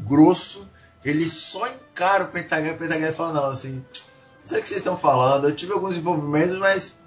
grosso, 0.00 0.68
ele 1.04 1.26
só 1.26 1.66
encara 1.68 2.24
o 2.24 2.28
Pentagelli, 2.28 2.76
o 2.76 2.78
Pentagelli 2.78 3.12
fala, 3.12 3.32
não, 3.32 3.46
assim, 3.46 3.76
não 3.76 3.84
sei 4.44 4.58
o 4.58 4.62
que 4.62 4.68
vocês 4.68 4.80
estão 4.80 4.96
falando, 4.96 5.48
eu 5.48 5.54
tive 5.54 5.72
alguns 5.72 5.96
envolvimentos, 5.96 6.58
mas 6.58 7.00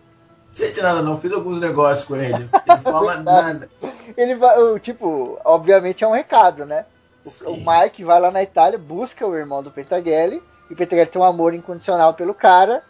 não 0.47 0.53
sei 0.53 0.71
de 0.71 0.81
nada 0.81 1.01
não, 1.01 1.17
fiz 1.17 1.31
alguns 1.31 1.59
negócios 1.59 2.07
com 2.07 2.15
ele. 2.15 2.49
Ele 2.67 2.77
fala 2.81 3.17
nada. 3.17 3.69
Ele 4.15 4.35
vai, 4.35 4.59
o, 4.59 4.79
tipo, 4.79 5.39
obviamente 5.43 6.03
é 6.03 6.07
um 6.07 6.13
recado, 6.13 6.65
né? 6.65 6.85
O, 7.25 7.51
o 7.51 7.57
Mike 7.57 8.03
vai 8.03 8.19
lá 8.19 8.29
na 8.29 8.43
Itália, 8.43 8.77
busca 8.77 9.25
o 9.25 9.35
irmão 9.35 9.63
do 9.63 9.71
Pentagelli, 9.71 10.43
e 10.69 10.73
o 10.73 10.75
Pentagelli 10.77 11.09
tem 11.09 11.21
um 11.21 11.25
amor 11.25 11.53
incondicional 11.53 12.13
pelo 12.13 12.33
cara. 12.33 12.83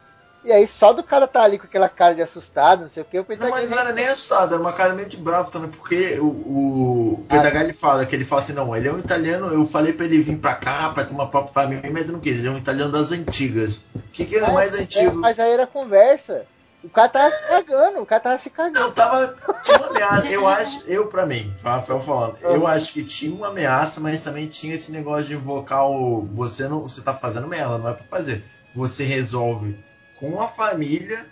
E 0.46 0.52
aí 0.52 0.68
só 0.68 0.92
do 0.92 1.02
cara 1.04 1.26
tá 1.28 1.42
ali 1.42 1.58
com 1.58 1.66
aquela 1.66 1.88
cara 1.88 2.14
de 2.14 2.22
assustado, 2.22 2.82
não 2.84 2.90
sei 2.90 3.02
o 3.04 3.06
que, 3.06 3.18
o 3.18 3.22
Não, 3.22 3.26
Pentagelli. 3.26 3.62
mas 3.62 3.70
não 3.70 3.80
era 3.80 3.94
nem 3.94 4.06
assustado, 4.08 4.54
era 4.54 4.62
uma 4.62 4.74
cara 4.74 4.94
meio 4.94 5.08
de 5.08 5.16
bravo 5.18 5.50
também, 5.50 5.70
porque 5.70 6.20
o, 6.20 6.26
o 6.26 7.26
Pentagelli 7.30 7.72
fala 7.74 8.06
que 8.06 8.14
ele 8.16 8.26
fala 8.26 8.42
assim, 8.42 8.54
não, 8.54 8.76
ele 8.76 8.88
é 8.90 8.92
um 8.94 9.00
italiano, 9.00 9.48
eu 9.48 9.66
falei 9.66 9.94
pra 9.94 10.06
ele 10.06 10.20
vir 10.20 10.38
pra 10.38 10.54
cá, 10.56 10.90
pra 10.90 11.06
ter 11.06 11.14
uma 11.14 11.30
própria 11.30 11.54
família, 11.54 11.90
mas 11.92 12.08
eu 12.10 12.14
não 12.14 12.20
quis, 12.20 12.40
ele 12.40 12.50
é 12.50 12.52
um 12.52 12.58
italiano 12.58 12.92
das 12.92 13.12
antigas. 13.14 13.86
O 13.96 14.00
que, 14.12 14.26
que 14.26 14.36
é, 14.36 14.52
mais 14.52 14.76
É, 14.76 14.82
antigo? 14.82 15.16
mas 15.16 15.40
aí 15.40 15.52
era 15.52 15.66
conversa. 15.66 16.46
O 16.84 16.90
cara 16.90 17.08
tava 17.08 17.32
se 17.34 17.48
cagando, 17.48 18.02
o 18.02 18.06
cara 18.06 18.22
tava 18.22 18.38
se 18.40 18.50
cagando. 18.50 18.78
Não, 18.82 18.92
tava. 18.92 19.34
Tinha 19.64 19.78
uma 19.78 19.88
ameaça. 19.88 20.28
Eu 20.28 20.46
acho, 20.46 20.84
eu 20.90 21.08
pra 21.08 21.26
mim, 21.26 21.54
Rafael 21.64 22.02
falando, 22.02 22.36
Ah. 22.44 22.48
eu 22.50 22.68
acho 22.68 22.92
que 22.92 23.02
tinha 23.06 23.34
uma 23.34 23.48
ameaça, 23.48 24.02
mas 24.02 24.22
também 24.22 24.48
tinha 24.48 24.76
esse 24.76 24.92
negócio 24.92 25.24
de 25.28 25.34
invocar 25.36 25.88
o. 25.90 26.28
Você 26.34 26.68
não. 26.68 26.82
Você 26.82 27.00
tá 27.00 27.14
fazendo 27.14 27.48
merda, 27.48 27.78
não 27.78 27.88
é 27.88 27.94
pra 27.94 28.04
fazer. 28.10 28.44
Você 28.76 29.06
resolve 29.06 29.80
com 30.24 30.40
a 30.40 30.48
família, 30.48 31.26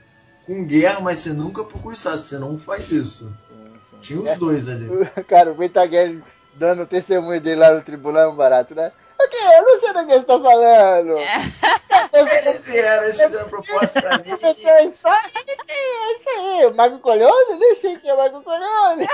com 0.46 0.66
guerra, 0.66 1.00
mas 1.00 1.20
você 1.20 1.30
nunca 1.30 1.64
procura 1.64 1.92
o 1.92 1.94
Estado, 1.94 2.20
você 2.20 2.38
não 2.38 2.58
faz 2.58 2.92
isso. 2.92 3.34
Tinha 4.02 4.20
os 4.20 4.36
dois 4.36 4.68
ali. 4.68 4.90
Cara, 5.30 5.54
o 5.54 5.56
Pentagelli 5.56 6.22
dando 6.56 6.84
o 6.84 6.86
testemunho 6.86 7.40
dele 7.40 7.62
lá 7.62 7.74
no 7.74 7.82
tribunal 7.82 8.24
é 8.24 8.28
um 8.28 8.36
barato, 8.36 8.76
né? 8.76 8.92
Ok, 9.18 9.40
eu 9.40 9.64
não 9.64 9.80
sei 9.80 9.94
do 9.94 10.06
que 10.06 10.14
você 10.14 10.26
tá 10.26 10.40
falando. 10.40 11.16
Eles 12.14 12.66
vieram, 12.66 13.04
eles 13.04 13.22
fizeram 13.22 13.48
proposta 13.48 14.02
pra 14.02 14.18
mim. 14.18 14.30
É 14.30 14.34
isso 14.34 14.46
aí, 14.46 14.66
é 14.66 14.86
isso 14.86 15.08
aí. 15.08 16.66
O 16.66 16.76
Marco 16.76 17.00
Corleone? 17.00 17.60
Nem 17.60 17.76
sei 17.76 17.98
quem 17.98 18.12
é 18.12 18.16
Marco 18.16 18.44
Corleone. 18.44 19.08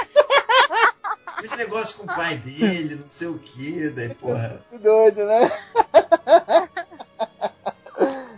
Esse 1.44 1.56
negócio 1.56 2.00
com 2.00 2.12
o 2.12 2.16
pai 2.16 2.36
dele, 2.38 2.96
não 2.96 3.08
sei 3.08 3.28
o 3.28 3.38
que, 3.38 3.90
daí, 3.90 4.16
porra. 4.16 4.60
Muito 4.72 4.82
doido, 4.82 5.24
né? 5.26 5.52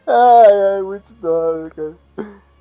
ai, 0.09 0.75
ai, 0.75 0.81
muito 0.81 1.13
doido, 1.13 1.73
cara. 1.75 1.95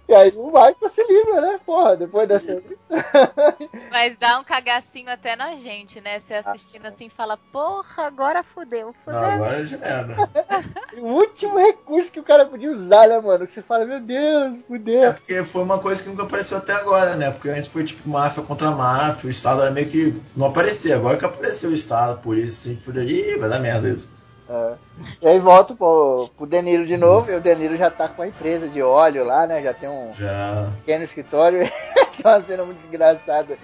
E 0.08 0.14
aí 0.14 0.32
o 0.36 0.46
Michael 0.46 0.88
se 0.88 1.04
livra, 1.04 1.40
né? 1.42 1.60
Porra, 1.66 1.94
depois 1.94 2.26
dessa. 2.26 2.62
Mas 3.90 4.16
dá 4.18 4.38
um 4.38 4.44
cagacinho 4.44 5.10
até 5.10 5.36
na 5.36 5.54
gente, 5.56 6.00
né? 6.00 6.18
Você 6.20 6.32
assistindo 6.32 6.86
assim 6.86 7.10
fala, 7.10 7.36
porra, 7.36 8.04
agora 8.06 8.42
fudeu. 8.42 8.94
Não, 9.06 9.26
Fudeu. 9.26 9.28
agora 9.34 9.64
já 9.66 9.76
era. 9.82 10.16
o 10.96 11.06
último 11.08 11.58
recurso 11.58 12.10
que 12.10 12.20
o 12.20 12.24
cara 12.24 12.46
podia 12.46 12.70
usar, 12.70 13.06
né, 13.06 13.20
mano? 13.20 13.46
Que 13.46 13.52
você 13.52 13.60
fala, 13.62 13.84
meu 13.84 14.00
Deus, 14.00 14.56
É 15.00 15.12
fudeu. 15.12 15.12
porque 15.12 15.44
foi 15.44 15.62
uma 15.62 15.78
coisa 15.78 16.02
que 16.02 16.08
nunca 16.08 16.22
apareceu 16.22 16.56
até 16.56 16.72
agora, 16.72 17.14
né? 17.14 17.30
Porque 17.30 17.50
antes 17.50 17.70
foi 17.70 17.84
tipo 17.84 18.08
máfia 18.08 18.42
contra 18.42 18.70
máfia, 18.70 19.26
o 19.28 19.30
Estado 19.30 19.60
era 19.60 19.70
meio 19.70 19.90
que 19.90 20.14
não 20.34 20.46
aparecia. 20.46 20.96
Agora 20.96 21.18
que 21.18 21.24
apareceu 21.26 21.68
o 21.70 21.74
Estado, 21.74 22.20
por 22.22 22.36
isso 22.38 22.70
assim, 22.70 22.80
foi 22.80 22.94
Ih, 23.04 23.36
vai 23.36 23.50
dar 23.50 23.60
merda 23.60 23.88
isso. 23.90 24.16
É. 24.48 24.72
E 25.20 25.28
aí 25.28 25.38
volta 25.38 25.74
pro, 25.74 26.30
pro 26.36 26.46
Danilo 26.46 26.86
de 26.86 26.96
novo, 26.96 27.30
e 27.30 27.34
o 27.34 27.40
Danilo 27.40 27.76
já 27.76 27.90
tá 27.90 28.08
com 28.08 28.22
a 28.22 28.26
empresa 28.26 28.66
de 28.68 28.82
óleo 28.82 29.24
lá, 29.24 29.46
né? 29.46 29.62
Já 29.62 29.74
tem 29.74 29.88
um 29.88 30.12
Já. 30.14 30.70
pequeno 30.78 31.04
escritório. 31.04 31.60
é 32.24 32.28
uma 32.28 32.42
cena 32.42 32.64
muito 32.64 32.84
engraçada. 32.86 33.58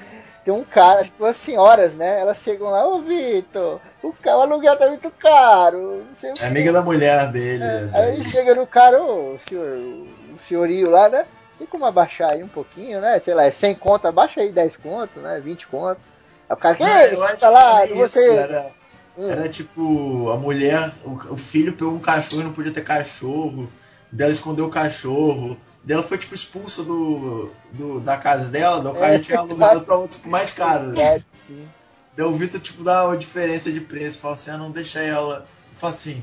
tem 0.44 0.52
um 0.52 0.62
cara, 0.62 1.00
acho 1.00 1.10
que 1.10 1.18
duas 1.18 1.36
senhoras, 1.36 1.94
né? 1.94 2.20
Elas 2.20 2.38
chegam 2.38 2.68
lá, 2.68 2.86
ô 2.86 3.00
Vitor, 3.00 3.80
o, 4.02 4.08
o 4.08 4.30
aluguel 4.30 4.76
tá 4.76 4.86
muito 4.88 5.10
caro. 5.10 6.04
Não 6.08 6.16
sei 6.16 6.32
É 6.38 6.48
amiga 6.48 6.72
da 6.72 6.82
mulher 6.82 7.30
dele. 7.32 7.64
É, 7.64 7.90
aí 7.94 8.24
chega 8.24 8.54
no 8.54 8.66
cara, 8.66 9.02
ô 9.02 9.38
senhor, 9.48 9.78
o 9.78 10.38
senhorio 10.46 10.90
lá, 10.90 11.08
né? 11.08 11.24
Tem 11.58 11.66
como 11.66 11.86
abaixar 11.86 12.30
aí 12.30 12.42
um 12.42 12.48
pouquinho, 12.48 13.00
né? 13.00 13.20
Sei 13.20 13.32
lá, 13.32 13.44
é 13.44 13.50
100 13.50 13.74
conto, 13.76 14.06
abaixa 14.06 14.40
aí 14.40 14.52
10 14.52 14.76
conto, 14.76 15.20
né? 15.20 15.40
20 15.42 15.66
conto. 15.68 16.00
Aí 16.48 16.54
o 16.54 16.56
cara, 16.56 16.74
que 16.74 16.82
Ah, 16.82 17.02
é 17.04 17.36
Tá 17.36 17.48
lá, 17.48 17.86
isso, 17.86 17.94
você. 17.94 18.72
Era, 19.16 19.32
era 19.32 19.48
tipo, 19.48 20.30
a 20.30 20.36
mulher, 20.36 20.92
o, 21.04 21.34
o 21.34 21.36
filho 21.36 21.72
pegou 21.74 21.94
um 21.94 21.98
cachorro 21.98 22.42
e 22.42 22.44
não 22.44 22.52
podia 22.52 22.72
ter 22.72 22.82
cachorro. 22.84 23.68
Dela 24.10 24.30
escondeu 24.32 24.66
o 24.66 24.70
cachorro. 24.70 25.56
Dela 25.82 26.02
foi 26.02 26.16
tipo 26.18 26.34
expulsa 26.34 26.82
do, 26.82 27.50
do- 27.72 28.00
da 28.00 28.16
casa 28.16 28.46
dela, 28.48 28.80
daí 28.80 28.92
o 28.92 28.94
cara 28.94 29.14
É, 29.14 29.18
tinha 29.18 29.38
alugado 29.38 29.82
pra 29.82 29.96
outro 29.96 30.16
tipo, 30.16 30.28
mais 30.30 30.52
caro. 30.52 30.98
É, 30.98 31.20
sim. 31.46 31.68
Daí 32.16 32.24
o 32.26 32.32
Vitor, 32.32 32.60
tipo, 32.60 32.82
dá 32.82 33.06
uma 33.06 33.16
diferença 33.16 33.70
de 33.72 33.80
preço. 33.80 34.18
Fala 34.20 34.34
assim, 34.34 34.50
ah, 34.50 34.56
não 34.58 34.70
deixa 34.70 35.00
ela. 35.00 35.46
Fala 35.72 35.92
assim, 35.92 36.22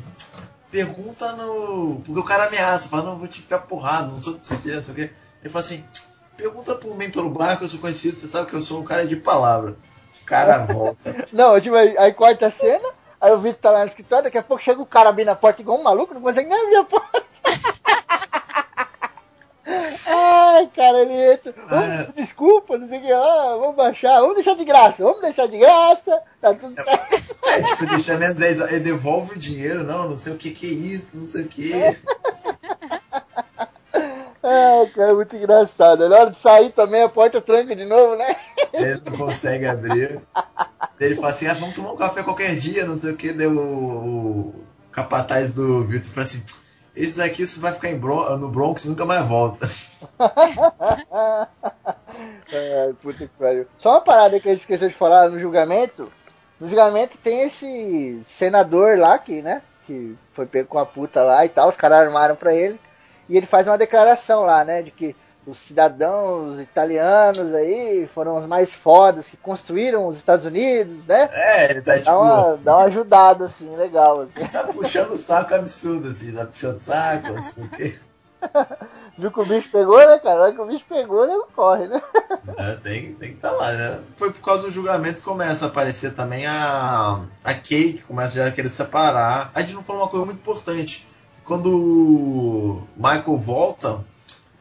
pergunta 0.69 1.33
no. 1.33 2.01
Porque 2.05 2.19
o 2.19 2.23
cara 2.23 2.45
ameaça, 2.47 2.87
fala, 2.89 3.03
não, 3.03 3.17
vou 3.19 3.27
te 3.27 3.39
enfiar 3.39 3.59
porrada, 3.59 4.07
não 4.07 4.17
sou 4.17 4.33
de 4.33 4.45
Sicília, 4.45 4.77
não 4.77 4.83
sei 4.83 4.93
o 4.93 4.95
quê. 4.95 5.11
Ele 5.41 5.49
fala 5.49 5.63
assim, 5.65 5.83
pergunta 6.37 6.75
por 6.75 6.97
mim 6.97 7.09
pelo 7.09 7.29
barco, 7.29 7.63
eu 7.63 7.69
sou 7.69 7.79
conhecido, 7.79 8.15
você 8.15 8.27
sabe 8.27 8.49
que 8.49 8.55
eu 8.55 8.61
sou 8.61 8.79
um 8.79 8.83
cara 8.83 9.05
de 9.05 9.15
palavra. 9.17 9.75
Cara 10.31 10.59
volta. 10.59 11.27
Não, 11.33 11.59
tipo, 11.59 11.75
aí, 11.75 11.93
aí 11.97 12.13
corta 12.13 12.47
a 12.47 12.51
cena, 12.51 12.87
aí 13.19 13.33
o 13.33 13.39
Vitor 13.41 13.59
tá 13.61 13.69
lá 13.69 13.79
no 13.81 13.87
escritório, 13.87 14.23
daqui 14.23 14.37
a 14.37 14.41
pouco 14.41 14.63
chega 14.63 14.81
o 14.81 14.85
cara 14.85 15.09
abrindo 15.09 15.27
a 15.27 15.35
porta 15.35 15.61
igual 15.61 15.77
um 15.77 15.83
maluco, 15.83 16.13
não 16.13 16.21
consegue 16.21 16.47
nem 16.47 16.57
abrir 16.57 16.77
a 16.77 16.83
porta. 16.85 17.21
Ai, 20.07 20.69
cara, 20.73 21.01
ele 21.01 21.33
entra. 21.33 21.51
Cara. 21.51 22.07
"Ô, 22.09 22.13
desculpa, 22.13 22.77
não 22.77 22.87
sei 22.87 22.99
o 22.99 23.01
que, 23.01 23.11
ah, 23.11 23.57
vamos 23.59 23.75
baixar, 23.75 24.21
vamos 24.21 24.35
deixar 24.35 24.55
de 24.55 24.63
graça, 24.63 25.03
vamos 25.03 25.19
deixar 25.19 25.47
de 25.47 25.57
graça, 25.57 26.17
tá 26.39 26.53
tudo 26.53 26.75
certo. 26.81 27.35
É, 27.45 27.61
tipo, 27.63 27.85
deixa 27.87 28.17
menos 28.17 28.37
10 28.37 28.61
horas. 28.61 28.71
Ele 28.71 28.83
devolve 28.85 29.35
o 29.35 29.39
dinheiro, 29.39 29.83
não, 29.83 30.07
não 30.09 30.15
sei 30.15 30.31
o 30.31 30.37
que 30.37 30.51
que 30.51 30.65
é 30.65 30.69
isso, 30.69 31.17
não 31.17 31.27
sei 31.27 31.43
o 31.43 31.47
que. 31.49 31.71
Ai, 34.43 34.87
cara, 34.95 35.13
muito 35.13 35.35
engraçado. 35.35 36.07
Na 36.09 36.15
hora 36.17 36.31
de 36.31 36.37
sair 36.37 36.71
também 36.71 37.03
a 37.03 37.09
porta 37.09 37.39
tranca 37.41 37.75
de 37.75 37.85
novo, 37.85 38.15
né? 38.15 38.35
Ele 38.73 39.01
não 39.05 39.17
consegue 39.17 39.65
abrir. 39.65 40.21
Ele 40.99 41.15
fala 41.15 41.29
assim, 41.29 41.47
ah, 41.47 41.53
vamos 41.53 41.75
tomar 41.75 41.93
um 41.93 41.97
café 41.97 42.23
qualquer 42.23 42.55
dia, 42.55 42.85
não 42.85 42.95
sei 42.95 43.11
o 43.11 43.17
que. 43.17 43.33
Deu 43.33 43.51
o, 43.51 44.49
o 44.49 44.65
capataz 44.91 45.53
do 45.53 45.85
Vitor 45.85 46.11
fala 46.11 46.23
assim, 46.23 46.43
esse 46.95 47.17
daqui 47.17 47.45
você 47.45 47.59
vai 47.59 47.71
ficar 47.71 47.91
no 47.91 48.49
Bronx 48.49 48.83
e 48.83 48.89
nunca 48.89 49.05
mais 49.05 49.25
volta. 49.25 49.69
Ai, 52.51 52.93
puta 53.01 53.19
que 53.19 53.31
pariu. 53.39 53.65
Só 53.79 53.91
uma 53.91 54.01
parada 54.01 54.39
que 54.39 54.47
a 54.47 54.51
gente 54.51 54.61
esqueceu 54.61 54.89
de 54.89 54.95
falar 54.95 55.29
no 55.29 55.39
julgamento. 55.39 56.11
No 56.59 56.67
julgamento 56.67 57.17
tem 57.17 57.41
esse 57.41 58.21
senador 58.25 58.97
lá 58.97 59.17
que, 59.17 59.41
né? 59.41 59.61
Que 59.87 60.15
foi 60.33 60.45
pego 60.45 60.67
com 60.67 60.77
a 60.77 60.85
puta 60.85 61.23
lá 61.23 61.45
e 61.45 61.49
tal, 61.49 61.69
os 61.69 61.77
caras 61.77 61.99
armaram 61.99 62.35
pra 62.35 62.53
ele. 62.53 62.79
E 63.29 63.37
ele 63.37 63.45
faz 63.45 63.65
uma 63.67 63.77
declaração 63.77 64.41
lá, 64.41 64.63
né? 64.63 64.81
De 64.81 64.91
que 64.91 65.15
os 65.45 65.57
cidadãos 65.57 66.59
italianos 66.59 67.53
aí 67.53 68.07
foram 68.13 68.37
os 68.37 68.45
mais 68.45 68.71
fodas 68.73 69.27
que 69.27 69.37
construíram 69.37 70.07
os 70.07 70.17
Estados 70.17 70.45
Unidos, 70.45 71.05
né? 71.05 71.29
É, 71.31 71.71
ele 71.71 71.81
tá 71.81 71.93
tipo. 71.93 72.05
Dá 72.05 72.19
uma, 72.19 72.57
dá 72.57 72.77
uma 72.77 72.85
ajudada, 72.85 73.45
assim, 73.45 73.75
legal. 73.75 74.21
Assim. 74.21 74.45
Tá 74.47 74.63
puxando 74.65 75.11
o 75.11 75.17
saco 75.17 75.55
absurdo, 75.55 76.09
assim, 76.09 76.33
tá 76.33 76.45
puxando 76.45 76.75
o 76.75 76.79
saco, 76.79 77.33
não 77.33 77.41
sei 77.41 77.63
o 77.65 77.69
que. 77.69 77.99
Viu 79.17 79.31
que 79.31 79.39
o 79.39 79.45
bicho 79.45 79.69
pegou, 79.71 79.97
né, 79.97 80.19
cara? 80.19 80.41
Hora 80.41 80.53
que 80.53 80.61
o 80.61 80.65
bicho 80.65 80.85
pegou, 80.87 81.23
ele 81.23 81.43
corre, 81.55 81.87
né? 81.87 82.01
É, 82.57 82.75
tem, 82.75 83.13
tem 83.13 83.29
que 83.29 83.35
estar 83.35 83.51
lá, 83.51 83.71
né? 83.71 83.99
Foi 84.15 84.31
por 84.31 84.41
causa 84.41 84.63
do 84.63 84.71
julgamento 84.71 85.19
que 85.19 85.25
começa 85.25 85.65
a 85.65 85.67
aparecer 85.67 86.13
também 86.13 86.45
a, 86.45 87.19
a 87.43 87.53
Kay, 87.53 87.93
que 87.93 88.01
começa 88.01 88.35
já 88.35 88.47
a 88.47 88.51
querer 88.51 88.69
separar. 88.69 89.51
A 89.53 89.61
gente 89.61 89.73
não 89.73 89.83
falou 89.83 90.03
uma 90.03 90.09
coisa 90.09 90.25
muito 90.25 90.39
importante. 90.39 91.07
Quando 91.43 91.69
o 91.69 92.87
Michael 92.95 93.37
volta, 93.37 94.03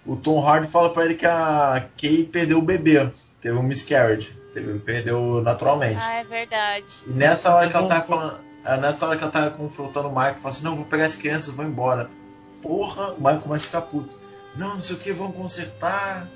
o 0.06 0.16
Tom 0.16 0.44
Hardy 0.46 0.66
fala 0.68 0.92
pra 0.92 1.04
ele 1.04 1.14
que 1.14 1.26
a 1.26 1.86
Kay 2.00 2.24
perdeu 2.24 2.58
o 2.58 2.62
bebê. 2.62 3.10
Teve 3.40 3.56
um 3.56 3.62
miscarriage. 3.62 4.38
Teve, 4.52 4.78
perdeu 4.80 5.40
naturalmente. 5.42 6.02
Ah, 6.02 6.14
é 6.20 6.24
verdade. 6.24 6.86
E 7.06 7.10
nessa 7.10 7.54
hora 7.54 7.68
que 7.68 7.76
ela 7.76 7.86
tava 7.88 8.02
falando. 8.02 8.40
é, 8.64 8.76
Nessa 8.76 9.06
hora 9.06 9.16
que 9.16 9.22
ela 9.22 9.32
tava 9.32 9.50
confrontando 9.50 10.08
o 10.08 10.10
Michael, 10.10 10.36
fala 10.36 10.48
assim, 10.48 10.64
não, 10.64 10.74
vou 10.76 10.84
pegar 10.84 11.04
as 11.04 11.14
crianças, 11.16 11.54
vou 11.54 11.64
embora. 11.64 12.10
Porra, 12.60 13.12
o 13.12 13.18
Michael 13.18 13.40
começa 13.40 13.64
a 13.64 13.66
ficar 13.66 13.82
puto. 13.82 14.18
Não, 14.56 14.70
não 14.74 14.80
sei 14.80 14.96
o 14.96 14.98
que, 14.98 15.12
vamos 15.12 15.36
consertar. 15.36 16.28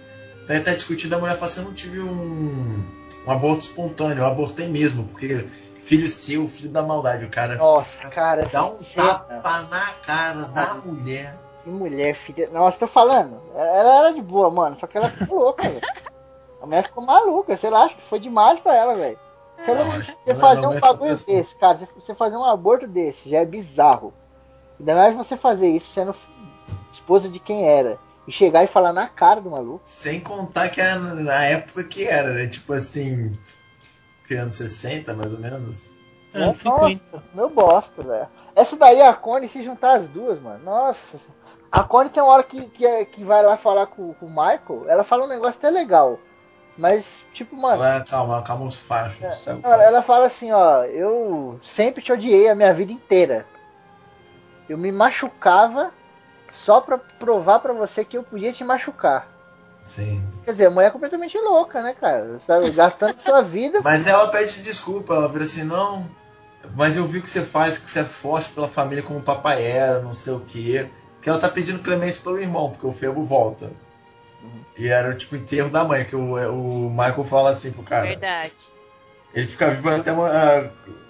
Daí 0.46 0.60
tá 0.60 0.72
discutindo, 0.74 1.14
a 1.14 1.18
mulher 1.18 1.34
fala 1.34 1.46
assim, 1.46 1.60
eu 1.60 1.66
não 1.66 1.74
tive 1.74 2.00
um, 2.00 2.84
um 3.26 3.30
aborto 3.30 3.64
espontâneo, 3.66 4.18
eu 4.22 4.26
abortei 4.26 4.68
mesmo, 4.68 5.04
porque 5.08 5.48
filho 5.78 6.06
seu, 6.08 6.46
filho 6.46 6.70
da 6.70 6.82
maldade, 6.82 7.24
o 7.24 7.30
cara 7.30 7.56
Nossa, 7.56 8.08
cara. 8.08 8.46
dá 8.52 8.64
um 8.66 8.78
tapa 8.82 9.62
na 9.70 9.86
cara 10.06 10.42
da 10.44 10.74
mulher. 10.74 11.38
Que 11.64 11.70
mulher, 11.70 12.14
filha. 12.14 12.48
Nossa, 12.50 12.78
tô 12.80 12.86
falando. 12.86 13.40
Ela 13.54 13.98
era 13.98 14.12
de 14.12 14.20
boa, 14.22 14.50
mano. 14.50 14.76
Só 14.78 14.86
que 14.86 14.96
ela 14.98 15.08
ficou 15.10 15.38
louca, 15.38 15.62
velho. 15.62 15.80
A 16.62 16.66
mulher 16.66 16.84
ficou 16.84 17.02
maluca. 17.04 17.56
Sei 17.56 17.70
lá, 17.70 17.84
acho 17.84 17.96
que 17.96 18.02
foi 18.02 18.20
demais 18.20 18.60
pra 18.60 18.74
ela, 18.76 18.94
velho. 18.94 19.18
Você, 19.64 19.74
não- 19.74 19.90
você 19.90 20.32
não, 20.34 20.40
fazer 20.40 20.66
um 20.66 20.72
é 20.74 20.80
bagulho 20.80 21.10
desse, 21.10 21.56
cara. 21.56 21.78
você- 21.78 21.88
Você 21.96 22.14
fazer 22.14 22.36
um 22.36 22.44
aborto 22.44 22.86
desse 22.86 23.30
já 23.30 23.38
é 23.38 23.44
bizarro. 23.46 24.12
Ainda 24.78 24.94
mais 24.94 25.16
você 25.16 25.36
fazer 25.36 25.68
isso 25.68 25.90
sendo 25.92 26.14
esposa 26.92 27.28
de 27.28 27.38
quem 27.38 27.66
era. 27.66 27.98
E 28.26 28.32
chegar 28.32 28.64
e 28.64 28.66
falar 28.66 28.92
na 28.92 29.06
cara 29.06 29.40
do 29.40 29.50
maluco. 29.50 29.80
Sem 29.84 30.20
contar 30.20 30.68
que 30.70 30.80
era 30.80 30.98
na 30.98 31.44
época 31.44 31.84
que 31.84 32.06
era, 32.06 32.32
né? 32.32 32.46
Tipo 32.46 32.72
assim, 32.72 33.32
que 34.26 34.34
anos 34.34 34.56
60, 34.56 35.14
mais 35.14 35.32
ou 35.32 35.38
menos. 35.38 35.93
É, 36.34 36.46
Nossa, 36.46 36.58
50. 36.58 37.22
meu 37.32 37.48
bosta, 37.48 38.02
velho. 38.02 38.28
Essa 38.56 38.76
daí 38.76 39.00
é 39.00 39.06
a 39.08 39.14
Connie 39.14 39.48
se 39.48 39.62
juntar 39.62 39.94
as 39.98 40.08
duas, 40.08 40.40
mano. 40.40 40.64
Nossa. 40.64 41.18
A 41.70 41.82
Connie 41.84 42.10
tem 42.10 42.22
uma 42.22 42.32
hora 42.32 42.42
que, 42.42 42.66
que, 42.70 42.84
é- 42.84 43.04
que 43.04 43.22
vai 43.24 43.42
lá 43.42 43.56
falar 43.56 43.86
com, 43.86 44.12
com 44.14 44.26
o 44.26 44.28
Michael. 44.30 44.84
Ela 44.88 45.04
fala 45.04 45.24
um 45.24 45.28
negócio 45.28 45.58
até 45.58 45.70
legal. 45.70 46.18
Mas, 46.76 47.22
tipo, 47.32 47.54
mano. 47.56 47.82
Ela, 47.84 48.00
calma, 48.02 48.42
calma 48.42 48.64
os 48.66 48.76
fachos. 48.76 49.32
sabe? 49.38 49.60
Ela, 49.62 49.82
ela 49.84 50.02
fala 50.02 50.26
assim, 50.26 50.50
ó, 50.50 50.82
eu 50.84 51.60
sempre 51.62 52.02
te 52.02 52.12
odiei 52.12 52.48
a 52.48 52.54
minha 52.54 52.74
vida 52.74 52.92
inteira. 52.92 53.46
Eu 54.68 54.76
me 54.76 54.90
machucava 54.90 55.92
só 56.52 56.80
pra 56.80 56.98
provar 56.98 57.60
pra 57.60 57.72
você 57.72 58.04
que 58.04 58.16
eu 58.18 58.22
podia 58.24 58.52
te 58.52 58.64
machucar. 58.64 59.28
Sim. 59.84 60.24
Quer 60.44 60.52
dizer, 60.52 60.66
a 60.66 60.70
mulher 60.70 60.86
é 60.88 60.90
completamente 60.90 61.38
louca, 61.38 61.82
né, 61.82 61.94
cara? 61.94 62.40
Sabe, 62.40 62.70
gastando 62.70 63.18
sua 63.20 63.42
vida. 63.42 63.80
Mas 63.84 64.06
ela 64.06 64.28
pede 64.28 64.62
desculpa, 64.62 65.14
ela 65.14 65.28
vira 65.28 65.44
assim, 65.44 65.62
não. 65.64 66.08
Mas 66.74 66.96
eu 66.96 67.06
vi 67.06 67.18
o 67.18 67.22
que 67.22 67.28
você 67.30 67.42
faz, 67.42 67.78
que 67.78 67.90
você 67.90 68.00
é 68.00 68.04
forte 68.04 68.50
pela 68.50 68.68
família 68.68 69.02
como 69.02 69.18
o 69.18 69.22
papai 69.22 69.62
era, 69.64 70.00
não 70.00 70.12
sei 70.12 70.32
o 70.32 70.40
quê. 70.40 70.88
Que 71.20 71.28
ela 71.28 71.38
tá 71.38 71.48
pedindo 71.48 71.78
clemência 71.82 72.22
pelo 72.22 72.38
irmão, 72.38 72.70
porque 72.70 72.86
o 72.86 72.92
Febo 72.92 73.22
volta. 73.24 73.70
E 74.76 74.88
era 74.88 75.14
tipo 75.14 75.34
o 75.34 75.38
enterro 75.38 75.70
da 75.70 75.84
mãe, 75.84 76.04
que 76.04 76.16
o, 76.16 76.34
o 76.86 76.90
Michael 76.90 77.24
fala 77.24 77.50
assim 77.50 77.72
pro 77.72 77.82
cara. 77.82 78.06
Verdade. 78.06 78.50
Ele 79.32 79.46
fica 79.46 79.70
vivo 79.70 79.88
até 79.90 80.12
uma. 80.12 80.28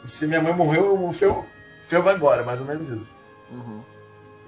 se 0.05 0.26
minha 0.26 0.41
mãe 0.41 0.52
morreu, 0.52 1.02
o 1.02 1.12
Febo, 1.12 1.44
Febo 1.83 2.05
vai 2.05 2.15
embora, 2.15 2.42
mais 2.44 2.60
ou 2.60 2.66
menos 2.66 2.89
isso. 2.89 3.15
Uhum. 3.50 3.83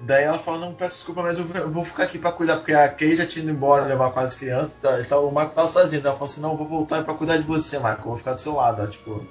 Daí 0.01 0.23
ela 0.25 0.37
fala, 0.37 0.59
não, 0.59 0.73
peço 0.75 0.95
desculpa, 0.97 1.23
mas 1.23 1.39
eu 1.39 1.45
vou- 1.71 1.83
ficar 1.83 2.03
aqui 2.03 2.19
pra 2.19 2.31
cuidar, 2.31 2.57
porque 2.57 2.71
a 2.71 2.87
Kay 2.87 3.15
já 3.15 3.25
tinha 3.25 3.41
ido 3.43 3.51
embora 3.51 3.85
levar 3.85 4.11
quase 4.11 4.27
as 4.27 4.35
crianças, 4.35 4.75
tá, 4.75 4.99
então 5.01 5.27
o 5.27 5.31
Marco 5.33 5.55
tava 5.55 5.67
sozinho. 5.67 6.01
Daí 6.03 6.09
ela 6.09 6.17
falou 6.17 6.31
assim, 6.31 6.41
não, 6.41 6.51
eu 6.51 6.57
vou 6.57 6.67
voltar 6.67 7.03
pra 7.03 7.15
cuidar 7.15 7.37
de 7.37 7.43
você, 7.43 7.79
Marco, 7.79 8.01
eu 8.03 8.09
vou 8.09 8.17
ficar 8.17 8.33
do 8.33 8.39
seu 8.39 8.53
lado, 8.55 8.83
ó, 8.83 8.87
tipo. 8.87 9.25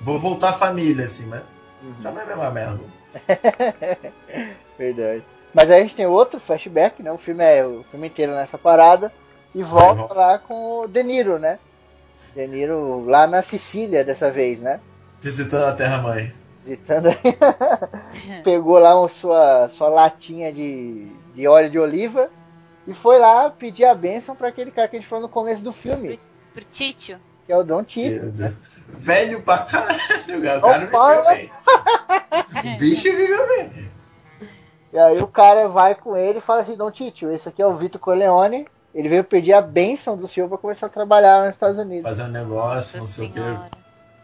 Vou 0.00 0.18
voltar 0.18 0.50
a 0.50 0.54
família, 0.54 1.04
assim, 1.04 1.26
mas 1.26 1.42
já 2.00 2.10
não 2.10 2.20
é 2.20 2.24
a 2.24 2.26
mesma 2.26 2.50
merda. 2.50 2.80
Verdade. 4.78 5.22
Mas 5.52 5.70
aí 5.70 5.80
a 5.80 5.82
gente 5.82 5.96
tem 5.96 6.06
outro 6.06 6.40
flashback, 6.40 7.02
né? 7.02 7.12
O 7.12 7.18
filme 7.18 7.44
é 7.44 7.64
o 7.64 7.84
filme 7.84 8.08
inteiro 8.08 8.32
nessa 8.32 8.58
parada. 8.58 9.12
E 9.54 9.62
volta 9.62 10.12
lá 10.12 10.38
com 10.38 10.80
o 10.80 10.88
De 10.88 11.02
Niro, 11.02 11.38
né? 11.38 11.60
De 12.34 12.46
Niro 12.46 13.04
lá 13.06 13.26
na 13.26 13.40
Sicília 13.40 14.04
dessa 14.04 14.30
vez, 14.30 14.60
né? 14.60 14.80
Visitando 15.20 15.66
a 15.66 15.72
Terra-mãe. 15.72 16.34
Gritando 16.64 17.08
aí. 17.08 17.16
Pegou 18.42 18.78
lá 18.78 18.98
uma 18.98 19.08
sua, 19.08 19.68
sua 19.68 19.88
latinha 19.88 20.52
de, 20.52 21.06
de 21.34 21.46
óleo 21.46 21.70
de 21.70 21.78
oliva 21.78 22.30
e 22.86 22.92
foi 22.92 23.18
lá 23.18 23.48
pedir 23.48 23.84
a 23.84 23.94
bênção 23.94 24.34
para 24.34 24.48
aquele 24.48 24.70
cara 24.70 24.88
que 24.88 24.96
a 24.96 24.98
gente 24.98 25.08
falou 25.08 25.22
no 25.22 25.28
começo 25.28 25.62
do 25.62 25.72
filme, 25.72 26.18
Pro 26.52 26.64
Títio. 26.64 27.18
Que 27.44 27.52
é 27.52 27.56
o 27.56 27.64
Don 27.64 27.84
Tito. 27.84 28.32
Velho 28.88 29.42
pra 29.42 29.58
caralho, 29.58 30.38
o 30.58 30.90
cara 30.90 31.34
bem. 31.34 31.50
O 32.74 32.78
bicho 32.78 33.02
viveu 33.02 33.48
bem. 33.48 33.88
E 34.92 34.98
aí 34.98 35.20
o 35.20 35.26
cara 35.26 35.68
vai 35.68 35.94
com 35.94 36.16
ele 36.16 36.38
e 36.38 36.40
fala 36.40 36.60
assim, 36.60 36.76
Don 36.76 36.90
Tito, 36.90 37.30
esse 37.30 37.48
aqui 37.48 37.60
é 37.60 37.66
o 37.66 37.76
Vitor 37.76 38.00
Corleone, 38.00 38.68
ele 38.94 39.08
veio 39.08 39.24
pedir 39.24 39.52
a 39.52 39.60
bênção 39.60 40.16
do 40.16 40.28
senhor 40.28 40.48
para 40.48 40.56
começar 40.56 40.86
a 40.86 40.90
trabalhar 40.90 41.38
lá 41.38 41.46
nos 41.46 41.54
Estados 41.54 41.78
Unidos. 41.78 42.08
Fazer 42.08 42.22
um 42.22 42.32
negócio, 42.32 43.00
não 43.00 43.06
sei 43.06 43.26
o 43.26 43.32
que. 43.32 43.40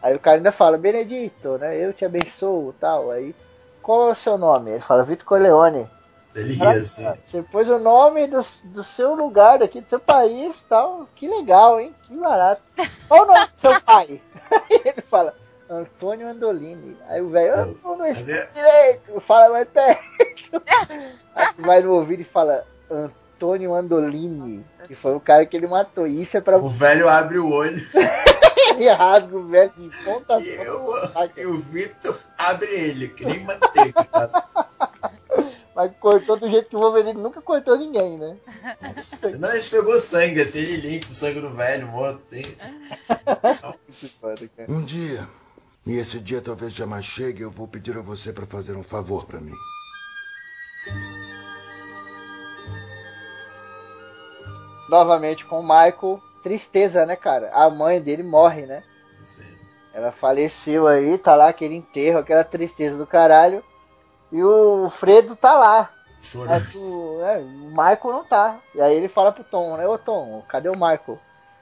Aí 0.01 0.15
o 0.15 0.19
cara 0.19 0.37
ainda 0.37 0.51
fala, 0.51 0.77
Benedito, 0.77 1.57
né? 1.57 1.77
Eu 1.77 1.91
te 1.91 2.05
abençoo 2.05 2.73
tal. 2.79 3.11
Aí, 3.11 3.35
qual 3.81 4.07
é 4.07 4.11
o 4.13 4.15
seu 4.15 4.37
nome? 4.37 4.71
Ele 4.71 4.79
fala, 4.79 5.03
Vitor 5.03 5.25
Corleone. 5.25 5.87
Ele 6.35 6.53
ria 6.53 6.69
assim. 6.71 7.05
Você 7.25 7.41
pôs 7.43 7.67
o 7.67 7.79
nome 7.79 8.27
do, 8.27 8.45
do 8.65 8.83
seu 8.83 9.15
lugar 9.15 9.59
daqui, 9.59 9.81
do 9.81 9.89
seu 9.89 9.99
país 9.99 10.63
tal. 10.67 11.07
Que 11.15 11.27
legal, 11.27 11.79
hein? 11.79 11.93
Que 12.03 12.15
barato. 12.15 12.61
Qual 13.07 13.23
o 13.23 13.25
nome 13.25 13.45
do 13.45 13.61
seu 13.61 13.81
pai? 13.81 14.21
Aí 14.51 14.81
ele 14.85 15.01
fala, 15.01 15.35
Antônio 15.69 16.27
Andolini. 16.27 16.97
Aí 17.07 17.21
o 17.21 17.29
velho, 17.29 17.53
eu 17.53 17.77
não, 17.83 17.97
não 17.97 18.05
escuto 18.05 18.47
direito. 18.53 19.19
Fala 19.21 19.49
mais 19.49 19.67
perto. 19.67 20.01
Aí 21.35 21.53
tu 21.55 21.61
vai 21.61 21.81
no 21.81 21.93
ouvido 21.93 22.21
e 22.21 22.25
fala, 22.25 22.65
Antônio 22.89 23.73
Andolini. 23.73 24.65
Que 24.87 24.95
foi 24.95 25.15
o 25.15 25.19
cara 25.19 25.45
que 25.45 25.55
ele 25.55 25.67
matou. 25.67 26.07
Isso 26.07 26.37
é 26.37 26.41
pra 26.41 26.57
O 26.57 26.69
velho 26.69 27.07
abre 27.07 27.39
o 27.39 27.49
olho 27.49 27.81
ele 28.71 28.89
rasga 28.89 29.35
o 29.35 29.47
velho 29.47 29.71
de 29.77 30.03
ponta 30.03 30.35
a 30.35 30.41
e, 30.41 30.57
ponta. 30.57 31.31
e 31.37 31.45
o 31.45 31.57
Vitor 31.57 32.17
abre 32.37 32.67
ele, 32.67 33.07
que 33.09 33.25
nem 33.25 33.43
manteiga. 33.43 34.07
Mas 35.75 35.91
cortou 35.99 36.37
do 36.37 36.49
jeito 36.49 36.69
que 36.69 36.75
o 36.75 36.79
Wolverine 36.79 37.21
nunca 37.21 37.41
cortou 37.41 37.77
ninguém, 37.77 38.17
né? 38.17 38.37
Não, 39.39 39.53
ele 39.53 39.63
pegou 39.63 39.97
sangue, 39.99 40.41
assim, 40.41 40.59
ele 40.59 40.89
limpa 40.89 41.07
o 41.07 41.13
sangue 41.13 41.39
do 41.39 41.49
velho 41.53 41.87
morto, 41.87 42.21
assim. 42.21 42.41
Que 43.87 44.07
foda, 44.09 44.49
cara. 44.55 44.71
Um 44.71 44.83
dia, 44.83 45.27
e 45.85 45.97
esse 45.97 46.19
dia 46.19 46.41
talvez 46.41 46.73
jamais 46.73 47.05
chegue, 47.05 47.41
eu 47.41 47.49
vou 47.49 47.67
pedir 47.67 47.97
a 47.97 48.01
você 48.01 48.33
para 48.33 48.45
fazer 48.45 48.75
um 48.75 48.83
favor 48.83 49.25
para 49.25 49.39
mim. 49.39 49.55
Novamente 54.89 55.45
com 55.45 55.61
o 55.61 55.63
Michael. 55.63 56.21
Tristeza, 56.43 57.05
né, 57.05 57.15
cara? 57.15 57.51
A 57.53 57.69
mãe 57.69 58.01
dele 58.01 58.23
morre, 58.23 58.65
né? 58.65 58.83
Sim. 59.19 59.45
Ela 59.93 60.11
faleceu 60.11 60.87
aí, 60.87 61.17
tá 61.17 61.35
lá 61.35 61.49
aquele 61.49 61.75
enterro, 61.75 62.17
aquela 62.17 62.43
tristeza 62.43 62.97
do 62.97 63.05
caralho. 63.05 63.63
E 64.31 64.43
o 64.43 64.89
Fredo 64.89 65.35
tá 65.35 65.53
lá. 65.53 65.89
O, 66.35 67.21
é, 67.21 67.37
o 67.39 67.69
Michael 67.69 67.99
não 68.03 68.23
tá. 68.23 68.59
E 68.75 68.81
aí 68.81 68.95
ele 68.95 69.07
fala 69.07 69.31
pro 69.31 69.43
Tom, 69.43 69.75
né? 69.75 69.87
Ô 69.87 69.97
Tom, 69.97 70.43
cadê 70.47 70.69
o 70.69 70.73
Michael? 70.73 71.19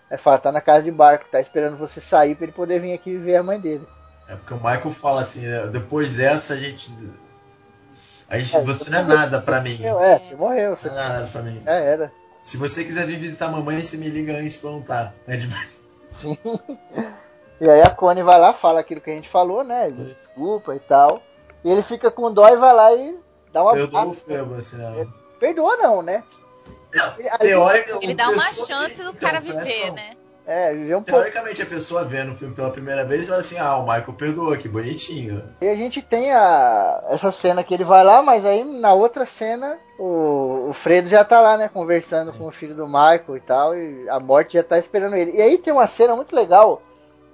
Aí 0.09 0.17
fala, 0.17 0.37
tá 0.37 0.51
na 0.51 0.61
casa 0.61 0.83
de 0.83 0.91
barco, 0.91 1.25
tá 1.31 1.39
esperando 1.39 1.77
você 1.77 2.01
sair 2.01 2.35
pra 2.35 2.45
ele 2.45 2.51
poder 2.51 2.79
vir 2.79 2.93
aqui 2.93 3.15
ver 3.17 3.37
a 3.37 3.43
mãe 3.43 3.59
dele. 3.59 3.87
É 4.27 4.35
porque 4.35 4.53
o 4.53 4.57
Michael 4.57 4.91
fala 4.91 5.21
assim, 5.21 5.41
né, 5.41 5.67
depois 5.67 6.17
dessa 6.17 6.53
a 6.53 6.57
gente. 6.57 6.93
A 8.29 8.37
gente 8.37 8.55
É, 8.55 8.63
você 8.63 8.89
não 8.91 8.99
é 8.99 9.03
nada 9.03 9.41
pra 9.41 9.61
mim. 9.61 9.79
É, 9.83 10.19
você 10.19 10.35
morreu. 10.35 10.77
Você... 10.77 10.89
Não 10.89 10.99
é 10.99 11.09
nada 11.09 11.27
pra 11.27 11.41
mim. 11.41 11.61
Já 11.63 11.71
era. 11.71 12.11
Se 12.43 12.57
você 12.57 12.83
quiser 12.83 13.07
vir 13.07 13.17
visitar 13.17 13.47
a 13.47 13.51
mamãe, 13.51 13.81
você 13.81 13.97
me 13.97 14.09
liga 14.09 14.33
antes 14.33 14.57
pra 14.57 14.69
perguntar. 14.69 15.13
É 15.27 15.37
de... 15.37 15.49
Sim. 16.13 16.37
E 17.61 17.69
aí 17.69 17.81
a 17.81 17.89
Connie 17.89 18.23
vai 18.23 18.39
lá, 18.39 18.53
fala 18.53 18.79
aquilo 18.79 19.01
que 19.01 19.09
a 19.09 19.13
gente 19.13 19.27
falou, 19.27 19.65
né? 19.65 19.87
Ele 19.87 20.13
Desculpa 20.13 20.73
e 20.73 20.79
tal. 20.79 21.21
E 21.63 21.69
ele 21.71 21.81
fica 21.81 22.09
com 22.09 22.31
dó 22.31 22.47
e 22.49 22.55
vai 22.55 22.73
lá 22.73 22.93
e 22.93 23.17
dá 23.51 23.63
uma 23.63 23.73
Perdoa 23.73 24.05
o. 24.05 24.13
Febo, 24.13 24.55
assim, 24.55 24.77
né? 24.77 25.07
Perdoa 25.39 25.77
não, 25.77 26.01
né? 26.01 26.23
Ele- 27.17 27.29
Teórico, 27.37 27.99
Ele 28.01 28.15
dá 28.15 28.29
uma 28.29 28.41
chance 28.43 28.89
que- 28.95 29.03
do 29.03 29.13
cara 29.13 29.39
viver, 29.39 29.91
né? 29.91 30.15
É, 30.47 30.73
viver 30.73 30.95
um 30.95 31.03
pouco. 31.03 31.11
Teoricamente, 31.19 31.61
a 31.61 31.65
pessoa 31.67 32.03
vendo 32.03 32.31
o 32.31 32.35
filme 32.35 32.55
pela 32.55 32.71
primeira 32.71 33.05
vez 33.05 33.27
fala 33.27 33.39
assim: 33.39 33.59
ah, 33.59 33.75
o 33.77 33.83
Michael 33.83 34.13
perdoou, 34.13 34.57
que 34.57 34.67
bonitinho. 34.67 35.43
E 35.61 35.67
a 35.67 35.75
gente 35.75 36.01
tem 36.01 36.31
a, 36.31 37.03
essa 37.09 37.31
cena 37.31 37.63
que 37.63 37.71
ele 37.71 37.83
vai 37.83 38.03
lá, 38.03 38.23
mas 38.23 38.43
aí 38.43 38.63
na 38.63 38.91
outra 38.93 39.27
cena 39.27 39.77
o, 39.99 40.69
o 40.69 40.73
Fredo 40.73 41.07
já 41.07 41.23
tá 41.23 41.39
lá, 41.39 41.55
né, 41.55 41.69
conversando 41.71 42.33
com 42.33 42.47
o 42.47 42.51
filho 42.51 42.73
do 42.73 42.87
Michael 42.87 43.37
e 43.37 43.41
tal, 43.41 43.75
e 43.75 44.09
a 44.09 44.19
morte 44.19 44.53
já 44.53 44.63
tá 44.63 44.79
esperando 44.79 45.15
ele. 45.15 45.37
E 45.37 45.41
aí 45.41 45.59
tem 45.59 45.71
uma 45.71 45.85
cena 45.85 46.15
muito 46.15 46.35
legal 46.35 46.81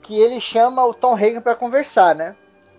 que 0.01 0.19
ele 0.19 0.41
chama 0.41 0.85
o 0.85 0.93
Tom 0.93 1.13
Hagen 1.15 1.39
pra 1.39 1.55
conversar, 1.55 2.13
né? 2.13 2.35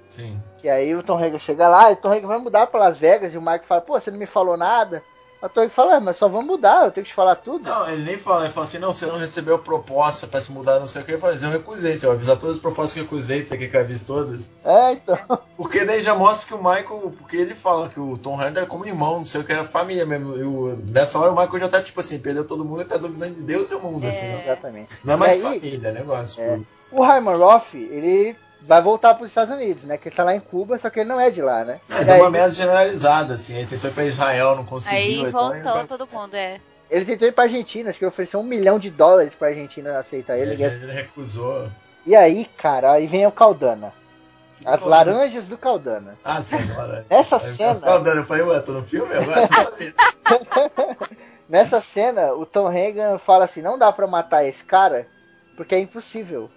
Sim. 0.06 0.38
Que 0.66 0.70
aí 0.70 0.96
o 0.96 1.02
Tom 1.04 1.16
Hagen 1.16 1.38
chega 1.38 1.68
lá, 1.68 1.90
e 1.90 1.92
o 1.92 1.96
Tom 1.96 2.10
Hagen 2.10 2.26
vai 2.26 2.38
mudar 2.38 2.66
pra 2.66 2.80
Las 2.80 2.98
Vegas, 2.98 3.32
e 3.32 3.38
o 3.38 3.40
Michael 3.40 3.62
fala, 3.68 3.80
pô, 3.82 3.92
você 4.00 4.10
não 4.10 4.18
me 4.18 4.26
falou 4.26 4.56
nada. 4.56 5.00
O 5.40 5.48
Tom 5.48 5.60
Hagen 5.60 5.70
fala, 5.70 5.94
é, 5.94 6.00
mas 6.00 6.16
só 6.16 6.28
vamos 6.28 6.44
mudar, 6.46 6.84
eu 6.86 6.90
tenho 6.90 7.04
que 7.04 7.12
te 7.12 7.14
falar 7.14 7.36
tudo. 7.36 7.68
Não, 7.70 7.88
ele 7.88 8.02
nem 8.02 8.18
fala, 8.18 8.40
ele 8.46 8.52
fala 8.52 8.64
assim: 8.66 8.78
não, 8.80 8.92
você 8.92 9.06
não 9.06 9.16
recebeu 9.16 9.60
proposta 9.60 10.26
pra 10.26 10.40
se 10.40 10.50
mudar, 10.50 10.80
não 10.80 10.88
sei 10.88 11.02
o 11.02 11.04
que. 11.04 11.12
Ele 11.12 11.20
fala, 11.20 11.34
eu 11.34 11.50
recusei, 11.50 11.96
você 11.96 12.04
vai 12.04 12.16
avisar 12.16 12.36
todas 12.36 12.56
as 12.56 12.60
propostas 12.60 12.94
que 12.94 12.98
eu 12.98 13.04
recusei, 13.04 13.40
você 13.42 13.56
quer 13.56 13.68
que 13.68 13.76
eu 13.76 13.80
avise 13.80 14.04
todas? 14.08 14.50
É, 14.64 14.92
então. 14.94 15.16
Porque 15.56 15.84
daí 15.84 16.02
já 16.02 16.16
mostra 16.16 16.48
que 16.48 16.54
o 16.54 16.58
Michael, 16.68 17.12
porque 17.16 17.36
ele 17.36 17.54
fala 17.54 17.88
que 17.88 18.00
o 18.00 18.18
Tom 18.18 18.34
Hardy 18.40 18.58
era 18.58 18.66
como 18.66 18.84
irmão, 18.86 19.18
não 19.18 19.24
sei 19.24 19.40
o 19.40 19.44
que, 19.44 19.52
era 19.52 19.62
família 19.62 20.04
mesmo. 20.04 20.34
E 20.36 20.90
nessa 20.90 21.16
hora 21.16 21.30
o 21.30 21.36
Michael 21.36 21.60
já 21.60 21.68
tá 21.68 21.80
tipo 21.80 22.00
assim, 22.00 22.18
perdeu 22.18 22.44
todo 22.44 22.64
mundo 22.64 22.82
e 22.82 22.84
tá 22.84 22.96
duvidando 22.96 23.36
de 23.36 23.42
Deus 23.42 23.70
e 23.70 23.74
o 23.76 23.80
mundo, 23.80 24.04
assim. 24.04 24.32
Não, 24.32 24.40
Exatamente. 24.40 24.88
não 25.04 25.14
é 25.14 25.16
mais 25.16 25.34
E 25.40 25.46
aí- 25.46 25.60
família, 25.60 25.88
é 25.88 25.92
negócio. 25.92 26.42
É. 26.42 26.58
O 26.90 27.02
Hyman 27.04 27.36
Roth, 27.36 27.72
ele 27.74 28.36
vai 28.66 28.82
voltar 28.82 29.14
para 29.14 29.24
os 29.24 29.30
Estados 29.30 29.54
Unidos, 29.54 29.84
né? 29.84 29.96
Que 29.96 30.08
ele 30.08 30.16
tá 30.16 30.24
lá 30.24 30.34
em 30.34 30.40
Cuba, 30.40 30.78
só 30.78 30.90
que 30.90 31.00
ele 31.00 31.08
não 31.08 31.20
é 31.20 31.30
de 31.30 31.42
lá, 31.42 31.64
né? 31.64 31.80
É, 31.88 32.04
deu 32.04 32.14
aí, 32.14 32.20
uma 32.20 32.30
merda 32.30 32.54
generalizada, 32.54 33.34
assim. 33.34 33.56
Aí 33.56 33.66
tentou 33.66 33.90
ir 33.90 33.94
pra 33.94 34.04
Israel, 34.04 34.56
não 34.56 34.64
conseguiu. 34.64 34.98
Aí 34.98 35.14
então 35.20 35.52
ele 35.54 35.62
voltou 35.62 35.72
vai- 35.74 35.86
todo 35.86 36.08
mundo, 36.12 36.34
é. 36.34 36.60
ele 36.90 37.04
tentou 37.04 37.28
ir 37.28 37.32
pra 37.32 37.44
Argentina, 37.44 37.90
acho 37.90 37.98
que 37.98 38.04
ele 38.04 38.10
ofereceu 38.10 38.40
um 38.40 38.44
milhão 38.44 38.78
de 38.78 38.90
dólares 38.90 39.34
pra 39.34 39.48
Argentina 39.48 39.98
aceitar 39.98 40.38
ele. 40.38 40.52
ele, 40.54 40.62
ele 40.64 40.92
recusou. 40.92 41.68
E 42.04 42.14
aí, 42.14 42.44
cara, 42.56 42.92
aí 42.92 43.06
vem 43.06 43.26
o 43.26 43.32
Caldana. 43.32 43.92
As 44.64 44.80
laranjas 44.80 45.48
do 45.48 45.58
Caldana. 45.58 46.16
Ah, 46.24 46.42
sim, 46.42 46.56
agora. 46.70 47.04
Nessa 47.10 47.36
Aí, 47.36 47.52
cena- 47.52 47.80
Caldana, 47.80 48.20
eu 48.22 48.24
falei, 48.24 48.42
ué, 48.42 48.58
tô 48.60 48.72
no 48.72 48.82
filme 48.82 49.12
agora? 49.12 49.48
Nessa 51.48 51.80
cena, 51.80 52.32
o 52.32 52.44
Tom 52.44 52.66
Hagen 52.66 53.18
fala 53.24 53.44
assim: 53.44 53.62
não 53.62 53.78
dá 53.78 53.92
pra 53.92 54.06
matar 54.06 54.44
esse 54.44 54.64
cara, 54.64 55.06
porque 55.56 55.74
é 55.74 55.78
impossível. 55.78 56.50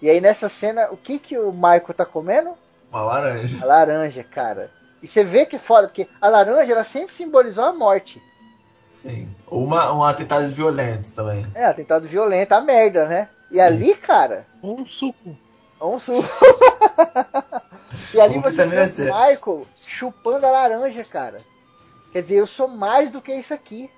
E 0.00 0.08
aí 0.08 0.20
nessa 0.20 0.48
cena, 0.48 0.88
o 0.90 0.96
que 0.96 1.18
que 1.18 1.36
o 1.36 1.52
Michael 1.52 1.94
tá 1.94 2.04
comendo? 2.04 2.54
Uma 2.90 3.02
laranja. 3.02 3.58
A 3.62 3.66
laranja, 3.66 4.24
cara. 4.24 4.70
E 5.02 5.06
você 5.06 5.22
vê 5.22 5.44
que 5.46 5.56
é 5.56 5.58
foda, 5.58 5.88
porque 5.88 6.08
a 6.20 6.28
laranja 6.28 6.72
ela 6.72 6.84
sempre 6.84 7.14
simbolizou 7.14 7.64
a 7.64 7.72
morte. 7.72 8.22
Sim. 8.88 9.28
Uma, 9.50 9.92
um 9.92 10.02
atentado 10.02 10.48
violento 10.48 11.12
também. 11.12 11.46
É, 11.54 11.66
atentado 11.66 12.08
violento, 12.08 12.52
a 12.52 12.60
merda, 12.60 13.06
né? 13.06 13.28
E 13.50 13.54
Sim. 13.54 13.60
ali, 13.60 13.94
cara, 13.94 14.46
Ou 14.62 14.80
um 14.80 14.86
suco. 14.86 15.36
um 15.80 16.00
suco. 16.00 16.26
e 18.14 18.20
ali 18.20 18.34
Como 18.34 18.44
você 18.44 18.64
vitamina 18.64 18.86
vê 18.86 19.02
o 19.02 19.04
Michael 19.04 19.66
chupando 19.80 20.46
a 20.46 20.50
laranja, 20.50 21.04
cara. 21.04 21.38
Quer 22.12 22.22
dizer, 22.22 22.36
eu 22.36 22.46
sou 22.46 22.68
mais 22.68 23.10
do 23.10 23.20
que 23.20 23.32
isso 23.32 23.52
aqui. 23.52 23.90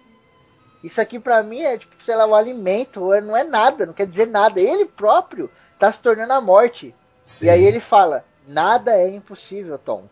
Isso 0.83 1.01
aqui 1.01 1.19
pra 1.19 1.43
mim 1.43 1.61
é 1.61 1.79
tipo, 1.79 1.95
sei 2.05 2.17
lá, 2.17 2.27
um 2.27 2.35
alimento, 2.35 3.01
não 3.21 3.37
é 3.37 3.45
nada, 3.45 3.87
não 3.87 3.93
quer 3.93 4.07
dizer 4.07 4.27
nada. 4.27 4.61
Ele 4.61 4.87
próprio 4.87 5.51
tá 5.81 5.91
se 5.91 6.01
tornando 6.01 6.33
a 6.33 6.41
morte. 6.41 6.95
Sim. 7.25 7.47
E 7.47 7.51
aí 7.51 7.65
ele 7.65 7.81
fala: 7.81 8.25
nada 8.47 8.93
é 8.93 9.09
impossível, 9.09 9.79
Tom. 9.79 10.05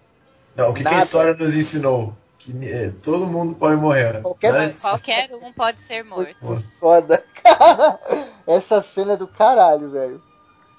Não, 0.56 0.70
o 0.70 0.74
que, 0.74 0.82
que 0.82 0.88
a 0.88 0.98
história 0.98 1.34
nos 1.34 1.54
ensinou? 1.54 2.12
Que 2.38 2.52
eh, 2.64 2.92
todo 3.02 3.26
mundo 3.26 3.54
pode 3.54 3.76
morrer. 3.76 4.22
Qualquer 4.22 4.52
Não 4.52 4.60
é- 4.60 4.72
Qualquer 4.72 5.30
um 5.32 5.52
pode 5.52 5.80
ser 5.82 6.02
morto. 6.04 6.34
Muito 6.40 6.68
foda. 6.78 7.22
Cara, 7.42 8.00
essa 8.46 8.82
cena 8.82 9.12
é 9.12 9.16
do 9.16 9.28
caralho, 9.28 9.90
velho. 9.90 10.22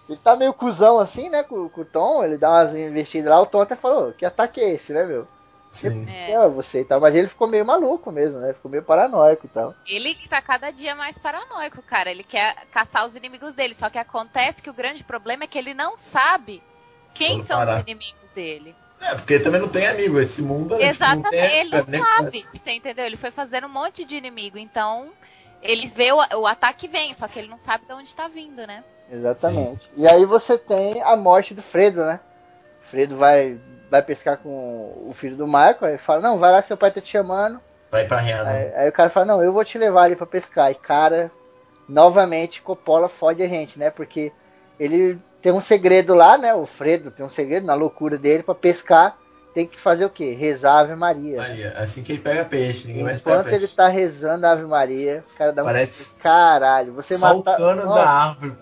Ele 0.10 0.18
tá 0.18 0.36
meio 0.36 0.54
cuzão 0.54 1.00
assim, 1.00 1.30
né, 1.30 1.44
com, 1.44 1.70
com 1.70 1.82
o 1.82 1.86
Tom, 1.86 2.24
ele 2.24 2.36
dá 2.38 2.50
umas 2.50 2.74
investidas 2.74 3.30
lá, 3.30 3.40
o 3.40 3.46
Tom 3.46 3.62
até 3.62 3.76
falou, 3.76 4.12
que 4.12 4.26
ataque 4.26 4.60
é 4.60 4.74
esse, 4.74 4.92
né, 4.92 5.04
meu? 5.06 5.28
Sim. 5.72 6.08
É. 6.10 6.32
É, 6.32 6.48
você 6.50 6.82
e 6.82 6.86
tal, 6.86 7.00
mas 7.00 7.14
ele 7.16 7.28
ficou 7.28 7.48
meio 7.48 7.66
maluco 7.66 8.12
mesmo, 8.12 8.40
né, 8.40 8.54
ficou 8.54 8.72
meio 8.72 8.84
paranoico 8.84 9.46
e 9.46 9.50
tal. 9.50 9.76
Ele 9.88 10.16
tá 10.28 10.42
cada 10.42 10.72
dia 10.72 10.96
mais 10.96 11.18
paranoico, 11.18 11.82
cara. 11.82 12.10
Ele 12.12 12.24
quer 12.24 12.56
caçar 12.72 13.06
os 13.06 13.16
inimigos 13.16 13.54
dele. 13.54 13.74
Só 13.74 13.90
que 13.90 13.98
acontece 13.98 14.62
que 14.62 14.70
o 14.70 14.74
grande 14.74 15.04
problema 15.04 15.44
é 15.44 15.48
que 15.48 15.58
ele 15.58 15.74
não 15.74 15.96
sabe 15.96 16.62
quem 17.14 17.44
são 17.44 17.58
parar. 17.58 17.78
os 17.78 17.82
inimigos 17.82 18.30
dele. 18.32 18.76
É, 19.02 19.16
porque 19.16 19.36
ele 19.36 19.44
também 19.44 19.62
não 19.62 19.70
tem 19.70 19.88
amigo. 19.88 20.20
Esse 20.20 20.42
mundo 20.42 20.74
é, 20.76 20.78
tipo, 20.78 21.04
Exatamente, 21.04 21.30
tem- 21.30 21.60
ele 21.60 21.70
não 21.72 21.84
sabe. 21.84 22.46
Você 22.54 22.72
entendeu? 22.72 23.06
Ele 23.06 23.18
foi 23.18 23.32
fazendo 23.32 23.68
um 23.68 23.70
monte 23.70 24.04
de 24.04 24.18
inimigo. 24.18 24.58
Então, 24.58 25.12
eles 25.62 25.94
vê 25.94 26.12
o, 26.12 26.18
o 26.18 26.46
ataque 26.48 26.88
vem, 26.88 27.14
só 27.14 27.28
que 27.28 27.40
ele 27.40 27.48
não 27.48 27.58
sabe 27.58 27.86
de 27.86 27.94
onde 27.94 28.14
tá 28.16 28.28
vindo, 28.28 28.66
né? 28.68 28.84
Exatamente. 29.12 29.90
E 29.96 30.08
aí 30.08 30.26
você 30.26 30.58
tem 30.58 31.02
a 31.02 31.16
morte 31.16 31.54
do 31.54 31.62
Fredo, 31.62 32.06
né? 32.06 32.20
Fredo 32.90 33.18
vai, 33.18 33.58
vai 33.90 34.02
pescar 34.02 34.38
com 34.38 34.50
o 35.08 35.14
filho 35.14 35.36
do 35.36 35.46
Michael, 35.46 35.78
aí 35.82 35.98
fala, 35.98 36.22
não, 36.22 36.38
vai 36.40 36.52
lá 36.52 36.62
que 36.62 36.68
seu 36.68 36.78
pai 36.78 36.92
tá 36.92 37.00
te 37.02 37.10
chamando. 37.10 37.60
Vai 37.92 38.06
pra 38.06 38.20
renda. 38.20 38.50
Aí, 38.50 38.74
aí 38.76 38.90
o 38.90 38.94
cara 38.94 39.10
fala, 39.10 39.26
não, 39.26 39.44
eu 39.44 39.52
vou 39.54 39.64
te 39.66 39.78
levar 39.78 40.04
ali 40.04 40.16
pra 40.16 40.26
pescar. 40.28 40.72
E 40.72 40.76
cara, 40.76 41.32
novamente 41.88 42.62
Coppola 42.62 43.10
fode 43.10 43.42
a 43.42 43.48
gente, 43.48 43.78
né? 43.80 43.90
Porque 43.90 44.32
ele 44.80 45.20
tem 45.42 45.52
um 45.52 45.62
segredo 45.62 46.14
lá, 46.14 46.38
né? 46.38 46.54
O 46.54 46.66
Fredo 46.66 47.12
tem 47.12 47.26
um 47.26 47.30
segredo 47.30 47.66
na 47.66 47.74
loucura 47.74 48.18
dele 48.18 48.44
pra 48.44 48.54
pescar. 48.56 49.18
Tem 49.54 49.66
que 49.66 49.76
fazer 49.76 50.06
o 50.06 50.10
quê? 50.12 50.36
Rezar 50.40 50.74
a 50.74 50.80
Ave 50.82 50.96
Maria. 50.96 51.38
Maria, 51.38 51.72
assim 51.76 52.04
que 52.04 52.12
ele 52.12 52.22
pega 52.22 52.46
peixe, 52.46 52.88
ninguém 52.88 53.04
mais 53.04 53.20
pega 53.20 53.38
Enquanto 53.38 53.48
ele 53.52 53.60
peixe. 53.62 53.76
tá 53.76 53.88
rezando 53.88 54.46
a 54.46 54.52
Ave 54.52 54.64
Maria, 54.66 55.24
o 55.28 55.38
cara 55.38 55.52
dá 55.52 55.64
Parece- 55.64 56.18
um 56.20 56.22
caralho. 56.22 56.94
Você 56.94 57.18
Só 57.18 57.34
mata... 57.36 57.54
o 57.54 57.58
cano 57.58 57.84
Nossa, 57.84 58.02
da 58.02 58.10
árvore. 58.10 58.54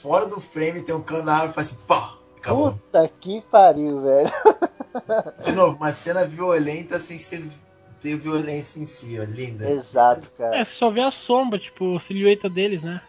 Fora 0.00 0.26
do 0.26 0.40
frame 0.40 0.82
tem 0.82 0.94
um 0.94 1.02
cano 1.02 1.24
da 1.24 1.32
árvore 1.32 1.50
e 1.50 1.54
faz 1.54 1.72
assim, 1.72 1.80
pá! 1.88 2.15
Acabou. 2.46 2.72
Puta 2.72 3.10
que 3.20 3.40
pariu, 3.50 4.00
velho. 4.00 4.30
De 5.44 5.52
novo, 5.52 5.76
uma 5.76 5.92
cena 5.92 6.24
violenta 6.24 6.98
sem 6.98 7.18
ser 7.18 7.44
ter 8.00 8.16
violência 8.16 8.78
em 8.78 8.84
si, 8.84 9.18
ó, 9.18 9.24
linda. 9.24 9.68
Exato, 9.68 10.30
cara. 10.38 10.56
É, 10.60 10.64
você 10.64 10.72
só 10.74 10.90
vê 10.90 11.00
a 11.02 11.10
sombra, 11.10 11.58
tipo, 11.58 11.96
a 11.96 12.00
silhueta 12.00 12.48
deles, 12.48 12.82
né? 12.82 13.00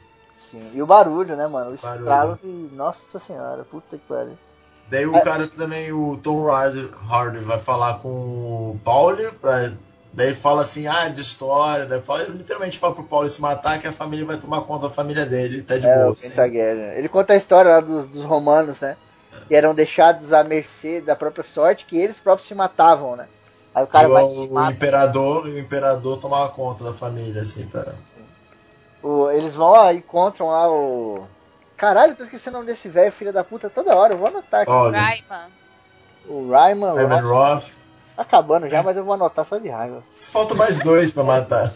Sim. 0.49 0.77
E 0.77 0.81
o 0.81 0.87
barulho, 0.87 1.35
né, 1.35 1.45
mano? 1.47 1.75
O 1.75 1.77
Barulho. 1.81 1.99
estralo 1.99 2.39
de. 2.41 2.75
Nossa 2.75 3.19
senhora, 3.19 3.63
puta 3.63 3.97
que 3.97 4.03
pariu. 4.07 4.37
Daí 4.89 5.05
o 5.05 5.15
É. 5.15 5.21
cara 5.21 5.45
também, 5.47 5.91
o 5.91 6.17
Tom 6.17 6.49
Hardy, 6.49 6.89
vai 7.43 7.59
falar 7.59 7.99
com 7.99 8.09
o 8.09 8.79
Pauli 8.83 9.29
pra 9.33 9.71
Daí 10.13 10.27
ele 10.27 10.35
fala 10.35 10.61
assim, 10.61 10.87
ah, 10.87 11.09
de 11.09 11.21
história. 11.21 11.85
Daí 11.85 12.01
fala, 12.01 12.23
ele 12.23 12.37
literalmente 12.37 12.79
fala 12.79 12.95
pro 12.95 13.03
Paulo 13.03 13.29
se 13.29 13.39
matar 13.39 13.79
que 13.79 13.87
a 13.87 13.91
família 13.91 14.25
vai 14.25 14.37
tomar 14.37 14.61
conta 14.61 14.87
da 14.87 14.93
família 14.93 15.25
dele. 15.27 15.61
Tá 15.61 15.77
de 15.77 15.85
É, 15.85 15.93
boa. 15.95 16.07
o 16.09 16.11
assim. 16.13 16.29
Pentaguerra. 16.29 16.95
Ele 16.97 17.07
conta 17.07 17.33
a 17.33 17.35
história 17.35 17.69
lá 17.73 17.81
dos, 17.81 18.07
dos 18.09 18.25
romanos, 18.25 18.79
né? 18.79 18.97
Que 19.45 19.55
eram 19.55 19.75
deixados 19.75 20.31
à 20.33 20.43
mercê 20.43 21.01
da 21.01 21.15
própria 21.15 21.43
sorte, 21.43 21.85
que 21.85 21.97
eles 21.97 22.19
próprios 22.19 22.47
se 22.47 22.55
matavam, 22.55 23.15
né? 23.15 23.27
Aí 23.75 23.83
o 23.83 23.87
cara 23.87 24.07
E 24.07 24.11
vai 24.11 24.23
o, 24.23 24.27
e 24.27 24.33
se 24.33 24.39
o 24.53 24.69
imperador, 24.71 25.43
o 25.45 25.59
imperador 25.59 26.17
tomava 26.17 26.49
conta 26.49 26.83
da 26.83 26.93
família, 26.93 27.41
assim, 27.41 27.67
pra... 27.67 27.93
O- 29.03 29.29
eles 29.29 29.53
vão 29.53 29.71
lá, 29.71 29.93
encontram 29.93 30.47
lá 30.47 30.69
o. 30.71 31.27
Caralho, 31.75 32.13
eu 32.13 32.15
tô 32.15 32.23
esquecendo 32.23 32.57
o 32.57 32.59
nome 32.61 32.71
desse 32.71 32.89
velho, 32.89 33.11
filho 33.11 33.31
da 33.31 33.43
puta, 33.43 33.69
toda 33.69 33.95
hora. 33.95 34.13
Eu 34.13 34.17
vou 34.17 34.27
anotar 34.27 34.61
aqui. 34.61 34.71
Olha, 34.71 34.99
Raiman. 34.99 35.47
O 36.27 36.49
Ryman 36.51 37.03
Ivan 37.03 37.21
Roth. 37.21 37.23
Roth. 37.55 37.71
Tá 38.15 38.21
acabando 38.23 38.67
já, 38.67 38.81
mas 38.81 38.97
eu 38.97 39.05
vou 39.05 39.13
anotar 39.13 39.45
só 39.45 39.59
de 39.59 39.69
raiva. 39.69 40.03
Falta 40.19 40.55
mais 40.55 40.79
dois 40.79 41.11
pra 41.11 41.23
matar. 41.23 41.71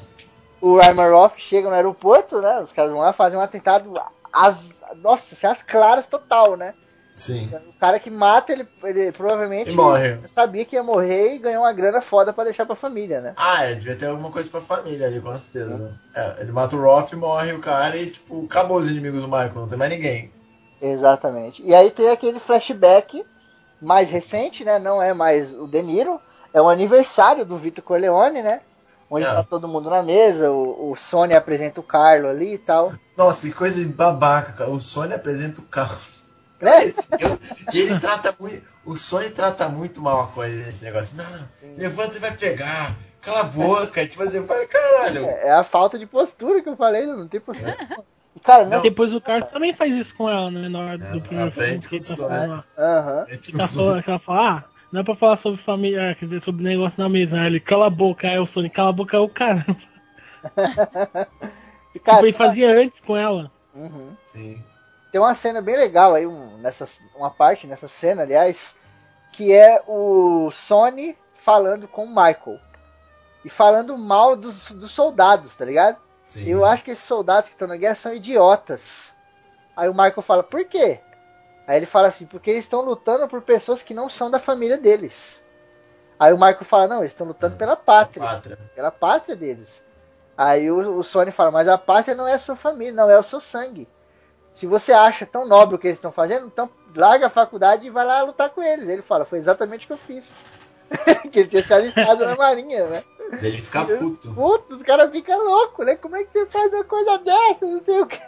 O 0.59 0.79
Ryman 0.79 1.11
Roth 1.11 1.37
chega 1.37 1.69
no 1.69 1.75
aeroporto, 1.75 2.41
né? 2.41 2.59
Os 2.61 2.71
caras 2.71 2.91
vão 2.91 2.99
lá 3.01 3.13
fazer 3.13 3.37
um 3.37 3.41
atentado 3.41 3.93
às. 4.33 4.57
Nossa, 4.97 5.35
assim, 5.35 5.45
às 5.47 5.61
claras 5.61 6.07
total, 6.07 6.57
né? 6.57 6.73
Sim. 7.21 7.47
O 7.67 7.73
cara 7.79 7.99
que 7.99 8.09
mata, 8.09 8.51
ele, 8.51 8.67
ele 8.83 9.11
provavelmente 9.11 9.71
morre. 9.73 10.19
sabia 10.27 10.65
que 10.65 10.75
ia 10.75 10.81
morrer 10.81 11.35
e 11.35 11.37
ganhou 11.37 11.61
uma 11.61 11.71
grana 11.71 12.01
foda 12.01 12.33
pra 12.33 12.43
deixar 12.45 12.65
pra 12.65 12.75
família, 12.75 13.21
né? 13.21 13.35
Ah, 13.37 13.67
ele 13.67 13.75
devia 13.75 13.95
ter 13.95 14.07
alguma 14.07 14.31
coisa 14.31 14.49
pra 14.49 14.59
família 14.59 15.05
ali, 15.05 15.21
com 15.21 15.37
certeza. 15.37 15.99
É, 16.15 16.41
ele 16.41 16.51
mata 16.51 16.75
o 16.75 16.81
Roth, 16.81 17.13
morre 17.13 17.53
o 17.53 17.59
cara 17.59 17.95
e, 17.95 18.09
tipo, 18.09 18.43
acabou 18.45 18.77
os 18.77 18.89
inimigos 18.89 19.21
do 19.21 19.27
Michael, 19.27 19.53
não 19.53 19.67
tem 19.67 19.77
mais 19.77 19.91
ninguém. 19.91 20.31
Exatamente. 20.81 21.61
E 21.63 21.75
aí 21.75 21.91
tem 21.91 22.09
aquele 22.09 22.39
flashback 22.39 23.23
mais 23.79 24.09
recente, 24.09 24.65
né? 24.65 24.79
Não 24.79 24.99
é 24.99 25.13
mais 25.13 25.53
o 25.53 25.67
De 25.67 25.81
Niro, 25.83 26.19
é 26.51 26.59
o 26.59 26.69
aniversário 26.69 27.45
do 27.45 27.55
Vitor 27.55 27.83
Corleone, 27.83 28.41
né? 28.41 28.61
Onde 29.09 29.25
É. 29.25 29.27
tá 29.27 29.43
todo 29.43 29.67
mundo 29.67 29.91
na 29.91 30.01
mesa, 30.01 30.49
o, 30.51 30.91
o 30.91 30.95
Sony 30.95 31.35
apresenta 31.35 31.79
o 31.79 31.83
Carlo 31.83 32.27
ali 32.27 32.55
e 32.55 32.57
tal. 32.57 32.91
Nossa, 33.15 33.45
que 33.47 33.53
coisa 33.53 33.79
de 33.79 33.93
babaca, 33.93 34.53
cara. 34.53 34.71
O 34.71 34.79
Sony 34.79 35.13
apresenta 35.13 35.61
o 35.61 35.65
carro. 35.65 35.99
Né? 36.63 36.85
Eu- 37.19 37.39
e 37.73 37.79
ele 37.79 37.99
trata 37.99 38.35
muito. 38.39 38.63
O 38.85 38.95
Sony 38.95 39.29
trata 39.31 39.67
muito 39.67 39.99
mal 40.01 40.21
a 40.21 40.27
coisa 40.27 40.55
nesse 40.65 40.83
negócio. 40.85 41.17
Não, 41.17 41.29
não, 41.31 41.47
levanta 41.77 42.17
e 42.17 42.19
vai 42.19 42.31
pegar. 42.35 42.95
Cala 43.21 43.39
a 43.41 43.43
boca. 43.43 44.05
tipo 44.07 44.21
assim, 44.23 44.37
eu 44.37 44.45
falei, 44.47 44.67
caralho. 44.67 45.25
É 45.25 45.47
é 45.47 45.51
a 45.53 45.63
falta 45.63 45.97
de 45.97 46.05
postura 46.05 46.61
que 46.61 46.69
eu 46.69 46.75
falei, 46.75 47.05
não 47.05 47.27
tem 47.27 47.39
postura. 47.39 47.75
E, 48.35 48.39
cara, 48.39 48.65
não. 48.65 48.81
Depois 48.81 49.13
o 49.13 49.19
Carlos 49.21 49.49
também 49.49 49.73
faz 49.73 49.93
isso 49.95 50.15
com 50.15 50.29
ela, 50.29 50.49
né? 50.51 50.69
Na 50.69 50.79
hora 50.79 50.97
do 50.97 51.21
primeiro 51.21 51.51
filme 51.51 51.79
que 51.79 51.95
ele 51.95 52.03
tá 52.05 52.15
falando. 52.15 52.63
É 53.27 53.37
tipo, 53.37 53.57
ela 53.59 53.67
fala, 53.67 54.03
ela 54.07 54.19
fala, 54.19 54.49
ah, 54.49 54.63
não 54.91 55.01
é 55.01 55.03
pra 55.03 55.15
falar 55.15 55.37
sobre 55.37 55.61
família, 55.61 56.15
quer 56.19 56.25
dizer, 56.25 56.41
sobre 56.41 56.63
negócio 56.63 57.01
na 57.01 57.09
mesa. 57.09 57.39
Aí 57.39 57.47
ele, 57.47 57.59
cala 57.59 57.87
a 57.87 57.89
boca, 57.89 58.27
aí 58.27 58.37
o 58.39 58.45
Sony, 58.45 58.69
cala 58.69 58.89
a 58.89 58.93
boca, 58.93 59.17
é 59.17 59.19
o 59.19 59.29
cara. 59.29 59.65
E, 61.93 61.99
cara, 61.99 62.17
Tipo, 62.19 62.27
ele 62.27 62.37
fazia 62.37 62.71
antes 62.73 63.01
com 63.01 63.17
ela. 63.17 63.51
Uhum. 63.75 64.15
Sim. 64.23 64.63
Tem 65.11 65.19
uma 65.19 65.35
cena 65.35 65.61
bem 65.61 65.75
legal 65.75 66.15
aí, 66.15 66.25
um, 66.25 66.57
nessa, 66.57 66.87
uma 67.15 67.29
parte 67.29 67.67
nessa 67.67 67.87
cena, 67.87 68.21
aliás, 68.21 68.75
que 69.31 69.53
é 69.53 69.83
o 69.87 70.49
Sony 70.51 71.17
falando 71.35 71.87
com 71.87 72.05
o 72.05 72.09
Michael. 72.09 72.59
E 73.43 73.49
falando 73.49 73.97
mal 73.97 74.35
dos, 74.35 74.71
dos 74.71 74.91
soldados, 74.91 75.55
tá 75.55 75.65
ligado? 75.65 75.97
Sim. 76.23 76.47
Eu 76.47 76.63
acho 76.63 76.83
que 76.83 76.91
esses 76.91 77.03
soldados 77.03 77.49
que 77.49 77.55
estão 77.55 77.67
na 77.67 77.75
guerra 77.75 77.95
são 77.95 78.13
idiotas. 78.13 79.11
Aí 79.75 79.89
o 79.89 79.93
Michael 79.93 80.21
fala, 80.21 80.43
por 80.43 80.63
quê? 80.65 80.99
Aí 81.67 81.77
ele 81.77 81.85
fala 81.85 82.07
assim, 82.07 82.25
porque 82.25 82.49
eles 82.49 82.63
estão 82.63 82.81
lutando 82.81 83.27
por 83.27 83.41
pessoas 83.41 83.81
que 83.81 83.93
não 83.93 84.09
são 84.09 84.29
da 84.29 84.39
família 84.39 84.77
deles. 84.77 85.41
Aí 86.19 86.31
o 86.31 86.37
Michael 86.37 86.63
fala, 86.63 86.87
não, 86.87 86.99
eles 86.99 87.11
estão 87.11 87.27
lutando 87.27 87.57
pela 87.57 87.75
pátria 87.75 88.23
Pátria. 88.23 88.59
pela 88.75 88.91
pátria 88.91 89.35
deles. 89.35 89.83
Aí 90.37 90.69
o, 90.71 90.99
o 90.99 91.03
Sony 91.03 91.31
fala, 91.31 91.51
mas 91.51 91.67
a 91.67 91.77
pátria 91.77 92.15
não 92.15 92.27
é 92.27 92.33
a 92.33 92.39
sua 92.39 92.55
família, 92.55 92.93
não 92.93 93.09
é 93.09 93.17
o 93.17 93.23
seu 93.23 93.41
sangue. 93.41 93.87
Se 94.53 94.65
você 94.67 94.91
acha 94.91 95.25
tão 95.25 95.47
nobre 95.47 95.75
o 95.75 95.79
que 95.79 95.87
eles 95.87 95.97
estão 95.97 96.11
fazendo, 96.11 96.45
então 96.45 96.69
larga 96.95 97.27
a 97.27 97.29
faculdade 97.29 97.87
e 97.87 97.89
vai 97.89 98.05
lá 98.05 98.21
lutar 98.23 98.49
com 98.49 98.61
eles. 98.61 98.87
Ele 98.87 99.01
fala, 99.01 99.25
foi 99.25 99.39
exatamente 99.39 99.85
o 99.85 99.87
que 99.87 99.93
eu 99.93 99.97
fiz. 99.97 100.31
que 101.31 101.39
ele 101.39 101.47
tinha 101.47 101.63
se 101.63 101.73
alistado 101.73 102.25
na 102.25 102.35
marinha, 102.35 102.85
né? 102.89 103.03
Ele 103.41 103.61
fica 103.61 103.85
puto. 103.85 104.33
Puto, 104.33 104.75
os 104.75 104.83
caras 104.83 105.09
ficam 105.09 105.41
loucos, 105.41 105.85
né? 105.85 105.95
Como 105.95 106.17
é 106.17 106.23
que 106.25 106.31
você 106.33 106.45
faz 106.47 106.73
uma 106.73 106.83
coisa 106.83 107.17
dessa? 107.19 107.65
Não 107.65 107.81
sei 107.81 108.01
o 108.01 108.05
que. 108.05 108.19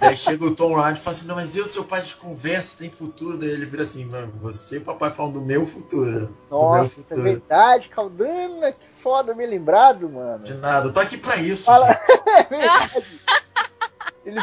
Daí 0.00 0.16
chega 0.16 0.42
o 0.46 0.54
Tom 0.54 0.78
Hardy 0.78 0.98
e 0.98 1.02
fala 1.02 1.14
assim, 1.14 1.26
não, 1.26 1.34
mas 1.34 1.54
eu, 1.54 1.66
seu 1.66 1.84
pai, 1.84 2.00
de 2.00 2.14
conversa, 2.16 2.78
tem 2.78 2.88
futuro. 2.90 3.36
Daí 3.36 3.50
ele 3.50 3.66
vira 3.66 3.82
assim, 3.82 4.06
"Mano, 4.06 4.32
você 4.40 4.76
e 4.76 4.78
o 4.78 4.84
papai 4.84 5.10
falam 5.10 5.30
do 5.32 5.42
meu 5.42 5.66
futuro. 5.66 6.10
meu 6.50 6.58
Nossa, 6.58 7.00
é 7.00 7.02
futuro. 7.02 7.22
verdade, 7.22 7.90
Caldana, 7.90 8.72
que 8.72 8.86
foda, 9.02 9.34
me 9.34 9.44
lembrado, 9.44 10.08
mano. 10.08 10.42
De 10.42 10.54
nada, 10.54 10.88
eu 10.88 10.92
tô 10.94 11.00
aqui 11.00 11.18
pra 11.18 11.36
isso, 11.36 11.66
Fala- 11.66 11.86
gente. 11.86 12.00
É 12.26 12.44
verdade. 12.44 13.20
Ele- 14.30 14.40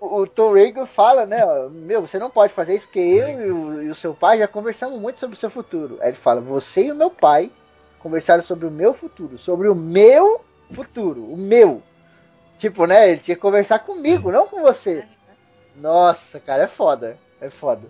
o, 0.00 0.26
Tom 0.26 0.54
Reagan 0.54 0.86
fala, 0.86 1.26
né? 1.26 1.40
Meu, 1.70 2.00
você 2.06 2.18
não 2.18 2.30
pode 2.30 2.52
fazer 2.52 2.74
isso 2.74 2.86
porque 2.86 3.00
eu 3.00 3.28
e 3.28 3.50
o, 3.50 3.82
e 3.82 3.90
o 3.90 3.94
seu 3.94 4.14
pai 4.14 4.38
já 4.38 4.48
conversamos 4.48 5.00
muito 5.00 5.20
sobre 5.20 5.36
o 5.36 5.38
seu 5.40 5.50
futuro. 5.50 5.98
Aí 6.00 6.08
ele 6.08 6.16
fala: 6.16 6.40
Você 6.40 6.86
e 6.86 6.92
o 6.92 6.94
meu 6.94 7.10
pai 7.10 7.50
conversaram 7.98 8.42
sobre 8.42 8.66
o 8.66 8.70
meu 8.70 8.94
futuro, 8.94 9.36
sobre 9.36 9.68
o 9.68 9.74
meu 9.74 10.40
futuro, 10.72 11.22
o 11.24 11.36
meu. 11.36 11.82
Tipo, 12.58 12.86
né? 12.86 13.10
Ele 13.10 13.20
tinha 13.20 13.34
que 13.34 13.42
conversar 13.42 13.80
comigo, 13.80 14.32
não 14.32 14.46
com 14.46 14.62
você. 14.62 15.04
Nossa, 15.76 16.40
cara, 16.40 16.64
é 16.64 16.66
foda. 16.66 17.18
É 17.40 17.48
foda. 17.48 17.82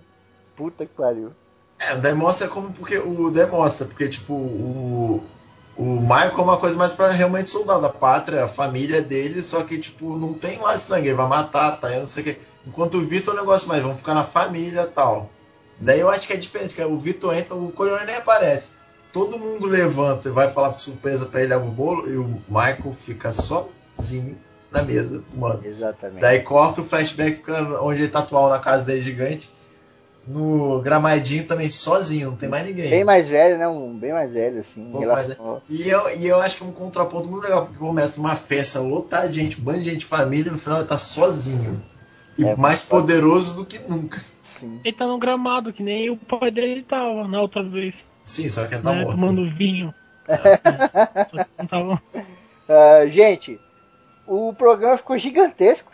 Puta 0.56 0.86
que 0.86 0.92
pariu. 0.94 1.32
É, 1.78 1.96
daí 1.96 2.12
mostra 2.14 2.46
como 2.46 2.72
porque 2.72 2.98
o 2.98 3.30
demonstra, 3.30 3.86
porque 3.86 4.08
tipo, 4.08 4.34
o, 4.34 5.24
o 5.76 6.00
Michael 6.00 6.38
é 6.38 6.42
uma 6.42 6.56
coisa 6.56 6.76
mais 6.76 6.92
pra 6.92 7.08
realmente 7.08 7.48
soldado, 7.48 7.86
a 7.86 7.90
pátria, 7.90 8.44
a 8.44 8.48
família 8.48 9.00
dele, 9.00 9.42
só 9.42 9.62
que 9.62 9.78
tipo, 9.78 10.16
não 10.16 10.34
tem 10.34 10.58
lá 10.58 10.76
sangue, 10.76 11.08
ele 11.08 11.16
vai 11.16 11.28
matar, 11.28 11.80
tá? 11.80 11.92
Eu 11.92 12.00
não 12.00 12.06
sei 12.06 12.22
o 12.22 12.26
que. 12.26 12.38
Enquanto 12.66 12.98
o 12.98 13.00
Vitor 13.00 13.34
é 13.34 13.38
um 13.38 13.40
negócio 13.40 13.68
mais, 13.68 13.82
vamos 13.82 13.98
ficar 13.98 14.14
na 14.14 14.24
família 14.24 14.82
e 14.82 14.86
tal. 14.86 15.30
Daí 15.80 16.00
eu 16.00 16.10
acho 16.10 16.26
que 16.26 16.32
é 16.32 16.36
diferente, 16.36 16.74
que 16.74 16.84
o 16.84 16.98
Vitor 16.98 17.34
entra, 17.34 17.54
o 17.54 17.72
Corleone 17.72 18.04
nem 18.04 18.16
aparece. 18.16 18.74
Todo 19.12 19.38
mundo 19.38 19.66
levanta 19.66 20.28
e 20.28 20.32
vai 20.32 20.50
falar 20.50 20.70
de 20.70 20.82
surpresa 20.82 21.24
pra 21.24 21.40
ele, 21.40 21.54
leva 21.54 21.66
o 21.66 21.70
bolo, 21.70 22.08
e 22.08 22.16
o 22.16 22.42
Michael 22.48 22.92
fica 22.92 23.32
sozinho 23.32 24.38
na 24.70 24.82
mesa, 24.82 25.22
fumando. 25.30 25.66
Exatamente. 25.66 26.20
Daí 26.20 26.42
corta 26.42 26.82
o 26.82 26.84
flashback 26.84 27.42
onde 27.80 28.02
ele 28.02 28.10
tá 28.10 28.20
atual 28.20 28.48
na 28.50 28.58
casa 28.58 28.84
dele 28.84 29.00
gigante. 29.00 29.50
No 30.32 30.80
gramadinho 30.80 31.44
também 31.46 31.68
sozinho, 31.68 32.30
não 32.30 32.36
tem 32.36 32.48
mais 32.48 32.64
ninguém. 32.64 32.88
Bem 32.90 33.04
mais 33.04 33.26
velho, 33.26 33.58
né? 33.58 33.66
Um 33.66 33.98
bem 33.98 34.12
mais 34.12 34.32
velho, 34.32 34.60
assim, 34.60 34.90
ao- 35.38 35.62
E 35.68 35.88
eu, 35.88 36.16
e 36.18 36.26
eu 36.26 36.40
acho 36.40 36.58
que 36.58 36.62
é 36.62 36.66
um 36.66 36.72
contraponto 36.72 37.28
muito 37.28 37.42
legal, 37.42 37.66
porque 37.66 37.78
começa 37.78 38.20
uma 38.20 38.36
festa 38.36 38.78
lotada 38.80 39.28
de 39.28 39.40
gente, 39.42 39.60
um 39.60 39.64
bando 39.64 39.80
de 39.82 39.90
gente, 39.90 40.04
família, 40.04 40.48
e 40.48 40.52
no 40.52 40.58
final 40.58 40.78
ele 40.78 40.88
tá 40.88 40.98
sozinho. 40.98 41.82
E 42.38 42.44
É, 42.44 42.56
mais 42.56 42.82
poderoso 42.82 43.56
do 43.56 43.66
que 43.66 43.78
nunca. 43.90 44.20
Sim. 44.58 44.80
Ele 44.84 44.96
tá 44.96 45.06
no 45.06 45.18
gramado, 45.18 45.72
que 45.72 45.82
nem 45.82 46.10
o 46.10 46.16
pai 46.16 46.50
dele 46.50 46.82
tava 46.82 47.26
na 47.26 47.40
outra 47.40 47.62
vez, 47.62 47.94
Sim, 48.22 48.48
só 48.48 48.66
que 48.66 48.74
ele 48.74 48.82
tá 48.82 48.92
né? 48.92 49.02
morto. 49.04 49.18
Tomando 49.18 49.50
vinho. 49.50 49.92
É. 50.28 50.36
Não 51.58 51.66
tava- 51.66 52.02
Ah, 52.68 53.06
gente, 53.06 53.58
o 54.30 54.54
programa 54.54 54.96
ficou 54.96 55.18
gigantesco. 55.18 55.90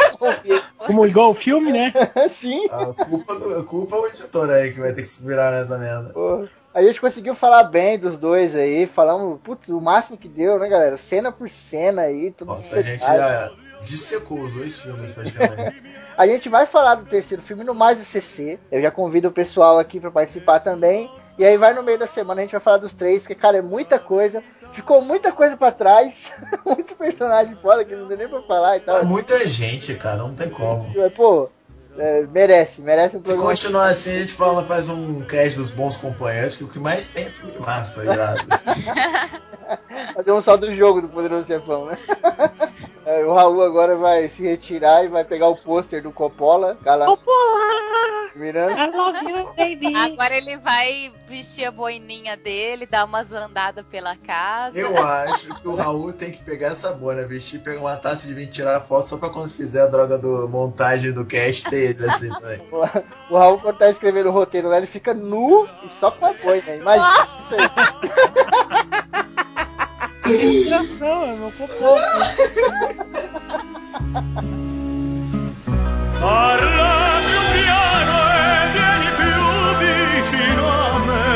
Como 0.78 1.06
igual 1.06 1.32
o 1.32 1.34
filme, 1.34 1.70
né? 1.70 1.92
Sim. 2.30 2.66
A 2.70 2.86
culpa, 3.04 3.34
do, 3.34 3.58
a 3.58 3.64
culpa 3.64 3.96
é 3.96 3.98
o 3.98 4.06
editor 4.06 4.48
aí 4.48 4.72
que 4.72 4.80
vai 4.80 4.94
ter 4.94 5.02
que 5.02 5.08
se 5.08 5.26
virar 5.26 5.50
nessa 5.50 5.76
merda. 5.76 6.10
Pô, 6.14 6.48
A 6.72 6.82
gente 6.82 6.98
conseguiu 6.98 7.34
falar 7.34 7.64
bem 7.64 7.98
dos 7.98 8.18
dois 8.18 8.54
aí, 8.54 8.86
falamos, 8.86 9.38
putz, 9.42 9.68
o 9.68 9.78
máximo 9.78 10.16
que 10.16 10.26
deu, 10.26 10.58
né, 10.58 10.70
galera? 10.70 10.96
Cena 10.96 11.30
por 11.30 11.50
cena 11.50 12.02
aí, 12.02 12.30
tudo 12.30 12.48
Nossa, 12.48 12.76
a 12.78 12.82
gente 12.82 13.02
já 13.02 13.52
dissecou 13.84 14.40
os 14.40 14.54
dois 14.54 14.80
filmes 14.80 15.10
praticamente. 15.10 15.82
A 16.16 16.26
gente 16.26 16.50
vai 16.50 16.66
falar 16.66 16.96
do 16.96 17.06
terceiro 17.06 17.42
filme 17.42 17.64
no 17.64 17.74
Mais 17.74 17.98
CC. 17.98 18.58
Eu 18.70 18.82
já 18.82 18.90
convido 18.90 19.28
o 19.28 19.32
pessoal 19.32 19.78
aqui 19.78 19.98
pra 19.98 20.10
participar 20.10 20.60
também. 20.60 21.10
E 21.38 21.44
aí 21.46 21.56
vai 21.56 21.72
no 21.72 21.82
meio 21.82 21.98
da 21.98 22.06
semana 22.06 22.42
a 22.42 22.44
gente 22.44 22.52
vai 22.52 22.60
falar 22.60 22.76
dos 22.76 22.92
três, 22.92 23.20
porque 23.22 23.34
cara, 23.34 23.56
é 23.56 23.62
muita 23.62 23.98
coisa. 23.98 24.44
Ficou 24.72 25.02
muita 25.02 25.32
coisa 25.32 25.56
pra 25.56 25.72
trás. 25.72 26.30
Muito 26.64 26.94
personagem 26.94 27.56
foda 27.56 27.84
que 27.84 27.94
não 27.94 28.06
deu 28.06 28.16
nem 28.16 28.28
pra 28.28 28.42
falar 28.42 28.76
e 28.76 28.80
tal. 28.80 28.98
É 28.98 29.02
muita 29.04 29.46
gente, 29.46 29.94
cara, 29.94 30.18
não 30.18 30.34
tem 30.34 30.48
como. 30.48 30.92
Mas, 30.94 31.12
Pô, 31.12 31.48
é, 32.00 32.26
merece, 32.32 32.80
merece 32.80 33.18
um 33.18 33.22
Se 33.22 33.36
continuar 33.36 33.90
assim, 33.90 34.10
a 34.10 34.18
gente 34.20 34.32
fala, 34.32 34.64
faz 34.64 34.88
um 34.88 35.20
cast 35.20 35.58
dos 35.58 35.70
bons 35.70 35.98
companheiros, 35.98 36.56
que 36.56 36.64
o 36.64 36.68
que 36.68 36.78
mais 36.78 37.08
tem 37.08 37.26
é 37.26 37.30
filme 37.30 37.52
de 37.52 37.60
máfia, 37.60 38.00
ligado? 38.00 38.40
Fazer 40.14 40.32
um 40.32 40.40
saldo 40.40 40.66
do 40.66 40.74
jogo 40.74 41.02
do 41.02 41.10
Poderoso 41.10 41.46
Chefão, 41.46 41.84
né? 41.84 41.98
É, 43.06 43.24
o 43.24 43.32
Raul 43.32 43.62
agora 43.62 43.96
vai 43.96 44.28
se 44.28 44.42
retirar 44.42 45.02
e 45.04 45.08
vai 45.08 45.24
pegar 45.24 45.48
o 45.48 45.56
pôster 45.56 46.02
do 46.02 46.12
Coppola. 46.12 46.76
Cala 46.84 47.06
Coppola! 47.06 47.90
mirando. 48.34 48.70
You! 48.70 49.96
Agora 49.96 50.36
ele 50.36 50.56
vai 50.58 51.12
vestir 51.28 51.64
a 51.64 51.70
boininha 51.70 52.36
dele, 52.36 52.86
dar 52.86 53.04
umas 53.04 53.30
andadas 53.32 53.84
pela 53.86 54.16
casa. 54.16 54.78
Eu 54.78 54.96
acho 54.98 55.54
que 55.54 55.68
o 55.68 55.74
Raul 55.74 56.12
tem 56.12 56.32
que 56.32 56.42
pegar 56.42 56.68
essa 56.68 56.92
boina, 56.92 57.26
vestir, 57.26 57.60
pegar 57.60 57.80
uma 57.80 57.96
taça 57.96 58.26
de 58.26 58.34
vinho, 58.34 58.50
tirar 58.50 58.76
a 58.76 58.80
foto 58.80 59.08
só 59.08 59.16
pra 59.16 59.30
quando 59.30 59.50
fizer 59.50 59.82
a 59.82 59.86
droga 59.86 60.18
do 60.18 60.48
montagem 60.48 61.12
do 61.12 61.24
cast 61.24 61.68
ter 61.68 61.89
ele 61.90 62.06
assim 62.06 62.28
também. 62.40 62.60
O 63.30 63.36
Raul, 63.36 63.58
quando 63.58 63.78
tá 63.78 63.90
escrevendo 63.90 64.28
o 64.28 64.32
roteiro 64.32 64.68
lá, 64.68 64.78
ele 64.78 64.86
fica 64.86 65.14
nu 65.14 65.68
e 65.84 65.88
só 66.00 66.10
com 66.10 66.26
a 66.26 66.32
boina. 66.32 66.74
Imagina 66.74 67.28
isso 67.40 67.54
aí. 67.54 67.70
respiração, 70.24 71.22
é 71.24 71.34
meu 71.36 71.50
popô. 71.52 71.96
Parla 76.20 77.20
più 77.26 77.40
piano 77.52 78.16
e 78.36 78.42
vieni 78.72 79.10
più 79.16 79.42
vicino 79.80 80.64
a 80.68 80.98
me. 81.06 81.26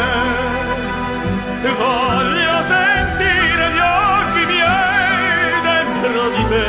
Voglio 1.78 2.56
sentire 2.62 3.64
gli 3.72 3.80
occhi 3.80 4.42
miei 4.46 5.54
dentro 5.62 6.22
di 6.30 6.44
te. 6.48 6.68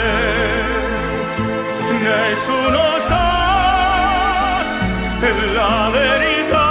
Nessuno 2.02 3.00
sa 3.00 3.45
la 5.54 5.90
verità. 5.92 6.64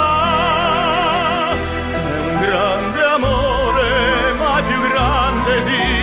È 1.51 2.19
un 2.19 2.39
grande 2.39 3.03
amore 3.03 4.33
ma 4.37 4.61
più 4.67 4.81
grande 4.89 5.61
sì. 5.61 5.94